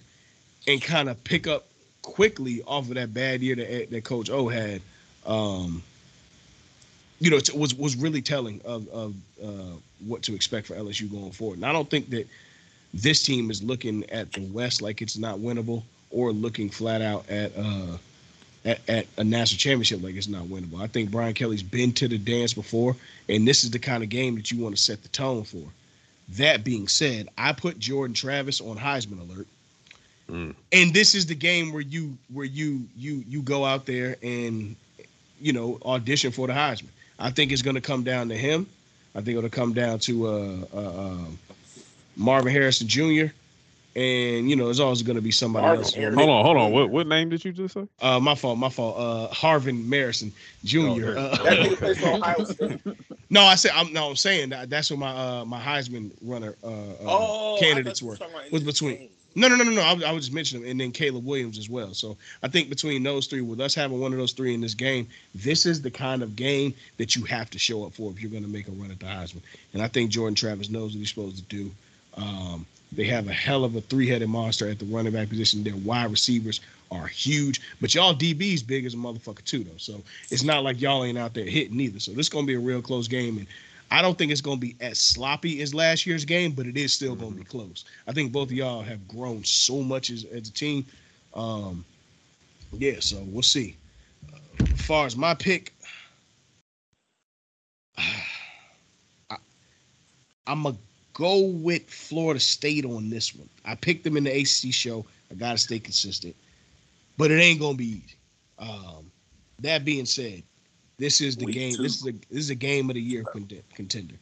and 0.67 0.79
kind 0.79 1.09
of 1.09 1.21
pick 1.23 1.47
up 1.47 1.65
quickly 2.03 2.61
off 2.67 2.89
of 2.89 2.95
that 2.95 3.11
bad 3.11 3.41
year 3.41 3.55
that 3.55 3.89
that 3.89 4.03
Coach 4.03 4.29
O 4.29 4.47
had, 4.47 4.83
um, 5.25 5.81
you 7.19 7.31
know, 7.31 7.37
it 7.37 7.55
was 7.55 7.73
was 7.73 7.95
really 7.95 8.21
telling 8.21 8.61
of 8.65 8.87
of 8.89 9.15
uh, 9.43 9.75
what 10.05 10.21
to 10.23 10.35
expect 10.35 10.67
for 10.67 10.75
LSU 10.75 11.09
going 11.09 11.31
forward. 11.31 11.55
And 11.55 11.65
I 11.65 11.73
don't 11.73 11.89
think 11.89 12.11
that 12.11 12.27
this 12.93 13.23
team 13.23 13.49
is 13.49 13.63
looking 13.63 14.07
at 14.11 14.31
the 14.31 14.41
West 14.41 14.83
like 14.83 15.01
it's 15.01 15.17
not 15.17 15.39
winnable, 15.39 15.81
or 16.11 16.31
looking 16.31 16.69
flat 16.69 17.01
out 17.01 17.27
at 17.31 17.51
uh, 17.57 17.97
at, 18.63 18.87
at 18.87 19.07
a 19.17 19.23
national 19.23 19.57
championship 19.57 20.03
like 20.03 20.13
it's 20.13 20.27
not 20.27 20.43
winnable. 20.43 20.83
I 20.83 20.85
think 20.87 21.09
Brian 21.09 21.33
Kelly's 21.33 21.63
been 21.63 21.93
to 21.93 22.07
the 22.07 22.19
dance 22.19 22.53
before, 22.53 22.95
and 23.27 23.47
this 23.47 23.63
is 23.63 23.71
the 23.71 23.79
kind 23.79 24.03
of 24.03 24.09
game 24.09 24.35
that 24.35 24.51
you 24.51 24.61
want 24.61 24.75
to 24.75 24.81
set 24.81 25.01
the 25.01 25.09
tone 25.09 25.45
for. 25.45 25.65
That 26.29 26.63
being 26.63 26.87
said, 26.87 27.29
I 27.37 27.53
put 27.53 27.79
Jordan 27.79 28.13
Travis 28.13 28.61
on 28.61 28.77
Heisman 28.77 29.19
alert. 29.29 29.47
Mm. 30.29 30.55
And 30.71 30.93
this 30.93 31.15
is 31.15 31.25
the 31.25 31.35
game 31.35 31.73
where 31.73 31.81
you 31.81 32.17
where 32.33 32.45
you 32.45 32.85
you 32.97 33.23
you 33.27 33.41
go 33.41 33.65
out 33.65 33.85
there 33.85 34.15
and 34.23 34.75
you 35.41 35.51
know 35.53 35.79
audition 35.85 36.31
for 36.31 36.47
the 36.47 36.53
Heisman. 36.53 36.87
I 37.19 37.29
think 37.29 37.51
it's 37.51 37.61
going 37.61 37.75
to 37.75 37.81
come 37.81 38.03
down 38.03 38.29
to 38.29 38.35
him. 38.37 38.67
I 39.15 39.21
think 39.21 39.37
it'll 39.37 39.49
come 39.49 39.73
down 39.73 39.99
to 39.99 40.27
uh, 40.27 40.57
uh, 40.73 40.77
uh, 40.77 41.17
Marvin 42.15 42.51
Harrison 42.51 42.87
Jr. 42.87 43.25
And 43.95 44.49
you 44.49 44.55
know, 44.55 44.65
there's 44.65 44.79
always 44.79 45.03
going 45.03 45.17
to 45.17 45.21
be 45.21 45.29
somebody 45.29 45.65
Marvin 45.67 45.83
else. 45.83 45.93
Harrison. 45.93 46.17
Hold 46.17 46.29
on, 46.31 46.45
hold 46.45 46.57
on. 46.57 46.71
What 46.71 46.89
what 46.89 47.05
name 47.05 47.29
did 47.29 47.45
you 47.45 47.51
just 47.51 47.75
say? 47.75 47.87
Uh, 48.01 48.19
my 48.19 48.33
fault, 48.33 48.57
my 48.57 48.69
fault. 48.69 48.95
Uh, 48.97 49.31
Harvin 49.33 49.85
Marison 49.85 50.31
Jr. 50.63 50.79
Oh, 50.79 50.95
yeah. 50.95 51.05
Uh, 51.09 51.43
That 51.43 51.59
nigga 51.59 51.77
plays 51.77 51.99
for 51.99 52.07
Ohio 52.13 52.43
State. 52.45 52.79
No, 53.29 53.41
I 53.41 53.55
said 53.55 53.71
I'm 53.73 53.91
no, 53.93 54.09
I'm 54.09 54.15
saying 54.15 54.49
that 54.49 54.69
that's 54.69 54.89
what 54.91 54.99
my 54.99 55.11
uh 55.11 55.45
my 55.45 55.59
Heisman 55.61 56.11
runner 56.21 56.55
uh, 56.63 56.67
uh 56.67 56.95
Oh, 57.01 57.57
candidates 57.59 58.01
I 58.01 58.05
thought 58.05 58.05
you 58.05 58.07
were. 58.07 58.11
were 58.13 58.17
talking 58.17 58.33
about 58.35 58.45
in 58.47 58.51
was 58.51 58.63
between- 58.63 59.09
No, 59.35 59.47
no, 59.47 59.55
no, 59.55 59.63
no, 59.63 59.71
no. 59.71 59.81
I, 59.81 59.93
was- 59.93 60.03
I 60.03 60.11
was 60.11 60.25
just 60.25 60.33
mentioning 60.35 60.61
them, 60.63 60.71
and 60.71 60.79
then 60.79 60.91
Caleb 60.91 61.25
Williams 61.25 61.57
as 61.57 61.67
well. 61.69 61.93
So 61.95 62.15
I 62.43 62.47
think 62.47 62.69
between 62.69 63.01
those 63.01 63.25
three, 63.25 63.41
with 63.41 63.59
us 63.59 63.73
having 63.73 63.99
one 63.99 64.11
of 64.13 64.19
those 64.19 64.31
three 64.33 64.53
in 64.53 64.61
this 64.61 64.75
game, 64.75 65.07
this 65.33 65.65
is 65.65 65.81
the 65.81 65.89
kind 65.89 66.21
of 66.21 66.35
game 66.35 66.75
that 66.97 67.15
you 67.15 67.23
have 67.23 67.49
to 67.49 67.57
show 67.57 67.83
up 67.85 67.93
for 67.93 68.11
if 68.11 68.21
you're 68.21 68.29
going 68.29 68.43
to 68.43 68.49
make 68.49 68.67
a 68.67 68.71
run 68.71 68.91
at 68.91 68.99
the 68.99 69.07
Heisman. 69.07 69.41
And 69.73 69.81
I 69.81 69.87
think 69.87 70.11
Jordan 70.11 70.35
Travis 70.35 70.69
knows 70.69 70.91
what 70.93 70.99
he's 70.99 71.09
supposed 71.09 71.37
to 71.37 71.43
do. 71.43 71.71
Um, 72.15 72.65
they 72.91 73.05
have 73.05 73.27
a 73.27 73.33
hell 73.33 73.63
of 73.65 73.75
a 73.75 73.81
three-headed 73.81 74.29
monster 74.29 74.69
at 74.69 74.77
the 74.77 74.85
running 74.85 75.13
back 75.13 75.29
position. 75.29 75.63
Their 75.63 75.75
wide 75.77 76.11
receivers 76.11 76.61
are 76.93 77.07
huge, 77.07 77.61
but 77.81 77.93
y'all 77.95 78.13
DB's 78.13 78.63
big 78.63 78.85
as 78.85 78.93
a 78.93 78.97
motherfucker 78.97 79.43
too, 79.43 79.63
though. 79.63 79.77
So 79.77 80.01
it's 80.29 80.43
not 80.43 80.63
like 80.63 80.79
y'all 80.79 81.03
ain't 81.03 81.17
out 81.17 81.33
there 81.33 81.45
hitting 81.45 81.79
either. 81.79 81.99
So 81.99 82.11
this 82.11 82.27
is 82.27 82.29
going 82.29 82.45
to 82.45 82.47
be 82.47 82.55
a 82.55 82.59
real 82.59 82.81
close 82.81 83.07
game, 83.07 83.37
and 83.37 83.47
I 83.91 84.01
don't 84.01 84.17
think 84.17 84.31
it's 84.31 84.41
going 84.41 84.57
to 84.57 84.65
be 84.65 84.75
as 84.81 84.97
sloppy 84.97 85.61
as 85.61 85.73
last 85.73 86.05
year's 86.05 86.25
game, 86.25 86.51
but 86.51 86.65
it 86.65 86.77
is 86.77 86.93
still 86.93 87.15
going 87.15 87.33
to 87.33 87.37
be 87.37 87.43
close. 87.43 87.85
I 88.07 88.11
think 88.11 88.31
both 88.31 88.47
of 88.47 88.53
y'all 88.53 88.81
have 88.81 89.07
grown 89.07 89.43
so 89.43 89.81
much 89.81 90.09
as, 90.09 90.25
as 90.25 90.49
a 90.49 90.51
team. 90.51 90.85
Um, 91.33 91.85
yeah, 92.71 92.99
so 92.99 93.17
we'll 93.27 93.43
see. 93.43 93.75
Uh, 94.33 94.37
as 94.73 94.81
far 94.81 95.05
as 95.05 95.15
my 95.15 95.33
pick, 95.35 95.73
I, 97.97 99.37
I'm 100.47 100.63
going 100.63 100.75
to 100.75 100.81
go 101.13 101.41
with 101.41 101.87
Florida 101.89 102.39
State 102.39 102.85
on 102.85 103.09
this 103.09 103.35
one. 103.35 103.49
I 103.65 103.75
picked 103.75 104.03
them 104.03 104.17
in 104.17 104.23
the 104.23 104.31
ACC 104.31 104.73
show. 104.73 105.05
I 105.31 105.35
got 105.35 105.51
to 105.51 105.57
stay 105.57 105.79
consistent, 105.79 106.35
but 107.17 107.31
it 107.31 107.39
ain't 107.39 107.59
going 107.59 107.73
to 107.73 107.77
be 107.77 107.85
easy. 108.03 108.15
Um, 108.59 109.11
that 109.59 109.83
being 109.85 110.05
said, 110.05 110.43
this 110.97 111.21
is 111.21 111.35
the 111.35 111.45
Week 111.45 111.55
game. 111.55 111.75
two. 111.75 111.83
This 111.83 111.95
is 112.01 112.07
a 112.07 112.11
this 112.11 112.39
is 112.43 112.49
a 112.49 112.55
game 112.55 112.89
of 112.89 112.93
the 112.95 113.01
year 113.01 113.23
contender, 113.73 114.15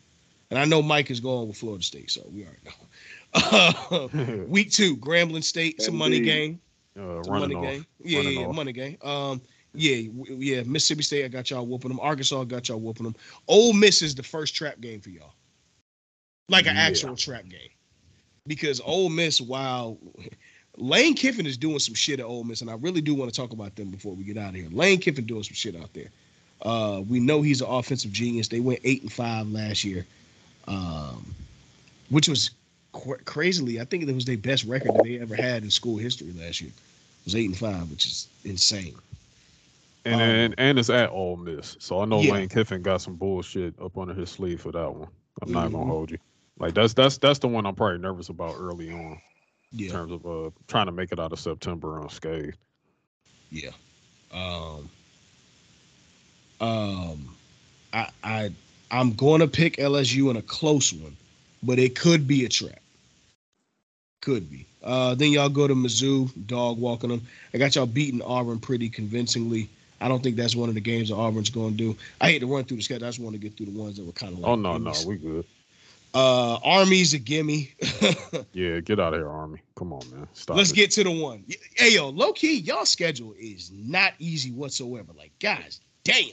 and 0.50 0.58
I 0.60 0.66
know 0.66 0.82
Mike 0.82 1.12
is 1.12 1.20
going 1.20 1.48
with 1.48 1.58
Florida 1.58 1.84
State, 1.84 2.10
so 2.12 2.22
we 2.32 2.44
already 2.46 2.62
know. 2.66 4.44
Week 4.48 4.72
two, 4.72 4.96
Grambling 4.98 5.44
State. 5.44 5.76
It's 5.78 5.88
a 5.88 5.92
money 5.92 6.20
game. 6.22 6.60
uh, 6.98 7.22
money 7.28 7.56
off. 7.56 7.64
game. 7.64 7.86
Yeah, 8.04 8.18
Running 8.20 8.34
yeah, 8.34 8.40
yeah, 8.42 8.46
off. 8.48 8.56
money 8.56 8.72
game. 8.74 8.98
Um, 9.02 9.42
yeah, 9.74 10.08
w- 10.08 10.36
yeah. 10.40 10.64
Mississippi 10.64 11.04
State, 11.04 11.26
I 11.26 11.28
got 11.30 11.50
y'all 11.50 11.66
whooping 11.66 11.90
them. 11.90 12.00
Arkansas 12.02 12.44
got 12.46 12.68
y'all 12.70 12.80
whooping 12.80 13.04
them. 13.06 13.16
Ole 13.48 13.74
Miss 13.74 14.02
is 14.02 14.16
the 14.16 14.24
first 14.24 14.54
trap 14.56 14.80
game 14.82 15.00
for 15.02 15.10
y'all, 15.10 15.34
like 16.50 16.68
an 16.68 16.76
Yeah. 16.76 16.82
actual 16.84 17.16
trap 17.16 17.48
game, 17.48 17.70
because 18.48 18.82
Ole 18.82 19.10
Miss, 19.10 19.40
while 19.40 19.98
Lane 20.78 21.14
Kiffin 21.16 21.46
is 21.46 21.58
doing 21.58 21.80
some 21.80 21.96
shit 21.96 22.20
at 22.20 22.26
Ole 22.26 22.44
Miss, 22.44 22.62
and 22.62 22.70
I 22.70 22.76
really 22.76 23.02
do 23.02 23.14
want 23.14 23.32
to 23.34 23.36
talk 23.40 23.52
about 23.52 23.76
them 23.76 23.90
before 23.90 24.14
we 24.14 24.24
get 24.24 24.38
out 24.38 24.50
of 24.50 24.56
here. 24.56 24.68
Lane 24.72 25.00
Kiffin 25.00 25.26
doing 25.26 25.44
some 25.44 25.54
shit 25.54 25.76
out 25.76 25.94
there. 25.94 26.08
Uh, 26.62 27.02
we 27.10 27.20
know 27.20 27.42
he's 27.42 27.62
an 27.62 27.68
offensive 27.70 28.12
genius. 28.12 28.48
They 28.48 28.60
went 28.60 28.80
eight 28.84 29.02
and 29.02 29.12
five 29.12 29.50
last 29.50 29.84
year, 29.84 30.06
um, 30.68 31.34
which 32.10 32.28
was 32.30 32.52
qu- 32.94 33.18
crazily. 33.26 33.82
I 33.82 33.86
think 33.86 34.04
it 34.08 34.14
was 34.14 34.26
their 34.26 34.38
best 34.38 34.64
record 34.66 34.94
that 34.96 35.04
they 35.04 35.20
ever 35.20 35.36
had 35.36 35.64
in 35.64 35.72
school 35.72 35.98
history 35.98 36.32
last 36.38 36.62
year. 36.62 36.70
It 36.70 37.26
was 37.26 37.36
eight 37.36 37.48
and 37.50 37.58
five, 37.58 37.90
which 37.90 38.06
is 38.06 38.28
insane. 38.46 38.96
And, 40.06 40.16
Um, 40.16 40.22
and 40.22 40.56
and 40.58 40.80
it's 40.80 40.90
at 40.90 41.10
Ole 41.12 41.38
Miss, 41.38 41.76
so 41.80 42.00
I 42.00 42.06
know 42.06 42.22
Yeah. 42.22 42.34
Lane 42.34 42.50
Kiffin 42.50 42.82
got 42.82 43.02
some 43.02 43.16
bullshit 43.16 43.74
up 43.80 43.98
under 43.98 44.14
his 44.14 44.30
sleeve 44.32 44.62
for 44.62 44.72
that 44.72 44.94
one. 44.96 45.08
I'm 45.42 45.52
not 45.52 45.70
Mhm. 45.70 45.74
gonna 45.74 45.86
hold 45.86 46.12
you. 46.12 46.18
Like 46.60 46.74
that's 46.76 46.94
that's 46.94 47.18
that's 47.18 47.40
the 47.40 47.48
one 47.48 47.66
I'm 47.66 47.76
probably 47.76 47.98
nervous 48.00 48.30
about 48.30 48.56
early 48.58 48.92
on 48.92 49.20
in 49.78 49.90
terms 49.90 50.12
of 50.12 50.26
uh 50.26 50.50
trying 50.68 50.88
to 50.88 50.92
make 50.92 51.12
it 51.12 51.20
out 51.20 51.32
of 51.32 51.40
September 51.40 52.00
unscathed. 52.02 52.58
yeah. 53.52 53.72
Um, 54.34 54.90
um, 56.62 57.36
I 57.94 58.08
I 58.24 58.52
I'm 58.92 59.14
going 59.14 59.40
to 59.42 59.48
pick 59.48 59.78
LSU 59.78 60.30
in 60.30 60.38
a 60.38 60.42
close 60.42 60.94
one, 60.94 61.16
but 61.64 61.80
it 61.80 61.96
could 61.96 62.28
be 62.28 62.46
a 62.46 62.50
trap. 62.50 62.80
Could 64.22 64.50
be. 64.52 64.66
Uh, 64.84 65.16
then 65.16 65.32
y'all 65.32 65.50
go 65.50 65.68
to 65.68 65.74
Mizzou, 65.74 66.30
dog 66.48 66.78
walking 66.78 67.10
them. 67.10 67.22
I 67.54 67.58
got 67.58 67.76
y'all 67.76 67.86
beating 67.86 68.22
Auburn 68.22 68.60
pretty 68.60 68.90
convincingly. 68.90 69.70
I 70.00 70.08
don't 70.08 70.22
think 70.24 70.36
that's 70.36 70.56
one 70.56 70.70
of 70.70 70.76
the 70.76 70.82
games 70.82 71.10
that 71.10 71.16
Auburn's 71.16 71.50
going 71.50 71.72
to 71.72 71.78
do. 71.78 71.98
I 72.20 72.32
hate 72.32 72.40
to 72.40 72.48
run 72.48 72.64
through 72.64 72.78
the 72.78 72.84
schedule. 72.84 73.06
I 73.06 73.10
just 73.10 73.20
want 73.20 73.34
to 73.34 73.40
get 73.40 73.56
through 73.56 73.68
the 73.68 73.80
ones 73.80 73.98
that 73.98 74.06
were 74.06 74.12
kind 74.12 74.34
of 74.34 74.40
like. 74.40 74.50
oh 74.50 74.56
no, 74.56 74.78
no, 74.78 74.94
we 75.06 75.18
good. 75.18 75.46
Uh, 76.14 76.56
Army's 76.64 77.14
a 77.14 77.20
gimme. 77.20 77.74
Yeah, 78.54 78.80
get 78.82 79.00
out 79.00 79.14
of 79.14 79.20
here, 79.20 79.30
Army. 79.30 79.60
Come 79.76 79.94
on, 79.94 80.02
man. 80.12 80.28
Stop. 80.34 80.58
Let's 80.58 80.72
it. 80.72 80.76
get 80.76 80.92
to 80.92 81.04
the 81.04 81.12
one. 81.12 81.46
Hey 81.76 81.94
yo, 81.96 82.10
low 82.10 82.34
key, 82.34 82.60
y'all 82.60 82.86
schedule 82.86 83.34
is 83.40 83.72
not 83.74 84.14
easy 84.20 84.52
whatsoever. 84.52 85.14
Like, 85.16 85.32
guys, 85.40 85.80
damn. 86.04 86.26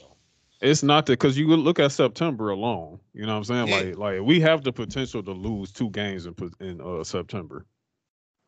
It's 0.61 0.83
not 0.83 1.05
that 1.05 1.13
because 1.13 1.37
you 1.37 1.47
look 1.47 1.79
at 1.79 1.91
September 1.93 2.49
alone. 2.49 2.99
You 3.13 3.25
know 3.25 3.33
what 3.33 3.37
I'm 3.37 3.43
saying? 3.45 3.67
Yeah. 3.69 3.75
Like, 3.75 3.97
like 3.97 4.21
we 4.21 4.39
have 4.41 4.63
the 4.63 4.73
potential 4.73 5.23
to 5.23 5.31
lose 5.31 5.71
two 5.71 5.89
games 5.91 6.25
in 6.25 6.35
in 6.59 6.81
uh, 6.81 7.03
September. 7.03 7.65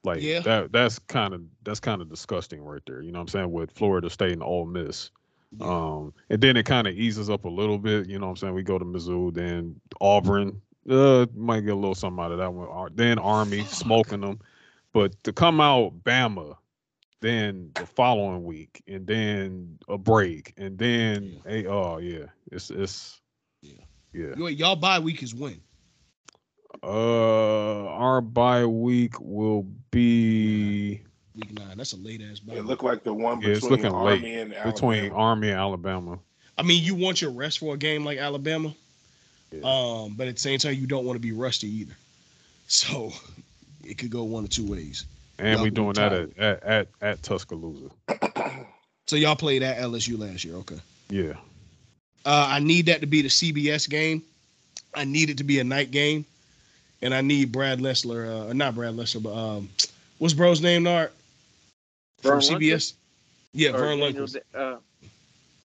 Like 0.04 0.22
Yeah. 0.22 0.42
that. 0.42 0.72
That's 0.74 1.00
kind 1.00 1.34
of 1.34 1.42
that's 1.64 1.80
kind 1.80 2.02
of 2.02 2.10
disgusting 2.10 2.62
right 2.62 2.82
there. 2.86 3.02
You 3.02 3.12
know 3.12 3.20
what 3.20 3.24
I'm 3.24 3.28
saying? 3.30 3.52
With 3.52 3.72
Florida 3.72 4.10
State 4.10 4.34
and 4.34 4.44
Ole 4.44 4.66
Miss. 4.66 5.12
Yeah. 5.58 5.68
Um, 5.68 6.14
and 6.30 6.42
then 6.42 6.58
it 6.58 6.66
kind 6.66 6.88
of 6.88 6.94
eases 6.96 7.30
up 7.30 7.46
a 7.46 7.50
little 7.50 7.78
bit. 7.78 8.10
You 8.10 8.20
know 8.20 8.26
what 8.26 8.32
I'm 8.32 8.38
saying? 8.38 8.54
We 8.54 8.64
go 8.64 8.78
to 8.78 8.86
Mizzou, 8.86 9.34
then 9.34 9.80
Auburn. 10.02 10.62
Uh, 10.90 11.26
might 11.36 11.62
get 11.62 11.74
a 11.74 11.76
little 11.76 11.94
something 11.96 12.24
out 12.24 12.32
of 12.32 12.40
that 12.40 12.54
one. 12.54 12.68
Ar- 12.68 12.90
Then 12.94 13.20
Army 13.20 13.64
smoking 13.66 14.22
them, 14.22 14.40
but 14.94 15.22
to 15.26 15.32
come 15.34 15.62
out 15.62 16.04
Bama, 16.04 16.56
then 17.22 17.70
the 17.76 17.86
following 17.86 18.44
week, 18.44 18.82
and 18.88 19.06
then 19.06 19.78
a 19.88 19.98
break, 19.98 20.54
and 20.58 20.78
then 20.78 21.40
a 21.46 21.66
oh 21.68 21.98
yeah, 22.00 22.26
it's 22.52 22.72
it's 22.72 23.22
Yeah. 23.62 23.74
yeah. 24.12 24.34
Yo, 24.36 24.48
y'all 24.48 24.76
bye 24.76 24.98
week 25.00 25.22
is 25.22 25.36
when? 25.36 25.62
Uh, 26.84 27.86
our 27.88 28.22
bye 28.22 28.66
week 28.66 29.20
will 29.20 29.68
be 29.92 31.02
Week 31.36 31.54
nine. 31.54 31.78
That's 31.78 31.94
a 31.94 31.98
late 31.98 32.22
ass 32.22 32.40
bye. 32.40 32.54
It 32.56 32.60
week. 32.62 32.68
looked 32.68 32.84
like 32.84 33.04
the 33.04 33.14
one 33.14 33.40
Yeah, 33.42 33.50
it's 33.50 33.62
between 33.62 33.84
looking 33.84 33.96
Army 33.96 34.10
late. 34.22 34.24
and 34.24 34.54
Alabama. 34.54 34.74
between 34.74 35.12
Army 35.12 35.50
and 35.50 35.60
Alabama. 35.60 36.20
I 36.58 36.64
mean, 36.64 36.84
you 36.84 36.96
want 36.96 37.22
your 37.22 37.32
rest 37.32 37.60
for 37.60 37.76
a 37.76 37.78
game 37.78 38.04
like 38.04 38.18
Alabama, 38.18 38.74
Yeah. 39.52 39.62
um, 39.64 40.14
but 40.16 40.28
at 40.28 40.36
the 40.36 40.42
same 40.42 40.60
time, 40.60 40.76
you 40.76 40.88
don't 40.88 41.06
want 41.06 41.16
to 41.18 41.22
be 41.22 41.32
rusty 41.32 41.68
either. 41.68 41.94
So 42.68 43.12
it 43.84 43.98
could 43.98 44.10
go 44.12 44.24
one 44.24 44.46
or 44.46 44.48
two 44.48 44.66
ways. 44.66 45.06
And 45.40 45.54
y'all 45.56 45.64
we 45.64 45.70
be 45.70 45.76
doing 45.76 45.94
that 45.94 46.14
at, 46.14 46.38
at 46.38 46.64
at 46.64 46.88
at 47.02 47.24
Tuscaloosa. 47.24 47.90
So 49.08 49.18
y'all 49.18 49.36
played 49.36 49.62
at 49.62 49.78
LSU 49.80 50.18
last 50.18 50.46
year, 50.46 50.56
okay? 50.58 50.80
Yeah. 51.10 51.34
Uh, 52.24 52.48
I 52.50 52.60
need 52.60 52.86
that 52.86 53.02
to 53.02 53.08
be 53.08 53.22
the 53.22 53.28
CBS 53.28 53.90
game. 53.90 54.24
I 54.94 55.04
need 55.04 55.30
it 55.30 55.38
to 55.40 55.44
be 55.44 55.60
a 55.60 55.66
night 55.66 55.92
game, 55.92 56.24
and 57.02 57.14
I 57.14 57.20
need 57.20 57.52
Brad 57.52 57.80
Lessler, 57.80 58.50
uh, 58.52 58.54
not 58.54 58.74
Brad 58.74 58.94
Lessler, 58.94 59.22
but 59.24 59.34
um, 59.36 59.68
what's 60.20 60.34
bro's 60.34 60.62
name, 60.62 60.86
Nart? 60.86 61.10
From 62.22 62.40
Verne 62.40 62.60
CBS. 62.62 62.94
Yeah, 63.52 63.72
Or 63.72 63.80
Verne 63.80 64.00
Daniel 64.00 64.24
Lundquist. 64.28 64.38
Uh, 64.56 64.78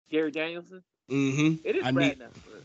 Gary 0.08 0.30
Danielson. 0.30 0.82
Mm-hmm. 1.10 1.66
It 1.66 1.76
is 1.76 1.84
I 1.84 1.90
Brad 1.90 2.18
need- 2.18 2.26
Nessler. 2.28 2.62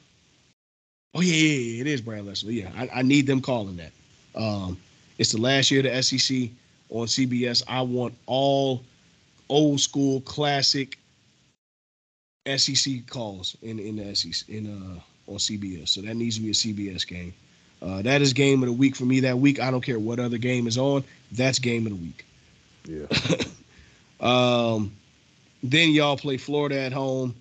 Oh 1.18 1.22
yeah, 1.22 1.34
yeah, 1.34 1.60
yeah, 1.60 1.82
it 1.82 1.88
is 1.88 2.00
Brad 2.00 2.26
Lessler. 2.26 2.54
Yeah, 2.54 2.70
I, 2.78 3.00
I 3.00 3.02
need 3.02 3.26
them 3.26 3.42
calling 3.42 3.78
that. 3.78 3.92
Um, 4.36 4.78
it's 5.18 5.32
the 5.32 5.42
last 5.42 5.72
year 5.72 5.80
of 5.80 5.92
the 5.92 6.04
SEC 6.04 6.50
on 6.92 7.08
CBS. 7.08 7.64
I 7.68 7.82
want 7.82 8.14
all 8.28 8.84
old 9.50 9.80
school 9.80 10.22
classic 10.22 11.00
SEC 12.56 13.08
calls 13.08 13.58
in 13.64 13.80
in 13.80 13.96
the 13.96 14.16
SEC 14.16 14.48
in 14.48 14.68
uh 14.68 15.32
on 15.32 15.38
CBS. 15.38 15.90
So 15.90 16.02
that 16.02 16.14
needs 16.14 16.36
to 16.36 16.44
be 16.44 16.52
a 16.52 16.54
CBS 16.54 17.08
game. 17.08 17.34
Uh, 17.82 18.04
that 18.04 18.22
is 18.22 18.32
game 18.32 18.62
of 18.62 18.68
the 18.68 18.74
week 18.74 18.96
for 18.96 19.06
me 19.06 19.20
that 19.22 19.40
week. 19.40 19.60
I 19.60 19.72
don't 19.72 19.82
care 19.82 19.98
what 19.98 20.20
other 20.20 20.38
game 20.38 20.68
is 20.68 20.78
on. 20.78 21.04
That's 21.32 21.58
game 21.58 21.88
of 21.88 21.94
the 21.94 21.98
week. 21.98 22.26
Yeah. 22.86 23.44
Um, 24.20 24.94
then 25.62 25.92
y'all 25.92 26.18
play 26.18 26.38
Florida 26.38 26.80
at 26.80 26.92
home. 26.92 27.36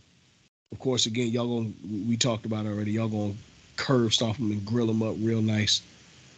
Of 0.73 0.79
course, 0.79 1.07
again, 1.07 1.29
y'all 1.29 1.47
going 1.47 1.75
we 2.07 2.19
talked 2.19 2.45
about 2.45 2.67
it 2.67 2.69
already. 2.69 2.93
Y'all 2.93 3.09
gonna 3.09 3.33
curve 3.77 4.13
off 4.23 4.37
them 4.39 4.51
and 4.51 4.65
grill 4.65 4.87
them 4.87 5.03
up 5.03 5.15
real 5.21 5.43
nice. 5.43 5.83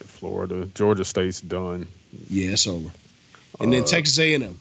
Florida, 0.05 0.65
Georgia 0.75 1.05
State's 1.05 1.41
done. 1.41 1.87
Yeah, 2.29 2.51
it's 2.51 2.67
over. 2.67 2.89
And 3.59 3.71
then 3.73 3.83
Uh, 3.83 3.87
Texas 3.87 4.17
A&M. 4.19 4.59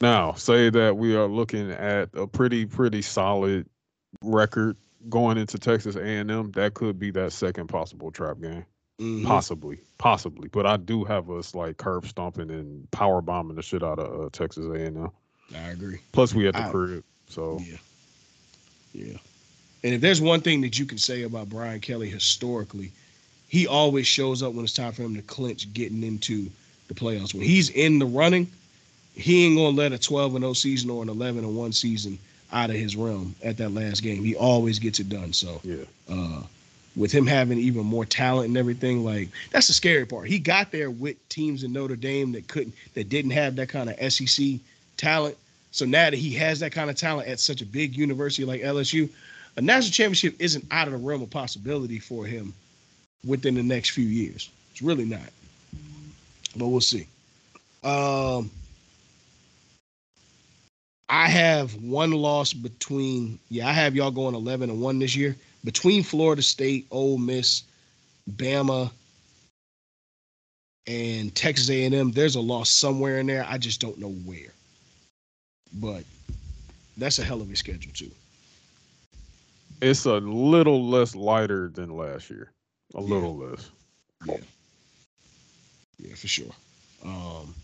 Now, 0.00 0.32
say 0.32 0.70
that 0.70 0.96
we 0.96 1.14
are 1.14 1.26
looking 1.26 1.70
at 1.70 2.08
a 2.14 2.26
pretty 2.26 2.64
pretty 2.64 3.02
solid 3.02 3.66
record 4.22 4.76
going 5.08 5.36
into 5.38 5.58
Texas 5.58 5.96
A&M. 5.96 6.52
That 6.52 6.74
could 6.74 6.98
be 6.98 7.10
that 7.12 7.32
second 7.32 7.68
possible 7.68 8.10
trap 8.10 8.40
game. 8.40 8.64
Mhm. 9.00 9.24
Possibly, 9.24 9.78
possibly. 9.98 10.48
But 10.48 10.66
I 10.66 10.76
do 10.76 11.04
have 11.04 11.30
us 11.30 11.54
like 11.54 11.76
curb 11.78 12.06
stomping 12.06 12.50
and 12.50 12.90
power 12.90 13.22
bombing 13.22 13.56
the 13.56 13.62
shit 13.62 13.82
out 13.82 13.98
of 13.98 14.20
uh, 14.26 14.28
Texas 14.32 14.66
A&M. 14.66 15.10
I 15.54 15.68
agree. 15.70 15.98
Plus, 16.12 16.34
we 16.34 16.46
at 16.48 16.54
the 16.54 16.64
I- 16.66 16.70
crib, 16.70 17.04
so 17.28 17.58
Yeah. 17.62 17.76
Yeah. 18.92 19.16
And 19.82 19.94
if 19.94 20.00
there's 20.00 20.20
one 20.20 20.40
thing 20.40 20.60
that 20.62 20.78
you 20.78 20.84
can 20.84 20.98
say 20.98 21.22
about 21.22 21.48
Brian 21.48 21.80
Kelly 21.80 22.08
historically, 22.08 22.92
he 23.48 23.66
always 23.66 24.06
shows 24.06 24.42
up 24.42 24.52
when 24.52 24.64
it's 24.64 24.74
time 24.74 24.92
for 24.92 25.02
him 25.02 25.14
to 25.16 25.22
clinch 25.22 25.72
getting 25.72 26.02
into 26.02 26.48
the 26.88 26.94
playoffs. 26.94 27.34
When 27.34 27.42
he's 27.42 27.70
in 27.70 27.98
the 27.98 28.06
running, 28.06 28.50
he 29.14 29.46
ain't 29.46 29.56
gonna 29.56 29.76
let 29.76 29.92
a 29.92 29.98
12 29.98 30.36
and 30.36 30.42
0 30.42 30.52
season 30.52 30.90
or 30.90 31.02
an 31.02 31.08
11 31.08 31.44
and 31.44 31.56
1 31.56 31.72
season 31.72 32.18
out 32.52 32.70
of 32.70 32.76
his 32.76 32.96
realm 32.96 33.34
at 33.42 33.56
that 33.58 33.70
last 33.70 34.02
game. 34.02 34.24
He 34.24 34.36
always 34.36 34.78
gets 34.78 34.98
it 35.00 35.08
done. 35.08 35.32
So 35.32 35.60
yeah, 35.64 35.84
uh 36.10 36.42
with 36.96 37.12
him 37.12 37.26
having 37.26 37.58
even 37.58 37.84
more 37.86 38.04
talent 38.04 38.48
and 38.48 38.56
everything, 38.56 39.04
like 39.04 39.28
that's 39.50 39.68
the 39.68 39.72
scary 39.72 40.04
part. 40.04 40.26
He 40.28 40.38
got 40.38 40.72
there 40.72 40.90
with 40.90 41.16
teams 41.28 41.62
in 41.62 41.72
Notre 41.72 41.96
Dame 41.96 42.32
that 42.32 42.48
couldn't 42.48 42.74
that 42.94 43.08
didn't 43.08 43.30
have 43.32 43.56
that 43.56 43.68
kind 43.68 43.90
of 43.90 44.12
SEC 44.12 44.58
talent. 44.96 45.36
So 45.72 45.84
now 45.84 46.10
that 46.10 46.14
he 46.14 46.34
has 46.34 46.60
that 46.60 46.72
kind 46.72 46.90
of 46.90 46.96
talent 46.96 47.28
at 47.28 47.38
such 47.38 47.62
a 47.62 47.66
big 47.66 47.96
university 47.96 48.44
like 48.44 48.62
LSU, 48.62 49.08
a 49.56 49.60
national 49.60 49.92
championship 49.92 50.36
isn't 50.38 50.64
out 50.70 50.86
of 50.86 50.92
the 50.92 50.98
realm 50.98 51.22
of 51.22 51.30
possibility 51.30 51.98
for 51.98 52.24
him 52.24 52.54
within 53.26 53.54
the 53.54 53.62
next 53.62 53.90
few 53.90 54.04
years. 54.04 54.50
It's 54.72 54.82
really 54.82 55.04
not. 55.04 55.28
But 56.56 56.68
we'll 56.68 56.80
see. 56.80 57.06
Um 57.82 58.50
I 61.08 61.28
have 61.28 61.74
one 61.82 62.12
loss 62.12 62.52
between 62.52 63.38
yeah, 63.48 63.68
I 63.68 63.72
have 63.72 63.96
y'all 63.96 64.12
going 64.12 64.34
11 64.34 64.70
and 64.70 64.80
1 64.80 64.98
this 65.00 65.16
year 65.16 65.36
between 65.64 66.02
Florida 66.02 66.42
State, 66.42 66.86
Ole 66.90 67.18
Miss, 67.18 67.64
Bama, 68.36 68.90
and 70.86 71.34
Texas 71.34 71.70
A&M. 71.70 72.12
There's 72.12 72.36
a 72.36 72.40
loss 72.40 72.70
somewhere 72.70 73.18
in 73.18 73.26
there. 73.26 73.46
I 73.48 73.58
just 73.58 73.80
don't 73.80 73.98
know 73.98 74.10
where. 74.24 74.52
But 75.74 76.04
that's 76.96 77.18
a 77.18 77.24
hell 77.24 77.40
of 77.40 77.50
a 77.50 77.56
schedule 77.56 77.92
too. 77.92 78.10
It's 79.80 80.04
a 80.04 80.18
little 80.18 80.86
less 80.88 81.14
lighter 81.14 81.68
than 81.68 81.96
last 81.96 82.30
year. 82.30 82.50
A 82.94 83.00
Yeah. 83.00 83.06
little 83.06 83.36
less. 83.36 83.70
Yeah, 84.26 84.36
Yeah, 85.98 86.14
for 86.14 86.28
sure. 86.28 86.52
Um, 87.04 87.54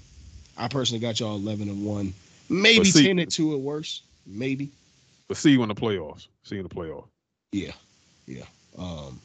I 0.56 0.68
personally 0.68 1.01
got 1.01 1.20
y'all 1.20 1.36
11 1.36 1.68
and 1.68 1.84
1, 1.84 2.12
maybe 2.48 2.84
see- 2.90 3.05
10 3.06 3.18
and 3.18 3.30
2 3.30 3.55
at 3.55 3.60
worst, 3.60 4.02
maybe. 4.26 4.70
But 5.28 5.36
see 5.36 5.51
you 5.51 5.62
in 5.62 5.68
the 5.68 5.74
playoffs. 5.74 6.26
See 6.44 6.55
you 6.56 6.60
in 6.62 6.68
the 6.68 6.74
playoffs. 6.74 7.09
Yeah, 7.52 7.72
yeah. 8.26 8.44
Um, 8.78 9.20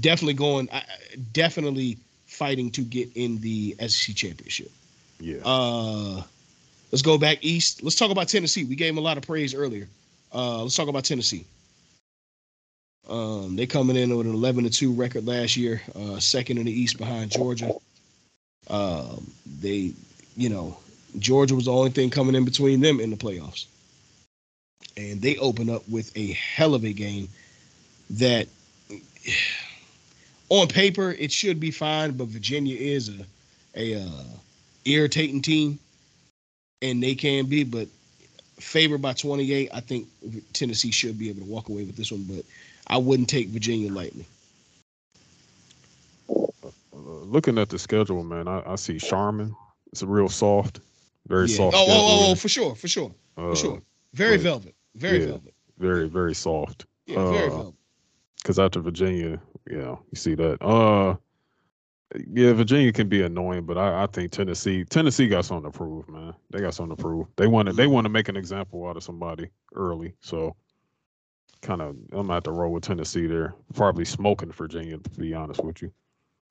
definitely 0.00 0.34
going. 0.34 0.68
I- 0.72 0.84
definitely 1.32 1.98
fighting 2.26 2.70
to 2.72 2.82
get 2.82 3.08
in 3.14 3.40
the 3.40 3.76
SEC 3.78 4.12
championship. 4.14 4.70
Yeah. 5.20 5.38
Uh, 5.44 6.22
let's 6.90 7.02
go 7.02 7.16
back 7.16 7.38
east. 7.42 7.82
Let's 7.82 7.96
talk 7.96 8.10
about 8.10 8.28
Tennessee. 8.28 8.64
We 8.64 8.74
gave 8.74 8.90
him 8.92 8.98
a 8.98 9.02
lot 9.02 9.16
of 9.16 9.22
praise 9.24 9.54
earlier. 9.54 9.88
Uh, 10.34 10.62
let's 10.62 10.74
talk 10.76 10.88
about 10.88 11.04
Tennessee. 11.04 11.44
Um, 13.08 13.56
they 13.56 13.66
coming 13.66 13.96
in 13.96 14.16
with 14.16 14.26
an 14.26 14.34
11 14.34 14.64
to 14.64 14.70
2 14.70 14.92
record 14.92 15.26
last 15.26 15.56
year, 15.56 15.82
uh, 15.94 16.18
second 16.18 16.58
in 16.58 16.66
the 16.66 16.72
East 16.72 16.96
behind 16.96 17.30
Georgia. 17.30 17.72
Um, 18.68 19.30
they, 19.60 19.92
you 20.36 20.48
know, 20.48 20.78
Georgia 21.18 21.54
was 21.54 21.66
the 21.66 21.72
only 21.72 21.90
thing 21.90 22.10
coming 22.10 22.34
in 22.34 22.44
between 22.44 22.80
them 22.80 23.00
in 23.00 23.10
the 23.10 23.16
playoffs. 23.16 23.66
And 24.96 25.20
they 25.20 25.36
open 25.36 25.68
up 25.68 25.86
with 25.88 26.16
a 26.16 26.32
hell 26.32 26.74
of 26.74 26.84
a 26.84 26.92
game 26.92 27.28
that 28.10 28.48
on 30.48 30.68
paper 30.68 31.10
it 31.10 31.30
should 31.30 31.60
be 31.60 31.70
fine, 31.70 32.12
but 32.12 32.28
Virginia 32.28 32.76
is 32.76 33.08
a 33.08 33.26
a 33.76 33.94
uh, 33.94 34.24
irritating 34.84 35.42
team, 35.42 35.78
and 36.82 37.02
they 37.02 37.14
can 37.14 37.46
be, 37.46 37.64
but 37.64 37.88
favored 38.58 39.02
by 39.02 39.12
28. 39.12 39.70
I 39.72 39.80
think 39.80 40.08
Tennessee 40.52 40.90
should 40.90 41.18
be 41.18 41.28
able 41.28 41.40
to 41.40 41.50
walk 41.50 41.68
away 41.68 41.84
with 41.84 41.96
this 41.96 42.12
one, 42.12 42.24
but 42.24 42.44
I 42.94 42.96
wouldn't 42.96 43.28
take 43.28 43.48
Virginia 43.48 43.92
lightly. 43.92 44.24
Uh, 46.30 46.46
looking 46.92 47.58
at 47.58 47.68
the 47.68 47.76
schedule, 47.76 48.22
man, 48.22 48.46
I, 48.46 48.62
I 48.64 48.76
see 48.76 48.98
Charmin. 48.98 49.52
It's 49.90 50.02
a 50.02 50.06
real 50.06 50.28
soft, 50.28 50.78
very 51.26 51.48
Yeah. 51.48 51.56
soft. 51.56 51.76
Oh, 51.76 51.84
oh, 51.88 52.26
oh, 52.30 52.34
for 52.36 52.48
sure, 52.48 52.76
for 52.76 52.86
sure, 52.86 53.12
for 53.34 53.50
Uh, 53.50 53.54
sure. 53.56 53.82
Very 54.12 54.36
but- 54.36 54.42
velvet, 54.44 54.74
very 54.94 55.18
yeah. 55.22 55.26
velvet. 55.26 55.54
Very, 55.78 56.08
very 56.08 56.34
soft. 56.36 56.86
Yeah, 57.06 57.16
very 57.32 57.48
Uh, 57.48 57.56
velvet. 57.56 57.74
Because 58.36 58.60
after 58.60 58.78
Virginia, 58.80 59.42
you 59.68 59.78
know, 59.78 59.98
you 60.12 60.16
see 60.16 60.36
that. 60.36 60.62
Uh, 60.62 61.16
yeah, 62.32 62.52
Virginia 62.52 62.92
can 62.92 63.08
be 63.08 63.22
annoying, 63.22 63.64
but 63.66 63.76
I, 63.76 64.04
I 64.04 64.06
think 64.06 64.30
Tennessee, 64.30 64.84
Tennessee 64.84 65.26
got 65.26 65.46
something 65.46 65.72
to 65.72 65.76
prove, 65.76 66.08
man. 66.08 66.32
They 66.50 66.60
got 66.60 66.74
something 66.74 66.96
to 66.96 67.02
prove. 67.02 67.26
They 67.34 67.48
want 67.48 67.66
to, 67.66 67.72
they 67.72 67.88
want 67.88 68.04
to 68.04 68.08
make 68.08 68.28
an 68.28 68.36
example 68.36 68.86
out 68.86 68.96
of 68.96 69.02
somebody 69.02 69.48
early. 69.74 70.14
So, 70.20 70.54
kind 71.64 71.82
of, 71.82 71.96
I'm 72.12 72.30
at 72.30 72.44
the 72.44 72.52
roll 72.52 72.72
with 72.72 72.84
Tennessee 72.84 73.26
there. 73.26 73.54
Probably 73.74 74.04
smoking 74.04 74.52
Virginia, 74.52 74.98
to 74.98 75.20
be 75.20 75.34
honest 75.34 75.64
with 75.64 75.82
you. 75.82 75.90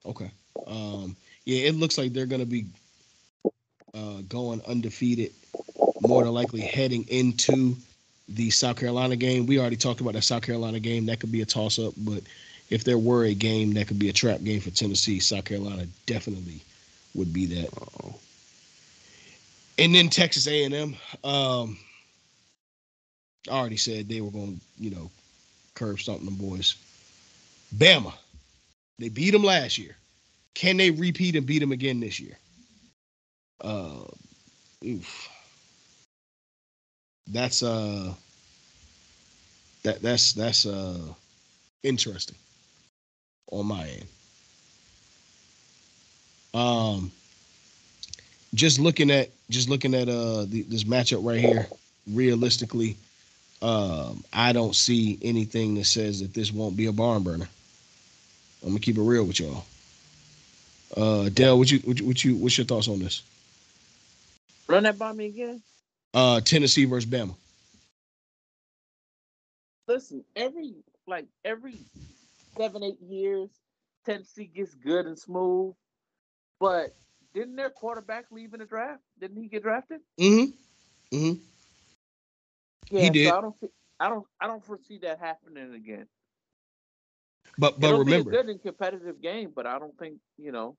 Okay. 0.06 0.30
Um, 0.68 1.16
yeah, 1.46 1.68
it 1.68 1.76
looks 1.76 1.98
like 1.98 2.14
they're 2.14 2.26
gonna 2.26 2.46
be 2.46 2.66
uh, 3.94 4.22
going 4.28 4.62
undefeated, 4.68 5.32
more 6.02 6.24
than 6.24 6.34
likely 6.34 6.62
heading 6.62 7.06
into 7.08 7.76
the 8.28 8.50
South 8.50 8.78
Carolina 8.78 9.16
game. 9.16 9.46
We 9.46 9.60
already 9.60 9.76
talked 9.76 10.02
about 10.02 10.14
that 10.14 10.24
South 10.24 10.44
Carolina 10.44 10.80
game. 10.80 11.06
That 11.06 11.20
could 11.20 11.32
be 11.32 11.42
a 11.42 11.46
toss 11.46 11.80
up, 11.80 11.94
but 11.98 12.24
if 12.70 12.84
there 12.84 12.98
were 12.98 13.26
a 13.26 13.34
game 13.34 13.74
that 13.74 13.88
could 13.88 14.00
be 14.00 14.10
a 14.10 14.14
trap 14.14 14.44
game 14.44 14.60
for 14.60 14.72
Tennessee, 14.72 15.20
South 15.20 15.46
Carolina 15.46 15.86
definitely 16.06 16.60
would 17.14 17.32
be 17.32 17.46
that. 17.46 17.68
Uh-oh. 17.68 18.16
And 19.78 19.94
then 19.94 20.10
Texas 20.10 20.48
A&M. 20.48 20.96
Um, 21.24 21.78
Already 23.50 23.78
said 23.78 24.08
they 24.08 24.22
were 24.22 24.32
going 24.32 24.56
to, 24.56 24.84
you 24.84 24.90
know, 24.92 25.12
curb 25.76 26.00
something, 26.00 26.34
boys. 26.36 26.76
Bama. 27.76 28.14
They 29.00 29.10
beat 29.10 29.32
them 29.32 29.44
last 29.44 29.78
year. 29.78 29.96
Can 30.54 30.78
they 30.78 30.92
repeat 30.92 31.36
and 31.36 31.46
beat 31.46 31.60
them 31.60 31.72
again 31.72 32.00
this 32.00 32.20
year? 32.20 32.38
Uh, 33.62 34.04
oof. 34.86 35.30
That's 37.28 37.64
uh, 37.64 38.14
that 39.84 40.02
that's 40.02 40.34
that's 40.34 40.66
uh, 40.66 41.00
interesting 41.84 42.36
on 43.52 43.66
my 43.66 43.88
end. 43.88 44.06
Um, 46.54 47.12
just 48.54 48.80
looking 48.80 49.10
at 49.10 49.30
just 49.50 49.70
looking 49.70 49.96
at 49.96 50.08
uh 50.10 50.46
the, 50.46 50.64
this 50.68 50.84
matchup 50.84 51.26
right 51.26 51.40
here, 51.40 51.68
realistically, 52.12 52.98
um, 53.64 54.26
I 54.34 54.52
don't 54.52 54.76
see 54.76 55.18
anything 55.22 55.76
that 55.76 55.86
says 55.86 56.20
that 56.20 56.34
this 56.34 56.52
won't 56.52 56.76
be 56.76 56.88
a 56.88 56.92
barn 56.92 57.24
burner. 57.24 57.48
I'm 58.62 58.70
gonna 58.70 58.80
keep 58.80 58.98
it 58.98 59.02
real 59.02 59.24
with 59.24 59.40
y'all. 59.40 59.64
Uh, 60.96 61.30
Dell, 61.30 61.58
what 61.58 61.72
you 61.72 61.80
what 61.80 62.00
you, 62.00 62.06
what 62.06 62.24
you 62.24 62.36
what's 62.36 62.58
your 62.58 62.66
thoughts 62.66 62.90
on 62.90 63.00
this? 63.00 63.24
Run 64.68 64.84
that 64.84 65.00
by 65.00 65.14
me 65.14 65.28
again. 65.28 65.62
Uh, 66.14 66.42
Tennessee 66.42 66.86
versus 66.86 67.10
Bama. 67.10 67.34
Listen, 69.88 70.26
every 70.36 70.76
like 71.08 71.26
every 71.46 71.76
seven, 72.58 72.84
eight 72.84 73.02
years, 73.02 73.50
Tennessee 74.06 74.50
gets 74.54 74.76
good 74.76 75.06
and 75.06 75.18
smooth. 75.18 75.74
But 76.60 76.96
didn't 77.34 77.56
their 77.56 77.70
quarterback 77.70 78.26
leave 78.30 78.54
in 78.54 78.60
the 78.60 78.66
draft? 78.66 79.02
Didn't 79.20 79.42
he 79.42 79.48
get 79.48 79.64
drafted? 79.64 80.02
Mm-hmm. 80.20 81.16
Mm-hmm. 81.18 81.53
Yeah, 82.94 83.10
did. 83.10 83.16
So 83.16 83.30
I 83.36 83.42
don't 83.42 83.56
I 84.00 84.10
don't 84.10 84.26
I 84.40 84.48
don't 84.48 84.64
foresee 84.64 85.00
that 85.00 85.20
happening 85.20 85.74
again. 85.74 86.08
But 87.58 87.80
but 87.80 87.96
remember, 87.96 88.30
good 88.30 88.50
and 88.50 88.62
competitive 88.62 89.22
game, 89.22 89.52
but 89.56 89.66
I 89.66 89.80
don't 89.80 89.98
think 89.98 90.20
you 90.38 90.52
know. 90.52 90.78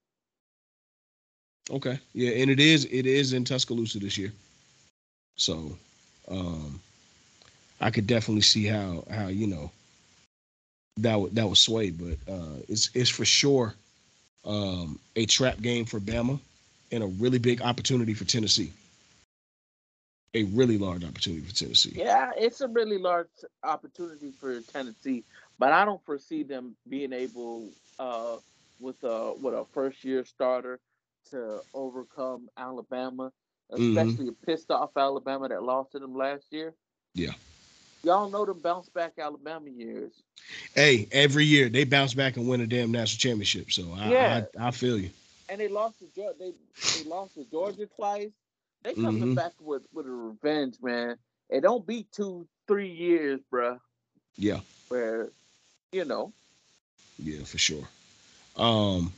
Okay. 1.71 1.99
Yeah, 2.15 2.31
and 2.33 2.51
it 2.51 2.61
is 2.61 2.85
it 2.87 3.07
is 3.07 3.33
in 3.33 3.45
Tuscaloosa 3.45 3.99
this 3.99 4.19
year. 4.19 4.33
So 5.37 5.77
um 6.29 6.81
I 7.81 7.91
could 7.91 8.07
definitely 8.07 8.43
see 8.43 8.65
how 8.67 9.05
how 9.11 9.29
you 9.29 9.47
know 9.47 9.71
that 10.97 11.17
would 11.21 11.35
that 11.35 11.47
would 11.49 11.59
sway, 11.59 11.91
but 11.91 12.19
uh 12.31 12.57
it's 12.69 12.91
it's 12.95 13.11
for 13.11 13.25
sure 13.25 13.75
um 14.45 14.99
a 15.17 15.27
trap 15.27 15.61
game 15.61 15.85
for 15.85 16.01
Bama 16.01 16.39
and 16.93 17.03
a 17.03 17.07
really 17.07 17.39
big 17.39 17.63
opportunity 17.63 18.15
for 18.15 18.25
Tennessee. 18.25 18.73
A 20.35 20.43
really 20.45 20.79
large 20.79 21.05
opportunity 21.05 21.43
for 21.43 21.55
Tennessee. 21.55 21.93
Yeah, 21.95 22.33
it's 22.37 22.61
a 22.61 22.69
really 22.69 22.99
large 22.99 23.29
opportunity 23.63 24.33
for 24.41 24.61
Tennessee, 24.61 25.25
but 25.59 25.73
I 25.73 25.85
don't 25.85 26.05
foresee 26.05 26.43
them 26.43 26.77
being 26.89 27.13
able, 27.13 27.69
uh, 27.99 28.37
with 28.81 29.03
a 29.05 29.33
with 29.41 29.55
a 29.55 29.65
first 29.73 30.05
year 30.05 30.25
starter, 30.25 30.81
to 31.31 31.61
overcome 31.73 32.49
Alabama, 32.57 33.33
Mhm. 33.73 33.91
especially 33.97 34.29
a 34.29 34.33
pissed 34.33 34.71
off 34.71 34.91
Alabama 34.97 35.49
that 35.49 35.63
lost 35.63 35.93
to 35.93 35.99
them 35.99 36.15
last 36.15 36.45
year. 36.51 36.75
Yeah. 37.15 37.33
Y'all 38.03 38.29
know 38.29 38.45
them 38.45 38.61
bounce 38.61 38.89
back 38.91 39.13
Alabama 39.19 39.71
years. 39.71 40.13
Hey, 40.75 41.09
every 41.13 41.47
year 41.47 41.69
they 41.71 41.85
bounce 41.85 42.13
back 42.13 42.37
and 42.37 42.47
win 42.47 42.61
a 42.61 42.67
damn 42.67 42.91
national 42.93 43.19
championship. 43.19 43.73
So 43.73 43.91
I, 43.97 44.11
Yeah. 44.11 44.45
I, 44.59 44.69
I 44.69 44.71
feel 44.73 44.99
you. 44.99 45.11
and 45.49 45.61
they 45.61 45.69
lost 45.69 45.99
to 46.01 46.07
Georgia. 46.15 46.37
They 46.39 46.53
they 46.95 47.05
lost 47.09 47.35
to 47.35 47.45
Georgia 47.45 47.87
twice. 47.87 48.31
They 48.85 48.95
coming 48.95 49.23
Mhm. 49.33 49.35
back 49.35 49.53
with 49.61 49.83
with 49.93 50.07
a 50.07 50.11
revenge, 50.11 50.77
man. 50.83 51.17
It 51.51 51.63
don't 51.63 51.87
be 51.87 52.07
two, 52.13 52.47
three 52.69 52.91
years, 52.93 53.41
bruh. 53.51 53.81
Yeah. 54.37 54.61
Where, 54.89 55.31
you 55.93 56.05
know, 56.05 56.33
Yeah, 57.19 57.45
for 57.45 57.59
sure. 57.59 57.89
Um, 58.57 59.13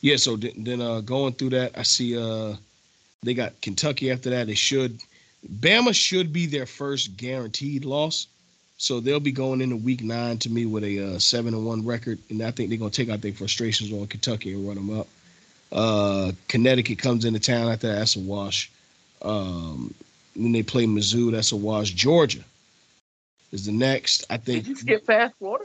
yeah. 0.00 0.16
So 0.16 0.36
th- 0.36 0.54
then, 0.56 0.80
uh, 0.80 1.00
going 1.00 1.34
through 1.34 1.50
that, 1.50 1.76
I 1.76 1.82
see 1.82 2.16
uh, 2.16 2.56
they 3.22 3.34
got 3.34 3.60
Kentucky 3.60 4.10
after 4.10 4.30
that. 4.30 4.46
They 4.46 4.54
should, 4.54 5.00
Bama 5.60 5.92
should 5.94 6.32
be 6.32 6.46
their 6.46 6.66
first 6.66 7.16
guaranteed 7.16 7.84
loss. 7.84 8.26
So 8.80 9.00
they'll 9.00 9.18
be 9.18 9.32
going 9.32 9.60
into 9.60 9.76
week 9.76 10.02
nine 10.04 10.38
to 10.38 10.48
me 10.50 10.64
with 10.64 10.84
a 10.84 11.00
uh, 11.14 11.18
seven 11.18 11.52
and 11.54 11.66
one 11.66 11.84
record, 11.84 12.20
and 12.30 12.40
I 12.42 12.52
think 12.52 12.68
they're 12.68 12.78
gonna 12.78 12.92
take 12.92 13.08
out 13.08 13.20
their 13.20 13.32
frustrations 13.32 13.92
on 13.92 14.06
Kentucky 14.06 14.52
and 14.54 14.66
run 14.66 14.76
them 14.76 14.96
up. 14.96 15.08
Uh, 15.72 16.30
Connecticut 16.46 16.98
comes 16.98 17.24
into 17.24 17.40
town 17.40 17.68
after 17.68 17.88
that. 17.88 17.98
That's 17.98 18.14
a 18.14 18.20
wash. 18.20 18.70
Um, 19.22 19.94
when 20.36 20.52
they 20.52 20.62
play 20.62 20.86
Mizzou, 20.86 21.32
that's 21.32 21.52
a 21.52 21.56
wash. 21.56 21.90
Georgia 21.90 22.44
is 23.52 23.66
the 23.66 23.72
next. 23.72 24.24
I 24.30 24.36
think. 24.36 24.64
did 24.64 24.68
you 24.68 24.76
skip 24.76 25.06
past 25.06 25.34
Florida? 25.38 25.64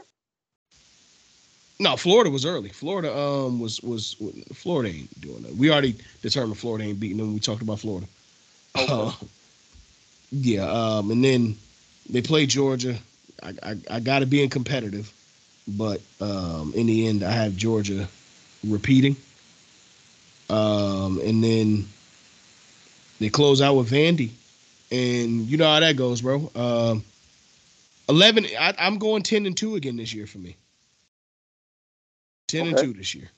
No, 1.80 1.96
Florida 1.96 2.30
was 2.30 2.44
early. 2.44 2.68
Florida 2.68 3.16
um 3.16 3.58
was 3.58 3.80
was 3.82 4.16
Florida 4.52 4.90
ain't 4.90 5.20
doing 5.20 5.42
that. 5.42 5.54
We 5.54 5.70
already 5.70 5.96
determined 6.22 6.58
Florida 6.58 6.84
ain't 6.84 7.00
beating 7.00 7.18
them. 7.18 7.34
We 7.34 7.40
talked 7.40 7.62
about 7.62 7.80
Florida. 7.80 8.06
Okay. 8.76 8.92
Uh, 8.92 9.12
yeah, 10.30 10.68
um, 10.68 11.10
and 11.10 11.24
then 11.24 11.56
they 12.08 12.22
play 12.22 12.46
Georgia. 12.46 12.96
I, 13.42 13.54
I 13.62 13.76
I 13.90 14.00
got 14.00 14.20
to 14.20 14.26
be 14.26 14.42
in 14.42 14.50
competitive, 14.50 15.12
but 15.66 16.00
um, 16.20 16.72
in 16.74 16.86
the 16.86 17.06
end, 17.06 17.22
I 17.22 17.30
have 17.30 17.56
Georgia 17.56 18.08
repeating. 18.66 19.16
Um, 20.50 21.20
and 21.24 21.42
then 21.42 21.88
they 23.20 23.28
close 23.28 23.60
out 23.60 23.74
with 23.74 23.90
Vandy, 23.90 24.30
and 24.90 25.46
you 25.46 25.56
know 25.56 25.66
how 25.66 25.80
that 25.80 25.96
goes, 25.96 26.20
bro. 26.20 26.50
Um, 26.54 27.04
Eleven. 28.08 28.46
I, 28.58 28.74
I'm 28.78 28.98
going 28.98 29.22
ten 29.22 29.46
and 29.46 29.56
two 29.56 29.76
again 29.76 29.96
this 29.96 30.12
year 30.12 30.26
for 30.26 30.38
me. 30.38 30.56
Ten 32.48 32.66
and 32.66 32.76
two 32.76 32.92
this 32.92 33.14
year. 33.14 33.30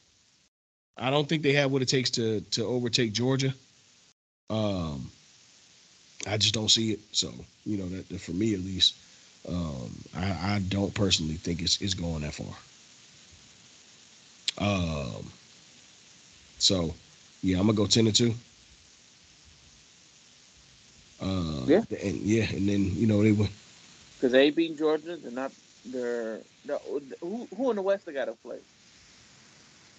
I 0.98 1.11
don't 1.11 1.28
think 1.28 1.43
they 1.43 1.53
have 1.53 1.70
what 1.70 1.82
it 1.82 1.89
takes 1.89 2.11
to 2.11 2.40
to 2.53 2.65
overtake 2.65 3.12
Georgia. 3.12 3.53
Um, 4.51 5.11
I 6.27 6.36
just 6.36 6.55
don't 6.55 6.70
see 6.70 6.93
it. 6.93 7.01
So 7.12 7.32
you 7.65 7.77
know 7.77 7.89
that, 7.89 8.09
that 8.09 8.20
for 8.20 8.32
me 8.32 8.55
at 8.55 8.61
least, 8.61 8.94
um, 9.48 9.94
I, 10.16 10.55
I 10.55 10.62
don't 10.69 10.94
personally 10.94 11.35
think 11.35 11.62
it's 11.62 11.81
it's 11.81 11.94
going 11.94 12.23
that 12.23 12.35
far. 12.35 12.57
Um, 14.59 15.31
so 16.59 16.94
yeah, 17.43 17.59
I'm 17.59 17.66
gonna 17.66 17.77
go 17.77 17.86
ten 17.86 18.07
and 18.07 18.16
two. 18.16 18.35
Uh, 21.20 21.64
Yeah. 21.66 21.82
and 22.02 22.16
yeah, 22.18 22.44
and 22.51 22.68
then 22.68 22.94
you 22.94 23.06
know 23.06 23.22
they 23.22 23.32
went. 23.32 23.51
Because 24.14 24.32
they 24.32 24.51
beating 24.51 24.76
Georgia, 24.76 25.16
they're 25.16 25.30
not. 25.30 25.52
They're 25.84 26.40
no, 26.66 26.78
who 27.20 27.48
who 27.56 27.70
in 27.70 27.76
the 27.76 27.82
West 27.82 28.06
they 28.06 28.12
got 28.12 28.26
to 28.26 28.32
play? 28.32 28.59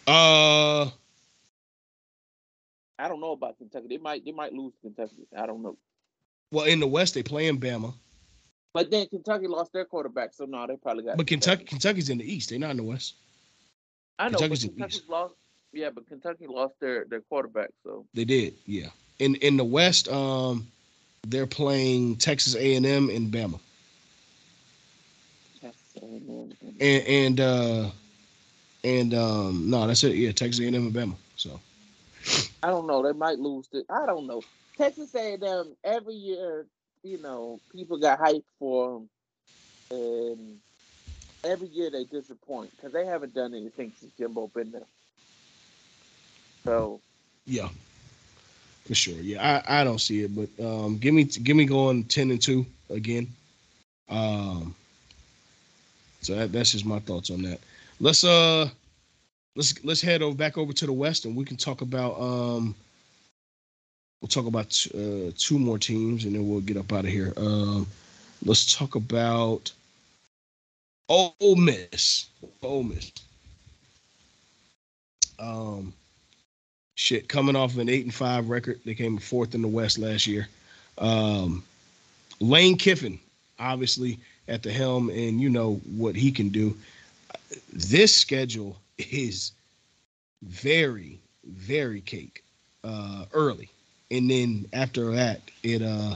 Uh, 0.08 0.90
I 3.00 3.08
don't 3.08 3.20
know 3.22 3.32
about 3.34 3.58
Kentucky. 3.58 3.88
They 3.88 3.98
might 3.98 4.24
they 4.26 4.32
might 4.32 4.54
lose 4.54 4.74
Kentucky. 4.82 5.28
I 5.38 5.46
don't 5.46 5.62
know. 5.62 5.78
well, 6.52 6.66
in 6.66 6.80
the 6.80 6.88
West 6.88 7.14
they 7.14 7.24
play 7.24 7.48
in 7.48 7.60
Bama, 7.60 7.94
But 8.74 8.90
then 8.92 9.08
Kentucky 9.08 9.48
lost 9.48 9.74
their 9.74 9.86
quarterback, 9.86 10.34
so 10.34 10.46
no, 10.46 10.66
they 10.68 10.76
probably 10.78 11.04
got. 11.04 11.18
but 11.18 11.28
Kentucky 11.28 11.64
Kentucky's 11.66 12.10
in 12.10 12.18
the 12.18 12.32
East. 12.32 12.50
They're 12.50 12.60
not 12.60 12.72
in 12.72 12.78
the 12.78 12.84
West. 12.84 13.16
I 14.20 14.30
know, 14.30 14.38
Kentucky's 14.38 14.64
but 14.66 14.72
Kentucky's 14.74 14.98
East. 14.98 15.10
lost. 15.10 15.34
Yeah, 15.74 15.90
but 15.90 16.08
Kentucky 16.08 16.48
lost 16.48 16.74
their 16.80 17.06
their 17.06 17.22
quarterback, 17.22 17.70
so 17.84 18.06
They 18.14 18.26
did, 18.26 18.56
yeah. 18.66 18.88
In 19.20 19.36
in 19.36 19.58
the 19.58 19.66
West, 19.66 20.08
um, 20.10 20.68
they're 21.24 21.48
playing 21.48 22.18
Texas 22.18 22.56
A 22.56 22.76
and 22.76 22.86
Bama, 22.86 23.60
that's 25.62 25.82
so 25.94 26.02
annoying. 26.02 26.56
and 26.80 27.08
and 27.08 27.40
uh, 27.40 27.90
and 28.84 29.14
um, 29.14 29.70
no, 29.70 29.88
that's 29.88 30.04
it. 30.04 30.16
Yeah, 30.16 30.32
Texas 30.32 30.64
A 30.64 30.68
and 30.68 30.94
Bama. 30.94 31.16
So 31.36 31.60
I 32.64 32.68
don't 32.70 32.88
know. 32.88 33.04
They 33.04 33.14
might 33.14 33.40
lose 33.40 33.68
to. 33.68 33.84
I 33.90 34.06
don't 34.06 34.28
know. 34.28 34.42
Texas 34.78 35.14
A&M 35.16 35.76
every 35.84 36.14
year, 36.14 36.68
you 37.04 37.20
know, 37.20 37.60
people 37.72 37.98
got 37.98 38.20
hype 38.20 38.46
for 38.60 38.94
them, 38.94 39.10
and 39.92 40.58
every 41.44 41.68
year 41.68 41.90
they 41.90 42.04
disappoint 42.06 42.72
because 42.76 42.94
they 42.94 43.06
haven't 43.06 43.34
done 43.34 43.54
anything 43.54 43.94
since 44.00 44.14
Jimbo 44.18 44.48
been 44.48 44.72
there. 44.72 44.88
So 46.66 47.02
yeah, 47.46 47.70
for 48.88 48.96
sure. 48.96 49.16
Yeah, 49.16 49.62
I, 49.68 49.82
I 49.82 49.84
don't 49.84 50.00
see 50.00 50.24
it, 50.24 50.32
but 50.34 50.50
um, 50.64 50.98
give 50.98 51.14
me 51.14 51.26
give 51.26 51.58
me 51.58 51.66
going 51.66 52.06
ten 52.06 52.32
and 52.32 52.42
two 52.42 52.66
again. 52.90 53.28
Um, 54.10 54.74
so 56.22 56.36
that, 56.36 56.52
that's 56.52 56.72
just 56.72 56.86
my 56.86 57.00
thoughts 57.00 57.30
on 57.30 57.42
that. 57.44 57.60
Let's 58.00 58.24
uh, 58.24 58.70
let's 59.56 59.84
let's 59.84 60.02
head 60.02 60.22
over 60.22 60.36
back 60.36 60.58
over 60.58 60.72
to 60.72 60.86
the 60.86 60.94
West, 60.94 61.26
and 61.26 61.36
we 61.36 61.44
can 61.44 61.58
talk 61.58 61.82
about 61.82 62.20
um, 62.20 62.74
we'll 64.22 64.30
talk 64.30 64.46
about 64.46 64.88
uh, 64.96 65.32
two 65.38 65.60
more 65.60 65.78
teams, 65.78 66.24
and 66.24 66.34
then 66.34 66.48
we'll 66.48 66.62
get 66.62 66.78
up 66.78 66.92
out 66.94 67.06
of 67.06 67.12
here. 67.12 67.34
Um, 67.36 67.86
let's 68.46 68.74
talk 68.74 68.96
about 68.96 69.72
Ole 71.10 71.56
Miss. 71.58 72.28
Ole 72.64 72.84
Miss. 72.84 73.12
Um, 75.40 75.94
shit, 76.98 77.30
coming 77.30 77.56
off 77.56 77.74
of 77.74 77.78
an 77.78 77.90
eight 77.90 78.04
and 78.04 78.14
five 78.14 78.50
record, 78.50 78.82
they 78.84 78.96
came 78.96 79.18
fourth 79.20 79.56
in 79.56 79.62
the 79.62 79.68
West 79.68 80.00
last 80.00 80.28
year. 80.28 80.50
Um, 80.98 81.64
Lane 82.40 82.76
Kiffin, 82.76 83.20
obviously 83.60 84.20
at 84.48 84.64
the 84.64 84.72
helm, 84.72 85.10
and 85.10 85.40
you 85.40 85.50
know 85.50 85.76
what 85.96 86.16
he 86.16 86.32
can 86.32 86.50
do. 86.50 86.76
This 87.72 88.14
schedule 88.16 88.76
is 88.98 89.52
very, 90.42 91.20
very 91.46 92.02
cake 92.02 92.44
uh, 92.84 93.26
early, 93.32 93.70
and 94.10 94.30
then 94.30 94.66
after 94.74 95.12
that, 95.12 95.42
it 95.62 95.84
uh, 95.84 96.16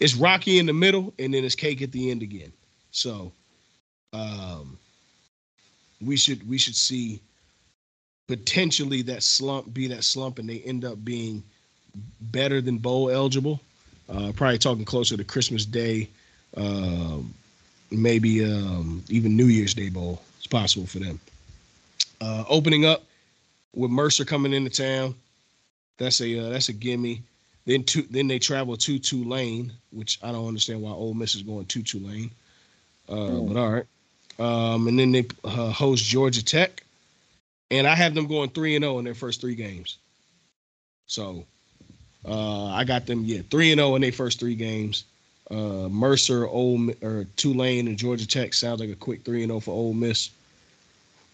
it's 0.00 0.16
rocky 0.16 0.58
in 0.58 0.66
the 0.66 0.72
middle, 0.72 1.14
and 1.20 1.32
then 1.32 1.44
it's 1.44 1.54
cake 1.54 1.82
at 1.82 1.92
the 1.92 2.10
end 2.10 2.22
again. 2.22 2.52
So, 2.90 3.30
um, 4.12 4.76
we 6.04 6.16
should 6.16 6.46
we 6.48 6.58
should 6.58 6.76
see 6.76 7.20
potentially 8.26 9.02
that 9.02 9.22
slump 9.22 9.72
be 9.72 9.86
that 9.88 10.04
slump, 10.04 10.38
and 10.38 10.48
they 10.48 10.60
end 10.60 10.84
up 10.84 11.04
being 11.04 11.42
better 12.20 12.60
than 12.60 12.78
bowl 12.78 13.10
eligible. 13.10 13.60
Uh, 14.08 14.32
probably 14.34 14.58
talking 14.58 14.84
closer 14.84 15.16
to 15.16 15.24
Christmas 15.24 15.64
Day, 15.64 16.08
um, 16.56 17.34
maybe 17.90 18.44
um, 18.44 19.02
even 19.08 19.36
New 19.36 19.46
Year's 19.46 19.74
Day 19.74 19.88
bowl. 19.88 20.22
It's 20.38 20.46
possible 20.46 20.86
for 20.86 20.98
them. 20.98 21.18
Uh, 22.20 22.44
opening 22.48 22.84
up 22.84 23.04
with 23.74 23.90
Mercer 23.90 24.24
coming 24.24 24.52
into 24.52 24.70
town, 24.70 25.14
that's 25.98 26.20
a 26.20 26.38
uh, 26.38 26.50
that's 26.50 26.68
a 26.68 26.72
gimme. 26.72 27.22
Then 27.66 27.82
two, 27.84 28.02
then 28.10 28.28
they 28.28 28.38
travel 28.38 28.76
to 28.76 28.98
Tulane, 28.98 29.72
which 29.90 30.18
I 30.22 30.32
don't 30.32 30.46
understand 30.48 30.82
why 30.82 30.90
Ole 30.90 31.14
Miss 31.14 31.34
is 31.34 31.42
going 31.42 31.66
to 31.66 31.82
Tulane, 31.82 32.30
uh, 33.08 33.14
Mm. 33.14 33.48
but 33.48 33.56
all 33.56 33.70
right. 33.72 33.86
Um, 34.38 34.88
and 34.88 34.98
then 34.98 35.12
they 35.12 35.26
uh, 35.44 35.70
host 35.70 36.04
Georgia 36.04 36.44
Tech, 36.44 36.82
and 37.70 37.86
I 37.86 37.94
have 37.94 38.14
them 38.14 38.26
going 38.26 38.50
three 38.50 38.76
and 38.76 38.82
zero 38.82 38.98
in 38.98 39.04
their 39.04 39.14
first 39.14 39.40
three 39.40 39.54
games. 39.54 39.98
So 41.06 41.44
uh, 42.24 42.66
I 42.66 42.84
got 42.84 43.06
them 43.06 43.24
yeah 43.24 43.42
three 43.50 43.72
and 43.72 43.78
zero 43.78 43.94
in 43.94 44.02
their 44.02 44.12
first 44.12 44.40
three 44.40 44.54
games. 44.54 45.04
Uh, 45.50 45.88
Mercer, 45.88 46.40
Mi- 46.46 46.96
or 47.02 47.26
Tulane, 47.36 47.86
and 47.86 47.96
Georgia 47.96 48.26
Tech 48.26 48.52
sounds 48.52 48.80
like 48.80 48.90
a 48.90 48.96
quick 48.96 49.24
three 49.24 49.42
and 49.42 49.50
zero 49.50 49.60
for 49.60 49.70
Ole 49.70 49.94
Miss. 49.94 50.30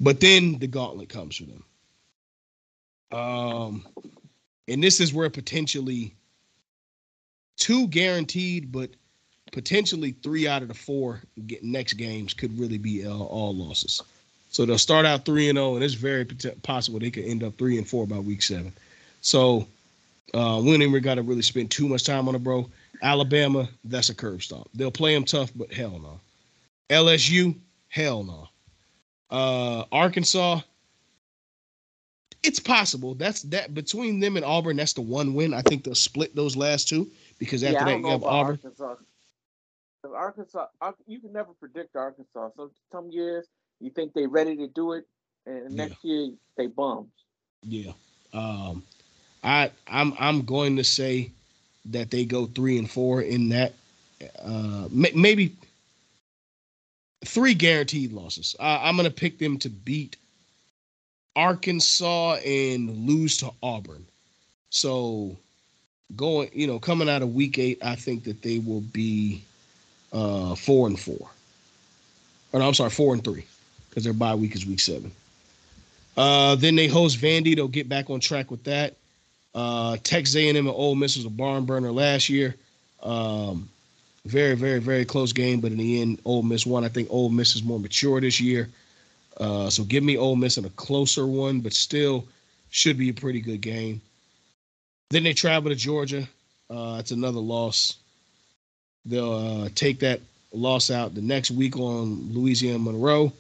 But 0.01 0.21
then 0.21 0.59
the 0.59 0.67
gauntlet 0.67 1.09
comes 1.09 1.37
for 1.37 1.45
them. 1.45 1.65
Um, 3.13 3.87
and 4.69 4.83
this 4.83 5.01
is 5.01 5.15
where 5.15 5.31
potentially 5.31 6.15
two 7.57 7.87
guaranteed, 7.89 8.73
but 8.73 8.91
potentially 9.53 10.13
three 10.23 10.49
out 10.49 10.63
of 10.63 10.69
the 10.69 10.75
four 10.75 11.21
next 11.63 11.95
games 11.95 12.35
could 12.35 12.59
really 12.59 12.79
be 12.79 13.07
uh, 13.07 13.17
all 13.17 13.55
losses. 13.55 14.03
So 14.53 14.67
they'll 14.67 14.77
start 14.77 15.07
out 15.07 15.25
three 15.25 15.49
and 15.49 15.57
zero, 15.57 15.75
and 15.75 15.83
it's 15.83 15.95
very 15.95 16.27
possible 16.63 17.01
they 17.01 17.11
could 17.11 17.25
end 17.25 17.43
up 17.43 17.57
three 17.57 17.79
and 17.79 17.89
four 17.89 18.07
by 18.07 18.19
week 18.19 18.43
seven. 18.43 18.73
So 19.23 19.67
uh, 20.35 20.61
we 20.63 20.73
ain't 20.73 20.83
even 20.83 21.03
got 21.03 21.15
to 21.15 21.23
really 21.23 21.43
spend 21.43 21.71
too 21.71 21.89
much 21.89 22.05
time 22.05 22.29
on 22.29 22.35
it, 22.35 22.45
bro. 22.45 22.69
Alabama, 23.03 23.67
that's 23.85 24.11
a 24.11 24.15
curb 24.15 24.43
stop. 24.43 24.69
They'll 24.75 24.91
play 24.91 25.15
them 25.15 25.25
tough, 25.25 25.51
but 25.57 25.73
hell 25.73 25.99
no. 25.99 26.21
LSU, 26.91 27.57
hell 27.89 28.25
no. 28.25 28.49
Uh, 29.31 29.85
Arkansas, 29.91 30.61
it's 32.43 32.61
possible. 32.61 33.15
That's 33.15 33.41
that 33.45 33.73
between 33.73 34.21
them 34.21 34.37
and 34.37 34.45
Auburn. 34.45 34.77
That's 34.77 34.93
the 34.93 35.01
one 35.01 35.33
win. 35.33 35.55
I 35.55 35.63
think 35.63 35.83
they'll 35.83 35.95
split 35.95 36.37
those 36.37 36.59
last 36.59 36.91
two 36.91 37.11
because 37.39 37.65
after 37.65 37.79
yeah, 37.79 37.85
that 37.87 37.91
don't 37.91 38.03
you 38.03 38.11
have 38.11 38.23
Auburn. 38.23 38.59
Arkansas. 38.63 38.97
Arkansas, 40.15 40.67
you 41.07 41.21
can 41.21 41.33
never 41.33 41.53
predict 41.59 41.97
Arkansas. 41.97 42.51
So 42.57 42.71
some 42.91 43.11
years 43.11 43.47
you 43.83 43.91
think 43.91 44.15
they're 44.15 44.29
ready 44.29 44.57
to 44.59 44.69
do 44.69 44.93
it, 44.93 45.07
and 45.47 45.77
Yeah. 45.77 45.77
next 45.77 46.05
year 46.05 46.31
they 46.57 46.67
bums. 46.69 47.11
Yeah. 47.63 47.93
Um, 48.33 48.83
I 49.43 49.71
I'm 49.89 50.15
I'm 50.19 50.43
going 50.43 50.77
to 50.77 50.85
say 50.85 51.31
that 51.87 52.11
they 52.11 52.25
go 52.25 52.47
three 52.47 52.79
and 52.79 52.91
four 52.91 53.23
in 53.23 53.49
that. 53.51 53.75
Uh, 54.43 54.89
ma- 54.91 55.09
maybe 55.15 55.53
three 57.25 57.55
guaranteed 57.55 58.13
losses. 58.13 58.57
Uh, 58.59 58.81
I'm 58.83 58.97
going 58.97 59.09
to 59.09 59.15
pick 59.15 59.39
them 59.39 59.59
to 59.59 59.69
beat 59.69 60.17
Arkansas 61.37 62.37
and 62.45 63.07
lose 63.07 63.37
to 63.39 63.51
Auburn. 63.63 64.07
So 64.71 65.37
going, 66.17 66.51
you 66.53 66.67
know, 66.67 66.79
coming 66.79 67.09
out 67.09 67.23
of 67.23 67.35
week 67.35 67.59
eight, 67.59 67.79
I 67.85 67.95
think 67.97 68.25
that 68.25 68.43
they 68.43 68.59
will 68.59 68.81
be 68.81 69.43
uh 70.13 70.55
four 70.55 70.87
and 70.87 70.99
four. 70.99 71.31
Or 72.53 72.61
no, 72.61 72.69
I'm 72.69 72.75
sorry, 72.75 72.91
four 72.91 73.15
and 73.15 73.25
three, 73.25 73.45
because 73.93 74.05
their 74.05 74.15
bye 74.15 74.35
week 74.35 74.55
is 74.55 74.65
week 74.65 74.81
seven. 74.81 75.13
Uh, 76.17 76.55
then 76.55 76.77
they 76.77 76.87
host 76.87 77.19
Vandy. 77.19 77.55
They'll 77.55 77.69
get 77.69 77.91
back 77.91 78.09
on 78.09 78.21
track 78.21 78.51
with 78.51 78.65
that. 78.65 78.95
Uh, 79.55 79.99
Texas 80.03 80.35
A&M 80.35 80.57
and 80.57 80.69
Ole 80.69 80.95
Miss 80.95 81.17
was 81.17 81.27
a 81.27 81.31
barn 81.31 81.67
burner 81.67 81.93
last 81.93 82.31
year. 82.31 82.55
Um, 83.03 83.69
very, 84.25 84.55
very, 84.55 84.79
very 84.79 85.05
close 85.05 85.33
game, 85.33 85.61
but 85.61 85.73
in 85.73 85.79
the 85.79 86.01
end, 86.01 86.21
Ole 86.25 86.43
Miss 86.43 86.65
won. 86.65 86.85
I 86.85 86.89
think 86.89 87.09
Ole 87.11 87.29
Miss 87.29 87.55
is 87.55 87.63
more 87.63 87.79
mature 87.79 88.19
this 88.21 88.41
year. 88.41 88.71
Uh, 89.39 89.69
so 89.69 89.85
give 89.85 90.03
me 90.03 90.17
Ole 90.17 90.37
Miss 90.37 90.57
in 90.57 90.65
a 90.65 90.71
closer 90.71 91.27
one, 91.27 91.61
but 91.61 91.75
still 91.75 92.25
should 92.71 92.97
be 92.97 93.11
a 93.11 93.15
pretty 93.15 93.41
good 93.41 93.61
game. 93.61 94.01
Then 95.11 95.25
they 95.25 95.35
travel 95.35 95.71
to 95.71 95.77
Georgia. 95.77 96.27
Uh, 96.71 96.97
it's 96.99 97.11
another 97.11 97.41
loss. 97.41 97.97
They'll 99.05 99.33
uh, 99.65 99.69
take 99.75 99.99
that 100.01 100.21
loss 100.53 100.91
out 100.91 101.15
the 101.15 101.21
next 101.21 101.51
week 101.51 101.77
on 101.77 102.33
Louisiana 102.33 102.79
Monroe 102.79 103.33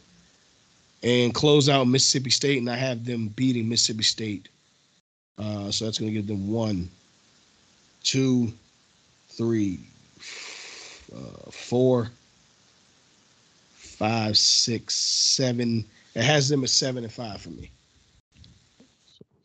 and 1.03 1.35
close 1.35 1.69
out 1.69 1.85
Mississippi 1.89 2.31
State, 2.31 2.59
and 2.59 2.71
I 2.71 2.77
have 2.77 3.05
them 3.05 3.29
beating 3.29 3.69
Mississippi 3.69 4.05
State. 4.05 4.49
Uh, 5.39 5.71
so 5.71 5.85
that's 5.85 5.99
going 5.99 6.13
to 6.13 6.17
give 6.17 6.27
them 6.27 6.51
one, 6.53 6.89
two, 8.03 8.53
three, 9.29 9.81
uh, 11.15 11.51
four, 11.51 12.11
five, 13.75 14.37
six, 14.37 14.95
seven. 14.95 15.85
It 16.15 16.23
has 16.25 16.49
them 16.49 16.63
at 16.65 16.71
seven 16.71 17.05
and 17.05 17.13
five 17.13 17.41
for 17.41 17.51
me. 17.51 17.71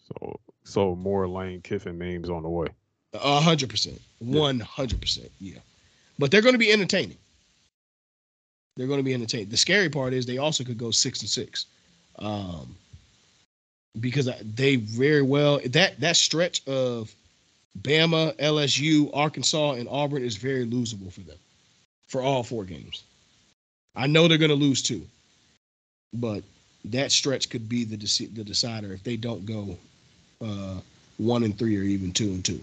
So 0.08 0.40
so 0.64 0.96
more 0.96 1.28
Lane 1.28 1.62
Kiffin 1.62 1.98
names 1.98 2.30
on 2.30 2.44
the 2.44 2.50
way. 2.50 2.68
A 3.14 3.40
hundred 3.40 3.70
percent, 3.70 4.02
one 4.20 4.60
hundred 4.60 5.00
percent, 5.00 5.32
yeah. 5.40 5.60
But 6.20 6.30
they're 6.30 6.42
going 6.42 6.54
to 6.54 6.60
be 6.60 6.72
entertaining. 6.72 7.18
They're 8.78 8.88
going 8.88 9.00
to 9.00 9.04
be 9.04 9.14
entertained. 9.14 9.50
The 9.50 9.58
scary 9.58 9.90
part 9.90 10.14
is 10.14 10.26
they 10.26 10.38
also 10.38 10.64
could 10.64 10.78
go 10.78 10.92
six 10.92 11.22
and 11.22 11.30
six, 11.30 11.66
um, 12.20 12.76
because 14.00 14.30
they 14.56 14.76
very 14.78 15.24
well 15.24 15.60
that 15.66 16.00
that 16.00 16.16
stretch 16.16 16.66
of 16.68 17.14
Bama, 17.82 18.38
LSU, 18.38 19.10
Arkansas, 19.14 19.74
and 19.74 19.90
Auburn 19.90 20.24
is 20.24 20.38
very 20.38 20.66
losable 20.66 21.12
for 21.12 21.22
them 21.22 21.38
for 22.08 22.22
all 22.22 22.44
four 22.44 22.64
games. 22.64 23.04
I 23.96 24.08
know 24.08 24.28
they're 24.28 24.38
going 24.38 24.50
to 24.50 24.56
lose 24.56 24.82
two, 24.82 25.06
but 26.14 26.44
that 26.86 27.12
stretch 27.12 27.50
could 27.50 27.68
be 27.68 27.84
the 27.84 27.98
deci- 27.98 28.34
the 28.34 28.44
decider 28.44 28.94
if 28.94 29.04
they 29.04 29.18
don't 29.18 29.46
go 29.46 29.78
uh, 30.42 30.80
one 31.18 31.44
and 31.44 31.58
three 31.58 31.78
or 31.78 31.84
even 31.84 32.12
two 32.12 32.30
and 32.30 32.46
two 32.46 32.62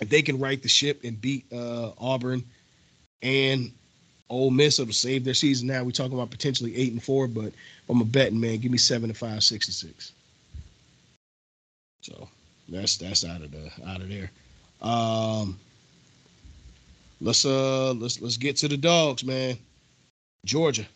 if 0.00 0.08
they 0.08 0.22
can 0.22 0.38
right 0.38 0.62
the 0.62 0.68
ship 0.68 1.00
and 1.04 1.20
beat 1.20 1.44
uh, 1.52 1.90
Auburn 1.98 2.44
and 3.22 3.70
Ole 4.28 4.50
Miss, 4.50 4.78
it'll 4.78 4.92
save 4.92 5.24
their 5.24 5.34
season. 5.34 5.68
Now 5.68 5.84
we're 5.84 5.90
talking 5.90 6.14
about 6.14 6.30
potentially 6.30 6.76
eight 6.76 6.92
and 6.92 7.02
four, 7.02 7.28
but 7.28 7.52
I'm 7.88 8.00
a 8.00 8.04
betting 8.04 8.40
man. 8.40 8.58
Give 8.58 8.72
me 8.72 8.78
seven 8.78 9.08
to 9.08 9.14
five, 9.14 9.42
six 9.42 9.66
and 9.66 9.74
six. 9.74 10.12
So 12.02 12.28
that's 12.68 12.96
that's 12.96 13.24
out 13.24 13.42
of 13.42 13.50
the 13.52 13.70
out 13.86 14.00
of 14.00 14.08
there. 14.08 14.30
Um, 14.82 15.58
let's 17.20 17.44
uh 17.44 17.92
let's 17.92 18.20
let's 18.20 18.36
get 18.36 18.56
to 18.58 18.68
the 18.68 18.76
dogs, 18.76 19.24
man. 19.24 19.56
Georgia. 20.44 20.86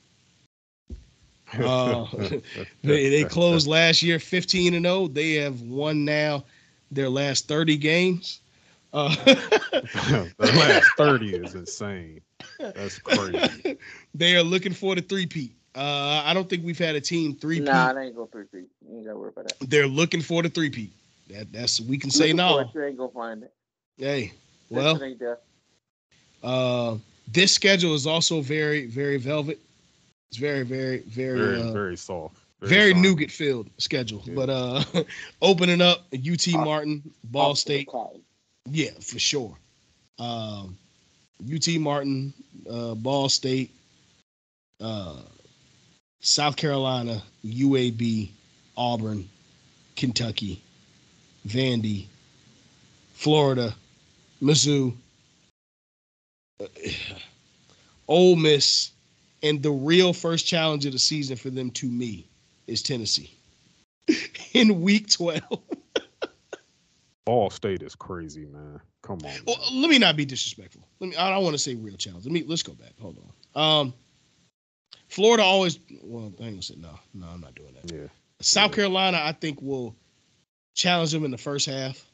Uh, 1.59 2.07
They, 2.83 3.11
they 3.11 3.25
closed 3.25 3.67
last 3.67 4.03
year 4.03 4.19
15 4.19 4.75
and 4.75 4.85
0. 4.85 5.09
They 5.09 5.35
have 5.35 5.61
won 5.63 6.05
now 6.05 6.45
their 6.91 7.09
last 7.09 7.49
30 7.49 7.77
games. 7.77 8.41
Uh, 8.93 9.15
the 9.25 10.33
last 10.39 10.91
30 10.97 11.37
is 11.37 11.55
insane. 11.55 12.21
That's 12.59 12.99
crazy. 12.99 13.79
they 14.15 14.37
are 14.37 14.43
looking 14.43 14.73
for 14.73 14.95
the 14.95 15.03
three-peat. 15.03 15.53
Uh, 15.77 16.23
I 16.25 16.35
don't 16.35 16.49
think 16.49 16.65
we've 16.65 16.79
had 16.79 16.97
a 16.97 17.01
team 17.01 17.35
three-peat. 17.37 17.65
Nah, 17.65 17.93
they 17.93 18.07
ain't 18.07 18.17
go 18.17 18.27
three 18.27 18.47
feet. 18.53 18.69
You 18.89 18.97
ain't 18.97 19.07
gotta 19.07 19.19
worry 19.19 19.29
about 19.29 19.49
that. 19.49 19.71
They're 19.71 19.87
looking 19.87 20.23
for 20.23 20.43
the 20.43 20.49
three-peat. 20.49 20.91
That, 21.31 21.53
that's 21.53 21.81
we 21.81 21.97
can 21.97 22.11
say 22.11 22.33
Looking 22.33 22.39
for 22.39 22.43
no. 22.43 22.59
it, 22.59 22.69
You 22.75 22.85
ain't 22.85 22.99
gonna 22.99 23.13
find 23.13 23.43
it. 23.45 23.53
Hey, 23.97 24.33
Well, 24.69 24.95
well, 24.95 25.05
ain't 25.05 25.23
uh, 26.43 26.97
this 27.33 27.53
schedule 27.53 27.95
is 27.95 28.07
also 28.07 28.41
very, 28.41 28.87
very 28.87 29.19
velvet. 29.19 29.59
It's 30.31 30.39
very, 30.39 30.63
very, 30.65 30.99
very, 31.01 31.39
Very, 31.39 31.61
uh, 31.63 31.73
very 31.73 31.97
soft. 31.97 32.37
very 32.63 32.93
soft. 32.93 33.03
nougat 33.03 33.31
filled 33.31 33.69
schedule. 33.79 34.23
Yeah. 34.25 34.35
But 34.35 34.51
uh, 34.51 34.85
opening 35.43 35.81
up 35.81 36.07
UT 36.15 36.47
Martin, 36.53 37.03
Ball 37.25 37.51
Off 37.51 37.51
to 37.51 37.55
the 37.55 37.61
State, 37.61 37.89
cotton. 37.89 38.23
Yeah, 38.67 38.91
for 39.01 39.19
sure. 39.19 39.57
Um, 40.19 40.77
UT 41.53 41.67
Martin, 41.79 42.33
uh, 42.71 42.95
Ball 42.95 43.29
State, 43.29 43.71
uh, 44.81 45.23
South 46.21 46.57
Carolina, 46.57 47.23
UAB, 47.45 48.31
Auburn, 48.77 49.29
Kentucky, 49.97 50.63
Vandy, 51.47 52.07
Florida, 53.15 53.75
Mizzou, 54.43 54.95
uh, 56.61 56.67
Ole 58.09 58.37
Miss, 58.37 58.91
and 59.43 59.63
the 59.63 59.71
real 59.71 60.13
first 60.13 60.47
challenge 60.47 60.85
of 60.85 60.93
the 60.93 60.99
season 60.99 61.37
for 61.37 61.49
them 61.51 61.71
to 61.71 61.87
me 61.87 62.27
is 62.67 62.83
Tennessee 62.83 63.33
in 64.53 64.83
Week 64.83 65.09
Twelve. 65.11 65.63
Ball 67.31 67.49
State 67.49 67.85
is 67.85 67.95
crazy, 67.95 68.45
man. 68.47 68.81
Come 69.03 69.21
on. 69.25 69.31
Well, 69.47 69.57
man. 69.57 69.81
let 69.83 69.89
me 69.89 70.01
not 70.01 70.17
be 70.17 70.25
disrespectful. 70.25 70.83
Let 70.99 71.11
me. 71.11 71.17
I 71.17 71.31
don't 71.31 71.45
want 71.45 71.55
to 71.55 71.63
say 71.63 71.77
real 71.77 71.97
challenge. 71.97 72.25
Let 72.25 72.33
me. 72.33 72.43
Let's 72.45 72.65
go 72.65 72.73
back. 72.73 72.91
Hold 73.01 73.19
on. 73.55 73.81
Um, 73.83 73.95
Florida 75.11 75.45
always. 75.45 75.79
Well, 76.03 76.25
I 76.25 76.27
ain't 76.27 76.55
gonna 76.55 76.63
say 76.63 76.75
no. 76.77 76.99
No, 77.15 77.29
I'm 77.29 77.41
not 77.41 77.55
doing 77.55 77.73
that. 77.81 77.93
Yeah. 77.95 78.09
South 78.41 78.73
Yeah. 78.73 78.75
Carolina, 78.75 79.21
I 79.23 79.31
think 79.31 79.63
will 79.63 79.95
challenge 80.75 81.13
them 81.13 81.25
in 81.25 81.31
the 81.31 81.39
first 81.39 81.67
half. 81.67 82.05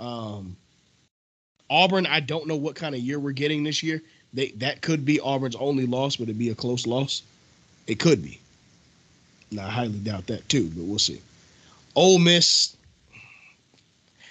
Um, 0.00 0.56
Auburn, 1.70 2.06
I 2.06 2.18
don't 2.18 2.48
know 2.48 2.56
what 2.56 2.74
kind 2.74 2.96
of 2.96 3.00
year 3.00 3.20
we're 3.20 3.30
getting 3.30 3.62
this 3.62 3.84
year. 3.84 4.02
They 4.34 4.48
that 4.56 4.80
could 4.80 5.04
be 5.04 5.20
Auburn's 5.20 5.54
only 5.54 5.86
loss, 5.86 6.16
but 6.16 6.24
it'd 6.24 6.36
be 6.36 6.48
a 6.50 6.56
close 6.56 6.84
loss. 6.84 7.22
It 7.86 8.00
could 8.00 8.24
be. 8.24 8.40
Now, 9.52 9.68
I 9.68 9.70
highly 9.70 10.00
doubt 10.00 10.26
that 10.26 10.48
too, 10.48 10.68
but 10.74 10.82
we'll 10.82 10.98
see. 10.98 11.20
Ole 11.94 12.18
Miss. 12.18 12.74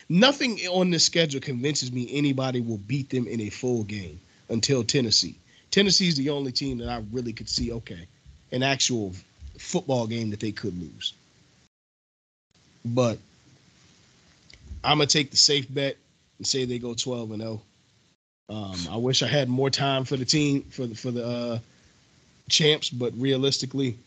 Nothing 0.09 0.59
on 0.69 0.89
this 0.89 1.05
schedule 1.05 1.41
convinces 1.41 1.91
me 1.91 2.07
anybody 2.11 2.61
will 2.61 2.77
beat 2.77 3.09
them 3.09 3.27
in 3.27 3.41
a 3.41 3.49
full 3.49 3.84
game 3.84 4.19
until 4.49 4.84
Tennessee. 4.84 5.35
Tennessee's 5.71 6.15
the 6.15 6.29
only 6.29 6.51
team 6.51 6.77
that 6.77 6.89
I 6.89 7.03
really 7.11 7.34
could 7.34 7.49
see. 7.49 7.71
Okay, 7.73 8.07
an 8.51 8.63
actual 8.63 9.13
football 9.57 10.07
game 10.07 10.29
that 10.29 10.39
they 10.39 10.51
could 10.51 10.79
lose. 10.79 11.13
But 12.85 13.17
I'm 14.84 14.97
gonna 14.97 15.07
take 15.07 15.31
the 15.31 15.38
safe 15.38 15.67
bet 15.73 15.97
and 16.38 16.47
say 16.47 16.63
they 16.63 16.79
go 16.79 16.93
12 16.93 17.31
and 17.31 17.41
0. 17.41 17.61
Um, 18.49 18.77
I 18.89 18.95
wish 18.95 19.23
I 19.23 19.27
had 19.27 19.49
more 19.49 19.69
time 19.69 20.05
for 20.05 20.15
the 20.15 20.23
team 20.23 20.63
for 20.69 20.88
the 20.88 20.95
for 20.95 21.11
the 21.11 21.25
uh, 21.25 21.59
champs, 22.49 22.89
but 22.89 23.11
realistically, 23.17 23.97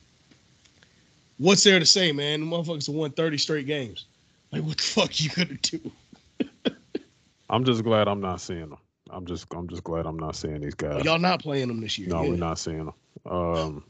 what's 1.37 1.63
there 1.63 1.79
to 1.79 1.85
say, 1.85 2.11
man? 2.11 2.41
The 2.41 2.47
motherfuckers 2.47 2.87
have 2.87 2.95
won 2.95 3.11
30 3.11 3.37
straight 3.37 3.67
games. 3.67 4.07
Like, 4.53 4.63
what 4.63 4.77
the 4.79 4.83
fuck 4.83 5.21
you 5.21 5.31
gonna 5.31 5.59
do? 5.63 5.93
I'm 7.51 7.65
just 7.65 7.85
glad 7.85 8.09
I'm 8.09 8.21
not 8.21 8.41
seeing 8.41 8.69
them. 8.71 8.79
I'm 9.11 9.27
just 9.27 9.47
I'm 9.55 9.69
just 9.69 9.85
glad 9.85 10.07
I'm 10.07 10.19
not 10.19 10.37
seeing 10.37 10.61
these 10.61 10.75
guys. 10.75 11.05
Y'all 11.05 11.19
not 11.19 11.41
playing 11.41 11.69
them 11.69 11.81
this 11.81 11.99
year. 11.99 12.09
No, 12.09 12.23
yeah. 12.23 12.31
we're 12.31 12.37
not 12.37 12.59
seeing 12.59 12.87
them. 12.87 12.95
Um, 13.27 13.85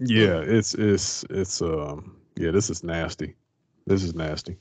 yeah, 0.00 0.40
it's 0.40 0.74
it's 0.74 1.24
it's 1.30 1.62
um 1.62 2.16
yeah, 2.36 2.50
this 2.50 2.70
is 2.70 2.82
nasty. 2.82 3.34
This 3.86 4.02
is 4.02 4.14
nasty. 4.14 4.56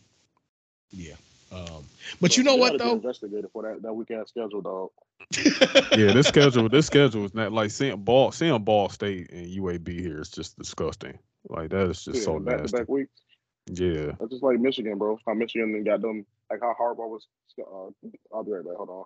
Yeah. 0.91 1.15
Um, 1.51 1.83
but 2.21 2.37
you 2.37 2.43
know 2.43 2.55
They 2.55 2.59
what 2.59 2.77
though? 2.77 2.93
Investigated 2.93 3.49
for 3.51 3.63
that 3.63 3.81
that 3.81 3.93
weekend 3.93 4.27
schedule, 4.27 4.61
dog. 4.61 4.91
Yeah, 5.97 6.13
this 6.13 6.27
schedule, 6.27 6.69
this 6.69 6.85
schedule 6.85 7.25
is 7.25 7.33
not 7.33 7.51
like 7.51 7.71
seeing 7.71 7.97
ball, 8.03 8.31
seeing 8.31 8.61
Ball 8.63 8.89
State 8.89 9.31
and 9.31 9.47
UAB 9.47 9.99
here 9.99 10.21
is 10.21 10.29
just 10.29 10.57
disgusting. 10.57 11.17
Like 11.49 11.69
that 11.71 11.89
is 11.89 12.03
just 12.03 12.19
Yeah, 12.19 12.23
so 12.25 12.39
back 12.39 12.61
nasty. 12.61 12.77
back 12.77 12.89
weeks. 12.89 13.21
Yeah, 13.67 14.11
That's 14.19 14.31
just 14.31 14.43
like 14.43 14.59
Michigan, 14.59 14.97
bro. 14.97 15.19
How 15.25 15.33
Michigan 15.33 15.73
then 15.73 15.83
got 15.83 16.01
them 16.01 16.25
like 16.51 16.61
how 16.61 16.75
Harbaugh 16.79 17.09
was. 17.09 17.25
Uh, 17.59 17.89
I'll 18.33 18.43
be 18.43 18.51
right 18.51 18.63
back. 18.63 18.75
Hold 18.75 18.89
on. 18.89 19.03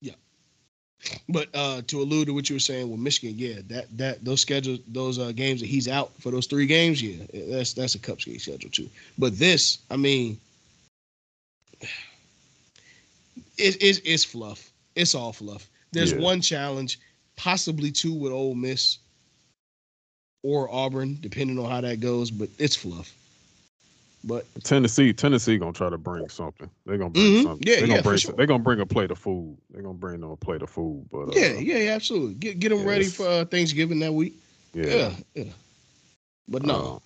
Yeah, 0.00 0.14
but 1.28 1.48
uh, 1.54 1.82
to 1.88 2.00
allude 2.00 2.26
to 2.28 2.34
what 2.34 2.48
you 2.48 2.56
were 2.56 2.60
saying 2.60 2.90
with 2.90 3.00
Michigan, 3.00 3.34
yeah, 3.36 3.60
that 3.68 3.86
that 3.98 4.24
those 4.24 4.40
schedules, 4.40 4.80
those 4.86 5.18
uh, 5.18 5.32
games 5.32 5.60
that 5.60 5.66
he's 5.66 5.88
out 5.88 6.12
for 6.20 6.30
those 6.30 6.46
three 6.46 6.66
games, 6.66 7.02
yeah, 7.02 7.24
that's 7.50 7.72
that's 7.72 7.94
a 7.94 7.98
cupcake 7.98 8.40
schedule 8.40 8.70
too. 8.70 8.88
But 9.18 9.36
this, 9.38 9.78
I 9.90 9.96
mean, 9.96 10.38
it, 13.58 13.76
it's 13.82 14.00
it's 14.04 14.24
fluff. 14.24 14.70
It's 14.94 15.14
all 15.14 15.32
fluff. 15.32 15.68
There's 15.92 16.12
Yeah. 16.12 16.20
one 16.20 16.40
challenge, 16.40 17.00
possibly 17.36 17.90
two 17.90 18.14
with 18.14 18.32
Ole 18.32 18.54
Miss 18.54 18.98
or 20.44 20.70
Auburn, 20.70 21.18
depending 21.20 21.58
on 21.58 21.68
how 21.70 21.80
that 21.80 22.00
goes. 22.00 22.30
But 22.30 22.48
it's 22.58 22.76
fluff. 22.76 23.12
But 24.24 24.46
Tennessee, 24.62 25.12
Tennessee 25.12 25.58
gonna 25.58 25.72
try 25.72 25.90
to 25.90 25.98
bring 25.98 26.28
something. 26.28 26.70
They're 26.86 26.96
gonna 26.98 27.10
bring 27.10 27.34
Mhm. 27.34 27.42
something. 27.42 27.66
Yeah, 27.66 27.76
they're 27.78 27.86
gonna 27.88 27.96
yeah, 27.96 28.02
bring. 28.02 28.18
sure. 28.18 28.34
They're 28.34 28.46
gonna 28.46 28.62
bring 28.62 28.80
a 28.80 28.86
plate 28.86 29.10
of 29.10 29.18
food. 29.18 29.56
They're 29.70 29.82
gonna 29.82 29.94
bring 29.94 30.20
them 30.20 30.30
a 30.30 30.36
plate 30.36 30.62
of 30.62 30.70
food. 30.70 31.08
But 31.10 31.28
uh, 31.28 31.32
yeah, 31.34 31.52
yeah, 31.58 31.78
yeah, 31.78 31.90
absolutely. 31.92 32.34
Get 32.34 32.60
get 32.60 32.68
them 32.68 32.80
yeah, 32.80 32.86
ready 32.86 33.04
for 33.06 33.26
uh, 33.26 33.44
Thanksgiving 33.44 33.98
that 34.00 34.12
week. 34.12 34.34
yeah, 34.74 34.84
Yeah, 34.86 35.12
yeah. 35.34 35.52
But 36.48 36.62
no, 36.64 37.00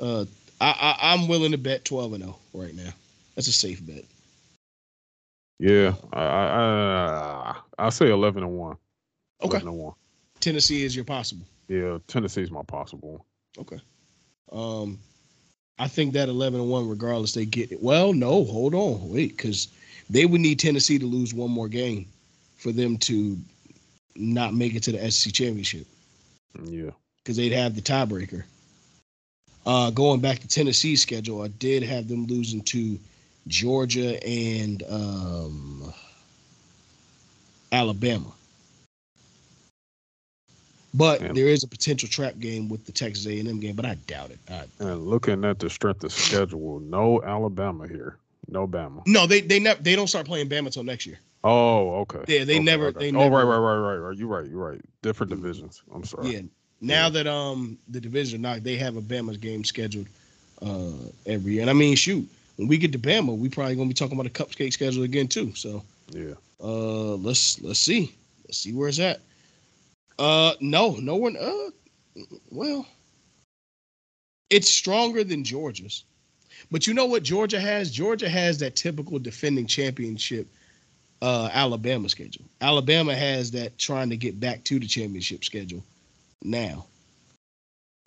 Uh, 0.00 0.02
Uh, 0.02 0.24
I, 0.60 0.70
I 1.00 1.12
I'm 1.12 1.28
willing 1.28 1.52
to 1.52 1.58
bet 1.58 1.84
twelve 1.84 2.12
and 2.12 2.22
zero 2.24 2.36
right 2.52 2.74
now. 2.74 2.90
That's 3.34 3.46
a 3.48 3.52
safe 3.52 3.84
bet. 3.86 4.04
yeah. 5.58 5.94
I, 6.12 6.20
I, 6.22 7.54
I 7.78 7.86
I 7.86 7.88
say 7.90 8.10
eleven 8.10 8.42
and 8.42 8.52
one. 8.52 8.76
Okay. 9.42 9.58
11 9.58 9.68
and 9.68 9.78
one. 9.78 9.94
Tennessee 10.40 10.84
is 10.84 10.94
your 10.94 11.04
possible. 11.04 11.46
Yeah, 11.68 11.98
Tennessee's 12.08 12.50
my 12.50 12.62
possible. 12.62 13.24
Okay. 13.58 13.80
Um, 14.50 14.98
I 15.78 15.88
think 15.88 16.12
that 16.14 16.28
eleven 16.28 16.60
and 16.60 16.70
one, 16.70 16.88
regardless, 16.88 17.32
they 17.32 17.44
get 17.44 17.72
it. 17.72 17.82
Well, 17.82 18.12
no, 18.12 18.44
hold 18.44 18.74
on, 18.74 19.08
wait, 19.10 19.36
because 19.36 19.68
they 20.10 20.26
would 20.26 20.40
need 20.40 20.58
Tennessee 20.58 20.98
to 20.98 21.06
lose 21.06 21.34
one 21.34 21.50
more 21.50 21.68
game 21.68 22.06
for 22.56 22.72
them 22.72 22.96
to 22.98 23.38
not 24.16 24.54
make 24.54 24.74
it 24.74 24.82
to 24.84 24.92
the 24.92 25.10
SEC 25.10 25.32
championship 25.32 25.86
Yeah, 26.64 26.90
because 27.22 27.36
they'd 27.36 27.52
have 27.52 27.74
the 27.74 27.80
tiebreaker. 27.80 28.44
Uh, 29.66 29.90
going 29.90 30.20
back 30.20 30.38
to 30.40 30.48
Tennessee's 30.48 31.02
schedule, 31.02 31.42
I 31.42 31.48
did 31.48 31.82
have 31.82 32.08
them 32.08 32.26
losing 32.26 32.62
to 32.62 32.98
Georgia 33.46 34.22
and 34.26 34.82
um, 34.88 35.92
Alabama. 37.70 38.32
But 40.94 41.20
Yeah. 41.20 41.32
there 41.32 41.48
is 41.48 41.62
a 41.62 41.68
potential 41.68 42.08
trap 42.08 42.38
game 42.38 42.68
with 42.68 42.84
the 42.86 42.92
Texas 42.92 43.26
A&M 43.26 43.60
game, 43.60 43.76
but 43.76 43.84
I 43.84 43.94
doubt 44.06 44.30
it. 44.30 44.38
I, 44.50 44.64
and 44.80 45.06
looking 45.06 45.44
at 45.44 45.58
the 45.58 45.68
strength 45.68 46.02
of 46.04 46.12
schedule, 46.12 46.80
no 46.80 47.22
Alabama 47.22 47.86
here, 47.86 48.16
no 48.48 48.66
Bama. 48.66 49.06
no, 49.06 49.26
they 49.26 49.40
they 49.42 49.58
never 49.58 49.82
they 49.82 49.94
don't 49.94 50.06
start 50.06 50.26
playing 50.26 50.48
Bama 50.48 50.66
until 50.66 50.84
next 50.84 51.04
year. 51.06 51.18
Oh, 51.44 52.00
okay. 52.00 52.24
Yeah, 52.26 52.44
they 52.44 52.54
Okay, 52.56 52.62
never- 52.64 52.86
okay. 52.86 53.10
they 53.10 53.16
oh, 53.16 53.20
right, 53.20 53.30
never- 53.30 53.46
right, 53.46 53.58
right, 53.58 53.76
right, 53.76 53.96
right. 54.08 54.18
You're 54.18 54.28
right. 54.28 54.48
You're 54.50 54.70
right. 54.70 54.80
Different 55.02 55.30
divisions. 55.30 55.82
I'm 55.94 56.04
sorry. 56.04 56.32
Yeah. 56.32 56.40
Now 56.80 57.08
that 57.10 57.26
um 57.26 57.78
the 57.88 58.00
division 58.00 58.40
knocked, 58.42 58.64
they 58.64 58.76
have 58.76 58.96
a 58.96 59.02
Bama 59.02 59.38
game 59.38 59.64
scheduled 59.64 60.06
uh 60.62 60.90
every 61.26 61.52
year. 61.52 61.60
And 61.62 61.70
I 61.70 61.74
mean, 61.74 61.96
shoot, 61.96 62.26
when 62.56 62.66
we 62.66 62.78
get 62.78 62.92
to 62.92 62.98
Bama, 62.98 63.36
we 63.36 63.48
probably 63.50 63.76
gonna 63.76 63.88
be 63.88 63.94
talking 63.94 64.18
about 64.18 64.26
a 64.26 64.30
cupcake 64.30 64.72
schedule 64.72 65.02
again 65.04 65.28
too. 65.28 65.52
So 65.54 65.82
Yeah. 66.12 66.32
uh 66.62 67.14
let's 67.16 67.60
let's 67.60 67.78
see. 67.78 68.14
Let's 68.46 68.58
see 68.58 68.72
where 68.72 68.88
it's 68.88 68.98
at. 68.98 69.20
Uh 70.18 70.54
no, 70.60 70.96
no 70.96 71.16
one 71.16 71.36
uh 71.36 71.70
well 72.50 72.86
it's 74.50 74.70
stronger 74.70 75.24
than 75.24 75.44
Georgia's. 75.44 76.04
But 76.70 76.86
you 76.86 76.94
know 76.94 77.06
what 77.06 77.22
Georgia 77.22 77.60
has? 77.60 77.90
Georgia 77.90 78.28
has 78.28 78.58
that 78.58 78.76
typical 78.76 79.18
defending 79.18 79.66
championship 79.66 80.48
uh 81.22 81.50
Alabama 81.52 82.08
schedule. 82.08 82.44
Alabama 82.60 83.14
has 83.14 83.50
that 83.52 83.78
trying 83.78 84.10
to 84.10 84.16
get 84.16 84.40
back 84.40 84.64
to 84.64 84.78
the 84.78 84.86
championship 84.86 85.44
schedule 85.44 85.84
now. 86.42 86.86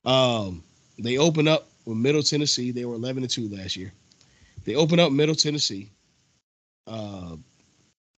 Um 0.06 0.64
they 1.00 1.18
open 1.18 1.48
up 1.48 1.70
with 1.86 1.98
Middle 1.98 2.24
Tennessee. 2.24 2.72
They 2.72 2.86
were 2.86 2.96
11 2.96 3.24
and 3.24 3.32
2 3.32 3.50
last 3.50 3.76
year. 3.76 3.92
They 4.66 4.76
open 4.76 5.00
up 5.00 5.12
Middle 5.12 5.36
Tennessee. 5.36 5.90
Uh 6.88 7.38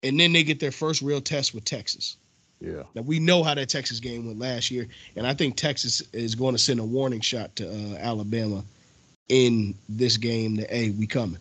and 0.01 0.19
then 0.19 0.33
they 0.33 0.43
get 0.43 0.59
their 0.59 0.71
first 0.71 1.01
real 1.01 1.21
test 1.21 1.53
with 1.53 1.63
Texas. 1.63 2.17
Yeah. 2.63 2.83
Now 2.95 3.01
we 3.01 3.19
know 3.19 3.43
how 3.43 3.53
that 3.53 3.67
Texas 3.67 3.99
game 3.99 4.25
went 4.25 4.39
last 4.39 4.71
year, 4.71 4.87
and 5.17 5.27
I 5.27 5.33
think 5.33 5.57
Texas 5.57 6.01
is 6.13 6.33
going 6.33 6.55
to 6.55 6.59
send 6.59 6.79
a 6.79 6.83
warning 6.83 7.19
shot 7.19 7.53
to 7.57 7.69
uh, 7.69 7.97
Alabama 7.97 8.63
in 9.27 9.75
this 9.89 10.15
game 10.15 10.55
that 10.55 10.69
hey, 10.69 10.91
we 10.91 11.05
coming. 11.05 11.39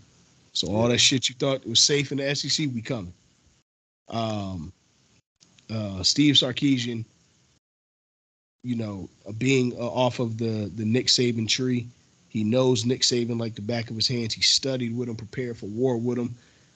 So 0.52 0.74
all 0.74 0.88
that 0.88 0.98
shit 0.98 1.28
you 1.28 1.36
thought 1.36 1.66
was 1.66 1.78
safe 1.78 2.10
in 2.10 2.18
the 2.18 2.34
SEC, 2.34 2.68
we 2.74 2.82
coming. 2.82 3.12
Um, 4.08 4.72
uh, 5.72 6.02
Steve 6.02 6.34
Sarkisian, 6.34 7.04
you 8.64 8.74
know, 8.74 9.08
being 9.38 9.74
uh, 9.74 9.88
off 9.88 10.18
of 10.18 10.38
the 10.38 10.72
the 10.74 10.84
Nick 10.84 11.06
Saban 11.06 11.48
tree, 11.48 11.86
he 12.30 12.42
knows 12.42 12.84
Nick 12.84 13.02
Saban 13.02 13.38
like 13.38 13.54
the 13.54 13.62
back 13.62 13.90
of 13.90 13.96
his 13.96 14.08
hands. 14.08 14.34
He 14.34 14.42
studied 14.42 14.96
with 14.96 15.08
him, 15.08 15.14
prepared 15.14 15.56
for 15.56 15.66
war 15.66 15.96
with 15.98 16.18
him. 16.18 16.34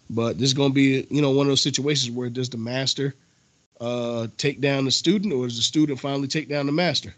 But 0.08 0.38
this 0.38 0.50
is 0.50 0.54
going 0.54 0.70
to 0.70 0.74
be, 0.74 1.04
you 1.10 1.20
know, 1.20 1.32
one 1.32 1.46
of 1.46 1.50
those 1.50 1.62
situations 1.62 2.14
where 2.14 2.30
does 2.30 2.48
the 2.48 2.58
master 2.58 3.12
uh, 3.80 4.26
take 4.38 4.60
down 4.60 4.84
the 4.84 4.90
student, 4.90 5.32
or 5.32 5.46
does 5.46 5.56
the 5.56 5.62
student 5.62 6.00
finally 6.00 6.28
take 6.28 6.48
down 6.48 6.66
the 6.66 6.72
master? 6.72 7.14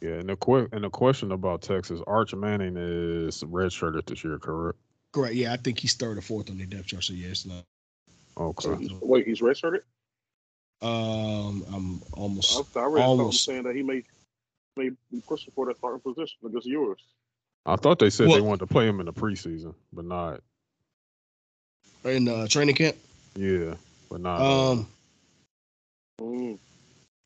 Yeah. 0.00 0.14
And 0.14 0.28
the 0.28 0.36
que- 0.36 0.68
and 0.72 0.84
the 0.84 0.90
question 0.90 1.32
about 1.32 1.62
Texas, 1.62 2.00
Arch 2.06 2.34
Manning 2.34 2.76
is 2.76 3.42
redshirted 3.42 4.04
this 4.06 4.22
year, 4.24 4.38
correct? 4.38 4.78
Correct. 5.12 5.34
Yeah, 5.34 5.52
I 5.52 5.56
think 5.56 5.78
he's 5.78 5.94
third 5.94 6.18
or 6.18 6.20
fourth 6.20 6.50
on 6.50 6.58
the 6.58 6.66
depth 6.66 6.86
chart. 6.88 7.04
So 7.04 7.14
yeah, 7.14 7.28
it's 7.28 7.46
not. 7.46 7.64
Okay. 8.36 8.62
So 8.68 8.76
he's, 8.76 8.90
wait, 9.00 9.26
he's 9.26 9.40
redshirted. 9.40 9.80
Um, 10.82 11.64
I'm 11.74 12.02
almost. 12.12 12.76
I, 12.76 12.80
I 12.80 12.84
read 12.84 13.02
Almost. 13.02 13.44
saying 13.44 13.62
that 13.62 13.74
he 13.74 13.82
may 13.82 14.02
may 14.76 14.90
be 15.10 15.22
pushing 15.26 15.52
for 15.54 15.64
that 15.66 15.78
starting 15.78 16.00
position 16.00 16.36
against 16.44 16.66
yours. 16.66 17.00
I 17.64 17.76
thought 17.76 17.98
they 17.98 18.10
said 18.10 18.28
they 18.30 18.42
wanted 18.42 18.60
to 18.60 18.66
play 18.66 18.86
him 18.86 19.00
in 19.00 19.06
the 19.06 19.12
preseason, 19.12 19.74
but 19.92 20.04
not. 20.04 20.40
in 22.04 22.28
uh, 22.28 22.46
training 22.46 22.74
camp. 22.74 22.96
Yeah, 23.34 23.74
but 24.10 24.20
not. 24.20 24.40
uh, 24.42 24.72
Um, 24.72 24.88
Mm. 26.20 26.58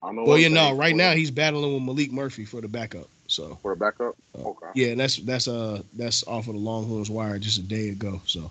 I 0.03 0.12
know. 0.12 0.25
well, 0.25 0.39
you 0.39 0.49
know, 0.49 0.73
right 0.75 0.97
now 0.97 1.12
he's 1.12 1.31
battling 1.31 1.75
with 1.75 1.83
Maalik 1.97 2.11
Murphy 2.11 2.45
for 2.45 2.61
the 2.61 2.69
backup. 2.69 3.09
So 3.27 3.57
for 3.62 3.73
a 3.73 3.77
backup. 3.77 4.17
Uh, 4.37 4.49
Okay. 4.49 4.67
yeah, 4.75 4.95
that's 4.95 5.17
that's 5.19 5.47
uh 5.47 5.83
that's 5.95 6.27
off 6.27 6.49
of 6.49 6.55
the 6.55 6.61
Longhorns 6.61 7.11
wire 7.11 7.39
just 7.39 7.59
a 7.59 7.62
day 7.62 7.91
ago. 7.91 8.21
So 8.27 8.51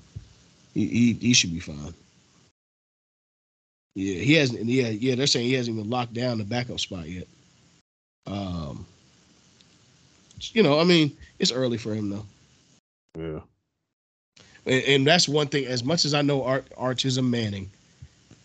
he 0.73 0.87
he, 0.87 1.13
he 1.13 1.33
should 1.33 1.53
be 1.53 1.59
fine. 1.59 1.93
Yeah, 3.95 4.19
he 4.19 4.33
hasn't. 4.35 4.63
Yeah, 4.65 4.89
yeah, 4.89 5.15
they're 5.15 5.27
saying 5.27 5.47
he 5.47 5.53
hasn't 5.53 5.77
even 5.77 5.89
locked 5.89 6.13
down 6.13 6.37
the 6.37 6.43
backup 6.45 6.79
spot 6.79 7.09
yet. 7.09 7.27
Um, 8.27 8.85
you 10.53 10.63
know, 10.63 10.79
I 10.79 10.83
mean, 10.83 11.11
it's 11.39 11.51
early 11.51 11.77
for 11.77 11.93
him 11.93 12.09
though. 12.09 12.25
yeah. 13.17 13.39
and, 14.65 14.83
and 14.85 15.07
that's 15.07 15.27
one 15.27 15.47
thing. 15.47 15.65
As 15.65 15.83
much 15.83 16.05
as 16.05 16.13
I 16.13 16.21
know 16.21 16.43
Art, 16.43 16.65
Arch 16.77 17.03
is 17.03 17.17
a 17.17 17.21
Manning, 17.21 17.69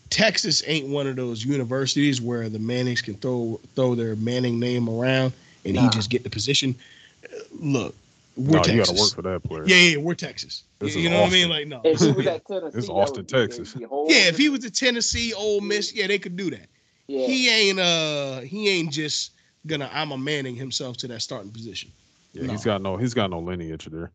Texas 0.09 0.63
ain't 0.67 0.87
one 0.87 1.07
of 1.07 1.15
those 1.15 1.43
universities 1.43 2.21
where 2.21 2.47
the 2.49 2.59
Mannings 2.59 3.01
can 3.01 3.15
throw 3.15 3.59
throw 3.75 3.95
their 3.95 4.15
Manning 4.15 4.59
name 4.59 4.87
around 4.89 5.33
and 5.65 5.75
he 5.77 5.89
just 5.89 6.09
get 6.09 6.23
the 6.23 6.29
position. 6.29 6.75
Uh, 7.23 7.37
Look, 7.59 7.95
we're 8.37 8.57
No, 8.57 8.65
you 8.65 8.77
Texas. 8.79 8.87
got 8.87 8.95
to 8.95 9.01
work 9.01 9.15
for 9.15 9.21
that 9.23 9.43
player. 9.43 9.63
yeah, 9.67 9.75
yeah, 9.75 9.97
we're 9.97 10.13
Texas. 10.13 10.63
This 10.79 10.95
you 10.95 11.05
is 11.05 11.11
know 11.11 11.21
what 11.21 11.29
I 11.29 11.33
mean? 11.33 11.49
Like 11.49 11.67
no. 11.67 11.81
If 11.83 11.99
he 11.99 12.11
was 12.11 12.27
at 12.27 12.45
Tennessee, 12.47 12.77
It's 12.77 12.89
Austin, 12.89 13.17
would 13.23 13.29
Texas. 13.29 13.69
it'd 13.69 13.79
be 13.79 13.83
a 13.85 13.87
whole 13.87 14.09
Yeah, 14.09 14.27
if 14.27 14.37
he 14.37 14.49
was 14.49 14.63
a 14.63 14.69
Tennessee, 14.69 15.33
Ole 15.33 15.61
Miss, 15.61 15.93
yeah, 15.93 16.07
they 16.07 16.19
could 16.19 16.35
do 16.37 16.49
that. 16.51 16.67
yeah, 17.07 17.25
He 17.25 17.49
ain't 17.49 17.79
uh 17.79 18.41
he 18.41 18.69
ain't 18.69 18.91
just 18.91 19.31
gonna 19.65 19.89
I'm 19.93 20.11
a 20.11 20.17
Manning 20.17 20.55
himself 20.55 20.97
to 20.97 21.07
that 21.07 21.21
starting 21.21 21.51
position. 21.51 21.91
Yeah, 22.33 22.47
he's 22.51 22.63
got 22.65 22.81
no. 22.81 22.97
He's 22.97 23.13
got 23.13 23.29
no 23.29 23.39
lineage 23.39 23.85
there. 23.85 24.11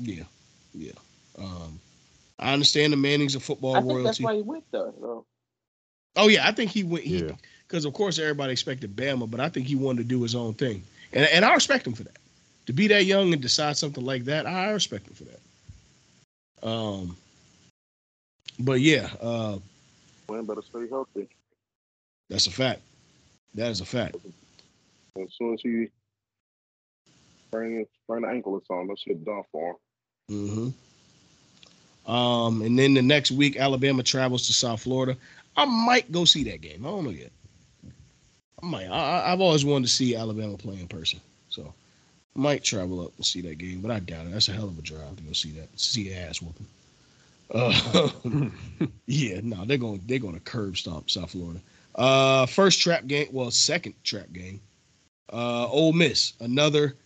Yeah, 0.00 0.22
yeah. 0.74 0.92
Um, 1.36 1.80
I 2.38 2.52
understand 2.52 2.92
the 2.92 2.96
Mannings 2.96 3.34
a 3.34 3.40
football 3.40 3.76
I 3.76 3.82
think 3.82 4.04
that's 4.04 4.20
why 4.20 4.36
he 4.36 4.42
went 4.42 4.64
there. 4.70 4.92
Though. 5.00 5.24
Oh 6.16 6.28
yeah, 6.28 6.46
I 6.46 6.52
think 6.52 6.70
he 6.70 6.84
went. 6.84 7.04
He, 7.04 7.18
Yeah. 7.18 7.32
because 7.66 7.84
of 7.84 7.92
course 7.94 8.18
everybody 8.18 8.52
expected 8.52 8.94
Bama, 8.96 9.30
but 9.30 9.40
I 9.40 9.48
think 9.48 9.66
he 9.66 9.76
wanted 9.76 10.02
to 10.02 10.08
do 10.08 10.22
his 10.22 10.34
own 10.34 10.54
thing, 10.54 10.82
and 11.12 11.26
and 11.26 11.44
I 11.44 11.54
respect 11.54 11.86
him 11.86 11.94
for 11.94 12.04
that. 12.04 12.16
To 12.66 12.72
be 12.72 12.86
that 12.88 13.04
young 13.04 13.32
and 13.32 13.40
decide 13.40 13.76
something 13.76 14.04
like 14.04 14.24
that, 14.24 14.46
I 14.46 14.70
respect 14.70 15.06
him 15.08 15.14
for 15.14 15.24
that. 15.24 16.68
Um, 16.68 17.16
but 18.58 18.80
yeah, 18.80 19.08
uh, 19.20 19.58
Man 20.30 20.44
better 20.44 20.62
stay 20.62 20.88
healthy. 20.88 21.28
that's 22.28 22.46
a 22.46 22.50
fact. 22.50 22.82
That 23.54 23.70
is 23.70 23.80
a 23.80 23.86
fact. 23.86 24.16
As 25.20 25.28
soon 25.36 25.54
as 25.54 25.60
he 25.62 25.88
sprain 27.48 27.86
sprain 28.04 28.22
the 28.22 28.28
ankle 28.28 28.52
or 28.52 28.62
something, 28.66 28.88
that 28.88 28.98
shit 28.98 29.24
done 29.24 29.42
for 29.50 29.70
him. 30.28 30.48
hmm 30.48 30.68
Um, 32.08 32.62
and 32.62 32.78
then 32.78 32.94
the 32.94 33.02
next 33.02 33.30
week, 33.30 33.56
Alabama 33.56 34.02
travels 34.02 34.46
to 34.46 34.52
South 34.52 34.82
Florida. 34.82 35.16
I 35.56 35.66
might 35.66 36.10
go 36.10 36.24
see 36.24 36.42
that 36.44 36.62
game. 36.62 36.84
I 36.86 36.88
don't 36.88 37.04
know 37.04 37.10
yet. 37.10 37.30
I 38.62 38.66
might. 38.66 38.86
I, 38.86 39.32
I've 39.32 39.40
always 39.40 39.64
wanted 39.64 39.86
to 39.86 39.92
see 39.92 40.16
Alabama 40.16 40.56
play 40.56 40.80
in 40.80 40.88
person, 40.88 41.20
so 41.50 41.72
I 42.34 42.40
might 42.40 42.64
travel 42.64 43.04
up 43.04 43.12
and 43.16 43.26
see 43.26 43.42
that 43.42 43.58
game. 43.58 43.82
But 43.82 43.90
I 43.90 44.00
doubt 44.00 44.26
it. 44.26 44.32
That's 44.32 44.48
a 44.48 44.52
hell 44.52 44.64
of 44.64 44.78
a 44.78 44.82
drive 44.82 45.16
to 45.16 45.22
go 45.22 45.32
see 45.32 45.50
that. 45.52 45.68
See 45.78 46.12
ass 46.14 46.40
whooping. 46.40 46.66
Uh, 47.54 48.10
yeah, 49.06 49.40
no, 49.42 49.64
they're 49.64 49.76
going. 49.76 50.00
They're 50.06 50.18
going 50.18 50.34
to 50.34 50.40
curb 50.40 50.76
stomp 50.76 51.10
South 51.10 51.30
Florida. 51.30 51.60
Uh, 51.94 52.46
first 52.46 52.80
trap 52.80 53.06
game. 53.06 53.28
Well, 53.32 53.50
second 53.50 53.94
trap 54.02 54.32
game. 54.32 54.60
Uh, 55.30 55.68
Ole 55.68 55.92
Miss, 55.92 56.32
another 56.40 56.96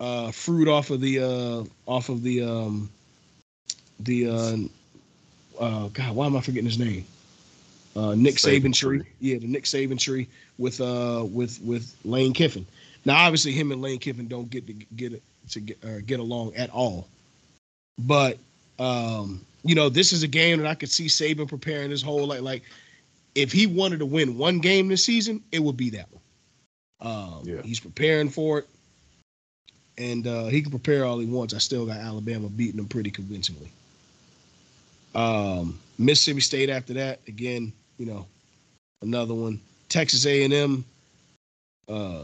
uh 0.00 0.32
fruit 0.32 0.66
off 0.66 0.90
of 0.90 1.00
the 1.00 1.20
uh 1.20 1.64
off 1.86 2.08
of 2.08 2.24
the 2.24 2.42
um 2.42 2.90
the 4.04 4.28
uh 4.28 4.56
uh 5.62 5.88
God, 5.88 6.14
why 6.14 6.26
am 6.26 6.36
I 6.36 6.40
forgetting 6.40 6.66
his 6.68 6.78
name? 6.78 7.04
Uh 7.96 8.14
Nick 8.14 8.34
Saban, 8.36 8.60
Saban 8.62 8.74
tree. 8.74 8.98
tree. 8.98 9.08
Yeah, 9.20 9.38
the 9.38 9.46
Nick 9.46 9.64
Saban 9.64 9.98
tree 9.98 10.28
with 10.58 10.80
uh 10.80 11.24
with 11.30 11.60
with 11.62 11.94
Lane 12.04 12.32
Kiffin. 12.32 12.66
Now 13.04 13.24
obviously 13.24 13.52
him 13.52 13.72
and 13.72 13.82
Lane 13.82 13.98
Kiffin 13.98 14.28
don't 14.28 14.50
get 14.50 14.66
to 14.66 14.72
get 14.72 15.12
it 15.12 15.22
to 15.50 15.60
get 15.60 15.84
uh, 15.84 16.00
get 16.06 16.20
along 16.20 16.54
at 16.54 16.70
all. 16.70 17.06
But 17.98 18.38
um 18.78 19.44
you 19.64 19.74
know, 19.74 19.88
this 19.88 20.12
is 20.12 20.22
a 20.24 20.28
game 20.28 20.58
that 20.58 20.66
I 20.66 20.74
could 20.74 20.90
see 20.90 21.06
Saban 21.06 21.48
preparing 21.48 21.90
his 21.90 22.02
whole 22.02 22.26
like 22.26 22.40
like 22.42 22.62
if 23.34 23.52
he 23.52 23.66
wanted 23.66 23.98
to 24.00 24.06
win 24.06 24.36
one 24.36 24.58
game 24.58 24.88
this 24.88 25.04
season, 25.04 25.42
it 25.52 25.60
would 25.60 25.76
be 25.76 25.90
that 25.90 26.06
one. 26.10 26.20
Um, 27.00 27.40
Yeah. 27.44 27.62
He's 27.62 27.80
preparing 27.80 28.28
for 28.28 28.60
it, 28.60 28.68
and 29.98 30.26
uh, 30.26 30.46
he 30.46 30.62
can 30.62 30.70
prepare 30.70 31.04
all 31.04 31.18
he 31.18 31.26
wants. 31.26 31.54
I 31.54 31.58
still 31.58 31.86
got 31.86 31.96
Alabama 31.96 32.48
beating 32.48 32.76
them 32.76 32.86
pretty 32.88 33.10
convincingly. 33.10 33.70
Um, 35.14 35.78
Mississippi 35.98 36.40
State 36.40 36.70
after 36.70 36.94
that, 36.94 37.20
again, 37.28 37.72
you 37.98 38.06
know, 38.06 38.26
another 39.02 39.34
one. 39.34 39.60
Texas 39.88 40.24
A&M. 40.26 40.84
Uh, 41.88 42.22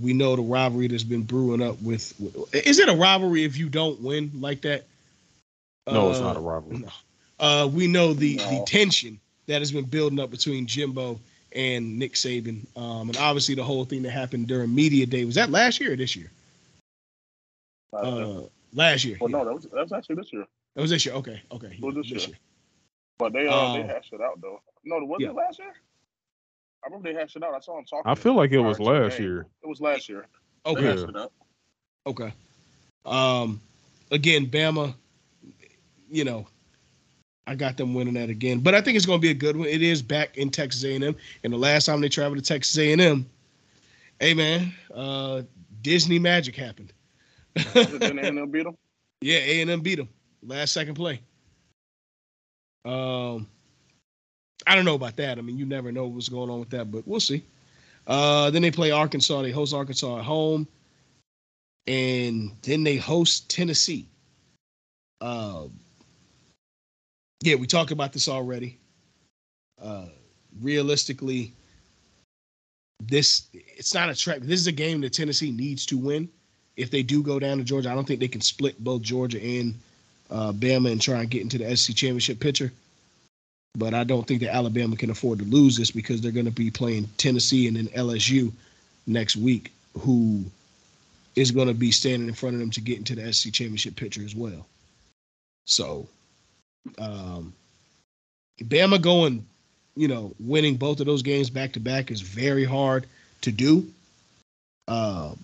we 0.00 0.12
know 0.12 0.36
the 0.36 0.42
rivalry 0.42 0.86
that's 0.88 1.02
been 1.02 1.22
brewing 1.22 1.62
up 1.62 1.80
with. 1.82 2.12
Is 2.54 2.78
it 2.78 2.88
a 2.88 2.94
rivalry 2.94 3.44
if 3.44 3.56
you 3.56 3.68
don't 3.68 4.00
win 4.00 4.30
like 4.34 4.60
that? 4.62 4.84
No, 5.86 6.10
it's 6.10 6.18
Uh, 6.18 6.24
not 6.24 6.36
a 6.36 6.40
rivalry. 6.40 6.78
no. 6.78 6.88
Uh, 7.40 7.66
we 7.72 7.86
know 7.86 8.12
the 8.12 8.36
the 8.36 8.62
tension 8.66 9.18
that 9.46 9.60
has 9.60 9.72
been 9.72 9.84
building 9.86 10.20
up 10.20 10.30
between 10.30 10.66
Jimbo 10.66 11.18
and 11.54 11.98
Nick 11.98 12.12
Saban, 12.14 12.66
um, 12.76 13.08
and 13.08 13.16
obviously 13.16 13.54
the 13.54 13.64
whole 13.64 13.84
thing 13.84 14.02
that 14.02 14.10
happened 14.10 14.48
during 14.48 14.74
media 14.74 15.06
day 15.06 15.24
was 15.24 15.36
that 15.36 15.50
last 15.50 15.80
year 15.80 15.92
or 15.92 15.96
this 15.96 16.14
year? 16.14 16.30
Uh, 17.92 18.42
last 18.74 19.04
year. 19.04 19.16
well, 19.20 19.30
yeah. 19.30 19.38
no, 19.38 19.44
that 19.46 19.54
was 19.54 19.64
that 19.64 19.72
was 19.74 19.92
actually 19.92 20.16
this 20.16 20.32
year. 20.32 20.46
That 20.78 20.82
was 20.82 20.92
this 20.92 21.04
year. 21.04 21.14
Okay, 21.16 21.42
okay. 21.50 21.76
It 21.76 21.82
was 21.82 21.96
this 21.96 22.08
this 22.08 22.22
year. 22.22 22.28
year. 22.28 22.38
But 23.18 23.32
they 23.32 23.48
uh, 23.48 23.72
they 23.72 23.82
Um, 23.82 23.88
hashed 23.88 24.12
it 24.12 24.20
out 24.20 24.40
though. 24.40 24.62
No, 24.84 24.98
it 24.98 25.08
was 25.08 25.16
yeah. 25.18 25.30
it 25.30 25.34
last 25.34 25.58
year? 25.58 25.72
I 25.72 26.86
remember 26.86 27.12
they 27.12 27.18
hashed 27.18 27.34
it 27.34 27.42
out. 27.42 27.52
I 27.52 27.58
saw 27.58 27.74
them 27.74 27.84
talking. 27.84 28.08
I 28.08 28.14
feel 28.14 28.34
like 28.34 28.52
it 28.52 28.60
was 28.60 28.78
last 28.78 29.18
game. 29.18 29.26
year. 29.26 29.46
It 29.60 29.66
was 29.66 29.80
last 29.80 30.08
year. 30.08 30.28
Okay, 30.64 30.84
hashed 30.84 31.04
okay. 32.06 32.32
Um, 33.04 33.60
again, 34.12 34.46
Bama. 34.46 34.94
You 36.08 36.22
know, 36.22 36.46
I 37.48 37.56
got 37.56 37.76
them 37.76 37.92
winning 37.92 38.14
that 38.14 38.30
again, 38.30 38.60
but 38.60 38.76
I 38.76 38.80
think 38.80 38.96
it's 38.96 39.04
going 39.04 39.18
to 39.18 39.22
be 39.22 39.32
a 39.32 39.34
good 39.34 39.56
one. 39.56 39.66
It 39.66 39.82
is 39.82 40.00
back 40.00 40.38
in 40.38 40.48
Texas 40.48 40.84
A&M, 40.84 41.16
and 41.42 41.52
the 41.52 41.58
last 41.58 41.86
time 41.86 42.00
they 42.00 42.08
traveled 42.08 42.38
to 42.38 42.44
Texas 42.44 42.78
A&M, 42.78 43.28
hey 44.20 44.32
man, 44.32 44.72
uh, 44.94 45.42
Disney 45.82 46.20
magic 46.20 46.54
happened. 46.54 46.92
Didn't 47.74 48.20
A&M 48.20 48.48
beat 48.52 48.62
them? 48.62 48.76
Yeah, 49.20 49.38
A 49.38 49.62
and 49.62 49.70
M 49.70 49.80
beat 49.80 49.96
them 49.96 50.08
last 50.48 50.72
second 50.72 50.94
play. 50.94 51.20
Um, 52.84 53.46
I 54.66 54.74
don't 54.74 54.84
know 54.84 54.94
about 54.94 55.16
that. 55.16 55.38
I 55.38 55.42
mean, 55.42 55.58
you 55.58 55.66
never 55.66 55.92
know 55.92 56.06
what's 56.06 56.28
going 56.28 56.50
on 56.50 56.60
with 56.60 56.70
that, 56.70 56.90
but 56.90 57.06
we'll 57.06 57.20
see. 57.20 57.44
Uh, 58.06 58.50
then 58.50 58.62
they 58.62 58.70
play 58.70 58.90
Arkansas. 58.90 59.42
They 59.42 59.50
host 59.50 59.74
Arkansas 59.74 60.18
at 60.18 60.24
home, 60.24 60.66
and 61.86 62.52
then 62.62 62.82
they 62.82 62.96
host 62.96 63.50
Tennessee. 63.50 64.06
Uh, 65.20 65.64
yeah, 67.42 67.56
we 67.56 67.66
talked 67.66 67.90
about 67.90 68.12
this 68.12 68.28
already. 68.28 68.78
Uh, 69.80 70.06
realistically, 70.60 71.52
this 73.00 73.48
it's 73.52 73.94
not 73.94 74.08
a 74.08 74.14
track. 74.14 74.40
This 74.40 74.60
is 74.60 74.66
a 74.66 74.72
game 74.72 75.00
that 75.02 75.12
Tennessee 75.12 75.50
needs 75.50 75.84
to 75.86 75.98
win 75.98 76.28
if 76.78 76.90
they 76.90 77.02
do 77.02 77.22
go 77.22 77.38
down 77.38 77.58
to 77.58 77.64
Georgia, 77.64 77.90
I 77.90 77.94
don't 77.94 78.06
think 78.06 78.20
they 78.20 78.28
can 78.28 78.40
split 78.40 78.82
both 78.82 79.02
Georgia 79.02 79.42
and 79.42 79.74
uh, 80.30 80.52
Bama 80.52 80.92
and 80.92 81.00
try 81.00 81.20
and 81.20 81.30
get 81.30 81.42
into 81.42 81.58
the 81.58 81.76
SEC 81.76 81.96
championship 81.96 82.40
picture. 82.40 82.72
But 83.76 83.94
I 83.94 84.04
don't 84.04 84.26
think 84.26 84.40
that 84.40 84.54
Alabama 84.54 84.96
can 84.96 85.10
afford 85.10 85.38
to 85.38 85.44
lose 85.44 85.76
this 85.76 85.90
because 85.90 86.20
they're 86.20 86.32
going 86.32 86.46
to 86.46 86.52
be 86.52 86.70
playing 86.70 87.08
Tennessee 87.16 87.68
and 87.68 87.76
then 87.76 87.88
LSU 87.88 88.52
next 89.06 89.36
week, 89.36 89.72
who 89.98 90.44
is 91.36 91.50
going 91.50 91.68
to 91.68 91.74
be 91.74 91.92
standing 91.92 92.28
in 92.28 92.34
front 92.34 92.54
of 92.54 92.60
them 92.60 92.70
to 92.70 92.80
get 92.80 92.98
into 92.98 93.14
the 93.14 93.32
SEC 93.32 93.52
championship 93.52 93.94
picture 93.94 94.24
as 94.24 94.34
well. 94.34 94.66
So, 95.66 96.08
um, 96.98 97.52
Bama 98.60 99.00
going, 99.00 99.46
you 99.96 100.08
know, 100.08 100.34
winning 100.40 100.76
both 100.76 101.00
of 101.00 101.06
those 101.06 101.22
games 101.22 101.50
back 101.50 101.72
to 101.72 101.80
back 101.80 102.10
is 102.10 102.20
very 102.20 102.64
hard 102.64 103.06
to 103.42 103.52
do. 103.52 103.86
Um, 104.88 105.38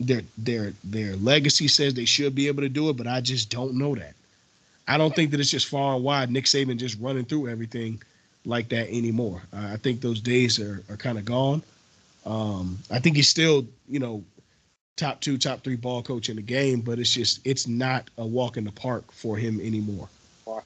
their 0.00 0.22
their 0.38 0.72
their 0.84 1.16
legacy 1.16 1.68
says 1.68 1.94
they 1.94 2.04
should 2.04 2.34
be 2.34 2.48
able 2.48 2.62
to 2.62 2.68
do 2.68 2.88
it, 2.88 2.96
but 2.96 3.06
I 3.06 3.20
just 3.20 3.50
don't 3.50 3.74
know 3.74 3.94
that. 3.94 4.14
I 4.86 4.98
don't 4.98 5.14
think 5.14 5.30
that 5.30 5.40
it's 5.40 5.50
just 5.50 5.68
far 5.68 5.94
and 5.94 6.04
wide. 6.04 6.30
Nick 6.30 6.44
Saban 6.44 6.76
just 6.76 7.00
running 7.00 7.24
through 7.24 7.48
everything 7.48 8.02
like 8.44 8.68
that 8.68 8.88
anymore. 8.88 9.42
Uh, 9.52 9.70
I 9.72 9.76
think 9.76 10.00
those 10.00 10.20
days 10.20 10.58
are 10.60 10.82
are 10.90 10.96
kind 10.96 11.18
of 11.18 11.24
gone. 11.24 11.62
Um, 12.26 12.78
I 12.90 12.98
think 12.98 13.16
he's 13.16 13.28
still 13.28 13.66
you 13.88 13.98
know 13.98 14.22
top 14.96 15.20
two, 15.20 15.38
top 15.38 15.62
three 15.62 15.76
ball 15.76 16.02
coach 16.02 16.28
in 16.28 16.36
the 16.36 16.42
game, 16.42 16.80
but 16.80 16.98
it's 16.98 17.12
just 17.12 17.40
it's 17.44 17.66
not 17.66 18.08
a 18.18 18.26
walk 18.26 18.56
in 18.56 18.64
the 18.64 18.72
park 18.72 19.10
for 19.12 19.36
him 19.36 19.60
anymore. 19.60 20.08
Why? 20.44 20.60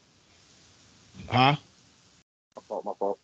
Huh? 1.29 1.57
My 2.57 2.63
fault. 2.67 2.85
My 2.85 2.93
fault. 2.99 3.18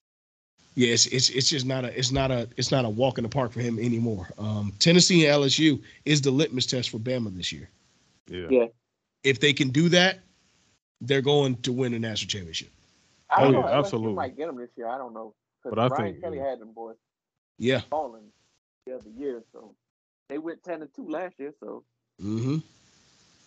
Yeah, 0.77 0.89
it's, 0.93 1.07
it's 1.07 1.29
it's 1.31 1.49
just 1.49 1.67
not 1.67 1.85
a 1.85 1.97
it's 1.97 2.11
not 2.11 2.31
a 2.33 2.49
it's 2.57 2.73
not 2.73 2.85
a 2.85 2.89
walk 2.89 3.19
in 3.19 3.23
the 3.23 3.31
park 3.31 3.53
for 3.53 3.61
him 3.61 3.79
anymore. 3.79 4.29
Um, 4.39 4.73
Tennessee 4.81 5.27
and 5.27 5.43
LSU 5.43 5.81
is 6.05 6.21
the 6.21 6.31
litmus 6.33 6.67
test 6.67 6.91
for 6.91 6.99
Bama 6.99 7.35
this 7.37 7.53
year. 7.53 7.69
Yeah. 8.29 8.47
Yeah. 8.51 8.67
If 9.23 9.39
they 9.41 9.53
can 9.53 9.69
do 9.69 9.89
that, 9.91 10.19
they're 11.01 11.23
going 11.23 11.57
to 11.63 11.73
win 11.73 11.93
the 11.93 11.99
national 12.01 12.29
championship. 12.29 12.71
I 13.31 13.43
don't 13.43 13.55
Oh, 13.55 13.61
know. 13.61 13.69
yeah, 13.69 13.75
LSU 13.75 13.79
absolutely. 13.79 14.15
might 14.15 14.37
get 14.37 14.47
them 14.49 14.57
this 14.57 14.71
year. 14.77 14.89
I 14.89 14.99
don't 14.99 15.15
know. 15.15 15.33
But 15.63 15.79
I 15.79 15.89
Brian 15.89 16.13
think, 16.13 16.25
Kelly 16.25 16.39
yeah. 16.39 16.51
had 16.51 16.59
them 16.61 16.73
boys 16.73 16.97
Yeah. 17.59 17.81
falling 17.89 18.25
the 18.87 18.97
other 18.97 19.11
year, 19.17 19.43
so 19.53 19.75
they 20.29 20.39
went 20.39 20.63
ten 20.65 20.83
and 20.83 20.91
two 20.95 21.09
last 21.09 21.35
year. 21.39 21.55
So 21.61 21.85
Mm-hmm. 22.23 22.59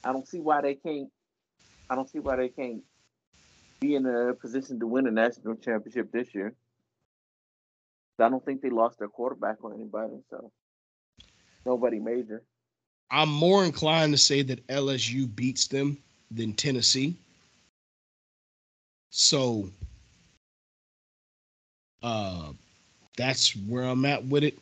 I 0.04 0.12
don't 0.14 0.28
see 0.28 0.40
why 0.40 0.62
they 0.62 0.76
can't. 0.76 1.10
I 1.90 1.96
don't 1.96 2.10
see 2.10 2.20
why 2.20 2.36
they 2.38 2.50
can't 2.50 2.82
be 3.80 3.96
in 3.96 4.06
a 4.06 4.34
position 4.34 4.80
to 4.80 4.88
win 4.88 5.08
a 5.08 5.12
national 5.12 5.56
championship 5.56 6.12
this 6.12 6.34
year. 6.34 6.54
I 8.20 8.30
don't 8.30 8.44
think 8.44 8.62
they 8.62 8.70
lost 8.70 9.00
their 9.00 9.08
quarterback 9.08 9.64
on 9.64 9.74
anybody, 9.74 10.16
so 10.30 10.52
nobody 11.66 12.00
major. 12.00 12.44
I'm 13.10 13.30
more 13.30 13.64
inclined 13.64 14.14
to 14.14 14.18
say 14.18 14.42
that 14.44 14.66
LSU 14.68 15.34
beats 15.36 15.68
them 15.68 15.98
than 16.32 16.54
Tennessee. 16.54 17.16
So 19.10 19.70
uh 22.04 22.52
that's 23.16 23.56
where 23.56 23.84
I'm 23.84 24.06
at 24.06 24.24
with 24.26 24.44
it. 24.44 24.58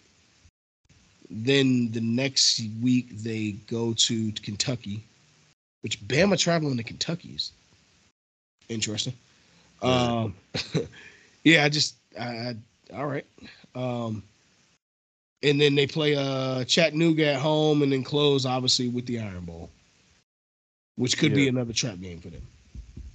Then 1.30 1.91
the 1.91 2.02
next 2.02 2.61
week 2.82 3.10
they 3.18 3.53
go 3.68 3.94
to 3.94 4.32
Kentucky, 4.34 5.03
which 5.82 5.99
Bama 6.07 6.40
traveling 6.40 6.77
to 6.77 6.84
Kentucky 6.84 7.30
is 7.30 7.52
interesting. 8.69 9.14
Um 9.82 10.36
yeah, 11.44 11.65
I 11.65 11.69
just 11.69 11.95
I 12.19 12.56
all 12.94 13.07
right. 13.07 13.26
Um 13.74 14.24
and 15.44 15.60
then 15.62 15.76
they 15.76 15.86
play 15.88 16.16
uh 16.16 16.64
Chattanooga 16.66 17.34
at 17.34 17.41
home 17.41 17.82
and 17.82 17.91
then 17.91 18.03
close 18.03 18.45
obviously 18.45 18.90
with 18.90 19.06
the 19.06 19.20
Iron 19.20 19.45
Bowl, 19.45 19.70
which 20.95 21.18
could 21.18 21.34
be 21.34 21.48
another 21.48 21.74
trap 21.74 21.99
game 21.99 22.20
for 22.20 22.30
them. 22.30 22.48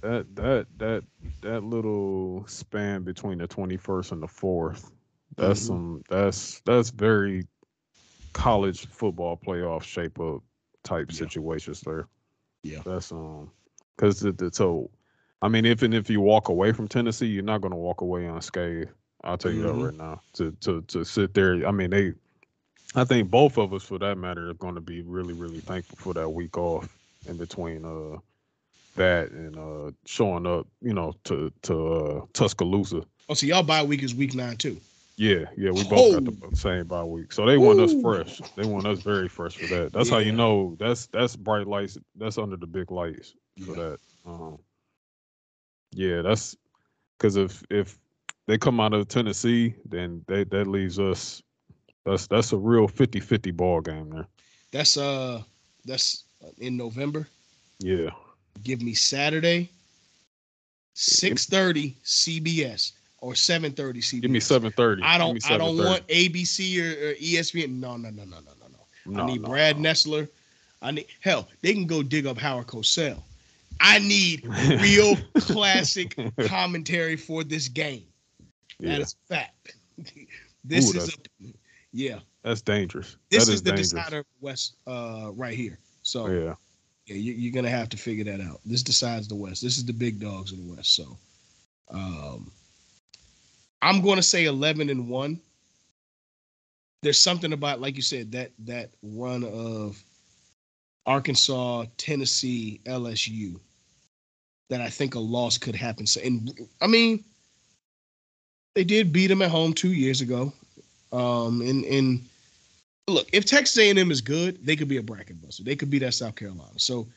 That 0.01 0.35
that 0.35 0.67
that 0.77 1.03
that 1.41 1.63
little 1.63 2.45
span 2.47 3.03
between 3.03 3.37
the 3.39 3.47
twenty 3.47 3.77
first 3.77 4.11
and 4.11 4.21
the 4.21 4.27
fourth. 4.27 4.91
That's 5.37 5.61
Mhm. 5.61 5.67
some 5.67 6.03
that's 6.09 6.61
that's 6.61 6.89
very 6.89 7.47
college 8.33 8.87
football 8.87 9.37
playoff 9.37 9.83
shape 9.83 10.19
up 10.19 10.41
type 10.83 11.11
Yeah. 11.11 11.17
situations 11.17 11.81
there. 11.81 12.07
Yeah. 12.63 12.81
That's 12.85 13.11
um 13.11 13.51
because 13.95 14.19
the, 14.19 14.31
the 14.31 14.51
so 14.51 14.89
I 15.41 15.49
mean 15.49 15.65
if 15.65 15.81
and 15.81 15.93
if 15.93 16.09
you 16.09 16.21
walk 16.21 16.49
away 16.49 16.71
from 16.71 16.87
Tennessee, 16.87 17.27
you're 17.27 17.43
not 17.43 17.61
gonna 17.61 17.75
walk 17.75 18.01
away 18.01 18.25
unscathed. 18.25 18.89
I'll 19.23 19.37
tell 19.37 19.51
you 19.51 19.61
Mhm. 19.63 19.67
that 19.79 19.85
right 19.85 19.93
now. 19.93 20.21
To 20.33 20.51
to 20.61 20.81
to 20.83 21.03
sit 21.05 21.33
there, 21.33 21.65
I 21.67 21.71
mean 21.71 21.89
they 21.91 22.13
I 22.95 23.03
think 23.05 23.29
both 23.31 23.57
of 23.57 23.73
us 23.73 23.83
for 23.83 23.97
that 23.99 24.17
matter 24.17 24.49
are 24.49 24.53
gonna 24.55 24.81
be 24.81 25.01
really, 25.01 25.33
really 25.33 25.61
thankful 25.61 25.97
for 25.97 26.13
that 26.13 26.29
week 26.29 26.57
off 26.57 26.97
in 27.27 27.37
between 27.37 27.85
uh 27.85 28.17
that 28.95 29.31
and 29.31 29.57
uh 29.57 29.91
showing 30.05 30.45
up, 30.45 30.67
you 30.81 30.93
know, 30.93 31.13
to 31.25 31.51
to 31.63 31.87
uh, 31.93 32.25
Tuscaloosa. 32.33 33.03
Oh, 33.29 33.33
so 33.33 33.45
y'all 33.45 33.63
bye 33.63 33.83
week 33.83 34.03
is 34.03 34.13
week 34.13 34.33
nine 34.35 34.57
too. 34.57 34.79
Yeah, 35.17 35.45
yeah, 35.55 35.69
we 35.69 35.83
both 35.83 36.11
got 36.11 36.27
Oh. 36.27 36.49
the 36.49 36.55
same 36.55 36.87
bye 36.87 37.03
week, 37.03 37.31
so 37.31 37.45
they 37.45 37.57
want 37.57 37.79
us 37.79 37.93
fresh. 38.01 38.41
They 38.55 38.65
want 38.65 38.87
us 38.87 38.99
very 38.99 39.27
fresh 39.29 39.55
for 39.55 39.67
that. 39.67 39.93
That's 39.93 40.09
how 40.09 40.17
you 40.17 40.31
know 40.31 40.75
that's 40.79 41.05
that's 41.07 41.35
bright 41.35 41.67
lights. 41.67 41.97
That's 42.15 42.37
under 42.37 42.57
the 42.57 42.65
big 42.65 42.89
lights 42.91 43.35
for 43.63 43.75
Yeah. 43.77 43.83
that. 43.83 43.99
Um, 44.25 44.57
yeah, 45.93 46.21
that's 46.21 46.57
because 47.17 47.35
if 47.37 47.63
if 47.69 47.99
they 48.51 48.57
come 48.57 48.81
out 48.81 48.93
of 48.93 49.07
Tennessee, 49.07 49.73
then 49.85 50.25
they 50.27 50.43
that 50.43 50.67
leaves 50.67 50.99
us. 50.99 51.41
That's 52.05 52.27
that's 52.27 52.51
a 52.51 52.57
real 52.57 52.85
50-50 52.85 53.55
ball 53.55 53.79
game 53.79 54.09
there. 54.09 54.27
That's 54.73 54.97
uh 54.97 55.41
that's 55.85 56.25
in 56.57 56.75
November. 56.75 57.29
Yeah, 57.79 58.09
Give 58.61 58.81
me 58.81 58.93
Saturday, 58.93 59.69
six 60.93 61.45
thirty 61.45 61.95
CBS 62.03 62.91
or 63.19 63.35
seven 63.35 63.71
thirty 63.71 64.01
CBS. 64.01 64.21
give 64.23 64.31
me 64.31 64.41
seven 64.41 64.69
thirty. 64.73 65.01
I 65.01 65.17
don't 65.17 65.39
I 65.49 65.57
don't 65.57 65.77
want 65.77 66.05
ABC 66.09 66.77
or, 66.77 67.11
or 67.11 67.13
ESPN. 67.13 67.79
No, 67.79 67.95
no, 67.95 68.09
no, 68.09 68.25
no, 68.25 68.37
no, 68.39 68.51
no, 68.59 69.13
no. 69.15 69.23
I 69.23 69.27
need 69.27 69.43
Brad 69.43 69.77
Nessler. 69.77 70.27
I 70.81 70.91
need 70.91 71.05
hell. 71.21 71.47
They 71.61 71.71
can 71.73 71.87
go 71.87 72.03
dig 72.03 72.25
up 72.27 72.37
Howard 72.37 72.67
Cosell. 72.67 73.23
I 73.79 73.99
need 73.99 74.45
real 74.81 75.15
classic 75.39 76.17
commentary 76.47 77.15
for 77.15 77.45
this 77.45 77.69
game. 77.69 78.03
That 78.81 78.97
Yeah, 78.97 78.99
is 78.99 79.15
fact. 79.27 79.75
this 80.63 80.93
Ooh, 80.93 80.97
is 80.97 81.09
a 81.09 81.47
yeah. 81.93 82.19
that's 82.43 82.61
dangerous. 82.61 83.17
This 83.29 83.45
That 83.45 83.53
is, 83.53 83.61
the 83.61 83.71
dangerous. 83.71 83.91
decider 83.91 84.25
West 84.41 84.75
uh, 84.87 85.31
right 85.33 85.55
here. 85.55 85.77
So 86.03 86.27
Yeah, 86.27 86.55
yeah, 87.05 87.15
you, 87.15 87.33
you're 87.33 87.53
gonna 87.53 87.69
have 87.69 87.89
to 87.89 87.97
figure 87.97 88.23
that 88.25 88.41
out. 88.41 88.59
This 88.65 88.83
decides 88.83 89.27
the 89.27 89.35
West. 89.35 89.61
This 89.61 89.77
is 89.77 89.85
the 89.85 89.93
big 89.93 90.19
dogs 90.19 90.51
in 90.51 90.67
the 90.67 90.75
West. 90.75 90.95
So, 90.95 91.17
um, 91.89 92.51
I'm 93.81 94.01
going 94.01 94.17
to 94.17 94.23
say 94.23 94.45
11 94.45 94.89
and 94.89 95.07
one. 95.09 95.39
There's 97.01 97.17
something 97.17 97.53
about, 97.53 97.81
like 97.81 97.95
you 97.95 98.03
said, 98.03 98.31
that 98.33 98.51
that 98.59 98.91
run 99.01 99.43
of 99.43 100.01
Arkansas, 101.05 101.85
Tennessee, 101.97 102.79
LSU 102.85 103.59
that 104.69 104.81
I 104.81 104.89
think 104.89 105.15
a 105.15 105.19
loss 105.19 105.57
could 105.57 105.75
happen. 105.75 106.07
So, 106.07 106.21
and 106.21 106.49
I 106.79 106.87
mean, 106.87 107.23
they 108.73 108.83
did 108.83 109.11
beat 109.11 109.27
them 109.27 109.41
at 109.41 109.51
home 109.51 109.73
two 109.73 109.93
years 109.93 110.21
ago. 110.21 110.53
Um, 111.11 111.61
and 111.61 111.83
and 111.85 112.25
look, 113.07 113.27
if 113.33 113.45
Texas 113.45 113.77
A&M 113.77 114.11
is 114.11 114.21
good, 114.21 114.65
they 114.65 114.75
could 114.75 114.87
be 114.87 114.97
a 114.97 115.03
bracket 115.03 115.41
buster. 115.41 115.63
They 115.63 115.75
could 115.75 115.89
beat 115.89 115.99
that 115.99 116.13
South 116.13 116.35
Carolina. 116.35 116.77
So, 116.77 117.07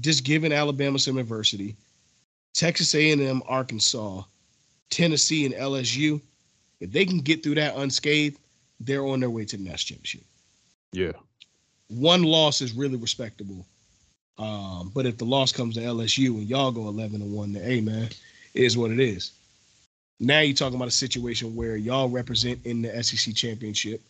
just 0.00 0.24
giving 0.24 0.52
Alabama 0.52 0.98
some 0.98 1.18
adversity, 1.18 1.76
Texas 2.54 2.94
A&M, 2.94 3.42
Arkansas, 3.46 4.22
Tennessee, 4.90 5.44
and 5.44 5.54
LSU, 5.54 6.20
if 6.80 6.92
they 6.92 7.04
can 7.04 7.18
get 7.18 7.42
through 7.42 7.56
that 7.56 7.76
unscathed, 7.76 8.38
they're 8.80 9.04
on 9.04 9.20
their 9.20 9.30
way 9.30 9.44
to 9.44 9.56
the 9.56 9.62
national 9.62 9.96
championship. 9.96 10.22
yeah, 10.92 11.12
One 11.88 12.22
loss 12.22 12.60
is 12.60 12.72
really 12.72 12.96
respectable. 12.96 13.66
Um, 14.38 14.90
but 14.94 15.06
if 15.06 15.18
the 15.18 15.24
loss 15.24 15.52
comes 15.52 15.74
to 15.74 15.80
LSU 15.80 16.28
and 16.28 16.48
y'all 16.48 16.72
go 16.72 16.88
11 16.88 17.20
to 17.20 17.26
1, 17.26 17.52
then 17.52 17.62
hey, 17.62 17.80
man, 17.80 18.04
it 18.54 18.62
is 18.62 18.76
what 18.76 18.90
it 18.90 18.98
is. 18.98 19.32
Now 20.22 20.38
you're 20.38 20.54
talking 20.54 20.76
about 20.76 20.86
a 20.86 20.92
situation 20.92 21.56
where 21.56 21.76
y'all 21.76 22.08
represent 22.08 22.64
in 22.64 22.82
the 22.82 23.02
SEC 23.02 23.34
championship. 23.34 24.00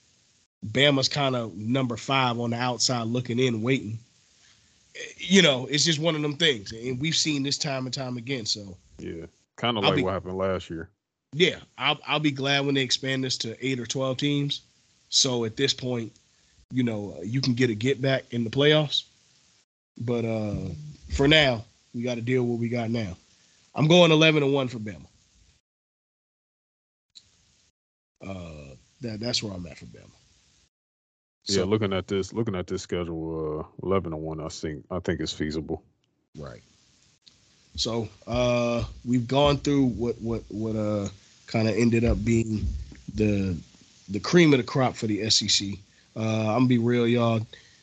Bama's 0.71 1.09
kind 1.09 1.35
of 1.35 1.57
number 1.57 1.97
five 1.97 2.39
on 2.39 2.51
the 2.51 2.57
outside 2.57 3.07
looking 3.07 3.39
in, 3.39 3.63
waiting. 3.63 3.99
You 5.17 5.41
know, 5.41 5.67
it's 5.71 5.87
just 5.87 5.99
one 5.99 6.15
of 6.15 6.21
them 6.21 6.37
things. 6.37 6.71
And 6.71 7.01
we've 7.01 7.17
seen 7.17 7.43
this 7.43 7.57
time 7.57 7.87
and 7.87 7.95
time 7.95 8.19
again. 8.19 8.45
So, 8.45 8.77
yeah. 8.99 9.25
Kind 9.57 9.79
of 9.79 9.85
like 9.85 9.97
be- 9.97 10.03
what 10.03 10.13
happened 10.13 10.37
last 10.37 10.69
year. 10.69 10.91
yeah, 11.33 11.57
I'll, 11.79 11.99
I'll 12.07 12.21
be 12.21 12.31
glad 12.31 12.67
when 12.67 12.75
they 12.75 12.83
expand 12.83 13.25
this 13.25 13.39
to 13.39 13.67
eight 13.67 13.81
or 13.81 13.87
12 13.87 14.19
teams. 14.19 14.61
So 15.09 15.47
at 15.47 15.57
this 15.57 15.73
point, 15.73 16.13
you 16.71 16.83
know, 16.83 17.17
you 17.25 17.41
can 17.41 17.55
get 17.55 17.71
a 17.71 17.75
get 17.75 18.03
back 18.03 18.25
in 18.33 18.45
the 18.45 18.51
playoffs. 18.51 19.05
But 19.99 20.27
uh 20.27 20.69
for 21.11 21.27
now, 21.27 21.65
we 21.95 22.03
got 22.03 22.15
to 22.15 22.23
deal 22.23 22.43
with 22.43 22.51
what 22.53 22.61
we 22.61 22.69
got 22.69 22.91
now. 22.91 23.17
I'm 23.75 23.87
going 23.87 24.11
11 24.11 24.41
to 24.43 24.47
1 24.47 24.69
for 24.69 24.79
Bama. 24.79 25.07
Uh 28.23 28.75
that 29.01 29.21
that's 29.21 29.43
where 29.43 29.53
I'm 29.53 29.67
at 29.67 29.79
for 29.79 29.87
Bama. 29.87 30.11
Yeah, 31.47 31.65
looking 31.65 31.93
at 31.93 32.07
this, 32.07 32.33
looking 32.33 32.55
at 32.55 32.69
this 32.69 32.83
schedule, 32.83 33.61
uh, 33.61 33.87
eleven 33.87 34.13
to 34.13 34.17
one, 34.17 34.41
I 34.41 34.49
think, 34.49 34.85
I 34.93 35.01
think 35.01 35.21
it's 35.21 35.33
feasible. 35.33 35.83
Right. 36.39 36.63
So 37.77 38.09
uh 38.27 38.85
we've 39.05 39.27
gone 39.27 39.57
through 39.59 39.87
what 39.87 40.21
what 40.21 40.43
what 40.51 40.77
uh 40.77 41.09
kind 41.47 41.69
of 41.69 41.75
ended 41.75 42.05
up 42.05 42.25
being 42.25 42.67
the 43.15 43.57
the 44.09 44.21
cream 44.21 44.53
of 44.53 44.59
the 44.59 44.65
crop 44.65 44.95
for 44.95 45.07
the 45.07 45.29
SEC. 45.31 45.69
Uh 46.15 46.21
I'm 46.21 46.59
gonna 46.61 46.67
be 46.67 46.79
real, 46.79 47.07
y'all. 47.09 47.41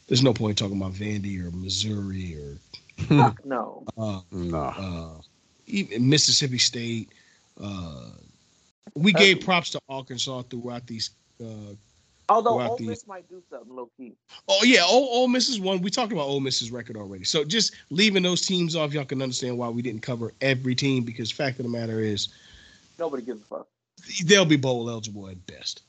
There's 0.07 0.23
no 0.23 0.33
point 0.33 0.57
talking 0.57 0.77
about 0.77 0.93
Vandy 0.93 1.43
or 1.45 1.51
Missouri 1.51 2.35
or 2.35 2.57
Fuck 3.05 3.45
no. 3.45 3.83
uh 3.97 4.21
Nah, 4.31 4.73
uh 4.77 5.21
even 5.67 6.07
Mississippi 6.09 6.59
State. 6.59 7.09
Uh 7.61 8.09
we 8.95 9.13
gave 9.13 9.41
props 9.41 9.69
to 9.71 9.79
Arkansas 9.89 10.43
throughout 10.43 10.85
these 10.87 11.11
uh 11.41 11.45
Although 12.31 12.57
throughout 12.57 12.69
Ole 12.71 12.79
Miss 12.81 13.07
might 13.07 13.27
do 13.27 13.41
something 13.49 13.75
low 13.75 13.89
key. 13.97 14.13
Oh 14.47 14.61
yeah, 14.63 14.83
Ole, 14.83 15.07
Ole 15.11 15.27
Miss 15.27 15.49
is 15.49 15.59
one. 15.59 15.81
We 15.81 15.89
talked 15.89 16.11
about 16.11 16.27
Ole 16.27 16.39
Miss's 16.39 16.69
record 16.69 16.95
already. 16.95 17.23
So 17.23 17.43
just 17.43 17.73
leaving 17.89 18.21
those 18.21 18.45
teams 18.45 18.75
off, 18.75 18.93
y'all 18.93 19.03
can 19.05 19.21
understand 19.23 19.57
why 19.57 19.67
we 19.69 19.81
didn't 19.81 20.03
cover 20.03 20.31
every 20.41 20.75
team 20.75 21.03
because 21.03 21.31
fact 21.31 21.57
of 21.59 21.63
the 21.63 21.71
matter 21.71 21.99
is 22.01 22.27
Nobody 22.99 23.23
gives 23.23 23.41
a 23.41 23.45
fuck. 23.45 23.67
they'll 24.25 24.45
be 24.45 24.57
bowl 24.57 24.87
eligible 24.89 25.27
at 25.27 25.43
best. 25.47 25.81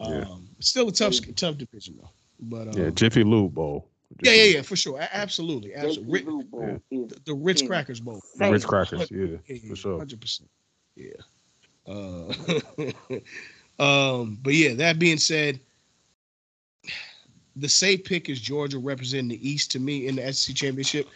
Yeah. 0.00 0.24
Um, 0.28 0.46
still 0.60 0.88
a 0.88 0.92
tough 0.92 1.14
tough 1.36 1.56
division 1.56 1.96
though. 2.00 2.10
But 2.40 2.68
um, 2.68 2.72
yeah, 2.82 2.90
Jiffy 2.90 3.24
Lube 3.24 3.54
Bowl. 3.54 3.88
yeah, 4.20 4.30
Jiffy- 4.32 4.36
yeah, 4.50 4.56
yeah, 4.56 4.62
for 4.62 4.76
sure, 4.76 4.98
A- 5.00 5.16
absolutely, 5.16 5.74
absolutely. 5.74 6.12
Ri- 6.12 6.22
Blue 6.22 6.42
Bowl 6.44 6.80
is 6.90 7.08
the, 7.08 7.20
the 7.24 7.34
Ritz 7.34 7.62
Crackers 7.62 8.00
Bowl. 8.00 8.20
Same. 8.36 8.52
Ritz 8.52 8.66
crackers, 8.66 9.10
yeah, 9.10 9.38
Yeah, 9.48 9.56
for 9.70 9.74
sure. 9.76 9.98
hundred 9.98 10.20
percent. 10.20 10.50
Yeah. 10.96 11.12
Uh, 11.88 12.32
um, 13.82 14.38
but 14.42 14.54
yeah, 14.54 14.74
that 14.74 14.98
being 14.98 15.18
said, 15.18 15.58
the 17.56 17.68
safe 17.68 18.04
pick 18.04 18.28
is 18.28 18.40
Georgia 18.40 18.78
representing 18.78 19.28
the 19.28 19.48
East 19.48 19.70
to 19.72 19.80
me 19.80 20.06
in 20.06 20.16
the 20.16 20.32
SEC 20.32 20.54
championship, 20.54 21.08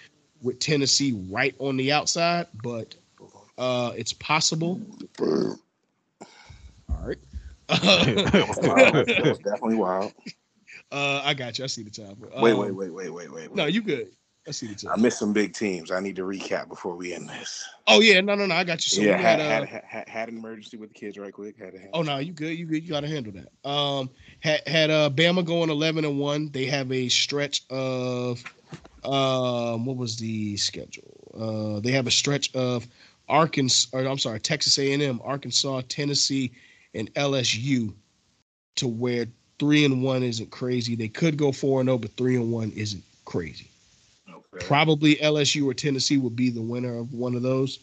with 0.43 0.59
Tennessee 0.59 1.13
right 1.31 1.55
on 1.59 1.77
the 1.77 1.93
outside. 1.93 2.47
But 2.63 2.95
uh, 3.59 3.93
it's 3.97 4.13
possible. 4.13 4.81
All 5.21 6.29
right. 7.05 7.19
That 7.69 8.47
was 8.49 8.59
wild. 8.63 9.07
That 9.07 9.25
was 9.25 9.39
definitely 9.39 9.77
wild. 9.77 10.13
Uh, 10.91 11.23
I 11.25 11.33
got 11.33 11.59
you. 11.59 11.65
I 11.65 11.69
see 11.69 11.83
the 11.83 11.91
time. 11.91 12.17
Wait, 12.41 12.53
Um, 12.53 12.59
wait, 12.59 12.71
wait, 12.73 12.91
wait, 12.91 13.11
wait, 13.11 13.33
wait. 13.33 13.55
No, 13.55 13.67
you 13.67 13.81
good. 13.81 14.09
I 14.47 14.51
see 14.51 14.67
the 14.67 14.91
I 14.91 14.97
missed 14.97 15.19
some 15.19 15.33
big 15.33 15.55
teams. 15.55 15.93
I 15.93 16.01
need 16.01 16.17
to 16.17 16.23
recap 16.23 16.69
before 16.69 16.97
we 16.97 17.15
end 17.15 17.29
this. 17.29 17.65
Oh 17.87 18.01
yeah, 18.01 18.21
no, 18.21 18.35
no, 18.35 18.47
no. 18.47 18.55
I 18.55 18.65
got 18.65 18.85
you. 18.85 18.97
So 18.97 19.01
yeah, 19.03 19.17
we 19.17 19.23
had, 19.23 19.39
had, 19.39 19.63
uh, 19.63 19.67
had, 19.67 19.85
had 19.85 20.09
had 20.09 20.29
an 20.29 20.37
emergency 20.37 20.77
with 20.77 20.89
the 20.89 20.95
kids 20.95 21.17
right 21.17 21.33
quick. 21.33 21.57
Had 21.59 21.73
to 21.75 21.79
Oh 21.93 22.03
no, 22.03 22.19
you 22.19 22.33
good. 22.33 22.59
You 22.59 22.67
good. 22.67 22.83
You 22.83 22.91
got 22.91 23.01
to 23.01 23.09
handle 23.09 23.33
that. 23.33 23.69
Um, 23.69 24.11
had 24.41 24.67
had 24.67 24.91
uh 24.91 25.11
Bama 25.11 25.45
going 25.45 25.71
eleven 25.71 26.05
and 26.05 26.19
one. 26.19 26.51
They 26.51 26.65
have 26.67 26.91
a 26.91 27.09
stretch 27.09 27.63
of 27.71 28.43
um 29.05 29.87
what 29.87 29.97
was 29.97 30.17
the 30.17 30.57
schedule? 30.57 31.13
Uh, 31.39 31.81
they 31.81 31.93
have 31.93 32.09
a 32.09 32.11
stretch 32.11 32.53
of 32.55 32.87
Arkansas. 33.29 33.97
Or 33.97 34.05
I'm 34.05 34.19
sorry, 34.19 34.41
Texas 34.41 34.77
A&M, 34.79 35.21
Arkansas, 35.23 35.83
Tennessee, 35.89 36.51
and 36.95 37.13
LSU, 37.15 37.95
to 38.77 38.89
where 38.89 39.27
three 39.61 39.85
and 39.85 40.03
one 40.03 40.25
isn't 40.25 40.51
crazy. 40.51 40.97
They 40.97 41.09
could 41.09 41.37
go 41.37 41.53
four 41.53 41.81
and 41.81 41.89
zero, 41.89 41.99
but 41.99 42.11
three 42.17 42.35
and 42.35 42.51
one 42.51 42.73
isn't 42.73 43.05
crazy. 43.25 43.69
Okay. 44.55 44.67
Probably 44.67 45.17
LSU 45.17 45.67
or 45.67 45.75
Tennessee 45.75 46.19
would 46.19 46.37
be 46.37 46.51
the 46.51 46.61
winner 46.61 46.99
of 46.99 47.13
one 47.15 47.35
of 47.35 47.43
those. 47.43 47.79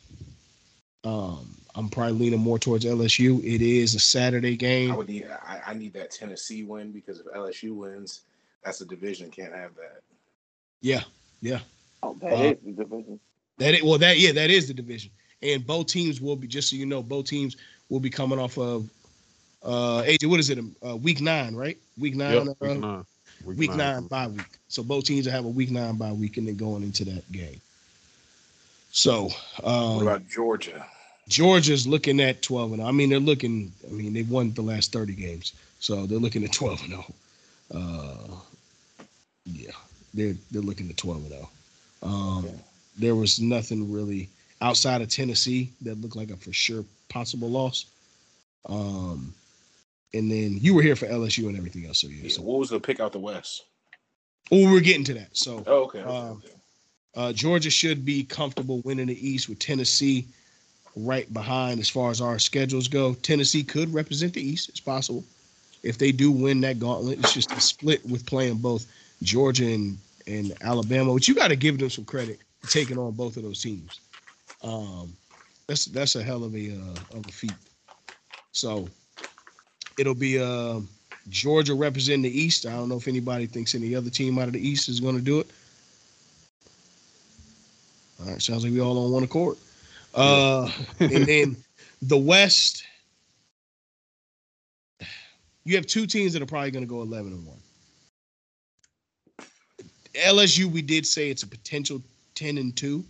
Um, 1.04 1.56
I'm 1.76 1.90
probably 1.90 2.14
leaning 2.14 2.40
more 2.40 2.60
towards 2.60 2.86
LSU. 2.86 3.40
It 3.44 3.62
is 3.62 3.96
a 3.96 4.00
Saturday 4.00 4.54
I 4.54 4.56
game. 4.56 4.96
would 4.96 5.08
need. 5.08 5.28
I, 5.28 5.62
I 5.68 5.74
need 5.74 5.94
that 5.94 6.12
Tennessee 6.12 6.64
win 6.64 6.92
because 6.92 7.20
if 7.20 7.26
LSU 7.28 7.74
wins, 7.76 8.22
that's 8.64 8.82
a 8.82 8.86
division. 8.86 9.32
Can't 9.32 9.54
have 9.54 9.76
that. 9.76 10.02
Yeah, 10.82 11.04
yeah. 11.42 11.60
Oh, 12.04 12.16
that 12.22 12.34
Uh, 12.34 12.52
is 12.52 12.58
the 12.66 12.72
division. 12.84 13.20
That 13.58 13.74
it, 13.76 13.84
well, 13.84 13.98
that 13.98 14.20
yeah, 14.20 14.32
that 14.34 14.50
is 14.50 14.68
the 14.68 14.74
division, 14.74 15.12
and 15.42 15.66
both 15.66 15.88
teams 15.88 16.22
will 16.22 16.36
be 16.36 16.48
just 16.48 16.70
so 16.70 16.76
you 16.76 16.86
know, 16.86 17.04
both 17.04 17.26
teams 17.26 17.58
will 17.90 18.00
be 18.00 18.10
coming 18.10 18.40
off 18.40 18.58
of 18.58 18.90
uh 19.64 20.04
AJ. 20.04 20.28
What 20.30 20.40
is 20.40 20.50
it? 20.50 20.60
Uh, 20.86 20.96
week 20.96 21.20
nine, 21.22 21.56
right? 21.56 21.78
Week 21.98 22.16
nine. 22.16 22.46
Yep, 22.46 22.48
uh, 22.48 22.54
week 22.62 22.80
nine. 22.80 23.06
Week 23.46 23.74
nine 23.76 24.08
bye 24.08 24.28
week. 24.28 24.46
So 24.68 24.84
both 24.84 25.06
teams 25.06 25.26
will 25.26 25.34
have 25.34 25.46
a 25.46 25.50
week 25.50 25.72
nine 25.72 25.96
bye 25.96 26.12
week 26.12 26.38
and 26.38 26.48
then 26.48 26.56
going 26.56 26.84
into 26.84 27.06
that 27.06 27.30
game. 27.32 27.60
So 28.92 29.30
um, 29.64 29.96
What 29.96 30.02
about 30.02 30.28
Georgia? 30.28 30.86
Georgia's 31.28 31.88
looking 31.88 32.20
at 32.20 32.42
12 32.42 32.74
and 32.74 32.82
I 32.82 32.92
mean, 32.92 33.10
they're 33.10 33.20
looking, 33.20 33.72
I 33.88 33.92
mean, 33.92 34.14
they've 34.14 34.30
won 34.30 34.52
the 34.54 34.64
last 34.64 34.92
30 34.92 35.14
games. 35.14 35.54
So 35.80 36.06
they're 36.08 36.18
looking 36.18 36.44
at 36.44 36.52
12 36.52 36.82
and 36.82 36.90
0. 36.90 37.06
Uh, 37.74 38.36
yeah, 39.46 39.72
they're 40.14 40.36
they're 40.52 40.62
looking 40.62 40.90
at 40.90 40.98
12 40.98 41.18
and 41.18 41.30
0. 41.30 41.50
Um, 42.02 42.50
there 42.98 43.16
was 43.16 43.40
nothing 43.40 43.92
really 43.92 44.28
outside 44.62 45.02
of 45.02 45.10
Tennessee 45.10 45.70
that 45.84 46.02
looked 46.02 46.16
like 46.16 46.32
a 46.32 46.36
for 46.36 46.52
sure 46.52 46.84
possible 47.08 47.50
loss. 47.50 47.86
Um, 48.68 49.34
and 50.14 50.32
then 50.32 50.58
you 50.60 50.74
were 50.74 50.82
here 50.82 50.96
for 50.96 51.08
LSU 51.08 51.48
and 51.48 51.58
everything 51.58 51.86
else. 51.86 52.02
So 52.02 52.08
yeah. 52.08 52.24
Yeah, 52.24 52.30
So, 52.30 52.42
what 52.42 52.60
was 52.60 52.70
the 52.70 52.80
pick 52.80 53.00
out 53.00 53.12
the 53.12 53.20
West? 53.20 53.66
oh, 54.52 54.72
we're 54.72 54.80
getting 54.80 55.04
to 55.06 55.14
that. 55.14 55.36
So 55.38 55.64
Oh, 55.68 55.84
okay. 55.84 56.00
okay, 56.00 56.10
Um, 56.10 56.44
uh, 57.16 57.34
Georgia 57.34 57.70
should 57.70 58.06
be 58.06 58.24
comfortable 58.24 58.82
winning 58.82 59.08
the 59.08 59.28
East 59.28 59.50
with 59.50 59.60
Tennessee 59.60 60.26
right 60.96 61.32
behind 61.34 61.80
as 61.80 61.90
far 61.90 62.12
as 62.12 62.22
our 62.22 62.40
schedules 62.40 62.88
go. 62.88 63.14
Tennessee 63.16 63.64
could 63.64 63.94
represent 63.94 64.34
the 64.34 64.42
East. 64.42 64.70
It's 64.70 64.80
possible. 64.80 65.24
If 65.84 65.98
they 65.98 66.12
do 66.12 66.32
win 66.32 66.62
that 66.62 66.80
gauntlet, 66.80 67.20
it's 67.20 67.34
just 67.34 67.52
a 67.52 67.62
split 67.62 68.06
with 68.10 68.26
playing 68.26 68.58
both 68.58 68.86
Georgia 69.24 69.66
and, 69.66 69.98
and 70.28 70.54
Alabama, 70.62 71.14
which 71.14 71.28
you 71.28 71.36
got 71.36 71.48
to 71.50 71.56
give 71.56 71.78
them 71.78 71.90
some 71.90 72.06
credit 72.06 72.40
taking 72.68 72.98
on 72.98 73.12
both 73.14 73.38
of 73.38 73.44
those 73.44 73.62
teams. 73.62 74.00
Um, 74.64 75.14
that's 75.68 75.86
that's 75.86 76.16
a 76.16 76.24
hell 76.24 76.44
of 76.44 76.54
a 76.56 76.72
uh, 76.72 77.18
of 77.18 77.26
a 77.28 77.32
feat. 77.32 77.54
So 78.52 78.90
it'll 80.00 80.16
be 80.16 80.40
uh, 80.40 80.80
Georgia 81.30 81.74
representing 81.74 82.22
the 82.22 82.40
East. 82.42 82.66
I 82.66 82.72
don't 82.72 82.88
know 82.88 82.98
if 82.98 83.08
anybody 83.08 83.46
thinks 83.46 83.76
any 83.76 83.94
other 83.96 84.10
team 84.10 84.40
out 84.40 84.48
of 84.48 84.54
the 84.54 84.68
East 84.68 84.88
is 84.88 85.00
going 85.00 85.16
to 85.16 85.22
do 85.22 85.40
it. 85.40 85.48
All 88.22 88.32
right, 88.32 88.42
sounds 88.42 88.64
like 88.64 88.74
we 88.74 88.82
all 88.82 89.06
on 89.06 89.12
one 89.12 89.24
accord. 89.24 89.58
Uh, 90.16 90.72
and 91.00 91.26
then 91.26 91.58
the 92.02 92.18
West, 92.18 92.84
you 95.66 95.76
have 95.76 95.86
two 95.86 96.08
teams 96.08 96.34
that 96.34 96.42
are 96.42 96.48
probably 96.48 96.72
going 96.72 96.84
to 96.84 96.90
go 96.90 97.02
11 97.02 97.34
and 97.34 97.46
1. 97.46 97.58
LSU, 100.16 100.66
we 100.66 100.82
did 100.82 101.06
say 101.06 101.30
it's 101.30 101.44
a 101.44 101.48
potential 101.48 102.02
10 102.36 102.58
and 102.58 102.76
2 102.76 103.04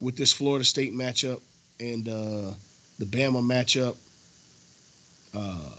with 0.00 0.16
this 0.16 0.32
Florida 0.32 0.64
State 0.64 0.92
matchup 0.92 1.40
and 1.80 2.08
uh, 2.08 2.52
the 2.98 3.04
Bama 3.04 3.42
matchup, 3.42 3.96
uh, 5.34 5.74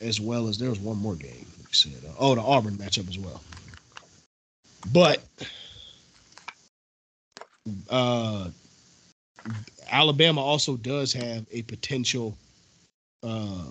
as 0.00 0.20
well 0.20 0.48
as 0.48 0.58
there 0.58 0.70
was 0.70 0.80
one 0.80 0.96
more 0.98 1.14
game. 1.14 1.46
We 1.58 1.72
said, 1.72 1.92
uh, 2.06 2.12
oh, 2.18 2.34
the 2.34 2.40
Auburn 2.40 2.74
matchup 2.74 3.08
as 3.08 3.18
well. 3.18 3.42
But 4.92 5.22
uh, 7.90 8.48
Alabama 9.90 10.40
also 10.40 10.76
does 10.76 11.12
have 11.12 11.46
a 11.50 11.62
potential 11.62 12.36
uh, 13.22 13.64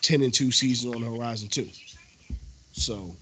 10 0.00 0.22
and 0.22 0.34
2 0.34 0.50
season 0.50 0.94
on 0.94 1.02
the 1.02 1.10
horizon 1.10 1.48
too. 1.48 1.68
So 2.72 3.14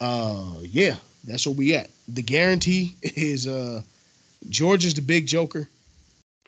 uh 0.00 0.54
yeah, 0.62 0.96
that's 1.24 1.46
where 1.46 1.54
we 1.54 1.74
at. 1.74 1.90
The 2.08 2.22
guarantee 2.22 2.94
is 3.02 3.46
uh 3.46 3.82
Georgia's 4.48 4.94
the 4.94 5.00
big 5.02 5.26
joker. 5.26 5.68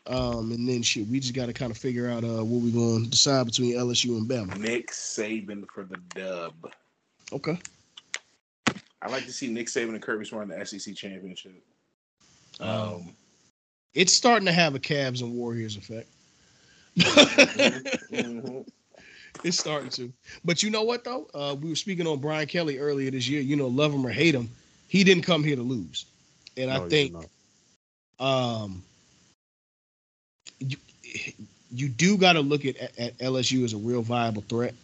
Um 0.07 0.53
and 0.53 0.69
then 0.69 0.83
shit, 0.83 1.07
we 1.09 1.19
just 1.21 1.35
got 1.35 1.47
to 1.47 1.53
kind 1.53 1.71
of 1.71 1.79
figure 1.79 2.09
out 2.09 2.23
uh 2.25 2.45
what 2.45 2.63
we're 2.63 2.73
going 2.73 3.05
to 3.05 3.11
decide 3.11 3.47
between 3.47 3.75
LSU 3.77 4.17
and 4.17 4.29
Bama. 4.29 4.57
Nick 4.59 4.91
Saban 4.93 5.67
for 5.69 5.85
the 5.85 5.97
dub. 6.15 6.55
Okay. 7.33 7.59
I 9.03 9.09
like 9.11 9.25
to 9.27 9.33
see 9.33 9.49
Nick 9.49 9.67
Saban 9.67 9.91
and 9.91 10.03
Kirby 10.03 10.25
Smart 10.25 10.51
in 10.51 10.59
the 10.59 10.65
SEC 10.67 10.95
championship. 10.95 11.53
Um, 12.61 13.13
It's 13.95 14.13
starting 14.13 14.47
to 14.47 14.53
have 14.53 14.75
a 14.75 14.79
Cavs 14.79 15.23
and 15.23 15.33
Warriors 15.35 15.77
effect. 15.77 16.09
mhm. 16.99 18.67
It's 19.45 19.59
starting 19.59 19.91
to. 19.91 20.11
But 20.47 20.63
you 20.63 20.71
know 20.71 20.83
what 20.83 21.05
though? 21.05 21.29
Uh, 21.35 21.55
we 21.61 21.69
were 21.69 21.77
speaking 21.77 22.07
on 22.07 22.19
Brian 22.21 22.47
Kelly 22.47 22.79
earlier 22.79 23.11
this 23.11 23.29
year. 23.29 23.43
You 23.43 23.55
know, 23.55 23.67
love 23.67 23.93
him 23.93 24.05
or 24.07 24.11
hate 24.11 24.35
him, 24.35 24.49
he 24.89 25.05
didn't 25.05 25.25
come 25.25 25.45
here 25.45 25.57
to 25.57 25.63
lose. 25.63 26.07
And 26.57 26.71
No, 26.71 26.85
I 26.85 26.89
think 26.89 27.13
did 27.21 27.29
um 28.19 28.83
you, 30.61 30.77
you 31.73 31.89
do 31.89 32.17
got 32.17 32.35
to 32.35 32.41
look 32.41 32.65
at, 32.65 32.77
at 32.99 33.17
LSU 33.19 33.65
as 33.65 33.73
a 33.73 33.77
real 33.79 34.03
viable 34.03 34.43
threat. 34.49 34.75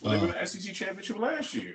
Well, 0.00 0.12
they 0.18 0.26
were 0.26 0.32
Uh, 0.36 0.40
the 0.40 0.46
SEC 0.46 0.74
championship 0.74 1.18
last 1.18 1.54
year, 1.54 1.74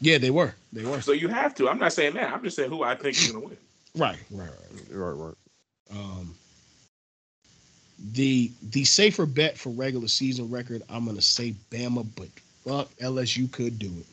Yeah, 0.00 0.18
they 0.18 0.30
were. 0.30 0.54
They 0.72 0.84
were. 0.84 1.00
so 1.00 1.12
you 1.12 1.28
have 1.28 1.54
to. 1.56 1.68
I'm 1.68 1.78
not 1.78 1.92
saying 1.92 2.14
that. 2.14 2.32
I'm 2.32 2.42
just 2.42 2.56
saying 2.56 2.70
who 2.70 2.82
I 2.82 2.94
think 2.94 3.16
is 3.16 3.30
going 3.32 3.42
to 3.42 3.48
win. 3.48 3.56
Right, 3.96 4.18
right, 4.30 4.48
right. 4.50 4.96
Right, 4.96 5.10
right. 5.10 5.34
Um, 5.90 6.34
the 8.12 8.52
the 8.70 8.84
safer 8.84 9.26
bet 9.26 9.58
for 9.58 9.70
regular 9.70 10.06
season 10.06 10.50
record, 10.50 10.82
I'm 10.88 11.04
gonna 11.06 11.22
say 11.22 11.54
Bama, 11.70 12.06
but 12.14 12.28
fuck, 12.64 12.94
LSU 12.98 13.50
could 13.50 13.78
do 13.78 13.86
it. 13.86 14.06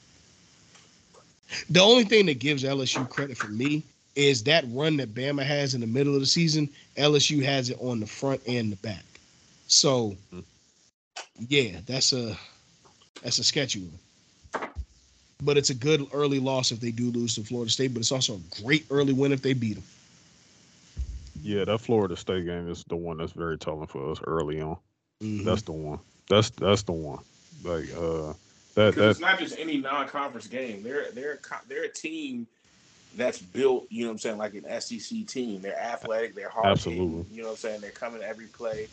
The 1.70 1.82
only 1.82 2.06
thing 2.06 2.26
that 2.28 2.40
gives 2.40 2.64
LSU 2.64 3.08
credit 3.10 3.38
for 3.38 3.50
me 3.50 3.84
is 4.16 4.44
that 4.44 4.64
run 4.70 4.98
that 4.98 5.14
Bama 5.14 5.44
has 5.44 5.74
in 5.74 5.82
the 5.82 5.88
middle 5.88 6.14
of 6.16 6.22
the 6.22 6.26
season. 6.26 6.70
LSU 6.98 7.44
has 7.44 7.70
it 7.70 7.78
on 7.82 8.00
the 8.00 8.08
front 8.08 8.42
and 8.48 8.72
the 8.72 8.78
back. 8.78 9.04
So, 9.68 10.16
yeah, 11.50 11.80
that's 11.86 12.14
a 12.14 12.38
that's 13.22 13.40
a 13.40 13.44
sketchy 13.44 13.82
one. 13.82 14.70
But 15.44 15.58
it's 15.58 15.70
a 15.70 15.76
good 15.76 16.06
early 16.14 16.40
loss 16.40 16.72
if 16.72 16.80
they 16.80 16.92
do 16.92 17.12
lose 17.12 17.36
to 17.36 17.44
Florida 17.44 17.70
State. 17.72 17.94
But 17.94 18.00
it's 18.00 18.12
also 18.12 18.36
a 18.36 18.62
great 18.64 18.86
early 18.90 19.14
win 19.14 19.32
if 19.34 19.42
they 19.42 19.54
beat 19.54 19.76
them. 19.76 19.84
Yeah, 21.42 21.66
that 21.66 21.80
Florida 21.80 22.16
State 22.16 22.46
game 22.46 22.70
is 22.70 22.84
the 22.88 22.96
one 22.96 23.18
that's 23.18 23.34
very 23.34 23.58
telling 23.58 23.88
for 23.88 24.12
us 24.12 24.20
early 24.26 24.62
on. 24.62 24.78
Mhm. 25.22 25.44
That's 25.44 25.62
the 25.64 25.74
one. 25.74 26.00
That's 26.30 26.50
that's 26.52 26.84
the 26.84 26.94
one. 26.94 27.20
Like 27.64 27.86
uh 27.96 28.34
that 28.76 28.96
that 28.96 29.10
it's 29.12 29.20
not 29.20 29.40
just 29.40 29.58
any 29.60 29.78
non-conference 29.78 30.48
game. 30.48 30.84
They're 30.84 31.12
they're 31.12 31.40
they're 31.68 31.84
a 31.84 31.90
team 31.90 32.48
that's 33.16 33.40
built. 33.40 33.88
You 33.90 34.04
know 34.04 34.10
what 34.10 34.14
I'm 34.14 34.18
saying, 34.20 34.38
like 34.38 34.54
an 34.56 34.82
SEC 34.82 35.26
team. 35.28 35.62
They're 35.62 35.80
athletic. 35.80 36.36
They're 36.36 36.50
hard. 36.50 36.68
Absolutely. 36.68 37.26
You 37.32 37.42
know 37.42 37.50
what 37.50 37.52
I'm 37.52 37.58
saying. 37.58 37.82
They're 37.82 37.92
coming 37.92 38.22
to 38.22 38.28
every 38.28 38.48
play. 38.48 38.90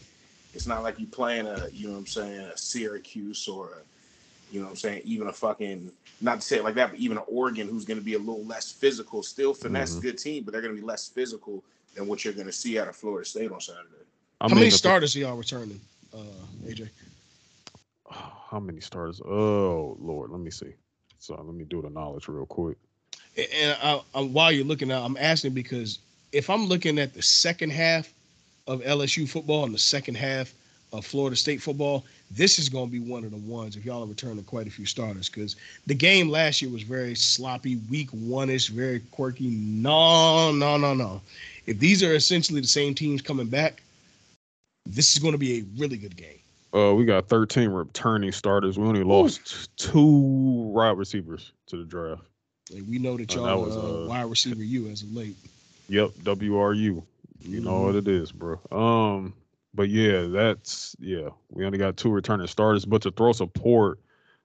It's 0.54 0.66
not 0.66 0.82
like 0.82 1.00
you 1.00 1.06
playing 1.06 1.46
a 1.46 1.68
you 1.72 1.86
know 1.86 1.94
what 1.94 2.00
I'm 2.00 2.06
saying 2.06 2.40
a 2.40 2.56
Syracuse 2.56 3.48
or 3.48 3.66
a, 3.68 4.52
you 4.52 4.60
know 4.60 4.66
what 4.66 4.70
I'm 4.70 4.76
saying 4.76 5.02
even 5.04 5.28
a 5.28 5.32
fucking 5.32 5.92
not 6.20 6.40
to 6.40 6.46
say 6.46 6.58
it 6.58 6.64
like 6.64 6.74
that, 6.76 6.90
but 6.90 7.00
even 7.00 7.16
an 7.18 7.24
Oregon 7.26 7.68
who's 7.68 7.84
going 7.84 7.98
to 7.98 8.04
be 8.04 8.14
a 8.14 8.18
little 8.18 8.44
less 8.44 8.70
physical. 8.70 9.22
Still 9.22 9.54
finesse, 9.54 9.96
Mhm. 9.96 10.02
good 10.02 10.18
team, 10.18 10.44
but 10.44 10.52
they're 10.52 10.62
going 10.62 10.74
to 10.74 10.80
be 10.80 10.86
less 10.86 11.08
physical 11.08 11.64
than 11.94 12.06
what 12.06 12.24
you're 12.24 12.34
going 12.34 12.46
to 12.46 12.52
see 12.52 12.78
out 12.78 12.88
of 12.88 12.96
Florida 12.96 13.28
State 13.28 13.50
on 13.50 13.60
Saturday. 13.60 13.88
I 14.40 14.48
How 14.48 14.54
many 14.54 14.70
starters 14.70 15.16
are 15.16 15.20
y'all 15.20 15.36
returning, 15.36 15.80
uh, 16.12 16.18
AJ? 16.66 16.90
How 18.10 18.60
many 18.60 18.80
starters? 18.80 19.20
Oh 19.24 19.96
Lord, 20.00 20.30
let 20.30 20.40
me 20.40 20.50
see. 20.50 20.74
So 21.18 21.34
let 21.34 21.54
me 21.54 21.64
do 21.64 21.82
the 21.82 21.90
knowledge 21.90 22.28
real 22.28 22.46
quick. 22.46 22.76
And 23.36 23.76
I, 23.82 24.00
I, 24.14 24.20
while 24.20 24.52
you're 24.52 24.64
looking 24.64 24.90
at, 24.90 25.02
I'm 25.02 25.16
asking 25.16 25.52
because 25.52 25.98
if 26.32 26.50
I'm 26.50 26.66
looking 26.66 26.98
at 26.98 27.14
the 27.14 27.22
second 27.22 27.70
half 27.70 28.12
of 28.66 28.80
LSU 28.82 29.28
football 29.28 29.64
and 29.64 29.74
the 29.74 29.78
second 29.78 30.16
half 30.16 30.52
of 30.92 31.06
Florida 31.06 31.36
State 31.36 31.62
football, 31.62 32.04
this 32.30 32.58
is 32.58 32.68
going 32.68 32.86
to 32.86 32.92
be 32.92 33.00
one 33.00 33.24
of 33.24 33.30
the 33.30 33.36
ones 33.38 33.76
if 33.76 33.84
y'all 33.84 34.02
are 34.02 34.06
returning 34.06 34.42
quite 34.44 34.66
a 34.66 34.70
few 34.70 34.86
starters 34.86 35.28
because 35.28 35.56
the 35.86 35.94
game 35.94 36.28
last 36.28 36.62
year 36.62 36.70
was 36.70 36.82
very 36.82 37.14
sloppy, 37.14 37.76
week 37.90 38.10
one 38.10 38.50
ish, 38.50 38.68
very 38.68 39.00
quirky. 39.10 39.48
No, 39.48 40.52
no, 40.52 40.76
no, 40.76 40.94
no. 40.94 41.20
If 41.66 41.78
these 41.78 42.02
are 42.02 42.14
essentially 42.14 42.60
the 42.60 42.66
same 42.66 42.94
teams 42.94 43.22
coming 43.22 43.46
back, 43.46 43.82
this 44.84 45.12
is 45.12 45.18
going 45.18 45.32
to 45.32 45.38
be 45.38 45.60
a 45.60 45.64
really 45.78 45.96
good 45.96 46.16
game. 46.16 46.38
Uh, 46.74 46.94
we 46.94 47.04
got 47.04 47.28
13 47.28 47.68
returning 47.68 48.32
starters. 48.32 48.78
We 48.78 48.86
only 48.86 49.04
lost 49.04 49.76
two 49.76 50.06
wide 50.06 50.96
receivers 50.96 51.52
to 51.66 51.76
the 51.76 51.84
draft. 51.84 52.22
And 52.72 52.88
we 52.88 52.98
know 52.98 53.16
that 53.16 53.30
Oh, 53.30 53.34
that 53.34 53.40
y'all 53.48 53.62
was, 53.62 53.76
uh, 53.76 53.80
uh, 53.80 54.06
wide 54.06 54.30
receiver 54.30 54.62
you 54.62 54.88
as 54.88 55.02
of 55.02 55.12
late. 55.12 55.36
Yep, 55.88 56.12
WRU. 56.22 57.02
You 57.44 57.60
know 57.60 57.80
Mhm. 57.80 57.82
what 57.82 57.96
it 57.96 58.08
is, 58.08 58.32
bro. 58.32 58.60
Um, 58.70 59.34
but 59.74 59.88
yeah, 59.88 60.22
that's 60.22 60.96
yeah. 61.00 61.30
We 61.50 61.64
only 61.64 61.78
got 61.78 61.96
two 61.96 62.10
returning 62.10 62.46
starters, 62.46 62.84
but 62.84 63.02
to 63.02 63.10
throw 63.10 63.32
support 63.32 63.98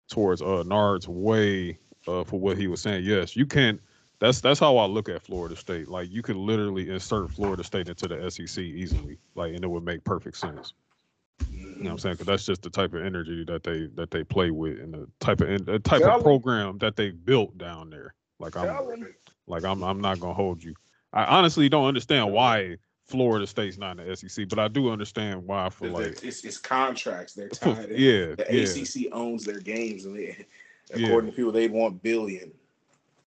towards 0.08 0.40
uh 0.42 0.62
Nard's 0.64 1.08
way 1.08 1.78
uh 2.06 2.24
for 2.24 2.40
what 2.40 2.56
he 2.56 2.66
was 2.68 2.80
saying, 2.80 3.04
yes, 3.04 3.36
you 3.36 3.46
can. 3.46 3.80
That's 4.18 4.40
that's 4.40 4.60
how 4.60 4.76
I 4.78 4.86
look 4.86 5.08
at 5.08 5.22
Florida 5.22 5.56
State. 5.56 5.88
Like 5.88 6.10
you 6.10 6.22
could 6.22 6.36
literally 6.36 6.90
insert 6.90 7.30
Florida 7.30 7.62
State 7.64 7.88
into 7.88 8.08
the 8.08 8.30
SEC 8.30 8.64
easily, 8.64 9.18
like, 9.34 9.54
and 9.54 9.62
it 9.64 9.68
would 9.68 9.84
make 9.84 10.04
perfect 10.04 10.36
sense. 10.38 10.72
You 11.76 11.82
know 11.84 11.90
what 11.90 11.92
I'm 11.92 11.98
saying? 11.98 12.14
Because 12.14 12.26
that's 12.26 12.46
just 12.46 12.62
the 12.62 12.70
type 12.70 12.94
of 12.94 13.04
energy 13.04 13.44
that 13.44 13.62
they 13.62 13.86
that 13.96 14.10
they 14.10 14.24
play 14.24 14.50
with, 14.50 14.78
and 14.80 14.94
the 14.94 15.06
type 15.20 15.40
of 15.42 15.66
the 15.66 15.78
type 15.78 16.00
Tell 16.00 16.10
'em. 16.12 16.16
of 16.18 16.22
program 16.22 16.78
that 16.78 16.96
they 16.96 17.10
built 17.10 17.56
down 17.58 17.90
there. 17.90 18.14
Like 18.38 18.56
I'm 18.56 18.66
Tell 18.66 18.90
'em. 18.92 19.14
like 19.46 19.64
I'm 19.64 19.82
I'm 19.84 20.00
not 20.00 20.18
gonna 20.18 20.32
hold 20.34 20.62
you. 20.64 20.74
I 21.12 21.24
honestly 21.24 21.68
don't 21.68 21.84
understand 21.86 22.32
why 22.32 22.76
Florida 23.04 23.46
State's 23.46 23.76
not 23.78 23.98
in 24.00 24.06
the 24.08 24.16
SEC, 24.16 24.48
but 24.48 24.58
I 24.58 24.68
do 24.68 24.90
understand 24.90 25.46
why 25.46 25.68
for 25.68 25.88
like 25.88 26.22
it's, 26.24 26.44
it's 26.44 26.56
contracts. 26.58 27.34
They're 27.34 27.48
for- 27.60 27.74
tied. 27.74 27.90
in. 27.90 28.00
yeah, 28.00 28.34
The 28.36 28.46
yeah, 28.50 28.62
ACC 29.06 29.12
owns 29.12 29.44
their 29.44 29.60
games, 29.60 30.06
and 30.06 30.16
they, 30.16 30.46
Yeah. 30.94 31.06
according 31.06 31.30
to 31.30 31.36
people, 31.36 31.52
they 31.52 31.68
want 31.68 32.02
billion, 32.02 32.52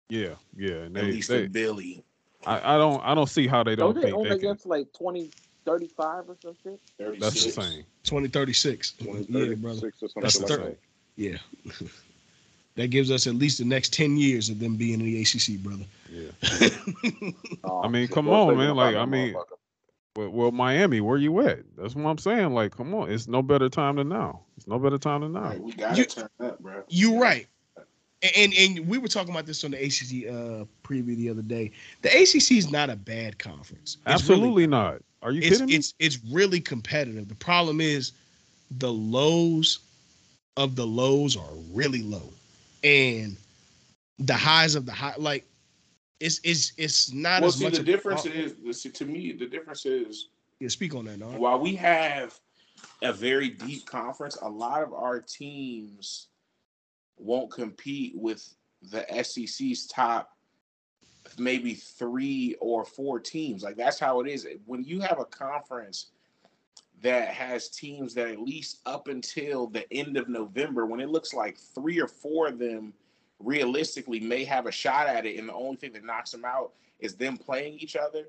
yeah, 0.10 0.36
yeah. 0.58 0.72
And 0.72 0.98
at 0.98 1.04
they, 1.06 1.12
least 1.12 1.30
they 1.30 1.46
a 1.46 1.50
billy. 1.50 2.04
I, 2.46 2.76
I 2.76 2.78
don't 2.78 3.00
I 3.02 3.14
don't 3.14 3.30
see 3.30 3.48
how 3.48 3.64
they 3.64 3.76
Don't 3.76 3.94
don't 3.94 4.02
they 4.04 4.08
think 4.12 4.18
own 4.18 4.30
they 4.30 4.38
can. 4.40 4.58
like 4.66 4.92
20, 4.94 5.30
35 5.70 6.30
or 6.30 6.36
some 6.42 6.56
shit? 6.64 6.80
That's 7.20 7.46
the 7.46 7.52
same. 7.52 7.84
2036. 8.04 8.96
Yeah, 9.00 9.12
brother. 9.56 9.92
2036 9.92 10.14
or 10.16 10.22
That's 10.22 10.40
the 10.40 10.58
like. 10.58 10.80
Yeah. 11.16 11.38
that 12.76 12.88
gives 12.88 13.12
us 13.12 13.28
at 13.28 13.36
least 13.36 13.60
the 13.60 13.66
next 13.66 13.94
ten 13.94 14.18
years 14.18 14.50
of 14.50 14.60
them 14.60 14.76
being 14.76 15.00
in 15.02 15.06
the 15.06 15.22
ACC, 15.22 15.62
brother. 15.62 15.84
Yeah. 16.12 16.70
Oh, 17.64 17.82
I 17.84 17.88
mean, 17.88 18.08
shit, 18.08 18.16
come 18.16 18.26
go 18.26 18.50
on, 18.50 18.58
man, 18.58 18.76
like, 18.76 18.96
I 18.96 19.06
mean. 19.06 19.36
Well, 20.16 20.30
well, 20.30 20.52
Miami, 20.52 21.02
where 21.02 21.18
you 21.18 21.40
at? 21.42 21.60
That's 21.78 21.96
what 21.96 22.10
I'm 22.10 22.18
saying. 22.18 22.54
Like, 22.54 22.76
come 22.76 22.94
on, 22.96 23.12
it's 23.12 23.28
no 23.28 23.42
better 23.42 23.70
time 23.70 23.98
than 23.98 24.10
now. 24.10 24.42
It's 24.58 24.68
no 24.68 24.80
better 24.80 24.98
time 24.98 25.22
than 25.22 25.34
now. 25.34 25.50
Like, 25.50 25.60
we 25.60 25.72
gotta 25.74 25.98
You- 25.98 26.06
turn 26.06 26.30
up, 26.40 26.60
bro. 26.60 26.84
You're 26.90 27.20
right. 27.20 27.48
And, 28.22 28.32
and 28.36 28.54
and 28.80 28.88
we 28.90 28.98
were 28.98 29.08
talking 29.08 29.34
about 29.34 29.46
this 29.46 29.64
on 29.64 29.72
the 29.72 29.78
ACC 29.78 30.28
uh, 30.28 30.66
preview 30.84 31.16
the 31.16 31.30
other 31.30 31.42
day. 31.42 31.72
The 32.02 32.10
ACC 32.10 32.52
is 32.58 32.70
not 32.70 32.90
a 32.90 32.96
bad 32.98 33.38
conference. 33.40 33.96
It's 33.96 34.06
really- 34.06 34.14
Absolutely 34.14 34.68
not. 34.68 35.02
Are 35.22 35.32
you 35.32 35.40
it's 35.42 35.50
kidding 35.50 35.68
me? 35.68 35.76
it's 35.76 35.94
it's 36.00 36.20
really 36.32 36.60
competitive. 36.60 37.28
The 37.28 37.36
problem 37.36 37.82
is 37.82 38.14
the 38.72 38.92
lows 38.92 39.80
of 40.58 40.76
the 40.76 40.86
lows 40.86 41.36
are 41.36 41.54
really 41.72 42.02
low, 42.02 42.32
and 42.84 43.36
the 44.20 44.34
highs 44.34 44.76
of 44.76 44.86
the 44.86 44.92
high 44.92 45.16
like 45.18 45.46
it's 46.20 46.40
it's 46.44 46.74
it's 46.78 47.12
not 47.14 47.42
Well, 47.42 47.50
as 47.50 47.56
see, 47.56 47.64
much. 47.66 47.78
the 47.78 47.84
difference 47.84 48.26
is, 48.26 48.56
see, 48.72 48.90
to 48.90 49.06
me, 49.06 49.32
the 49.34 49.46
difference 49.48 49.86
is 49.86 50.28
yeah, 50.60 50.68
speak 50.68 50.94
on 50.96 51.06
that, 51.06 51.20
no? 51.20 51.28
while 51.28 51.60
we 51.60 51.76
have 51.76 52.38
a 53.02 53.14
very 53.14 53.50
deep 53.50 53.86
conference, 53.86 54.38
a 54.42 54.50
lot 54.50 54.84
of 54.84 54.94
our 54.94 55.20
teams 55.22 56.28
won't 57.18 57.52
compete 57.52 58.14
with 58.16 58.54
the 58.92 59.06
SEC's 59.24 59.88
top 59.88 60.32
maybe 61.40 61.74
three 61.74 62.56
or 62.60 62.86
four 62.86 63.20
teams. 63.20 63.64
Like 63.64 63.76
that's 63.76 64.00
how 64.00 64.20
it 64.22 64.28
is. 64.28 64.48
When 64.66 64.84
you 64.84 65.00
have 65.02 65.20
a 65.20 65.26
conference 65.26 66.08
that 67.02 67.30
has 67.30 67.70
teams 67.70 68.14
that 68.14 68.28
at 68.28 68.40
least 68.40 68.80
up 68.86 69.08
until 69.08 69.68
the 69.68 69.92
end 69.94 70.18
of 70.18 70.28
November, 70.28 70.86
when 70.86 71.00
it 71.00 71.10
looks 71.10 71.34
like 71.34 71.58
three 71.58 72.00
or 72.00 72.08
four 72.08 72.48
of 72.48 72.60
them 72.60 72.94
realistically 73.40 74.20
may 74.20 74.44
have 74.44 74.66
a 74.66 74.72
shot 74.72 75.08
at 75.08 75.26
it, 75.26 75.38
and 75.40 75.48
the 75.48 75.54
only 75.54 75.78
thing 75.78 75.94
that 75.94 76.04
knocks 76.04 76.32
them 76.32 76.44
out 76.44 76.74
is 77.00 77.16
them 77.16 77.38
playing 77.38 77.80
each 77.80 77.96
other, 77.96 78.28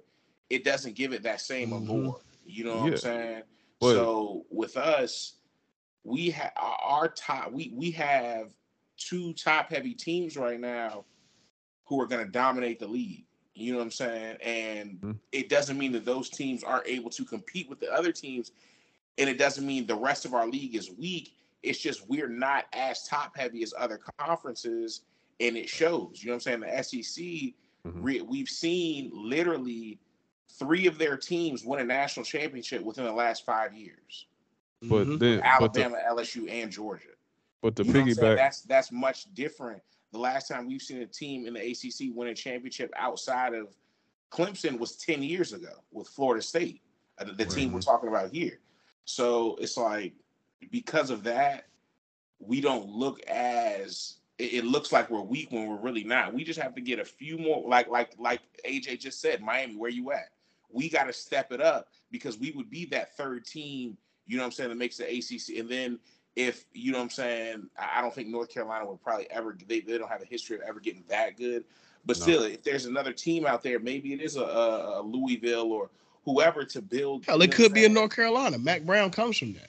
it 0.51 0.63
doesn't 0.65 0.95
give 0.95 1.13
it 1.13 1.23
that 1.25 1.41
same 1.41 1.71
Mhm. 1.71 1.89
allure. 1.89 2.21
You 2.47 2.65
know 2.65 2.77
what 2.77 2.93
I'm 2.93 2.97
saying? 2.97 3.43
But- 3.81 3.95
so 3.95 4.47
with 4.51 4.77
us, 4.77 5.35
we 6.05 6.31
have 6.31 6.53
our 6.57 7.09
top. 7.09 7.53
We 7.53 7.73
we 7.75 7.91
have 7.93 8.55
two 8.97 9.33
top 9.35 9.71
heavy 9.71 9.95
teams 9.95 10.37
right 10.37 10.61
now 10.61 11.05
who 11.91 12.01
are 12.01 12.07
going 12.07 12.25
to 12.25 12.31
dominate 12.31 12.79
the 12.79 12.87
league. 12.87 13.25
You 13.55 13.73
know 13.73 13.79
what 13.79 13.85
I'm 13.85 13.91
saying? 13.91 14.37
And 14.41 15.01
Mhm. 15.01 15.19
it 15.33 15.49
doesn't 15.49 15.77
mean 15.77 15.91
that 15.93 16.05
those 16.05 16.31
teams 16.31 16.63
aren't 16.63 16.87
able 16.87 17.11
to 17.11 17.25
compete 17.25 17.69
with 17.69 17.81
the 17.81 17.93
other 17.93 18.13
teams, 18.13 18.53
and 19.19 19.29
it 19.29 19.37
doesn't 19.39 19.67
mean 19.67 19.87
the 19.87 19.97
rest 19.97 20.25
of 20.25 20.33
our 20.33 20.47
league 20.47 20.77
is 20.77 20.89
weak. 20.93 21.35
It's 21.65 21.81
just 21.81 22.09
we're 22.09 22.29
not 22.29 22.67
as 22.73 23.07
top 23.09 23.37
heavy 23.37 23.65
as 23.65 23.75
other 23.77 24.01
conferences, 24.19 25.03
and 25.41 25.57
it 25.57 25.69
shows. 25.69 26.23
You 26.23 26.29
know 26.29 26.35
what 26.37 26.47
I'm 26.47 26.61
saying? 26.61 26.61
The 26.61 26.77
SEC, 26.79 27.55
Mhm. 27.85 28.05
re- 28.05 28.23
we've 28.23 28.49
seen 28.49 29.11
literally 29.13 29.99
three 30.49 30.87
of 30.87 30.97
their 30.97 31.17
teams 31.17 31.65
win 31.65 31.81
a 31.81 31.85
national 31.85 32.25
championship 32.25 32.83
within 32.83 33.05
the 33.05 33.13
last 33.13 33.45
five 33.45 33.75
years: 33.75 34.27
But 34.83 35.09
Mhm. 35.09 35.19
then, 35.19 35.41
but 35.41 35.45
Alabama, 35.47 35.97
the, 35.97 36.07
LSU, 36.09 36.49
and 36.49 36.71
Georgia. 36.71 37.09
but 37.63 37.75
the 37.77 37.85
You 37.85 37.93
know 37.93 38.01
what 38.01 38.07
I'm 38.07 38.15
saying? 38.15 38.33
piggyback, 38.33 38.37
That's 38.37 38.63
that's 38.63 38.93
much 38.93 39.35
different. 39.35 39.83
The 40.13 40.19
last 40.19 40.49
time 40.49 40.67
we've 40.67 40.83
seen 40.83 41.03
a 41.03 41.07
team 41.07 41.47
in 41.47 41.55
the 41.55 41.61
ACC 41.61 42.15
win 42.15 42.29
a 42.29 42.35
championship 42.35 42.93
outside 42.97 43.55
of 43.55 43.69
Clemson 44.31 44.79
was 44.79 44.97
ten 44.97 45.23
years 45.23 45.53
ago 45.53 45.73
with 45.93 46.09
Florida 46.09 46.43
State, 46.43 46.83
uh, 47.19 47.25
the, 47.25 47.33
the 47.33 47.45
team 47.45 47.73
we're 47.73 47.81
talking 47.81 48.09
about 48.09 48.33
here. 48.33 48.61
So 49.05 49.57
it's 49.61 49.77
like 49.77 50.15
because 50.71 51.11
of 51.11 51.25
that, 51.25 51.67
we 52.39 52.61
don't 52.61 52.89
look 52.89 53.21
as 53.23 54.21
it, 54.39 54.55
it 54.55 54.65
looks 54.65 54.91
like 54.93 55.11
we're 55.11 55.21
weak 55.21 55.53
when 55.53 55.69
we're 55.69 55.77
really 55.77 56.05
not. 56.05 56.33
We 56.33 56.45
just 56.45 56.61
have 56.61 56.75
to 56.75 56.81
get 56.81 56.99
a 56.99 57.05
few 57.05 57.39
more, 57.39 57.69
like 57.69 57.89
like 57.89 58.13
like 58.19 58.41
AJ 58.67 59.01
just 59.01 59.21
said, 59.21 59.43
Miami, 59.43 59.77
where 59.77 59.91
you 59.91 60.13
at? 60.13 60.31
We 60.73 60.89
got 60.89 61.05
to 61.05 61.13
step 61.13 61.53
it 61.53 61.61
up 61.61 61.89
because 62.11 62.39
we 62.39 62.53
would 62.53 62.71
be 62.71 62.87
that 62.87 63.17
third 63.17 63.45
team. 63.45 63.97
You 64.27 64.37
know 64.37 64.45
what 64.45 64.47
I'm 64.47 64.53
saying? 64.53 64.69
That 64.71 64.79
makes 64.79 64.97
the 64.97 65.05
ACC, 65.05 65.59
and 65.59 65.69
then 65.69 65.99
if 66.37 66.65
you 66.73 66.93
know 66.93 66.99
what 66.99 67.05
I'm 67.05 67.11
saying, 67.11 67.67
I 67.79 67.99
I 67.99 68.01
don't 68.01 68.15
think 68.15 68.29
North 68.29 68.49
Carolina 68.49 68.87
will 68.87 68.97
probably 68.97 69.31
ever 69.31 69.57
they, 69.67 69.81
they 69.81 69.99
don't 69.99 70.09
have 70.11 70.23
a 70.23 70.27
history 70.27 70.57
of 70.57 70.63
ever 70.63 70.81
getting 70.81 71.05
that 71.09 71.37
good. 71.37 71.65
But 72.07 72.17
No. 72.19 72.23
still, 72.23 72.43
if 72.45 72.63
there's 72.63 72.87
another 72.87 73.13
team 73.13 73.47
out 73.47 73.63
there, 73.63 73.79
maybe 73.79 74.13
it 74.15 74.21
is 74.23 74.37
a, 74.37 74.43
a, 74.43 75.01
a 75.01 75.03
Louisville 75.03 75.71
or 75.73 75.91
whoever 76.25 76.65
to 76.65 76.81
build. 76.81 77.27
Hell, 77.27 77.43
it 77.43 77.53
could 77.53 77.75
be 77.75 77.85
in? 77.85 77.93
North 77.93 78.15
Carolina. 78.15 78.59
Mack 78.59 78.83
Brown 78.83 79.11
comes 79.11 79.37
from 79.39 79.53
that. 79.55 79.69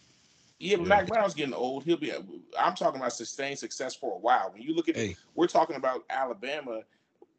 Yeah, 0.59 0.77
but 0.77 0.83
Yeah. 0.83 0.87
Mack 0.89 1.07
Brown's 1.07 1.33
getting 1.33 1.53
old. 1.53 1.83
He'll 1.83 1.97
be. 1.97 2.13
I'm 2.57 2.75
talking 2.75 3.01
about 3.01 3.13
sustained 3.13 3.59
success 3.59 3.95
for 3.95 4.13
a 4.15 4.19
while. 4.19 4.51
When 4.53 4.61
you 4.61 4.73
look 4.75 4.87
at, 4.87 4.95
Hey. 4.95 5.17
we're 5.35 5.47
talking 5.47 5.75
about 5.75 6.03
Alabama. 6.09 6.81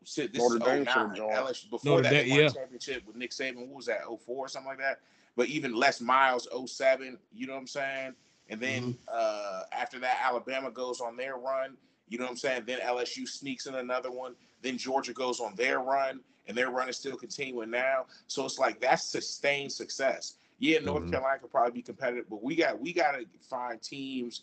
Sit, 0.05 0.33
this 0.33 0.43
Notre 0.43 0.57
is 0.57 0.63
Dame 0.65 0.85
09. 0.85 1.15
should've. 1.15 1.31
LSU, 1.31 1.71
before 1.71 1.91
Notre 1.99 2.03
that, 2.03 2.11
Dame, 2.11 2.25
they 2.25 2.31
won 2.33 2.41
a 2.41 2.43
yeah. 2.43 2.49
championship 2.51 3.07
with 3.07 3.15
Nick 3.17 3.31
Saban. 3.31 3.59
What 3.69 3.77
was 3.77 3.87
that? 3.87 4.01
04 4.03 4.19
or 4.27 4.49
something 4.49 4.69
like 4.69 4.79
that. 4.79 4.99
But 5.37 5.47
even 5.49 5.75
Les 5.77 6.01
Miles, 6.01 6.49
07. 6.67 7.17
You 7.33 7.47
know 7.47 7.53
what 7.55 7.61
I'm 7.61 7.67
saying? 7.69 8.15
And 8.49 8.61
then 8.61 8.83
Mm-hmm. 8.83 8.91
uh, 9.13 9.63
after 9.73 9.99
that, 10.01 10.19
Alabama 10.23 10.71
goes 10.71 11.01
on 11.01 11.17
their 11.17 11.37
run. 11.37 11.77
You 12.09 12.19
know 12.19 12.25
what 12.25 12.33
I'm 12.33 12.37
saying? 12.37 12.65
Then 12.67 12.81
LSU 12.81 13.27
sneaks 13.27 13.67
in 13.67 13.75
another 13.77 14.11
one. 14.11 14.35
Then 14.63 14.77
Georgia 14.77 15.13
goes 15.13 15.41
on 15.41 15.55
their 15.57 15.81
run, 15.81 16.21
and 16.47 16.57
their 16.57 16.71
run 16.71 16.89
is 16.89 16.97
still 16.97 17.17
continuing 17.17 17.71
now. 17.71 18.07
So 18.27 18.45
it's 18.45 18.59
like 18.59 18.81
that's 18.81 19.05
sustained 19.05 19.73
success. 19.73 20.35
Yeah, 20.59 20.79
North 20.81 21.05
Mhm. 21.05 21.11
Carolina 21.11 21.39
could 21.41 21.51
probably 21.51 21.73
be 21.73 21.83
competitive, 21.83 22.29
but 22.29 22.43
we 22.43 22.55
got 22.55 22.79
we 22.79 22.93
got 22.93 23.13
to 23.13 23.25
find 23.49 23.81
teams, 23.83 24.43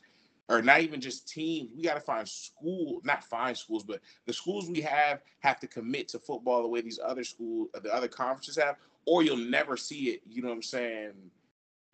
or 0.49 0.61
not 0.61 0.81
even 0.81 0.99
just 0.99 1.27
teams. 1.27 1.69
We 1.75 1.83
got 1.83 1.93
to 1.93 2.01
find 2.01 2.27
school, 2.27 3.01
not 3.03 3.23
find 3.23 3.55
schools, 3.55 3.83
but 3.83 4.01
the 4.25 4.33
schools 4.33 4.69
we 4.69 4.81
have 4.81 5.21
have 5.39 5.59
to 5.59 5.67
commit 5.67 6.07
to 6.09 6.19
football 6.19 6.61
the 6.63 6.67
way 6.67 6.81
these 6.81 6.99
other 7.03 7.23
schools, 7.23 7.69
the 7.83 7.93
other 7.93 8.07
conferences 8.07 8.57
have, 8.57 8.77
or 9.05 9.23
you'll 9.23 9.37
never 9.37 9.77
see 9.77 10.09
it. 10.09 10.21
You 10.27 10.41
know 10.41 10.49
what 10.49 10.55
I'm 10.55 10.63
saying? 10.63 11.13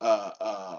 Uh, 0.02 0.32
uh, 0.42 0.78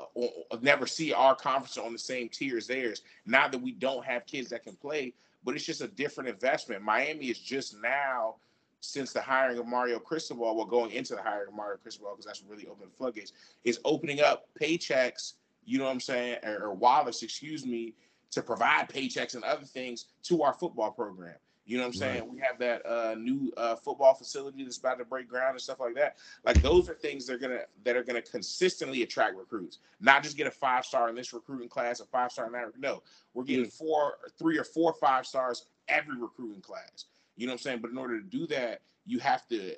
never 0.61 0.87
see 0.87 1.13
our 1.13 1.35
conference 1.35 1.79
on 1.79 1.93
the 1.93 1.99
same 1.99 2.29
tier 2.29 2.59
as 2.59 2.67
theirs. 2.67 3.03
Not 3.25 3.51
that 3.53 3.59
we 3.59 3.73
don't 3.73 4.05
have 4.05 4.27
kids 4.27 4.51
that 4.51 4.63
can 4.63 4.77
play, 4.77 5.15
but 5.43 5.55
it's 5.55 5.65
just 5.65 5.81
a 5.81 5.89
different 5.89 6.29
investment. 6.29 6.83
Miami 6.83 7.27
is 7.27 7.39
just 7.39 7.81
now 7.81 8.37
since 8.81 9.13
the 9.13 9.21
hiring 9.21 9.59
of 9.59 9.67
Mario 9.67 9.99
Cristobal, 9.99 10.55
well, 10.55 10.67
going 10.67 10.91
into 10.91 11.15
the 11.15 11.23
hiring 11.23 11.49
of 11.49 11.55
Mario 11.55 11.79
Cristobal, 11.79 12.11
because 12.13 12.27
that's 12.27 12.43
really 12.49 12.67
open 12.67 12.89
floodgates, 12.97 13.33
is 13.65 13.81
opening 13.85 14.21
up 14.21 14.49
paychecks, 14.61 15.35
you 15.65 15.79
know 15.79 15.85
what 15.85 15.93
I'm 15.93 16.01
saying, 16.01 16.39
or, 16.45 16.65
or 16.65 16.75
Wallace, 16.75 17.23
excuse 17.23 17.67
me, 17.67 17.95
to 18.31 18.43
provide 18.43 18.89
paychecks 18.89 19.35
and 19.35 19.45
other 19.45 19.65
things 19.65 20.07
to 20.25 20.43
our 20.43 20.53
football 20.53 20.91
program. 20.91 21.37
You 21.67 21.79
know 21.79 21.83
what 21.83 21.89
I'm 21.89 21.93
saying? 21.95 22.33
We 22.33 22.39
have 22.41 22.59
that 22.61 22.87
uh, 22.87 23.17
new 23.17 23.53
uh, 23.57 23.75
football 23.75 24.15
facility 24.15 24.63
that's 24.63 24.79
about 24.79 24.99
to 24.99 25.05
break 25.05 25.29
ground 25.29 25.51
and 25.53 25.61
stuff 25.61 25.81
like 25.81 25.97
that. 25.97 26.17
Like 26.45 26.63
those 26.63 26.89
are 26.89 26.95
things 26.95 27.27
that 27.27 27.35
are 27.35 27.39
gonna 27.39 27.63
that 27.85 27.97
are 27.97 28.05
gonna 28.05 28.23
consistently 28.23 29.03
attract 29.03 29.37
recruits, 29.37 29.79
not 30.01 30.23
just 30.23 30.37
get 30.37 30.47
a 30.47 30.51
five 30.51 30.85
star 30.85 31.09
in 31.09 31.17
this 31.17 31.33
recruiting 31.33 31.69
class, 31.69 31.99
a 31.99 32.05
five 32.05 32.31
star 32.31 32.47
in 32.47 32.53
that. 32.53 32.79
No, 32.79 33.03
we're 33.35 33.43
getting 33.43 33.67
four, 33.67 34.15
three 34.39 34.57
or 34.57 34.65
four 34.65 34.93
five 34.95 35.27
stars 35.27 35.67
every 35.89 36.17
recruiting 36.17 36.61
class. 36.61 37.07
You 37.37 37.47
know 37.47 37.53
what 37.53 37.61
I'm 37.61 37.63
saying? 37.63 37.79
But 37.83 37.91
in 37.91 37.99
order 37.99 38.21
to 38.21 38.25
do 38.27 38.47
that, 38.47 38.83
you 39.05 39.19
have 39.19 39.47
to. 39.49 39.75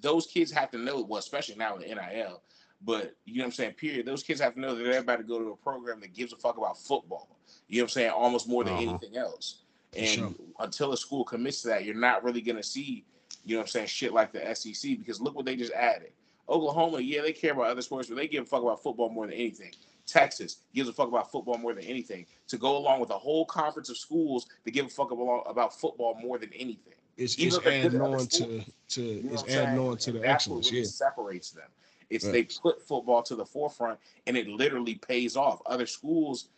Those 0.00 0.26
kids 0.28 0.52
have 0.52 0.70
to 0.70 0.78
know. 0.78 1.02
Well, 1.02 1.18
especially 1.18 1.56
now 1.56 1.76
in 1.76 1.82
NIL. 1.82 2.40
But 2.82 3.16
you 3.24 3.38
know 3.38 3.42
what 3.42 3.46
I'm 3.46 3.52
saying? 3.52 3.72
Period. 3.72 4.06
Those 4.06 4.22
kids 4.22 4.40
have 4.40 4.54
to 4.54 4.60
know 4.60 4.74
that 4.76 4.84
they're 4.84 5.00
about 5.00 5.16
to 5.16 5.24
go 5.24 5.40
to 5.40 5.50
a 5.50 5.56
program 5.56 5.98
that 6.00 6.14
gives 6.14 6.32
a 6.32 6.36
fuck 6.36 6.56
about 6.56 6.78
football. 6.78 7.36
You 7.68 7.78
know 7.78 7.84
what 7.84 7.90
I'm 7.90 7.92
saying? 7.94 8.10
Almost 8.10 8.48
more 8.48 8.62
than 8.64 8.74
Uh-huh. 8.74 8.82
anything 8.90 9.16
else. 9.16 9.62
And 9.96 10.08
sure. 10.08 10.34
until 10.60 10.92
a 10.92 10.96
school 10.96 11.24
commits 11.24 11.62
to 11.62 11.68
that, 11.68 11.84
you're 11.84 11.94
not 11.94 12.24
really 12.24 12.40
gonna 12.40 12.62
see, 12.62 13.04
you 13.44 13.54
know 13.54 13.60
what 13.60 13.64
I'm 13.64 13.70
saying, 13.70 13.86
shit 13.86 14.12
like 14.12 14.32
the 14.32 14.54
SEC 14.54 14.98
because 14.98 15.20
look 15.20 15.34
what 15.34 15.44
they 15.44 15.56
just 15.56 15.72
added. 15.72 16.12
Oklahoma, 16.48 17.00
yeah, 17.00 17.22
they 17.22 17.32
care 17.32 17.52
about 17.52 17.66
other 17.66 17.82
sports, 17.82 18.08
but 18.08 18.16
they 18.16 18.28
give 18.28 18.44
a 18.44 18.46
fuck 18.46 18.62
about 18.62 18.82
football 18.82 19.10
more 19.10 19.26
than 19.26 19.34
anything. 19.34 19.72
Texas 20.06 20.58
gives 20.74 20.88
a 20.88 20.92
fuck 20.92 21.08
about 21.08 21.30
football 21.30 21.58
more 21.58 21.74
than 21.74 21.84
anything. 21.84 22.26
To 22.48 22.56
go 22.56 22.76
along 22.76 23.00
with 23.00 23.10
a 23.10 23.18
whole 23.18 23.44
conference 23.44 23.90
of 23.90 23.98
schools 23.98 24.46
that 24.64 24.70
give 24.70 24.86
a 24.86 24.88
fuck 24.88 25.10
about, 25.10 25.78
football 25.78 26.16
more 26.22 26.38
than 26.38 26.52
anything. 26.52 26.94
It's, 27.16 27.38
Even 27.38 27.46
it's 27.48 27.56
if 27.56 27.64
they're 27.64 27.82
good 27.82 27.94
adding 27.94 28.14
on 28.14 28.26
to 28.26 28.64
to 28.90 29.02
You 29.02 29.22
know 29.24 29.32
it's 29.32 29.42
adding 29.48 29.78
on 29.78 29.96
to 29.96 30.10
And 30.10 30.18
the 30.18 30.22
that's 30.22 30.32
excellence. 30.44 30.70
Yeah. 30.70 30.84
separates 30.84 31.50
them. 31.50 31.68
It's 32.08 32.24
they 32.24 32.44
put 32.44 32.80
football 32.86 33.22
to 33.24 33.34
the 33.34 33.44
forefront, 33.44 33.98
and 34.26 34.36
it 34.36 34.46
literally 34.46 34.94
pays 34.94 35.36
off. 35.36 35.60
Other 35.66 35.86
schools 35.86 36.50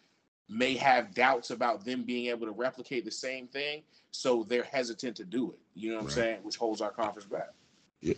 may 0.49 0.75
have 0.77 1.15
doubts 1.15 1.51
about 1.51 1.85
them 1.85 2.03
being 2.03 2.27
able 2.27 2.47
to 2.47 2.53
replicate 2.53 3.05
the 3.05 3.11
same 3.11 3.47
thing, 3.49 3.83
so 4.11 4.45
they're 4.49 4.63
hesitant 4.65 5.17
to 5.17 5.25
do 5.25 5.51
it. 5.51 5.59
You 5.75 5.91
know 5.91 5.97
what 5.97 6.05
I'm 6.05 6.11
saying? 6.11 6.39
Which 6.43 6.57
holds 6.57 6.81
our 6.81 6.91
conference 6.91 7.27
back. 7.27 7.51
Yeah. 8.01 8.15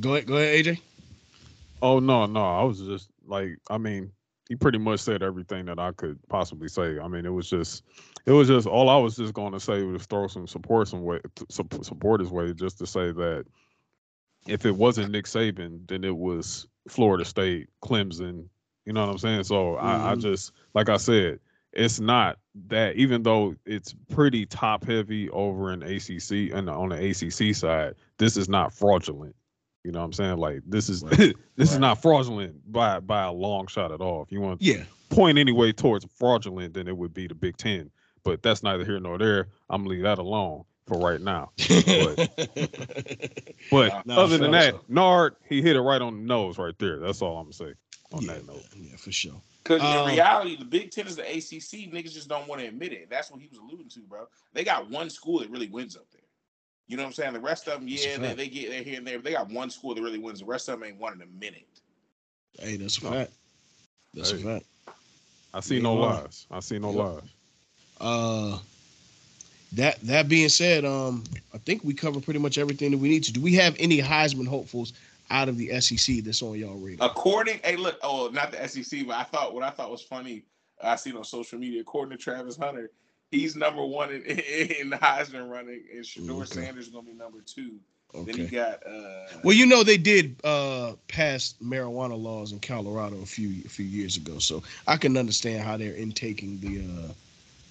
Go 0.00 0.14
ahead, 0.14 0.26
go 0.26 0.36
ahead, 0.36 0.64
AJ. 0.64 0.80
Oh 1.82 1.98
no, 1.98 2.26
no. 2.26 2.42
I 2.44 2.62
was 2.62 2.80
just 2.80 3.08
like, 3.26 3.56
I 3.70 3.78
mean, 3.78 4.12
he 4.48 4.56
pretty 4.56 4.78
much 4.78 5.00
said 5.00 5.22
everything 5.22 5.64
that 5.66 5.78
I 5.78 5.92
could 5.92 6.18
possibly 6.28 6.68
say. 6.68 6.98
I 6.98 7.08
mean, 7.08 7.24
it 7.24 7.32
was 7.32 7.48
just, 7.48 7.84
it 8.26 8.32
was 8.32 8.48
just 8.48 8.66
all 8.66 8.88
I 8.88 8.96
was 8.96 9.16
just 9.16 9.32
going 9.32 9.52
to 9.52 9.60
say 9.60 9.82
was 9.82 10.04
throw 10.06 10.26
some 10.26 10.46
support 10.46 10.88
some 10.88 11.02
way, 11.04 11.20
support 11.48 12.20
his 12.20 12.30
way, 12.30 12.52
just 12.52 12.78
to 12.78 12.86
say 12.86 13.12
that 13.12 13.46
if 14.46 14.66
it 14.66 14.74
wasn't 14.74 15.12
Nick 15.12 15.26
Saban, 15.26 15.86
then 15.88 16.04
it 16.04 16.16
was 16.16 16.66
Florida 16.88 17.24
State, 17.24 17.68
Clemson. 17.82 18.44
You 18.84 18.92
know 18.92 19.02
what 19.02 19.10
I'm 19.10 19.18
saying? 19.18 19.44
So 19.44 19.76
I, 19.76 20.12
I 20.12 20.14
Mhm. 20.14 20.20
just, 20.22 20.52
like 20.74 20.88
I 20.88 20.96
said, 20.96 21.38
it's 21.72 22.00
not 22.00 22.38
that 22.66 22.96
even 22.96 23.22
though 23.22 23.54
it's 23.64 23.94
pretty 24.10 24.44
top 24.46 24.84
heavy 24.84 25.28
over 25.30 25.72
in 25.72 25.82
ACC 25.82 26.52
and 26.54 26.68
on 26.68 26.88
the 26.90 27.10
ACC 27.10 27.54
side, 27.54 27.94
this 28.18 28.36
is 28.36 28.48
not 28.48 28.72
fraudulent. 28.72 29.34
You 29.84 29.92
know 29.92 30.00
what 30.00 30.06
I'm 30.06 30.12
saying? 30.12 30.36
Like 30.38 30.62
this 30.66 30.88
is 30.88 31.02
Right. 31.02 31.16
this 31.56 31.72
is 31.72 31.78
not 31.78 32.02
fraudulent 32.02 32.70
by 32.70 33.00
by 33.00 33.22
a 33.24 33.32
long 33.32 33.66
shot 33.66 33.92
at 33.92 34.00
all. 34.00 34.22
If 34.22 34.32
you 34.32 34.40
want 34.40 34.60
to 34.60 34.66
Yeah. 34.66 34.84
point 35.10 35.38
anyway 35.38 35.72
towards 35.72 36.04
fraudulent, 36.16 36.74
then 36.74 36.86
it 36.88 36.96
would 36.96 37.14
be 37.14 37.26
the 37.26 37.34
Big 37.34 37.56
Ten. 37.56 37.90
But 38.22 38.42
that's 38.42 38.62
neither 38.62 38.84
here 38.84 39.00
nor 39.00 39.16
there. 39.16 39.48
I'm 39.70 39.82
gonna 39.82 39.90
leave 39.90 40.02
that 40.02 40.18
alone 40.18 40.64
for 40.86 40.98
right 40.98 41.20
now. 41.20 41.52
But 41.56 42.18
Nah, 44.06 44.18
other 44.20 44.36
than 44.38 44.50
that, 44.50 44.74
sure. 44.74 44.80
Nard, 44.88 45.36
he 45.48 45.62
hit 45.62 45.76
it 45.76 45.80
right 45.80 46.02
on 46.02 46.16
the 46.16 46.22
nose 46.26 46.58
right 46.58 46.76
there. 46.78 46.98
That's 46.98 47.22
all 47.22 47.38
I'm 47.38 47.44
gonna 47.44 47.52
say 47.52 47.72
on 48.12 48.22
yeah, 48.22 48.34
that 48.34 48.46
note. 48.46 48.64
yeah, 48.76 48.96
for 48.96 49.12
sure. 49.12 49.40
Because 49.62 49.82
Um, 49.82 50.08
in 50.08 50.14
reality, 50.16 50.56
the 50.56 50.64
Big 50.64 50.90
Ten 50.90 51.06
is 51.06 51.16
the 51.16 51.22
ACC. 51.22 51.90
Niggas 51.92 52.12
just 52.12 52.28
don't 52.28 52.48
want 52.48 52.60
to 52.60 52.66
admit 52.66 52.92
it. 52.92 53.08
That's 53.10 53.30
what 53.30 53.40
he 53.40 53.48
was 53.48 53.58
alluding 53.58 53.88
to, 53.90 54.00
bro. 54.00 54.26
They 54.52 54.64
got 54.64 54.88
one 54.90 55.10
school 55.10 55.40
that 55.40 55.50
really 55.50 55.68
wins 55.68 55.96
up 55.96 56.06
there. 56.12 56.22
You 56.88 56.96
know 56.96 57.02
what 57.04 57.08
I'm 57.08 57.12
saying? 57.14 57.32
The 57.34 57.40
rest 57.40 57.68
of 57.68 57.80
them, 57.80 57.88
yeah, 57.88 58.16
they, 58.18 58.28
fact. 58.28 58.36
they 58.38 58.48
get 58.48 58.70
there 58.70 58.82
here 58.82 58.98
and 58.98 59.06
there. 59.06 59.18
But 59.18 59.24
they 59.24 59.32
got 59.32 59.48
one 59.50 59.70
school 59.70 59.94
that 59.94 60.02
really 60.02 60.18
wins. 60.18 60.40
The 60.40 60.46
rest 60.46 60.68
of 60.68 60.80
them 60.80 60.88
ain't 60.88 60.98
won 60.98 61.12
in 61.14 61.22
a 61.22 61.26
minute. 61.26 61.68
Hey, 62.58 62.76
that's 62.76 62.98
a 62.98 63.00
fact. 63.02 63.32
That's 64.14 64.32
Hey. 64.32 64.36
a 64.36 64.38
fact. 64.38 64.66
I 65.54 65.60
see 65.60 65.80
no 65.80 65.96
right. 65.96 66.22
lies. 66.22 66.46
I 66.50 66.60
see 66.60 66.78
no 66.78 66.90
Yeah. 66.90 67.02
lies. 67.02 67.22
Uh, 68.00 68.58
that 69.72 70.00
that 70.00 70.28
being 70.28 70.48
said, 70.48 70.84
um, 70.84 71.24
I 71.54 71.58
think 71.58 71.84
we 71.84 71.94
covered 71.94 72.24
pretty 72.24 72.40
much 72.40 72.58
everything 72.58 72.90
that 72.92 72.98
we 72.98 73.08
need 73.08 73.24
to. 73.24 73.32
Do 73.32 73.40
we 73.40 73.54
have 73.54 73.76
any 73.78 73.98
Heisman 73.98 74.46
hopefuls 74.48 74.92
out 75.30 75.48
of 75.48 75.56
the 75.56 75.80
SEC 75.80 76.16
that's 76.24 76.42
on 76.42 76.58
y'all 76.58 76.76
radar? 76.76 77.08
According, 77.08 77.60
hey, 77.64 77.76
look, 77.76 77.98
oh, 78.02 78.30
not 78.32 78.52
the 78.52 78.66
SEC, 78.68 79.06
but 79.06 79.16
I 79.16 79.22
thought 79.24 79.54
what 79.54 79.62
I 79.62 79.70
thought 79.70 79.90
was 79.90 80.02
funny. 80.02 80.44
I 80.82 80.96
seen 80.96 81.16
on 81.16 81.24
social 81.24 81.58
media. 81.58 81.80
According 81.80 82.16
to 82.16 82.22
Travis 82.22 82.56
Hunter, 82.56 82.90
he's 83.30 83.56
number 83.56 83.84
one 83.84 84.10
in, 84.12 84.22
in 84.80 84.90
the 84.90 84.96
Heisman 84.96 85.48
running, 85.48 85.82
and 85.94 86.04
Shedeur 86.04 86.42
Okay. 86.42 86.46
Sanders 86.46 86.86
is 86.86 86.92
gonna 86.92 87.06
be 87.06 87.12
number 87.14 87.38
two. 87.44 87.76
Then 88.24 88.36
you 88.36 88.44
Okay. 88.44 88.56
got 88.56 88.86
uh, 88.86 89.26
Well, 89.44 89.54
you 89.54 89.66
know 89.66 89.84
they 89.84 89.96
did 89.96 90.36
uh 90.44 90.94
pass 91.08 91.54
marijuana 91.62 92.20
laws 92.20 92.52
in 92.52 92.58
Colorado 92.60 93.20
a 93.22 93.26
few 93.26 93.62
a 93.64 93.68
few 93.68 93.84
years 93.86 94.16
ago, 94.16 94.38
so 94.38 94.62
I 94.86 94.96
can 94.96 95.16
understand 95.16 95.62
how 95.62 95.76
they're 95.76 95.94
intaking 95.94 96.58
the 96.60 96.78
uh 96.80 97.12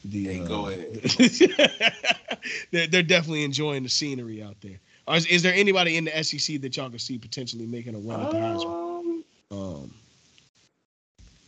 the 0.06 0.30
Hey, 0.30 0.40
uh, 0.40 0.48
go 0.48 0.68
ahead. 0.68 1.02
they're, 2.72 2.88
they're 2.88 3.04
definitely 3.04 3.44
enjoying 3.44 3.84
the 3.84 3.90
scenery 3.90 4.42
out 4.42 4.56
there. 4.62 4.80
Or 5.10 5.16
Is, 5.16 5.26
is 5.26 5.42
there 5.42 5.56
anybody 5.56 5.98
in 5.98 6.06
the 6.06 6.24
SEC 6.24 6.62
that 6.62 6.78
y'all 6.78 6.90
can 6.90 7.00
see 7.00 7.18
potentially 7.18 7.66
making 7.66 7.96
a 7.96 7.98
run 7.98 8.22
at 8.22 8.30
the 8.30 8.38
Heisman? 8.38 8.76
um, 9.52 9.58
Um, 9.60 9.94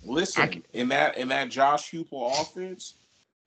Listen, 0.04 0.50
can- 0.50 0.64
in 0.74 0.88
that 0.90 1.16
in 1.18 1.28
that 1.28 1.50
Josh 1.50 1.92
Heupel 1.92 2.42
offense, 2.42 2.96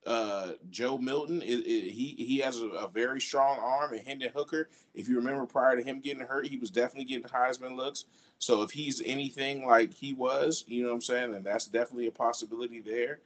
uh, 0.07 0.53
Joe 0.71 0.97
Milton, 0.99 1.43
i 1.43 1.47
i 1.47 1.49
he 1.49 2.15
he 2.17 2.39
has 2.39 2.61
a, 2.61 2.67
a 2.69 2.89
very 2.89 3.21
strong 3.21 3.59
arm, 3.59 3.93
and 3.93 4.07
Hendon 4.07 4.31
Hooker. 4.33 4.69
If 4.95 5.09
you 5.09 5.17
remember, 5.17 5.47
prior 5.47 5.77
to 5.77 5.83
him 5.83 5.99
getting 5.99 6.25
hurt, 6.25 6.47
he 6.47 6.59
was 6.59 6.71
definitely 6.71 7.07
getting 7.07 7.25
Heisman 7.25 7.75
looks. 7.75 8.05
So 8.39 8.63
if 8.63 8.71
he's 8.71 9.03
anything 9.05 9.67
like 9.67 9.93
he 9.93 10.13
was, 10.13 10.65
you 10.69 10.83
know 10.83 10.91
what 10.91 10.95
I'm 10.95 11.01
saying, 11.01 11.33
then 11.33 11.43
that's 11.43 11.67
definitely 11.67 12.07
a 12.07 12.13
possibility 12.13 12.81
there. 12.81 13.19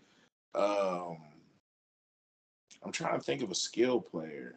Um, 0.55 1.19
I'm 2.83 2.93
trying 2.93 3.19
to 3.19 3.25
think 3.25 3.43
of 3.43 3.51
a 3.51 3.55
skill 3.55 4.01
player. 4.01 4.55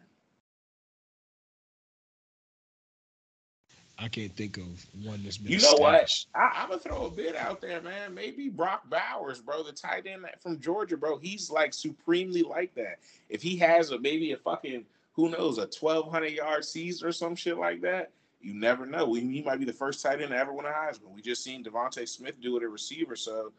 I 4.02 4.08
can't 4.08 4.34
think 4.34 4.56
of 4.56 4.64
one 5.04 5.22
that's 5.22 5.38
been. 5.38 5.52
You 5.52 5.60
know 5.60 5.76
what? 5.78 6.12
I, 6.34 6.50
I'm 6.56 6.68
gonna 6.70 6.80
throw 6.80 7.06
a 7.06 7.10
bid 7.10 7.36
out 7.36 7.60
there, 7.60 7.80
man. 7.80 8.12
Maybe 8.12 8.48
Brock 8.48 8.90
Bowers, 8.90 9.40
bro, 9.40 9.62
the 9.62 9.72
tight 9.72 10.06
end 10.06 10.26
from 10.40 10.58
Georgia, 10.58 10.96
bro. 10.96 11.18
He's 11.18 11.50
like 11.50 11.72
supremely 11.72 12.42
like 12.42 12.74
that. 12.74 12.98
If 13.28 13.42
he 13.42 13.56
has 13.58 13.90
a 13.92 13.98
maybe 13.98 14.32
a 14.32 14.36
fucking 14.36 14.84
who 15.12 15.28
knows 15.28 15.58
a 15.58 15.68
1,200 15.78 16.26
yard 16.28 16.64
season 16.64 17.06
or 17.06 17.12
some 17.12 17.36
shit 17.36 17.58
like 17.58 17.80
that, 17.82 18.10
you 18.40 18.54
never 18.54 18.86
know. 18.86 19.14
He, 19.14 19.20
he 19.20 19.42
might 19.42 19.58
be 19.58 19.64
the 19.64 19.72
first 19.72 20.02
tight 20.02 20.20
end 20.20 20.30
to 20.30 20.36
ever 20.36 20.52
win 20.52 20.66
a 20.66 20.70
Heisman. 20.70 21.14
We 21.14 21.22
just 21.22 21.44
seen 21.44 21.62
DeVonta 21.62 22.08
Smith 22.08 22.40
do 22.40 22.56
it 22.56 22.64
at 22.64 22.70
receiver, 22.70 23.14
so 23.14 23.52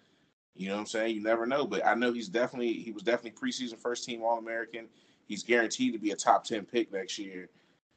you 0.55 0.67
know 0.67 0.75
what 0.75 0.81
I'm 0.81 0.85
saying. 0.87 1.15
You 1.15 1.23
never 1.23 1.45
know, 1.45 1.65
but 1.65 1.85
I 1.85 1.95
know 1.95 2.11
he's 2.11 2.27
definitely 2.27 2.73
he 2.73 2.91
was 2.91 3.03
definitely 3.03 3.39
preseason 3.39 3.77
first 3.77 4.03
team 4.03 4.21
All 4.23 4.39
American. 4.39 4.87
He's 5.25 5.43
guaranteed 5.43 5.93
to 5.93 5.99
be 5.99 6.11
a 6.11 6.15
top 6.17 6.43
10 6.43 6.65
pick 6.65 6.91
next 6.91 7.17
year. 7.17 7.47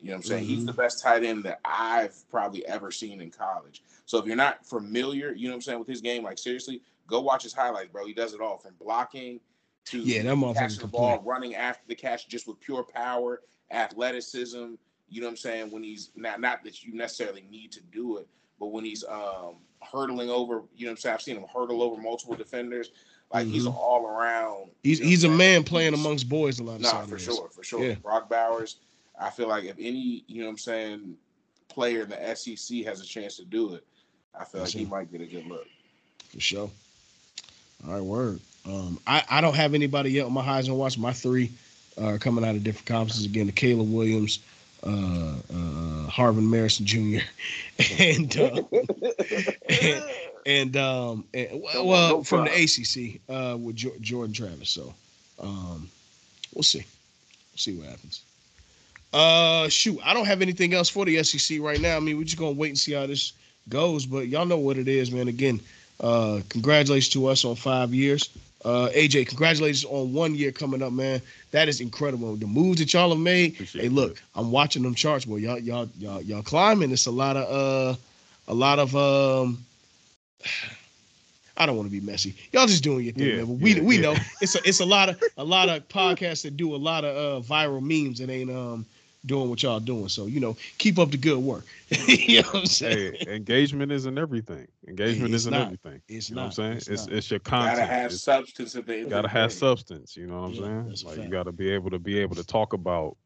You 0.01 0.09
know 0.09 0.12
what 0.12 0.16
I'm 0.18 0.23
saying? 0.24 0.44
He's 0.44 0.62
Mhm. 0.62 0.66
the 0.66 0.73
best 0.74 1.02
tight 1.02 1.24
end 1.24 1.44
that 1.44 1.60
I've 1.64 2.28
probably 2.31 2.64
ever 2.66 2.90
seen 2.90 3.20
in 3.20 3.31
college. 3.31 3.82
So 4.05 4.18
if 4.18 4.27
you're 4.27 4.36
not 4.36 4.64
familiar, 4.64 5.32
you 5.32 5.44
know 5.48 5.52
what 5.52 5.56
I'm 5.56 5.62
saying, 5.62 5.78
with 5.78 5.89
his 5.89 6.01
game, 6.01 6.23
like 6.23 6.39
seriously, 6.39 6.82
go 7.06 7.20
watch 7.20 7.43
his 7.43 7.52
highlights, 7.55 7.90
bro. 7.90 8.06
He 8.06 8.12
does 8.12 8.35
it 8.35 8.40
all 8.40 8.59
from 8.59 8.74
blocking 8.78 9.40
to 9.86 10.01
Yeah, 10.01 10.23
that 10.23 10.55
catching 10.56 10.81
the 10.81 10.86
ball, 10.89 11.20
running 11.24 11.55
after 11.55 11.82
the 11.86 11.94
catch 11.94 12.28
just 12.28 12.47
with 12.47 12.60
pure 12.60 12.82
power, 12.82 13.43
athleticism. 13.70 14.74
You 15.09 15.20
know 15.20 15.27
what 15.28 15.31
I'm 15.32 15.36
saying? 15.36 15.70
When 15.70 15.82
he's 15.82 16.10
not 16.16 16.40
not 16.40 16.62
that 16.64 16.82
you 16.85 16.93
necessarily 16.94 17.43
need 17.51 17.73
to 17.73 17.81
do 17.93 18.18
it, 18.18 18.28
but 18.59 18.66
when 18.66 18.85
he's 18.85 19.05
um 19.05 19.56
hurdling 19.82 20.31
over, 20.31 20.62
you 20.74 20.86
know 20.86 20.90
what 20.90 20.98
I'm 20.98 21.01
saying? 21.01 21.14
I've 21.14 21.23
seen 21.23 21.36
him 21.36 21.47
hurdle 21.52 21.82
over 21.82 22.01
multiple 22.01 22.35
defenders. 22.35 22.90
Like 23.32 23.47
he's 23.47 23.64
Mhm. 23.64 23.68
an 23.68 23.74
all 23.74 24.06
around. 24.06 24.70
He's 24.82 24.98
you 24.98 25.05
know 25.05 25.10
he's 25.10 25.24
a 25.24 25.28
man 25.28 25.64
playing 25.64 25.93
He's- 25.94 26.05
amongst 26.05 26.28
boys 26.28 26.59
a 26.59 26.64
lot 26.64 26.77
of 26.77 26.82
Nah, 26.82 27.05
for 27.06 27.18
sure, 27.18 27.48
for 27.51 27.62
sure. 27.64 27.85
Yeah. 27.85 27.94
Brock 27.94 28.28
Bowers, 28.28 28.77
I 29.20 29.30
feel 29.30 29.48
like 29.48 29.64
if 29.64 29.76
any, 29.78 30.24
you 30.26 30.40
know 30.40 30.47
what 30.47 30.52
I'm 30.52 30.59
saying, 30.59 31.14
player 31.68 32.02
in 32.02 32.10
the 32.10 32.34
SEC 32.34 32.84
has 32.84 33.01
a 33.01 33.05
chance 33.05 33.36
to 33.36 33.44
do 33.44 33.74
it, 33.74 33.84
I 34.38 34.44
feel 34.44 34.62
like 34.62 34.70
he 34.70 34.84
might 34.84 35.10
get 35.10 35.20
a 35.20 35.26
good 35.26 35.47
look. 35.47 35.66
For 36.32 36.40
sure. 36.40 36.70
All 37.86 37.93
right, 37.94 38.02
word. 38.02 38.40
Um, 38.66 38.98
I, 39.06 39.22
I 39.30 39.40
don't 39.40 39.55
have 39.55 39.74
anybody 39.74 40.10
yet 40.10 40.26
on 40.26 40.32
my 40.32 40.43
Heisman 40.44 40.76
watch. 40.76 40.98
My 40.98 41.12
three 41.12 41.52
are 42.01 42.18
coming 42.18 42.44
out 42.44 42.56
of 42.56 42.64
different 42.64 42.86
conferences. 42.86 43.24
Again, 43.24 43.47
the 43.47 43.52
Caleb 43.52 43.93
Williams, 43.93 44.40
uh, 44.82 44.88
uh, 44.90 46.10
Harvin 46.10 46.48
Marison 46.48 46.84
Jr., 46.84 47.24
and 48.02 48.36
uh, 48.36 50.01
and 50.47 50.76
um, 50.76 51.24
and, 51.32 51.62
well, 51.62 51.86
well, 51.86 52.24
from 52.24 52.44
the. 52.47 52.51
ACC 52.51 53.20
uh, 53.28 53.56
with 53.56 53.76
Jo- 53.76 53.94
Jordan 54.01 54.34
Travis. 54.34 54.70
So, 54.70 54.93
um, 55.40 55.88
we'll 56.55 56.62
see. 56.62 56.80
We'll 56.80 57.59
see 57.59 57.76
what 57.76 57.88
happens. 57.88 58.22
Uh, 59.16 59.66
shoot, 59.70 59.98
I 60.05 60.12
don't 60.12 60.26
have 60.26 60.43
anything 60.43 60.74
else 60.74 60.90
for 60.90 61.06
the 61.06 61.22
SEC 61.24 61.59
right 61.60 61.80
now. 61.80 61.97
I 61.97 62.01
mean, 62.01 62.18
we're 62.18 62.24
just 62.24 62.36
gonna 62.36 62.52
wait 62.52 62.68
and 62.68 62.78
see 62.78 62.93
how 62.93 63.06
this 63.06 63.32
goes. 63.70 64.05
But 64.05 64.28
y'all 64.28 64.44
know 64.44 64.59
what 64.59 64.76
it 64.76 64.88
is, 64.88 65.10
man. 65.10 65.26
Again, 65.26 65.59
uh, 66.01 66.40
congratulations 66.51 67.09
to 67.14 67.26
us 67.28 67.43
on 67.47 67.56
five 67.56 67.94
years. 67.94 68.28
Uh, 68.62 68.90
AJ, 68.94 69.28
congratulations 69.28 69.90
on 69.90 70.12
one 70.12 70.34
year 70.34 70.52
coming 70.52 70.82
up, 70.82 70.93
man. 70.93 71.22
That 71.52 71.66
is 71.66 71.80
incredible. 71.80 72.36
The 72.36 72.47
moves 72.47 72.78
that 72.80 72.93
y'all 72.93 73.09
have 73.09 73.18
made. 73.18 73.55
Appreciate 73.55 73.82
hey, 73.84 73.88
look, 73.88 74.22
I'm 74.34 74.51
watching 74.51 74.82
them 74.82 74.94
charts, 74.94 75.24
boy. 75.24 75.36
Y'all, 75.36 75.59
y'all, 75.60 75.88
y'all, 75.98 76.20
y'all 76.20 76.43
climbing. 76.43 76.90
It's 76.90 77.06
a 77.06 77.10
lot 77.10 77.38
of, 77.38 77.97
uh, 77.97 77.98
a 78.48 78.55
lot 78.55 78.78
of, 78.78 78.94
um. 78.94 79.64
I 81.59 81.64
don't 81.64 81.76
want 81.76 81.86
to 81.86 81.90
be 81.90 82.05
messy. 82.05 82.34
Y'all 82.52 82.66
just 82.66 82.82
doing 82.84 83.02
your 83.06 83.14
thing, 83.14 83.28
Yeah, 83.28 83.36
man. 83.36 83.47
But 83.47 83.52
we 83.62 83.74
yeah, 83.76 83.80
we 83.80 83.97
yeah. 83.97 84.02
know 84.02 84.14
it's 84.43 84.56
a 84.56 84.59
it's 84.68 84.80
a 84.80 84.84
lot 84.84 85.09
of 85.09 85.22
a 85.38 85.43
lot 85.43 85.70
of 85.70 85.88
podcasts 85.88 86.43
that 86.43 86.55
do 86.55 86.74
a 86.74 86.76
lot 86.76 87.02
of 87.02 87.16
uh, 87.16 87.47
viral 87.48 87.80
memes 87.80 88.18
that 88.18 88.28
ain't 88.28 88.51
um 88.51 88.84
doing 89.26 89.50
what 89.50 89.62
y'all 89.62 89.80
doing. 89.80 90.08
So 90.08 90.26
you 90.26 90.40
know, 90.40 90.56
keep 90.78 90.98
up 90.98 91.10
the 91.10 91.16
good 91.16 91.38
work. 91.38 91.64
you 92.08 92.42
know 92.42 92.48
what 92.48 92.60
I'm 92.60 92.66
saying? 92.66 93.14
Hey, 93.26 93.34
engagement 93.34 93.92
isn't 93.92 94.18
everything. 94.18 94.66
Engagement 94.88 95.34
It's 95.34 95.42
isn't 95.42 95.52
not. 95.52 95.66
everything. 95.66 96.00
It's 96.08 96.30
You 96.30 96.36
know 96.36 96.42
not. 96.42 96.46
what 96.58 96.58
I'm 96.58 96.64
saying? 96.64 96.76
It's 96.78 96.88
It's 96.88 97.06
it's, 97.08 97.30
your 97.30 97.40
content. 97.40 97.78
Gotta 97.78 97.92
have 97.92 98.04
It's- 98.06 98.22
substance 98.22 98.76
at 98.76 98.86
the 98.86 98.96
end. 98.98 99.10
gotta 99.10 99.28
have 99.28 99.50
day. 99.50 99.56
substance. 99.56 100.16
You 100.16 100.26
know 100.26 100.40
what 100.40 100.46
I'm 100.48 100.54
Yeah, 100.54 100.60
saying? 100.62 100.88
that's 100.88 101.02
a 101.02 101.06
Like 101.06 101.18
you 101.18 101.28
gotta 101.28 101.52
be 101.52 101.70
able 101.70 101.90
to 101.90 101.98
be 101.98 102.18
able 102.18 102.36
to 102.36 102.44
talk 102.44 102.72
about, 102.72 103.16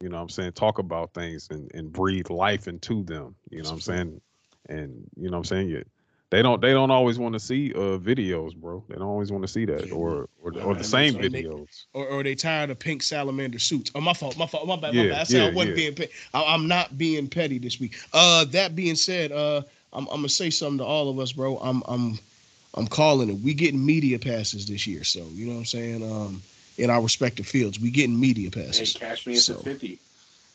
you 0.00 0.08
know 0.08 0.16
what 0.16 0.22
I'm 0.22 0.28
saying, 0.28 0.52
talk 0.52 0.78
about 0.78 1.12
things 1.14 1.48
and, 1.50 1.70
and 1.74 1.92
breathe 1.92 2.30
life 2.30 2.68
into 2.68 3.02
them. 3.04 3.34
You 3.50 3.62
know 3.62 3.70
That's 3.70 3.70
what 3.70 3.72
I'm 3.72 3.78
a 3.78 3.80
saying? 3.82 4.20
And 4.68 5.10
you 5.16 5.24
know 5.30 5.38
what 5.38 5.38
I'm 5.38 5.44
saying? 5.44 5.68
You, 5.68 5.84
they 6.30 6.42
don't 6.42 6.60
they 6.60 6.72
don't 6.72 6.90
always 6.90 7.18
want 7.18 7.34
to 7.34 7.38
see 7.40 7.72
uh 7.74 7.98
videos, 7.98 8.54
bro. 8.56 8.82
They 8.88 8.94
don't 8.96 9.04
always 9.04 9.30
want 9.30 9.42
to 9.44 9.48
see 9.48 9.64
that 9.66 9.92
or 9.92 10.28
or, 10.42 10.52
or 10.52 10.52
and 10.52 10.70
the 10.70 10.74
they- 10.76 10.82
same 10.82 11.16
and 11.16 11.32
they- 11.32 11.42
videos. 11.44 11.84
or, 11.92 12.06
or 12.06 12.22
they 12.22 12.34
tired 12.34 12.70
of 12.70 12.78
pink 12.78 13.02
salamander 13.02 13.58
suits. 13.58 13.90
Oh, 13.94 14.00
my 14.00 14.14
fault, 14.14 14.36
my 14.36 14.46
fault, 14.46 14.66
my 14.66 14.76
bad, 14.76 14.94
my 14.94 15.02
Yeah, 15.02 15.10
bad. 15.12 15.20
I 15.20 15.24
said 15.24 15.42
I 15.42 15.48
yeah, 15.48 15.54
wasn't 15.54 15.76
yeah. 15.76 15.82
being 15.82 15.94
petty. 15.94 16.12
I, 16.32 16.54
am 16.54 16.66
not 16.66 16.98
being 16.98 17.28
petty 17.28 17.58
this 17.58 17.78
week. 17.78 17.96
Uh, 18.12 18.44
that 18.46 18.74
being 18.74 18.96
said, 18.96 19.30
uh, 19.32 19.62
I'm, 19.92 20.06
I'm 20.08 20.16
gonna 20.16 20.28
say 20.28 20.50
something 20.50 20.78
to 20.78 20.84
all 20.84 21.08
of 21.08 21.18
us, 21.20 21.32
bro. 21.32 21.56
I'm 21.58 21.82
I'm 21.86 22.18
I'm 22.74 22.88
calling 22.88 23.28
it. 23.30 23.38
We 23.40 23.54
getting 23.54 23.84
media 23.84 24.18
passes 24.18 24.66
this 24.66 24.86
year, 24.86 25.04
so 25.04 25.20
you 25.34 25.46
know 25.46 25.52
what 25.52 25.58
I'm 25.60 25.64
saying. 25.66 26.02
Um, 26.02 26.42
in 26.76 26.90
our 26.90 27.00
respective 27.00 27.46
fields, 27.46 27.78
we 27.78 27.88
getting 27.92 28.18
media 28.18 28.50
Hey, 28.52 28.64
passes. 28.64 28.94
catch 28.94 29.26
me 29.28 29.34
at 29.34 29.40
So- 29.40 29.52
the 29.54 29.62
50. 29.62 29.98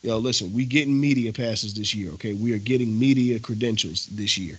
Yo, 0.01 0.17
listen, 0.17 0.51
we 0.53 0.63
getting 0.65 0.97
media 0.99 1.31
passes 1.31 1.73
this 1.73 1.93
year. 1.95 2.11
Okay, 2.11 2.33
we 2.33 2.53
are 2.53 2.57
getting 2.57 2.97
media 2.99 3.37
credentials 3.39 4.05
this 4.07 4.37
year. 4.37 4.57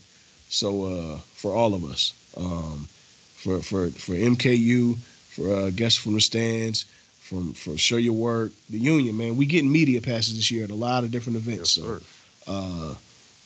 So 0.50 0.84
uh, 0.84 1.18
for 1.34 1.54
all 1.54 1.74
of 1.74 1.84
us, 1.84 2.12
um, 2.36 2.88
for 3.36 3.60
for 3.62 3.88
for 3.90 4.12
MKU, 4.12 4.98
for 5.28 5.54
uh, 5.54 5.70
guests 5.70 5.98
from 5.98 6.14
the 6.14 6.20
stands, 6.20 6.84
from 7.20 7.52
for 7.54 7.78
show 7.78 7.96
your 7.96 8.12
work, 8.12 8.52
the 8.68 8.78
union, 8.78 9.16
man, 9.16 9.36
we 9.36 9.46
getting 9.46 9.70
media 9.70 10.00
passes 10.00 10.34
this 10.34 10.50
year 10.50 10.64
at 10.64 10.70
a 10.70 10.74
lot 10.74 11.04
of 11.04 11.12
different 11.12 11.36
events. 11.36 11.76
Yes, 11.76 11.86
so 11.86 12.00
uh, 12.48 12.94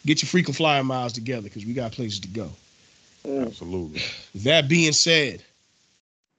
get 0.07 0.23
your 0.23 0.29
freaking 0.29 0.57
flyer 0.57 0.83
miles 0.83 1.13
together 1.13 1.43
because 1.43 1.67
we 1.67 1.75
got 1.75 1.93
places 1.93 2.21
to 2.21 2.29
go. 2.29 2.51
Absolutely. 3.27 4.01
That 4.37 4.69
being 4.69 4.93
said, 4.93 5.43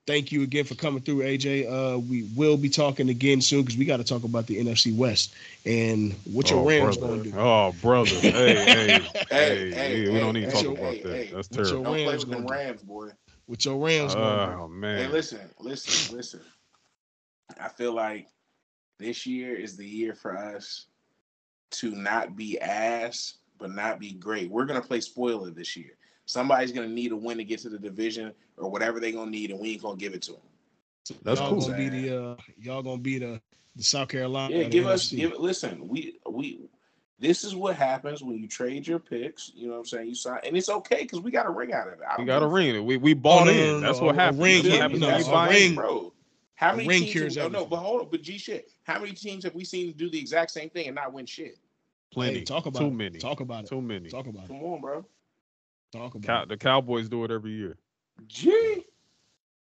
thank 0.06 0.32
you 0.32 0.44
again 0.44 0.66
for 0.66 0.76
coming 0.76 1.02
through, 1.02 1.20
AJ. 1.20 1.66
Uh, 1.68 2.00
we 2.00 2.24
will 2.36 2.58
be 2.58 2.70
talking 2.70 3.10
again 3.10 3.42
soon 3.42 3.62
because 3.62 3.78
we 3.78 3.86
got 3.86 3.98
to 3.98 4.04
talk 4.04 4.24
about 4.24 4.48
the 4.48 4.58
NFC 4.58 4.96
West 4.96 5.34
and 5.66 6.14
what 6.32 6.50
your 6.50 6.62
oh, 6.62 6.68
Rams 6.68 6.98
brother. 6.98 7.14
going 7.14 7.24
to 7.24 7.32
do. 7.32 7.38
Oh, 7.38 7.74
brother. 7.82 8.16
Hey, 8.22 8.56
hey, 8.56 9.00
Hey, 9.30 9.72
hey, 9.72 9.72
hey, 9.72 10.10
we 10.10 10.14
hey, 10.14 10.20
don't 10.20 10.34
need 10.34 10.46
to 10.46 10.52
talk 10.52 10.66
hey, 10.66 10.72
about 10.72 10.94
hey, 10.94 11.02
that. 11.04 11.12
hey. 11.12 11.32
That's 11.34 11.50
What's 11.50 11.72
your 11.72 11.84
terrible. 11.84 11.84
Don't 11.84 12.04
play 12.04 12.06
Rams 12.12 12.26
with 12.26 12.30
them 12.30 12.46
gonna 12.46 12.48
do? 12.48 12.54
Rams, 12.54 12.82
boy. 12.84 13.10
What 13.48 13.66
your 13.66 13.86
Rams 13.86 14.16
going 14.16 14.40
to 14.40 14.46
do? 14.46 14.52
Oh 14.52 14.68
man. 14.68 14.98
Hey, 14.98 15.04
man. 15.04 15.12
listen, 15.12 15.40
listen, 15.60 16.16
listen. 16.16 16.42
I 17.60 17.68
feel 17.70 17.94
like 17.94 18.28
this 19.00 19.26
year 19.26 19.56
is 19.56 19.78
the 19.78 19.86
year 19.86 20.14
for 20.14 20.38
us 20.38 20.88
to 21.72 21.92
not 21.92 22.36
be 22.36 22.60
ass, 22.60 23.40
but 23.58 23.72
not 23.72 24.00
be 24.00 24.14
great. 24.14 24.50
We're 24.50 24.66
gonna 24.66 24.82
play 24.82 25.02
spoiler 25.02 25.50
this 25.52 25.76
year. 25.76 25.98
Somebody's 26.26 26.72
gonna 26.72 26.88
need 26.88 27.12
a 27.12 27.16
win 27.16 27.38
to 27.38 27.44
get 27.44 27.60
to 27.62 27.70
the 27.70 27.80
division 27.80 28.34
or 28.58 28.70
whatever 28.70 29.00
they're 29.00 29.12
gonna 29.12 29.32
need, 29.32 29.52
and 29.52 29.60
we 29.60 29.74
ain't 29.74 29.82
gonna 29.82 29.98
give 29.98 30.14
it 30.14 30.22
to 30.24 30.34
them. 30.34 30.42
That's 31.24 31.40
y'all 31.40 31.50
cool. 31.50 31.60
gonna 31.60 31.78
be 31.78 31.90
the 31.90 32.24
uh, 32.24 32.36
y'all 32.58 32.82
gonna 32.82 32.98
be 32.98 33.20
the 33.20 33.42
the 33.76 33.84
South 33.84 34.08
Carolina. 34.08 34.56
Yeah, 34.56 34.64
give 34.64 34.88
us 34.88 35.12
NFC. 35.12 35.18
give 35.18 35.34
listen, 35.38 35.88
we 35.88 36.20
we 36.30 36.62
this 37.20 37.44
is 37.44 37.56
what 37.56 37.76
happens 37.76 38.24
when 38.24 38.38
you 38.38 38.48
trade 38.48 38.88
your 38.88 39.00
picks. 39.00 39.52
You 39.56 39.68
know 39.68 39.74
what 39.74 39.80
I'm 39.80 39.86
saying? 39.86 40.08
You 40.10 40.16
sign 40.16 40.40
and 40.46 40.58
it's 40.58 40.70
okay 40.70 41.04
because 41.04 41.22
we 41.22 41.32
got 41.32 41.46
a 41.46 41.52
ring 41.52 41.74
out 41.74 41.88
of 41.88 41.94
it. 41.94 42.00
We 42.18 42.26
got 42.26 42.42
a 42.44 42.48
ring. 42.48 42.86
We 42.86 42.98
we 42.98 43.14
bought 43.14 43.46
no, 43.46 43.54
no, 43.54 43.60
in. 43.60 43.82
no, 43.82 43.88
That's 43.88 44.00
no, 44.00 44.08
what 44.08 44.16
a 44.16 44.20
happens. 44.20 44.42
ring, 44.42 44.56
That's 44.56 44.68
what 44.68 44.74
yeah, 44.74 44.82
happens 44.82 45.02
you 45.02 45.08
when 45.08 45.20
you 45.20 45.26
a 45.26 45.32
buy 45.32 45.50
ring- 45.50 45.76
bro. 45.76 46.14
How 46.56 46.76
many 46.76 46.88
ring 46.88 47.04
teams? 47.04 47.36
Have, 47.36 47.46
oh 47.46 47.50
no, 47.50 47.66
but 47.66 47.78
hold 47.78 48.02
on. 48.02 48.08
But 48.10 48.22
G 48.22 48.38
shit. 48.38 48.72
How 48.84 49.00
many 49.00 49.14
teams 49.14 49.44
have 49.44 49.54
we 49.54 49.66
seen 49.66 49.92
do 49.94 50.10
the 50.10 50.18
exact 50.20 50.52
same 50.52 50.70
thing 50.70 50.88
and 50.88 50.96
not 50.96 51.14
win 51.14 51.26
shit? 51.26 51.58
Plenty. 52.12 52.40
Hey, 52.40 52.46
talk 52.46 52.66
about 52.66 52.80
Too 52.80 52.88
it. 52.88 52.94
many. 52.94 53.20
Talk 53.20 53.42
about 53.42 53.66
it. 53.66 53.68
Too 53.68 53.82
many. 53.82 54.10
Talk 54.10 54.28
about 54.28 54.46
it. 54.46 54.48
Come 54.48 54.64
on, 54.64 54.82
bro. 54.82 55.06
Talk 55.96 56.16
about 56.16 56.26
Cow- 56.28 56.42
it. 56.44 56.50
the 56.50 56.58
Cowboys 56.58 57.08
do 57.10 57.24
it 57.24 57.32
every 57.32 57.52
year. 57.52 57.78
G. 58.28 58.84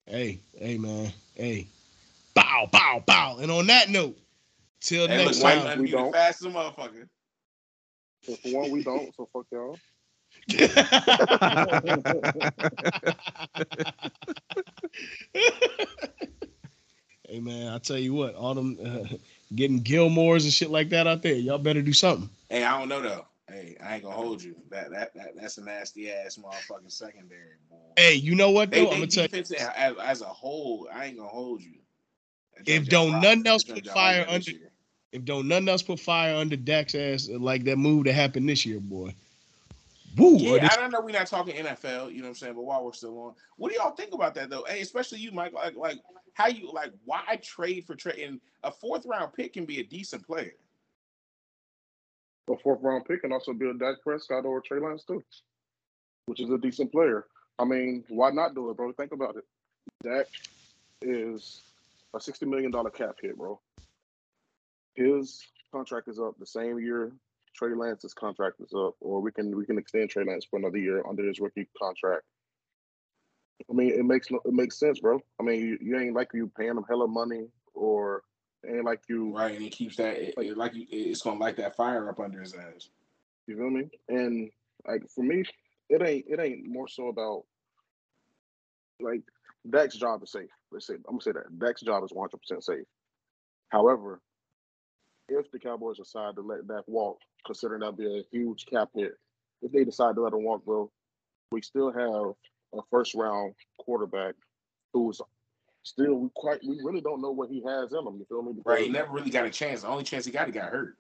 Hey, 0.06 0.40
hey, 0.58 0.78
man. 0.78 1.12
Hey, 1.36 1.68
bow, 2.34 2.68
bow, 2.72 3.04
bow. 3.06 3.38
And 3.40 3.52
on 3.52 3.68
that 3.68 3.90
note, 3.90 4.18
till 4.82 5.08
Hey, 5.08 5.26
next 5.26 5.40
look, 5.42 5.54
time. 5.54 5.64
Nunn 5.66 5.80
We 5.80 5.86
be 5.86 5.92
the 5.92 5.98
don't. 5.98 6.12
fastest 6.14 6.50
motherfucker. 6.50 7.08
So 8.24 8.36
for 8.36 8.60
one, 8.60 8.72
we 8.72 8.84
don't. 8.84 9.14
So 9.16 9.28
fuck 9.34 9.46
y'all. 9.52 9.78
hey 17.28 17.40
man, 17.40 17.74
I 17.74 17.78
tell 17.80 17.98
you 17.98 18.14
what, 18.14 18.36
all 18.36 18.54
them 18.54 18.78
uh, 18.84 19.16
getting 19.56 19.84
Gilmores 19.84 20.44
and 20.44 20.54
shit 20.54 20.70
like 20.70 20.90
that 20.90 21.08
out 21.08 21.22
there, 21.22 21.34
y'all 21.34 21.58
better 21.58 21.82
do 21.82 21.94
something. 21.94 22.30
Hey, 22.50 22.64
I 22.64 22.78
don't 22.80 22.90
know 22.90 23.02
though. 23.02 23.26
Hey, 23.54 23.78
I 23.84 23.96
ain't 23.96 24.04
gonna 24.04 24.16
hold 24.16 24.42
you. 24.42 24.56
That 24.72 24.90
that, 24.92 25.14
that 25.14 25.36
that's 25.36 25.58
a 25.60 25.64
nasty 25.64 26.12
ass 26.12 26.40
motherfucking 26.42 26.92
secondary, 26.92 27.58
boy. 27.70 27.78
Hey, 27.96 28.16
you 28.16 28.34
know 28.36 28.50
what 28.50 28.72
though? 28.72 28.78
they 28.78 28.92
I'm 28.92 29.00
gonna 29.02 29.08
tell 29.08 29.28
you, 29.28 29.56
as, 29.76 29.96
as 30.02 30.22
a 30.22 30.26
whole, 30.26 30.90
I 30.92 31.06
ain't 31.06 31.18
gonna 31.18 31.30
hold 31.30 31.62
you. 31.62 31.76
If 32.66 32.88
don't 32.88 33.12
nothing 33.22 33.46
else 33.46 33.64
put 33.64 33.86
fire 33.86 34.20
like 34.22 34.28
that 34.28 34.44
this 34.44 34.48
under, 34.50 34.72
if 35.12 35.26
don't 35.26 35.48
nothing 35.48 35.70
else 35.70 35.82
put 35.84 36.00
fire 36.00 36.36
under 36.36 36.56
Dak's 36.56 36.96
ass 36.96 37.30
uh, 37.32 37.38
like 37.38 37.64
that 37.66 37.78
move 37.78 38.06
that 38.06 38.14
happened 38.14 38.50
this 38.50 38.66
year, 38.66 38.80
boy. 38.80 39.14
Woo! 40.18 40.38
Yeah, 40.38 40.60
this- 40.60 40.74
I 40.74 40.76
don't 40.78 40.92
know 40.92 41.02
we're 41.02 41.12
not 41.12 41.28
talking 41.28 41.56
NFL, 41.56 42.12
you 42.12 42.18
know 42.18 42.24
what 42.24 42.30
I'm 42.30 42.36
saying? 42.36 42.54
But 42.56 42.64
while 42.64 42.84
we're 42.84 42.94
still 42.94 43.20
on, 43.20 43.34
what 43.58 43.70
do 43.72 43.76
y'all 43.76 43.96
think 43.96 44.14
about 44.14 44.34
that 44.36 44.50
though? 44.50 44.66
Hey, 44.68 44.82
especially 44.82 45.20
you, 45.20 45.32
Mike. 45.32 45.54
Like, 45.54 45.76
like 45.76 46.00
how 46.34 46.48
you 46.48 46.72
like 46.72 46.92
why 47.06 47.40
trade 47.44 47.86
for 47.86 47.96
trade? 47.96 48.20
And 48.20 48.40
a 48.64 48.72
fourth 48.72 49.06
round 49.06 49.34
pick 49.34 49.54
can 49.54 49.66
be 49.66 49.80
a 49.80 49.84
decent 49.84 50.26
player. 50.26 50.54
A 52.50 52.58
fourth 52.58 52.80
round 52.82 53.06
pick 53.06 53.24
and 53.24 53.32
also 53.32 53.52
a 53.52 53.74
Dak 53.78 53.96
Prescott 54.04 54.46
or 54.46 54.62
Trey 54.62 54.80
Lance 54.80 55.04
too, 55.06 55.24
which 56.26 56.42
is 56.42 56.50
a 56.50 56.58
decent 56.58 56.92
player. 56.92 57.26
I 57.58 57.66
mean, 57.66 58.04
why 58.10 58.32
not 58.32 58.54
do 58.54 58.70
it, 58.70 58.78
bro? 58.78 58.92
Think 58.92 59.14
about 59.14 59.38
it. 59.38 59.46
Dak 60.04 60.26
is 61.02 61.62
a 62.14 62.20
sixty 62.20 62.46
million 62.46 62.72
dollar 62.72 62.90
cap 62.90 63.16
hit, 63.22 63.38
bro. 63.38 63.60
His 64.96 65.42
contract 65.72 66.08
is 66.10 66.20
up 66.20 66.38
the 66.38 66.46
same 66.46 66.80
year 66.80 67.14
Trey 67.54 67.74
Lance's 67.76 68.14
contract 68.14 68.60
is 68.60 68.74
up, 68.74 68.96
or 69.00 69.22
we 69.22 69.32
can 69.32 69.56
we 69.56 69.66
can 69.66 69.78
extend 69.78 70.10
Trey 70.10 70.24
Lance 70.24 70.46
for 70.50 70.58
another 70.58 70.78
year 70.78 71.04
under 71.08 71.24
his 71.26 71.40
rookie 71.40 71.68
contract. 71.80 72.24
I 73.70 73.74
mean, 73.74 73.92
it 73.92 74.04
makes 74.04 74.28
it 74.30 74.54
makes 74.54 74.80
sense, 74.80 75.00
bro. 75.00 75.20
I 75.40 75.44
mean, 75.44 75.60
you, 75.60 75.78
you 75.82 76.00
ain't 76.00 76.16
like 76.16 76.30
you 76.34 76.52
paying 76.58 76.72
him 76.72 76.86
hella 76.88 77.08
money, 77.08 77.48
or 77.74 78.24
it 78.64 78.76
ain't 78.76 78.86
like 78.86 79.02
you 79.10 79.36
Right, 79.36 79.54
and 79.54 79.62
he 79.64 79.70
keeps 79.70 79.98
that 79.98 80.16
it, 80.18 80.34
it- 80.38 80.58
like 80.58 80.74
you, 80.74 80.86
it's 80.90 81.22
gonna 81.22 81.40
light 81.40 81.58
that 81.58 81.76
fire 81.76 82.10
up 82.10 82.20
under 82.20 82.42
his 82.42 82.54
ass. 82.56 82.90
You 83.48 83.58
feel 83.58 83.70
me? 83.70 83.90
And 84.10 84.52
like 84.88 85.04
for 85.14 85.24
me, 85.24 85.44
it 85.90 86.02
ain't 86.02 86.26
it 86.28 86.40
ain't 86.40 86.68
more 86.68 86.88
so 86.88 87.08
about 87.08 87.44
like 89.00 89.22
Dak's 89.70 89.96
job 89.96 90.24
is 90.24 90.32
safe. 90.32 90.50
Let's 90.72 90.88
say 90.88 90.96
I'm 90.96 91.02
gonna 91.18 91.22
say 91.22 91.32
that 91.34 91.60
Dak's 91.60 91.82
job 91.82 92.04
is 92.04 92.12
100 92.14 92.38
percent 92.38 92.64
safe. 92.64 92.86
However, 93.70 94.22
if 95.30 95.50
the 95.52 95.60
Cowboys 95.60 95.98
decide 95.98 96.36
to 96.36 96.42
let 96.42 96.68
Dak 96.68 96.84
walk, 96.88 97.20
considering 97.46 97.82
that'd 97.82 97.98
be 97.98 98.06
a 98.06 98.24
huge 98.32 98.66
cap 98.66 98.90
hit, 98.96 99.14
if 99.62 99.72
they 99.72 99.84
decide 99.84 100.16
to 100.16 100.22
let 100.22 100.34
him 100.34 100.44
walk, 100.44 100.66
bro, 100.66 100.92
we 101.52 101.62
still 101.62 101.92
have 101.92 102.34
a 102.80 102.82
first 102.92 103.16
round 103.16 103.54
quarterback 103.80 104.36
who's 104.94 105.22
still 105.84 106.16
we 106.16 106.30
quite 106.36 106.60
we 106.68 106.80
really 106.84 107.02
don't 107.02 107.22
know 107.22 107.32
what 107.32 107.50
he 107.50 107.62
has 107.66 107.92
in 107.92 108.00
him. 108.00 108.18
You 108.18 108.26
feel 108.28 108.42
me? 108.42 108.54
Right, 108.66 108.86
he 108.86 108.90
never 108.90 109.12
really 109.12 109.30
got 109.30 109.46
a 109.46 109.50
chance. 109.50 109.82
The 109.82 109.88
only 109.88 110.04
chance 110.04 110.26
he 110.26 110.32
got, 110.32 110.48
he 110.48 110.54
got 110.54 110.70
hurt. 110.70 110.96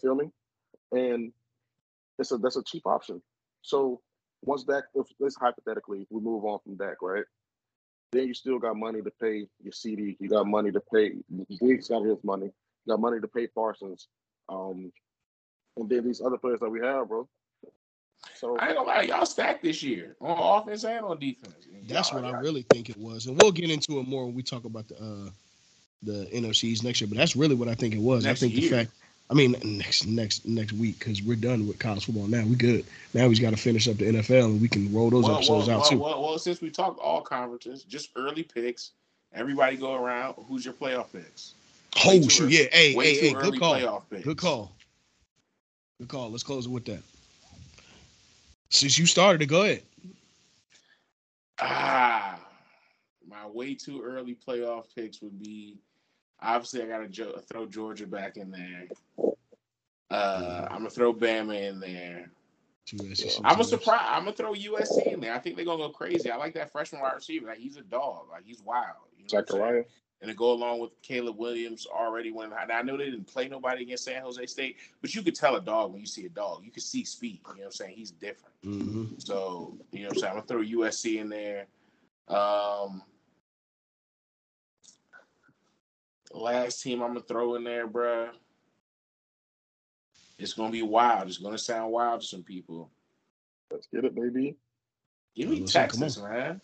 Feel 0.00 0.14
me? 0.14 0.30
And 0.92 1.32
it's 2.18 2.30
a 2.30 2.38
that's 2.38 2.56
a 2.56 2.62
cheap 2.62 2.86
option. 2.86 3.20
So 3.62 4.00
once 4.42 4.64
Dak, 4.64 4.84
if 4.94 5.06
let's 5.18 5.36
hypothetically 5.36 6.06
we 6.10 6.20
move 6.20 6.44
on 6.44 6.58
from 6.62 6.76
Dak, 6.76 7.02
right? 7.02 7.24
Then 8.12 8.28
you 8.28 8.34
still 8.34 8.58
got 8.58 8.76
money 8.76 9.02
to 9.02 9.10
pay 9.20 9.46
your 9.60 9.72
CeeDee. 9.72 10.16
You 10.20 10.28
got 10.28 10.46
money 10.46 10.70
to 10.70 10.80
pay. 10.92 11.14
Diggs 11.60 11.88
got 11.88 12.04
his 12.04 12.22
money. 12.22 12.46
You 12.46 12.92
got 12.92 13.00
money 13.00 13.20
to 13.20 13.26
pay 13.26 13.48
Parsons. 13.48 14.06
Um, 14.48 14.92
and 15.76 15.88
then 15.88 16.04
these 16.04 16.20
other 16.20 16.38
players 16.38 16.60
that 16.60 16.70
we 16.70 16.80
have, 16.80 17.08
bro. 17.08 17.28
So 18.36 18.56
I 18.58 18.68
ain't 18.68 18.76
gonna 18.76 18.88
lie, 18.88 19.02
y'all 19.02 19.26
stacked 19.26 19.62
this 19.62 19.82
year 19.82 20.16
on 20.20 20.62
offense 20.62 20.84
and 20.84 21.04
on 21.04 21.18
defense. 21.18 21.54
That's 21.86 22.12
what 22.12 22.24
I 22.24 22.30
y'all- 22.30 22.40
really 22.42 22.62
think 22.70 22.90
it 22.90 22.96
was, 22.96 23.26
and 23.26 23.40
we'll 23.40 23.52
get 23.52 23.70
into 23.70 23.98
it 24.00 24.08
more 24.08 24.26
when 24.26 24.34
we 24.34 24.42
talk 24.42 24.64
about 24.64 24.88
the 24.88 24.96
uh, 24.96 25.30
the 26.02 26.26
NOCs 26.32 26.82
next 26.82 27.00
year. 27.00 27.08
But 27.08 27.18
that's 27.18 27.36
really 27.36 27.54
what 27.54 27.68
I 27.68 27.74
think 27.74 27.94
it 27.94 28.00
was. 28.00 28.24
Next 28.24 28.42
I 28.42 28.46
think 28.46 28.60
year. 28.60 28.70
the 28.70 28.76
fact, 28.76 28.90
I 29.30 29.34
mean, 29.34 29.56
next 29.64 30.06
next 30.06 30.46
next 30.46 30.72
week 30.72 30.98
because 30.98 31.22
we're 31.22 31.36
done 31.36 31.66
with 31.66 31.78
college 31.78 32.04
football 32.06 32.26
now. 32.26 32.44
We 32.44 32.56
good. 32.56 32.84
Now 33.14 33.28
we 33.28 33.34
just 33.34 33.42
got 33.42 33.50
to 33.50 33.56
finish 33.56 33.88
up 33.88 33.96
the 33.96 34.06
NFL 34.06 34.44
and 34.46 34.60
we 34.60 34.68
can 34.68 34.92
roll 34.92 35.10
those 35.10 35.24
well, 35.24 35.36
episodes 35.36 35.68
well, 35.68 35.76
out 35.76 35.80
well, 35.82 35.90
too. 35.90 35.98
well, 35.98 36.22
well, 36.22 36.38
since 36.38 36.60
we 36.60 36.70
talked 36.70 37.00
all 37.00 37.20
conferences, 37.20 37.84
just 37.84 38.10
early 38.16 38.42
picks. 38.42 38.90
Everybody 39.32 39.76
go 39.76 39.94
around. 39.94 40.34
Who's 40.48 40.64
your 40.64 40.74
playoff 40.74 41.06
picks? 41.12 41.54
way 41.96 42.18
oh 42.18 42.22
too 42.22 42.30
shoot, 42.30 42.44
early- 42.44 42.58
yeah, 42.58 42.64
hey, 42.72 42.92
hey, 42.92 43.14
hey, 43.20 43.32
good 43.32 43.58
call, 43.58 44.02
good 44.10 44.36
call, 44.36 44.72
good 45.98 46.08
call. 46.08 46.30
Let's 46.30 46.42
close 46.42 46.66
it 46.66 46.70
with 46.70 46.84
that. 46.86 47.02
Since 48.74 48.98
you 48.98 49.06
started 49.06 49.40
it, 49.40 49.46
go 49.46 49.62
ahead. 49.62 49.84
Ah, 51.60 52.40
my 53.24 53.46
way 53.46 53.74
too 53.74 54.02
early 54.02 54.34
playoff 54.34 54.86
picks 54.96 55.22
would 55.22 55.40
be 55.40 55.78
obviously 56.42 56.82
I 56.82 56.86
gotta 56.86 57.06
jo- 57.06 57.38
throw 57.48 57.66
Georgia 57.66 58.08
back 58.08 58.36
in 58.36 58.50
there. 58.50 58.88
Uh, 60.10 60.66
I'm 60.68 60.78
gonna 60.78 60.90
throw 60.90 61.14
Bama 61.14 61.68
in 61.68 61.78
there. 61.78 62.30
Two 62.84 62.96
I'm 63.00 63.12
a 63.12 63.14
teams. 63.14 63.68
surprise. 63.68 64.04
I'm 64.06 64.24
gonna 64.24 64.36
throw 64.36 64.52
USC 64.54 65.12
in 65.12 65.20
there. 65.20 65.34
I 65.34 65.38
think 65.38 65.54
they're 65.54 65.64
gonna 65.64 65.84
go 65.84 65.90
crazy. 65.90 66.28
I 66.32 66.36
like 66.36 66.54
that 66.54 66.72
freshman 66.72 67.00
wide 67.00 67.14
receiver. 67.14 67.46
Like 67.46 67.58
he's 67.58 67.76
a 67.76 67.82
dog. 67.82 68.26
Like 68.32 68.44
he's 68.44 68.60
wild. 68.60 68.96
You 69.16 69.24
know 69.24 69.28
what 69.30 69.38
I'm 69.38 69.46
saying? 69.46 69.62
Zachariah, 69.62 69.84
and 70.20 70.30
to 70.30 70.36
go 70.36 70.52
along 70.52 70.80
with 70.80 70.90
Caleb 71.02 71.36
Williams 71.36 71.86
already 71.86 72.30
when 72.30 72.50
and 72.52 72.72
I 72.72 72.82
know 72.82 72.96
they 72.96 73.10
didn't 73.10 73.26
play 73.26 73.48
nobody 73.48 73.82
against 73.82 74.04
San 74.04 74.22
Jose 74.22 74.46
State, 74.46 74.76
but 75.00 75.14
you 75.14 75.22
could 75.22 75.34
tell 75.34 75.56
a 75.56 75.60
dog 75.60 75.92
when 75.92 76.00
you 76.00 76.06
see 76.06 76.26
a 76.26 76.30
dog. 76.30 76.64
You 76.64 76.70
could 76.70 76.82
see 76.82 77.04
speed. 77.04 77.40
You 77.48 77.54
know 77.54 77.58
what 77.58 77.64
I'm 77.66 77.72
saying? 77.72 77.94
He's 77.96 78.10
different. 78.10 78.54
Mhm. 78.62 79.22
So, 79.22 79.76
you 79.92 80.00
know 80.00 80.08
what 80.08 80.16
I'm 80.16 80.20
saying? 80.20 80.30
I'm 80.30 80.36
gonna 80.38 80.46
throw 80.46 80.62
USC 80.62 81.18
in 81.18 81.28
there. 81.28 81.66
Um 82.28 83.02
last 86.32 86.82
team 86.82 87.02
I'm 87.02 87.08
gonna 87.08 87.20
throw 87.20 87.56
in 87.56 87.64
there, 87.64 87.86
bruh. 87.86 88.30
It's 90.38 90.54
gonna 90.54 90.72
be 90.72 90.82
wild. 90.82 91.28
It's 91.28 91.38
gonna 91.38 91.58
sound 91.58 91.92
wild 91.92 92.22
to 92.22 92.26
some 92.26 92.42
people. 92.42 92.90
let's 93.70 93.88
get 93.88 94.04
it, 94.04 94.14
baby. 94.14 94.56
Give 95.34 95.48
me 95.48 95.60
Listen, 95.60 95.88
come 95.88 96.00
Texas, 96.00 96.18
man. 96.22 96.60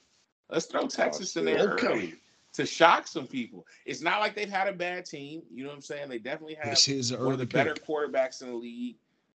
Let's 0.48 0.66
throw 0.66 0.86
Texas 0.86 1.36
in 1.36 1.44
there 1.44 1.74
Okay. 1.74 2.14
To 2.52 2.66
shock 2.66 3.06
some 3.06 3.27
people. 3.27 3.66
It's 3.86 4.01
not 4.01 4.20
like 4.20 4.35
they've 4.35 4.48
had 4.51 4.68
a 4.68 4.72
bad 4.72 5.05
team. 5.05 5.43
You 5.51 5.64
know 5.64 5.70
what 5.70 5.77
I'm 5.77 5.82
saying? 5.82 6.09
They 6.09 6.18
definitely 6.18 6.55
have 6.55 6.70
This 6.70 6.89
is 6.89 7.12
one 7.12 7.32
of 7.32 7.39
the 7.39 7.47
better 7.47 7.74
quarterbacks 7.74 8.43
in 8.43 8.48
the 8.48 8.55
league. 8.55 8.97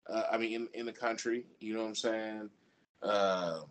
Uh, 0.10 0.24
I 0.32 0.38
mean, 0.38 0.54
in, 0.54 0.68
in 0.74 0.86
the 0.86 0.94
country. 0.94 1.46
You 1.60 1.76
know 1.76 1.82
what 1.82 1.90
I'm 1.90 1.96
saying? 1.96 2.50
Um, 3.04 3.66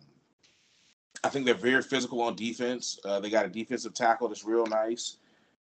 I 1.23 1.29
think 1.29 1.45
they're 1.45 1.55
very 1.55 1.81
physical 1.81 2.21
on 2.21 2.35
defense. 2.35 2.99
Uh, 3.05 3.19
they 3.19 3.29
got 3.29 3.45
a 3.45 3.49
defensive 3.49 3.93
tackle 3.93 4.27
that's 4.27 4.43
real 4.43 4.65
nice. 4.65 5.17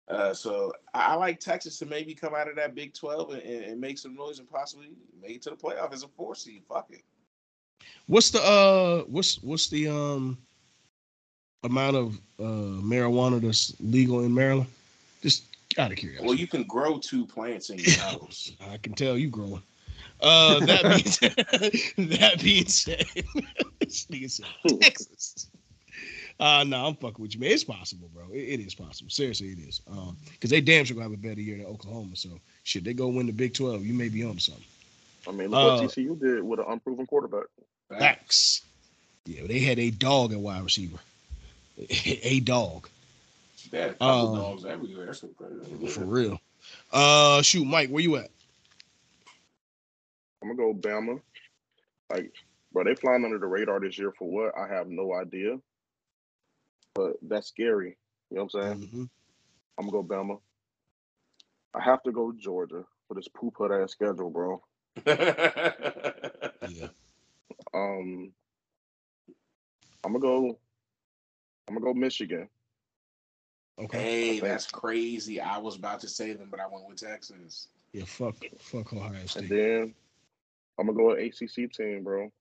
Uh, 0.08 0.34
so 0.34 0.72
I, 0.94 1.08
I 1.08 1.14
like 1.16 1.40
Texas 1.40 1.78
to 1.80 1.86
maybe 1.86 2.14
come 2.14 2.34
out 2.34 2.50
of 2.50 2.56
that 2.56 2.76
Big 2.76 2.94
12 2.94 3.32
and, 3.32 3.42
and, 3.42 3.64
and 3.66 3.82
make 3.82 3.98
some 3.98 4.16
noise 4.16 4.40
and 4.40 4.50
possibly 4.50 4.92
make 5.22 5.36
it 5.38 5.42
to 5.44 5.50
the 5.50 5.56
playoff 5.56 5.94
as 5.94 6.04
a 6.04 6.08
four 6.08 6.36
seed. 6.36 6.64
Fuck 6.68 6.88
it. 6.92 7.02
What's 8.08 8.32
the 8.32 8.42
uh 8.42 9.04
what's 9.04 9.42
what's 9.44 9.68
the 9.68 9.90
um 9.90 10.38
amount 11.64 11.96
of 11.96 12.16
uh, 12.40 12.82
marijuana 12.82 13.42
that's 13.42 13.74
legal 13.80 14.24
in 14.24 14.34
Maryland? 14.34 14.70
Just 15.22 15.44
out 15.78 15.92
of 15.92 15.98
curiosity. 15.98 16.28
Well, 16.28 16.38
you 16.38 16.48
can 16.48 16.64
grow 16.64 16.98
two 16.98 17.26
plants 17.26 17.70
in 17.70 17.80
your 17.80 17.92
house. 18.00 18.52
I 18.70 18.78
can 18.78 18.94
tell 18.94 19.18
you 19.18 19.30
growing. 19.30 19.62
Uh, 20.20 20.60
that 20.66 20.84
being 20.84 21.06
said, 21.06 21.36
that 22.10 22.42
being 22.42 22.68
said, 22.68 23.06
this 23.80 24.08
nigga 24.08 24.32
said 24.32 24.46
Texas. 24.82 25.48
Uh, 26.40 26.64
no, 26.64 26.86
I'm 26.88 26.96
fucking 26.96 27.22
with 27.22 27.34
you, 27.34 27.40
man. 27.40 27.52
It's 27.52 27.64
possible, 27.64 28.10
bro. 28.14 28.26
It, 28.32 28.38
it 28.38 28.60
is 28.60 28.76
possible. 28.76 29.10
Seriously, 29.10 29.50
it 29.50 29.60
is. 29.60 29.82
Um, 29.90 30.16
because 30.32 30.50
they 30.52 30.62
damn 30.62 30.86
sure 30.86 30.96
gonna 30.96 31.10
have 31.10 31.14
a 31.14 31.18
better 31.18 31.42
year 31.42 31.58
than 31.58 31.66
Oklahoma. 31.66 32.16
So 32.16 32.30
shit, 32.64 32.84
they 32.84 32.94
go 32.94 33.08
win 33.08 33.26
the 33.26 33.32
Big 33.32 33.54
Twelve. 33.54 33.86
You 33.86 33.94
may 33.94 34.10
be 34.10 34.24
on 34.24 34.38
something. 34.40 34.64
I 35.28 35.32
mean, 35.32 35.50
look 35.50 35.60
Uh, 35.60 35.84
what 35.84 35.92
TCU 35.92 36.20
did 36.20 36.44
with 36.44 36.60
an 36.60 36.66
unproven 36.70 37.06
quarterback. 37.06 37.46
Facts. 37.90 38.62
Yeah, 39.26 39.46
they 39.46 39.60
had 39.60 39.78
a 39.80 39.90
dog 39.90 40.32
at 40.32 40.40
wide 40.40 40.64
receiver. 40.64 40.98
A 41.78 42.40
dog 42.42 42.90
They 43.72 43.80
had 43.82 43.90
a 43.92 43.94
couple 43.96 44.36
Um, 44.36 44.36
dogs 44.36 44.66
everywhere. 44.66 45.06
That's 45.08 45.24
what 45.24 45.92
for 45.92 46.06
real. 46.06 46.40
Uh, 46.92 47.42
shoot, 47.42 47.66
Mike, 47.66 47.90
where 47.90 48.04
you 48.04 48.16
at? 48.18 48.30
I'm 50.42 50.56
gonna 50.56 50.58
go 50.58 50.74
Bama. 50.74 51.22
Like, 52.10 52.34
bro, 52.72 52.84
they 52.84 52.96
flying 52.96 53.26
under 53.26 53.38
the 53.40 53.48
radar 53.48 53.80
this 53.80 53.98
year 53.98 54.12
for 54.18 54.30
what? 54.30 54.58
I 54.58 54.68
have 54.74 54.88
no 54.88 55.14
idea. 55.14 55.60
But 56.94 57.14
that's 57.22 57.48
scary. 57.48 57.98
You 58.30 58.38
know 58.38 58.44
what 58.46 58.56
I'm 58.56 58.78
saying? 58.80 58.88
Mhm. 58.90 59.10
I'm 59.78 59.90
gonna 59.90 59.92
go 59.92 60.04
Bama. 60.04 60.40
I 61.74 61.84
have 61.84 62.02
to 62.04 62.12
go 62.12 62.32
Georgia 62.32 62.86
for 63.08 63.14
this 63.14 63.28
poop 63.28 63.56
hut 63.58 63.72
ass 63.72 63.92
schedule, 63.92 64.30
bro. 64.30 64.64
Yeah. 66.68 66.88
Um, 67.74 68.34
I'm 70.04 70.14
gonna 70.14 70.20
go. 70.20 70.60
I'm 71.68 71.76
gonna 71.76 71.86
go 71.86 71.94
Michigan. 71.94 72.48
Okay. 73.80 74.00
hey, 74.00 74.40
that's 74.40 74.66
crazy. 74.66 75.40
I 75.40 75.58
was 75.60 75.76
about 75.76 76.00
to 76.02 76.08
say 76.08 76.34
them, 76.34 76.48
but 76.50 76.60
I 76.60 76.68
went 76.68 76.88
with 76.88 76.98
Texas. 76.98 77.68
Yeah. 77.94 78.06
Fuck. 78.06 78.38
Fuck 78.60 78.94
Ohio 78.94 79.26
State. 79.26 79.44
And 79.44 79.52
then 79.52 79.96
I'm 80.80 80.88
gonna 80.88 80.98
go 80.98 81.08
with 81.08 81.20
ACC 81.20 81.72
team, 81.72 82.04
bro. 82.04 82.32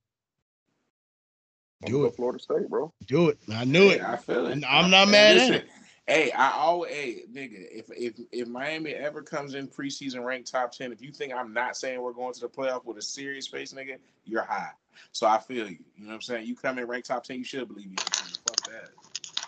I'm 1.85 1.93
Do 1.93 2.01
go 2.01 2.05
it. 2.07 2.17
Florida 2.17 2.39
State, 2.39 2.69
bro. 2.71 2.93
Do 3.07 3.29
it. 3.29 3.39
I 3.53 3.65
knew 3.65 3.91
it. 3.91 4.01
I 4.01 4.17
feel 4.17 4.47
it. 4.47 4.65
I'm 4.67 4.91
not 4.91 5.07
Hey, 5.07 5.13
mad 5.13 5.37
at 5.37 5.51
listen, 5.51 5.69
Hey, 6.09 6.31
I 6.31 6.53
always, 6.53 6.93
hey, 6.93 7.23
nigga, 7.33 7.67
if 7.69 7.87
if 7.91 8.15
if 8.31 8.47
Miami 8.47 8.93
ever 8.93 9.23
comes 9.23 9.57
in 9.57 9.67
preseason 9.67 10.25
ranked 10.25 10.51
top 10.51 10.71
ten, 10.71 10.93
if 10.93 11.03
you 11.03 11.11
think 11.11 11.35
I'm 11.35 11.53
not 11.53 11.77
saying 11.77 12.01
we're 12.01 12.13
going 12.13 12.33
to 12.33 12.41
the 12.41 12.49
playoff 12.49 12.85
with 12.85 12.97
a 12.99 13.03
serious 13.03 13.49
face, 13.49 13.73
nigga, 13.73 13.97
you're 14.25 14.45
high. 14.45 14.71
So 15.11 15.27
I 15.27 15.39
feel 15.39 15.69
you. 15.69 15.79
You 15.97 16.05
know 16.05 16.11
what 16.11 16.15
I'm 16.15 16.23
saying? 16.23 16.47
You 16.47 16.55
come 16.55 16.79
in 16.79 16.87
ranked 16.87 17.09
top 17.09 17.25
ten, 17.25 17.39
you 17.39 17.45
should 17.45 17.67
believe 17.67 17.91
you. 17.91 17.97
Fuck 17.99 18.57
that. 18.67 18.91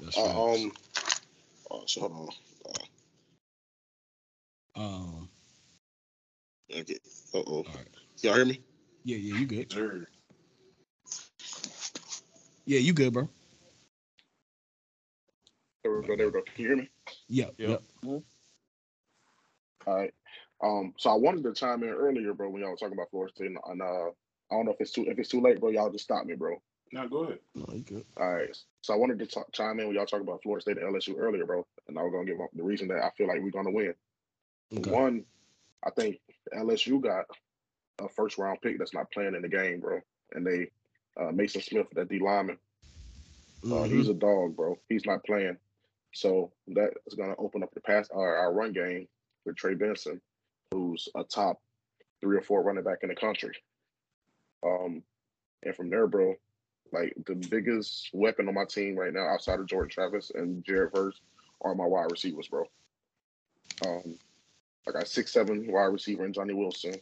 That's 0.01 0.17
Uh, 0.17 0.53
um, 0.53 0.73
oh, 1.71 1.83
so 1.87 2.01
hold 2.01 2.35
on. 4.77 4.83
um. 4.83 5.29
Okay. 6.71 6.99
Uh 7.35 7.43
oh. 7.47 7.65
right. 7.75 7.89
Y'all 8.23 8.35
hear 8.35 8.45
me? 8.45 8.61
Yeah. 9.05 9.17
Yeah. 9.17 9.39
You 9.39 9.47
good? 9.47 9.73
Sure. 9.73 10.07
Yeah. 12.67 12.79
You 12.79 12.93
good, 12.93 13.13
bro? 13.13 13.29
There 15.83 15.97
we 15.97 16.07
go. 16.07 16.17
There 16.17 16.27
we 16.27 16.33
go. 16.33 16.43
Can 16.43 16.63
you 16.63 16.67
hear 16.69 16.77
me? 16.77 16.91
Yep. 17.29 17.55
Yep. 17.59 17.83
Yep. 18.03 18.23
All 19.87 19.95
right. 19.95 20.15
Um, 20.63 20.95
so 20.99 21.11
I 21.11 21.15
wanted 21.15 21.45
to 21.45 21.55
chime 21.55 21.83
in 21.83 21.91
earlier, 21.91 22.35
bro, 22.35 22.51
when 22.51 22.63
y'all 22.63 22.71
were 22.71 22.77
talking 22.77 22.95
about 22.95 23.11
Florida 23.11 23.33
State, 23.35 23.47
and, 23.47 23.59
and 23.67 23.81
uh, 23.81 24.11
I 24.51 24.55
don't 24.55 24.67
know 24.67 24.73
if 24.73 24.81
it's 24.81 24.91
too 24.91 25.07
if 25.09 25.19
it's 25.19 25.29
too 25.29 25.41
late, 25.41 25.61
bro. 25.61 25.71
Y'all 25.71 25.91
just 25.91 26.05
stop 26.05 26.27
me, 26.27 26.35
bro. 26.35 26.61
No, 26.93 27.09
go 27.09 27.25
ahead. 27.25 27.39
No, 27.55 27.67
you 27.73 27.81
good. 27.81 28.05
All 28.17 28.35
right. 28.35 28.57
So 28.83 28.95
I 28.95 28.97
wanted 28.97 29.19
to 29.19 29.27
t- 29.27 29.41
chime 29.53 29.79
in 29.81 29.87
when 29.87 29.97
y'all 29.97 30.07
talking 30.07 30.27
about 30.27 30.43
Florida 30.43 30.63
State 30.63 30.79
and 30.79 30.95
LSU 30.95 31.17
earlier, 31.19 31.45
bro, 31.47 31.67
and 31.87 31.99
I 31.99 32.03
was 32.03 32.13
gonna 32.13 32.25
give 32.25 32.39
the 32.55 32.63
reason 32.63 32.89
that 32.89 33.03
I 33.05 33.11
feel 33.17 33.27
like 33.29 33.41
we're 33.43 33.51
gonna 33.51 33.71
win. 33.71 33.95
Okay. 34.77 34.91
One, 34.91 35.25
I 35.85 35.91
think 35.91 36.21
LSU 36.55 37.01
got 37.03 37.27
a 38.01 38.09
first 38.09 38.39
round 38.39 38.61
pick 38.63 38.79
that's 38.79 38.95
not 38.95 39.11
playing 39.11 39.35
in 39.35 39.43
the 39.43 39.49
game, 39.49 39.81
bro, 39.81 40.01
and 40.33 40.47
they 40.47 40.71
uh, 41.17 41.31
Maason 41.33 41.63
Smith, 41.63 41.87
that 41.95 42.09
D 42.09 42.19
lineman. 42.21 42.59
Uh, 43.65 43.67
Mhm. 43.67 43.91
he's 43.91 44.09
a 44.09 44.15
dog, 44.15 44.55
bro. 44.57 44.79
He's 44.89 45.05
not 45.05 45.25
playing. 45.25 45.59
So 46.15 46.53
that 46.69 46.95
is 47.07 47.15
going 47.15 47.31
to 47.31 47.37
open 47.41 47.63
up 47.65 47.75
the 47.75 47.81
pass 47.81 48.09
our, 48.11 48.37
our 48.37 48.53
run 48.53 48.73
game 48.73 49.09
with 49.45 49.57
Trey 49.57 49.75
Benson, 49.75 50.21
who's 50.71 51.09
a 51.17 51.25
top 51.25 51.61
three 52.21 52.37
or 52.37 52.41
four 52.41 52.63
running 52.63 52.85
back 52.85 52.99
in 53.03 53.09
the 53.09 53.17
country. 53.17 53.55
Um, 54.65 55.03
and 55.65 55.75
from 55.75 55.91
there, 55.91 56.07
bro, 56.07 56.37
like 56.93 57.15
the 57.27 57.35
biggest 57.35 58.11
weapon 58.13 58.49
on 58.49 58.55
my 58.55 58.65
team 58.65 58.97
right 58.97 59.13
now, 59.13 59.27
outside 59.29 59.61
of 59.61 59.67
Jordan 59.67 59.91
Travis 59.91 60.33
and 60.35 60.65
Jared 60.65 60.93
Verse, 60.95 61.21
are 61.63 61.75
my 61.75 61.87
wide 61.87 62.11
receivers, 62.11 62.49
bro. 62.49 62.65
Um, 63.87 64.17
I 64.87 64.93
got 64.93 65.09
six 65.09 65.33
seven 65.33 65.71
wide 65.71 65.87
receiver 65.87 66.25
and 66.25 66.35
Johnny 66.35 66.55
Wilson, 66.55 66.95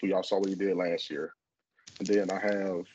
who 0.00 0.08
y'all 0.08 0.22
saw 0.22 0.38
what 0.38 0.48
he 0.48 0.54
did 0.54 0.76
last 0.76 1.10
year, 1.10 1.34
and 1.98 2.08
then 2.08 2.30
I 2.30 2.38
have 2.40 2.86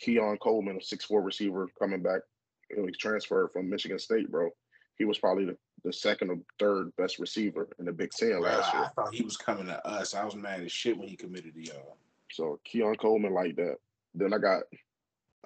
Keon 0.00 0.38
Coleman, 0.38 0.78
a 0.78 0.82
six 0.82 1.04
four 1.04 1.22
receiver, 1.22 1.68
coming 1.78 2.02
back. 2.02 2.22
He 2.68 2.90
transferred 2.92 3.52
from 3.52 3.70
Michigan 3.70 3.98
State, 3.98 4.30
bro. 4.30 4.50
He 4.98 5.04
was 5.04 5.18
probably 5.18 5.44
the, 5.44 5.56
the 5.84 5.92
second 5.92 6.30
or 6.30 6.38
third 6.58 6.94
best 6.96 7.18
receiver 7.18 7.68
in 7.78 7.84
the 7.84 7.92
Big 7.92 8.10
Ten 8.10 8.40
last 8.40 8.72
year. 8.72 8.84
I 8.84 8.88
thought 8.88 9.14
he 9.14 9.22
was 9.22 9.36
coming 9.36 9.66
to 9.66 9.86
us. 9.86 10.14
I 10.14 10.24
was 10.24 10.34
mad 10.34 10.62
as 10.62 10.72
shit 10.72 10.96
when 10.96 11.08
he 11.08 11.16
committed 11.16 11.54
to 11.54 11.64
y'all. 11.64 11.98
So 12.32 12.58
Keon 12.64 12.96
Coleman 12.96 13.32
like 13.32 13.56
that. 13.56 13.76
Then 14.14 14.32
I 14.32 14.38
got 14.38 14.62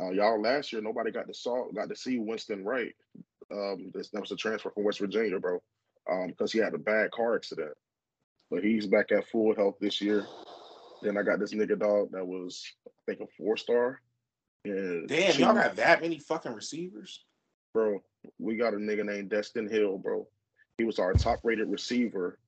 uh, 0.01 0.10
y'all 0.10 0.40
last 0.40 0.72
year. 0.72 0.82
Nobody 0.82 1.10
got 1.10 1.27
to 1.28 1.35
saw 1.35 1.70
got 1.72 1.89
to 1.89 1.97
see 1.97 2.18
Winston 2.18 2.64
Wright. 2.64 2.94
Um, 3.52 3.93
that 3.93 4.20
was 4.20 4.31
a 4.31 4.36
transfer 4.36 4.70
from 4.70 4.85
West 4.85 5.01
Virginia, 5.01 5.39
bro. 5.39 5.60
Um, 6.10 6.28
because 6.28 6.52
he 6.52 6.59
had 6.59 6.74
a 6.74 6.78
bad 6.78 7.10
car 7.10 7.36
accident, 7.36 7.72
but 8.51 8.64
he's 8.64 8.86
back 8.86 9.12
at 9.12 9.28
full 9.28 9.55
health 9.55 9.77
this 9.81 10.01
year. 10.01 10.27
Then 11.02 11.18
I 11.18 11.22
got 11.22 11.39
this 11.39 11.52
nigga 11.52 11.78
dog 11.78 12.12
that 12.12 12.27
was 12.27 12.64
I 12.86 12.90
think 13.06 13.20
a 13.20 13.27
four 13.36 13.56
star. 13.56 14.01
And 14.64 15.09
Damn, 15.09 15.39
y'all 15.39 15.55
got 15.55 15.77
that 15.77 16.02
many 16.02 16.18
fucking 16.18 16.52
receivers? 16.52 17.24
bro. 17.72 18.02
We 18.39 18.56
got 18.56 18.74
a 18.74 18.77
nigga 18.77 19.05
named 19.05 19.31
Destyn 19.31 19.70
Hill, 19.70 19.98
bro. 19.98 20.27
He 20.78 20.85
was 20.85 20.98
our 20.98 21.12
top 21.12 21.40
rated 21.43 21.70
receiver. 21.70 22.39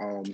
Um, 0.00 0.24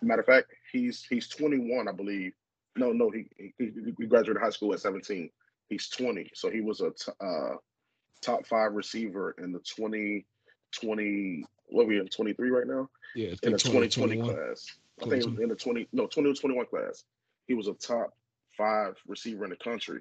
matter 0.00 0.20
of 0.20 0.26
fact, 0.26 0.48
he's 0.72 1.04
he's 1.04 1.28
21, 1.28 1.88
I 1.88 1.92
believe. 1.92 2.32
No, 2.76 2.92
no, 2.92 3.10
he 3.10 3.26
he, 3.36 3.72
he 3.98 4.06
graduated 4.06 4.42
high 4.42 4.50
school 4.50 4.72
at 4.72 4.80
17. 4.80 5.30
He's 5.68 5.88
20, 5.88 6.30
so 6.34 6.50
he 6.50 6.60
was 6.60 6.80
a 6.80 6.90
t- 6.90 7.12
uh, 7.20 7.56
top 8.20 8.46
five 8.46 8.72
receiver 8.72 9.34
in 9.38 9.52
the 9.52 9.58
2020. 9.60 11.44
what 11.68 11.84
are 11.84 11.86
we 11.86 11.98
in 11.98 12.08
23 12.08 12.50
right 12.50 12.66
now? 12.66 12.88
Yeah. 13.14 13.34
In 13.42 13.52
the 13.52 13.58
2020 13.58 14.22
class. 14.22 14.66
I 15.00 15.08
think 15.08 15.24
it 15.24 15.30
was 15.30 15.40
in 15.40 15.48
the 15.48 15.56
20 15.56 15.88
no 15.92 16.04
2021 16.04 16.66
class. 16.66 17.04
He 17.46 17.54
was 17.54 17.66
a 17.66 17.74
top 17.74 18.14
five 18.56 18.96
receiver 19.06 19.44
in 19.44 19.50
the 19.50 19.56
country, 19.56 20.00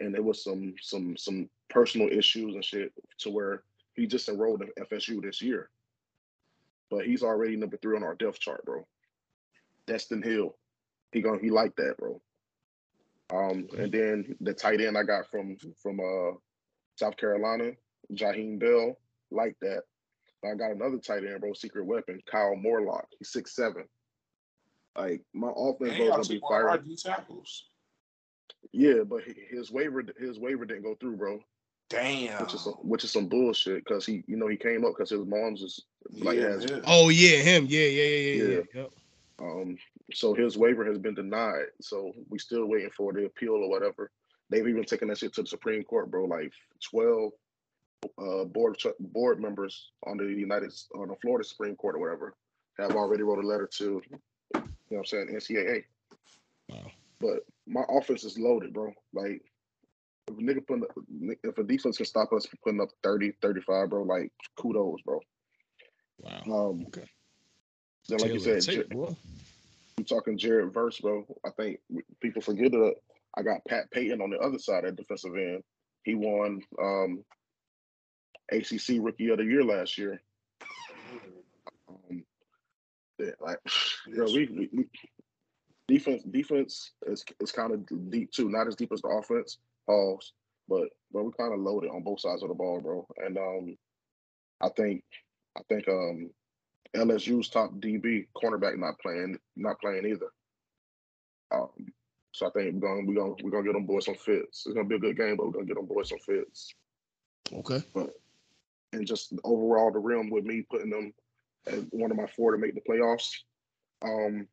and 0.00 0.14
there 0.14 0.22
was 0.22 0.42
some 0.42 0.74
some 0.82 1.16
some 1.16 1.48
personal 1.70 2.08
issues 2.08 2.54
and 2.54 2.64
shit 2.64 2.92
to 3.18 3.30
where 3.30 3.62
he 3.94 4.06
just 4.06 4.28
enrolled 4.28 4.62
in 4.62 4.84
FSU 4.84 5.22
this 5.22 5.40
year. 5.40 5.70
But 6.90 7.06
he's 7.06 7.22
already 7.22 7.56
number 7.56 7.76
three 7.76 7.96
on 7.96 8.02
our 8.02 8.14
depth 8.14 8.40
chart, 8.40 8.64
bro. 8.64 8.86
Destyn 9.86 10.24
Hill, 10.24 10.56
he 11.12 11.22
gonna 11.22 11.38
he 11.40 11.50
like 11.50 11.74
that, 11.76 11.96
bro. 11.98 12.20
Um, 13.32 13.68
and 13.76 13.92
then 13.92 14.36
the 14.40 14.54
tight 14.54 14.80
end 14.80 14.96
I 14.96 15.02
got 15.02 15.30
from 15.30 15.56
from 15.82 16.00
uh 16.00 16.36
South 16.96 17.16
Carolina, 17.16 17.72
Jaheim 18.12 18.58
Bell, 18.58 18.98
like 19.30 19.56
that. 19.60 19.82
I 20.44 20.54
got 20.54 20.70
another 20.70 20.98
tight 20.98 21.24
end, 21.24 21.40
bro, 21.40 21.52
secret 21.52 21.84
weapon, 21.84 22.20
Kyle 22.30 22.56
Morlock. 22.56 23.06
He's 23.18 23.30
six 23.30 23.54
seven. 23.54 23.84
Like 24.96 25.22
my 25.34 25.50
offense, 25.54 25.90
And 25.90 25.98
bro, 25.98 26.06
is 26.06 26.08
y'all 26.08 26.16
gonna 26.16 26.28
be 26.28 26.34
took 26.36 26.50
one 26.50 26.60
of 26.60 26.66
our 26.66 26.78
firing. 26.78 26.96
Tackles. 26.96 27.64
Yeah, 28.72 29.02
but 29.06 29.22
his 29.50 29.70
waiver 29.70 30.02
his 30.18 30.38
waiver 30.38 30.64
didn't 30.64 30.82
go 30.82 30.94
through, 30.94 31.16
bro. 31.16 31.40
Damn. 31.90 32.42
Which 32.42 32.54
is 32.54 32.60
some, 32.62 32.74
which 32.74 33.04
is 33.04 33.10
some 33.10 33.28
bullshit 33.28 33.84
because 33.84 34.04
he 34.04 34.22
you 34.26 34.36
know 34.36 34.46
he 34.48 34.56
came 34.56 34.84
up 34.84 34.92
because 34.92 35.10
his 35.10 35.24
mom's 35.26 35.62
is 35.62 35.84
like 36.20 36.36
yeah, 36.36 36.48
has 36.50 36.64
yeah. 36.64 36.80
Oh 36.86 37.08
yeah, 37.08 37.38
him. 37.38 37.66
Yeah, 37.68 37.80
yeah, 37.80 38.02
yeah, 38.02 38.16
yeah, 38.16 38.42
yeah. 38.42 38.54
Yeah. 38.54 38.62
Yep. 38.74 38.90
um 39.40 39.78
so 40.12 40.34
his 40.34 40.56
waiver 40.56 40.84
has 40.84 40.98
been 40.98 41.14
denied. 41.14 41.66
So 41.80 42.12
we 42.28 42.38
still 42.38 42.66
waiting 42.66 42.90
for 42.96 43.12
the 43.12 43.26
appeal 43.26 43.54
or 43.54 43.68
whatever. 43.68 44.10
They've 44.50 44.66
even 44.66 44.84
taken 44.84 45.08
that 45.08 45.18
shit 45.18 45.34
to 45.34 45.42
the 45.42 45.48
Supreme 45.48 45.82
Court, 45.84 46.10
bro. 46.10 46.24
Like 46.24 46.52
twelve 46.82 47.32
uh 48.16 48.44
board 48.44 48.78
board 49.00 49.40
members 49.40 49.90
on 50.06 50.16
the 50.16 50.24
United 50.24 50.72
on 50.94 51.08
the 51.08 51.16
Florida 51.20 51.46
Supreme 51.46 51.74
Court 51.76 51.96
or 51.96 51.98
whatever 51.98 52.34
have 52.78 52.92
already 52.92 53.24
wrote 53.24 53.42
a 53.42 53.46
letter 53.46 53.68
to 53.78 54.00
you 54.54 54.60
know 54.60 54.62
what 54.88 54.98
I'm 54.98 55.04
saying 55.04 55.28
NCAA. 55.34 55.84
Wow. 56.68 56.90
But 57.20 57.40
my 57.66 57.82
offense 57.88 58.24
is 58.24 58.38
loaded, 58.38 58.72
bro. 58.72 58.92
Like 59.12 59.42
if 60.28 60.38
a 60.38 60.40
nigga 60.40 60.66
putting 60.66 60.84
if 61.42 61.58
a 61.58 61.64
defense 61.64 61.96
can 61.96 62.06
stop 62.06 62.32
us 62.32 62.46
from 62.46 62.58
putting 62.62 62.80
up 62.80 62.90
30, 63.02 63.32
35, 63.42 63.90
bro, 63.90 64.02
like 64.04 64.32
kudos, 64.56 65.02
bro. 65.02 65.20
Wow. 66.20 66.42
Um 66.46 66.84
Okay. 66.86 67.04
then 68.08 68.20
like 68.20 68.32
you 68.32 68.38
said, 68.38 68.62
take 68.62 68.74
J- 68.76 68.80
it, 68.82 68.90
boy. 68.90 69.14
I'm 69.98 70.04
talking 70.04 70.38
Jared 70.38 70.72
Verse, 70.72 71.00
bro. 71.00 71.26
I 71.44 71.50
think 71.50 71.80
people 72.20 72.40
forget 72.40 72.70
that 72.70 72.94
I 73.36 73.42
got 73.42 73.64
Pat 73.66 73.90
Payton 73.90 74.20
on 74.20 74.30
the 74.30 74.38
other 74.38 74.60
side 74.60 74.84
at 74.84 74.94
defensive 74.94 75.34
end. 75.34 75.64
He 76.04 76.14
won 76.14 76.62
um 76.80 77.24
ACC 78.52 79.00
Rookie 79.00 79.30
of 79.30 79.38
the 79.38 79.44
Year 79.44 79.64
last 79.64 79.98
year. 79.98 80.22
Um, 81.88 82.22
yeah, 83.18 83.30
like, 83.40 83.58
we, 84.06 84.46
we, 84.46 84.68
we 84.72 84.84
defense 85.88 86.22
defense 86.22 86.92
is 87.08 87.24
is 87.40 87.50
kind 87.50 87.72
of 87.72 88.10
deep 88.10 88.30
too. 88.30 88.48
Not 88.48 88.68
as 88.68 88.76
deep 88.76 88.92
as 88.92 89.02
the 89.02 89.08
offense, 89.08 89.58
pause, 89.88 90.32
but 90.68 90.90
but 91.12 91.24
we're 91.24 91.32
kind 91.32 91.52
of 91.52 91.58
loaded 91.58 91.90
on 91.90 92.04
both 92.04 92.20
sides 92.20 92.44
of 92.44 92.50
the 92.50 92.54
ball, 92.54 92.80
bro. 92.80 93.04
And 93.16 93.36
um, 93.36 93.76
I 94.60 94.68
think 94.68 95.02
I 95.56 95.62
think 95.68 95.88
um, 95.88 96.30
LSU's 96.96 97.48
top 97.48 97.72
DB 97.74 98.26
cornerback 98.36 98.78
not 98.78 98.98
playing 98.98 99.38
not 99.56 99.80
playing 99.80 100.06
either. 100.06 100.28
Um, 101.50 101.92
so 102.32 102.46
I 102.46 102.50
think 102.50 102.74
we're 102.74 102.88
gonna 102.88 103.06
we're 103.06 103.14
gonna 103.14 103.34
we're 103.42 103.50
gonna 103.50 103.64
get 103.64 103.72
them 103.74 103.86
boys 103.86 104.06
some 104.06 104.14
fits. 104.14 104.64
It's 104.66 104.74
gonna 104.74 104.88
be 104.88 104.96
a 104.96 105.00
good 105.00 105.16
game, 105.16 105.36
but 105.36 105.46
we're 105.46 105.52
gonna 105.52 105.66
get 105.66 105.76
them 105.76 105.86
boys 105.86 106.08
some 106.08 106.18
fits. 106.18 106.72
Okay. 107.52 107.82
But 107.94 108.10
and 108.92 109.06
just 109.06 109.32
overall 109.44 109.92
the 109.92 109.98
rim 109.98 110.30
with 110.30 110.44
me 110.44 110.64
putting 110.70 110.90
them 110.90 111.12
as 111.66 111.84
one 111.90 112.10
of 112.10 112.16
my 112.16 112.26
four 112.26 112.52
to 112.52 112.58
make 112.58 112.74
the 112.74 112.80
playoffs. 112.88 113.30
Um, 114.02 114.46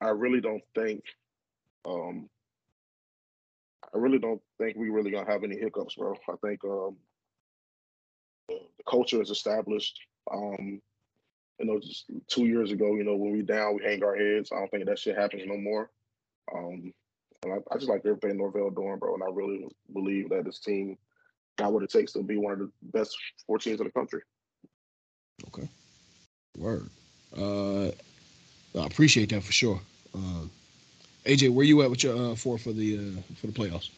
I 0.00 0.10
really 0.10 0.40
don't 0.40 0.62
think 0.74 1.02
um 1.84 2.28
I 3.94 3.98
really 3.98 4.18
don't 4.18 4.42
think 4.58 4.76
we 4.76 4.90
really 4.90 5.10
gonna 5.10 5.30
have 5.30 5.44
any 5.44 5.58
hiccups, 5.58 5.94
bro. 5.94 6.14
I 6.28 6.34
think 6.44 6.62
um 6.64 6.96
the 8.48 8.84
culture 8.88 9.20
is 9.22 9.30
established. 9.30 9.98
Um, 10.30 10.80
you 11.58 11.66
know, 11.66 11.80
just 11.80 12.06
two 12.28 12.46
years 12.46 12.70
ago, 12.70 12.94
you 12.94 13.04
know, 13.04 13.16
when 13.16 13.32
we 13.32 13.42
down, 13.42 13.76
we 13.76 13.84
hang 13.84 14.02
our 14.04 14.16
heads. 14.16 14.52
I 14.52 14.56
don't 14.56 14.70
think 14.70 14.86
that 14.86 14.98
shit 14.98 15.16
happens 15.16 15.42
no 15.46 15.56
more. 15.56 15.90
Um, 16.54 16.92
and 17.42 17.52
I, 17.52 17.56
I 17.70 17.76
just 17.76 17.88
like 17.88 18.02
everything 18.04 18.36
Norvell 18.36 18.70
doing, 18.70 18.98
bro. 18.98 19.14
And 19.14 19.22
I 19.22 19.28
really 19.32 19.66
believe 19.92 20.30
that 20.30 20.44
this 20.44 20.60
team 20.60 20.96
got 21.56 21.72
what 21.72 21.82
it 21.82 21.90
takes 21.90 22.12
to 22.12 22.22
be 22.22 22.36
one 22.36 22.52
of 22.52 22.58
the 22.58 22.70
best 22.82 23.16
four 23.46 23.58
teams 23.58 23.80
in 23.80 23.86
the 23.86 23.92
country. 23.92 24.22
Okay. 25.48 25.68
Word. 26.56 26.88
Uh, 27.36 27.88
I 27.88 28.86
appreciate 28.86 29.30
that 29.30 29.42
for 29.42 29.52
sure. 29.52 29.80
Um, 30.14 30.50
AJ, 31.24 31.52
where 31.52 31.64
you 31.64 31.82
at 31.82 31.90
with 31.90 32.02
your 32.02 32.16
uh, 32.16 32.34
four 32.34 32.58
for 32.58 32.72
the 32.72 32.98
uh, 32.98 33.34
for 33.36 33.48
the 33.48 33.52
playoffs? 33.52 33.90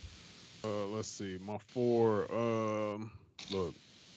Uh, 0.65 0.87
let's 0.87 1.09
see. 1.09 1.39
My 1.47 1.59
four. 1.73 2.27
Um, 2.35 3.11
look, 3.51 3.75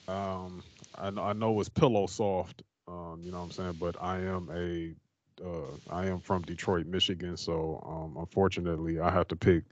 um, 0.08 0.62
I 0.96 1.08
I 1.08 1.32
know 1.32 1.58
it's 1.60 1.68
pillow 1.68 2.06
soft. 2.06 2.62
Um, 2.86 3.20
you 3.22 3.30
know 3.30 3.38
what 3.38 3.44
I'm 3.44 3.50
saying, 3.50 3.76
but 3.80 3.96
I 4.00 4.18
am 4.18 4.48
a 4.54 4.94
uh, 5.44 5.76
I 5.90 6.06
am 6.06 6.20
from 6.20 6.42
Detroit, 6.42 6.86
Michigan, 6.86 7.36
so 7.36 7.82
um, 7.86 8.20
unfortunately, 8.20 9.00
I 9.00 9.10
have 9.10 9.26
to 9.28 9.36
pick 9.36 9.64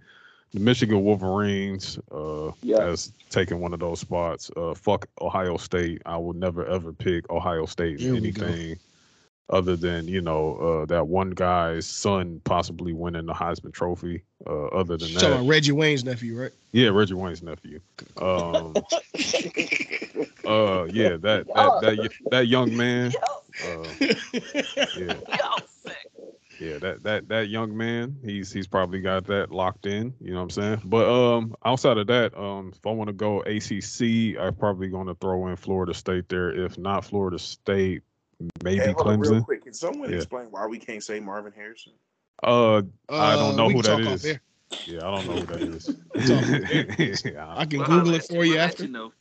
the 0.53 0.61
Michigan 0.61 1.03
Wolverines 1.05 1.99
uh, 2.11 2.51
Yeah. 2.63 2.79
as 2.79 3.13
taking 3.31 3.61
one 3.61 3.73
of 3.73 3.81
those 3.81 4.01
spots. 4.01 4.51
Uh, 4.57 4.75
fuck 4.75 5.07
Ohio 5.21 5.57
State. 5.57 6.03
I 6.07 6.17
will 6.17 6.33
never 6.33 6.67
ever 6.67 6.93
pick 6.93 7.29
Ohio 7.31 7.67
State 7.67 8.01
in 8.01 8.05
There 8.13 8.21
we 8.21 8.31
go. 8.33 8.47
anything 8.47 8.79
other 9.51 9.77
than 9.77 10.09
you 10.09 10.21
know 10.23 10.57
uh, 10.57 10.87
that 10.87 11.07
one 11.07 11.31
guy's 11.31 11.87
son 11.87 12.41
possibly 12.45 12.93
winning 12.93 13.27
the 13.27 13.35
Heisman 13.35 13.73
Trophy. 13.73 14.23
Uh, 14.47 14.67
other 14.69 14.97
than 14.97 15.11
You 15.11 15.15
talking 15.15 15.31
that, 15.31 15.37
about 15.37 15.47
Reggie 15.49 15.73
Wayne's 15.73 16.05
nephew, 16.05 16.41
right? 16.41 16.53
yeah, 16.73 16.89
Reggie 16.89 17.15
Wayne's 17.15 17.43
nephew. 17.43 17.79
Um, 18.21 18.75
uh, 20.47 20.85
yeah, 20.85 21.17
that 21.19 21.47
that 21.55 21.81
that, 21.81 21.99
y- 21.99 22.09
that 22.31 22.47
young 22.47 22.77
man. 22.77 23.13
Uh, 23.63 23.95
yeah, 24.97 25.21
yeah, 26.59 26.79
that 26.81 26.99
that 27.03 27.29
that 27.29 27.49
young 27.49 27.77
man. 27.77 28.17
He's 28.25 28.53
he's 28.53 28.67
probably 28.67 29.01
got 29.01 29.25
that 29.27 29.53
locked 29.53 29.87
in. 29.87 30.15
You 30.21 30.31
know 30.33 30.39
what 30.39 30.43
I'm 30.45 30.51
saying? 30.51 30.81
But 30.85 31.09
um, 31.09 31.55
outside 31.65 31.97
of 31.99 32.09
that, 32.09 32.37
um, 32.37 32.73
if 32.75 32.85
I 32.85 32.91
want 32.91 33.07
to 33.09 33.13
go 33.13 33.41
ACC, 33.43 34.37
I'm 34.41 34.55
probably 34.57 34.89
going 34.89 35.07
to 35.07 35.15
throw 35.15 35.47
in 35.47 35.55
Florida 35.57 35.95
State 35.95 36.29
there. 36.29 36.51
If 36.51 36.77
not 36.77 37.05
Florida 37.05 37.39
State, 37.39 38.03
maybe 38.65 38.81
Hey, 38.81 38.93
hold 38.93 39.07
on 39.07 39.21
real 39.21 39.33
Clemson. 39.35 39.45
quick. 39.45 39.63
Can 39.65 39.75
someone 39.75 40.11
Yeah. 40.11 40.17
explain 40.17 40.47
why 40.51 40.67
we 40.67 40.79
can't 40.79 41.05
say 41.05 41.21
Marvin 41.21 41.53
Harrison? 41.55 41.93
Uh, 42.43 42.83
I 43.09 43.37
don't 43.37 43.53
Uh, 43.53 43.53
know 43.53 43.69
who 43.69 43.83
can 43.83 43.83
that 43.83 43.99
talk 43.99 44.07
off 44.09 44.15
is. 44.15 44.25
air. 44.25 44.43
Yeah, 44.87 45.07
I 45.07 45.11
don't 45.13 45.27
know 45.27 45.39
who 45.39 45.47
that 45.47 45.63
is. 47.07 47.25
Yeah, 47.25 47.47
I 47.47 47.61
I, 47.61 47.67
can 47.67 47.79
We'll 47.79 47.87
Google 47.87 48.05
holler 48.05 48.17
it 48.17 48.25
for 48.25 48.45
you. 48.45 48.53
you 48.53 48.57
We'll 48.57 48.65
let 48.65 48.71
after. 48.71 48.83
you 48.85 48.89
know. 48.91 49.13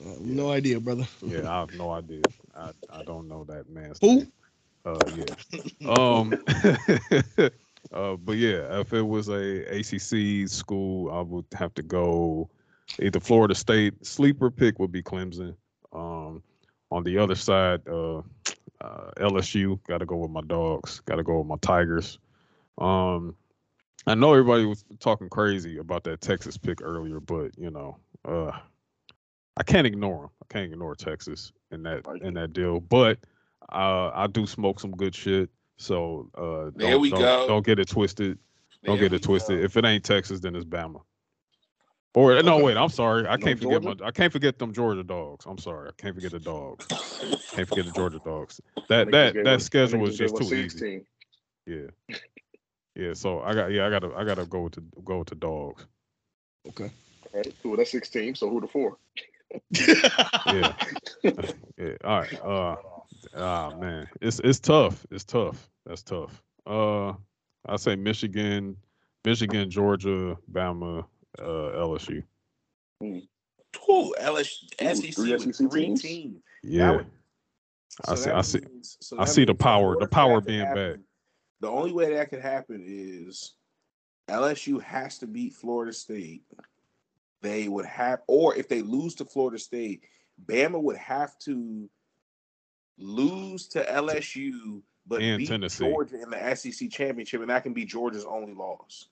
Uh, 0.00 0.14
no 0.20 0.50
idea, 0.50 0.78
brother. 0.80 1.06
yeah, 1.22 1.50
I 1.50 1.60
have 1.60 1.74
no 1.74 1.92
idea. 1.92 2.22
I, 2.56 2.70
I 2.90 3.02
don't 3.04 3.28
know 3.28 3.44
that 3.44 3.68
man's 3.68 3.98
Who? 4.00 4.16
name. 4.18 4.32
Uh, 4.84 4.98
yeah. 5.16 5.34
Um, 5.86 6.34
uh, 7.92 8.16
but 8.16 8.36
yeah, 8.36 8.80
if 8.80 8.92
it 8.92 9.02
was 9.02 9.28
a 9.28 9.64
ACC 9.66 10.48
school, 10.48 11.10
I 11.10 11.20
would 11.20 11.46
have 11.54 11.74
to 11.74 11.82
go 11.82 12.48
either 13.00 13.20
Florida 13.20 13.54
State. 13.54 14.06
Sleeper 14.06 14.50
pick 14.50 14.78
would 14.78 14.92
be 14.92 15.02
Clemson. 15.02 15.54
Um, 15.92 16.42
on 16.90 17.04
the 17.04 17.18
other 17.18 17.34
side, 17.34 17.86
uh, 17.88 18.18
uh, 18.80 19.10
LSU. 19.18 19.82
Got 19.86 19.98
to 19.98 20.06
go 20.06 20.16
with 20.16 20.30
my 20.30 20.42
dogs. 20.42 21.00
Got 21.00 21.16
to 21.16 21.22
go 21.22 21.38
with 21.38 21.46
my 21.46 21.56
Tigers. 21.60 22.18
Um, 22.78 23.34
I 24.06 24.14
know 24.14 24.32
everybody 24.32 24.64
was 24.64 24.84
talking 25.00 25.28
crazy 25.28 25.78
about 25.78 26.04
that 26.04 26.20
Texas 26.20 26.56
pick 26.56 26.80
earlier, 26.82 27.20
but 27.20 27.58
you 27.58 27.70
know, 27.70 27.96
uh, 28.24 28.52
I 29.58 29.62
can't 29.64 29.86
ignore 29.86 30.22
them. 30.22 30.30
I 30.42 30.46
can't 30.52 30.72
ignore 30.72 30.94
Texas 30.94 31.52
in 31.70 31.82
that 31.82 32.02
in 32.22 32.34
that 32.34 32.52
deal. 32.52 32.80
But 32.80 33.18
uh, 33.72 34.10
I 34.14 34.26
do 34.28 34.46
smoke 34.46 34.80
some 34.80 34.92
good 34.92 35.14
shit. 35.14 35.50
So 35.76 36.30
uh, 36.36 36.70
There 36.76 36.92
don't, 36.92 37.00
we 37.00 37.10
don't, 37.10 37.20
go. 37.20 37.46
don't 37.48 37.66
get 37.66 37.78
it 37.78 37.88
twisted. 37.88 38.38
Don't 38.84 38.98
There 38.98 39.08
get 39.08 39.14
it 39.16 39.22
twisted. 39.22 39.58
go. 39.58 39.64
If 39.64 39.76
it 39.76 39.84
ain't 39.84 40.04
Texas, 40.04 40.40
then 40.40 40.54
it's 40.56 40.64
Bama. 40.64 41.02
Or 42.14 42.42
no, 42.42 42.58
wait. 42.64 42.76
I'm 42.76 42.88
sorry. 42.88 43.26
I 43.28 43.36
No 43.36 43.44
can't 43.46 43.60
forget 43.60 43.82
my. 43.84 43.94
I 44.04 44.10
can't 44.10 44.32
forget 44.32 44.58
them 44.58 44.72
Georgia 44.72 45.04
dogs. 45.04 45.44
I'm 45.46 45.58
sorry. 45.58 45.88
I 45.88 45.92
can't 46.02 46.14
forget 46.14 46.32
the 46.32 46.40
dogs. 46.40 46.86
Can't 47.52 47.68
forget 47.68 47.84
the 47.86 47.92
Georgia 47.92 48.20
dogs. 48.24 48.60
That 48.88 49.08
Niggas 49.08 49.10
that 49.12 49.34
that 49.34 49.46
us- 49.56 49.64
schedule 49.64 50.00
was 50.00 50.16
just 50.16 50.34
gave 50.34 50.42
us 50.42 50.48
too 50.48 50.54
easy. 50.56 51.06
Yeah. 51.66 51.86
Yeah. 52.96 53.14
So 53.14 53.40
I 53.42 53.54
got. 53.54 53.70
Yeah. 53.70 53.86
I 53.86 53.90
gotta. 53.90 54.12
I 54.16 54.24
gotta 54.24 54.44
go 54.46 54.62
with 54.62 54.72
the 54.72 54.82
go 55.04 55.18
with 55.18 55.28
the 55.28 55.36
dogs. 55.36 55.86
Okay. 56.66 56.90
All 57.32 57.40
right, 57.40 57.54
cool. 57.62 57.76
That's 57.76 57.92
16. 57.92 58.34
So 58.34 58.50
who 58.50 58.60
the 58.60 58.66
four? 58.66 58.96
Yeah. 59.70 60.74
yeah. 61.22 61.94
All 62.04 62.20
right. 62.20 62.40
Uh. 62.44 62.76
Ah 63.36 63.74
man, 63.78 64.08
it's 64.20 64.40
it's 64.40 64.60
tough. 64.60 65.04
It's 65.10 65.24
tough. 65.24 65.68
That's 65.84 66.02
tough. 66.02 66.42
Uh, 66.66 67.12
I 67.66 67.76
say 67.76 67.96
Michigan, 67.96 68.76
Michigan, 69.24 69.68
Georgia, 69.70 70.36
Bama, 70.52 71.04
uh, 71.38 71.42
LSU. 71.42 72.22
Ooh, 73.02 73.20
LSU, 74.20 74.82
Ooh, 74.82 74.94
SEC 74.94 75.14
three 75.14 75.32
with 75.32 75.42
SEC 75.56 75.70
three 75.70 75.84
teams? 75.86 76.02
teams. 76.02 76.42
Yeah. 76.62 76.90
would- 76.92 77.06
I 78.06 78.14
see- 78.14 78.24
that 78.26 78.36
I 78.36 78.40
see- 78.42 78.60
means- 78.60 78.96
so 79.00 79.18
I 79.18 79.24
see 79.24 79.44
the 79.44 79.54
power- 79.54 79.96
the 79.98 80.06
power 80.06 80.40
being 80.40 80.64
happen, 80.64 80.92
back. 80.92 81.00
The 81.60 81.68
only 81.68 81.92
way 81.92 82.14
that 82.14 82.30
could 82.30 82.40
happen 82.40 82.82
is 82.86 83.54
LSU 84.28 84.80
has 84.82 85.18
to 85.18 85.26
beat 85.26 85.54
Florida 85.54 85.92
State. 85.92 86.44
They 87.40 87.68
would 87.68 87.86
have, 87.86 88.20
or 88.26 88.54
if 88.56 88.68
they 88.68 88.82
lose 88.82 89.14
to 89.16 89.24
Florida 89.24 89.58
State, 89.58 90.04
Bama 90.46 90.80
would 90.82 90.96
have 90.96 91.38
to 91.40 91.88
lose 92.98 93.68
to 93.68 93.84
LSU, 93.84 94.82
but 95.06 95.22
And 95.22 95.38
beat 95.38 95.48
Tennessee. 95.48 95.84
Georgia 95.88 96.20
in 96.22 96.30
the 96.30 96.54
SEC 96.56 96.90
championship, 96.90 97.40
and 97.40 97.50
that 97.50 97.62
can 97.62 97.72
be 97.72 97.84
Georgia's 97.84 98.24
only 98.24 98.54
loss. 98.54 99.08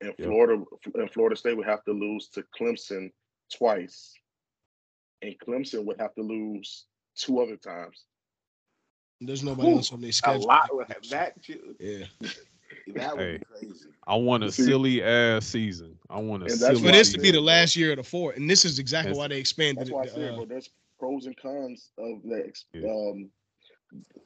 And 0.00 0.14
Yeah. 0.18 0.26
Florida 0.26 0.64
and 0.94 1.10
Florida 1.10 1.36
State 1.36 1.56
would 1.56 1.66
have 1.66 1.84
to 1.84 1.92
lose 1.92 2.28
to 2.30 2.44
Clemson 2.58 3.12
twice. 3.52 4.14
And 5.22 5.36
Clemson 5.40 5.84
would 5.84 5.98
have 6.00 6.14
to 6.14 6.22
lose 6.22 6.86
two 7.16 7.40
other 7.40 7.56
times. 7.56 8.04
There's 9.20 9.42
nobody 9.42 9.68
Whew, 9.68 9.76
else 9.78 9.92
on 9.92 10.00
their 10.00 10.10
A 10.10 10.12
schedule. 10.12 10.46
lot 10.46 10.74
would 10.74 10.88
have 10.88 11.08
that. 11.10 11.36
Yeah. 11.80 12.06
That 12.94 13.16
would 13.16 13.20
Hey. 13.26 13.38
be 13.38 13.44
crazy. 13.68 13.86
I 14.06 14.14
want 14.16 14.44
a 14.44 14.52
silly 14.52 15.02
ass 15.02 15.46
season. 15.46 15.98
I 16.10 16.18
want 16.20 16.42
a 16.42 16.46
And 16.46 16.54
silly 16.54 16.76
For 16.82 16.92
this 16.92 17.12
to 17.12 17.18
be 17.18 17.30
the 17.30 17.40
last 17.40 17.74
year 17.76 17.92
of 17.92 17.96
the 17.96 18.02
four, 18.02 18.32
and 18.32 18.48
this 18.50 18.64
is 18.66 18.78
exactly 18.78 19.10
That's- 19.12 19.18
why 19.18 19.28
they 19.28 19.38
expanded 19.38 19.78
That's 19.78 19.90
it. 19.90 19.94
why 19.94 20.02
I 20.02 20.06
said, 20.06 20.32
uh, 20.32 20.36
bro, 20.36 20.44
there's 20.44 20.68
pros 20.98 21.26
and 21.26 21.36
cons 21.36 21.90
of 21.98 22.22
the 22.22 22.52
um 22.88 23.30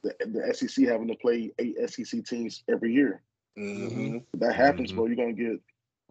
the, 0.03 0.13
the 0.25 0.53
SEC 0.53 0.85
having 0.87 1.07
to 1.07 1.15
play 1.15 1.51
eight 1.59 1.75
SEC 1.89 2.25
teams 2.25 2.63
every 2.67 2.91
year. 2.93 3.21
Mm-hmm. 3.57 4.17
That 4.39 4.55
happens, 4.55 4.91
Mhm. 4.91 4.95
bro, 4.95 5.05
you're 5.05 5.15
gonna 5.15 5.33
get 5.33 5.61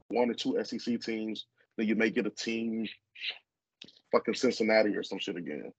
one 0.09 0.31
or 0.31 0.35
two 0.35 0.57
SEC 0.65 0.99
teams. 1.01 1.47
Then 1.77 1.87
you 1.89 1.95
may 1.97 2.09
get 2.11 2.27
a 2.27 2.31
team, 2.31 2.87
fucking 4.13 4.35
Cincinnati 4.35 4.97
or 4.97 5.03
some 5.03 5.19
shit 5.19 5.37
again. 5.37 5.73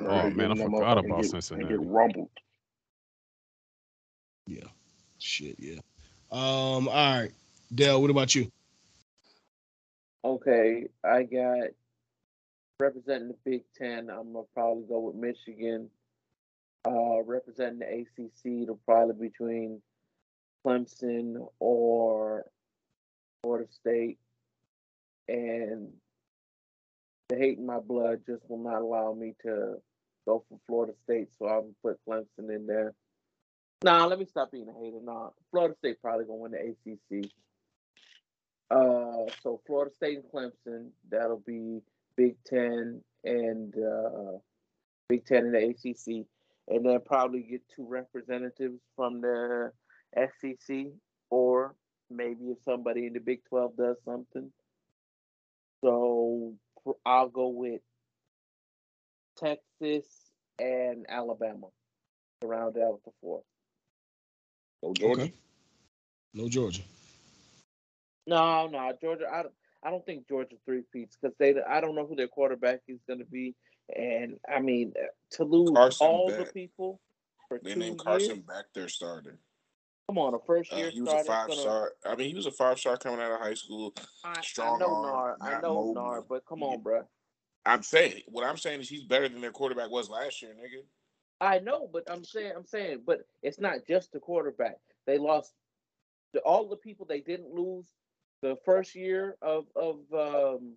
Oh, 0.00 0.04
Right, 0.06 0.36
man, 0.36 0.52
I 0.52 0.54
forgot 0.56 0.70
motherfucker 0.70 1.06
about 1.06 1.22
get- 1.22 1.30
Cincinnati. 1.30 1.74
And 1.74 1.82
get 1.84 1.88
rumbled. 1.90 2.30
yeah. 4.46 4.64
Shit, 5.20 5.56
yeah. 5.58 5.80
Um, 6.32 6.88
all 6.88 7.20
right. 7.20 7.32
Dale, 7.74 8.00
what 8.00 8.10
about 8.10 8.34
you? 8.34 8.50
Okay, 10.24 10.86
I 11.04 11.22
got 11.22 11.68
representing 12.78 13.28
the 13.28 13.36
Big 13.44 13.62
Ten. 13.76 14.10
I'm 14.10 14.32
gonna 14.32 14.46
probably 14.54 14.84
go 14.88 15.00
with 15.00 15.16
Michigan. 15.16 15.88
Uh, 16.86 17.22
representing 17.22 17.78
the 17.78 17.86
ACC, 17.86 18.62
it'll 18.62 18.80
probably 18.86 19.28
between 19.28 19.82
Clemson 20.64 21.46
or 21.58 22.46
Florida 23.42 23.70
State, 23.70 24.18
and 25.28 25.88
the 27.28 27.36
hate 27.36 27.58
in 27.58 27.66
my 27.66 27.78
blood 27.78 28.20
just 28.26 28.42
will 28.48 28.62
not 28.62 28.82
allow 28.82 29.12
me 29.12 29.34
to 29.42 29.76
go 30.26 30.44
for 30.48 30.58
Florida 30.66 30.92
State, 31.04 31.28
so 31.38 31.46
I'm 31.46 31.72
gonna 31.82 31.96
put 31.96 32.00
Clemson 32.08 32.54
in 32.54 32.66
there. 32.66 32.94
Nah, 33.82 34.04
let 34.04 34.18
me 34.18 34.26
stop 34.26 34.52
being 34.52 34.68
a 34.68 34.72
hater. 34.72 34.98
Nah, 35.02 35.30
Florida 35.50 35.74
State 35.78 36.02
probably 36.02 36.26
gonna 36.26 36.38
win 36.38 36.52
the 36.52 36.58
ACC. 36.92 37.30
Uh, 38.70 39.24
so 39.42 39.60
Florida 39.66 39.90
State 39.94 40.18
and 40.18 40.24
Clemson, 40.30 40.90
that'll 41.10 41.42
be 41.46 41.80
Big 42.14 42.36
Ten 42.44 43.00
and 43.24 43.74
uh, 43.76 44.38
Big 45.08 45.24
Ten 45.24 45.46
and 45.46 45.54
the 45.54 45.70
ACC, 45.70 46.26
and 46.68 46.84
then 46.84 47.00
probably 47.06 47.40
get 47.40 47.62
two 47.74 47.86
representatives 47.86 48.80
from 48.96 49.22
the 49.22 49.72
SEC, 50.14 50.86
or 51.30 51.74
maybe 52.10 52.50
if 52.50 52.58
somebody 52.62 53.06
in 53.06 53.14
the 53.14 53.20
Big 53.20 53.40
Twelve 53.48 53.76
does 53.78 53.96
something. 54.04 54.52
So 55.82 56.52
I'll 57.06 57.28
go 57.28 57.48
with 57.48 57.80
Texas 59.38 60.06
and 60.58 61.06
Alabama 61.08 61.68
to 62.42 62.46
round 62.46 62.76
out 62.76 63.00
the 63.06 63.12
four. 63.22 63.42
No 64.82 64.92
Georgia. 64.94 65.22
Okay. 65.22 65.32
No 66.34 66.48
Georgia. 66.48 66.82
No, 68.26 68.66
no, 68.68 68.92
Georgia. 69.00 69.26
I 69.32 69.42
don't. 69.42 69.54
I 69.82 69.90
don't 69.90 70.04
think 70.04 70.28
Georgia 70.28 70.56
three 70.64 70.82
peats 70.92 71.16
because 71.20 71.34
they. 71.38 71.54
I 71.62 71.80
don't 71.80 71.94
know 71.94 72.06
who 72.06 72.14
their 72.16 72.28
quarterback 72.28 72.80
is 72.86 73.00
going 73.06 73.18
to 73.18 73.24
be, 73.24 73.54
and 73.96 74.38
I 74.48 74.60
mean 74.60 74.92
to 75.32 75.44
lose 75.44 75.70
Carson 75.74 76.06
all 76.06 76.28
Beck. 76.28 76.46
the 76.46 76.52
people 76.52 77.00
for 77.48 77.58
They 77.62 77.74
two 77.74 77.80
named 77.80 77.98
Carson 77.98 78.36
years. 78.36 78.46
back 78.46 78.64
their 78.74 78.88
starter. 78.88 79.38
Come 80.08 80.18
on, 80.18 80.34
a 80.34 80.38
first 80.46 80.72
Uh, 80.72 80.76
year 80.76 80.90
he 80.90 81.00
was 81.00 81.08
starter. 81.10 81.22
a 81.30 81.32
five 81.32 81.48
gonna, 81.48 81.60
star. 81.60 81.92
I 82.04 82.16
mean, 82.16 82.28
he 82.28 82.34
was 82.34 82.46
a 82.46 82.50
five 82.50 82.78
star 82.78 82.96
coming 82.96 83.20
out 83.20 83.32
of 83.32 83.40
high 83.40 83.54
school. 83.54 83.94
I, 84.24 84.38
I 84.38 84.40
strong 84.42 84.78
know 84.78 84.94
arm, 84.94 85.06
Nar. 85.06 85.36
I 85.40 85.60
know 85.60 85.74
mobile. 85.74 85.94
Nar, 85.94 86.22
but 86.22 86.44
come 86.46 86.60
Yeah. 86.60 86.66
on, 86.66 86.82
bruh. 86.82 87.04
I'm 87.64 87.82
saying 87.82 88.22
what 88.26 88.44
I'm 88.44 88.56
saying 88.56 88.80
is 88.80 88.88
he's 88.88 89.04
better 89.04 89.28
than 89.28 89.40
their 89.40 89.50
quarterback 89.52 89.90
was 89.90 90.08
last 90.10 90.42
year, 90.42 90.52
nigga. 90.54 90.82
I 91.40 91.58
know, 91.60 91.88
but 91.92 92.04
I'm 92.10 92.24
saying, 92.24 92.52
I'm 92.56 92.66
saying, 92.66 93.02
but 93.06 93.20
it's 93.42 93.58
not 93.60 93.86
just 93.88 94.12
the 94.12 94.18
quarterback. 94.20 94.76
They 95.06 95.18
lost 95.18 95.52
the, 96.34 96.40
all 96.40 96.68
the 96.68 96.76
people 96.76 97.06
they 97.06 97.20
didn't 97.20 97.54
lose 97.54 97.86
the 98.42 98.56
first 98.64 98.94
year 98.94 99.36
of 99.42 99.64
of 99.74 99.96
um, 100.12 100.74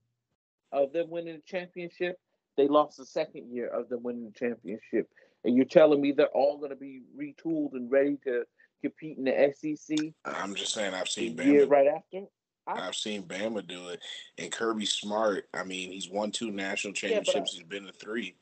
of 0.72 0.94
them 0.94 1.10
winning 1.10 1.36
the 1.36 1.42
championship. 1.46 2.18
They 2.58 2.68
lost 2.68 2.98
the 2.98 3.06
second 3.06 3.52
year 3.54 3.68
of 3.68 3.90
them 3.90 4.04
winning 4.04 4.26
the 4.26 4.40
championship, 4.40 5.10
and 5.44 5.56
you're 5.56 5.66
telling 5.66 6.02
me 6.02 6.12
they're 6.12 6.28
all 6.28 6.58
going 6.58 6.70
to 6.70 6.76
be 6.76 7.02
retooled 7.20 7.74
and 7.74 7.92
ready 7.92 8.18
to 8.26 8.44
compete 8.82 9.18
in 9.18 9.24
the 9.26 9.54
SEC 9.58 9.98
I'm 10.26 10.56
just 10.56 10.74
saying 10.74 10.94
I've 10.94 11.08
seen 11.10 11.38
year 11.38 11.66
Bama. 11.66 11.70
right 11.70 11.88
after? 11.88 12.26
I, 12.68 12.88
I've 12.88 12.96
seen 12.96 13.24
Bama 13.24 13.66
do 13.68 13.90
it, 13.90 14.00
and 14.38 14.52
Kirby 14.52 14.86
Smart. 14.86 15.46
I 15.54 15.64
mean, 15.64 15.92
he's 15.92 16.10
won 16.10 16.32
two 16.32 16.52
national 16.52 16.94
Yeah, 16.94 17.10
I- 17.10 17.22
championships. 17.22 17.54
he's 17.54 17.64
been 17.64 17.86
to 17.86 17.92
three, 17.94 18.36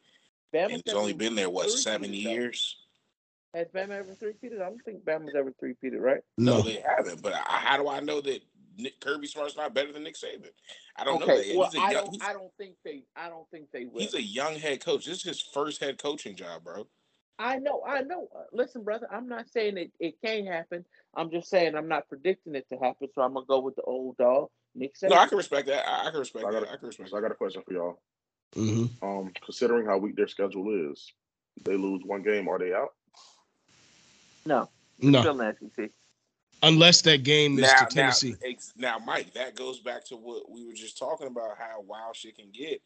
Bama's 0.53 0.73
and 0.73 0.81
he's 0.85 0.93
only 0.93 1.13
been 1.13 1.35
there 1.35 1.49
what 1.49 1.65
three-peated, 1.67 1.77
seven 1.83 2.11
though. 2.11 2.17
years. 2.17 2.77
Has 3.53 3.67
Bama 3.67 3.89
ever 3.91 4.13
three-peated? 4.15 4.61
I 4.61 4.69
don't 4.69 4.81
think 4.85 5.03
Bama's 5.03 5.35
ever 5.35 5.53
three-peated, 5.59 5.99
right? 5.99 6.21
No, 6.37 6.57
No. 6.57 6.61
they 6.61 6.83
haven't. 6.87 7.21
But 7.21 7.33
how 7.45 7.77
do 7.77 7.89
I 7.89 7.99
know 7.99 8.21
that 8.21 8.41
Nick, 8.77 8.99
Kirby 9.01 9.27
Smart's 9.27 9.57
not 9.57 9.73
better 9.73 9.91
than 9.91 10.03
Nick 10.03 10.15
Saban? 10.15 10.49
I 10.95 11.03
don't 11.03 11.19
know 11.19 11.25
okay, 11.33 11.49
that. 11.49 11.57
Well, 11.57 11.69
he's 11.69 11.79
a 11.81 11.83
I 11.83 11.91
young, 11.91 12.05
don't. 12.05 12.23
I 12.23 12.33
don't 12.33 12.51
think 12.57 12.75
they. 12.85 13.03
I 13.15 13.27
don't 13.29 13.49
think 13.51 13.65
they 13.73 13.85
will. 13.85 13.99
he's 14.01 14.13
a 14.13 14.21
young 14.21 14.55
head 14.55 14.83
coach. 14.83 15.05
This 15.05 15.17
is 15.17 15.23
his 15.23 15.41
first 15.41 15.81
head 15.81 16.01
coaching 16.01 16.35
job, 16.35 16.63
bro. 16.63 16.87
I 17.39 17.57
know, 17.57 17.81
I 17.87 18.01
know. 18.03 18.27
Uh, 18.35 18.43
Listen, 18.53 18.83
brother, 18.83 19.07
I'm 19.11 19.27
not 19.27 19.49
saying 19.49 19.75
it, 19.77 19.91
it 19.99 20.15
can't 20.23 20.47
happen. 20.47 20.85
I'm 21.15 21.31
just 21.31 21.49
saying 21.49 21.75
I'm 21.75 21.87
not 21.87 22.07
predicting 22.07 22.53
it 22.55 22.67
to 22.69 22.77
happen. 22.77 23.07
So 23.15 23.21
I'm 23.23 23.33
gonna 23.33 23.45
go 23.47 23.59
with 23.59 23.75
the 23.75 23.81
old 23.81 24.15
dog, 24.17 24.49
Nick 24.75 24.95
Saban. 24.95 25.09
No, 25.09 25.15
I 25.17 25.25
can 25.27 25.37
respect 25.39 25.67
that. 25.67 25.85
I, 25.87 26.07
I 26.07 26.11
can 26.11 26.19
respect 26.19 26.45
I 26.45 26.51
gotta- 26.51 26.71
I 26.71 26.77
can 26.77 26.87
respect 26.87 27.09
So 27.09 27.17
I 27.17 27.21
got 27.21 27.31
a 27.31 27.35
question 27.35 27.63
for 27.65 27.73
y'all. 27.73 28.01
Hmm 28.53 28.85
Um, 29.01 29.31
considering 29.43 29.85
how 29.85 29.97
weak 29.97 30.15
their 30.15 30.27
schedule 30.27 30.91
is, 30.91 31.11
they 31.63 31.75
lose 31.75 32.01
one 32.05 32.21
game, 32.23 32.47
are 32.47 32.59
they 32.59 32.73
out? 32.73 32.93
no, 34.45 34.69
No, 34.99 35.21
still 35.21 35.39
in 35.41 35.55
the 35.61 35.69
SEC. 35.77 35.91
unless 36.63 37.01
that 37.03 37.23
game 37.23 37.59
is 37.59 37.67
Now, 37.71 37.77
to 37.77 37.83
now, 37.83 37.89
Tennessee. 37.89 38.35
ex- 38.43 38.73
now, 38.75 38.97
Mike, 38.99 39.33
that 39.33 39.55
goes 39.55 39.79
back 39.79 40.03
to 40.05 40.15
what 40.15 40.49
we 40.49 40.65
were 40.65 40.73
just 40.73 40.97
talking 40.97 41.27
about. 41.27 41.57
How 41.57 41.81
wild 41.81 42.15
shit 42.15 42.35
can 42.37 42.49
get. 42.51 42.81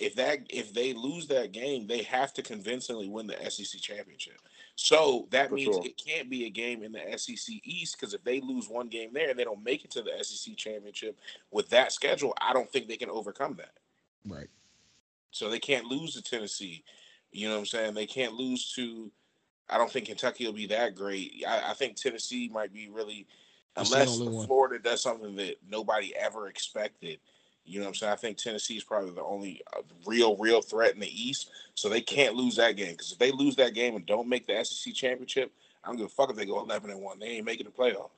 If 0.00 0.16
that 0.16 0.40
if 0.50 0.74
they 0.74 0.92
lose 0.92 1.28
that 1.28 1.52
game, 1.52 1.86
they 1.86 2.02
have 2.02 2.34
to 2.34 2.42
convincingly 2.42 3.08
win 3.08 3.26
the 3.28 3.36
SEC 3.48 3.80
championship. 3.80 4.38
So 4.74 5.28
that 5.30 5.50
For 5.50 5.54
means 5.54 5.76
sure. 5.76 5.84
it 5.86 5.96
can't 5.96 6.28
be 6.28 6.46
a 6.46 6.50
game 6.50 6.82
in 6.82 6.90
the 6.90 7.16
SEC 7.16 7.54
East 7.62 7.96
because 7.98 8.12
if 8.12 8.24
they 8.24 8.40
lose 8.40 8.68
one 8.68 8.88
game 8.88 9.10
there 9.12 9.30
and 9.30 9.38
they 9.38 9.44
don't 9.44 9.62
make 9.62 9.84
it 9.84 9.92
to 9.92 10.02
the 10.02 10.10
SEC 10.22 10.56
championship 10.56 11.16
with 11.52 11.68
that 11.70 11.92
schedule, 11.92 12.34
I 12.40 12.52
don't 12.52 12.68
think 12.72 12.88
they 12.88 12.96
can 12.96 13.08
overcome 13.08 13.54
that. 13.58 13.74
Right. 14.26 14.48
So 15.34 15.50
they 15.50 15.58
can't 15.58 15.86
lose 15.86 16.14
to 16.14 16.22
Tennessee. 16.22 16.84
You 17.32 17.48
know 17.48 17.54
what 17.54 17.60
I'm 17.60 17.66
saying? 17.66 17.94
They 17.94 18.06
can't 18.06 18.34
lose 18.34 18.72
to. 18.74 19.10
I 19.68 19.78
don't 19.78 19.90
think 19.90 20.06
Kentucky 20.06 20.46
will 20.46 20.52
be 20.52 20.66
that 20.66 20.94
great. 20.94 21.42
I, 21.46 21.70
I 21.70 21.74
think 21.74 21.96
Tennessee 21.96 22.48
might 22.52 22.72
be 22.72 22.88
really, 22.88 23.26
That's 23.74 23.90
unless 23.90 24.20
only 24.20 24.32
one. 24.32 24.46
Florida 24.46 24.78
does 24.78 25.02
something 25.02 25.34
that 25.36 25.56
nobody 25.68 26.14
ever 26.14 26.46
expected. 26.46 27.18
You 27.64 27.80
know 27.80 27.86
what 27.86 27.88
I'm 27.88 27.94
saying? 27.94 28.12
I 28.12 28.16
think 28.16 28.36
Tennessee 28.36 28.76
is 28.76 28.84
probably 28.84 29.10
the 29.10 29.24
only 29.24 29.62
uh, 29.76 29.80
real, 30.06 30.36
real 30.36 30.62
threat 30.62 30.94
in 30.94 31.00
the 31.00 31.10
East. 31.10 31.50
So 31.74 31.88
they 31.88 32.00
can't 32.00 32.36
lose 32.36 32.54
that 32.56 32.76
game 32.76 32.92
because 32.92 33.10
if 33.10 33.18
they 33.18 33.32
lose 33.32 33.56
that 33.56 33.74
game 33.74 33.96
and 33.96 34.06
don't 34.06 34.28
make 34.28 34.46
the 34.46 34.62
SEC 34.62 34.94
championship, 34.94 35.50
I 35.82 35.88
don't 35.88 35.96
give 35.96 36.06
a 36.06 36.10
fuck 36.10 36.30
if 36.30 36.36
they 36.36 36.46
go 36.46 36.60
11 36.62 36.90
and 36.90 37.00
one. 37.00 37.18
They 37.18 37.26
ain't 37.26 37.46
making 37.46 37.66
the 37.66 37.72
playoff. 37.72 38.10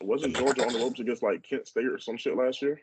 Wasn't 0.00 0.36
Georgia 0.36 0.64
on 0.64 0.72
the 0.72 0.78
ropes 0.78 1.00
against 1.00 1.24
like 1.24 1.42
Kent 1.42 1.66
State 1.66 1.86
or 1.86 1.98
some 1.98 2.16
shit 2.16 2.36
last 2.36 2.62
year? 2.62 2.80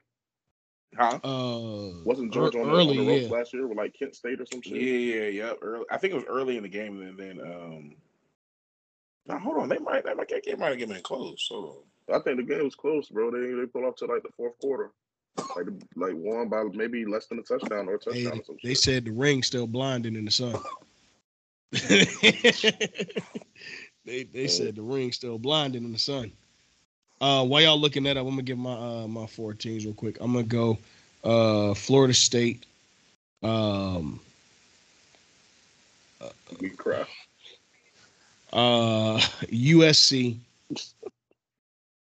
Huh? 0.98 1.20
Uh, 1.24 2.02
Wasn't 2.04 2.28
ear- 2.36 2.42
Georgia 2.42 2.60
on, 2.62 2.68
the, 2.68 2.74
on 2.74 2.80
early? 2.80 2.98
the 2.98 3.06
ropes 3.08 3.24
yeah. 3.24 3.30
last 3.30 3.54
year 3.54 3.68
with 3.68 3.78
like 3.78 3.94
Kent 3.98 4.16
State 4.16 4.42
or 4.42 4.46
some 4.46 4.62
Yeah, 4.66 4.74
shit? 4.74 4.82
yeah, 4.82 5.16
yeah. 5.16 5.28
yeah. 5.28 5.54
Early. 5.62 5.86
I 5.92 5.98
think 5.98 6.14
it 6.14 6.18
was 6.18 6.26
early 6.28 6.58
in 6.58 6.64
the 6.64 6.70
game, 6.70 7.00
and 7.02 7.18
then, 7.18 7.38
then 7.38 7.46
um. 7.54 7.96
Now 9.28 9.38
hold 9.38 9.58
on, 9.58 9.70
they 9.70 9.78
might 9.78 10.04
that 10.06 10.18
might 10.18 10.30
that 10.30 10.44
game 10.44 10.60
might 10.60 10.70
have 10.70 10.80
given 10.80 10.96
it 10.96 11.04
close. 11.04 11.48
Hold 11.52 11.84
on. 12.10 12.16
I 12.16 12.20
think 12.24 12.38
the 12.38 12.44
game 12.44 12.64
was 12.64 12.74
close, 12.74 13.10
bro. 13.10 13.30
They 13.30 13.54
they 13.54 13.68
pulled 13.68 13.86
off 13.86 13.96
to 13.98 14.06
like 14.06 14.24
the 14.24 14.30
fourth 14.36 14.58
quarter, 14.60 14.92
like 15.56 15.68
like 15.96 16.14
won 16.16 16.50
by 16.50 16.64
maybe 16.74 17.06
less 17.06 17.28
than 17.28 17.38
a 17.38 17.44
touchdown 17.44 17.88
or 17.88 17.96
a 17.96 18.00
Hey, 18.12 18.24
touchdown 18.24 18.40
or 18.40 18.44
some 18.44 18.58
they 18.64 18.70
shit. 18.70 18.80
said 18.80 19.06
the 19.06 19.12
ring's 19.12 19.46
still 19.46 19.68
blinding 19.68 20.16
in 20.16 20.26
the 20.26 20.32
sun. 20.32 20.56
they 24.06 24.24
they 24.24 24.48
said 24.48 24.76
the 24.76 24.82
ring's 24.82 25.18
still 25.18 25.38
blinding 25.38 25.84
in 25.84 25.92
the 25.92 26.00
sun. 26.00 26.32
Uh, 27.22 27.46
while 27.46 27.62
y'all 27.62 27.80
looking 27.80 28.04
that 28.04 28.18
up, 28.18 28.24
I'm 28.26 28.32
gonna 28.32 28.42
give 28.44 28.58
my 28.58 28.74
uh 28.74 29.08
my 29.08 29.26
four 29.26 29.54
teams 29.54 29.86
real 29.86 29.94
quick. 29.94 30.18
I'm 30.22 30.34
gonna 30.34 30.44
go 30.46 30.78
uh 31.24 31.74
Florida 31.74 32.14
State, 32.14 32.66
um 33.44 34.20
We 36.62 36.70
cry. 36.70 37.06
uh 38.54 39.20
USC, 39.52 40.38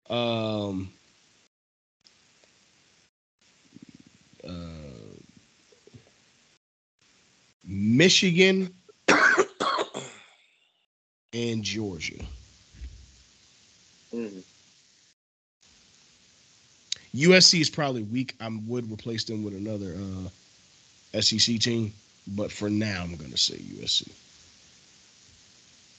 um 0.10 0.92
uh 4.48 4.52
Michigan 7.66 8.74
and 11.34 11.64
Georgia. 11.64 12.24
Mhm. 14.14 14.44
USC 17.16 17.60
is 17.60 17.70
probably 17.70 18.04
weak. 18.04 18.36
I 18.40 18.50
would 18.68 18.92
replace 18.92 19.24
them 19.24 19.44
with 19.44 19.54
another 19.54 19.96
uh, 19.96 21.22
SEC 21.22 21.60
team, 21.60 21.94
but 22.28 22.52
for 22.52 22.70
now, 22.70 23.02
I'm 23.02 23.16
going 23.16 23.32
to 23.32 23.38
say 23.38 23.56
USC. 23.56 24.08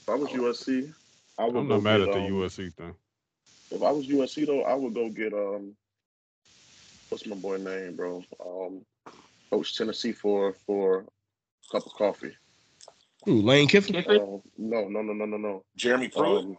If 0.02 0.08
I 0.08 0.14
was 0.14 0.30
USC, 0.30 0.92
I 1.38 1.44
would 1.44 1.56
I'm 1.56 1.68
not 1.68 1.82
mad 1.82 1.98
get, 1.98 2.08
at 2.08 2.14
the 2.14 2.20
um, 2.20 2.32
USC 2.32 2.72
thing. 2.74 2.94
If 3.70 3.82
I 3.82 3.90
was 3.90 4.06
USC 4.06 4.46
though, 4.46 4.62
I 4.62 4.74
would 4.74 4.94
go 4.94 5.08
get 5.10 5.32
um, 5.32 5.74
what's 7.08 7.26
my 7.26 7.36
boy 7.36 7.58
name, 7.58 7.94
bro? 7.94 8.24
Um, 8.44 8.84
Coach 9.50 9.76
Tennessee 9.76 10.12
for 10.12 10.54
for 10.66 11.00
a 11.00 11.72
cup 11.72 11.86
of 11.86 11.92
coffee. 11.92 12.34
Ooh, 13.28 13.40
Lane 13.42 13.68
Kiffin. 13.68 13.96
Uh, 13.96 14.02
no, 14.02 14.42
no, 14.58 14.88
no, 14.88 15.12
no, 15.12 15.24
no, 15.24 15.36
no. 15.36 15.64
Jeremy 15.76 16.08
Pruitt. 16.08 16.44
Um, 16.44 16.58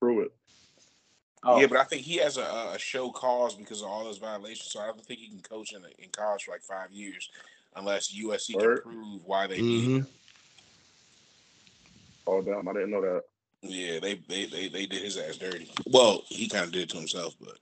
Pruitt. 0.00 0.32
Oh, 1.44 1.58
Yeah, 1.58 1.66
but 1.66 1.78
I 1.78 1.84
think 1.84 2.02
he 2.02 2.16
has 2.18 2.36
a, 2.36 2.42
a 2.74 2.78
show 2.78 3.10
cause 3.10 3.54
because 3.54 3.82
of 3.82 3.88
all 3.88 4.04
those 4.04 4.18
violations. 4.18 4.70
So 4.72 4.80
I 4.80 4.86
don't 4.86 5.04
think 5.04 5.20
he 5.20 5.28
can 5.28 5.40
coach 5.40 5.72
in, 5.72 5.82
in 5.98 6.10
college 6.10 6.44
for 6.44 6.52
like 6.52 6.62
five 6.62 6.92
years 6.92 7.30
unless 7.76 8.12
USC 8.14 8.54
Word. 8.54 8.84
can 8.84 8.92
prove 8.92 9.22
why 9.24 9.46
they 9.46 9.62
hmm 9.62 9.62
did. 9.62 10.04
Oh 12.26 12.42
damn, 12.42 12.68
I 12.68 12.72
didn't 12.72 12.90
know 12.90 13.02
that. 13.02 13.22
Yeah, 13.62 14.00
they, 14.00 14.14
they 14.28 14.46
they 14.46 14.68
they 14.68 14.86
did 14.86 15.02
his 15.02 15.16
ass 15.18 15.36
dirty. 15.36 15.70
Well, 15.86 16.22
he 16.28 16.48
kind 16.48 16.64
of 16.64 16.72
did 16.72 16.82
it 16.82 16.90
to 16.90 16.98
himself, 16.98 17.34
but 17.40 17.58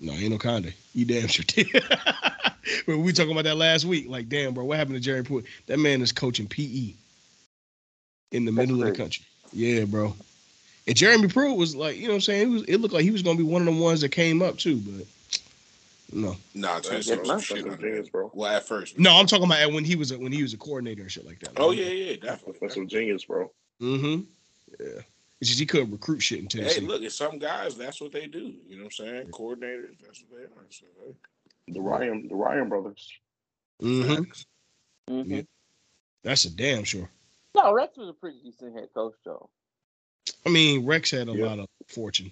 No, 0.00 0.12
ain't 0.12 0.30
no 0.30 0.38
Conde. 0.38 0.74
You 0.94 1.04
damn 1.04 1.28
sure 1.28 1.44
did. 1.46 1.68
But 2.86 2.98
we 2.98 3.12
talking 3.12 3.32
about 3.32 3.44
that 3.44 3.56
last 3.56 3.84
week. 3.84 4.08
Like, 4.08 4.28
damn, 4.28 4.54
bro, 4.54 4.64
what 4.64 4.78
happened 4.78 4.96
to 4.96 5.00
Jerry 5.00 5.22
Pruitt? 5.22 5.44
That 5.66 5.78
man 5.78 6.00
is 6.02 6.12
coaching 6.12 6.46
PE 6.48 6.94
in 8.32 8.44
the 8.46 8.52
That's 8.56 8.70
middle 8.70 8.80
of 8.80 8.86
the 8.86 8.92
country. 8.92 9.24
Yeah, 9.52 9.84
bro. 9.84 10.14
And 10.86 10.96
Jeremy 10.96 11.28
Pruitt 11.28 11.56
was 11.56 11.74
like, 11.74 11.96
you 11.96 12.02
know 12.02 12.08
what 12.08 12.14
I'm 12.16 12.20
saying? 12.20 12.42
It, 12.42 12.50
was, 12.50 12.62
it 12.64 12.76
looked 12.78 12.94
like 12.94 13.04
he 13.04 13.10
was 13.10 13.22
going 13.22 13.36
to 13.38 13.42
be 13.42 13.48
one 13.48 13.66
of 13.66 13.74
the 13.74 13.80
ones 13.80 14.02
that 14.02 14.10
came 14.10 14.42
up 14.42 14.58
too, 14.58 14.76
but 14.76 15.06
No, 16.12 16.36
Nah, 16.54 16.74
That's, 16.74 16.88
Tennessee 16.88 17.10
Yeah, 17.12 17.16
was 17.18 17.28
some 17.28 17.40
shit 17.40 17.58
out 17.66 17.80
there. 17.80 17.90
genius, 17.90 18.08
bro. 18.10 18.30
Well, 18.34 18.54
at 18.54 18.68
first. 18.68 18.98
no, 18.98 19.12
I'm 19.14 19.26
talking 19.26 19.46
about 19.46 19.72
when 19.72 19.84
he 19.84 19.96
was 19.96 20.10
a, 20.12 20.18
when 20.18 20.32
he 20.32 20.42
was 20.42 20.52
a 20.52 20.58
coordinator 20.58 21.02
and 21.02 21.10
shit 21.10 21.26
like 21.26 21.40
that. 21.40 21.52
Oh 21.56 21.70
yeah, 21.70 21.86
yeah, 21.86 22.16
definitely. 22.16 22.58
That's 22.60 22.74
some 22.74 22.86
genius, 22.86 23.24
bro. 23.24 23.50
Mm-hmm. 23.80 24.22
Yeah. 24.78 25.00
It's 25.40 25.50
just 25.50 25.60
he 25.60 25.66
couldn't 25.66 25.90
recruit 25.90 26.20
shit 26.20 26.38
in 26.38 26.46
Tennessee. 26.48 26.80
Hey, 26.80 26.86
look, 26.86 27.02
it's 27.02 27.16
some 27.16 27.38
guys. 27.38 27.76
That's 27.76 28.00
what 28.00 28.12
they 28.12 28.26
do. 28.26 28.54
You 28.68 28.76
know 28.76 28.84
what 28.84 28.94
I'm 29.00 29.06
saying? 29.06 29.26
Coordinators. 29.28 29.96
That's 30.02 30.22
what 30.28 30.38
they 30.38 30.44
are. 30.44 30.66
So, 30.70 30.86
hey. 31.04 31.14
The 31.68 31.80
Ryan, 31.80 32.28
the 32.28 32.34
Ryan 32.34 32.68
brothers. 32.68 33.10
hmm 33.80 34.14
Mhm. 35.10 35.24
Yeah. 35.26 35.42
That's 36.22 36.44
a 36.46 36.50
damn 36.50 36.84
sure. 36.84 37.10
No, 37.54 37.72
Rex 37.72 37.96
was 37.96 38.08
a 38.08 38.12
pretty 38.12 38.38
decent 38.42 38.74
head 38.74 38.88
coach, 38.94 39.14
though. 39.24 39.50
I 40.46 40.50
mean, 40.50 40.84
Rex 40.84 41.10
had 41.10 41.28
a 41.28 41.32
Yeah. 41.32 41.46
lot 41.46 41.58
of 41.58 41.68
fortune 41.86 42.30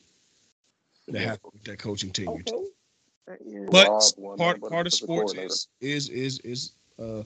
that 1.09 1.21
happened 1.21 1.53
with 1.53 1.65
that 1.65 1.79
coaching 1.79 2.11
tenure. 2.11 2.45
Okay. 2.45 2.65
But 3.71 3.87
Rob 3.89 4.15
part 4.37 4.61
that, 4.61 4.71
part 4.71 4.87
of 4.87 4.93
sports 4.93 5.35
is 5.35 5.69
is 5.81 6.09
is 6.11 6.39
is 6.41 6.73
uh 6.99 7.23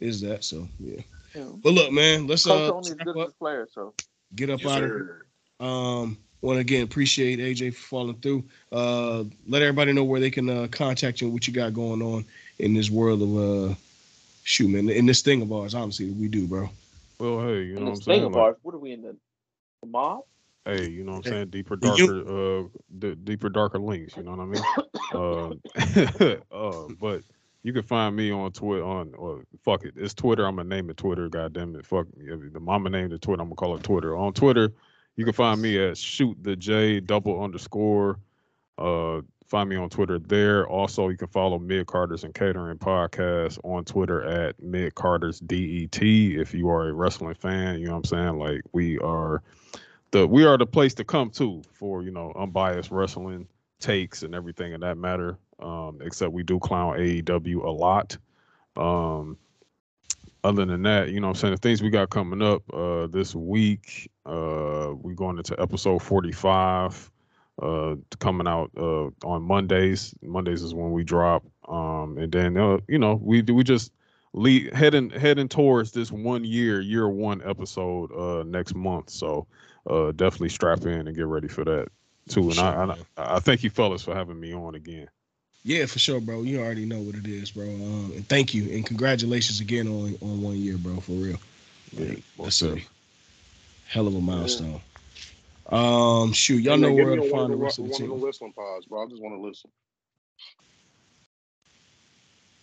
is 0.00 0.20
that 0.22 0.44
so 0.44 0.68
yeah. 0.80 1.00
Yeah. 1.34 1.48
But 1.62 1.74
look, 1.74 1.92
man, 1.92 2.26
let's 2.26 2.46
Coach 2.46 2.68
uh 2.68 2.72
only 2.72 2.92
wrap 2.92 3.04
good 3.04 3.18
up, 3.18 3.26
his 3.26 3.34
player, 3.34 3.68
so 3.70 3.94
get 4.34 4.50
up 4.50 4.60
Yes, 4.60 4.70
out 4.70 4.82
of 4.82 4.90
here. 4.90 5.26
Um, 5.60 6.16
want 6.42 6.56
to 6.56 6.60
again 6.60 6.82
appreciate 6.82 7.38
AJ 7.38 7.74
for 7.74 7.82
falling 7.82 8.16
through. 8.16 8.44
Uh, 8.72 9.24
let 9.48 9.62
everybody 9.62 9.92
know 9.92 10.04
where 10.04 10.20
they 10.20 10.30
can 10.30 10.48
uh, 10.48 10.68
contact 10.70 11.20
you 11.20 11.26
and 11.28 11.34
what 11.34 11.46
you 11.46 11.52
got 11.52 11.74
going 11.74 12.02
on 12.02 12.24
in 12.58 12.74
this 12.74 12.90
world 12.90 13.22
of 13.22 13.36
uh, 13.70 13.74
shoot, 14.44 14.68
man, 14.68 14.88
in 14.88 15.06
this 15.06 15.22
thing 15.22 15.42
of 15.42 15.52
ours. 15.52 15.74
Honestly, 15.74 16.10
we 16.10 16.28
do, 16.28 16.46
bro. 16.46 16.68
Well, 17.18 17.40
hey, 17.46 17.62
you 17.64 17.80
know 17.80 17.80
in 17.80 17.84
what 17.86 17.92
I'm 17.94 18.00
thing 18.00 18.22
saying? 18.22 18.24
of 18.24 18.34
Like, 18.34 18.42
ours, 18.42 18.56
what 18.62 18.74
are 18.74 18.78
we 18.78 18.92
in 18.92 19.02
the, 19.02 19.16
the 19.86 19.90
mob? 19.90 20.20
hey, 20.66 20.88
you 20.88 21.04
know 21.04 21.12
what 21.12 21.26
I'm 21.26 21.32
saying? 21.32 21.50
Deeper, 21.50 21.76
darker, 21.76 22.60
uh, 22.60 22.64
d- 22.98 23.14
deeper, 23.14 23.48
darker 23.48 23.78
links. 23.78 24.16
You 24.16 24.24
know 24.24 24.34
what 24.34 24.40
I 24.40 25.54
mean? 25.54 25.60
uh, 26.20 26.36
uh, 26.54 26.88
but 27.00 27.22
you 27.62 27.72
can 27.72 27.82
find 27.82 28.14
me 28.14 28.30
on 28.30 28.52
Twitter. 28.52 28.84
On 28.84 29.12
well, 29.16 29.40
fuck 29.64 29.84
it, 29.84 29.94
it's 29.96 30.14
Twitter. 30.14 30.46
I'm 30.46 30.56
gonna 30.56 30.68
name 30.68 30.90
it 30.90 30.96
Twitter. 30.96 31.28
God 31.28 31.52
damn 31.52 31.74
it, 31.76 31.86
fuck. 31.86 32.06
If 32.18 32.52
the 32.52 32.60
mama 32.60 32.90
named 32.90 33.12
it 33.12 33.22
Twitter. 33.22 33.40
I'm 33.40 33.48
gonna 33.48 33.56
call 33.56 33.76
it 33.76 33.82
Twitter. 33.82 34.16
On 34.16 34.32
Twitter, 34.32 34.72
you 35.16 35.24
can 35.24 35.34
find 35.34 35.62
me 35.62 35.78
at 35.78 35.96
shoot 35.96 36.36
the 36.42 36.56
J 36.56 37.00
double 37.00 37.42
underscore. 37.42 38.18
Uh, 38.76 39.22
find 39.46 39.68
me 39.68 39.76
on 39.76 39.88
Twitter 39.88 40.18
there. 40.18 40.66
Also, 40.68 41.08
you 41.08 41.16
can 41.16 41.28
follow 41.28 41.58
Midcarders 41.58 42.24
and 42.24 42.34
Catering 42.34 42.78
Podcast 42.78 43.58
on 43.64 43.84
Twitter 43.84 44.22
at 44.22 44.60
Midcarders 44.60 45.40
DET. 45.46 46.02
If 46.02 46.52
you 46.52 46.68
are 46.68 46.88
a 46.88 46.92
wrestling 46.92 47.34
fan, 47.34 47.78
you 47.78 47.86
know 47.86 47.92
what 47.92 47.98
I'm 47.98 48.04
saying. 48.04 48.38
Like 48.38 48.62
we 48.72 48.98
are 48.98 49.42
the 50.10 50.26
we 50.26 50.44
are 50.44 50.58
the 50.58 50.66
place 50.66 50.94
to 50.94 51.04
come 51.04 51.30
to 51.32 51.62
for 51.72 52.02
you 52.02 52.10
know 52.10 52.32
unbiased 52.36 52.90
wrestling 52.90 53.46
takes 53.80 54.22
and 54.22 54.34
everything 54.34 54.72
in 54.72 54.80
that 54.80 54.98
matter. 54.98 55.38
Um, 55.60 56.00
except 56.02 56.32
we 56.32 56.42
do 56.42 56.58
clown 56.58 56.98
AEW 56.98 57.64
a 57.64 57.70
lot. 57.70 58.18
Um, 58.76 59.38
other 60.44 60.66
than 60.66 60.82
that, 60.82 61.08
you 61.10 61.20
know 61.20 61.28
what 61.28 61.36
I'm 61.36 61.40
saying 61.40 61.54
the 61.54 61.58
things 61.58 61.82
we 61.82 61.90
got 61.90 62.10
coming 62.10 62.42
up 62.42 62.62
uh 62.74 63.06
this 63.06 63.34
week, 63.34 64.10
uh 64.26 64.92
we're 64.92 65.14
going 65.14 65.38
into 65.38 65.58
episode 65.60 66.02
45 66.02 67.10
uh 67.62 67.94
coming 68.18 68.46
out 68.46 68.70
uh 68.76 69.06
on 69.26 69.42
Mondays. 69.42 70.14
Mondays 70.22 70.62
is 70.62 70.74
when 70.74 70.92
we 70.92 71.04
drop. 71.04 71.44
Um 71.68 72.18
and 72.18 72.30
then 72.32 72.56
uh, 72.56 72.78
you 72.88 72.98
know, 72.98 73.14
we 73.22 73.42
we 73.42 73.62
just 73.64 73.92
lead 74.32 74.72
heading 74.74 75.10
heading 75.10 75.48
towards 75.48 75.92
this 75.92 76.12
one 76.12 76.44
year, 76.44 76.80
year 76.80 77.08
one 77.08 77.40
episode 77.44 78.12
uh 78.12 78.42
next 78.44 78.74
month. 78.74 79.10
So 79.10 79.46
uh 79.88 80.12
definitely 80.12 80.50
strap 80.50 80.84
in 80.84 81.06
and 81.06 81.16
get 81.16 81.26
ready 81.26 81.48
for 81.48 81.64
that 81.64 81.88
too. 82.28 82.42
And 82.42 82.54
Sure, 82.54 82.64
I. 82.64 82.96
I 83.16 83.36
I 83.36 83.40
thank 83.40 83.62
you 83.62 83.70
fellas 83.70 84.02
for 84.02 84.14
having 84.14 84.38
me 84.38 84.52
on 84.54 84.74
again. 84.74 85.08
Yeah, 85.64 85.86
for 85.86 85.98
sure, 85.98 86.20
bro. 86.20 86.42
You 86.42 86.60
already 86.60 86.84
know 86.84 87.00
what 87.00 87.16
it 87.16 87.26
is, 87.26 87.50
bro. 87.50 87.64
Um, 87.64 88.12
and 88.14 88.28
thank 88.28 88.54
you 88.54 88.70
and 88.72 88.86
congratulations 88.86 89.60
again 89.60 89.88
on 89.88 90.16
on 90.20 90.42
one 90.42 90.56
year, 90.56 90.76
bro. 90.76 91.00
For 91.00 91.12
real. 91.12 91.38
Yeah, 91.92 92.08
Like, 92.10 92.22
most 92.38 92.60
that's 92.60 92.62
a 92.62 92.86
hell 93.88 94.06
of 94.06 94.14
a 94.14 94.20
milestone. 94.20 94.80
Um, 95.70 96.32
shoot, 96.32 96.62
y'all 96.62 96.76
know 96.76 96.92
where 96.92 97.16
to 97.16 97.30
find 97.30 97.52
the 97.52 97.56
rest 97.56 97.78
of 97.78 97.86
the 97.86 97.90
one 97.90 98.02
of 98.02 98.08
the 98.08 98.14
team. 98.14 98.24
wrestling 98.24 98.52
pods, 98.52 98.86
bro. 98.86 99.04
I 99.04 99.08
just 99.08 99.20
want 99.22 99.34
to 99.34 99.40
listen. 99.40 99.70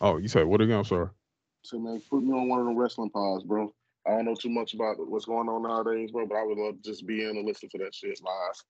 Oh, 0.01 0.17
you 0.17 0.27
said 0.27 0.45
what 0.45 0.61
again? 0.61 0.77
I'm 0.79 0.83
sorry. 0.85 1.09
So 1.63 1.79
man, 1.79 2.01
put 2.09 2.23
me 2.23 2.33
on 2.33 2.49
one 2.49 2.59
of 2.59 2.65
the 2.65 2.73
wrestling 2.73 3.09
pods, 3.09 3.43
bro. 3.43 3.73
I 4.05 4.11
don't 4.11 4.25
know 4.25 4.35
too 4.35 4.49
much 4.49 4.73
about 4.73 4.95
what's 4.99 5.25
going 5.25 5.47
on 5.47 5.63
nowadays, 5.63 6.11
bro, 6.11 6.25
but 6.25 6.35
I 6.35 6.43
would 6.43 6.57
love 6.57 6.75
to 6.75 6.89
just 6.89 7.05
be 7.05 7.23
in 7.23 7.37
and 7.37 7.45
listen 7.45 7.69
to 7.69 7.77
that 7.79 7.95
shit 7.95 8.19
live. 8.23 8.63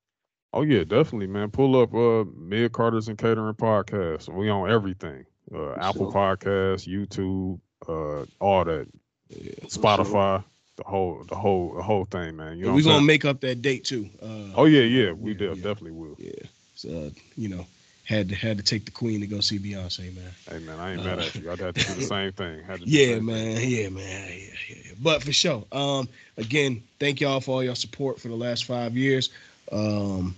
Oh 0.54 0.62
yeah, 0.62 0.84
definitely, 0.84 1.28
man. 1.28 1.50
Pull 1.50 1.80
up 1.82 1.92
uh 1.94 2.24
Midcarders 2.38 3.08
and 3.08 3.18
Catering 3.18 3.56
Podcast. 3.56 4.30
We 4.30 4.50
on 4.50 4.70
everything. 4.70 5.26
Uh 5.54 5.74
Apple 5.74 6.12
Sure. 6.12 6.14
Podcasts, 6.38 6.88
YouTube, 6.88 7.60
uh 7.88 8.26
all 8.40 8.64
that. 8.66 8.88
Yeah. 9.30 9.52
Spotify, 9.66 10.44
the 10.76 10.84
whole 10.84 11.24
the 11.28 11.36
whole 11.36 11.74
the 11.76 11.84
whole 11.84 12.06
thing, 12.06 12.36
man. 12.38 12.58
You 12.58 12.66
know 12.68 12.74
we're 12.74 12.82
gonna 12.84 12.96
saying? 12.96 13.06
make 13.06 13.26
up 13.26 13.42
that 13.42 13.62
date 13.62 13.84
too. 13.86 14.10
Uh, 14.22 14.28
Oh 14.56 14.66
yeah, 14.66 14.82
yeah, 14.82 15.12
we 15.12 15.34
yeah, 15.34 15.48
yeah. 15.50 15.56
definitely 15.56 15.92
will. 15.92 16.16
yeah. 16.18 16.32
So, 16.76 16.90
uh, 16.90 17.10
you 17.38 17.50
know, 17.50 17.66
had 18.06 18.30
to 18.30 18.36
had 18.36 18.58
to 18.58 18.64
take 18.64 18.86
the 18.86 18.92
queen 18.92 19.22
to 19.22 19.28
go 19.28 19.40
see 19.40 19.60
Beyonce, 19.60 20.16
man. 20.16 20.32
Hey 20.50 20.60
man, 20.60 20.80
I 20.80 20.94
ain't 20.94 21.04
mad 21.04 21.20
Uh, 21.20 21.24
at 21.24 21.36
you. 21.36 21.52
I'd 21.52 21.60
have 21.60 21.76
to 21.76 21.86
do 21.86 21.94
the 22.02 22.08
same 22.08 22.32
thing. 22.34 22.64
Had 22.64 22.80
to 22.82 22.86
Yeah, 22.88 23.06
same 23.08 23.26
thing. 23.26 23.26
man. 23.26 23.58
Yeah, 23.70 23.90
man. 23.90 24.28
Yeah, 24.30 24.36
yeah, 24.70 24.76
yeah. 24.86 24.92
But 25.02 25.24
for 25.24 25.32
sure. 25.32 25.64
Um, 25.72 26.08
again, 26.38 26.82
thank 27.00 27.22
y'all 27.22 27.40
for 27.42 27.52
all 27.56 27.64
your 27.64 27.76
support 27.76 28.20
for 28.20 28.28
the 28.28 28.36
last 28.36 28.66
five 28.66 28.98
years. 28.98 29.30
Um, 29.72 30.36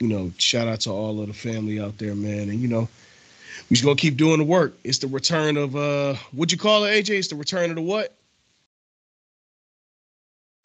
you 0.00 0.08
know, 0.08 0.30
shout 0.38 0.68
out 0.68 0.80
to 0.80 0.90
all 0.90 1.20
of 1.20 1.26
the 1.28 1.34
family 1.34 1.80
out 1.80 1.98
there, 1.98 2.14
man. 2.14 2.48
And 2.48 2.60
you 2.60 2.68
know, 2.68 2.88
we 3.68 3.74
just 3.74 3.84
gonna 3.84 3.96
keep 3.96 4.16
doing 4.16 4.38
the 4.38 4.44
work. 4.44 4.76
It's 4.84 4.98
the 4.98 5.08
return 5.08 5.56
of 5.56 5.76
uh 5.76 6.14
what'd 6.32 6.52
you 6.52 6.58
call 6.58 6.84
it, 6.84 6.90
AJ? 6.90 7.18
It's 7.18 7.28
the 7.28 7.36
return 7.36 7.70
of 7.70 7.76
the 7.76 7.82
what? 7.82 8.15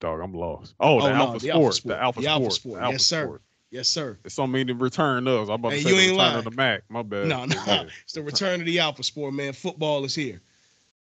Dog, 0.01 0.19
I'm 0.19 0.33
lost. 0.33 0.73
Oh, 0.81 0.99
the 0.99 1.05
Oh, 1.07 1.09
no, 1.09 1.15
Alpha 1.15 1.39
the 1.39 1.51
Alpha 1.51 1.61
Sport. 1.61 1.75
Sport. 1.75 1.95
The 1.95 2.01
Alpha 2.03 2.21
The 2.21 2.27
Alpha 2.27 2.43
Sport. 2.51 2.53
Sport. 2.55 2.75
the 2.80 2.83
Alpha 2.83 2.93
Yes, 2.93 3.05
sir. 3.05 3.23
Sport. 3.23 3.41
Yes, 3.69 3.88
sir. 3.88 4.17
It's 4.25 4.35
so 4.35 4.45
many 4.47 4.73
return 4.73 5.27
us. 5.30 5.47
I'm 5.47 5.53
about 5.55 5.69
to 5.69 5.75
Hey, 5.77 5.83
say 5.83 5.89
you 5.91 5.95
ain't 5.95 6.01
return 6.11 6.17
lying. 6.17 6.38
of 6.39 6.43
the 6.43 6.51
Mac. 6.51 6.81
My 6.89 7.01
bad. 7.03 7.27
No, 7.27 7.45
no. 7.45 7.55
Yeah. 7.65 7.83
It's 8.03 8.13
the 8.13 8.21
return 8.23 8.59
of 8.59 8.65
the 8.65 8.80
Alpha 8.80 9.03
Sport, 9.03 9.33
man. 9.33 9.53
Football 9.53 10.03
is 10.03 10.13
here. 10.13 10.41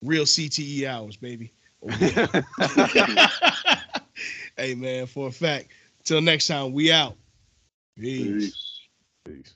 Real 0.03 0.25
CTE 0.25 0.85
hours, 0.85 1.17
baby. 1.17 1.51
Oh, 1.81 1.95
yeah. 2.01 3.29
hey 4.57 4.75
man, 4.75 5.05
for 5.07 5.29
a 5.29 5.31
fact. 5.31 5.69
Till 6.03 6.19
next 6.19 6.47
time, 6.47 6.73
we 6.73 6.91
out. 6.91 7.15
Peace. 7.97 8.81
Peace. 9.23 9.53